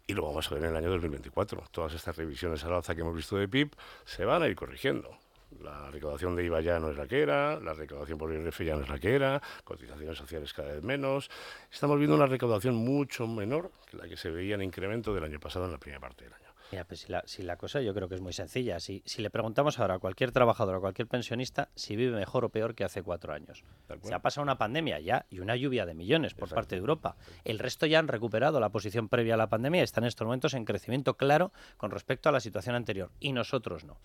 Y 0.06 0.14
lo 0.14 0.24
vamos 0.24 0.52
a 0.52 0.56
ver 0.56 0.66
en 0.66 0.72
el 0.72 0.76
año 0.76 0.90
2024. 0.90 1.64
Todas 1.72 1.94
estas 1.94 2.16
revisiones 2.18 2.64
al 2.66 2.74
alza 2.74 2.94
que 2.94 3.02
hemos 3.02 3.16
visto 3.16 3.38
de 3.38 3.48
PIB 3.48 3.72
se 4.04 4.26
van 4.26 4.44
a 4.44 4.48
ir 4.48 4.56
corrigiendo. 4.56 5.18
La 5.62 5.90
recaudación 5.90 6.36
de 6.36 6.44
IVA 6.44 6.62
ya 6.62 6.80
no 6.80 6.90
es 6.90 6.98
la 6.98 7.08
que 7.08 7.22
era, 7.22 7.60
la 7.60 7.74
recaudación 7.74 8.18
por 8.18 8.34
IRF 8.34 8.62
ya 8.62 8.76
no 8.76 8.82
es 8.82 8.90
la 8.90 9.00
que 9.00 9.16
era, 9.16 9.42
cotizaciones 9.64 10.18
sociales 10.18 10.54
cada 10.54 10.74
vez 10.74 10.84
menos. 10.84 11.30
Estamos 11.72 11.98
viendo 11.98 12.16
una 12.16 12.26
recaudación 12.26 12.76
mucho 12.76 13.28
menor 13.28 13.72
que 13.90 13.98
la 13.98 14.08
que 14.08 14.18
se 14.18 14.30
veía 14.30 14.56
en 14.56 14.64
incremento 14.64 15.14
del 15.14 15.24
año 15.24 15.40
pasado 15.40 15.66
en 15.66 15.72
la 15.72 15.78
primera 15.78 16.00
parte 16.00 16.26
del 16.26 16.34
año. 16.34 16.45
Mira, 16.72 16.84
pues 16.86 17.02
si 17.02 17.12
la, 17.12 17.24
si 17.26 17.44
la, 17.44 17.58
cosa 17.58 17.82
yo 17.82 17.94
creo 17.94 18.10
que 18.10 18.16
es 18.16 18.22
muy 18.22 18.34
sencilla. 18.34 18.80
Si, 18.80 19.04
si, 19.06 19.22
le 19.22 19.30
preguntamos 19.30 19.80
ahora 19.80 19.96
a 19.96 20.00
cualquier 20.00 20.32
trabajador 20.32 20.76
o 20.76 20.78
a 20.78 20.82
cualquier 20.82 21.08
pensionista 21.08 21.70
si 21.76 21.96
vive 21.96 22.16
mejor 22.16 22.46
o 22.46 22.50
peor 22.50 22.76
que 22.76 22.84
hace 22.84 23.04
cuatro 23.04 23.34
años. 23.34 23.64
Se 24.02 24.14
ha 24.14 24.22
pasado 24.22 24.44
una 24.44 24.58
pandemia 24.58 25.00
ya 25.00 25.26
y 25.30 25.40
una 25.40 25.56
lluvia 25.56 25.86
de 25.86 25.94
millones 25.94 26.34
por 26.34 26.50
parte 26.50 26.76
de 26.76 26.80
Europa. 26.80 27.18
El 27.44 27.60
resto 27.60 27.86
ya 27.86 28.00
han 28.00 28.08
recuperado 28.08 28.60
la 28.60 28.70
posición 28.70 29.10
previa 29.10 29.36
a 29.36 29.38
la 29.38 29.50
pandemia 29.50 29.82
y 29.82 29.84
están 29.84 30.04
en 30.04 30.10
estos 30.10 30.26
momentos 30.26 30.54
en 30.54 30.66
crecimiento 30.66 31.16
claro 31.16 31.52
con 31.78 31.92
respecto 31.92 32.30
a 32.30 32.32
la 32.32 32.40
situación 32.40 32.76
anterior. 32.76 33.12
Y 33.20 33.32
nosotros 33.32 33.84
no. 33.84 34.00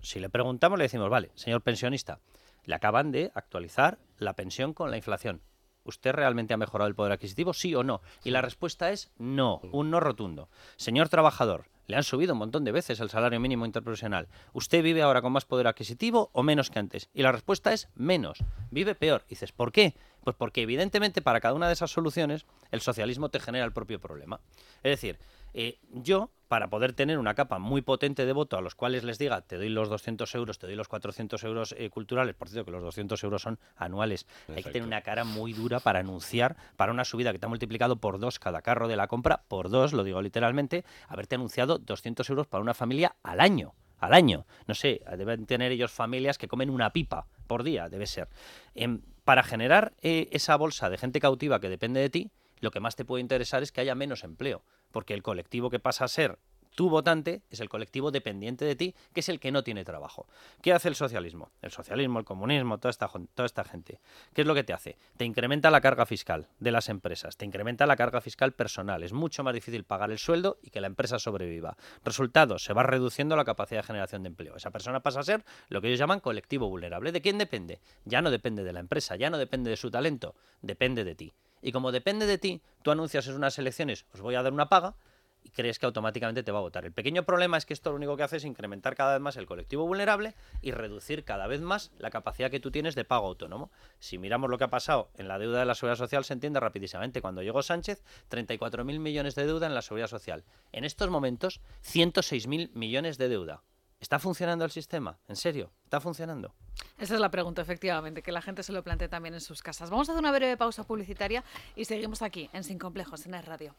Si 0.00 0.20
le 0.20 0.28
preguntamos, 0.28 0.78
le 0.78 0.84
decimos, 0.84 1.10
vale, 1.10 1.30
señor 1.34 1.62
pensionista, 1.62 2.20
le 2.64 2.74
acaban 2.74 3.10
de 3.10 3.30
actualizar 3.34 3.98
la 4.18 4.34
pensión 4.34 4.74
con 4.74 4.90
la 4.90 4.96
inflación. 4.96 5.42
¿Usted 5.84 6.12
realmente 6.12 6.54
ha 6.54 6.58
mejorado 6.58 6.88
el 6.88 6.94
poder 6.94 7.12
adquisitivo, 7.12 7.52
sí 7.52 7.74
o 7.74 7.82
no? 7.82 8.02
Y 8.22 8.30
la 8.30 8.40
respuesta 8.40 8.90
es 8.90 9.10
no, 9.18 9.60
un 9.72 9.90
no 9.90 9.98
rotundo. 9.98 10.48
Señor 10.76 11.08
trabajador, 11.08 11.66
le 11.86 11.96
han 11.96 12.04
subido 12.04 12.32
un 12.32 12.38
montón 12.38 12.64
de 12.64 12.72
veces 12.72 13.00
el 13.00 13.10
salario 13.10 13.40
mínimo 13.40 13.66
interprofesional. 13.66 14.28
¿Usted 14.52 14.82
vive 14.82 15.02
ahora 15.02 15.22
con 15.22 15.32
más 15.32 15.44
poder 15.44 15.66
adquisitivo 15.66 16.30
o 16.32 16.42
menos 16.42 16.70
que 16.70 16.78
antes? 16.78 17.08
Y 17.14 17.22
la 17.22 17.32
respuesta 17.32 17.72
es 17.72 17.88
menos. 17.94 18.38
Vive 18.70 18.94
peor. 18.94 19.24
Dices, 19.28 19.52
¿por 19.52 19.72
qué? 19.72 19.94
Pues 20.24 20.36
porque 20.36 20.62
evidentemente 20.62 21.22
para 21.22 21.40
cada 21.40 21.54
una 21.54 21.66
de 21.66 21.72
esas 21.72 21.90
soluciones 21.90 22.46
el 22.70 22.80
socialismo 22.80 23.28
te 23.28 23.40
genera 23.40 23.64
el 23.64 23.72
propio 23.72 24.00
problema. 24.00 24.40
Es 24.82 24.92
decir, 24.92 25.18
eh, 25.54 25.78
yo, 25.90 26.30
para 26.48 26.68
poder 26.68 26.92
tener 26.92 27.18
una 27.18 27.34
capa 27.34 27.58
muy 27.58 27.82
potente 27.82 28.26
de 28.26 28.32
voto 28.32 28.56
a 28.56 28.60
los 28.60 28.74
cuales 28.74 29.04
les 29.04 29.18
diga, 29.18 29.40
te 29.42 29.56
doy 29.56 29.68
los 29.68 29.88
200 29.88 30.34
euros, 30.34 30.58
te 30.58 30.66
doy 30.66 30.76
los 30.76 30.88
400 30.88 31.42
euros 31.44 31.74
eh, 31.78 31.88
culturales, 31.90 32.34
por 32.34 32.48
cierto 32.48 32.66
que 32.66 32.72
los 32.72 32.82
200 32.82 33.22
euros 33.24 33.42
son 33.42 33.58
anuales, 33.76 34.26
hay 34.48 34.62
que 34.62 34.70
tener 34.70 34.86
una 34.86 35.02
cara 35.02 35.24
muy 35.24 35.52
dura 35.52 35.80
para 35.80 36.00
anunciar, 36.00 36.56
para 36.76 36.92
una 36.92 37.04
subida 37.04 37.32
que 37.32 37.38
te 37.38 37.46
ha 37.46 37.48
multiplicado 37.48 37.96
por 37.96 38.18
dos 38.18 38.38
cada 38.38 38.62
carro 38.62 38.88
de 38.88 38.96
la 38.96 39.06
compra, 39.06 39.44
por 39.48 39.70
dos, 39.70 39.92
lo 39.92 40.04
digo 40.04 40.20
literalmente, 40.20 40.84
haberte 41.08 41.36
anunciado 41.36 41.78
200 41.78 42.28
euros 42.30 42.46
para 42.46 42.62
una 42.62 42.74
familia 42.74 43.16
al 43.22 43.40
año 43.40 43.74
al 44.02 44.14
año. 44.14 44.46
No 44.66 44.74
sé, 44.74 45.00
deben 45.16 45.46
tener 45.46 45.70
ellos 45.70 45.92
familias 45.92 46.36
que 46.36 46.48
comen 46.48 46.70
una 46.70 46.92
pipa 46.92 47.28
por 47.46 47.62
día, 47.62 47.88
debe 47.88 48.06
ser. 48.06 48.28
Em, 48.74 49.00
para 49.24 49.42
generar 49.42 49.94
eh, 50.02 50.28
esa 50.32 50.56
bolsa 50.56 50.90
de 50.90 50.98
gente 50.98 51.20
cautiva 51.20 51.60
que 51.60 51.68
depende 51.68 52.00
de 52.00 52.10
ti, 52.10 52.30
lo 52.62 52.70
que 52.70 52.80
más 52.80 52.96
te 52.96 53.04
puede 53.04 53.20
interesar 53.20 53.62
es 53.62 53.72
que 53.72 53.82
haya 53.82 53.94
menos 53.94 54.24
empleo 54.24 54.64
porque 54.92 55.14
el 55.14 55.22
colectivo 55.22 55.70
que 55.70 55.80
pasa 55.80 56.04
a 56.04 56.08
ser 56.08 56.38
Tu 56.74 56.88
votante 56.88 57.42
es 57.50 57.60
el 57.60 57.68
colectivo 57.68 58.10
dependiente 58.10 58.64
de 58.64 58.74
ti, 58.74 58.94
que 59.12 59.20
es 59.20 59.28
el 59.28 59.40
que 59.40 59.52
no 59.52 59.62
tiene 59.62 59.84
trabajo. 59.84 60.26
¿Qué 60.62 60.72
hace 60.72 60.88
el 60.88 60.94
socialismo? 60.94 61.50
El 61.60 61.70
socialismo, 61.70 62.18
el 62.18 62.24
comunismo, 62.24 62.78
toda 62.78 62.90
esta, 62.90 63.64
gente. 63.64 64.00
¿Qué 64.32 64.40
es 64.40 64.46
lo 64.46 64.54
que 64.54 64.64
te 64.64 64.72
hace? 64.72 64.96
Te 65.18 65.26
incrementa 65.26 65.70
la 65.70 65.82
carga 65.82 66.06
fiscal 66.06 66.48
de 66.60 66.70
las 66.70 66.88
empresas, 66.88 67.36
te 67.36 67.44
incrementa 67.44 67.84
la 67.84 67.96
carga 67.96 68.22
fiscal 68.22 68.52
personal. 68.52 69.02
Es 69.02 69.12
mucho 69.12 69.44
más 69.44 69.52
difícil 69.52 69.84
pagar 69.84 70.10
el 70.10 70.18
sueldo 70.18 70.56
y 70.62 70.70
que 70.70 70.80
la 70.80 70.86
empresa 70.86 71.18
sobreviva. 71.18 71.76
Resultado, 72.06 72.58
se 72.58 72.72
va 72.72 72.84
reduciendo 72.84 73.36
la 73.36 73.44
capacidad 73.44 73.80
de 73.82 73.88
generación 73.88 74.22
de 74.22 74.28
empleo. 74.28 74.56
Esa 74.56 74.70
persona 74.70 75.00
pasa 75.00 75.20
a 75.20 75.24
ser 75.24 75.44
lo 75.68 75.82
que 75.82 75.88
ellos 75.88 75.98
llaman 75.98 76.20
colectivo 76.20 76.70
vulnerable. 76.70 77.12
¿De 77.12 77.20
quién 77.20 77.36
depende? 77.36 77.80
Ya 78.06 78.22
no 78.22 78.30
depende 78.30 78.64
de 78.64 78.72
la 78.72 78.80
empresa, 78.80 79.16
ya 79.16 79.28
no 79.28 79.36
depende 79.36 79.68
de 79.68 79.76
su 79.76 79.90
talento, 79.90 80.34
depende 80.62 81.04
de 81.04 81.14
ti. 81.16 81.34
Y 81.62 81.72
como 81.72 81.92
depende 81.92 82.26
de 82.26 82.38
ti, 82.38 82.60
tú 82.82 82.90
anuncias 82.90 83.26
en 83.28 83.34
unas 83.34 83.58
elecciones, 83.58 84.04
os 84.12 84.20
voy 84.20 84.34
a 84.34 84.42
dar 84.42 84.52
una 84.52 84.68
paga, 84.68 84.96
y 85.44 85.50
crees 85.50 85.78
que 85.78 85.86
automáticamente 85.86 86.42
te 86.42 86.52
va 86.52 86.58
a 86.58 86.62
votar. 86.62 86.84
El 86.84 86.92
pequeño 86.92 87.24
problema 87.24 87.56
es 87.56 87.66
que 87.66 87.74
esto 87.74 87.90
lo 87.90 87.96
único 87.96 88.16
que 88.16 88.22
hace 88.22 88.36
es 88.36 88.44
incrementar 88.44 88.94
cada 88.94 89.14
vez 89.14 89.20
más 89.20 89.36
el 89.36 89.46
colectivo 89.46 89.86
vulnerable 89.86 90.34
y 90.60 90.72
reducir 90.72 91.24
cada 91.24 91.46
vez 91.46 91.60
más 91.60 91.90
la 91.98 92.10
capacidad 92.10 92.50
que 92.50 92.60
tú 92.60 92.70
tienes 92.70 92.94
de 92.94 93.04
pago 93.04 93.26
autónomo. 93.26 93.70
Si 93.98 94.18
miramos 94.18 94.50
lo 94.50 94.58
que 94.58 94.64
ha 94.64 94.70
pasado 94.70 95.10
en 95.16 95.28
la 95.28 95.38
deuda 95.38 95.60
de 95.60 95.66
la 95.66 95.74
seguridad 95.74 95.98
social, 95.98 96.24
se 96.24 96.34
entiende 96.34 96.60
rapidísimamente. 96.60 97.20
Cuando 97.20 97.42
llegó 97.42 97.62
Sánchez, 97.62 98.04
34.000 98.30 98.98
millones 98.98 99.34
de 99.34 99.46
deuda 99.46 99.66
en 99.66 99.74
la 99.74 99.82
seguridad 99.82 100.08
social. 100.08 100.44
En 100.72 100.84
estos 100.84 101.10
momentos, 101.10 101.60
106.000 101.84 102.70
millones 102.74 103.18
de 103.18 103.28
deuda. 103.28 103.62
¿Está 104.02 104.18
funcionando 104.18 104.64
el 104.64 104.72
sistema? 104.72 105.16
¿En 105.28 105.36
serio? 105.36 105.70
¿Está 105.84 106.00
funcionando? 106.00 106.52
Esa 106.98 107.14
es 107.14 107.20
la 107.20 107.30
pregunta, 107.30 107.62
efectivamente, 107.62 108.20
que 108.20 108.32
la 108.32 108.42
gente 108.42 108.64
se 108.64 108.72
lo 108.72 108.82
plantee 108.82 109.08
también 109.08 109.32
en 109.34 109.40
sus 109.40 109.62
casas. 109.62 109.90
Vamos 109.90 110.08
a 110.08 110.12
hacer 110.12 110.20
una 110.20 110.32
breve 110.32 110.56
pausa 110.56 110.82
publicitaria 110.82 111.44
y 111.76 111.84
seguimos 111.84 112.20
aquí, 112.20 112.50
en 112.52 112.64
Sin 112.64 112.80
Complejos, 112.80 113.26
en 113.26 113.34
el 113.34 113.44
radio. 113.44 113.76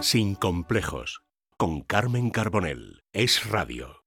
Sin 0.00 0.36
complejos, 0.36 1.22
con 1.56 1.80
Carmen 1.80 2.30
Carbonell. 2.30 3.02
Es 3.12 3.50
radio. 3.50 3.99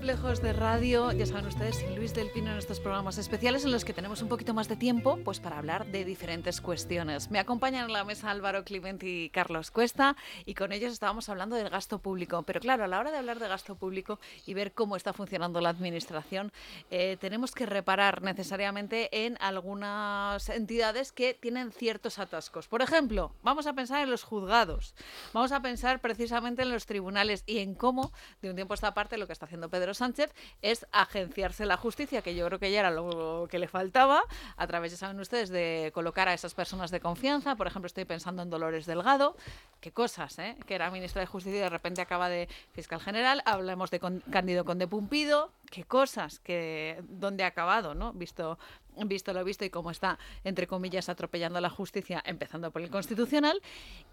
Complejos 0.00 0.40
de 0.40 0.54
Radio, 0.54 1.12
ya 1.12 1.26
saben 1.26 1.44
ustedes, 1.44 1.84
Luis 1.94 2.14
del 2.14 2.30
Pino 2.30 2.50
en 2.50 2.56
estos 2.56 2.80
programas 2.80 3.18
especiales 3.18 3.66
en 3.66 3.70
los 3.70 3.84
que 3.84 3.92
tenemos 3.92 4.22
un 4.22 4.30
poquito 4.30 4.54
más 4.54 4.66
de 4.66 4.76
tiempo 4.76 5.18
pues 5.22 5.40
para 5.40 5.58
hablar 5.58 5.84
de 5.88 6.06
diferentes 6.06 6.62
cuestiones. 6.62 7.30
Me 7.30 7.38
acompañan 7.38 7.84
en 7.84 7.92
la 7.92 8.02
mesa 8.04 8.30
Álvaro 8.30 8.64
Clement 8.64 9.02
y 9.02 9.28
Carlos 9.28 9.70
Cuesta 9.70 10.16
y 10.46 10.54
con 10.54 10.72
ellos 10.72 10.94
estábamos 10.94 11.28
hablando 11.28 11.54
del 11.54 11.68
gasto 11.68 11.98
público. 11.98 12.42
Pero 12.44 12.60
claro, 12.60 12.84
a 12.84 12.86
la 12.86 12.98
hora 12.98 13.10
de 13.10 13.18
hablar 13.18 13.40
de 13.40 13.48
gasto 13.48 13.74
público 13.74 14.18
y 14.46 14.54
ver 14.54 14.72
cómo 14.72 14.96
está 14.96 15.12
funcionando 15.12 15.60
la 15.60 15.68
administración, 15.68 16.50
eh, 16.90 17.18
tenemos 17.20 17.52
que 17.52 17.66
reparar 17.66 18.22
necesariamente 18.22 19.26
en 19.26 19.36
algunas 19.38 20.48
entidades 20.48 21.12
que 21.12 21.34
tienen 21.34 21.72
ciertos 21.72 22.18
atascos. 22.18 22.68
Por 22.68 22.80
ejemplo, 22.80 23.32
vamos 23.42 23.66
a 23.66 23.74
pensar 23.74 24.02
en 24.02 24.10
los 24.10 24.22
juzgados, 24.22 24.94
vamos 25.34 25.52
a 25.52 25.60
pensar 25.60 26.00
precisamente 26.00 26.62
en 26.62 26.70
los 26.70 26.86
tribunales 26.86 27.44
y 27.44 27.58
en 27.58 27.74
cómo 27.74 28.14
de 28.40 28.48
un 28.48 28.56
tiempo 28.56 28.72
a 28.72 28.76
esta 28.76 28.94
parte 28.94 29.18
lo 29.18 29.26
que 29.26 29.34
está 29.34 29.44
haciendo 29.44 29.68
Pedro 29.68 29.89
Sánchez 29.94 30.32
es 30.62 30.86
agenciarse 30.92 31.66
la 31.66 31.76
justicia, 31.76 32.22
que 32.22 32.34
yo 32.34 32.46
creo 32.46 32.58
que 32.58 32.70
ya 32.70 32.80
era 32.80 32.90
lo 32.90 33.48
que 33.50 33.58
le 33.58 33.68
faltaba, 33.68 34.22
a 34.56 34.66
través, 34.66 34.92
ya 34.92 34.98
saben 34.98 35.20
ustedes, 35.20 35.50
de 35.50 35.90
colocar 35.94 36.28
a 36.28 36.34
esas 36.34 36.54
personas 36.54 36.90
de 36.90 37.00
confianza. 37.00 37.56
Por 37.56 37.66
ejemplo, 37.66 37.86
estoy 37.86 38.04
pensando 38.04 38.42
en 38.42 38.50
Dolores 38.50 38.86
Delgado. 38.86 39.36
Qué 39.80 39.92
cosas, 39.92 40.38
¿eh? 40.38 40.56
Que 40.66 40.74
era 40.74 40.90
ministra 40.90 41.20
de 41.20 41.26
Justicia 41.26 41.58
y 41.58 41.62
de 41.62 41.68
repente 41.68 42.02
acaba 42.02 42.28
de 42.28 42.48
fiscal 42.72 43.00
general. 43.00 43.42
Hablemos 43.44 43.90
de 43.90 44.00
Cándido 44.00 44.64
Conde 44.64 44.86
Pumpido. 44.86 45.52
Qué 45.70 45.84
cosas, 45.84 46.40
que 46.40 47.02
dónde 47.08 47.44
ha 47.44 47.48
acabado, 47.48 47.94
¿no? 47.94 48.12
Visto 48.12 48.58
visto 49.06 49.32
lo 49.32 49.44
visto 49.44 49.64
y 49.64 49.70
cómo 49.70 49.90
está, 49.90 50.18
entre 50.44 50.66
comillas, 50.66 51.08
atropellando 51.08 51.60
la 51.60 51.70
justicia, 51.70 52.22
empezando 52.24 52.70
por 52.70 52.82
el 52.82 52.90
constitucional, 52.90 53.60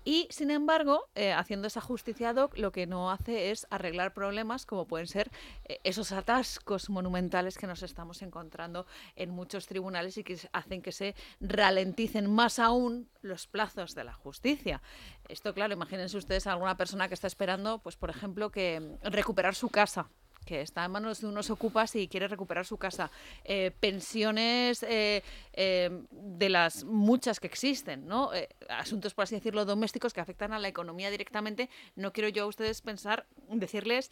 y 0.04 0.28
sin 0.30 0.52
embargo, 0.52 1.10
eh, 1.16 1.34
haciendo 1.34 1.68
esa 1.68 1.82
justicia 1.82 2.34
doc, 2.34 2.58
lo 2.58 2.72
que 2.72 2.88
no 2.88 3.12
hace 3.12 3.52
es 3.52 3.68
arreglar 3.70 4.14
problemas 4.14 4.66
como 4.66 4.86
pueden 4.86 5.08
ser 5.08 5.32
eh, 5.66 5.80
esos 5.84 6.12
atascos 6.12 6.90
monumentales 6.90 7.58
que 7.58 7.68
nos 7.68 7.84
estamos 7.84 8.22
encontrando 8.22 8.86
en 9.16 9.30
muchos 9.30 9.68
tribunales 9.68 10.18
y 10.18 10.24
que 10.24 10.38
hacen 10.54 10.82
que 10.82 10.91
se 10.91 11.16
ralenticen 11.40 12.32
más 12.32 12.60
aún 12.60 13.10
los 13.22 13.48
plazos 13.48 13.95
de 13.95 14.04
la 14.04 14.14
justicia. 14.14 14.82
Esto, 15.28 15.54
claro, 15.54 15.74
imagínense 15.74 16.18
ustedes 16.18 16.48
a 16.48 16.54
alguna 16.54 16.78
persona 16.78 17.08
que 17.08 17.14
está 17.14 17.28
esperando, 17.28 17.80
pues 17.80 17.95
por 17.95 18.10
ejemplo, 18.10 18.52
que 18.52 18.98
recuperar 19.04 19.56
su 19.56 19.70
casa 19.70 20.10
que 20.48 20.61
está 20.61 20.84
en 20.86 20.91
manos 20.91 21.22
de 21.22 21.28
unos 21.28 21.52
ocupas 21.52 21.95
y 21.95 22.07
quiere 22.07 22.28
recuperar 22.28 22.65
su 22.65 22.78
casa. 22.78 23.11
Eh, 23.44 23.72
pensiones 23.80 24.82
eh, 24.82 25.24
eh, 25.53 26.06
de 26.11 26.49
las 26.49 26.86
muchas 26.86 27.40
que 27.40 27.45
existen, 27.45 28.07
¿no? 28.07 28.32
asuntos, 28.69 29.14
por 29.14 29.24
así 29.24 29.36
decirlo, 29.36 29.65
domésticos 29.65 30.14
que 30.14 30.22
afectan 30.22 30.53
a 30.53 30.60
la 30.60 30.69
economía 30.69 31.11
directamente. 31.11 31.69
No 31.95 32.14
quiero 32.14 32.30
yo 32.30 32.45
a 32.45 32.48
ustedes 32.48 32.82
pensar, 32.82 33.28
decirles 33.49 34.10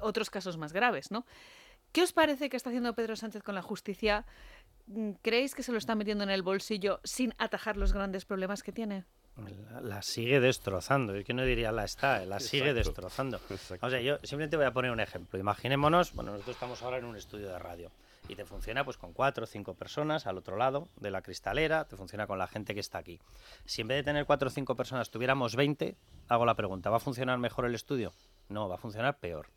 otros 0.00 0.30
casos 0.30 0.56
más 0.56 0.72
graves, 0.72 1.10
¿no? 1.10 1.26
¿Qué 1.92 2.02
os 2.02 2.12
parece 2.12 2.48
que 2.48 2.56
está 2.56 2.70
haciendo 2.70 2.94
Pedro 2.94 3.16
Sánchez 3.16 3.42
con 3.42 3.54
la 3.54 3.62
justicia? 3.62 4.24
¿Creéis 5.22 5.54
que 5.54 5.62
se 5.62 5.72
lo 5.72 5.78
está 5.78 5.94
metiendo 5.94 6.24
en 6.24 6.30
el 6.30 6.42
bolsillo 6.42 7.00
sin 7.04 7.34
atajar 7.38 7.76
los 7.76 7.92
grandes 7.92 8.24
problemas 8.24 8.62
que 8.62 8.72
tiene? 8.72 9.04
La, 9.82 10.02
sigue 10.02 10.38
destrozando. 10.38 11.14
Es 11.14 11.24
que 11.24 11.34
no 11.34 11.44
diría 11.44 11.72
la 11.72 11.84
está, 11.84 12.24
la 12.24 12.40
sigue 12.40 12.72
destrozando. 12.72 13.40
O 13.80 13.90
sea, 13.90 14.00
yo 14.00 14.18
simplemente 14.22 14.56
voy 14.56 14.66
a 14.66 14.72
poner 14.72 14.90
un 14.90 15.00
ejemplo. 15.00 15.38
Imaginémonos, 15.38 16.12
bueno, 16.14 16.32
nosotros 16.32 16.56
estamos 16.56 16.82
ahora 16.82 16.98
en 16.98 17.04
un 17.04 17.16
estudio 17.16 17.48
de 17.48 17.58
radio 17.58 17.90
y 18.28 18.36
te 18.36 18.44
funciona 18.44 18.84
pues 18.84 18.96
con 18.96 19.12
cuatro 19.12 19.44
o 19.44 19.46
cinco 19.46 19.74
personas 19.74 20.26
al 20.26 20.38
otro 20.38 20.56
lado 20.56 20.88
de 20.96 21.10
la 21.10 21.22
cristalera, 21.22 21.84
te 21.84 21.96
funciona 21.96 22.26
con 22.26 22.38
la 22.38 22.46
gente 22.46 22.74
que 22.74 22.80
está 22.80 22.98
aquí. 22.98 23.20
Si 23.64 23.82
en 23.82 23.88
vez 23.88 23.98
de 23.98 24.04
tener 24.04 24.24
cuatro 24.24 24.48
o 24.48 24.50
cinco 24.50 24.76
personas 24.76 25.10
tuviéramos 25.10 25.56
20, 25.56 25.96
hago 26.28 26.46
la 26.46 26.54
pregunta, 26.54 26.90
¿va 26.90 26.96
a 26.98 27.00
funcionar 27.00 27.38
mejor 27.38 27.66
el 27.66 27.74
estudio? 27.74 28.12
No, 28.48 28.68
va 28.68 28.76
a 28.76 28.78
funcionar 28.78 29.18
peor 29.18 29.48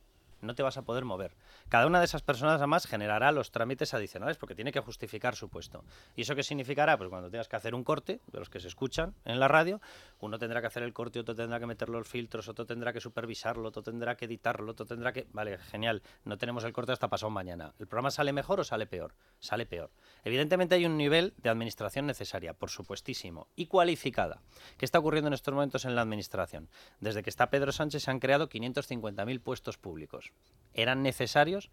no 0.42 0.56
te 0.56 0.64
vas 0.64 0.78
a 0.78 0.84
poder 0.84 1.06
mover. 1.06 1.36
Cada 1.70 1.88
una 1.88 2.00
de 2.00 2.06
esas 2.06 2.22
personas 2.22 2.56
además 2.56 2.88
generará 2.88 3.32
los 3.32 3.52
trámites 3.52 3.94
adicionales 3.94 4.38
porque 4.38 4.56
tiene 4.56 4.72
que 4.72 4.80
justificar 4.80 5.36
su 5.36 5.50
puesto. 5.50 5.84
¿Y 6.16 6.22
eso 6.22 6.36
qué 6.36 6.44
significará? 6.44 6.98
Pues 6.98 7.10
cuando 7.10 7.30
tengas 7.30 7.48
que 7.48 7.56
hacer 7.56 7.76
un 7.76 7.84
corte, 7.84 8.22
de 8.28 8.40
los 8.40 8.50
que 8.50 8.60
se 8.60 8.68
escuchan 8.68 9.16
en 9.26 9.40
la 9.40 9.48
radio, 9.48 9.82
uno 10.20 10.38
tendrá 10.40 10.62
que 10.62 10.68
hacer 10.68 10.84
el 10.84 10.94
corte, 10.94 11.20
otro 11.20 11.36
tendrá 11.36 11.60
que 11.60 11.66
meter 11.66 11.90
los 11.90 12.08
filtros, 12.08 12.48
otro 12.48 12.66
tendrá 12.66 12.94
que 12.94 13.02
supervisarlo, 13.02 13.70
otro 13.70 13.84
tendrá 13.84 14.16
que 14.16 14.26
editarlo, 14.26 14.72
otro 14.72 14.86
tendrá 14.86 15.14
que... 15.14 15.28
Vale, 15.32 15.58
genial, 15.58 16.02
no 16.26 16.38
tenemos 16.38 16.64
el 16.64 16.74
corte 16.74 16.92
hasta 16.92 17.08
pasado 17.08 17.30
mañana. 17.30 17.74
¿El 17.80 17.88
programa 17.88 18.12
sale 18.12 18.34
mejor 18.34 18.60
o 18.60 18.64
sale 18.64 18.88
peor? 18.88 19.16
Sale 19.40 19.66
peor. 19.66 19.92
Evidentemente 20.24 20.76
hay 20.76 20.86
un 20.86 20.98
nivel 20.98 21.34
de 21.38 21.50
administración 21.50 22.06
necesaria, 22.06 22.54
por 22.54 22.70
supuestísimo, 22.70 23.48
y 23.56 23.68
cualificada. 23.68 24.42
¿Qué 24.78 24.86
está 24.86 25.00
ocurriendo 25.00 25.28
en 25.28 25.34
estos 25.34 25.54
momentos 25.54 25.86
en 25.86 25.96
la 25.96 26.02
administración? 26.02 26.70
Desde 27.00 27.24
que 27.24 27.30
está 27.30 27.50
Pedro 27.50 27.72
Sánchez 27.72 28.04
se 28.04 28.12
han 28.12 28.20
creado 28.20 28.50
550.000 28.50 29.42
puestos 29.42 29.78
públicos. 29.78 30.27
Eran 30.74 31.04
necesarios, 31.04 31.70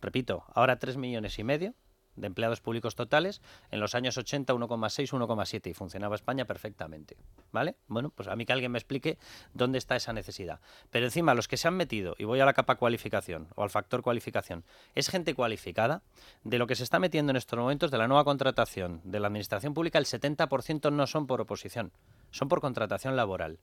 repito, 0.00 0.44
ahora 0.54 0.78
3 0.78 0.96
millones 0.96 1.38
y 1.38 1.44
medio 1.44 1.74
de 2.16 2.26
empleados 2.26 2.60
públicos 2.60 2.94
totales, 2.94 3.40
en 3.70 3.80
los 3.80 3.94
años 3.94 4.16
80 4.16 4.54
1,6, 4.54 5.12
1,7 5.12 5.70
y 5.70 5.74
funcionaba 5.74 6.14
España 6.14 6.44
perfectamente. 6.44 7.16
¿Vale? 7.52 7.76
Bueno, 7.88 8.10
pues 8.10 8.28
a 8.28 8.36
mí 8.36 8.46
que 8.46 8.52
alguien 8.52 8.72
me 8.72 8.78
explique 8.78 9.18
dónde 9.52 9.78
está 9.78 9.96
esa 9.96 10.12
necesidad. 10.12 10.60
Pero 10.90 11.06
encima, 11.06 11.34
los 11.34 11.48
que 11.48 11.56
se 11.56 11.68
han 11.68 11.74
metido, 11.74 12.14
y 12.18 12.24
voy 12.24 12.40
a 12.40 12.44
la 12.44 12.52
capa 12.52 12.76
cualificación 12.76 13.48
o 13.54 13.62
al 13.62 13.70
factor 13.70 14.02
cualificación, 14.02 14.64
es 14.94 15.08
gente 15.08 15.34
cualificada. 15.34 16.02
De 16.42 16.58
lo 16.58 16.66
que 16.66 16.76
se 16.76 16.84
está 16.84 16.98
metiendo 16.98 17.30
en 17.30 17.36
estos 17.36 17.58
momentos 17.58 17.90
de 17.90 17.98
la 17.98 18.08
nueva 18.08 18.24
contratación 18.24 19.00
de 19.04 19.20
la 19.20 19.28
administración 19.28 19.74
pública, 19.74 19.98
el 19.98 20.06
70% 20.06 20.92
no 20.92 21.06
son 21.06 21.26
por 21.26 21.40
oposición, 21.40 21.92
son 22.30 22.48
por 22.48 22.60
contratación 22.60 23.16
laboral. 23.16 23.58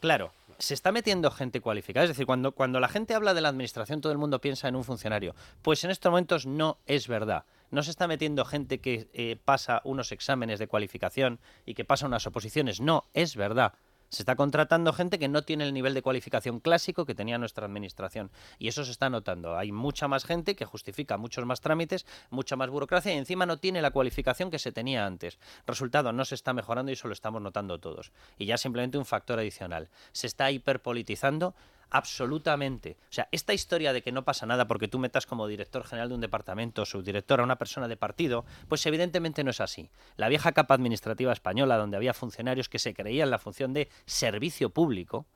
Claro, 0.00 0.32
se 0.58 0.74
está 0.74 0.92
metiendo 0.92 1.30
gente 1.30 1.60
cualificada. 1.60 2.04
Es 2.04 2.10
decir, 2.10 2.26
cuando, 2.26 2.52
cuando 2.52 2.80
la 2.80 2.88
gente 2.88 3.14
habla 3.14 3.34
de 3.34 3.40
la 3.40 3.48
administración, 3.48 4.00
todo 4.00 4.12
el 4.12 4.18
mundo 4.18 4.40
piensa 4.40 4.68
en 4.68 4.76
un 4.76 4.84
funcionario. 4.84 5.34
Pues 5.62 5.84
en 5.84 5.90
estos 5.90 6.10
momentos 6.10 6.46
no 6.46 6.78
es 6.86 7.08
verdad. 7.08 7.44
No 7.70 7.82
se 7.82 7.90
está 7.90 8.08
metiendo 8.08 8.44
gente 8.44 8.78
que 8.80 9.08
eh, 9.12 9.36
pasa 9.44 9.80
unos 9.84 10.10
exámenes 10.10 10.58
de 10.58 10.66
cualificación 10.66 11.38
y 11.66 11.74
que 11.74 11.84
pasa 11.84 12.06
unas 12.06 12.26
oposiciones. 12.26 12.80
No, 12.80 13.04
es 13.14 13.36
verdad. 13.36 13.74
Se 14.08 14.22
está 14.22 14.36
contratando 14.36 14.92
gente 14.92 15.18
que 15.18 15.28
no 15.28 15.42
tiene 15.42 15.64
el 15.64 15.74
nivel 15.74 15.92
de 15.92 16.02
cualificación 16.02 16.60
clásico 16.60 17.04
que 17.04 17.14
tenía 17.14 17.36
nuestra 17.36 17.66
administración. 17.66 18.30
Y 18.58 18.68
eso 18.68 18.84
se 18.84 18.90
está 18.90 19.10
notando. 19.10 19.56
Hay 19.58 19.70
mucha 19.70 20.08
más 20.08 20.24
gente 20.24 20.56
que 20.56 20.64
justifica 20.64 21.18
muchos 21.18 21.44
más 21.44 21.60
trámites, 21.60 22.06
mucha 22.30 22.56
más 22.56 22.70
burocracia 22.70 23.12
y 23.12 23.18
encima 23.18 23.44
no 23.44 23.58
tiene 23.58 23.82
la 23.82 23.90
cualificación 23.90 24.50
que 24.50 24.58
se 24.58 24.72
tenía 24.72 25.04
antes. 25.04 25.38
Resultado, 25.66 26.12
no 26.12 26.24
se 26.24 26.34
está 26.34 26.52
mejorando 26.54 26.90
y 26.90 26.94
eso 26.94 27.08
lo 27.08 27.12
estamos 27.12 27.42
notando 27.42 27.78
todos. 27.78 28.12
Y 28.38 28.46
ya 28.46 28.56
simplemente 28.56 28.98
un 28.98 29.04
factor 29.04 29.38
adicional. 29.38 29.88
Se 30.12 30.26
está 30.26 30.50
hiperpolitizando 30.50 31.54
absolutamente. 31.90 32.96
O 33.02 33.12
sea, 33.12 33.28
esta 33.32 33.54
historia 33.54 33.92
de 33.92 34.02
que 34.02 34.12
no 34.12 34.24
pasa 34.24 34.46
nada 34.46 34.66
porque 34.66 34.88
tú 34.88 34.98
metas 34.98 35.26
como 35.26 35.46
director 35.46 35.84
general 35.84 36.08
de 36.08 36.14
un 36.14 36.20
departamento, 36.20 36.84
subdirector 36.84 37.40
a 37.40 37.44
una 37.44 37.58
persona 37.58 37.88
de 37.88 37.96
partido, 37.96 38.44
pues 38.68 38.84
evidentemente 38.86 39.44
no 39.44 39.50
es 39.50 39.60
así. 39.60 39.90
La 40.16 40.28
vieja 40.28 40.52
capa 40.52 40.74
administrativa 40.74 41.32
española, 41.32 41.76
donde 41.76 41.96
había 41.96 42.14
funcionarios 42.14 42.68
que 42.68 42.78
se 42.78 42.94
creían 42.94 43.30
la 43.30 43.38
función 43.38 43.72
de 43.72 43.88
servicio 44.06 44.70
público, 44.70 45.26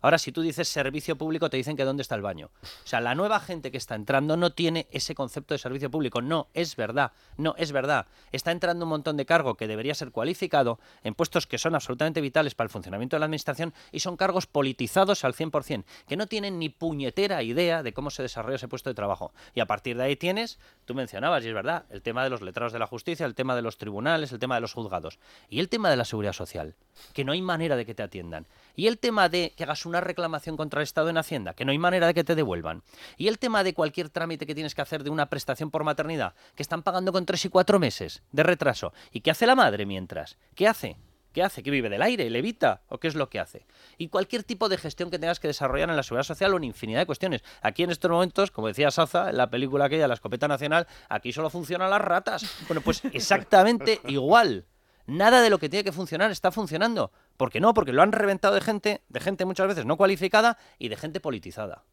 Ahora, 0.00 0.18
si 0.18 0.32
tú 0.32 0.42
dices 0.42 0.68
servicio 0.68 1.16
público, 1.16 1.50
te 1.50 1.56
dicen 1.56 1.76
que 1.76 1.84
dónde 1.84 2.02
está 2.02 2.14
el 2.14 2.22
baño. 2.22 2.50
O 2.62 2.86
sea, 2.86 3.00
la 3.00 3.14
nueva 3.14 3.40
gente 3.40 3.70
que 3.70 3.78
está 3.78 3.94
entrando 3.94 4.36
no 4.36 4.50
tiene 4.50 4.86
ese 4.90 5.14
concepto 5.14 5.54
de 5.54 5.58
servicio 5.58 5.90
público. 5.90 6.22
No, 6.22 6.48
es 6.54 6.76
verdad. 6.76 7.12
No, 7.36 7.54
es 7.58 7.72
verdad. 7.72 8.06
Está 8.32 8.52
entrando 8.52 8.84
un 8.84 8.90
montón 8.90 9.16
de 9.16 9.26
cargo 9.26 9.56
que 9.56 9.66
debería 9.66 9.94
ser 9.94 10.10
cualificado 10.10 10.78
en 11.02 11.14
puestos 11.14 11.46
que 11.46 11.58
son 11.58 11.74
absolutamente 11.74 12.20
vitales 12.20 12.54
para 12.54 12.66
el 12.66 12.70
funcionamiento 12.70 13.16
de 13.16 13.20
la 13.20 13.26
administración 13.26 13.74
y 13.92 14.00
son 14.00 14.16
cargos 14.16 14.46
politizados 14.46 15.24
al 15.24 15.34
100%, 15.34 15.84
que 16.06 16.16
no 16.16 16.26
tienen 16.26 16.58
ni 16.58 16.68
puñetera 16.68 17.42
idea 17.42 17.82
de 17.82 17.92
cómo 17.92 18.10
se 18.10 18.22
desarrolla 18.22 18.56
ese 18.56 18.68
puesto 18.68 18.90
de 18.90 18.94
trabajo. 18.94 19.32
Y 19.54 19.60
a 19.60 19.66
partir 19.66 19.96
de 19.96 20.04
ahí 20.04 20.16
tienes, 20.16 20.58
tú 20.84 20.94
mencionabas, 20.94 21.44
y 21.44 21.48
es 21.48 21.54
verdad, 21.54 21.84
el 21.90 22.02
tema 22.02 22.24
de 22.24 22.30
los 22.30 22.42
letrados 22.42 22.72
de 22.72 22.78
la 22.78 22.86
justicia, 22.86 23.26
el 23.26 23.34
tema 23.34 23.56
de 23.56 23.62
los 23.62 23.78
tribunales, 23.78 24.32
el 24.32 24.38
tema 24.38 24.54
de 24.54 24.60
los 24.60 24.72
juzgados 24.72 25.18
y 25.48 25.60
el 25.60 25.68
tema 25.68 25.90
de 25.90 25.96
la 25.96 26.04
seguridad 26.04 26.32
social, 26.32 26.74
que 27.12 27.24
no 27.24 27.32
hay 27.32 27.42
manera 27.42 27.76
de 27.76 27.86
que 27.86 27.94
te 27.94 28.02
atiendan. 28.02 28.46
Y 28.78 28.86
el 28.86 29.00
tema 29.00 29.28
de 29.28 29.52
que 29.56 29.64
hagas 29.64 29.86
una 29.86 30.00
reclamación 30.00 30.56
contra 30.56 30.80
el 30.80 30.84
Estado 30.84 31.08
en 31.08 31.18
Hacienda, 31.18 31.52
que 31.52 31.64
no 31.64 31.72
hay 31.72 31.78
manera 31.78 32.06
de 32.06 32.14
que 32.14 32.22
te 32.22 32.36
devuelvan. 32.36 32.84
Y 33.16 33.26
el 33.26 33.40
tema 33.40 33.64
de 33.64 33.74
cualquier 33.74 34.08
trámite 34.08 34.46
que 34.46 34.54
tienes 34.54 34.76
que 34.76 34.82
hacer 34.82 35.02
de 35.02 35.10
una 35.10 35.28
prestación 35.28 35.72
por 35.72 35.82
maternidad, 35.82 36.36
que 36.54 36.62
están 36.62 36.84
pagando 36.84 37.10
con 37.10 37.26
tres 37.26 37.44
y 37.44 37.48
cuatro 37.48 37.80
meses 37.80 38.22
de 38.30 38.44
retraso. 38.44 38.92
¿Y 39.10 39.22
qué 39.22 39.32
hace 39.32 39.48
la 39.48 39.56
madre 39.56 39.84
mientras? 39.84 40.38
¿Qué 40.54 40.68
hace? 40.68 40.96
¿Qué 41.32 41.42
hace? 41.42 41.64
¿Que 41.64 41.72
vive 41.72 41.88
del 41.88 42.02
aire? 42.02 42.30
¿Levita? 42.30 42.82
¿O 42.88 42.98
qué 42.98 43.08
es 43.08 43.16
lo 43.16 43.28
que 43.28 43.40
hace? 43.40 43.66
Y 43.96 44.10
cualquier 44.10 44.44
tipo 44.44 44.68
de 44.68 44.78
gestión 44.78 45.10
que 45.10 45.18
tengas 45.18 45.40
que 45.40 45.48
desarrollar 45.48 45.90
en 45.90 45.96
la 45.96 46.04
seguridad 46.04 46.22
social 46.22 46.54
o 46.54 46.56
en 46.58 46.62
infinidad 46.62 47.00
de 47.00 47.06
cuestiones. 47.06 47.42
Aquí 47.62 47.82
en 47.82 47.90
estos 47.90 48.08
momentos, 48.08 48.52
como 48.52 48.68
decía 48.68 48.92
Saza, 48.92 49.30
en 49.30 49.38
la 49.38 49.50
película 49.50 49.86
aquella, 49.86 50.06
La 50.06 50.14
escopeta 50.14 50.46
nacional, 50.46 50.86
aquí 51.08 51.32
solo 51.32 51.50
funcionan 51.50 51.90
las 51.90 52.00
ratas. 52.00 52.48
Bueno, 52.68 52.80
pues 52.82 53.04
exactamente 53.12 54.00
igual. 54.04 54.66
Nada 55.08 55.40
de 55.40 55.48
lo 55.48 55.58
que 55.58 55.68
tiene 55.70 55.84
que 55.84 55.90
funcionar 55.90 56.30
está 56.30 56.52
funcionando. 56.52 57.10
¿Por 57.38 57.50
qué 57.50 57.60
no? 57.60 57.72
Porque 57.72 57.94
lo 57.94 58.02
han 58.02 58.12
reventado 58.12 58.54
de 58.54 58.60
gente, 58.60 59.00
de 59.08 59.20
gente 59.20 59.46
muchas 59.46 59.68
veces 59.68 59.86
no 59.86 59.96
cualificada 59.96 60.58
y 60.78 60.88
de 60.88 60.96
gente 60.96 61.20
politizada. 61.20 61.84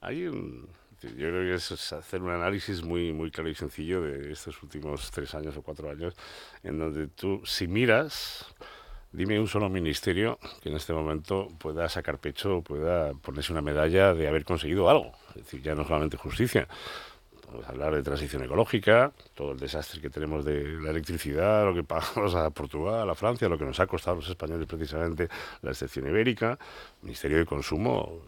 Hay 0.00 0.30
yo 1.02 1.28
creo 1.28 1.42
que 1.42 1.54
es 1.54 1.92
hacer 1.92 2.22
un 2.22 2.30
análisis 2.30 2.84
muy, 2.84 3.12
muy 3.12 3.32
claro 3.32 3.48
y 3.50 3.56
sencillo 3.56 4.02
de 4.02 4.30
estos 4.30 4.62
últimos 4.62 5.10
tres 5.10 5.34
años 5.34 5.56
o 5.56 5.62
cuatro 5.62 5.90
años, 5.90 6.14
en 6.62 6.78
donde 6.78 7.08
tú, 7.08 7.42
si 7.44 7.66
miras, 7.66 8.46
dime 9.10 9.40
un 9.40 9.48
solo 9.48 9.68
ministerio 9.68 10.38
que 10.60 10.68
en 10.68 10.76
este 10.76 10.92
momento 10.92 11.48
pueda 11.58 11.88
sacar 11.88 12.20
pecho 12.20 12.62
pueda 12.62 13.14
ponerse 13.14 13.52
una 13.52 13.62
medalla 13.62 14.14
de 14.14 14.28
haber 14.28 14.44
conseguido 14.44 14.88
algo. 14.88 15.12
Es 15.30 15.44
decir, 15.44 15.62
ya 15.62 15.74
no 15.74 15.84
solamente 15.84 16.16
justicia, 16.16 16.68
A 17.66 17.68
hablar 17.68 17.94
de 17.94 18.02
transición 18.02 18.42
ecológica, 18.42 19.12
todo 19.34 19.52
el 19.52 19.58
desastre 19.58 20.00
que 20.00 20.08
tenemos 20.08 20.44
de 20.44 20.64
la 20.80 20.90
electricidad, 20.90 21.64
lo 21.64 21.74
que 21.74 21.84
pagamos 21.84 22.34
a 22.34 22.50
Portugal, 22.50 23.08
a 23.08 23.14
Francia, 23.14 23.48
lo 23.48 23.58
que 23.58 23.64
nos 23.64 23.78
ha 23.78 23.86
costado 23.86 24.14
a 24.14 24.20
los 24.20 24.28
españoles 24.28 24.66
precisamente 24.66 25.28
la 25.60 25.70
excepción 25.70 26.06
ibérica, 26.08 26.58
Ministerio 27.02 27.38
de 27.38 27.46
Consumo 27.46 28.22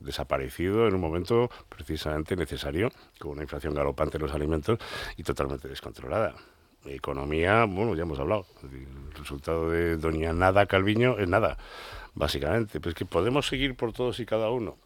desaparecido 0.00 0.86
en 0.86 0.94
un 0.94 1.00
momento 1.00 1.50
precisamente 1.68 2.36
necesario, 2.36 2.90
con 3.18 3.32
una 3.32 3.42
inflación 3.42 3.74
galopante 3.74 4.18
en 4.18 4.24
los 4.24 4.34
alimentos 4.34 4.78
y 5.16 5.22
totalmente 5.22 5.68
descontrolada. 5.68 6.34
Economía, 6.84 7.64
bueno, 7.64 7.94
ya 7.94 8.02
hemos 8.02 8.18
hablado, 8.18 8.46
el 8.62 9.12
resultado 9.14 9.70
de 9.70 9.96
doña 9.96 10.32
Nada 10.32 10.66
Calviño 10.66 11.18
es 11.18 11.28
nada, 11.28 11.56
básicamente. 12.14 12.78
Pues 12.78 12.94
que 12.94 13.04
podemos 13.04 13.46
seguir 13.46 13.74
por 13.74 13.92
todos 13.92 14.20
y 14.20 14.26
cada 14.26 14.50
uno 14.50 14.76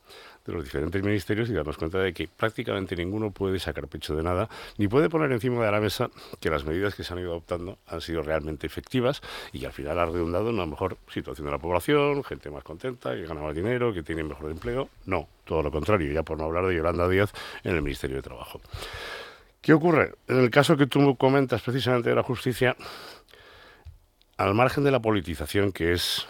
de 0.51 0.57
los 0.57 0.65
diferentes 0.65 1.03
ministerios 1.03 1.49
y 1.49 1.53
darnos 1.53 1.77
cuenta 1.77 1.99
de 1.99 2.13
que 2.13 2.29
prácticamente 2.29 2.97
ninguno 2.97 3.31
puede 3.31 3.59
sacar 3.59 3.89
pecho 3.89 4.15
de 4.15 4.23
nada, 4.23 4.49
ni 4.77 4.89
puede 4.89 5.09
poner 5.09 5.31
encima 5.33 5.65
de 5.65 5.71
la 5.71 5.81
mesa 5.81 6.11
que 6.41 6.51
las 6.51 6.65
medidas 6.65 6.95
que 6.95 7.05
se 7.05 7.13
han 7.13 7.21
ido 7.21 7.31
adoptando 7.31 7.79
han 7.87 8.01
sido 8.01 8.23
realmente 8.23 8.67
efectivas 8.67 9.23
y 9.53 9.65
al 9.65 9.73
final 9.73 9.99
ha 9.99 10.07
redundado 10.07 10.51
en 10.51 10.57
una 10.57 10.67
mejor 10.67 10.97
situación 11.09 11.47
de 11.47 11.53
la 11.53 11.59
población, 11.59 12.25
gente 12.25 12.51
más 12.51 12.65
contenta, 12.65 13.15
que 13.15 13.23
gana 13.23 13.41
más 13.41 13.55
dinero, 13.55 13.93
que 13.95 14.03
tiene 14.03 14.25
mejor 14.25 14.51
empleo. 14.51 14.89
No, 15.07 15.29
todo 15.45 15.63
lo 15.63 15.71
contrario, 15.71 16.13
ya 16.13 16.23
por 16.23 16.39
no 16.39 16.45
hablar 16.45 16.67
de 16.67 16.75
Yolanda 16.75 17.09
Díaz 17.09 17.33
en 17.65 17.75
el 17.75 17.83
Ministerio 17.83 18.17
de 18.17 18.23
Trabajo. 18.23 18.61
¿Qué 19.61 19.73
ocurre? 19.73 20.15
En 20.27 20.39
el 20.39 20.51
caso 20.51 20.77
que 20.77 20.87
tú 20.87 21.17
comentas 21.17 21.63
precisamente 21.63 22.09
de 22.09 22.17
la 22.17 22.23
justicia, 22.23 22.77
al 24.37 24.55
margen 24.55 24.85
de 24.85 24.91
la 24.91 25.01
politización 25.01 25.71
que 25.71 25.93
es 25.93 26.27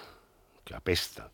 que 0.65 0.75
apesta 0.75 1.31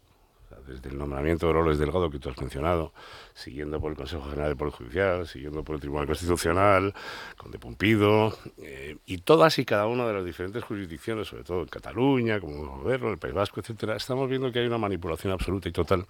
desde 0.67 0.89
el 0.91 0.99
nombramiento 0.99 1.47
de 1.47 1.55
Loles 1.55 1.79
Delgado 1.79 2.11
que 2.11 2.19
tú 2.19 2.29
has 2.29 2.39
mencionado, 2.39 2.93
siguiendo 3.35 3.81
por 3.81 3.93
el 3.93 3.97
Consejo 3.97 4.25
General 4.25 4.49
del 4.49 4.57
Poder 4.57 4.75
Judicial, 4.75 5.27
siguiendo 5.27 5.63
por 5.63 5.77
el 5.77 5.81
Tribunal 5.81 6.07
Constitucional, 6.07 6.95
con 7.37 7.51
De 7.51 7.59
Pompido, 7.59 8.37
eh, 8.59 8.97
y 9.07 9.19
todas 9.19 9.59
y 9.59 9.65
cada 9.65 9.87
una 9.87 10.07
de 10.07 10.15
las 10.15 10.25
diferentes 10.25 10.65
jurisdicciones, 10.65 11.29
sobre 11.29 11.45
todo 11.45 11.63
en 11.63 11.69
Cataluña, 11.69 12.41
como 12.41 12.63
el 12.63 12.83
Gobierno, 12.83 13.11
el 13.11 13.19
País 13.19 13.35
Vasco, 13.35 13.61
etcétera, 13.61 13.97
estamos 13.97 14.29
viendo 14.29 14.51
que 14.51 14.61
hay 14.61 14.67
una 14.67 14.79
manipulación 14.79 15.33
absoluta 15.33 15.69
y 15.69 15.73
total 15.73 16.07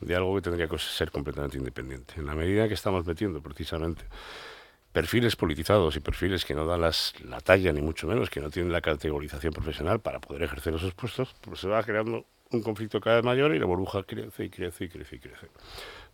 de 0.00 0.16
algo 0.16 0.34
que 0.34 0.42
tendría 0.42 0.68
que 0.68 0.78
ser 0.78 1.10
completamente 1.10 1.58
independiente. 1.58 2.14
En 2.16 2.26
la 2.26 2.34
medida 2.34 2.68
que 2.68 2.74
estamos 2.74 3.06
metiendo 3.06 3.40
precisamente 3.40 4.04
perfiles 4.92 5.36
politizados 5.36 5.96
y 5.96 6.00
perfiles 6.00 6.44
que 6.44 6.54
no 6.54 6.66
dan 6.66 6.82
las, 6.82 7.14
la 7.24 7.40
talla, 7.40 7.72
ni 7.72 7.80
mucho 7.80 8.06
menos, 8.06 8.28
que 8.28 8.40
no 8.40 8.50
tienen 8.50 8.72
la 8.72 8.80
categorización 8.80 9.52
profesional 9.52 10.00
para 10.00 10.20
poder 10.20 10.42
ejercer 10.42 10.74
esos 10.74 10.94
puestos, 10.94 11.34
pues 11.40 11.60
se 11.60 11.68
va 11.68 11.82
creando 11.82 12.26
un 12.52 12.62
conflicto 12.62 13.00
cada 13.00 13.16
vez 13.16 13.24
mayor 13.24 13.54
y 13.54 13.58
la 13.58 13.66
burbuja 13.66 14.02
crece 14.02 14.44
y 14.44 14.50
crece 14.50 14.84
y 14.84 14.88
crece 14.88 15.16
y 15.16 15.18
crece. 15.18 15.48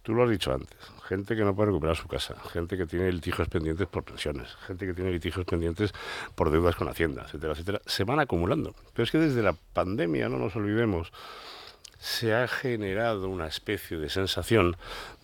Tú 0.03 0.15
lo 0.15 0.23
has 0.23 0.31
dicho 0.31 0.53
antes, 0.53 0.79
gente 1.07 1.37
que 1.37 1.43
no 1.43 1.55
puede 1.55 1.67
recuperar 1.67 1.97
su 1.97 2.09
casa, 2.09 2.35
gente 2.53 2.77
que 2.77 2.87
tiene 2.87 3.13
litigios 3.13 3.49
pendientes 3.49 3.87
por 3.89 4.05
pensiones, 4.05 4.55
gente 4.67 4.87
que 4.87 4.95
tiene 4.95 5.11
litigios 5.11 5.45
pendientes 5.45 5.93
por 6.35 6.51
deudas 6.51 6.77
con 6.77 6.89
Hacienda, 6.89 7.25
etcétera, 7.27 7.53
etcétera, 7.53 7.81
se 7.85 8.05
van 8.05 8.21
acumulando. 8.21 8.75
Pero 8.95 9.05
es 9.05 9.11
que 9.11 9.19
desde 9.19 9.43
la 9.43 9.53
pandemia, 9.53 10.29
no 10.29 10.39
nos 10.39 10.57
olvidemos, 10.57 11.13
se 11.99 12.35
ha 12.35 12.47
generado 12.47 13.29
una 13.29 13.47
especie 13.47 13.99
de 13.99 14.09
sensación 14.09 14.77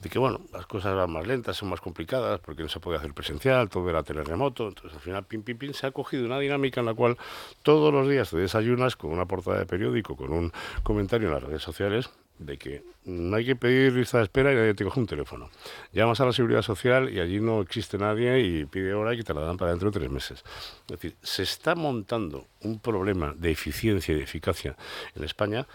de 0.03 0.09
que, 0.09 0.19
bueno, 0.19 0.41
las 0.53 0.67
cosas 0.67 0.95
van 0.95 1.11
más 1.11 1.27
lentas, 1.27 1.57
son 1.57 1.69
más 1.69 1.81
complicadas, 1.81 2.41
porque 2.41 2.63
no 2.63 2.69
se 2.69 2.81
puede 2.81 2.99
hacer 2.99 3.15
presencial, 3.15 3.69
todo 3.69 3.89
era 3.89 4.03
teleremoto, 4.03 4.69
entonces 4.69 4.95
al 4.95 5.01
final, 5.01 5.25
pim, 5.25 5.43
pim, 5.43 5.57
pim, 5.57 5.73
se 5.73 5.87
ha 5.87 5.93
cogido 5.93 6.27
una 6.27 6.39
dinámica 6.39 6.81
en 6.81 6.87
la 6.87 6.95
cual 6.95 7.17
todos 7.63 7.93
los 7.93 8.09
días 8.09 8.31
te 8.31 8.39
desayunas 8.39 8.97
con 8.97 9.13
una 9.13 9.27
portada 9.27 9.59
de 9.59 9.67
periódico, 9.67 10.17
con 10.17 10.33
un 10.33 10.53
comentario 10.83 11.29
en 11.29 11.35
las 11.35 11.43
redes 11.43 11.63
sociales, 11.63 12.11
de 12.39 12.59
que 12.59 12.83
no 13.05 13.37
hay 13.37 13.45
que 13.45 13.55
pedir 13.55 13.93
lista 13.93 14.19
de 14.19 14.25
espera 14.25 14.53
y 14.53 14.57
nadie 14.57 14.75
te 14.75 14.85
coge 14.85 14.99
un 14.99 15.07
teléfono. 15.07 15.51
Llamas 15.93 16.21
a 16.21 16.27
la 16.27 16.33
seguridad 16.33 16.63
social 16.63 17.13
y 17.13 17.21
allí 17.21 17.41
no 17.41 17.61
existe 17.61 17.97
nadie 17.97 18.41
y 18.41 18.65
pide 18.65 18.93
hora 18.95 19.15
y 19.15 19.23
te 19.23 19.33
la 19.33 19.43
dan 19.43 19.57
para 19.57 19.71
dentro 19.71 19.91
de 19.91 20.01
tres 20.01 20.11
meses. 20.11 20.43
Es 20.87 20.89
decir, 20.89 21.17
se 21.23 21.45
está 21.45 21.75
montando 21.75 22.47
un 22.63 22.81
problema 22.81 23.35
de 23.37 23.53
eficiencia 23.53 24.13
y 24.13 24.19
de 24.19 24.25
eficacia 24.25 24.77
en 25.15 25.25
España 25.25 25.67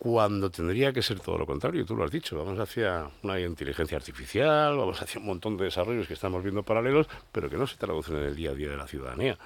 cuando 0.00 0.50
tendría 0.50 0.94
que 0.94 1.02
ser 1.02 1.20
todo 1.20 1.36
lo 1.36 1.44
contrario, 1.44 1.84
tú 1.84 1.94
lo 1.94 2.04
has 2.04 2.10
dicho, 2.10 2.34
vamos 2.34 2.58
hacia 2.58 3.10
una 3.22 3.38
inteligencia 3.38 3.98
artificial, 3.98 4.74
vamos 4.78 5.02
hacia 5.02 5.20
un 5.20 5.26
montón 5.26 5.58
de 5.58 5.64
desarrollos 5.64 6.08
que 6.08 6.14
estamos 6.14 6.42
viendo 6.42 6.62
paralelos, 6.62 7.06
pero 7.30 7.50
que 7.50 7.58
no 7.58 7.66
se 7.66 7.76
traducen 7.76 8.16
en 8.16 8.22
el 8.22 8.34
día 8.34 8.52
a 8.52 8.54
día 8.54 8.70
de 8.70 8.78
la 8.78 8.86
ciudadanía. 8.86 9.36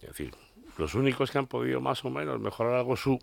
Es 0.00 0.08
decir, 0.08 0.32
los 0.78 0.96
únicos 0.96 1.30
que 1.30 1.38
han 1.38 1.46
podido 1.46 1.80
más 1.80 2.04
o 2.04 2.10
menos 2.10 2.40
mejorar 2.40 2.74
algo 2.74 2.96
su, 2.96 3.20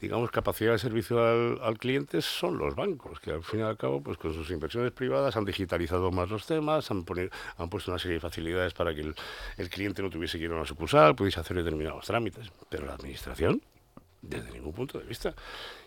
digamos, 0.00 0.32
capacidad 0.32 0.72
de 0.72 0.80
servicio 0.80 1.24
al, 1.62 1.78
cliente 1.78 2.22
son 2.22 2.58
los 2.58 2.74
bancos, 2.74 3.20
que 3.20 3.30
al 3.30 3.44
fin 3.44 3.60
y 3.60 3.62
al 3.62 3.76
cabo, 3.76 4.02
pues 4.02 4.18
con 4.18 4.34
sus 4.34 4.50
inversiones 4.50 4.90
privadas 4.90 5.36
han 5.36 5.44
digitalizado 5.44 6.10
más 6.10 6.28
los 6.28 6.44
temas, 6.44 6.90
han, 6.90 7.04
han 7.56 7.70
puesto 7.70 7.92
una 7.92 8.00
serie 8.00 8.16
de 8.16 8.20
facilidades 8.20 8.74
para 8.74 8.92
que 8.92 9.02
el, 9.02 9.14
el 9.58 9.70
cliente 9.70 10.02
no 10.02 10.10
tuviese 10.10 10.38
que 10.38 10.46
ir 10.46 10.50
a 10.50 10.56
una 10.56 10.66
sucursal, 10.66 11.14
pudiese 11.14 11.38
hacer 11.38 11.56
determinados 11.56 12.04
trámites, 12.04 12.50
pero 12.68 12.86
la 12.86 12.94
administración 12.94 13.62
desde 14.22 14.50
ningún 14.52 14.72
punto 14.72 14.98
de 14.98 15.04
vista. 15.04 15.34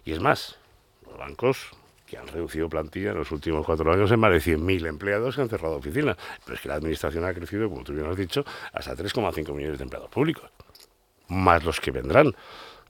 Y 0.06 0.12
es 0.12 0.20
más, 0.20 0.58
los 1.06 1.18
bancos 1.18 1.72
que 2.06 2.18
han 2.18 2.28
reducido 2.28 2.70
plantilla 2.70 3.12
en 3.12 3.18
los 3.18 3.32
últimos 3.32 3.66
cuatro 3.66 3.92
años 3.92 4.12
en 4.12 4.20
más 4.20 4.32
de 4.32 4.38
100.000 4.38 4.88
empleados 4.88 5.36
que 5.36 5.42
han 5.42 5.50
cerrado 5.50 5.76
oficinas. 5.76 6.18
Pero 6.44 6.56
es 6.56 6.62
que 6.62 6.70
la 6.70 6.76
administración 6.76 7.26
ha 7.26 7.34
crecido, 7.34 7.70
como 7.70 7.84
tú 7.84 7.94
bien 7.94 8.08
has 8.08 8.18
dicho, 8.18 8.46
hasta 8.72 8.96
3,5 8.96 9.54
millones 9.54 9.78
de 9.78 9.84
empleados 9.84 10.10
públicos. 10.10 10.50
Más 11.30 11.64
los 11.64 11.80
que 11.80 11.92
vendrán 11.92 12.36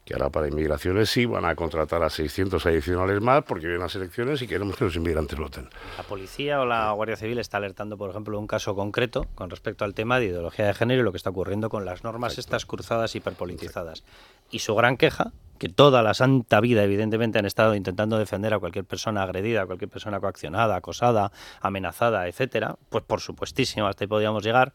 que 0.05 0.13
ahora 0.13 0.29
para 0.29 0.47
inmigraciones 0.47 1.09
sí 1.09 1.25
van 1.25 1.45
a 1.45 1.55
contratar 1.55 2.03
a 2.03 2.09
600 2.09 2.65
adicionales 2.65 3.21
más 3.21 3.43
porque 3.43 3.67
vienen 3.67 3.81
las 3.81 3.95
elecciones 3.95 4.41
y 4.41 4.47
queremos 4.47 4.75
que 4.75 4.83
los 4.85 4.95
inmigrantes 4.95 5.39
voten. 5.39 5.69
La 5.97 6.03
policía 6.03 6.59
o 6.61 6.65
la 6.65 6.91
Guardia 6.91 7.15
Civil 7.15 7.37
está 7.39 7.57
alertando, 7.57 7.97
por 7.97 8.09
ejemplo, 8.09 8.37
un 8.37 8.47
caso 8.47 8.75
concreto 8.75 9.27
con 9.35 9.49
respecto 9.49 9.85
al 9.85 9.93
tema 9.93 10.19
de 10.19 10.25
ideología 10.25 10.65
de 10.65 10.73
género 10.73 11.01
y 11.01 11.03
lo 11.03 11.11
que 11.11 11.17
está 11.17 11.29
ocurriendo 11.29 11.69
con 11.69 11.85
las 11.85 12.03
normas 12.03 12.37
estas 12.37 12.65
cruzadas 12.65 13.15
hiperpolitizadas. 13.15 14.03
Y 14.51 14.59
su 14.59 14.75
gran 14.75 14.97
queja, 14.97 15.31
que 15.57 15.69
toda 15.69 16.03
la 16.03 16.13
santa 16.13 16.59
vida 16.59 16.83
evidentemente 16.83 17.39
han 17.39 17.45
estado 17.45 17.73
intentando 17.75 18.17
defender 18.17 18.53
a 18.53 18.59
cualquier 18.59 18.83
persona 18.83 19.23
agredida, 19.23 19.61
a 19.61 19.65
cualquier 19.65 19.89
persona 19.89 20.19
coaccionada, 20.19 20.75
acosada, 20.75 21.31
amenazada, 21.61 22.27
etcétera, 22.27 22.75
pues 22.89 23.03
por 23.05 23.21
supuestísimo, 23.21 23.87
hasta 23.87 24.03
ahí 24.03 24.07
podríamos 24.07 24.43
llegar. 24.43 24.73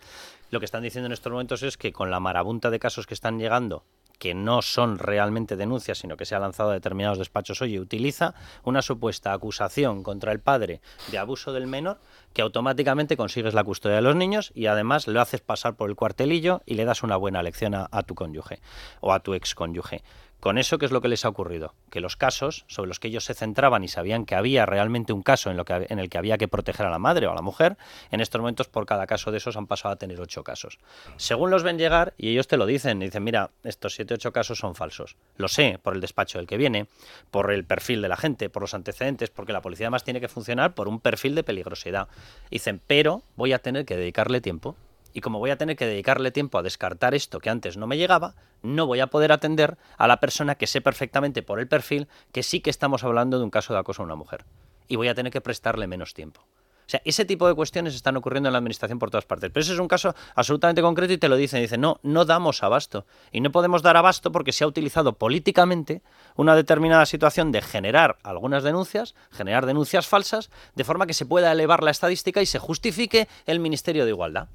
Lo 0.51 0.61
que 0.61 0.65
están 0.65 0.83
diciendo 0.83 1.07
en 1.07 1.13
estos 1.13 1.31
momentos 1.31 1.63
es 1.63 1.77
que 1.77 1.93
con 1.93 2.11
la 2.11 2.21
marabunta 2.21 2.71
de 2.71 2.79
casos 2.79 3.07
que 3.07 3.13
están 3.13 3.39
llegando 3.39 3.85
que 4.19 4.35
no 4.35 4.63
son 4.63 4.99
realmente 4.99 5.57
denuncias, 5.57 5.99
sino 5.99 6.17
que 6.17 6.27
se 6.27 6.35
ha 6.35 6.39
lanzado 6.39 6.71
a 6.71 6.75
determinados 6.75 7.19
despachos, 7.19 7.63
oye, 7.63 7.81
utiliza 7.81 8.35
una 8.65 8.83
supuesta 8.83 9.33
acusación 9.33 10.03
contra 10.03 10.33
el 10.33 10.41
padre 10.41 10.81
de 11.11 11.19
abuso 11.19 11.53
del 11.53 11.67
menor, 11.67 11.99
que 12.33 12.43
automáticamente 12.43 13.17
consigues 13.17 13.55
la 13.55 13.65
custodia 13.65 13.97
de 13.97 14.03
los 14.03 14.17
niños 14.17 14.53
y 14.55 14.67
además 14.67 15.07
lo 15.07 15.21
haces 15.21 15.41
pasar 15.41 15.75
por 15.75 15.89
el 15.89 15.97
cuartelillo 15.97 16.63
y 16.67 16.75
le 16.75 16.85
das 16.85 17.03
una 17.03 17.17
buena 17.17 17.43
lección 17.43 17.75
a, 17.75 18.03
tu 18.03 18.15
cónyuge 18.15 18.61
o 19.01 19.13
a 19.13 19.21
tu 19.21 19.35
ex 19.35 19.55
cónyuge. 19.55 20.03
Con 20.41 20.57
eso, 20.57 20.79
¿qué 20.79 20.87
es 20.87 20.93
lo 20.93 21.01
que 21.01 21.09
les 21.09 21.25
ha 21.25 21.29
ocurrido? 21.29 21.75
Que 21.91 22.01
los 22.01 22.17
casos 22.17 22.65
sobre 22.69 22.87
los 22.87 23.01
que 23.01 23.09
ellos 23.09 23.25
se 23.25 23.35
centraban 23.35 23.83
y 23.83 23.89
sabían 23.89 24.25
que 24.25 24.37
había 24.37 24.67
realmente 24.67 25.13
un 25.13 25.23
caso 25.23 25.51
en, 25.51 25.59
el 25.99 26.09
que 26.09 26.19
había 26.19 26.39
que 26.39 26.47
proteger 26.47 26.87
a 26.87 26.91
la 26.91 27.01
madre 27.01 27.27
o 27.27 27.33
a 27.33 27.35
la 27.35 27.43
mujer, 27.43 27.77
en 28.13 28.21
estos 28.21 28.41
momentos 28.41 28.69
por 28.69 28.87
cada 28.87 29.09
caso 29.09 29.33
de 29.33 29.39
esos 29.39 29.57
han 29.57 29.67
pasado 29.67 29.95
a 29.95 29.97
tener 29.97 30.21
ocho 30.21 30.45
casos. 30.45 30.79
Según 31.17 31.51
los 31.51 31.65
ven 31.65 31.77
llegar, 31.77 32.15
y 32.17 32.31
ellos 32.31 32.47
te 32.47 32.57
lo 32.57 32.67
dicen, 32.67 33.01
dicen, 33.01 33.25
mira, 33.25 33.51
estos 33.65 33.95
siete 33.95 34.15
ocho 34.15 34.33
casos 34.33 34.59
son 34.59 34.77
falsos. 34.77 35.17
Lo 35.37 35.49
sé 35.49 35.81
por 35.83 35.95
el 35.95 36.01
despacho 36.01 36.39
del 36.39 36.47
que 36.47 36.57
viene, 36.57 36.87
por 37.33 37.51
el 37.51 37.65
perfil 37.65 38.01
de 38.01 38.09
la 38.09 38.17
gente, 38.17 38.49
por 38.49 38.63
los 38.63 38.75
antecedentes, 38.75 39.31
porque 39.31 39.53
la 39.53 39.61
policía 39.61 39.87
además 39.87 40.05
tiene 40.05 40.21
que 40.21 40.29
funcionar 40.29 40.75
por 40.75 40.87
un 40.87 41.01
perfil 41.01 41.35
de 41.35 41.43
peligrosidad. 41.43 42.07
Dicen, 42.49 42.81
pero 42.87 43.23
voy 43.35 43.53
a 43.55 43.59
tener 43.59 43.85
que 43.85 43.97
dedicarle 43.97 44.41
tiempo 44.41 44.77
y 45.19 45.21
como 45.21 45.41
voy 45.41 45.51
a 45.51 45.59
tener 45.59 45.75
que 45.75 45.85
dedicarle 45.85 46.31
tiempo 46.31 46.59
a 46.59 46.63
descartar 46.63 47.13
esto 47.13 47.41
que 47.41 47.51
antes 47.51 47.77
no 47.77 47.89
me 47.89 47.97
llegaba, 47.97 48.37
no 48.63 48.87
voy 48.87 49.01
a 49.01 49.09
poder 49.09 49.33
atender 49.33 49.77
a 49.97 50.07
la 50.07 50.21
persona 50.21 50.55
que 50.55 50.69
sé 50.69 50.81
perfectamente 50.81 51.43
por 51.43 51.59
el 51.59 51.67
perfil 51.67 52.07
que 52.31 52.45
sí 52.45 52.61
que 52.61 52.71
estamos 52.71 53.03
hablando 53.03 53.39
de 53.39 53.45
un 53.45 53.51
caso 53.51 53.73
de 53.73 53.81
acoso 53.81 54.03
a 54.03 54.05
una 54.05 54.15
mujer. 54.15 54.45
Y 54.87 54.95
voy 54.95 55.09
a 55.09 55.17
tener 55.17 55.33
que 55.33 55.41
prestarle 55.41 55.89
menos 55.89 56.15
tiempo. 56.15 56.41
O 56.43 56.91
sea, 56.91 57.03
ese 57.05 57.25
tipo 57.25 57.49
de 57.49 57.55
cuestiones 57.55 57.97
están 57.97 58.17
ocurriendo 58.17 58.49
en 58.49 58.53
la 58.53 58.59
administración 58.59 59.01
por 59.01 59.11
todas 59.11 59.27
partes. 59.27 59.51
Pero 59.53 59.61
ese 59.63 59.75
es 59.75 59.79
un 59.81 59.89
caso 59.89 60.15
absolutamente 60.37 60.81
concreto 60.83 61.13
y 61.13 61.19
te 61.19 61.29
lo 61.29 61.37
dicen. 61.37 61.61
Dicen, 61.61 61.81
no, 61.81 61.99
no 62.05 62.25
damos 62.25 62.63
abasto. 62.63 63.05
Y 63.33 63.43
no 63.43 63.51
podemos 63.51 63.83
dar 63.83 63.97
abasto 63.97 64.31
porque 64.33 64.53
se 64.53 64.65
ha 64.65 64.69
utilizado 64.69 65.15
políticamente 65.15 66.01
una 66.37 66.55
determinada 66.55 67.05
situación 67.05 67.53
de 67.53 67.61
generar 67.61 68.19
algunas 68.23 68.63
denuncias, 68.63 69.17
generar 69.31 69.67
denuncias 69.67 70.07
falsas, 70.07 70.49
de 70.77 70.85
forma 70.85 71.07
que 71.07 71.13
se 71.13 71.27
pueda 71.27 71.53
elevar 71.53 71.83
la 71.83 71.91
estadística 71.91 72.41
y 72.41 72.47
se 72.47 72.59
justifique 72.61 73.29
el 73.45 73.61
Ministerio 73.61 74.05
de 74.05 74.13
Igualdad. 74.13 74.49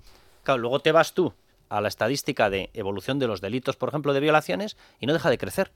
Claro, 0.44 0.60
luego 0.60 0.80
te 0.80 0.92
vas 0.92 1.14
tú 1.14 1.34
a 1.70 1.82
la 1.82 1.88
estadística 1.88 2.50
de 2.50 2.70
evolución 2.74 3.18
de 3.20 3.28
los 3.28 3.42
delitos, 3.42 3.76
por 3.76 3.90
ejemplo, 3.90 4.14
de 4.14 4.20
violaciones, 4.20 4.78
y 5.00 5.08
no 5.08 5.14
deja 5.14 5.30
de 5.30 5.38
crecer. 5.38 5.72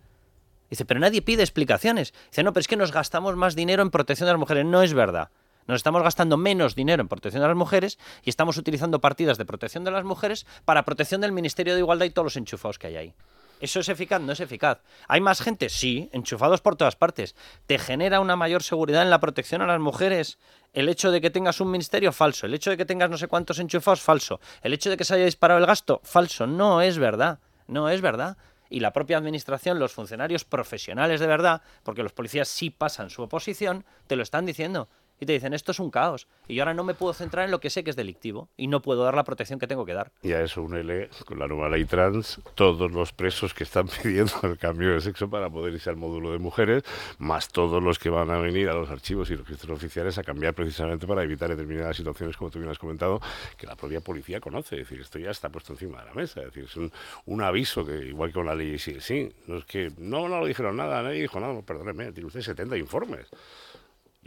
Dice, 0.70 0.86
pero 0.86 1.00
nadie 1.00 1.22
pide 1.22 1.42
explicaciones. 1.42 2.14
Dice, 2.30 2.44
no, 2.44 2.54
pero 2.54 2.62
es 2.62 2.68
que 2.68 2.76
nos 2.76 2.92
gastamos 2.92 3.36
más 3.36 3.56
dinero 3.56 3.82
en 3.82 3.90
protección 3.90 4.28
de 4.28 4.34
las 4.34 4.40
mujeres. 4.40 4.66
No 4.66 4.84
es 4.84 4.94
verdad. 4.94 5.30
Nos 5.66 5.78
estamos 5.78 6.02
gastando 6.02 6.38
menos 6.38 6.76
dinero 6.76 7.02
en 7.02 7.08
protección 7.08 7.42
de 7.42 7.48
las 7.48 7.58
mujeres 7.58 7.98
y 8.24 8.30
estamos 8.30 8.58
utilizando 8.58 9.02
partidas 9.02 9.38
de 9.38 9.46
protección 9.46 9.84
de 9.84 9.92
las 9.92 10.06
mujeres 10.06 10.46
para 10.66 10.84
protección 10.86 11.20
del 11.20 11.34
Ministerio 11.34 11.74
de 11.74 11.80
Igualdad 11.80 12.06
y 12.06 12.10
todos 12.10 12.26
los 12.26 12.38
enchufados 12.38 12.80
que 12.80 12.88
hay 12.88 12.96
ahí. 12.96 13.14
¿Eso 13.60 13.80
es 13.80 13.90
eficaz? 13.90 14.22
No 14.22 14.34
es 14.34 14.40
eficaz. 14.40 14.80
¿Hay 15.08 15.20
más 15.20 15.42
gente? 15.42 15.70
Sí, 15.70 16.10
enchufados 16.14 16.62
por 16.62 16.76
todas 16.76 16.96
partes. 16.96 17.36
¿Te 17.66 17.80
genera 17.80 18.20
una 18.20 18.36
mayor 18.36 18.62
seguridad 18.62 19.02
en 19.02 19.10
la 19.10 19.20
protección 19.20 19.62
a 19.62 19.68
las 19.68 19.80
mujeres? 19.80 20.38
El 20.74 20.90
hecho 20.90 21.10
de 21.12 21.22
que 21.22 21.32
tengas 21.32 21.60
un 21.60 21.72
ministerio, 21.72 22.12
falso. 22.12 22.46
El 22.46 22.54
hecho 22.54 22.70
de 22.70 22.78
que 22.78 22.86
tengas 22.86 23.10
no 23.10 23.18
sé 23.18 23.28
cuántos 23.28 23.58
enchufados, 23.58 24.02
falso. 24.02 24.40
El 24.62 24.74
hecho 24.74 24.92
de 24.92 24.98
que 24.98 25.06
se 25.06 25.16
haya 25.16 25.26
disparado 25.26 25.60
el 25.60 25.66
gasto, 25.66 26.02
falso. 26.04 26.46
No 26.46 26.82
es 26.82 27.00
verdad. 27.00 27.40
No 27.68 27.90
es 27.90 28.02
verdad. 28.02 28.38
Y 28.70 28.80
la 28.80 28.94
propia 28.94 29.18
administración, 29.18 29.80
los 29.80 29.94
funcionarios 29.94 30.46
profesionales 30.46 31.20
de 31.20 31.28
verdad, 31.28 31.62
porque 31.84 32.04
los 32.04 32.14
policías 32.14 32.50
sí 32.50 32.70
pasan 32.70 33.10
su 33.10 33.24
oposición, 33.24 33.86
te 34.08 34.16
lo 34.16 34.24
están 34.24 34.46
diciendo 34.46 34.90
y 35.20 35.26
te 35.26 35.34
dicen 35.34 35.54
esto 35.54 35.72
es 35.72 35.80
un 35.80 35.90
caos 35.90 36.28
y 36.48 36.56
yo 36.56 36.64
ahora 36.64 36.74
no 36.74 36.84
me 36.84 36.94
puedo 36.94 37.14
centrar 37.14 37.46
en 37.46 37.52
lo 37.52 37.60
que 37.60 37.70
sé 37.70 37.84
que 37.84 37.90
es 37.90 37.96
delictivo 37.96 38.50
y 38.58 38.68
no 38.68 38.82
puedo 38.82 39.04
dar 39.04 39.16
la 39.16 39.24
protección 39.24 39.60
que 39.60 39.68
tengo 39.68 39.86
que 39.86 39.94
dar. 39.94 40.12
Y 40.22 40.34
a 40.34 40.42
eso 40.42 40.62
únele 40.62 41.10
con 41.26 41.40
la 41.40 41.48
nueva 41.48 41.70
ley 41.70 41.86
trans 41.86 42.40
todos 42.56 42.92
los 42.92 43.14
presos 43.14 43.54
que 43.54 43.64
están 43.64 43.88
pidiendo 44.04 44.34
el 44.44 44.58
cambio 44.58 44.94
de 44.94 45.02
sexo 45.02 45.30
para 45.30 45.50
poder 45.50 45.74
irse 45.74 45.90
al 45.90 45.98
módulo 45.98 46.32
de 46.32 46.40
mujeres, 46.40 46.84
más 47.18 47.50
todos 47.50 47.82
los 47.82 48.00
que 48.00 48.10
van 48.10 48.30
a 48.32 48.38
venir 48.38 48.70
a 48.70 48.74
los 48.74 48.90
archivos 48.90 49.30
y 49.30 49.36
los 49.36 49.48
registros 49.48 49.78
oficiales 49.78 50.18
a 50.18 50.24
cambiar 50.24 50.54
precisamente 50.54 51.08
para 51.08 51.24
evitar 51.24 51.50
determinadas 51.50 51.98
situaciones, 51.98 52.38
como 52.38 52.52
tú 52.52 52.60
bien 52.60 52.72
has 52.72 52.80
comentado, 52.80 53.20
que 53.58 53.68
la 53.68 53.76
propia 53.76 54.02
policía 54.02 54.40
conoce. 54.40 54.76
Es 54.76 54.88
decir, 54.88 55.02
esto 55.02 55.20
ya 55.20 55.32
está 55.32 55.50
puesto 55.50 55.74
encima 55.74 56.02
de 56.02 56.06
la 56.08 56.14
mesa. 56.14 56.42
Es 56.42 56.48
decir, 56.48 56.66
es 56.66 56.76
un, 56.76 56.92
un 57.26 57.42
aviso 57.42 57.86
que, 57.86 57.98
igual 58.06 58.30
que 58.30 58.34
con 58.34 58.46
la 58.46 58.56
ley 58.56 58.78
sí, 58.78 59.00
sí, 59.00 59.32
no 59.48 59.58
es 59.58 59.66
que 59.66 59.92
no, 59.98 60.28
no 60.28 60.40
lo 60.40 60.46
dijeron 60.46 60.76
nada, 60.78 61.02
nadie 61.02 61.22
dijo 61.22 61.40
nada, 61.40 61.62
perdóneme, 61.62 62.12
tiene 62.12 62.28
usted 62.28 62.42
70 62.42 62.78
informes. 62.78 63.28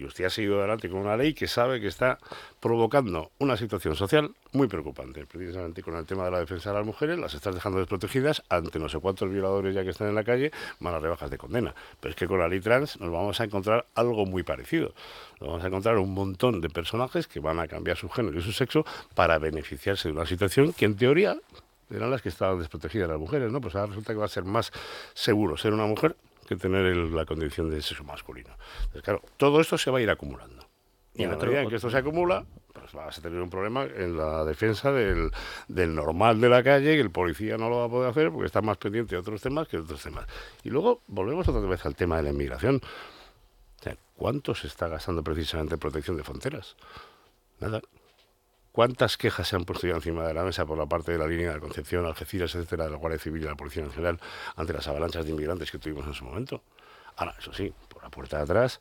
Y 0.01 0.07
usted 0.07 0.25
ha 0.25 0.31
seguido 0.31 0.59
adelante 0.59 0.89
con 0.89 1.01
una 1.01 1.15
ley 1.15 1.35
que 1.35 1.47
sabe 1.47 1.79
que 1.79 1.87
está 1.87 2.19
provocando 2.59 3.33
una 3.39 3.59
situación 3.59 3.95
social 3.95 4.35
muy 4.53 4.67
preocupante, 4.67 5.27
precisamente 5.27 5.83
con 5.83 5.95
el 5.95 6.07
tema 6.07 6.25
de 6.25 6.31
la 6.31 6.39
defensa 6.39 6.71
de 6.71 6.77
las 6.77 6.87
mujeres, 6.87 7.19
las 7.19 7.35
estás 7.35 7.55
dejando 7.55 7.81
desprotegidas 7.81 8.43
ante 8.49 8.79
no 8.79 8.89
sé 8.89 8.99
cuántos 8.99 9.31
violadores 9.31 9.75
ya 9.75 9.85
que 9.85 9.91
están 9.91 10.09
en 10.09 10.15
la 10.15 10.25
calle, 10.25 10.53
malas 10.79 11.03
rebajas 11.03 11.31
de 11.31 11.37
condena. 11.37 11.75
Pero 12.01 12.11
es 12.11 12.17
que 12.17 12.27
con 12.27 12.39
la 12.39 12.49
ley 12.49 12.61
trans 12.61 12.99
nos 12.99 13.13
vamos 13.13 13.39
a 13.43 13.45
encontrar 13.45 13.85
algo 13.95 14.25
muy 14.25 14.43
parecido. 14.43 14.95
Nos 15.39 15.51
vamos 15.51 15.65
a 15.65 15.67
encontrar 15.67 15.99
un 15.99 16.15
montón 16.15 16.63
de 16.63 16.71
personajes 16.71 17.27
que 17.27 17.41
van 17.41 17.61
a 17.61 17.69
cambiar 17.69 17.99
su 17.99 18.09
género 18.09 18.39
y 18.39 18.43
su 18.43 18.53
sexo 18.53 18.87
para 19.15 19.39
beneficiarse 19.39 20.09
de 20.09 20.15
una 20.15 20.25
situación 20.25 20.73
que 20.73 20.87
en 20.87 20.97
teoría 20.97 21.37
eran 21.91 22.11
las 22.11 22.23
que 22.23 22.31
estaban 22.31 22.59
desprotegidas 22.59 23.07
las 23.07 23.19
mujeres, 23.19 23.53
¿no? 23.53 23.61
Pues 23.61 23.75
ahora 23.75 23.89
resulta 23.89 24.15
que 24.15 24.19
va 24.19 24.25
a 24.25 24.29
ser 24.29 24.45
más 24.45 24.73
seguro 25.13 25.59
ser 25.59 25.75
una 25.75 25.85
mujer 25.85 26.17
que 26.51 26.57
tener 26.57 26.97
la 26.97 27.25
condición 27.25 27.71
de 27.71 27.81
sexo 27.81 28.03
masculino. 28.03 28.51
Entonces, 28.79 29.03
claro, 29.03 29.23
todo 29.37 29.61
esto 29.61 29.79
se 29.79 29.91
va 29.91 29.99
a 29.99 30.03
ir 30.03 30.11
acumulando. 30.11 30.67
Y 31.15 31.23
en 31.23 31.31
la 31.31 31.37
medida 31.37 31.63
en 31.63 31.69
que 31.69 31.77
esto 31.77 31.91
se 31.91 31.97
acumula, 31.97 32.45
pues 32.73 32.93
vas 32.93 33.19
a 33.19 33.23
tener 33.23 33.41
un 33.41 33.51
problema 33.51 33.85
en 33.85 34.17
la 34.17 34.45
defensa 34.45 34.91
del, 34.91 35.31
del, 35.69 35.95
normal 35.95 36.41
de 36.41 36.49
la 36.49 36.63
calle, 36.63 36.95
que 36.95 37.01
el 37.01 37.11
policía 37.11 37.57
no 37.57 37.69
lo 37.69 37.79
va 37.79 37.85
a 37.85 37.89
poder 37.89 38.11
hacer 38.11 38.31
porque 38.31 38.47
está 38.47 38.63
más 38.63 38.79
pendiente 38.79 39.15
de 39.15 39.21
otros 39.21 39.41
temas 39.41 39.69
que 39.69 39.77
de 39.77 39.85
otros 39.85 40.03
temas. 40.03 40.27
Y 40.65 40.71
luego 40.71 41.03
volvemos 41.07 41.47
otra 41.47 41.61
vez 41.69 41.87
al 41.87 41.95
tema 41.95 42.17
de 42.17 42.25
la 42.25 42.31
inmigración. 42.31 42.77
O 42.77 43.83
sea, 43.83 43.97
¿Cuánto 44.17 44.55
se 44.55 44.67
está 44.67 44.89
gastando 44.89 45.23
precisamente 45.23 45.75
en 45.75 45.81
protección 45.81 46.17
de 46.17 46.25
fronteras? 46.25 46.77
Nada. 47.61 47.81
¿Cuántas 48.81 49.19
quejas 49.19 49.47
se 49.47 49.57
han 49.57 49.67
puesto 49.67 49.87
ya 49.87 49.97
encima 49.97 50.27
de 50.27 50.33
la 50.33 50.43
mesa 50.43 50.65
por 50.65 50.79
la 50.79 50.87
parte 50.87 51.13
de 51.13 51.19
la 51.19 51.27
línea 51.27 51.53
de 51.53 51.61
Concepción, 51.61 52.07
Algeciras, 52.07 52.55
etcétera, 52.55 52.85
de 52.85 52.91
la 52.93 52.97
Guardia 52.97 53.19
Civil 53.19 53.43
y 53.43 53.45
la 53.45 53.55
Policía 53.55 53.85
Nacional 53.85 54.19
ante 54.57 54.73
las 54.73 54.89
avalanchas 54.89 55.27
de 55.27 55.33
inmigrantes 55.33 55.71
que 55.71 55.77
tuvimos 55.77 56.07
en 56.07 56.15
su 56.15 56.25
momento? 56.25 56.63
Ahora, 57.17 57.35
eso 57.39 57.53
sí, 57.53 57.75
por 57.91 58.03
la 58.03 58.09
puerta 58.09 58.39
de 58.39 58.45
atrás, 58.45 58.81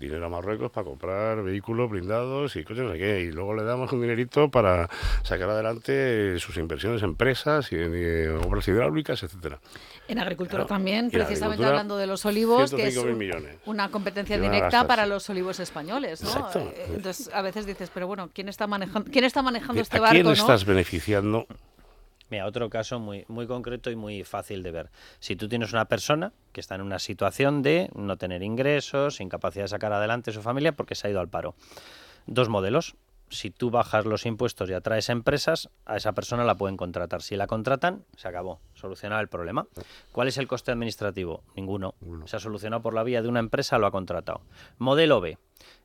dinero 0.00 0.26
a 0.26 0.28
Marruecos 0.28 0.70
para 0.70 0.84
comprar 0.84 1.42
vehículos 1.42 1.90
blindados 1.90 2.56
y 2.56 2.64
coches, 2.64 2.82
no 2.82 2.92
sé 2.92 2.98
qué. 2.98 3.20
Y 3.20 3.30
luego 3.30 3.54
le 3.54 3.62
damos 3.62 3.92
un 3.92 4.00
dinerito 4.00 4.50
para 4.50 4.88
sacar 5.22 5.50
adelante 5.50 6.38
sus 6.38 6.56
inversiones 6.56 7.02
en 7.02 7.10
empresas 7.10 7.70
y 7.72 7.76
en, 7.76 8.36
obras 8.44 8.66
hidráulicas, 8.66 9.22
etcétera. 9.22 9.60
En 10.08 10.18
agricultura 10.18 10.66
también, 10.66 11.10
precisamente 11.10 11.64
hablando 11.64 11.96
de 11.96 12.06
los 12.06 12.24
olivos, 12.24 12.74
que 12.74 12.88
es 12.88 12.98
una 13.66 13.90
competencia 13.90 14.38
directa 14.38 14.86
para 14.86 15.06
los 15.06 15.28
olivos 15.30 15.60
españoles, 15.60 16.22
¿no? 16.22 16.50
Eh, 16.54 16.86
entonces, 16.94 17.30
a 17.32 17.42
veces 17.42 17.66
dices, 17.66 17.90
pero 17.92 18.06
bueno, 18.06 18.30
¿quién 18.32 18.48
está 18.48 18.66
manejando, 18.66 19.10
quién 19.10 19.24
está 19.24 19.42
manejando 19.42 19.80
este 19.80 20.00
barco? 20.00 20.16
¿A 20.16 20.20
quién 20.20 20.32
estás 20.32 20.64
beneficiando? 20.64 21.46
Mira, 22.30 22.46
otro 22.46 22.70
caso 22.70 22.98
muy, 23.00 23.24
muy 23.28 23.46
concreto 23.46 23.90
y 23.90 23.96
muy 23.96 24.24
fácil 24.24 24.62
de 24.62 24.70
ver. 24.70 24.90
Si 25.18 25.36
tú 25.36 25.48
tienes 25.48 25.72
una 25.72 25.86
persona 25.86 26.32
que 26.52 26.60
está 26.60 26.76
en 26.76 26.82
una 26.82 26.98
situación 26.98 27.62
de 27.62 27.90
no 27.94 28.16
tener 28.16 28.42
ingresos, 28.42 29.20
incapacidad 29.20 29.64
de 29.64 29.68
sacar 29.68 29.92
adelante 29.92 30.32
su 30.32 30.42
familia 30.42 30.72
porque 30.72 30.94
se 30.94 31.06
ha 31.06 31.10
ido 31.10 31.20
al 31.20 31.28
paro. 31.28 31.54
Dos 32.26 32.48
modelos. 32.48 32.96
Si 33.30 33.50
tú 33.50 33.70
bajas 33.70 34.06
los 34.06 34.26
impuestos 34.26 34.68
y 34.70 34.72
atraes 34.72 35.08
empresas, 35.08 35.70
a 35.86 35.96
esa 35.96 36.12
persona 36.12 36.44
la 36.44 36.56
pueden 36.56 36.76
contratar. 36.76 37.22
Si 37.22 37.36
la 37.36 37.46
contratan, 37.46 38.04
se 38.16 38.26
acabó, 38.26 38.60
solucionado 38.74 39.20
el 39.20 39.28
problema. 39.28 39.68
¿Cuál 40.10 40.26
es 40.26 40.36
el 40.36 40.48
coste 40.48 40.72
administrativo? 40.72 41.44
Ninguno. 41.54 41.94
Se 42.24 42.36
ha 42.36 42.40
solucionado 42.40 42.82
por 42.82 42.92
la 42.92 43.04
vía 43.04 43.22
de 43.22 43.28
una 43.28 43.38
empresa, 43.38 43.78
lo 43.78 43.86
ha 43.86 43.92
contratado. 43.92 44.40
Modelo 44.78 45.20
B. 45.20 45.38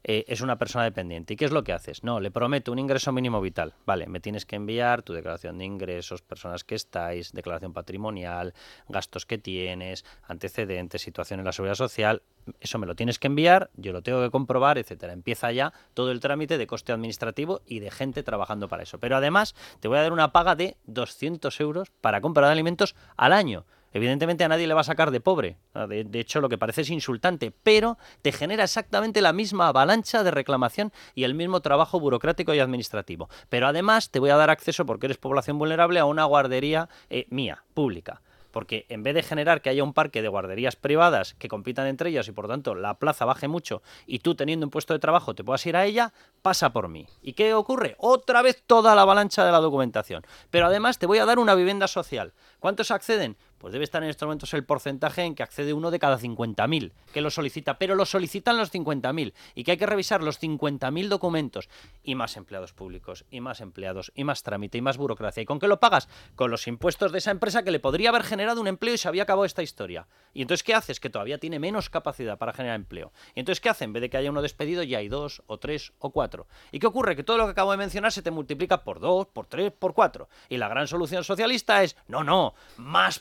Eh, 0.07 0.23
es 0.27 0.41
una 0.41 0.59
persona 0.59 0.83
dependiente. 0.83 1.33
¿Y 1.33 1.35
qué 1.35 1.45
es 1.45 1.51
lo 1.51 1.63
que 1.63 1.73
haces? 1.73 2.03
No, 2.03 2.19
le 2.19 2.29
prometo 2.29 2.71
un 2.71 2.77
ingreso 2.77 3.11
mínimo 3.11 3.41
vital. 3.41 3.73
Vale, 3.87 4.05
me 4.05 4.19
tienes 4.19 4.45
que 4.45 4.55
enviar 4.55 5.01
tu 5.01 5.13
declaración 5.13 5.57
de 5.57 5.65
ingresos, 5.65 6.21
personas 6.21 6.63
que 6.63 6.75
estáis, 6.75 7.31
declaración 7.33 7.73
patrimonial, 7.73 8.53
gastos 8.87 9.25
que 9.25 9.39
tienes, 9.39 10.05
antecedentes, 10.27 11.01
situación 11.01 11.39
en 11.39 11.45
la 11.47 11.53
seguridad 11.53 11.73
social. 11.73 12.21
Eso 12.59 12.77
me 12.77 12.85
lo 12.85 12.95
tienes 12.95 13.17
que 13.17 13.25
enviar, 13.25 13.71
yo 13.77 13.93
lo 13.93 14.03
tengo 14.03 14.21
que 14.21 14.29
comprobar, 14.29 14.77
etcétera. 14.77 15.11
Empieza 15.11 15.51
ya 15.51 15.73
todo 15.95 16.11
el 16.11 16.19
trámite 16.19 16.59
de 16.59 16.67
coste 16.67 16.91
administrativo 16.91 17.61
y 17.65 17.79
de 17.79 17.89
gente 17.89 18.21
trabajando 18.21 18.67
para 18.67 18.83
eso. 18.83 18.99
Pero 18.99 19.17
además 19.17 19.55
te 19.79 19.87
voy 19.87 19.97
a 19.97 20.03
dar 20.03 20.13
una 20.13 20.31
paga 20.31 20.55
de 20.55 20.77
200 20.85 21.59
euros 21.61 21.89
para 22.01 22.21
compra 22.21 22.45
de 22.45 22.51
alimentos 22.51 22.95
al 23.17 23.33
año. 23.33 23.65
Evidentemente 23.95 24.43
a 24.43 24.49
nadie 24.49 24.67
le 24.67 24.73
va 24.73 24.81
a 24.81 24.83
sacar 24.83 25.09
de 25.09 25.21
pobre. 25.21 25.55
De, 25.87 26.19
hecho, 26.19 26.41
lo 26.41 26.49
que 26.49 26.57
parece 26.57 26.81
es 26.81 26.89
insultante, 26.89 27.53
pero 27.63 27.97
te 28.21 28.33
genera 28.33 28.65
exactamente 28.65 29.21
la 29.21 29.31
misma 29.31 29.69
avalancha 29.69 30.21
de 30.21 30.31
reclamación 30.31 30.91
y 31.13 31.23
el 31.23 31.33
mismo 31.33 31.61
trabajo 31.61 31.97
burocrático 31.97 32.53
y 32.53 32.59
administrativo. 32.59 33.29
Pero 33.47 33.67
además 33.67 34.11
te 34.11 34.19
voy 34.19 34.31
a 34.31 34.35
dar 34.35 34.49
acceso, 34.49 34.85
porque 34.85 35.05
eres 35.05 35.17
población 35.17 35.57
vulnerable, 35.57 36.01
a 36.01 36.05
una 36.05 36.25
guardería 36.25 36.89
eh, 37.09 37.25
mía, 37.29 37.63
pública 37.73 38.21
porque 38.55 38.85
en 38.87 39.03
vez 39.03 39.13
de 39.13 39.21
generar 39.21 39.61
que 39.61 39.69
haya 39.69 39.83
un 39.83 39.91
parque 39.91 40.21
de 40.21 40.29
guarderías 40.29 40.77
privadas 40.77 41.33
que 41.33 41.49
compitan 41.49 41.87
entre 41.87 42.09
ellas 42.09 42.29
y 42.29 42.31
por 42.31 42.47
tanto 42.47 42.73
la 42.73 42.99
plaza 42.99 43.25
baje 43.25 43.49
mucho 43.49 43.81
y 44.07 44.19
tú 44.19 44.33
teniendo 44.33 44.65
un 44.65 44.69
puesto 44.69 44.93
de 44.93 44.99
trabajo 44.99 45.35
te 45.35 45.43
puedas 45.43 45.65
ir 45.65 45.75
a 45.75 45.83
ella, 45.83 46.13
pasa 46.41 46.71
por 46.71 46.87
mí. 46.87 47.05
¿Y 47.21 47.33
qué 47.33 47.53
ocurre? 47.53 47.97
Otra 47.99 48.41
vez 48.41 48.63
toda 48.65 48.95
la 48.95 49.01
avalancha 49.01 49.43
de 49.43 49.51
la 49.51 49.59
documentación. 49.59 50.25
Pero 50.51 50.67
además 50.67 50.99
te 50.99 51.05
voy 51.05 51.17
a 51.17 51.25
dar 51.25 51.37
una 51.37 51.53
vivienda 51.53 51.89
social. 51.89 52.31
¿Cuántos 52.61 52.91
acceden? 52.91 53.35
Pues 53.57 53.73
debe 53.73 53.83
estar 53.83 54.03
en 54.03 54.09
estos 54.09 54.27
momentos 54.27 54.53
el 54.53 54.65
porcentaje 54.65 55.23
en 55.23 55.35
que 55.35 55.43
accede 55.43 55.73
uno 55.73 55.91
de 55.91 55.99
cada 55.99 56.19
50.000 56.19 56.91
que 57.13 57.21
lo 57.21 57.29
solicita, 57.29 57.77
pero 57.77 57.95
lo 57.95 58.05
solicitan 58.05 58.57
los 58.57 58.73
50.000 58.73 59.33
y 59.53 59.63
que 59.63 59.71
hay 59.71 59.77
que 59.77 59.85
revisar 59.85 60.23
los 60.23 60.41
50.000 60.41 61.07
documentos 61.07 61.69
y 62.03 62.15
más 62.15 62.37
empleados 62.37 62.73
públicos 62.73 63.25
y 63.29 63.41
más 63.41 63.61
empleados 63.61 64.11
y 64.15 64.23
más 64.23 64.43
trámite 64.43 64.77
y 64.77 64.81
más 64.81 64.97
burocracia. 64.97 65.41
¿Y 65.43 65.45
con 65.45 65.59
qué 65.59 65.67
lo 65.67 65.79
pagas? 65.79 66.09
Con 66.35 66.51
los 66.51 66.67
impuestos 66.67 67.11
de 67.11 67.19
esa 67.19 67.31
empresa 67.31 67.63
que 67.63 67.71
le 67.71 67.79
podría 67.79 68.09
haber 68.09 68.23
generado 68.23 68.61
un 68.61 68.67
empleo 68.67 68.93
y 68.93 68.97
se 68.97 69.07
había 69.07 69.23
acabado 69.23 69.45
esta 69.45 69.63
historia. 69.63 70.07
¿Y 70.33 70.41
entonces 70.41 70.63
qué 70.63 70.73
haces? 70.73 70.99
Que 70.99 71.09
todavía 71.09 71.37
tiene 71.37 71.59
menos 71.59 71.89
capacidad 71.89 72.37
para 72.37 72.53
generar 72.53 72.75
empleo. 72.75 73.11
¿Y 73.35 73.39
entonces 73.39 73.61
qué 73.61 73.69
hace? 73.69 73.85
En 73.85 73.93
vez 73.93 74.01
de 74.01 74.09
que 74.09 74.17
haya 74.17 74.31
uno 74.31 74.41
despedido 74.41 74.83
ya 74.83 74.99
hay 74.99 75.07
dos 75.07 75.43
o 75.47 75.57
tres 75.57 75.93
o 75.99 76.11
cuatro. 76.11 76.47
¿Y 76.71 76.79
qué 76.79 76.87
ocurre? 76.87 77.15
Que 77.15 77.23
todo 77.23 77.37
lo 77.37 77.45
que 77.45 77.51
acabo 77.51 77.71
de 77.71 77.77
mencionar 77.77 78.11
se 78.11 78.21
te 78.21 78.31
multiplica 78.31 78.83
por 78.83 78.99
dos, 78.99 79.27
por 79.27 79.47
tres, 79.47 79.71
por 79.71 79.93
cuatro. 79.93 80.29
Y 80.49 80.57
la 80.57 80.67
gran 80.67 80.87
solución 80.87 81.23
socialista 81.23 81.83
es, 81.83 81.95
no, 82.07 82.23
no, 82.23 82.53
más 82.77 83.19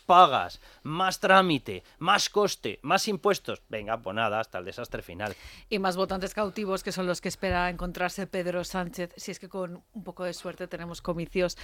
más 0.82 1.20
trámite, 1.20 1.82
más 1.98 2.28
coste, 2.28 2.78
más 2.82 3.08
impuestos. 3.08 3.62
Venga, 3.68 3.98
pues 3.98 4.14
nada, 4.14 4.40
hasta 4.40 4.58
el 4.58 4.64
desastre 4.64 5.02
final. 5.02 5.34
Y 5.68 5.78
más 5.78 5.96
votantes 5.96 6.34
cautivos 6.34 6.82
que 6.82 6.92
son 6.92 7.06
los 7.06 7.20
que 7.20 7.28
espera 7.28 7.70
encontrarse 7.70 8.26
Pedro 8.26 8.64
Sánchez, 8.64 9.12
si 9.16 9.30
es 9.30 9.38
que 9.38 9.48
con 9.48 9.82
un 9.92 10.04
poco 10.04 10.24
de 10.24 10.34
suerte 10.34 10.66
tenemos 10.66 11.02
comicios. 11.02 11.56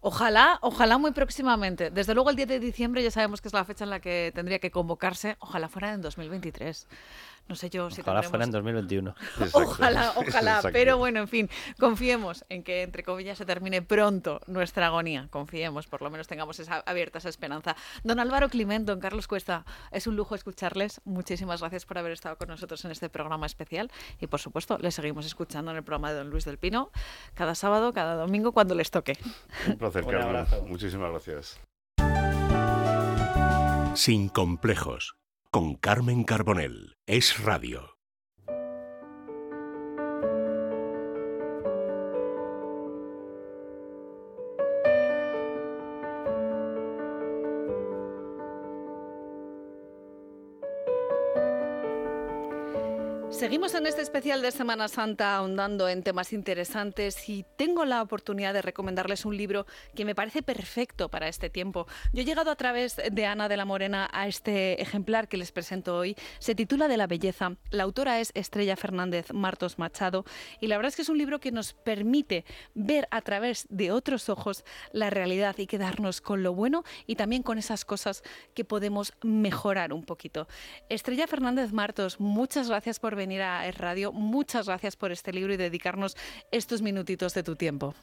Ojalá, 0.00 0.58
ojalá 0.62 0.98
muy 0.98 1.12
próximamente. 1.12 1.90
Desde 1.90 2.14
luego 2.14 2.30
el 2.30 2.36
10 2.36 2.48
de 2.48 2.60
diciembre 2.60 3.02
ya 3.02 3.10
sabemos 3.10 3.40
que 3.40 3.48
es 3.48 3.54
la 3.54 3.64
fecha 3.64 3.84
en 3.84 3.90
la 3.90 4.00
que 4.00 4.32
tendría 4.34 4.58
que 4.58 4.70
convocarse. 4.70 5.36
Ojalá 5.40 5.68
fuera 5.68 5.92
en 5.92 6.02
2023. 6.02 6.86
No 7.48 7.54
sé 7.54 7.70
yo 7.70 7.90
si 7.90 8.00
Ojalá 8.00 8.22
fuera 8.24 8.44
en 8.44 8.50
2021. 8.50 9.14
Ojalá, 9.52 10.12
ojalá. 10.16 10.60
Pero 10.72 10.98
bueno, 10.98 11.20
en 11.20 11.28
fin, 11.28 11.50
confiemos 11.78 12.44
en 12.48 12.64
que, 12.64 12.82
entre 12.82 13.04
comillas, 13.04 13.38
se 13.38 13.44
termine 13.44 13.82
pronto 13.82 14.40
nuestra 14.48 14.86
agonía. 14.86 15.28
Confiemos, 15.30 15.86
por 15.86 16.02
lo 16.02 16.10
menos 16.10 16.26
tengamos 16.26 16.58
esa, 16.58 16.78
abierta 16.86 17.18
esa 17.18 17.28
esperanza. 17.28 17.76
Don 18.02 18.18
Álvaro 18.18 18.48
Climent, 18.48 18.86
don 18.86 18.98
Carlos 18.98 19.28
Cuesta, 19.28 19.64
es 19.92 20.08
un 20.08 20.16
lujo 20.16 20.34
escucharles. 20.34 21.00
Muchísimas 21.04 21.60
gracias 21.60 21.86
por 21.86 21.98
haber 21.98 22.12
estado 22.12 22.36
con 22.36 22.48
nosotros 22.48 22.84
en 22.84 22.90
este 22.90 23.08
programa 23.08 23.46
especial. 23.46 23.92
Y, 24.20 24.26
por 24.26 24.40
supuesto, 24.40 24.78
les 24.78 24.94
seguimos 24.94 25.24
escuchando 25.24 25.70
en 25.70 25.76
el 25.76 25.84
programa 25.84 26.10
de 26.10 26.18
don 26.18 26.30
Luis 26.30 26.44
del 26.44 26.58
Pino 26.58 26.90
cada 27.34 27.54
sábado, 27.54 27.92
cada 27.92 28.16
domingo, 28.16 28.50
cuando 28.52 28.74
les 28.74 28.90
toque. 28.90 29.16
Un 29.68 29.78
placer, 29.78 30.04
Carlos. 30.04 30.48
Muchísimas 30.66 31.10
gracias. 31.10 31.60
Sin 33.94 34.28
complejos 34.28 35.16
con 35.56 35.74
Carmen 35.76 36.24
Carbonell. 36.24 36.98
Es 37.06 37.42
Radio. 37.42 37.95
Seguimos 53.36 53.74
en 53.74 53.86
este 53.86 54.00
especial 54.00 54.40
de 54.40 54.50
Semana 54.50 54.88
Santa 54.88 55.36
ahondando 55.36 55.90
en 55.90 56.02
temas 56.02 56.32
interesantes 56.32 57.28
y 57.28 57.44
tengo 57.58 57.84
la 57.84 58.00
oportunidad 58.00 58.54
de 58.54 58.62
recomendarles 58.62 59.26
un 59.26 59.36
libro 59.36 59.66
que 59.94 60.06
me 60.06 60.14
parece 60.14 60.42
perfecto 60.42 61.10
para 61.10 61.28
este 61.28 61.50
tiempo. 61.50 61.86
Yo 62.14 62.22
he 62.22 62.24
llegado 62.24 62.50
a 62.50 62.56
través 62.56 62.96
de 62.96 63.26
Ana 63.26 63.50
de 63.50 63.58
la 63.58 63.66
Morena 63.66 64.08
a 64.10 64.26
este 64.26 64.80
ejemplar 64.80 65.28
que 65.28 65.36
les 65.36 65.52
presento 65.52 65.98
hoy. 65.98 66.16
Se 66.38 66.54
titula 66.54 66.88
De 66.88 66.96
la 66.96 67.06
belleza. 67.06 67.56
La 67.70 67.82
autora 67.82 68.20
es 68.20 68.30
Estrella 68.34 68.74
Fernández 68.74 69.30
Martos 69.34 69.78
Machado 69.78 70.24
y 70.58 70.68
la 70.68 70.78
verdad 70.78 70.88
es 70.88 70.96
que 70.96 71.02
es 71.02 71.10
un 71.10 71.18
libro 71.18 71.38
que 71.38 71.52
nos 71.52 71.74
permite 71.74 72.46
ver 72.72 73.06
a 73.10 73.20
través 73.20 73.66
de 73.68 73.92
otros 73.92 74.30
ojos 74.30 74.64
la 74.92 75.10
realidad 75.10 75.56
y 75.58 75.66
quedarnos 75.66 76.22
con 76.22 76.42
lo 76.42 76.54
bueno 76.54 76.84
y 77.06 77.16
también 77.16 77.42
con 77.42 77.58
esas 77.58 77.84
cosas 77.84 78.22
que 78.54 78.64
podemos 78.64 79.12
mejorar 79.22 79.92
un 79.92 80.04
poquito. 80.04 80.48
Estrella 80.88 81.26
Fernández 81.26 81.72
Martos, 81.72 82.18
muchas 82.18 82.70
gracias 82.70 82.98
por 82.98 83.14
venir 83.14 83.25
venir 83.26 83.42
a 83.42 83.68
Radio. 83.72 84.12
Muchas 84.12 84.66
gracias 84.66 84.94
por 84.94 85.10
este 85.10 85.32
libro 85.32 85.52
y 85.52 85.56
dedicarnos 85.56 86.16
estos 86.52 86.80
minutitos 86.80 87.34
de 87.34 87.42
tu 87.42 87.56
tiempo. 87.56 87.94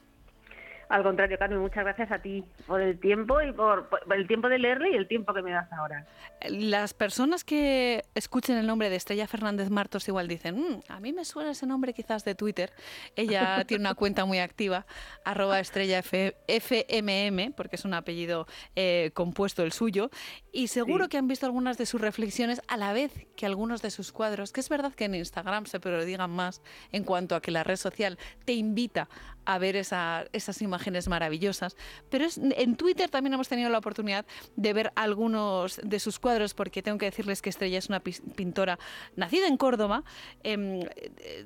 Al 0.93 1.01
contrario, 1.01 1.39
Carmen, 1.39 1.57
muchas 1.57 1.83
gracias 1.83 2.11
a 2.11 2.19
ti 2.19 2.43
por 2.67 2.79
el 2.79 2.99
tiempo 2.99 3.41
y 3.41 3.51
por, 3.51 3.89
el 4.15 4.27
tiempo 4.27 4.47
de 4.47 4.59
leerle 4.59 4.91
y 4.91 4.93
el 4.93 5.07
tiempo 5.07 5.33
que 5.33 5.41
me 5.41 5.49
das 5.49 5.67
ahora. 5.73 6.05
Las 6.47 6.93
personas 6.93 7.43
que 7.43 8.03
escuchen 8.13 8.57
el 8.57 8.67
nombre 8.67 8.91
de 8.91 8.97
Estrella 8.97 9.25
Fernández 9.25 9.71
Martos 9.71 10.07
igual 10.07 10.27
dicen, 10.27 10.55
mm, 10.55 10.81
a 10.89 10.99
mí 10.99 11.11
me 11.11 11.25
suena 11.25 11.49
ese 11.49 11.65
nombre 11.65 11.95
quizás 11.95 12.23
de 12.25 12.35
Twitter. 12.35 12.73
Ella 13.15 13.63
tiene 13.67 13.81
una 13.81 13.95
cuenta 13.95 14.25
muy 14.25 14.37
activa, 14.37 14.85
arroba 15.25 15.59
estrella 15.59 16.03
FMM, 16.47 17.53
porque 17.53 17.75
es 17.75 17.85
un 17.85 17.95
apellido 17.95 18.45
eh, 18.75 19.09
compuesto 19.15 19.63
el 19.63 19.71
suyo, 19.71 20.11
y 20.51 20.67
seguro 20.67 21.09
que 21.09 21.17
han 21.17 21.27
visto 21.27 21.47
algunas 21.47 21.79
de 21.79 21.87
sus 21.87 22.01
reflexiones 22.01 22.61
a 22.67 22.77
la 22.77 22.93
vez 22.93 23.25
que 23.35 23.47
algunos 23.47 23.81
de 23.81 23.89
sus 23.89 24.11
cuadros, 24.11 24.51
que 24.51 24.59
es 24.59 24.69
verdad 24.69 24.93
que 24.93 25.05
en 25.05 25.15
Instagram 25.15 25.65
se 25.65 25.79
digan 26.05 26.29
más 26.29 26.61
en 26.91 27.03
cuanto 27.03 27.33
a 27.35 27.41
que 27.41 27.49
la 27.49 27.63
red 27.63 27.77
social 27.77 28.19
te 28.45 28.53
invita 28.53 29.09
a 29.45 29.57
ver 29.57 29.75
esas 29.75 30.61
imágenes 30.61 31.07
maravillosas. 31.07 31.75
Pero 32.09 32.25
en 32.37 32.75
Twitter 32.75 33.09
también 33.09 33.33
hemos 33.33 33.47
tenido 33.47 33.69
la 33.69 33.77
oportunidad 33.77 34.25
de 34.55 34.73
ver 34.73 34.91
algunos 34.95 35.79
de 35.83 35.99
sus 35.99 36.19
cuadros, 36.19 36.53
porque 36.53 36.81
tengo 36.81 36.97
que 36.97 37.05
decirles 37.05 37.41
que 37.41 37.49
Estrella 37.49 37.77
es 37.77 37.89
una 37.89 37.99
pintora 38.01 38.79
nacida 39.15 39.47
en 39.47 39.57
Córdoba. 39.57 40.03
Em, 40.43 40.81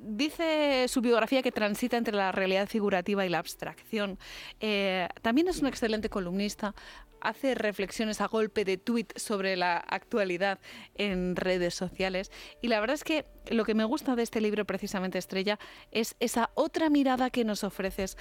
dice 0.02 0.88
su 0.88 1.02
biografía 1.02 1.42
que 1.42 1.52
transita 1.52 1.98
entre 1.98 2.16
la 2.16 2.32
realidad 2.32 2.68
figurativa 2.68 3.26
y 3.26 3.30
la 3.30 3.40
abstracción. 3.40 4.18
Eh, 4.60 5.08
también 5.22 5.48
es 5.48 5.60
un 5.60 5.68
excelente 5.68 6.10
columnista, 6.10 6.74
hace 7.22 7.56
reflexiones 7.56 8.22
a 8.22 8.28
golpe 8.28 8.66
de 8.66 8.78
tweet 8.78 9.08
sobre 9.16 9.56
la 9.56 9.78
actualidad 9.78 10.60
en 10.96 11.36
redes 11.36 11.74
sociales. 11.74 12.32
Y 12.62 12.68
la 12.68 12.80
verdad 12.80 12.96
es 12.96 13.04
que 13.04 13.26
lo 13.50 13.66
que 13.66 13.76
me 13.76 13.84
gusta 13.84 14.16
de 14.16 14.24
este 14.24 14.42
libro, 14.42 14.66
precisamente 14.66 15.18
Estrella, 15.18 15.60
es 15.92 16.16
esa 16.20 16.50
otra 16.54 16.90
mirada 16.90 17.30
que 17.30 17.46
nos 17.46 17.64
ofreces 17.64 18.18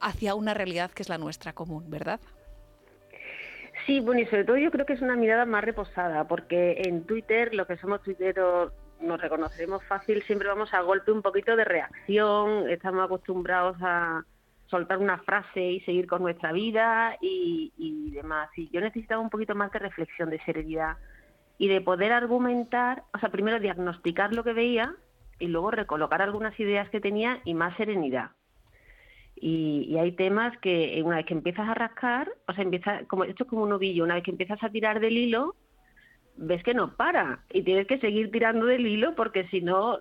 hacia 0.00 0.34
una 0.34 0.54
realidad 0.54 0.90
que 0.90 1.02
es 1.02 1.08
la 1.08 1.18
nuestra 1.18 1.52
común, 1.52 1.90
¿verdad? 1.90 2.20
Sí, 3.86 4.00
bueno, 4.00 4.20
y 4.20 4.26
sobre 4.26 4.44
todo 4.44 4.58
yo 4.58 4.70
creo 4.70 4.84
que 4.84 4.92
es 4.92 5.00
una 5.00 5.16
mirada 5.16 5.46
más 5.46 5.64
reposada, 5.64 6.28
porque 6.28 6.82
en 6.84 7.04
Twitter, 7.04 7.54
lo 7.54 7.66
que 7.66 7.78
somos 7.78 8.02
tuiteros 8.02 8.72
nos 9.00 9.20
reconoceremos 9.20 9.82
fácil, 9.84 10.22
siempre 10.24 10.48
vamos 10.48 10.74
a 10.74 10.82
golpe 10.82 11.10
un 11.12 11.22
poquito 11.22 11.56
de 11.56 11.64
reacción, 11.64 12.68
estamos 12.68 13.04
acostumbrados 13.04 13.76
a, 13.80 14.24
soltar 14.70 14.98
una 14.98 15.18
frase 15.18 15.60
y 15.60 15.80
seguir 15.80 16.06
con 16.06 16.22
nuestra 16.22 16.52
vida 16.52 17.16
y, 17.20 18.10
demás. 18.12 18.50
Y 18.56 18.68
yo 18.70 18.80
necesitaba 18.80 19.20
un 19.20 19.30
poquito 19.30 19.54
más 19.54 19.72
de 19.72 19.78
reflexión, 19.78 20.30
de 20.30 20.40
serenidad 20.40 20.96
y 21.56 21.68
de 21.68 21.80
poder 21.80 22.12
argumentar, 22.12 23.04
o 23.14 23.18
sea, 23.18 23.30
primero 23.30 23.60
diagnosticar 23.60 24.34
lo 24.34 24.44
que 24.44 24.52
veía 24.52 24.94
y 25.38 25.46
luego 25.46 25.70
recolocar 25.70 26.20
algunas 26.20 26.58
ideas 26.58 26.88
que 26.90 27.00
tenía 27.00 27.40
y 27.44 27.54
más 27.54 27.76
serenidad. 27.76 28.30
Y, 29.36 29.96
hay 29.98 30.12
temas 30.12 30.56
que 30.58 31.00
una 31.04 31.16
vez 31.16 31.26
que 31.26 31.34
empiezas 31.34 31.68
a 31.68 31.74
rascar, 31.74 32.30
o 32.46 32.52
sea, 32.52 32.64
empieza, 32.64 33.04
como, 33.06 33.24
esto 33.24 33.44
es 33.44 33.50
como 33.50 33.62
un 33.62 33.72
ovillo, 33.72 34.04
una 34.04 34.14
vez 34.14 34.24
que 34.24 34.32
empiezas 34.32 34.62
a 34.62 34.70
tirar 34.70 35.00
del 35.00 35.16
hilo, 35.16 35.54
ves 36.36 36.62
que 36.62 36.74
no 36.74 36.94
para 36.96 37.40
y 37.52 37.62
tienes 37.62 37.86
que 37.86 37.98
seguir 37.98 38.30
tirando 38.30 38.66
del 38.66 38.86
hilo 38.86 39.14
porque 39.16 39.48
si 39.48 39.60
no, 39.60 39.98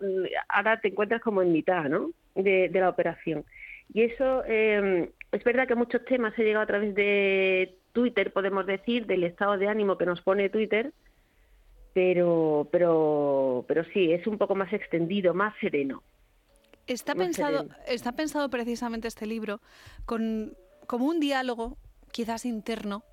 ahora 0.49 0.79
te 0.79 0.89
encuentras 0.89 1.21
como 1.21 1.41
en 1.41 1.51
mitad, 1.51 1.85
¿no? 1.85 2.11
de 2.35 2.69
la 2.71 2.89
operación. 2.89 3.43
Y 3.93 4.03
eso 4.03 4.43
eh, 4.45 5.11
es 5.31 5.43
verdad 5.43 5.67
que 5.67 5.75
muchos 5.75 6.03
temas 6.05 6.33
se 6.35 6.43
llegado 6.43 6.63
a 6.63 6.67
través 6.67 6.93
de 6.95 7.77
Twitter, 7.93 8.31
podemos 8.31 8.65
decir, 8.65 9.05
del 9.05 9.23
estado 9.23 9.57
de 9.57 9.67
ánimo 9.67 9.97
que 9.97 10.05
nos 10.05 10.21
pone 10.21 10.49
Twitter, 10.49 10.93
pero, 11.93 12.67
pero, 12.71 13.65
pero 13.67 13.83
sí, 13.93 14.11
es 14.11 14.27
un 14.27 14.37
poco 14.37 14.55
más 14.55 14.71
extendido, 14.71 15.33
más 15.33 15.55
sereno. 15.59 16.03
Está 16.85 17.15
pensado, 17.15 17.67
está 17.87 18.11
pensado 18.11 18.49
precisamente 18.49 19.07
este 19.07 19.25
libro 19.25 19.59
con, 20.05 20.55
como 20.85 21.05
un 21.05 21.19
diálogo, 21.19 21.77
quizás 22.11 22.45
interno, 22.45 23.03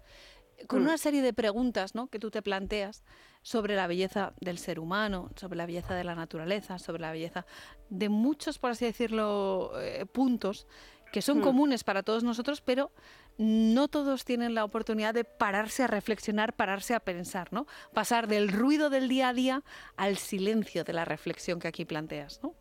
con 0.66 0.80
mm. 0.80 0.84
una 0.84 0.98
serie 0.98 1.22
de 1.22 1.32
preguntas 1.32 1.94
¿no? 1.94 2.08
que 2.08 2.18
tú 2.18 2.30
te 2.30 2.42
planteas 2.42 3.04
sobre 3.42 3.76
la 3.76 3.86
belleza 3.86 4.32
del 4.40 4.58
ser 4.58 4.80
humano, 4.80 5.30
sobre 5.36 5.56
la 5.56 5.66
belleza 5.66 5.94
de 5.94 6.04
la 6.04 6.14
naturaleza, 6.14 6.78
sobre 6.78 7.02
la 7.02 7.12
belleza 7.12 7.46
de 7.90 8.08
muchos, 8.08 8.58
por 8.58 8.70
así 8.70 8.84
decirlo, 8.84 9.72
eh, 9.80 10.06
puntos 10.06 10.66
que 11.12 11.22
son 11.22 11.38
mm. 11.38 11.42
comunes 11.42 11.84
para 11.84 12.02
todos 12.02 12.24
nosotros, 12.24 12.60
pero 12.60 12.90
no 13.38 13.88
todos 13.88 14.24
tienen 14.24 14.54
la 14.54 14.64
oportunidad 14.64 15.14
de 15.14 15.24
pararse 15.24 15.84
a 15.84 15.86
reflexionar, 15.86 16.54
pararse 16.54 16.94
a 16.94 17.00
pensar, 17.00 17.52
¿no? 17.52 17.66
Pasar 17.92 18.26
del 18.26 18.48
ruido 18.48 18.90
del 18.90 19.08
día 19.08 19.28
a 19.28 19.32
día 19.32 19.62
al 19.96 20.16
silencio 20.16 20.82
de 20.84 20.92
la 20.92 21.04
reflexión 21.04 21.60
que 21.60 21.68
aquí 21.68 21.84
planteas, 21.84 22.40
¿no? 22.42 22.54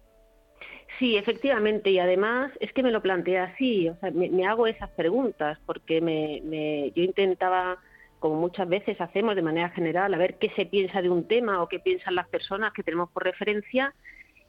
Sí, 0.99 1.17
efectivamente, 1.17 1.89
y 1.89 1.99
además 1.99 2.51
es 2.59 2.71
que 2.73 2.83
me 2.83 2.91
lo 2.91 3.01
planteé 3.01 3.39
así, 3.39 3.89
o 3.89 3.95
sea, 3.97 4.11
me, 4.11 4.45
hago 4.45 4.67
esas 4.67 4.89
preguntas 4.91 5.57
porque 5.65 6.01
me, 6.01 6.91
yo 6.95 7.03
intentaba, 7.03 7.77
como 8.19 8.35
muchas 8.35 8.69
veces 8.69 9.01
hacemos 9.01 9.35
de 9.35 9.41
manera 9.41 9.69
general, 9.69 10.13
a 10.13 10.17
ver 10.17 10.35
qué 10.35 10.49
se 10.55 10.65
piensa 10.65 11.01
de 11.01 11.09
un 11.09 11.27
tema 11.27 11.61
o 11.61 11.67
qué 11.67 11.79
piensan 11.79 12.15
las 12.15 12.27
personas 12.27 12.73
que 12.73 12.83
tenemos 12.83 13.09
por 13.11 13.23
referencia, 13.23 13.93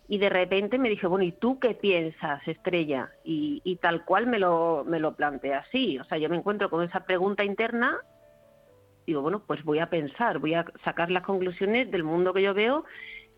y 0.07 0.19
de 0.19 0.29
repente 0.29 0.79
me 0.79 0.91
dije, 0.91 1.07
bueno, 1.07 1.25
¿y 1.25 1.33
tú 1.33 1.59
qué 1.59 1.75
piensas, 1.75 2.47
Estrella? 2.47 3.11
Y, 3.25 3.63
y 3.65 3.77
tal 3.77 4.05
cual 4.05 4.27
me 4.27 4.39
lo, 4.39 4.85
me 4.87 5.01
lo 5.01 5.15
planteé 5.15 5.55
así, 5.55 5.99
o 5.99 6.05
sea, 6.05 6.19
yo 6.19 6.29
me 6.29 6.37
encuentro 6.37 6.69
con 6.69 6.85
esa 6.85 7.07
pregunta 7.07 7.43
interna 7.43 7.99
digo, 9.07 9.23
bueno, 9.23 9.43
pues 9.47 9.63
voy 9.65 9.79
a 9.79 9.91
pensar, 9.91 10.39
voy 10.39 10.55
a 10.55 10.65
sacar 10.83 11.11
las 11.11 11.25
conclusiones 11.25 11.91
del 11.91 12.05
mundo 12.05 12.33
que 12.33 12.43
yo 12.43 12.55
veo 12.55 12.85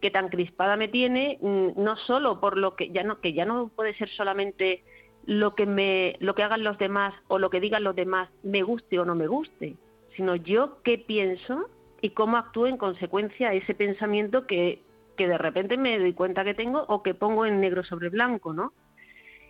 que 0.00 0.10
tan 0.10 0.28
crispada 0.28 0.76
me 0.76 0.88
tiene, 0.88 1.38
mm, 1.40 1.82
no 1.82 1.96
solo 1.96 2.40
por 2.40 2.56
lo 2.56 2.76
que 2.76 2.90
ya 2.90 3.02
no 3.02 3.20
que 3.20 3.32
ya 3.32 3.44
no 3.44 3.68
puede 3.68 3.94
ser 3.94 4.08
solamente 4.10 4.84
lo 5.24 5.54
que 5.54 5.66
me 5.66 6.16
lo 6.20 6.34
que 6.34 6.42
hagan 6.42 6.64
los 6.64 6.78
demás 6.78 7.14
o 7.28 7.38
lo 7.38 7.50
que 7.50 7.60
digan 7.60 7.84
los 7.84 7.96
demás 7.96 8.28
me 8.42 8.62
guste 8.62 8.98
o 8.98 9.04
no 9.04 9.14
me 9.14 9.26
guste, 9.26 9.76
sino 10.16 10.36
yo 10.36 10.82
qué 10.82 10.98
pienso 10.98 11.68
y 12.00 12.10
cómo 12.10 12.36
actúo 12.36 12.66
en 12.66 12.76
consecuencia 12.76 13.48
a 13.48 13.54
ese 13.54 13.74
pensamiento 13.74 14.46
que, 14.46 14.82
que 15.16 15.26
de 15.26 15.38
repente 15.38 15.76
me 15.76 15.98
doy 15.98 16.12
cuenta 16.12 16.44
que 16.44 16.54
tengo 16.54 16.84
o 16.88 17.02
que 17.02 17.14
pongo 17.14 17.46
en 17.46 17.60
negro 17.60 17.82
sobre 17.82 18.10
blanco, 18.10 18.52
¿no? 18.52 18.72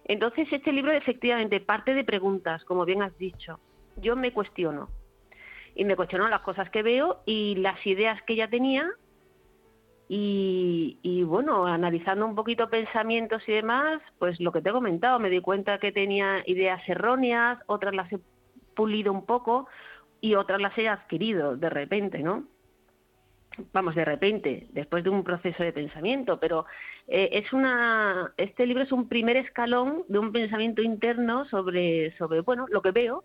Entonces 0.05 0.49
este 0.52 0.73
libro 0.73 0.92
efectivamente 0.92 1.60
parte 1.60 1.92
de 1.92 2.05
preguntas, 2.05 2.65
como 2.65 2.84
bien 2.84 3.02
has 3.02 3.16
dicho. 3.18 3.58
Yo 3.97 4.15
me 4.15 4.33
cuestiono 4.33 4.89
y 5.75 5.84
me 5.84 5.97
cuestiono 5.97 6.28
las 6.28 6.42
cosas 6.42 6.70
que 6.70 6.83
veo 6.83 7.20
y 7.26 7.57
las 7.57 7.84
ideas 7.86 8.23
que 8.23 8.36
ya 8.36 8.49
tenía 8.49 8.89
y, 10.09 11.25
bueno, 11.25 11.67
analizando 11.67 12.26
un 12.26 12.36
poquito 12.36 12.70
pensamientos 12.70 13.43
y 13.49 13.52
demás, 13.52 14.01
pues 14.18 14.41
lo 14.41 14.52
que 14.52 14.62
te 14.62 14.68
he 14.68 14.73
comentado, 14.73 15.18
me 15.18 15.31
di 15.31 15.41
cuenta 15.41 15.78
que 15.78 15.91
tenía 15.91 16.43
ideas 16.47 16.81
erróneas, 16.89 17.59
otras 17.67 17.94
las 17.94 18.12
he 18.12 18.18
pulido 18.75 19.12
un 19.12 19.26
poco 19.26 19.67
y 20.20 20.35
otras 20.35 20.60
las 20.60 20.76
he 20.78 20.89
adquirido 20.89 21.57
de 21.57 21.70
repente, 21.70 22.23
¿no? 22.23 22.44
Vamos, 23.73 23.94
de 23.94 24.05
repente, 24.05 24.68
después 24.73 25.02
de 25.02 25.10
un 25.10 25.25
proceso 25.25 25.62
de 25.62 25.73
pensamiento, 25.73 26.39
pero 26.39 26.67
eh, 27.09 27.31
es 27.33 27.52
una, 27.52 28.33
este 28.36 28.67
libro 28.67 28.83
es 28.83 28.93
un 28.93 29.09
primer 29.09 29.36
escalón 29.39 30.05
de 30.09 30.18
un 30.18 30.31
pensamiento 30.31 30.83
interno 30.83 31.47
sobre, 31.47 32.17
sobre, 32.18 32.43
bueno, 32.43 32.67
lo 32.68 32.83
que 32.83 32.91
veo, 32.91 33.25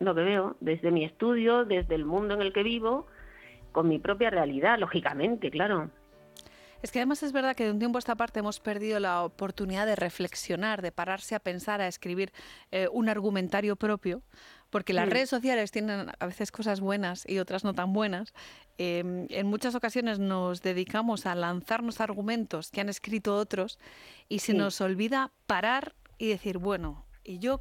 lo 0.00 0.14
que 0.14 0.22
veo 0.22 0.56
desde 0.60 0.90
mi 0.90 1.04
estudio, 1.04 1.64
desde 1.64 1.94
el 1.94 2.04
mundo 2.04 2.34
en 2.34 2.42
el 2.42 2.52
que 2.52 2.62
vivo, 2.62 3.06
con 3.72 3.88
mi 3.88 3.98
propia 3.98 4.30
realidad, 4.30 4.78
lógicamente, 4.78 5.50
claro. 5.50 5.90
Es 6.82 6.90
que 6.90 6.98
además 6.98 7.22
es 7.22 7.32
verdad 7.32 7.54
que 7.54 7.64
de 7.64 7.70
un 7.70 7.78
tiempo 7.78 7.96
a 7.96 8.00
esta 8.00 8.16
parte 8.16 8.40
hemos 8.40 8.58
perdido 8.58 8.98
la 8.98 9.22
oportunidad 9.22 9.86
de 9.86 9.94
reflexionar, 9.94 10.82
de 10.82 10.90
pararse 10.90 11.36
a 11.36 11.38
pensar, 11.38 11.80
a 11.80 11.86
escribir 11.86 12.32
eh, 12.72 12.88
un 12.90 13.08
argumentario 13.08 13.76
propio, 13.76 14.22
porque 14.68 14.92
las 14.92 15.08
redes 15.08 15.30
sociales 15.30 15.70
tienen 15.70 16.10
a 16.18 16.26
veces 16.26 16.50
cosas 16.50 16.80
buenas 16.80 17.24
y 17.28 17.38
otras 17.38 17.62
no 17.62 17.72
tan 17.72 17.92
buenas. 17.92 18.34
Em, 18.78 19.26
en 19.30 19.46
muchas 19.46 19.76
ocasiones 19.76 20.18
nos 20.18 20.60
dedicamos 20.60 21.24
a 21.26 21.36
lanzarnos 21.36 22.00
argumentos 22.00 22.72
que 22.72 22.80
han 22.80 22.88
escrito 22.88 23.36
otros 23.36 23.78
y 24.28 24.40
se 24.40 24.52
nos 24.52 24.80
olvida 24.80 25.30
parar 25.46 25.94
y 26.18 26.28
decir, 26.28 26.58
bueno, 26.58 27.06
¿y 27.22 27.38
yo 27.38 27.60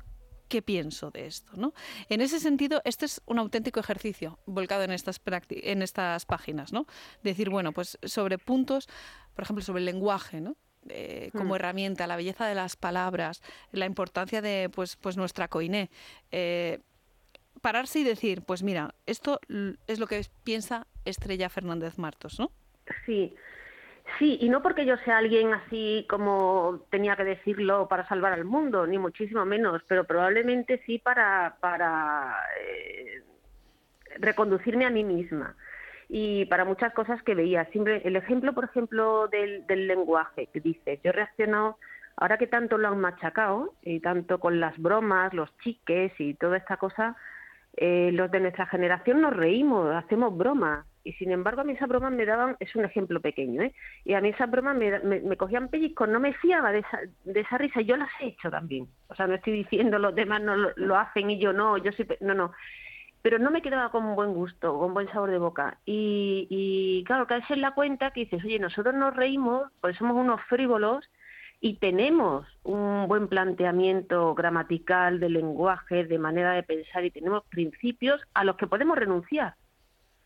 qué 0.51 0.61
pienso 0.61 1.11
de 1.11 1.27
esto. 1.27 1.53
¿no? 1.55 1.73
En 2.09 2.19
ese 2.19 2.39
sentido, 2.39 2.81
este 2.83 3.05
es 3.05 3.21
un 3.25 3.39
auténtico 3.39 3.79
ejercicio 3.79 4.37
volcado 4.45 4.83
en 4.83 4.91
estas, 4.91 5.21
en 5.49 5.81
estas 5.81 6.25
páginas. 6.25 6.73
¿no? 6.73 6.85
Decir, 7.23 7.49
bueno, 7.49 7.71
pues 7.71 7.97
sobre 8.03 8.37
puntos, 8.37 8.89
por 9.33 9.43
ejemplo, 9.43 9.63
sobre 9.63 9.79
el 9.79 9.85
lenguaje, 9.85 10.41
¿no? 10.41 10.57
Eh, 10.89 11.29
como 11.33 11.53
mm. 11.53 11.55
herramienta, 11.55 12.07
la 12.07 12.15
belleza 12.15 12.47
de 12.47 12.55
las 12.55 12.75
palabras, 12.75 13.41
la 13.71 13.85
importancia 13.85 14.41
de 14.41 14.69
pues, 14.73 14.97
pues 14.97 15.15
nuestra 15.15 15.47
coiné. 15.47 15.89
Eh, 16.31 16.79
pararse 17.61 17.99
y 17.99 18.03
decir, 18.03 18.41
pues 18.41 18.61
mira, 18.63 18.93
esto 19.05 19.39
es 19.87 19.99
lo 19.99 20.07
que 20.07 20.25
piensa 20.43 20.87
Estrella 21.05 21.49
Fernández 21.49 21.97
Martos, 21.97 22.39
¿no? 22.39 22.51
Sí, 23.05 23.33
Sí, 24.17 24.37
y 24.41 24.49
no 24.49 24.61
porque 24.61 24.85
yo 24.85 24.97
sea 24.97 25.17
alguien 25.17 25.53
así 25.53 26.05
como 26.09 26.85
tenía 26.89 27.15
que 27.15 27.23
decirlo 27.23 27.87
para 27.87 28.07
salvar 28.07 28.33
al 28.33 28.45
mundo, 28.45 28.85
ni 28.87 28.97
muchísimo 28.97 29.45
menos, 29.45 29.81
pero 29.87 30.05
probablemente 30.05 30.81
sí 30.85 30.99
para, 30.99 31.57
para 31.59 32.35
eh, 32.59 33.23
reconducirme 34.19 34.85
a 34.85 34.89
mí 34.89 35.03
misma 35.03 35.55
y 36.09 36.45
para 36.45 36.65
muchas 36.65 36.93
cosas 36.93 37.23
que 37.23 37.35
veía. 37.35 37.65
Siempre 37.65 38.01
el 38.03 38.15
ejemplo, 38.15 38.53
por 38.53 38.65
ejemplo, 38.65 39.27
del, 39.29 39.65
lenguaje 39.87 40.47
que 40.47 40.59
dices, 40.59 40.99
yo 41.03 41.09
he 41.09 41.13
reaccionado 41.13 41.77
ahora 42.17 42.37
que 42.37 42.47
tanto 42.47 42.77
lo 42.77 42.89
han 42.89 42.99
machacado 42.99 43.73
y 43.81 44.01
tanto 44.01 44.39
con 44.39 44.59
las 44.59 44.77
bromas, 44.77 45.33
los 45.33 45.49
chiques 45.59 46.11
y 46.19 46.33
toda 46.33 46.57
esta 46.57 46.77
cosa, 46.77 47.15
eh, 47.77 48.11
los 48.13 48.29
de 48.29 48.41
nuestra 48.41 48.65
generación 48.65 49.21
nos 49.21 49.35
reímos, 49.35 49.95
hacemos 49.95 50.37
bromas 50.37 50.85
y 51.03 51.13
sin 51.13 51.31
embargo 51.31 51.61
a 51.61 51.63
mí 51.63 51.73
esas 51.73 51.89
bromas 51.89 52.11
me 52.11 52.25
daban, 52.25 52.55
es 52.59 52.75
un 52.75 52.85
ejemplo 52.85 53.19
pequeño, 53.19 53.61
¿eh? 53.61 53.73
y 54.05 54.13
a 54.13 54.21
mí 54.21 54.29
esas 54.29 54.49
bromas 54.49 54.75
me, 54.75 54.99
me, 54.99 55.37
cogían 55.37 55.69
pellizcos, 55.69 56.09
no 56.09 56.19
me 56.19 56.33
fiaba 56.33 56.71
de 56.71 56.79
esa, 56.79 56.99
de 57.25 57.39
esa 57.39 57.57
risa, 57.57 57.81
yo 57.81 57.97
las 57.97 58.09
he 58.19 58.27
hecho 58.27 58.49
también, 58.49 58.87
o 59.07 59.15
sea, 59.15 59.27
no 59.27 59.35
estoy 59.35 59.53
diciendo 59.53 59.99
los 59.99 60.15
demás 60.15 60.41
no 60.41 60.55
lo, 60.55 60.95
hacen 60.97 61.31
y 61.31 61.39
yo 61.39 61.53
no, 61.53 61.77
yo 61.77 61.91
sí, 61.93 62.05
no, 62.19 62.33
no, 62.33 62.51
pero 63.21 63.39
no 63.39 63.51
me 63.51 63.61
quedaba 63.61 63.91
con 63.91 64.15
buen 64.15 64.33
gusto, 64.33 64.77
con 64.77 64.93
buen 64.93 65.07
sabor 65.11 65.31
de 65.31 65.37
boca, 65.37 65.77
y, 65.85 66.47
y 66.49 67.03
claro, 67.05 67.27
que 67.27 67.37
es 67.37 67.57
la 67.57 67.71
cuenta 67.71 68.11
que 68.11 68.21
dices, 68.21 68.43
oye, 68.43 68.59
nosotros 68.59 68.95
nos 68.95 69.15
reímos, 69.15 69.71
pues 69.81 69.97
somos 69.97 70.15
unos 70.15 70.41
frívolos, 70.49 71.09
y 71.63 71.75
tenemos 71.75 72.47
un 72.63 73.07
buen 73.07 73.27
planteamiento 73.27 74.33
gramatical 74.33 75.19
de 75.19 75.29
lenguaje, 75.29 76.05
de 76.05 76.17
manera 76.17 76.53
de 76.53 76.63
pensar 76.63 77.05
y 77.05 77.11
tenemos 77.11 77.43
principios 77.45 78.19
a 78.33 78.43
los 78.43 78.57
que 78.57 78.65
podemos 78.65 78.97
renunciar 78.97 79.53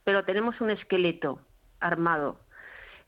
pero 0.05 0.23
tenemos 0.23 0.61
un 0.61 0.69
esqueleto 0.69 1.41
armado. 1.81 2.39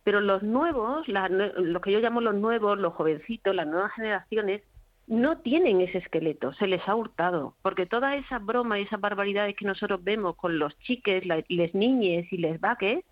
Pero 0.03 0.19
los 0.19 0.43
nuevos, 0.43 1.07
lo 1.07 1.81
que 1.81 1.91
yo 1.91 1.99
llamo 1.99 2.19
los 2.19 2.35
nuevos, 2.35 2.77
los 2.77 2.93
jovencitos, 2.93 3.55
las 3.55 3.67
nuevas 3.67 3.93
generaciones, 3.93 4.61
no 5.05 5.37
tienen 5.37 5.79
ese 5.79 5.99
esqueleto, 5.99 6.53
se 6.53 6.67
les 6.67 6.85
ha 6.87 6.95
hurtado, 6.95 7.55
porque 7.61 7.85
toda 7.85 8.15
esa 8.15 8.39
broma 8.39 8.77
y 8.77 8.83
esas 8.83 8.99
barbaridades 8.99 9.55
que 9.55 9.65
nosotros 9.65 10.03
vemos 10.03 10.35
con 10.35 10.59
los 10.59 10.77
chiques, 10.79 11.25
las 11.25 11.45
niñes 11.73 12.31
y 12.31 12.37
les 12.37 12.59
vaques, 12.59 13.05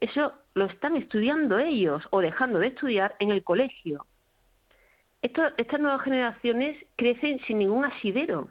eso 0.00 0.32
lo 0.54 0.66
están 0.66 0.96
estudiando 0.96 1.58
ellos 1.58 2.02
o 2.10 2.20
dejando 2.20 2.58
de 2.58 2.68
estudiar 2.68 3.14
en 3.18 3.30
el 3.30 3.44
colegio. 3.44 4.06
estas 5.20 5.80
nuevas 5.80 6.02
generaciones 6.02 6.78
crecen 6.96 7.40
sin 7.46 7.58
ningún 7.58 7.84
asidero 7.84 8.48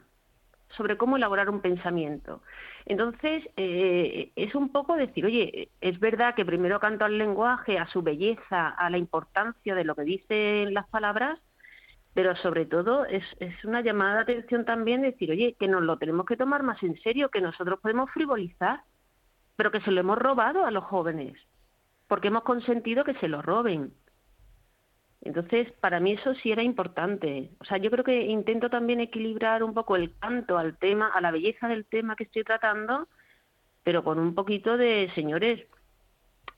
sobre 0.70 0.96
cómo 0.96 1.16
elaborar 1.16 1.48
un 1.48 1.60
pensamiento. 1.60 2.42
Entonces, 2.86 3.42
eh, 3.56 4.30
es 4.36 4.54
un 4.54 4.70
poco 4.70 4.96
decir, 4.96 5.26
oye, 5.26 5.70
es 5.80 5.98
verdad 5.98 6.36
que 6.36 6.44
primero 6.44 6.78
canto 6.78 7.04
al 7.04 7.18
lenguaje, 7.18 7.78
a 7.78 7.88
su 7.88 8.02
belleza, 8.02 8.68
a 8.68 8.90
la 8.90 8.98
importancia 8.98 9.74
de 9.74 9.84
lo 9.84 9.96
que 9.96 10.02
dicen 10.02 10.72
las 10.72 10.88
palabras, 10.88 11.40
pero 12.14 12.36
sobre 12.36 12.64
todo 12.64 13.04
es, 13.04 13.24
es 13.40 13.64
una 13.64 13.80
llamada 13.80 14.14
de 14.14 14.22
atención 14.22 14.64
también 14.64 15.02
decir, 15.02 15.32
oye, 15.32 15.56
que 15.58 15.66
nos 15.66 15.82
lo 15.82 15.98
tenemos 15.98 16.26
que 16.26 16.36
tomar 16.36 16.62
más 16.62 16.80
en 16.84 16.96
serio, 17.02 17.28
que 17.28 17.40
nosotros 17.40 17.80
podemos 17.80 18.08
frivolizar, 18.12 18.82
pero 19.56 19.72
que 19.72 19.80
se 19.80 19.90
lo 19.90 20.00
hemos 20.00 20.18
robado 20.18 20.64
a 20.64 20.70
los 20.70 20.84
jóvenes, 20.84 21.36
porque 22.06 22.28
hemos 22.28 22.44
consentido 22.44 23.04
que 23.04 23.14
se 23.14 23.28
lo 23.28 23.42
roben. 23.42 23.92
Entonces, 25.26 25.72
para 25.80 26.00
mí 26.00 26.12
eso 26.12 26.34
sí 26.36 26.52
era 26.52 26.62
importante. 26.62 27.50
O 27.58 27.64
sea, 27.64 27.78
yo 27.78 27.90
creo 27.90 28.04
que 28.04 28.26
intento 28.26 28.70
también 28.70 29.00
equilibrar 29.00 29.62
un 29.62 29.74
poco 29.74 29.96
el 29.96 30.16
canto 30.18 30.56
al 30.56 30.78
tema, 30.78 31.08
a 31.08 31.20
la 31.20 31.30
belleza 31.30 31.68
del 31.68 31.84
tema 31.84 32.16
que 32.16 32.24
estoy 32.24 32.44
tratando, 32.44 33.08
pero 33.82 34.04
con 34.04 34.18
un 34.18 34.34
poquito 34.34 34.76
de, 34.76 35.10
señores, 35.14 35.66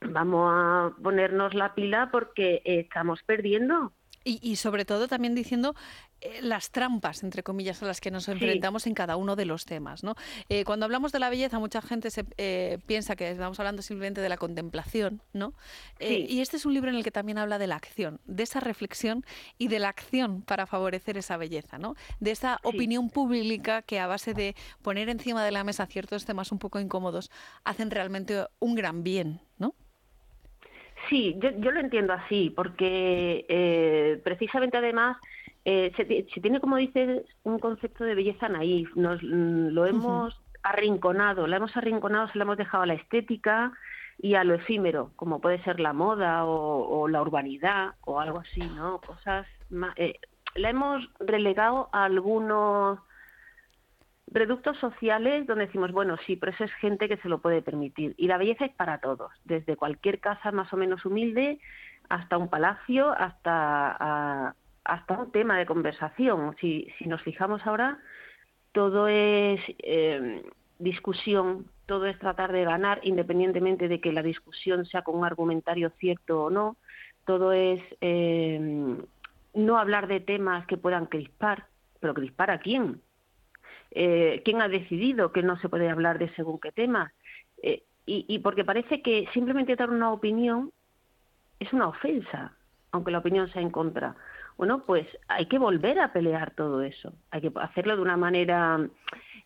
vamos 0.01 0.51
a 0.53 0.91
ponernos 1.01 1.53
la 1.53 1.73
pila 1.73 2.09
porque 2.11 2.61
estamos 2.63 3.23
perdiendo. 3.23 3.91
Y, 4.29 4.55
sobre 4.57 4.85
todo 4.85 5.07
también 5.07 5.33
diciendo 5.33 5.75
eh, 6.21 6.39
las 6.41 6.71
trampas, 6.71 7.23
entre 7.23 7.43
comillas, 7.43 7.81
a 7.81 7.85
las 7.85 7.99
que 8.01 8.11
nos 8.11 8.27
enfrentamos 8.27 8.85
en 8.87 8.93
cada 8.93 9.15
uno 9.15 9.35
de 9.35 9.45
los 9.45 9.65
temas. 9.65 10.03
¿no? 10.03 10.15
Eh, 10.49 10.65
cuando 10.65 10.85
hablamos 10.85 11.11
de 11.11 11.19
la 11.19 11.29
belleza, 11.29 11.57
mucha 11.59 11.81
gente 11.81 12.11
se, 12.11 12.25
eh, 12.37 12.77
piensa 12.85 13.15
que 13.15 13.31
estamos 13.31 13.59
hablando 13.59 13.81
simplemente 13.81 14.21
de 14.21 14.29
la 14.29 14.37
contemplación, 14.37 15.21
¿no? 15.33 15.53
y 15.99 16.41
este 16.41 16.57
es 16.57 16.65
un 16.65 16.73
libro 16.73 16.89
en 16.89 16.95
el 16.95 17.03
que 17.03 17.11
también 17.11 17.37
habla 17.37 17.57
de 17.57 17.67
la 17.67 17.75
acción, 17.75 18.19
de 18.25 18.43
esa 18.43 18.59
reflexión 18.59 19.25
y 19.57 19.67
de 19.67 19.79
la 19.79 19.89
acción 19.89 20.41
para 20.41 20.65
favorecer 20.65 21.17
esa 21.17 21.37
belleza, 21.37 21.77
¿no? 21.77 21.95
de 22.19 22.31
esa 22.31 22.59
opinión 22.63 23.09
pública 23.09 23.81
que 23.81 23.99
a 23.99 24.07
base 24.07 24.33
de 24.33 24.55
poner 24.81 25.09
encima 25.09 25.43
de 25.43 25.51
la 25.51 25.63
mesa 25.63 25.85
ciertos 25.87 26.25
temas 26.25 26.51
un 26.51 26.59
poco 26.59 26.79
incómodos 26.79 27.31
hacen 27.63 27.91
realmente 27.91 28.45
un 28.59 28.75
gran 28.75 29.03
bien. 29.03 29.41
Sí, 31.09 31.35
yo, 31.39 31.49
yo 31.57 31.71
lo 31.71 31.79
entiendo 31.79 32.13
así, 32.13 32.51
porque 32.55 33.45
eh, 33.49 34.21
precisamente 34.23 34.77
además 34.77 35.17
eh, 35.65 35.91
se, 35.97 36.05
tiene, 36.05 36.59
como 36.59 36.77
dices, 36.77 37.25
un 37.43 37.59
concepto 37.59 38.03
de 38.03 38.15
belleza 38.15 38.47
naif. 38.47 38.95
Nos 38.95 39.21
mm, 39.21 39.69
lo 39.69 39.85
hemos 39.85 40.39
arrinconado, 40.61 41.47
la 41.47 41.57
hemos 41.57 41.75
arrinconado, 41.75 42.27
se 42.29 42.37
la 42.37 42.43
hemos 42.43 42.57
dejado 42.57 42.83
a 42.83 42.87
la 42.87 42.93
estética 42.93 43.73
y 44.17 44.35
a 44.35 44.43
lo 44.43 44.53
efímero, 44.53 45.11
como 45.15 45.39
puede 45.39 45.63
ser 45.63 45.79
la 45.79 45.93
moda 45.93 46.45
o, 46.45 47.07
la 47.07 47.21
urbanidad 47.21 47.95
o 48.01 48.19
algo 48.19 48.39
así, 48.39 48.59
¿no? 48.59 48.99
Cosas 48.99 49.47
más, 49.69 49.93
eh, 49.97 50.19
la 50.55 50.69
hemos 50.69 51.09
relegado 51.19 51.89
a 51.93 52.05
algunos 52.05 52.99
reductos 54.31 54.77
sociales 54.77 55.47
donde 55.47 55.65
decimos, 55.65 55.91
bueno, 55.91 56.17
sí, 56.25 56.35
pero 56.35 56.51
eso 56.51 56.63
es 56.63 56.73
gente 56.75 57.07
que 57.07 57.17
se 57.17 57.29
lo 57.29 57.39
puede 57.39 57.61
permitir. 57.61 58.13
Y 58.17 58.27
la 58.27 58.37
belleza 58.37 58.65
es 58.65 58.73
para 58.75 58.99
todos, 58.99 59.31
desde 59.45 59.75
cualquier 59.75 60.19
casa 60.19 60.51
más 60.51 60.71
o 60.73 60.77
menos 60.77 61.05
humilde 61.05 61.59
hasta 62.09 62.37
un 62.37 62.49
palacio, 62.49 63.11
hasta, 63.11 64.55
hasta 64.83 65.13
un 65.17 65.31
tema 65.31 65.57
de 65.57 65.65
conversación. 65.65 66.55
Si, 66.59 66.87
si 66.97 67.07
nos 67.07 67.21
fijamos 67.21 67.65
ahora, 67.65 67.99
todo 68.71 69.07
es, 69.07 69.61
eh, 69.79 70.43
discusión, 70.79 71.65
todo 71.85 72.05
es 72.05 72.17
tratar 72.17 72.51
de 72.51 72.63
ganar, 72.63 72.99
independientemente 73.03 73.87
de 73.87 73.99
que 73.99 74.13
la 74.13 74.23
discusión 74.23 74.85
sea 74.85 75.03
con 75.03 75.17
un 75.17 75.25
argumentario 75.25 75.91
cierto 75.99 76.45
o 76.45 76.49
no, 76.49 76.77
todo 77.25 77.51
es 77.51 77.81
eh, 78.01 78.97
no 79.53 79.77
hablar 79.77 80.07
de 80.07 80.19
temas 80.19 80.65
que 80.65 80.77
puedan 80.77 81.05
crispar, 81.05 81.65
pero 81.99 82.13
crispar 82.13 82.49
a 82.49 82.59
quién, 82.59 83.01
eh, 83.91 84.41
quién 84.45 84.61
ha 84.61 84.67
decidido 84.67 85.31
que 85.31 85.43
no 85.43 85.57
se 85.59 85.69
puede 85.69 85.89
hablar 85.89 86.19
de 86.19 86.29
según 86.35 86.59
qué 86.59 86.71
temas, 86.71 87.11
eh, 87.63 87.83
y, 88.05 88.25
y 88.27 88.39
porque 88.39 88.63
parece 88.63 89.01
que 89.01 89.27
simplemente 89.33 89.75
dar 89.75 89.89
una 89.89 90.11
opinión 90.11 90.71
es 91.59 91.71
una 91.73 91.87
ofensa, 91.87 92.53
aunque 92.91 93.11
la 93.11 93.19
opinión 93.19 93.51
sea 93.51 93.61
en 93.61 93.69
contra. 93.69 94.15
Bueno, 94.57 94.83
pues 94.85 95.07
hay 95.27 95.45
que 95.45 95.57
volver 95.57 95.99
a 95.99 96.11
pelear 96.11 96.51
todo 96.51 96.81
eso, 96.81 97.13
hay 97.31 97.41
que 97.41 97.51
hacerlo 97.55 97.95
de 97.95 98.01
una 98.01 98.17
manera 98.17 98.79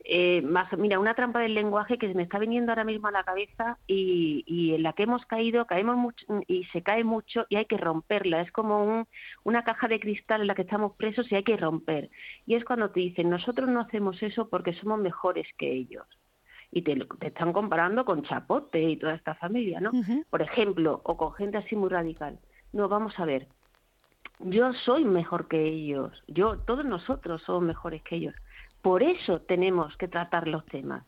eh, 0.06 0.42
más, 0.42 0.72
mira, 0.78 1.00
una 1.00 1.14
trampa 1.14 1.40
del 1.40 1.54
lenguaje 1.54 1.98
que 1.98 2.08
se 2.08 2.14
me 2.14 2.24
está 2.24 2.38
viniendo 2.38 2.72
ahora 2.72 2.84
mismo 2.84 3.08
a 3.08 3.12
la 3.12 3.24
cabeza 3.24 3.78
y, 3.88 4.44
y 4.46 4.76
en 4.76 4.84
la 4.84 4.94
que 4.94 5.04
hemos 5.04 5.26
caído, 5.26 5.66
caemos 5.66 5.96
mucho 5.96 6.26
y 6.48 6.66
se 6.66 6.82
cae 6.84 7.04
mucho 7.04 7.46
y 7.50 7.56
hay 7.56 7.66
que 7.66 7.78
romperla. 7.78 8.42
Es 8.42 8.52
como 8.52 8.84
un, 8.84 9.08
una 9.44 9.64
caja 9.64 9.88
de 9.88 10.00
cristal 10.00 10.42
en 10.42 10.48
la 10.48 10.56
que 10.56 10.64
estamos 10.64 10.94
presos 10.98 11.32
y 11.32 11.36
hay 11.36 11.44
que 11.44 11.56
romper. 11.56 12.10
Y 12.46 12.56
es 12.56 12.66
cuando 12.66 12.92
te 12.92 13.00
dicen, 13.00 13.30
nosotros 13.30 13.70
no 13.70 13.80
hacemos 13.80 14.22
eso 14.22 14.50
porque 14.50 14.74
somos 14.74 15.00
mejores 15.00 15.48
que 15.58 15.72
ellos. 15.72 16.06
Y 16.72 16.82
te, 16.82 16.96
te 17.20 17.28
están 17.28 17.54
comparando 17.54 18.04
con 18.04 18.24
Chapote 18.24 18.82
y 18.82 18.98
toda 18.98 19.14
esta 19.14 19.36
familia, 19.36 19.80
¿no? 19.80 19.92
Por 20.30 20.42
ejemplo, 20.42 21.02
o 21.04 21.16
con 21.16 21.34
gente 21.34 21.58
así 21.58 21.76
muy 21.76 21.90
radical. 21.90 22.40
No, 22.74 22.90
vamos 22.90 23.18
a 23.20 23.26
ver. 23.26 23.48
Yo 24.40 24.74
soy 24.74 25.06
mejor 25.06 25.48
que 25.48 25.64
ellos. 25.64 26.24
Yo, 26.28 26.58
todos 26.58 26.84
nosotros 26.84 27.44
somos 27.44 27.62
mejores 27.64 28.02
que 28.02 28.16
ellos. 28.16 28.36
Por 28.84 29.02
eso 29.02 29.40
tenemos 29.40 29.96
que 29.96 30.10
tratar 30.10 30.50
los 30.50 30.66
temas. 30.66 31.06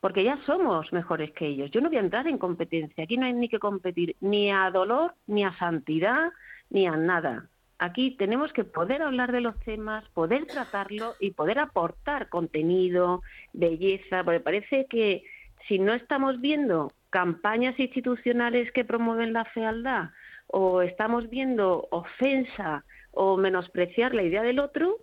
Porque 0.00 0.24
ya 0.24 0.38
somos 0.46 0.90
mejores 0.90 1.32
que 1.32 1.46
ellos. 1.46 1.70
Yo 1.70 1.82
no 1.82 1.90
voy 1.90 1.98
a 1.98 2.00
entrar 2.00 2.26
en 2.26 2.38
competencia. 2.38 3.04
Aquí 3.04 3.18
no 3.18 3.26
hay 3.26 3.34
ni 3.34 3.50
que 3.50 3.58
competir 3.58 4.16
ni 4.22 4.50
a 4.50 4.70
dolor, 4.70 5.14
ni 5.26 5.44
a 5.44 5.52
santidad, 5.58 6.32
ni 6.70 6.86
a 6.86 6.96
nada. 6.96 7.50
Aquí 7.78 8.12
tenemos 8.12 8.54
que 8.54 8.64
poder 8.64 9.02
hablar 9.02 9.32
de 9.32 9.42
los 9.42 9.54
temas, 9.60 10.08
poder 10.14 10.46
tratarlo 10.46 11.14
y 11.20 11.32
poder 11.32 11.58
aportar 11.58 12.30
contenido, 12.30 13.20
belleza, 13.52 14.24
porque 14.24 14.40
parece 14.40 14.86
que 14.86 15.22
si 15.68 15.78
no 15.78 15.92
estamos 15.92 16.40
viendo 16.40 16.90
campañas 17.10 17.78
institucionales 17.78 18.72
que 18.72 18.86
promueven 18.86 19.34
la 19.34 19.44
fealdad 19.44 20.08
o 20.46 20.80
estamos 20.80 21.28
viendo 21.28 21.86
ofensa 21.90 22.84
o 23.10 23.36
menospreciar 23.36 24.14
la 24.14 24.22
idea 24.22 24.42
del 24.42 24.58
otro, 24.58 24.96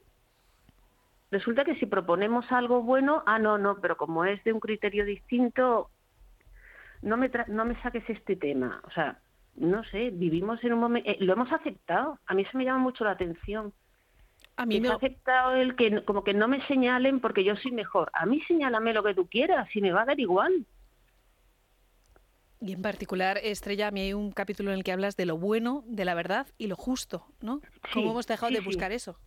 resulta 1.31 1.65
que 1.65 1.75
si 1.75 1.85
proponemos 1.85 2.51
algo 2.51 2.81
bueno, 2.81 3.23
ah, 3.25 3.39
no, 3.39 3.57
no, 3.57 3.79
pero 3.79 3.97
como 3.97 4.25
es 4.25 4.43
de 4.43 4.53
un 4.53 4.59
criterio 4.59 5.05
distinto, 5.05 5.89
no 7.01 7.17
me, 7.17 7.29
no 7.47 7.65
me 7.65 7.81
saques 7.81 8.09
este 8.09 8.35
tema. 8.35 8.81
O 8.85 8.91
sea, 8.91 9.19
no 9.55 9.83
sé, 9.85 10.11
vivimos 10.11 10.63
en 10.63 10.73
un 10.73 10.79
momento, 10.79 11.09
eh, 11.09 11.17
lo 11.19 11.33
hemos 11.33 11.51
aceptado. 11.51 12.19
A 12.25 12.33
mí 12.33 12.43
eso 12.43 12.57
me 12.57 12.65
llama 12.65 12.79
mucho 12.79 13.03
la 13.03 13.11
atención. 13.11 13.73
A 14.55 14.65
mí 14.65 14.79
me 14.79 14.89
ha 14.89 14.95
aceptado 14.95 15.55
el 15.55 15.75
que 15.75 16.03
como 16.03 16.23
que 16.23 16.33
no 16.33 16.47
me 16.47 16.65
señalen 16.67 17.19
porque 17.19 17.43
yo 17.43 17.55
soy 17.57 17.71
mejor. 17.71 18.09
A 18.13 18.25
mí 18.25 18.41
señálame 18.47 18.93
lo 18.93 19.03
que 19.03 19.13
tú 19.13 19.27
quieras, 19.27 19.67
y 19.75 19.81
me 19.81 19.91
va 19.91 20.01
a 20.01 20.05
dar 20.05 20.19
igual. 20.19 20.65
Y 22.59 22.73
en 22.73 22.81
particular, 22.81 23.39
Estrella, 23.43 23.87
a 23.87 23.91
mí 23.91 24.01
hay 24.01 24.13
un 24.13 24.31
capítulo 24.31 24.71
en 24.71 24.77
el 24.79 24.83
que 24.83 24.91
hablas 24.91 25.15
de 25.15 25.27
lo 25.27 25.37
bueno, 25.37 25.83
de 25.85 26.05
la 26.05 26.15
verdad 26.15 26.47
y 26.57 26.67
lo 26.67 26.75
justo, 26.75 27.27
¿no? 27.39 27.61
¿Cómo 27.93 28.11
hemos 28.11 28.25
dejado 28.25 28.49
sí, 28.49 28.55
de 28.55 28.61
sí. 28.61 28.65
buscar 28.65 28.91
eso? 28.91 29.19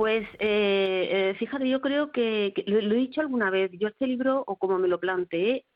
Pues 0.00 0.26
eh, 0.38 1.08
eh, 1.10 1.34
fíjate, 1.38 1.68
yo 1.68 1.82
creo 1.82 2.10
que, 2.10 2.54
lo, 2.66 2.78
he 2.78 2.96
dicho 2.96 3.20
alguna 3.20 3.50
vez, 3.50 3.70
yo 3.72 3.88
este 3.88 4.06
libro, 4.06 4.42
o 4.46 4.56
como 4.56 4.78
me 4.78 4.88
lo 4.88 4.98
planteé, 4.98 5.66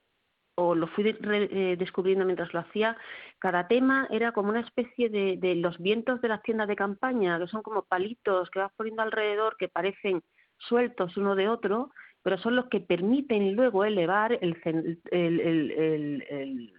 o 0.55 0.75
lo 0.75 0.86
fui 0.86 1.12
re, 1.12 1.51
eh, 1.53 1.77
descubriendo 1.77 2.25
mientras 2.25 2.55
lo 2.55 2.61
hacía, 2.61 2.97
cada 3.39 3.69
tema 3.69 4.09
era 4.11 4.33
como 4.33 4.49
una 4.49 4.61
especie 4.61 5.11
de, 5.11 5.36
de, 5.36 5.57
los 5.57 5.77
vientos 5.77 6.23
de 6.23 6.28
las 6.28 6.43
tiendas 6.43 6.69
de 6.69 6.75
campaña, 6.75 7.39
que 7.39 7.49
son 7.49 7.61
como 7.61 7.83
palitos 7.83 8.49
que 8.49 8.61
vas 8.61 8.73
poniendo 8.78 9.03
alrededor 9.03 9.59
que 9.59 9.69
parecen 9.69 10.23
sueltos 10.57 11.19
uno 11.19 11.35
de 11.35 11.51
otro, 11.51 11.91
pero 12.23 12.39
son 12.39 12.57
los 12.57 12.69
que 12.70 12.81
permiten 12.81 13.55
luego 13.55 13.85
elevar 13.85 14.39
el, 14.41 14.57
el, 14.65 15.03
el, 15.43 16.73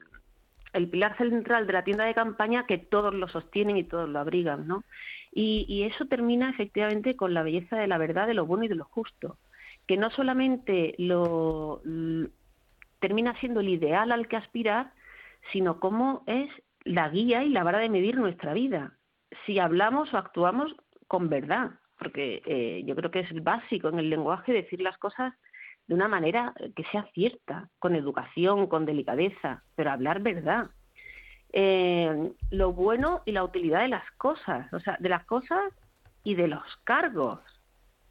el 0.73 0.89
pilar 0.89 1.15
central 1.17 1.67
de 1.67 1.73
la 1.73 1.83
tienda 1.83 2.05
de 2.05 2.15
campaña 2.15 2.65
que 2.65 2.79
todos 2.79 3.13
lo 3.13 3.27
sostienen 3.27 3.77
y 3.77 3.83
todos 3.83 4.09
lo 4.09 4.17
abrigan, 4.17 4.67
¿no? 4.67 4.83
Y, 5.37 5.83
eso 5.83 6.05
termina 6.05 6.49
efectivamente 6.49 7.17
con 7.17 7.33
la 7.33 7.43
belleza 7.43 7.75
de 7.75 7.87
la 7.87 7.97
verdad, 7.97 8.25
de 8.25 8.33
lo 8.33 8.45
bueno 8.45 8.63
y 8.63 8.69
de 8.69 8.75
lo 8.75 8.85
justo, 8.85 9.37
que 9.85 9.97
no 9.97 10.09
solamente 10.09 10.95
lo 10.97 11.81
termina 12.99 13.37
siendo 13.41 13.59
el 13.59 13.67
ideal 13.67 14.13
al 14.13 14.29
que 14.29 14.37
aspirar, 14.37 14.93
sino 15.51 15.81
cómo 15.81 16.23
es 16.25 16.49
la 16.85 17.09
guía 17.09 17.43
y 17.43 17.49
la 17.49 17.65
vara 17.65 17.79
de 17.79 17.89
medir 17.89 18.15
nuestra 18.15 18.53
vida, 18.53 18.93
si 19.45 19.59
hablamos 19.59 20.13
o 20.13 20.17
actuamos 20.17 20.73
con 21.07 21.27
verdad, 21.27 21.71
porque 21.99 22.41
eh, 22.45 22.83
yo 22.85 22.95
creo 22.95 23.11
que 23.11 23.19
es 23.19 23.43
básico 23.43 23.89
en 23.89 23.99
el 23.99 24.09
lenguaje 24.09 24.53
decir 24.53 24.79
las 24.81 24.97
cosas 24.97 25.33
de 25.87 25.95
una 25.95 26.07
manera 26.07 26.53
que 26.77 26.85
sea 26.91 27.09
cierta, 27.13 27.69
con 27.79 27.93
educación, 27.95 28.67
con 28.67 28.85
delicadeza, 28.85 29.63
pero 29.75 29.91
hablar 29.91 30.21
verdad 30.21 30.71
eh, 31.57 32.33
lo 32.51 32.73
bueno 32.73 33.21
y 33.23 33.31
la 33.31 33.45
utilidad 33.45 33.79
de 33.79 33.87
las 33.87 34.11
cosas, 34.17 34.71
o 34.73 34.79
sea, 34.81 34.97
de 34.99 35.07
las 35.07 35.23
cosas 35.23 35.71
y 36.25 36.35
de 36.35 36.49
los 36.49 36.63
cargos, 36.83 37.39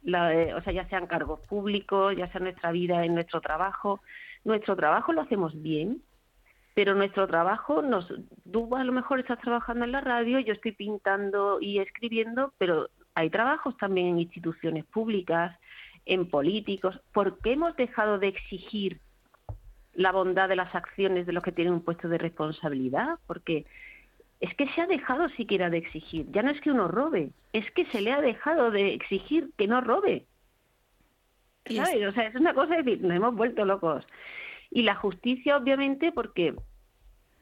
la, 0.01 0.55
o 0.57 0.61
sea, 0.63 0.73
ya 0.73 0.89
sean 0.89 1.05
cargos 1.05 1.41
públicos, 1.41 2.15
ya 2.17 2.27
sea 2.31 2.41
nuestra 2.41 2.71
vida, 2.71 3.05
en 3.05 3.13
nuestro 3.13 3.41
trabajo. 3.41 4.01
Nuestro 4.43 4.75
trabajo 4.75 5.13
lo 5.13 5.21
hacemos 5.21 5.61
bien, 5.61 6.01
pero 6.73 6.95
nuestro 6.95 7.27
trabajo, 7.27 7.83
nos, 7.83 8.11
tú 8.51 8.75
a 8.75 8.83
lo 8.83 8.91
mejor 8.91 9.19
estás 9.19 9.39
trabajando 9.39 9.85
en 9.85 9.91
la 9.91 10.01
radio, 10.01 10.39
yo 10.39 10.53
estoy 10.53 10.71
pintando 10.71 11.59
y 11.61 11.77
escribiendo, 11.77 12.51
pero 12.57 12.89
hay 13.13 13.29
trabajos 13.29 13.77
también 13.77 14.07
en 14.07 14.19
instituciones 14.19 14.85
públicas, 14.85 15.55
en 16.07 16.27
políticos. 16.31 16.99
¿Por 17.13 17.37
qué 17.41 17.53
hemos 17.53 17.75
dejado 17.75 18.17
de 18.17 18.29
exigir 18.29 19.01
la 19.95 20.11
bondad 20.11 20.49
de 20.49 20.55
las 20.55 20.73
acciones 20.75 21.25
de 21.25 21.33
los 21.33 21.43
que 21.43 21.51
tienen 21.51 21.73
un 21.73 21.81
puesto 21.81 22.07
de 22.07 22.17
responsabilidad, 22.17 23.17
porque 23.27 23.65
es 24.41 24.53
que 24.55 24.67
se 24.69 24.81
ha 24.81 24.87
dejado 24.87 25.29
siquiera 25.29 25.69
de 25.69 25.77
exigir. 25.77 26.27
Ya 26.31 26.43
no 26.43 26.51
es 26.51 26.61
que 26.61 26.71
uno 26.71 26.87
robe, 26.87 27.31
es 27.53 27.69
que 27.71 27.85
se 27.87 28.01
le 28.01 28.11
ha 28.11 28.21
dejado 28.21 28.71
de 28.71 28.93
exigir 28.93 29.51
que 29.57 29.67
no 29.67 29.81
robe. 29.81 30.25
¿Sabes? 31.65 32.07
O 32.07 32.11
sea, 32.11 32.27
es 32.27 32.35
una 32.35 32.53
cosa 32.53 32.75
de 32.75 32.83
decir, 32.83 33.01
nos 33.01 33.15
hemos 33.15 33.35
vuelto 33.35 33.65
locos. 33.65 34.05
Y 34.69 34.83
la 34.83 34.95
justicia, 34.95 35.57
obviamente, 35.57 36.11
porque 36.11 36.53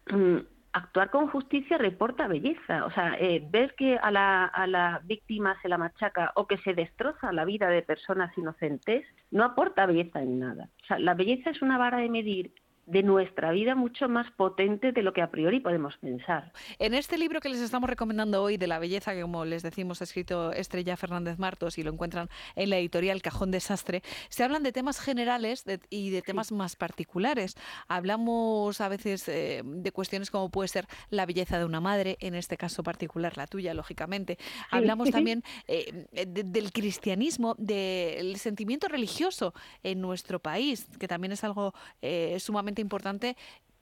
mmm, 0.10 0.38
actuar 0.74 1.10
con 1.12 1.28
justicia 1.28 1.78
reporta 1.78 2.28
belleza. 2.28 2.86
O 2.86 2.92
sea, 2.92 3.16
eh, 3.20 3.48
ver 3.50 3.76
que 3.76 3.98
a 3.98 4.12
la, 4.12 4.46
a 4.46 4.68
la 4.68 5.02
víctima 5.06 5.56
se 5.62 5.70
la 5.70 5.78
machaca 5.78 6.32
o 6.36 6.48
que 6.48 6.58
se 6.58 6.74
destroza 6.74 7.32
la 7.32 7.46
vida 7.46 7.70
de 7.70 7.84
personas 7.84 8.36
inocentes 8.38 9.06
no 9.32 9.44
aporta 9.44 9.86
belleza 9.86 10.22
en 10.22 10.40
nada. 10.40 10.70
O 10.84 10.86
sea, 10.86 11.00
la 11.00 11.14
belleza 11.14 11.52
es 11.52 11.62
una 11.62 11.78
vara 11.78 11.98
de 12.00 12.10
medir 12.10 12.54
de 12.86 13.04
nuestra 13.04 13.52
vida 13.52 13.76
mucho 13.76 14.10
más 14.10 14.30
potente 14.32 14.92
de 14.92 15.02
lo 15.02 15.14
que 15.14 15.22
a 15.22 15.32
priori 15.32 15.60
podemos 15.60 15.96
pensar. 15.98 16.52
En 16.80 16.94
este 16.94 17.18
libro 17.18 17.40
que 17.40 17.50
les 17.50 17.62
estamos 17.62 17.90
recomendando 17.90 18.44
hoy 18.44 18.58
de 18.58 18.68
la 18.68 18.80
belleza, 18.80 19.14
que 19.14 19.22
como 19.22 19.46
les 19.46 19.64
decimos 19.64 20.02
ha 20.02 20.04
escrito 20.04 20.52
Estrella 20.52 20.98
Fernández 20.98 21.40
Martos 21.40 21.78
y 21.78 21.84
lo 21.84 21.92
encuentran 21.92 22.30
en 22.56 22.70
la 22.70 22.78
editorial 22.78 23.22
Cajón 23.22 23.52
Desastre, 23.52 24.02
se 24.30 24.44
hablan 24.44 24.64
de 24.64 24.72
temas 24.72 25.00
generales 25.00 25.64
de, 25.66 25.80
y 25.90 26.10
de 26.10 26.22
temas 26.22 26.48
sí. 26.48 26.56
más 26.56 26.76
particulares. 26.76 27.56
Hablamos 27.88 28.82
a 28.82 28.90
veces 28.90 29.28
eh, 29.30 29.62
de 29.64 29.92
cuestiones 29.92 30.30
como 30.30 30.50
puede 30.50 30.68
ser 30.68 30.86
la 31.10 31.26
belleza 31.26 31.58
de 31.58 31.66
una 31.66 31.80
madre, 31.80 32.18
en 32.20 32.36
este 32.36 32.58
caso 32.58 32.84
particular 32.84 33.38
la 33.38 33.48
tuya, 33.48 33.74
lógicamente. 33.74 34.38
Sí. 34.40 34.46
Hablamos 34.72 35.10
también 35.12 35.44
eh, 35.68 36.08
de, 36.12 36.44
del 36.44 36.72
cristianismo, 36.72 37.56
del 37.58 38.38
sentimiento 38.38 38.88
religioso 38.88 39.54
en 39.84 40.02
nuestro 40.02 40.40
país, 40.40 40.88
que 41.00 41.08
también 41.08 41.32
es 41.32 41.44
algo 41.44 41.74
eh, 42.02 42.38
sumamente 42.40 42.73
importante 42.82 43.36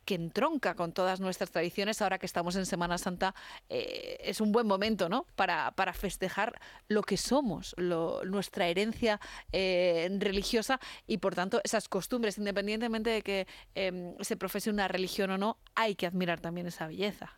que 0.05 0.15
entronca 0.15 0.75
con 0.75 0.93
todas 0.93 1.19
nuestras 1.19 1.51
tradiciones. 1.51 2.01
Ahora 2.01 2.17
que 2.17 2.25
estamos 2.25 2.55
en 2.55 2.65
Semana 2.65 2.97
Santa, 2.97 3.33
eh, 3.69 4.17
es 4.21 4.41
un 4.41 4.51
buen 4.51 4.67
momento 4.67 5.09
¿no? 5.09 5.25
para, 5.35 5.71
para 5.71 5.93
festejar 5.93 6.59
lo 6.87 7.01
que 7.01 7.17
somos, 7.17 7.75
lo, 7.77 8.23
nuestra 8.25 8.67
herencia 8.67 9.19
eh, 9.51 10.09
religiosa 10.19 10.79
y, 11.07 11.17
por 11.17 11.35
tanto, 11.35 11.61
esas 11.63 11.87
costumbres, 11.87 12.37
independientemente 12.37 13.09
de 13.09 13.21
que 13.21 13.47
eh, 13.75 14.13
se 14.21 14.37
profese 14.37 14.69
una 14.69 14.87
religión 14.87 15.31
o 15.31 15.37
no, 15.37 15.57
hay 15.75 15.95
que 15.95 16.07
admirar 16.07 16.39
también 16.39 16.67
esa 16.67 16.87
belleza. 16.87 17.37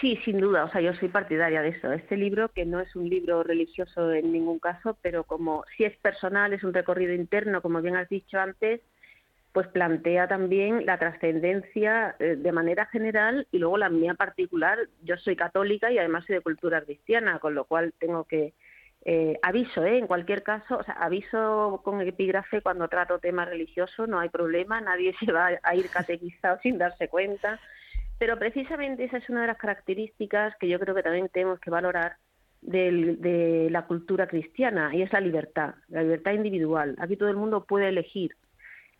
Sí, 0.00 0.18
sin 0.24 0.40
duda. 0.40 0.64
O 0.64 0.70
sea, 0.70 0.80
yo 0.80 0.94
soy 0.94 1.08
partidaria 1.08 1.60
de 1.60 1.68
eso. 1.70 1.92
Este 1.92 2.16
libro, 2.16 2.48
que 2.48 2.64
no 2.64 2.80
es 2.80 2.96
un 2.96 3.10
libro 3.10 3.42
religioso 3.42 4.10
en 4.12 4.32
ningún 4.32 4.58
caso, 4.58 4.96
pero 5.02 5.24
como 5.24 5.64
si 5.76 5.84
es 5.84 5.94
personal, 5.98 6.54
es 6.54 6.64
un 6.64 6.72
recorrido 6.72 7.12
interno, 7.12 7.60
como 7.60 7.82
bien 7.82 7.96
has 7.96 8.08
dicho 8.08 8.38
antes, 8.38 8.80
pues 9.52 9.68
plantea 9.68 10.28
también 10.28 10.86
la 10.86 10.98
trascendencia 10.98 12.16
eh, 12.18 12.36
de 12.36 12.52
manera 12.52 12.86
general 12.86 13.46
y 13.52 13.58
luego 13.58 13.78
la 13.78 13.90
mía 13.90 14.14
particular. 14.14 14.78
Yo 15.02 15.16
soy 15.18 15.36
católica 15.36 15.92
y 15.92 15.98
además 15.98 16.24
soy 16.26 16.36
de 16.36 16.40
cultura 16.40 16.82
cristiana, 16.82 17.38
con 17.38 17.54
lo 17.54 17.64
cual 17.64 17.92
tengo 17.98 18.24
que, 18.24 18.54
Eh, 19.04 19.36
aviso, 19.42 19.84
¿eh? 19.84 19.98
en 19.98 20.06
cualquier 20.06 20.44
caso, 20.44 20.78
o 20.78 20.84
sea, 20.84 20.94
aviso 20.94 21.80
con 21.84 22.00
epígrafe 22.00 22.62
cuando 22.62 22.86
trato 22.86 23.18
temas 23.18 23.48
religiosos, 23.48 24.08
no 24.08 24.20
hay 24.20 24.28
problema, 24.28 24.80
nadie 24.80 25.12
se 25.20 25.32
va 25.32 25.50
a 25.62 25.74
ir 25.74 25.88
catequizado 25.90 26.58
sin 26.62 26.78
darse 26.78 27.08
cuenta. 27.08 27.58
Pero 28.18 28.38
precisamente 28.38 29.04
esa 29.04 29.16
es 29.16 29.28
una 29.28 29.40
de 29.42 29.48
las 29.48 29.58
características 29.58 30.54
que 30.60 30.68
yo 30.68 30.78
creo 30.78 30.94
que 30.94 31.02
también 31.02 31.28
tenemos 31.28 31.58
que 31.58 31.70
valorar 31.70 32.16
de 32.60 33.66
la 33.72 33.86
cultura 33.86 34.28
cristiana 34.28 34.94
y 34.94 35.02
es 35.02 35.12
la 35.12 35.20
libertad, 35.20 35.74
la 35.88 36.04
libertad 36.04 36.32
individual. 36.32 36.94
Aquí 37.00 37.16
todo 37.16 37.28
el 37.28 37.36
mundo 37.36 37.64
puede 37.64 37.88
elegir. 37.88 38.36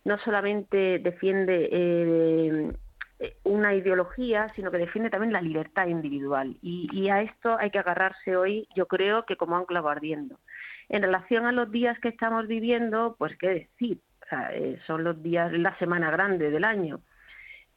No 0.05 0.17
solamente 0.19 0.99
defiende 0.99 1.69
eh, 1.71 2.73
una 3.43 3.73
ideología, 3.73 4.49
sino 4.55 4.71
que 4.71 4.77
defiende 4.77 5.09
también 5.09 5.33
la 5.33 5.41
libertad 5.41 5.87
individual. 5.87 6.57
Y, 6.61 7.09
a 7.09 7.21
esto 7.21 7.57
hay 7.57 7.69
que 7.69 7.79
agarrarse 7.79 8.35
hoy, 8.35 8.67
yo 8.75 8.87
creo 8.87 9.25
que 9.25 9.37
como 9.37 9.55
ancla 9.55 9.79
ardiendo. 9.79 10.39
En 10.89 11.01
relación 11.01 11.45
a 11.45 11.51
los 11.51 11.71
días 11.71 11.97
que 11.99 12.09
estamos 12.09 12.47
viviendo, 12.47 13.15
pues 13.17 13.37
qué 13.37 13.49
decir, 13.49 13.99
eh, 14.51 14.79
son 14.87 15.03
los 15.03 15.21
días, 15.21 15.51
la 15.53 15.77
semana 15.77 16.11
grande 16.11 16.49
del 16.51 16.65
año. 16.65 16.99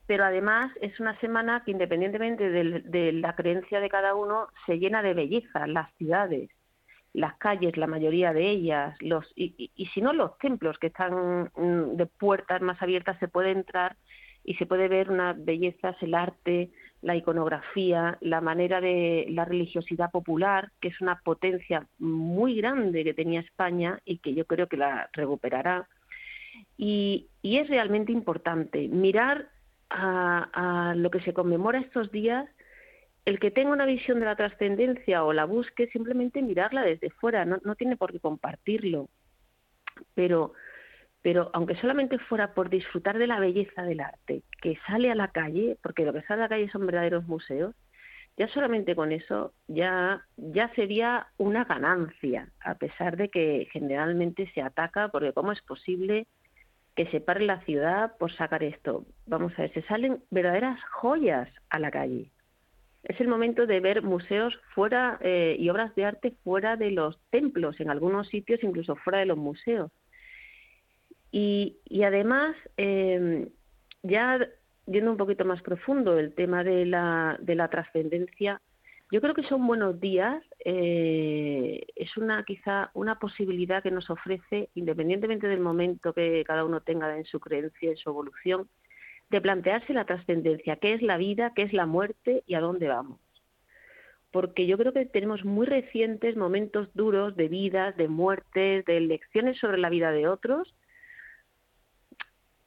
Pero 0.06 0.24
además 0.24 0.72
es 0.80 0.98
una 1.00 1.18
semana 1.20 1.62
que 1.64 1.72
independientemente 1.72 2.48
de, 2.50 3.12
la 3.12 3.34
creencia 3.34 3.80
de 3.80 3.88
cada 3.88 4.14
uno, 4.14 4.48
se 4.64 4.78
llena 4.78 5.02
de 5.02 5.14
belleza, 5.14 5.66
las 5.66 5.92
ciudades, 5.94 6.50
las 7.16 7.36
calles, 7.38 7.76
la 7.76 7.86
mayoría 7.86 8.32
de 8.32 8.50
ellas, 8.50 8.94
los 9.00 9.32
y, 9.34 9.70
y 9.74 9.86
si 9.86 10.00
no 10.00 10.12
los 10.12 10.38
templos 10.38 10.78
que 10.78 10.88
están 10.88 11.50
mm, 11.56 11.96
de 11.96 12.06
puertas 12.06 12.60
más 12.60 12.80
abiertas 12.82 13.18
se 13.18 13.28
puede 13.28 13.50
entrar 13.50 13.96
y 14.44 14.54
se 14.54 14.66
puede 14.66 14.86
ver 14.88 15.10
unas 15.10 15.44
bellezas, 15.44 15.96
el 16.02 16.14
arte, 16.14 16.70
la 17.02 17.16
iconografía, 17.16 18.16
la 18.20 18.40
manera 18.40 18.80
de 18.80 19.26
la 19.30 19.44
religiosidad 19.44 20.10
popular, 20.10 20.70
que 20.80 20.88
es 20.88 21.00
una 21.00 21.20
potencia 21.20 21.86
muy 21.98 22.56
grande 22.56 23.02
que 23.02 23.12
tenía 23.12 23.40
España 23.40 24.00
y 24.04 24.18
que 24.18 24.34
yo 24.34 24.46
creo 24.46 24.68
que 24.68 24.76
la 24.76 25.10
recuperará. 25.12 25.88
Y, 26.76 27.28
es 27.42 27.68
realmente 27.68 28.12
importante 28.12 28.88
mirar 28.88 29.48
a, 29.88 30.94
lo 30.96 31.10
que 31.10 31.20
se 31.20 31.32
conmemora 31.32 31.78
estos 31.78 32.10
días, 32.10 32.48
el 33.26 33.40
que 33.40 33.50
tenga 33.50 33.72
una 33.72 33.86
visión 33.86 34.20
de 34.20 34.26
la 34.26 34.36
trascendencia 34.36 35.24
o 35.24 35.32
la 35.32 35.44
busque, 35.44 35.88
simplemente 35.88 36.42
mirarla 36.42 36.82
desde 36.82 37.10
fuera, 37.10 37.44
no, 37.44 37.74
tiene 37.74 37.96
por 37.96 38.12
qué 38.12 38.20
compartirlo. 38.20 39.10
Pero 40.14 40.55
pero 41.22 41.50
aunque 41.55 41.74
solamente 41.74 42.20
fuera 42.20 42.55
por 42.55 42.70
disfrutar 42.70 43.18
de 43.18 43.26
la 43.26 43.40
belleza 43.40 43.82
del 43.82 43.98
arte, 43.98 44.44
que 44.62 44.78
sale 44.86 45.10
a 45.10 45.16
la 45.16 45.32
calle, 45.32 45.76
porque 45.82 46.05
lo 46.05 46.12
que 46.12 46.22
sale 46.22 46.42
a 46.42 46.44
la 46.44 46.48
calle 46.48 46.70
son 46.70 46.86
verdaderos 46.86 47.26
museos, 47.26 47.74
ya 48.36 48.46
solamente 48.46 48.94
con 48.94 49.10
eso 49.10 49.52
ya, 49.66 50.24
ya 50.36 50.72
sería 50.74 51.26
una 51.36 51.64
ganancia, 51.64 52.50
a 52.60 52.76
pesar 52.76 53.16
de 53.16 53.28
que 53.28 53.66
generalmente 53.72 54.48
se 54.55 54.62
ataca, 54.62 55.08
porque 55.08 55.32
¿cómo 55.32 55.50
es 55.50 55.62
posible 55.62 56.28
que 56.94 57.06
se 57.10 57.20
pare 57.20 57.44
la 57.44 57.60
ciudad 57.62 58.16
por 58.18 58.32
sacar 58.32 58.62
esto? 58.62 59.05
Vamos 59.26 59.52
a 59.58 59.62
ver, 59.62 59.72
se 59.72 59.82
salen 59.82 60.22
verdaderas 60.30 60.78
joyas 60.92 61.48
a 61.70 61.80
la 61.80 61.90
calle. 61.90 62.30
Es 63.07 63.20
el 63.20 63.28
momento 63.28 63.67
de 63.67 63.78
ver 63.78 64.02
museos 64.02 64.59
fuera 64.75 65.18
eh, 65.20 65.55
y 65.59 65.68
obras 65.70 65.94
de 65.94 66.05
arte 66.05 66.35
fuera 66.43 66.76
de 66.76 66.91
los 66.91 67.18
templos, 67.31 67.78
en 67.78 67.89
algunos 67.89 68.26
sitios 68.28 68.62
incluso 68.65 68.97
fuera 68.97 69.20
de 69.20 69.26
los 69.26 69.39
museos. 69.39 69.93
Y, 71.31 71.76
además, 72.02 72.57
em, 72.76 73.49
ya 74.02 74.49
yendo 74.86 75.10
un 75.10 75.17
poquito 75.18 75.44
más 75.44 75.62
profundo 75.62 76.18
el 76.18 76.35
tema 76.35 76.65
de 76.65 76.86
la, 76.86 77.36
de 77.41 77.55
la 77.55 77.68
trascendencia, 77.68 78.60
yo 79.12 79.20
creo 79.20 79.35
que 79.35 79.44
son 79.44 79.65
buenos 79.67 80.01
días, 80.01 80.43
eh, 80.65 81.86
es 81.94 82.17
una 82.17 82.43
quizá 82.44 82.91
una 82.94 83.20
posibilidad 83.20 83.83
que 83.83 83.93
nos 83.93 84.10
ofrece, 84.10 84.70
independientemente 84.75 85.47
del 85.47 85.60
momento 85.60 86.12
que 86.12 86.43
cada 86.44 86.65
uno 86.65 86.81
tenga 86.81 87.17
en 87.17 87.25
su 87.25 87.39
creencia, 87.39 87.91
en 87.91 87.97
su 87.97 88.10
evolución, 88.10 88.68
de 89.30 89.40
plantearse 89.40 89.92
la 89.92 90.05
trascendencia, 90.05 90.76
qué 90.76 90.94
es 90.94 91.02
la 91.02 91.16
vida, 91.16 91.52
qué 91.55 91.62
es 91.62 91.72
la 91.72 91.86
muerte 91.86 92.42
y 92.46 92.55
a 92.55 92.60
dónde 92.60 92.88
vamos. 92.88 93.20
Porque 94.30 94.66
yo 94.66 94.76
creo 94.76 94.92
que 94.92 95.06
tenemos 95.06 95.44
muy 95.44 95.66
recientes 95.66 96.36
momentos 96.36 96.88
duros 96.94 97.36
de 97.36 97.48
vidas, 97.48 97.96
de 97.96 98.08
muertes, 98.08 98.84
de 98.84 99.00
lecciones 99.00 99.58
sobre 99.58 99.78
la 99.78 99.90
vida 99.90 100.10
de 100.12 100.28
otros, 100.28 100.74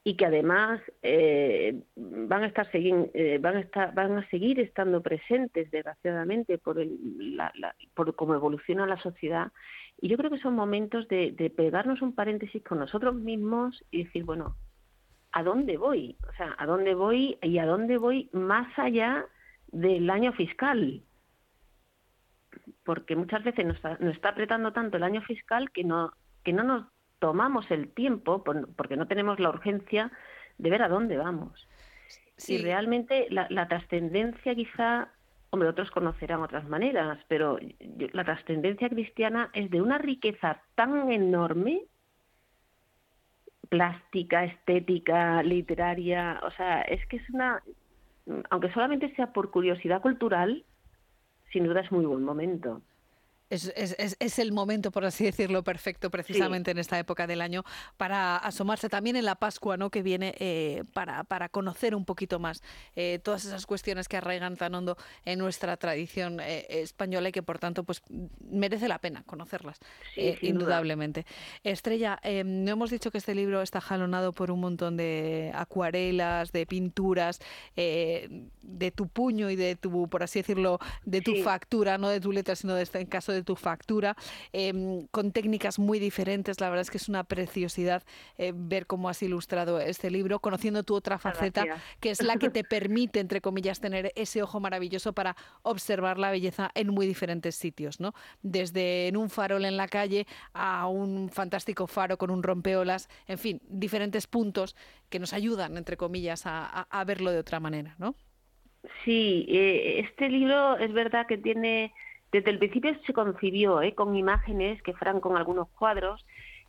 y 0.03 0.15
que 0.15 0.25
además 0.25 0.81
eh, 1.03 1.81
van 1.95 2.43
a 2.43 2.47
estar 2.47 2.67
eh, 2.73 3.38
van 3.39 3.57
a 3.57 3.59
estar 3.59 3.93
van 3.93 4.17
a 4.17 4.29
seguir 4.29 4.59
estando 4.59 5.01
presentes 5.01 5.69
desgraciadamente 5.71 6.57
por 6.57 6.79
el, 6.79 6.97
la, 7.35 7.51
por 7.93 8.15
cómo 8.15 8.33
evoluciona 8.33 8.88
la 8.88 8.99
sociedad 9.01 9.51
y 10.01 10.07
yo 10.07 10.17
creo 10.17 10.31
que 10.31 10.39
son 10.39 10.55
momentos 10.55 11.07
de, 11.09 11.31
de, 11.31 11.49
pegarnos 11.49 12.01
un 12.01 12.15
paréntesis 12.15 12.63
con 12.63 12.79
nosotros 12.79 13.13
mismos 13.15 13.83
y 13.91 14.05
decir 14.05 14.23
bueno 14.23 14.55
a 15.40 15.43
dónde 15.43 15.77
voy 15.77 16.18
o 16.27 16.34
sea 16.34 16.56
a 16.58 16.66
dónde 16.66 16.93
voy 16.95 17.38
y 17.42 17.58
a 17.58 17.66
dónde 17.66 17.98
voy 17.98 18.30
más 18.34 18.68
allá 18.77 19.26
del 19.68 20.09
año 20.09 20.34
fiscal 20.34 21.03
porque 22.84 23.16
muchas 23.16 23.43
veces 23.43 23.66
nos 23.66 23.76
está, 23.76 23.98
nos 24.00 24.16
está 24.16 24.30
apretando 24.30 24.74
tanto 24.74 24.98
el 24.98 25.03
año 25.03 25.22
fiscal 25.22 25.72
que 25.72 25.84
no 25.84 26.14
que 26.43 26.53
no 26.53 26.64
nos 26.64 26.85
tomamos 27.19 27.69
el 27.69 27.93
tiempo, 27.93 28.43
porque 28.43 28.98
no 28.98 29.08
tenemos 29.08 29.40
la 29.40 29.50
urgencia 29.50 30.11
de 30.58 30.69
ver 30.69 30.82
a 30.82 30.90
dónde 30.90 31.18
vamos. 31.18 31.68
Si 32.38 32.58
realmente 32.58 33.27
la, 33.30 33.68
trascendencia 33.68 34.56
quizá, 34.56 35.09
hombre, 35.50 35.68
otros 35.68 35.92
conocerán 35.92 36.42
otras 36.42 36.68
maneras, 36.69 37.19
pero 37.27 37.59
la 38.14 38.24
trascendencia 38.24 38.90
cristiana 38.90 39.50
es 39.53 39.69
de 39.69 39.82
una 39.82 39.98
riqueza 39.98 40.61
tan 40.76 41.11
enorme, 41.11 41.84
plástica, 43.69 44.43
estética, 44.45 45.41
literaria, 45.43 46.41
o 46.43 46.51
sea, 46.51 46.81
es 46.81 47.06
que 47.07 47.17
es 47.17 47.30
una, 47.30 47.61
aunque 48.49 48.72
solamente 48.73 49.14
sea 49.15 49.31
por 49.31 49.51
curiosidad 49.51 50.01
cultural, 50.01 50.65
sin 51.51 51.65
duda 51.65 51.81
es 51.81 51.91
muy 51.91 52.06
buen 52.06 52.23
momento. 52.23 52.81
Es, 53.49 53.73
es, 53.75 54.15
es, 54.19 54.39
el 54.39 54.51
momento, 54.51 54.91
por 54.91 55.05
así 55.05 55.23
decirlo, 55.23 55.63
perfecto 55.63 56.11
precisamente 56.11 56.69
en 56.69 56.77
esta 56.77 56.99
época 56.99 57.25
del 57.25 57.41
año 57.41 57.63
para 57.97 58.37
asomarse 58.37 58.89
también 58.89 59.15
en 59.15 59.25
la 59.25 59.35
Pascua, 59.35 59.75
¿no? 59.75 59.89
Que 59.89 60.03
viene 60.03 60.35
eh, 60.37 60.83
para, 60.93 61.23
para, 61.23 61.49
conocer 61.49 61.95
un 61.95 62.05
poquito 62.05 62.37
más 62.37 62.61
eh, 62.95 63.19
todas 63.23 63.45
esas 63.45 63.65
cuestiones 63.65 64.07
que 64.07 64.17
arraigan 64.17 64.55
tan 64.55 64.75
hondo 64.75 64.97
en 65.25 65.39
nuestra 65.39 65.77
tradición 65.77 66.39
eh, 66.39 66.67
española 66.69 67.29
y 67.29 67.31
que 67.31 67.41
por 67.41 67.57
tanto 67.57 67.83
pues 67.83 68.03
merece 68.51 68.87
la 68.87 68.99
pena 68.99 69.23
conocerlas, 69.23 69.79
indudablemente. 70.41 71.25
Estrella, 71.63 72.19
no 72.45 72.71
hemos 72.71 72.91
dicho 72.91 73.09
que 73.09 73.17
este 73.17 73.33
libro 73.33 73.63
está 73.63 73.81
jalonado 73.81 74.31
por 74.31 74.51
un 74.51 74.59
montón 74.59 74.95
de 74.95 75.51
acuarelas, 75.55 76.51
de 76.51 76.67
pinturas, 76.67 77.39
de 77.75 78.93
tu 78.95 79.07
puño 79.07 79.49
y 79.49 79.55
de 79.55 79.75
tu, 79.75 80.07
por 80.07 80.21
así 80.21 80.39
decirlo, 80.39 80.79
de 81.03 81.21
tu 81.21 81.35
factura, 81.37 81.97
no 81.97 82.09
de 82.09 82.19
tu 82.19 82.31
letra, 82.31 82.55
sino 82.55 82.75
de 82.75 82.83
este 82.83 82.99
en 82.99 83.07
caso 83.07 83.31
de 83.31 83.39
tu 83.43 83.56
factura, 83.56 84.16
em, 84.53 85.08
con 85.08 85.32
técnicas 85.32 85.80
muy 85.80 86.00
diferentes. 86.00 86.59
La 86.59 86.69
verdad 86.69 86.82
es 86.82 86.92
que 86.92 86.98
es 86.98 87.09
una 87.09 87.24
preciosidad 87.24 88.03
eh, 88.38 88.53
ver 88.56 88.88
cómo 88.88 89.09
has 89.09 89.22
ilustrado 89.22 89.80
este 89.80 90.09
libro, 90.11 90.40
conociendo 90.40 90.84
tu 90.84 90.95
otra 90.95 91.19
faceta, 91.19 91.66
que 92.00 92.11
es 92.11 92.22
la 92.22 92.38
que 92.38 92.50
te 92.50 92.64
permite, 92.64 93.19
entre 93.19 93.42
comillas, 93.42 93.80
tener 93.80 94.11
ese 94.16 94.42
ojo 94.42 94.59
maravilloso 94.59 95.14
para 95.14 95.35
observar 95.61 96.18
la 96.18 96.32
belleza 96.32 96.72
en 96.76 96.90
muy 96.90 97.08
diferentes 97.08 97.56
sitios, 97.56 98.00
¿no? 98.00 98.14
Desde 98.42 99.08
en 99.08 99.18
un 99.18 99.30
farol 99.30 99.66
en 99.66 99.77
la 99.77 99.88
calle 99.88 100.27
a 100.53 100.88
un 100.88 101.30
fantástico 101.30 101.88
faro 101.88 102.18
con 102.18 102.32
un 102.32 102.43
rompeolas, 102.43 103.09
en 103.27 103.38
fin, 103.38 103.61
diferentes 103.68 104.27
puntos 104.27 104.76
que 105.09 105.19
nos 105.19 105.34
ayudan, 105.34 105.77
entre 105.77 105.98
comillas, 105.98 106.45
a, 106.45 106.66
a 106.66 107.03
verlo 107.03 107.32
de 107.32 107.40
otra 107.40 107.59
manera, 107.59 107.95
¿no? 107.98 108.16
Sí, 109.03 109.45
eh, 109.50 110.00
este 110.00 110.30
libro 110.30 110.77
es 110.77 110.92
verdad 110.93 111.27
que 111.27 111.38
tiene 111.38 111.93
desde 112.32 112.51
el 112.51 112.59
principio 112.59 112.95
se 113.06 113.14
concibió 113.14 113.82
¿eh? 113.82 113.95
con 113.95 114.16
imágenes 114.16 114.82
que 114.83 114.93
fueran 114.93 115.19
con 115.19 115.38
algunos 115.38 115.67
cuadros. 115.69 116.25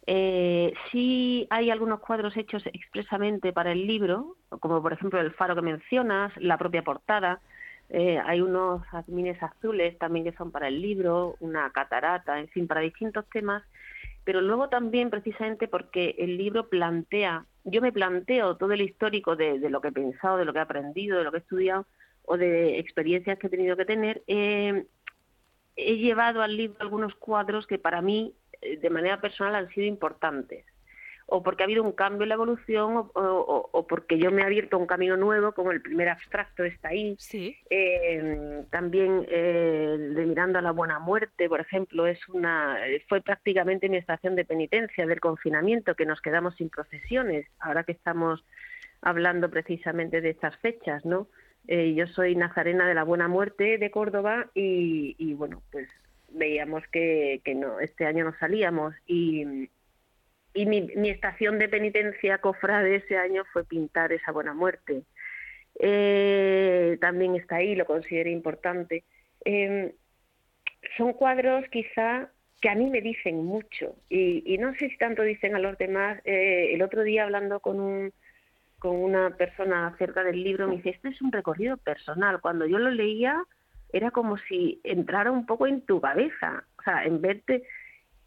Eh, 0.07 0.73
sí 0.91 1.47
hay 1.51 1.71
algunos 1.71 2.01
cuadros 2.01 2.37
hechos 2.37 2.65
expresamente 2.73 3.53
para 3.53 3.73
el 3.73 3.87
libro, 3.87 4.37
como 4.61 4.81
por 4.81 4.93
ejemplo 4.93 5.21
el 5.21 5.33
faro 5.33 5.55
que 5.55 5.63
mencionas, 5.63 6.33
la 6.39 6.57
propia 6.57 6.83
portada. 6.83 7.41
Eh, 7.91 8.19
hay 8.25 8.41
unos 8.41 8.83
admines 8.93 9.43
azules 9.43 9.99
también 9.99 10.25
que 10.25 10.33
son 10.33 10.51
para 10.51 10.69
el 10.69 10.81
libro, 10.81 11.37
una 11.41 11.71
catarata, 11.71 12.39
en 12.39 12.49
fin, 12.49 12.67
para 12.67 12.81
distintos 12.81 13.29
temas. 13.29 13.63
Pero 14.25 14.41
luego 14.41 14.69
también 14.69 15.11
precisamente 15.11 15.69
porque 15.69 16.15
el 16.19 16.39
libro 16.39 16.69
plantea, 16.69 17.45
yo 17.65 17.83
me 17.83 17.93
planteo 17.93 18.57
todo 18.57 18.73
el 18.73 18.83
histórico 18.83 19.37
de, 19.37 19.59
de 19.59 19.71
lo 19.71 19.81
que 19.81 19.89
he 19.89 19.93
pensado, 19.93 20.39
de 20.39 20.45
lo 20.45 20.53
que 20.53 20.61
he 20.61 20.63
aprendido, 20.63 21.19
de 21.19 21.25
lo 21.25 21.33
que 21.33 21.39
he 21.39 21.41
estudiado 21.41 21.87
o 22.25 22.37
de 22.37 22.79
experiencias 22.79 23.39
que 23.39 23.49
he 23.49 23.51
tenido 23.51 23.77
que 23.77 23.85
tener, 23.85 24.23
eh, 24.29 24.87
he 25.87 25.97
llevado 25.97 26.43
al 26.43 26.57
libro 26.57 26.77
algunos 26.81 27.15
cuadros 27.15 27.67
que 27.67 27.79
para 27.79 28.01
mí, 28.03 28.35
eh, 28.61 28.77
de 28.79 28.91
manera 28.91 29.21
personal, 29.21 29.55
han 29.55 29.69
sido 29.71 29.87
importantes. 29.87 30.65
O 31.33 31.45
porque 31.45 31.63
ha 31.63 31.67
habido 31.67 31.85
un 31.85 31.93
cambio 31.93 32.25
en 32.25 32.31
la 32.31 32.35
evolución 32.35 32.97
o, 32.97 33.69
o 33.73 33.87
porque 33.87 34.19
yo 34.19 34.33
me 34.33 34.43
he 34.43 34.45
abierto 34.45 34.77
un 34.77 34.89
camino 34.89 35.17
nuevo, 35.17 35.53
como 35.53 35.71
el 35.71 35.81
primer 35.81 36.09
abstracto 36.09 36.65
está 36.65 36.89
ahí. 36.89 37.15
Sí. 37.21 37.57
Eh, 37.71 38.65
también 38.71 39.27
eh, 39.29 39.97
de 39.97 40.27
Mirando 40.27 40.59
a 40.59 40.63
la 40.63 40.73
Buena 40.73 40.99
Muerte, 40.99 41.49
por 41.49 41.61
ejemplo, 41.61 42.09
es 42.09 42.29
una 42.29 42.79
fue 43.09 43.21
prácticamente 43.21 43.89
mi 43.89 43.97
estación 43.97 44.35
de 44.35 44.45
penitencia 44.45 45.07
del 45.07 45.21
confinamiento, 45.21 45.95
que 45.95 46.05
nos 46.05 46.21
quedamos 46.21 46.57
sin 46.57 46.69
procesiones, 46.69 47.47
ahora 47.61 47.85
que 47.85 47.93
estamos 47.93 48.45
hablando 49.01 49.49
precisamente 49.51 50.21
de 50.21 50.31
estas 50.31 50.57
fechas, 50.57 51.05
¿no? 51.05 51.29
Eh, 51.69 51.95
yo 51.95 52.07
soy 52.07 52.35
Nazarena 52.35 52.89
de 52.89 52.95
la 52.95 53.05
Buena 53.05 53.29
Muerte 53.29 53.79
de 53.79 53.91
Córdoba 53.91 54.51
y, 54.55 55.35
bueno, 55.35 55.63
pues 55.71 55.89
veíamos 56.31 56.83
que, 56.89 57.41
no 57.57 57.81
este 57.81 58.07
año 58.07 58.25
no 58.25 58.35
salíamos 58.39 58.95
y 59.07 59.45
mi, 60.55 61.11
estación 61.11 61.59
de 61.59 61.69
penitencia 61.69 62.39
cofrade 62.39 62.97
ese 62.97 63.17
año 63.17 63.45
fue 63.53 63.65
pintar 63.65 64.13
esa 64.13 64.33
buena 64.33 64.55
muerte. 64.55 65.03
Eh, 65.79 66.99
también 67.01 67.37
está 67.37 67.57
ahí, 67.57 67.75
lo 67.75 67.87
considero 67.87 68.31
importante. 68.31 69.05
Eh, 69.45 69.95
son 70.97 71.13
cuadros 71.13 71.65
quizá 71.71 72.31
que 72.61 72.69
a 72.69 72.75
mí 72.75 72.91
me 72.91 73.01
dicen 73.01 73.45
mucho 73.45 73.97
y, 74.09 74.43
y 74.45 74.59
no 74.59 74.75
sé 74.75 74.91
si 74.91 74.99
tanto 74.99 75.23
dicen 75.23 75.55
a 75.55 75.59
los 75.59 75.79
demás. 75.79 76.21
Eh, 76.25 76.75
el 76.75 76.83
otro 76.83 77.03
día 77.03 77.25
hablando 77.25 77.61
con, 77.61 77.81
un, 77.81 78.13
con 78.81 78.97
una 78.97 79.31
persona 79.31 79.87
acerca 79.87 80.25
del 80.25 80.43
libro 80.43 80.67
me 80.67 80.77
dice, 80.77 80.91
esto 80.91 81.09
es 81.09 81.23
un 81.23 81.31
recorrido 81.31 81.77
personal. 81.77 82.41
Cuando 82.41 82.67
yo 82.67 82.79
lo 82.79 82.91
leía 82.91 83.45
era 83.93 84.11
como 84.11 84.37
si 84.37 84.81
entrara 84.83 85.31
un 85.31 85.47
poco 85.47 85.67
en 85.67 85.83
tu 85.83 86.01
cabeza, 86.01 86.65
o 86.79 86.83
sea, 86.83 87.05
en 87.05 87.21
verte 87.21 87.65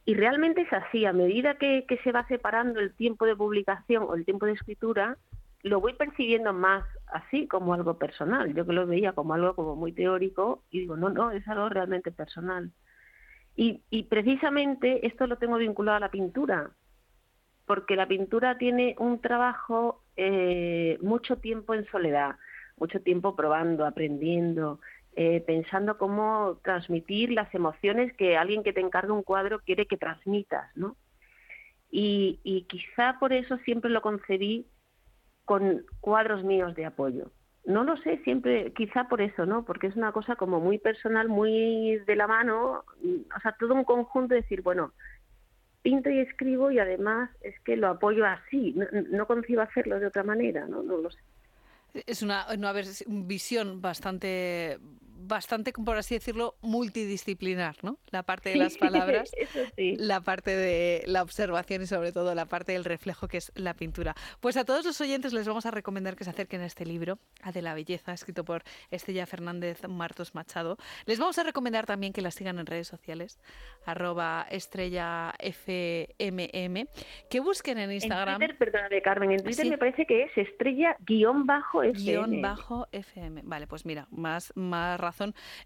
y 0.06 0.15
realmente 0.15 0.61
es 0.61 0.73
así, 0.73 1.06
a 1.06 1.14
medida 1.14 1.56
que, 1.56 1.85
que, 1.88 1.98
se 1.99 2.11
va 2.11 2.27
separando 2.27 2.80
el 2.82 2.93
tiempo 2.93 3.25
de 3.25 3.35
publicación 3.35 4.03
o 4.03 4.15
el 4.15 4.25
tiempo 4.25 4.45
de 4.45 4.51
escritura, 4.51 5.17
lo 5.61 5.80
voy 5.80 5.93
percibiendo 5.93 6.51
más 6.51 6.83
así, 7.07 7.48
como 7.48 7.73
algo 7.73 7.98
personal. 7.98 8.53
Yo 8.53 8.65
que 8.65 8.73
lo 8.73 8.85
veía 8.85 9.14
como 9.14 9.33
algo 9.33 9.56
como 9.56 9.77
muy 9.77 9.93
teórico 9.93 10.64
y 10.69 10.82
digo, 10.82 10.98
no, 10.98 11.09
no, 11.09 11.32
es 11.32 11.48
algo 11.48 11.69
realmente 11.69 12.11
personal. 12.11 12.72
Y, 13.56 13.82
y 13.90 14.03
precisamente 14.03 15.07
esto 15.07 15.25
lo 15.25 15.38
tengo 15.38 15.57
vinculado 15.57 15.98
a 15.98 16.01
la 16.01 16.11
pintura, 16.11 16.72
porque 17.65 17.95
la 17.95 18.07
pintura 18.07 18.57
tiene 18.57 18.95
un 18.99 19.22
trabajo 19.22 20.02
eh, 20.16 20.98
mucho 21.01 21.38
tiempo 21.38 21.74
en 21.74 21.85
soledad, 21.88 22.35
mucho 22.77 23.01
tiempo 23.01 23.35
probando, 23.35 23.85
aprendiendo, 23.85 24.80
eh, 25.16 25.43
pensando 25.45 25.98
cómo 25.98 26.59
transmitir 26.64 27.32
las 27.32 27.53
emociones 27.53 28.14
que 28.14 28.38
alguien 28.38 28.64
que 28.64 28.74
te 28.74 28.82
encarga 28.82 29.14
un 29.14 29.24
cuadro 29.24 29.59
quiere 29.59 29.85
que 29.85 29.98
transmitas, 29.98 30.75
¿no? 30.75 30.95
Y, 31.92 32.40
y 32.43 32.64
quizá 32.64 33.17
por 33.19 33.33
eso 33.33 33.58
siempre 33.58 33.92
lo 33.92 34.01
concebí 34.01 34.66
con 35.45 35.85
cuadros 36.00 36.43
míos 36.43 36.74
de 36.75 36.85
apoyo. 36.85 37.32
No 37.66 37.83
lo 37.83 37.95
sé, 37.98 38.17
siempre, 38.24 38.74
quizá 38.74 39.08
por 39.08 39.22
eso, 39.22 39.45
¿no? 39.45 39.64
Porque 39.64 39.88
es 39.88 39.95
una 39.95 40.11
cosa 40.11 40.35
como 40.35 40.59
muy 40.59 40.80
personal, 40.80 41.30
muy 41.30 41.98
de 42.06 42.16
la 42.16 42.27
mano, 42.27 42.83
o 42.83 43.40
sea, 43.42 43.56
todo 43.58 43.74
un 43.74 43.85
conjunto 43.85 44.33
de 44.33 44.42
decir, 44.42 44.61
bueno, 44.61 44.92
pinto 45.84 46.10
y 46.10 46.20
escribo 46.20 46.72
y 46.72 46.80
además 46.80 47.30
es 47.42 47.60
que 47.60 47.76
lo 47.76 47.90
apoyo 47.90 48.26
así, 48.26 48.74
no, 48.74 48.86
no 49.12 49.28
concibo 49.28 49.62
hacerlo 49.62 50.00
de 50.00 50.08
otra 50.08 50.24
manera, 50.24 50.66
¿no? 50.66 50.82
No 50.82 50.98
lo 50.98 51.12
sé. 51.12 51.20
Es 51.94 52.24
una, 52.24 52.48
una 52.52 52.74
visión 53.08 53.82
bastante 53.82 54.80
bastante, 55.27 55.72
por 55.74 55.98
así 55.98 56.16
decirlo, 56.16 56.56
multidisciplinar, 56.61 57.76
¿no? 57.82 57.98
La 58.11 58.24
parte 58.24 58.50
de 58.50 58.58
las 58.58 58.77
palabras, 58.77 59.32
sí. 59.77 59.95
la 59.98 60.22
parte 60.22 60.56
de 60.56 61.03
la 61.06 61.22
observación 61.22 61.82
y 61.82 61.88
sobre 61.88 62.11
todo 62.11 62.35
la 62.35 62.45
parte 62.45 62.74
del 62.74 62.85
reflejo 62.85 63.27
que 63.27 63.38
es 63.38 63.52
la 63.56 63.74
pintura. 63.74 64.16
Pues 64.40 64.58
a 64.58 64.66
todos 64.66 64.85
los 64.85 65.00
oyentes 65.02 65.34
les 65.34 65.48
vamos 65.48 65.66
a 65.66 65.72
recomendar 65.72 66.16
que 66.16 66.24
se 66.24 66.30
acerquen 66.30 66.61
a 66.61 66.66
este 66.66 66.85
libro, 66.85 67.19
A 67.42 67.52
de 67.52 67.61
la 67.61 67.74
Belleza, 67.74 68.14
escrito 68.14 68.43
por 68.43 68.64
Estella 68.92 69.26
Fernández 69.26 69.88
Martos 69.88 70.35
Machado. 70.35 70.77
Les 71.06 71.19
vamos 71.19 71.38
a 71.40 71.43
recomendar 71.43 71.85
también 71.85 72.14
que 72.14 72.22
la 72.22 72.32
sigan 72.32 72.60
en 72.60 72.66
redes 72.66 72.88
sociales, 72.88 73.40
arroba 73.85 74.45
estrella 74.50 75.34
FMM, 75.40 76.88
que 77.30 77.40
busquen 77.40 77.77
en 77.77 77.92
Instagram. 77.92 78.42
En 78.42 78.48
Twitter, 78.50 78.58
perdóname 78.58 79.02
Carmen, 79.02 79.32
en 79.32 79.43
Twitter 79.43 79.66
¿Sí? 79.66 79.69
me 79.69 79.77
parece 79.77 80.06
que 80.06 80.24
es 80.24 80.38
estrella 80.38 80.98
guion 81.00 81.45
bajo 81.45 81.84
FM. 81.84 82.03
Guión 82.03 82.42
bajo 82.42 82.88
FM. 82.92 83.42
Vale, 83.45 83.68
pues 83.68 83.85
mira, 83.85 84.08
más, 84.11 84.52
más 84.56 85.00
razón 85.00 85.12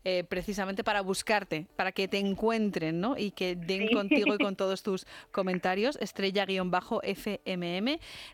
eh, 0.04 0.24
precisamente 0.24 0.84
para 0.84 1.02
buscarte, 1.02 1.68
para 1.76 1.92
que 1.92 2.08
te 2.08 2.20
encuentren 2.20 3.00
¿no? 3.00 3.18
y 3.18 3.32
que 3.32 3.56
den 3.56 3.88
sí. 3.88 3.94
contigo 3.94 4.36
y 4.36 4.38
con 4.38 4.56
todos 4.58 4.84
tus 4.84 5.06
comentarios. 5.32 5.98
Estrella-FMM. 6.02 6.68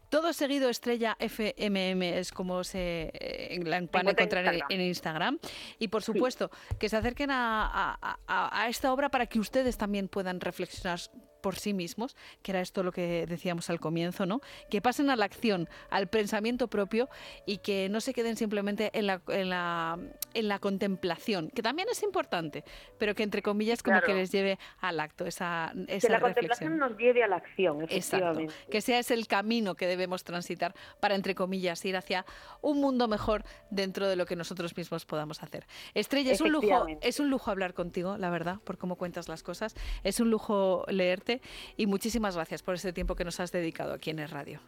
Todo 0.09 0.33
seguido 0.33 0.69
Estrella 0.69 1.16
FMM 1.19 2.01
es 2.03 2.32
como 2.32 2.64
se 2.64 3.11
eh, 3.14 3.59
la 3.64 3.82
van 3.92 4.08
a 4.08 4.11
encontrar 4.11 4.45
en 4.45 4.53
Instagram. 4.53 4.72
en 4.72 4.82
Instagram. 4.82 5.40
Y 5.80 5.88
por 5.88 6.03
supuesto, 6.03 6.50
sí. 6.51 6.75
que 6.80 6.90
se 6.90 6.98
acerquen 6.98 7.32
a, 7.32 7.98
a, 8.01 8.19
a, 8.27 8.64
a 8.64 8.69
esta 8.69 8.93
obra 8.93 9.09
para 9.09 9.25
que 9.27 9.40
ustedes 9.40 9.77
también 9.77 10.08
puedan 10.08 10.40
reflexionar 10.40 11.00
por 11.44 11.58
sí 11.58 11.74
mismos, 11.74 12.16
que 12.42 12.54
era 12.54 12.62
esto 12.62 12.84
lo 12.84 12.94
que 12.94 13.28
decíamos 13.28 13.70
al 13.70 13.82
comienzo, 13.82 14.26
¿no? 14.26 14.40
Que 14.70 14.82
pasen 14.82 15.10
a 15.10 15.18
la 15.18 15.26
acción, 15.26 15.68
al 15.90 16.08
pensamiento 16.08 16.70
propio 16.70 17.10
y 17.46 17.58
que 17.58 17.90
no 17.90 18.00
se 18.00 18.14
queden 18.14 18.38
simplemente 18.38 18.90
en 18.94 19.08
la, 19.08 19.22
en 19.28 19.50
la, 19.50 20.00
en 20.34 20.48
la 20.48 20.60
contemplación, 20.60 21.50
que 21.50 21.62
también 21.62 21.90
es 21.92 22.02
importante, 22.02 22.64
pero 22.98 23.14
que 23.14 23.24
entre 23.24 23.42
comillas 23.42 23.84
como 23.84 24.00
claro. 24.00 24.08
que 24.08 24.14
les 24.14 24.32
lleve 24.32 24.58
al 24.80 25.02
acto, 25.02 25.26
esa, 25.26 25.74
esa 25.88 26.08
que 26.08 26.14
la 26.14 26.20
reflexión. 26.20 26.22
contemplación 26.22 26.78
nos 26.78 26.98
lleve 26.98 27.24
a 27.24 27.28
la 27.28 27.36
acción, 27.36 27.84
efectivamente. 27.84 28.44
Exacto. 28.46 28.72
Que 28.72 28.82
sea 28.82 29.00
ese 29.00 29.14
el 29.14 29.28
camino 29.28 29.76
que 29.76 29.86
debemos 29.86 30.24
transitar 30.24 30.74
para, 31.02 31.16
entre 31.16 31.36
comillas, 31.36 31.84
ir 31.84 31.98
hacia 31.98 32.26
un 32.62 32.80
mundo 32.80 33.10
mejor 33.10 33.44
dentro 33.70 34.08
de 34.08 34.16
lo 34.16 34.26
que 34.26 34.38
nosotros 34.38 34.78
mismos 34.78 35.06
podamos 35.06 35.44
hacer. 35.44 35.68
Estrella, 35.94 36.32
es 36.32 36.40
un 36.40 36.54
lujo, 36.54 36.88
es 37.02 37.20
un 37.20 37.30
lujo 37.30 37.52
hablar 37.52 37.74
contigo, 37.74 38.18
la 38.18 38.30
verdad, 38.30 38.60
por 38.64 38.78
cómo 38.78 38.96
cuentas 38.96 39.28
las 39.28 39.44
cosas. 39.44 39.76
Es 40.06 40.22
un 40.22 40.30
lujo 40.30 40.86
leerte 40.88 41.33
y 41.78 41.88
muchísimas 41.88 42.36
gracias 42.36 42.64
por 42.64 42.76
este 42.76 42.94
tiempo 42.94 43.16
que 43.16 43.24
nos 43.24 43.40
has 43.40 43.52
dedicado 43.52 43.94
aquí 43.94 44.10
en 44.10 44.20
el 44.20 44.30
radio. 44.30 44.60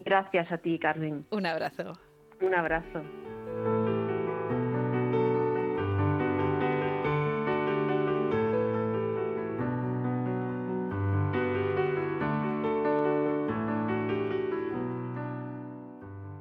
Gracias 0.00 0.50
a 0.50 0.58
ti, 0.58 0.78
Carmen. 0.78 1.26
Un 1.30 1.46
abrazo. 1.46 1.98
Un 2.40 2.54
abrazo. 2.54 3.02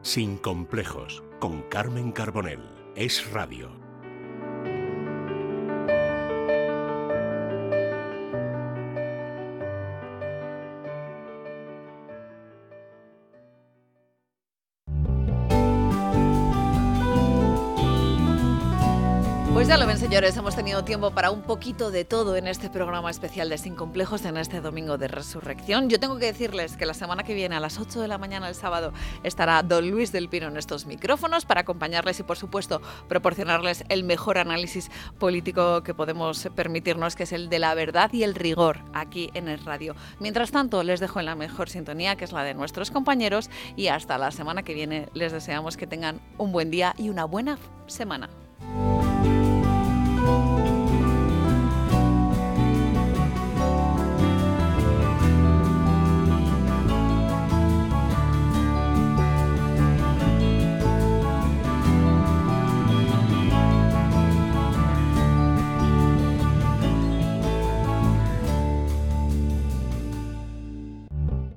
Sin 0.02 0.38
complejos, 0.38 1.24
con 1.40 1.62
Carmen 1.70 2.12
Carbonell. 2.12 2.68
Es 2.96 3.32
radio. 3.32 3.81
Señores, 20.12 20.36
hemos 20.36 20.58
tenido 20.58 20.84
tiempo 20.84 21.12
para 21.12 21.32
un 21.32 21.42
poquito 21.42 21.90
de 21.90 22.04
todo 22.04 22.36
en 22.36 22.46
este 22.46 22.70
programa 22.70 23.10
especial 23.10 23.48
de 23.48 23.58
Sin 23.58 23.78
Complejos 23.78 24.26
en 24.26 24.36
este 24.36 24.60
domingo 24.60 24.98
de 24.98 25.08
resurrección. 25.08 25.90
Yo 25.90 26.02
tengo 26.02 26.18
que 26.18 26.26
decirles 26.26 26.76
que 26.76 26.86
la 26.86 26.94
semana 26.94 27.24
que 27.24 27.34
viene, 27.34 27.56
a 27.56 27.62
las 27.62 27.80
8 27.80 28.02
de 28.02 28.10
la 28.10 28.18
mañana 28.18 28.50
el 28.50 28.56
sábado, 28.56 28.92
estará 29.24 29.64
don 29.64 29.90
Luis 29.90 30.12
del 30.12 30.28
Pino 30.28 30.50
en 30.50 30.58
estos 30.58 30.86
micrófonos 30.86 31.46
para 31.46 31.62
acompañarles 31.62 32.20
y, 32.20 32.24
por 32.24 32.38
supuesto, 32.38 32.82
proporcionarles 33.08 33.86
el 33.88 34.04
mejor 34.04 34.38
análisis 34.38 34.92
político 35.18 35.82
que 35.82 35.94
podemos 35.94 36.50
permitirnos, 36.58 37.16
que 37.16 37.24
es 37.24 37.32
el 37.32 37.48
de 37.48 37.60
la 37.60 37.74
verdad 37.74 38.12
y 38.12 38.24
el 38.24 38.36
rigor 38.36 38.80
aquí 38.92 39.32
en 39.34 39.48
el 39.48 39.64
radio. 39.64 39.96
Mientras 40.20 40.52
tanto, 40.52 40.84
les 40.84 41.00
dejo 41.00 41.22
en 41.22 41.26
la 41.28 41.36
mejor 41.36 41.70
sintonía, 41.70 42.18
que 42.18 42.26
es 42.26 42.34
la 42.34 42.44
de 42.44 42.54
nuestros 42.54 42.92
compañeros, 42.92 43.50
y 43.78 43.88
hasta 43.88 44.18
la 44.18 44.32
semana 44.32 44.64
que 44.64 44.74
viene 44.74 45.08
les 45.14 45.32
deseamos 45.32 45.78
que 45.78 45.88
tengan 45.88 46.20
un 46.38 46.52
buen 46.52 46.70
día 46.70 46.94
y 46.98 47.08
una 47.08 47.24
buena 47.24 47.58
semana. 47.88 48.30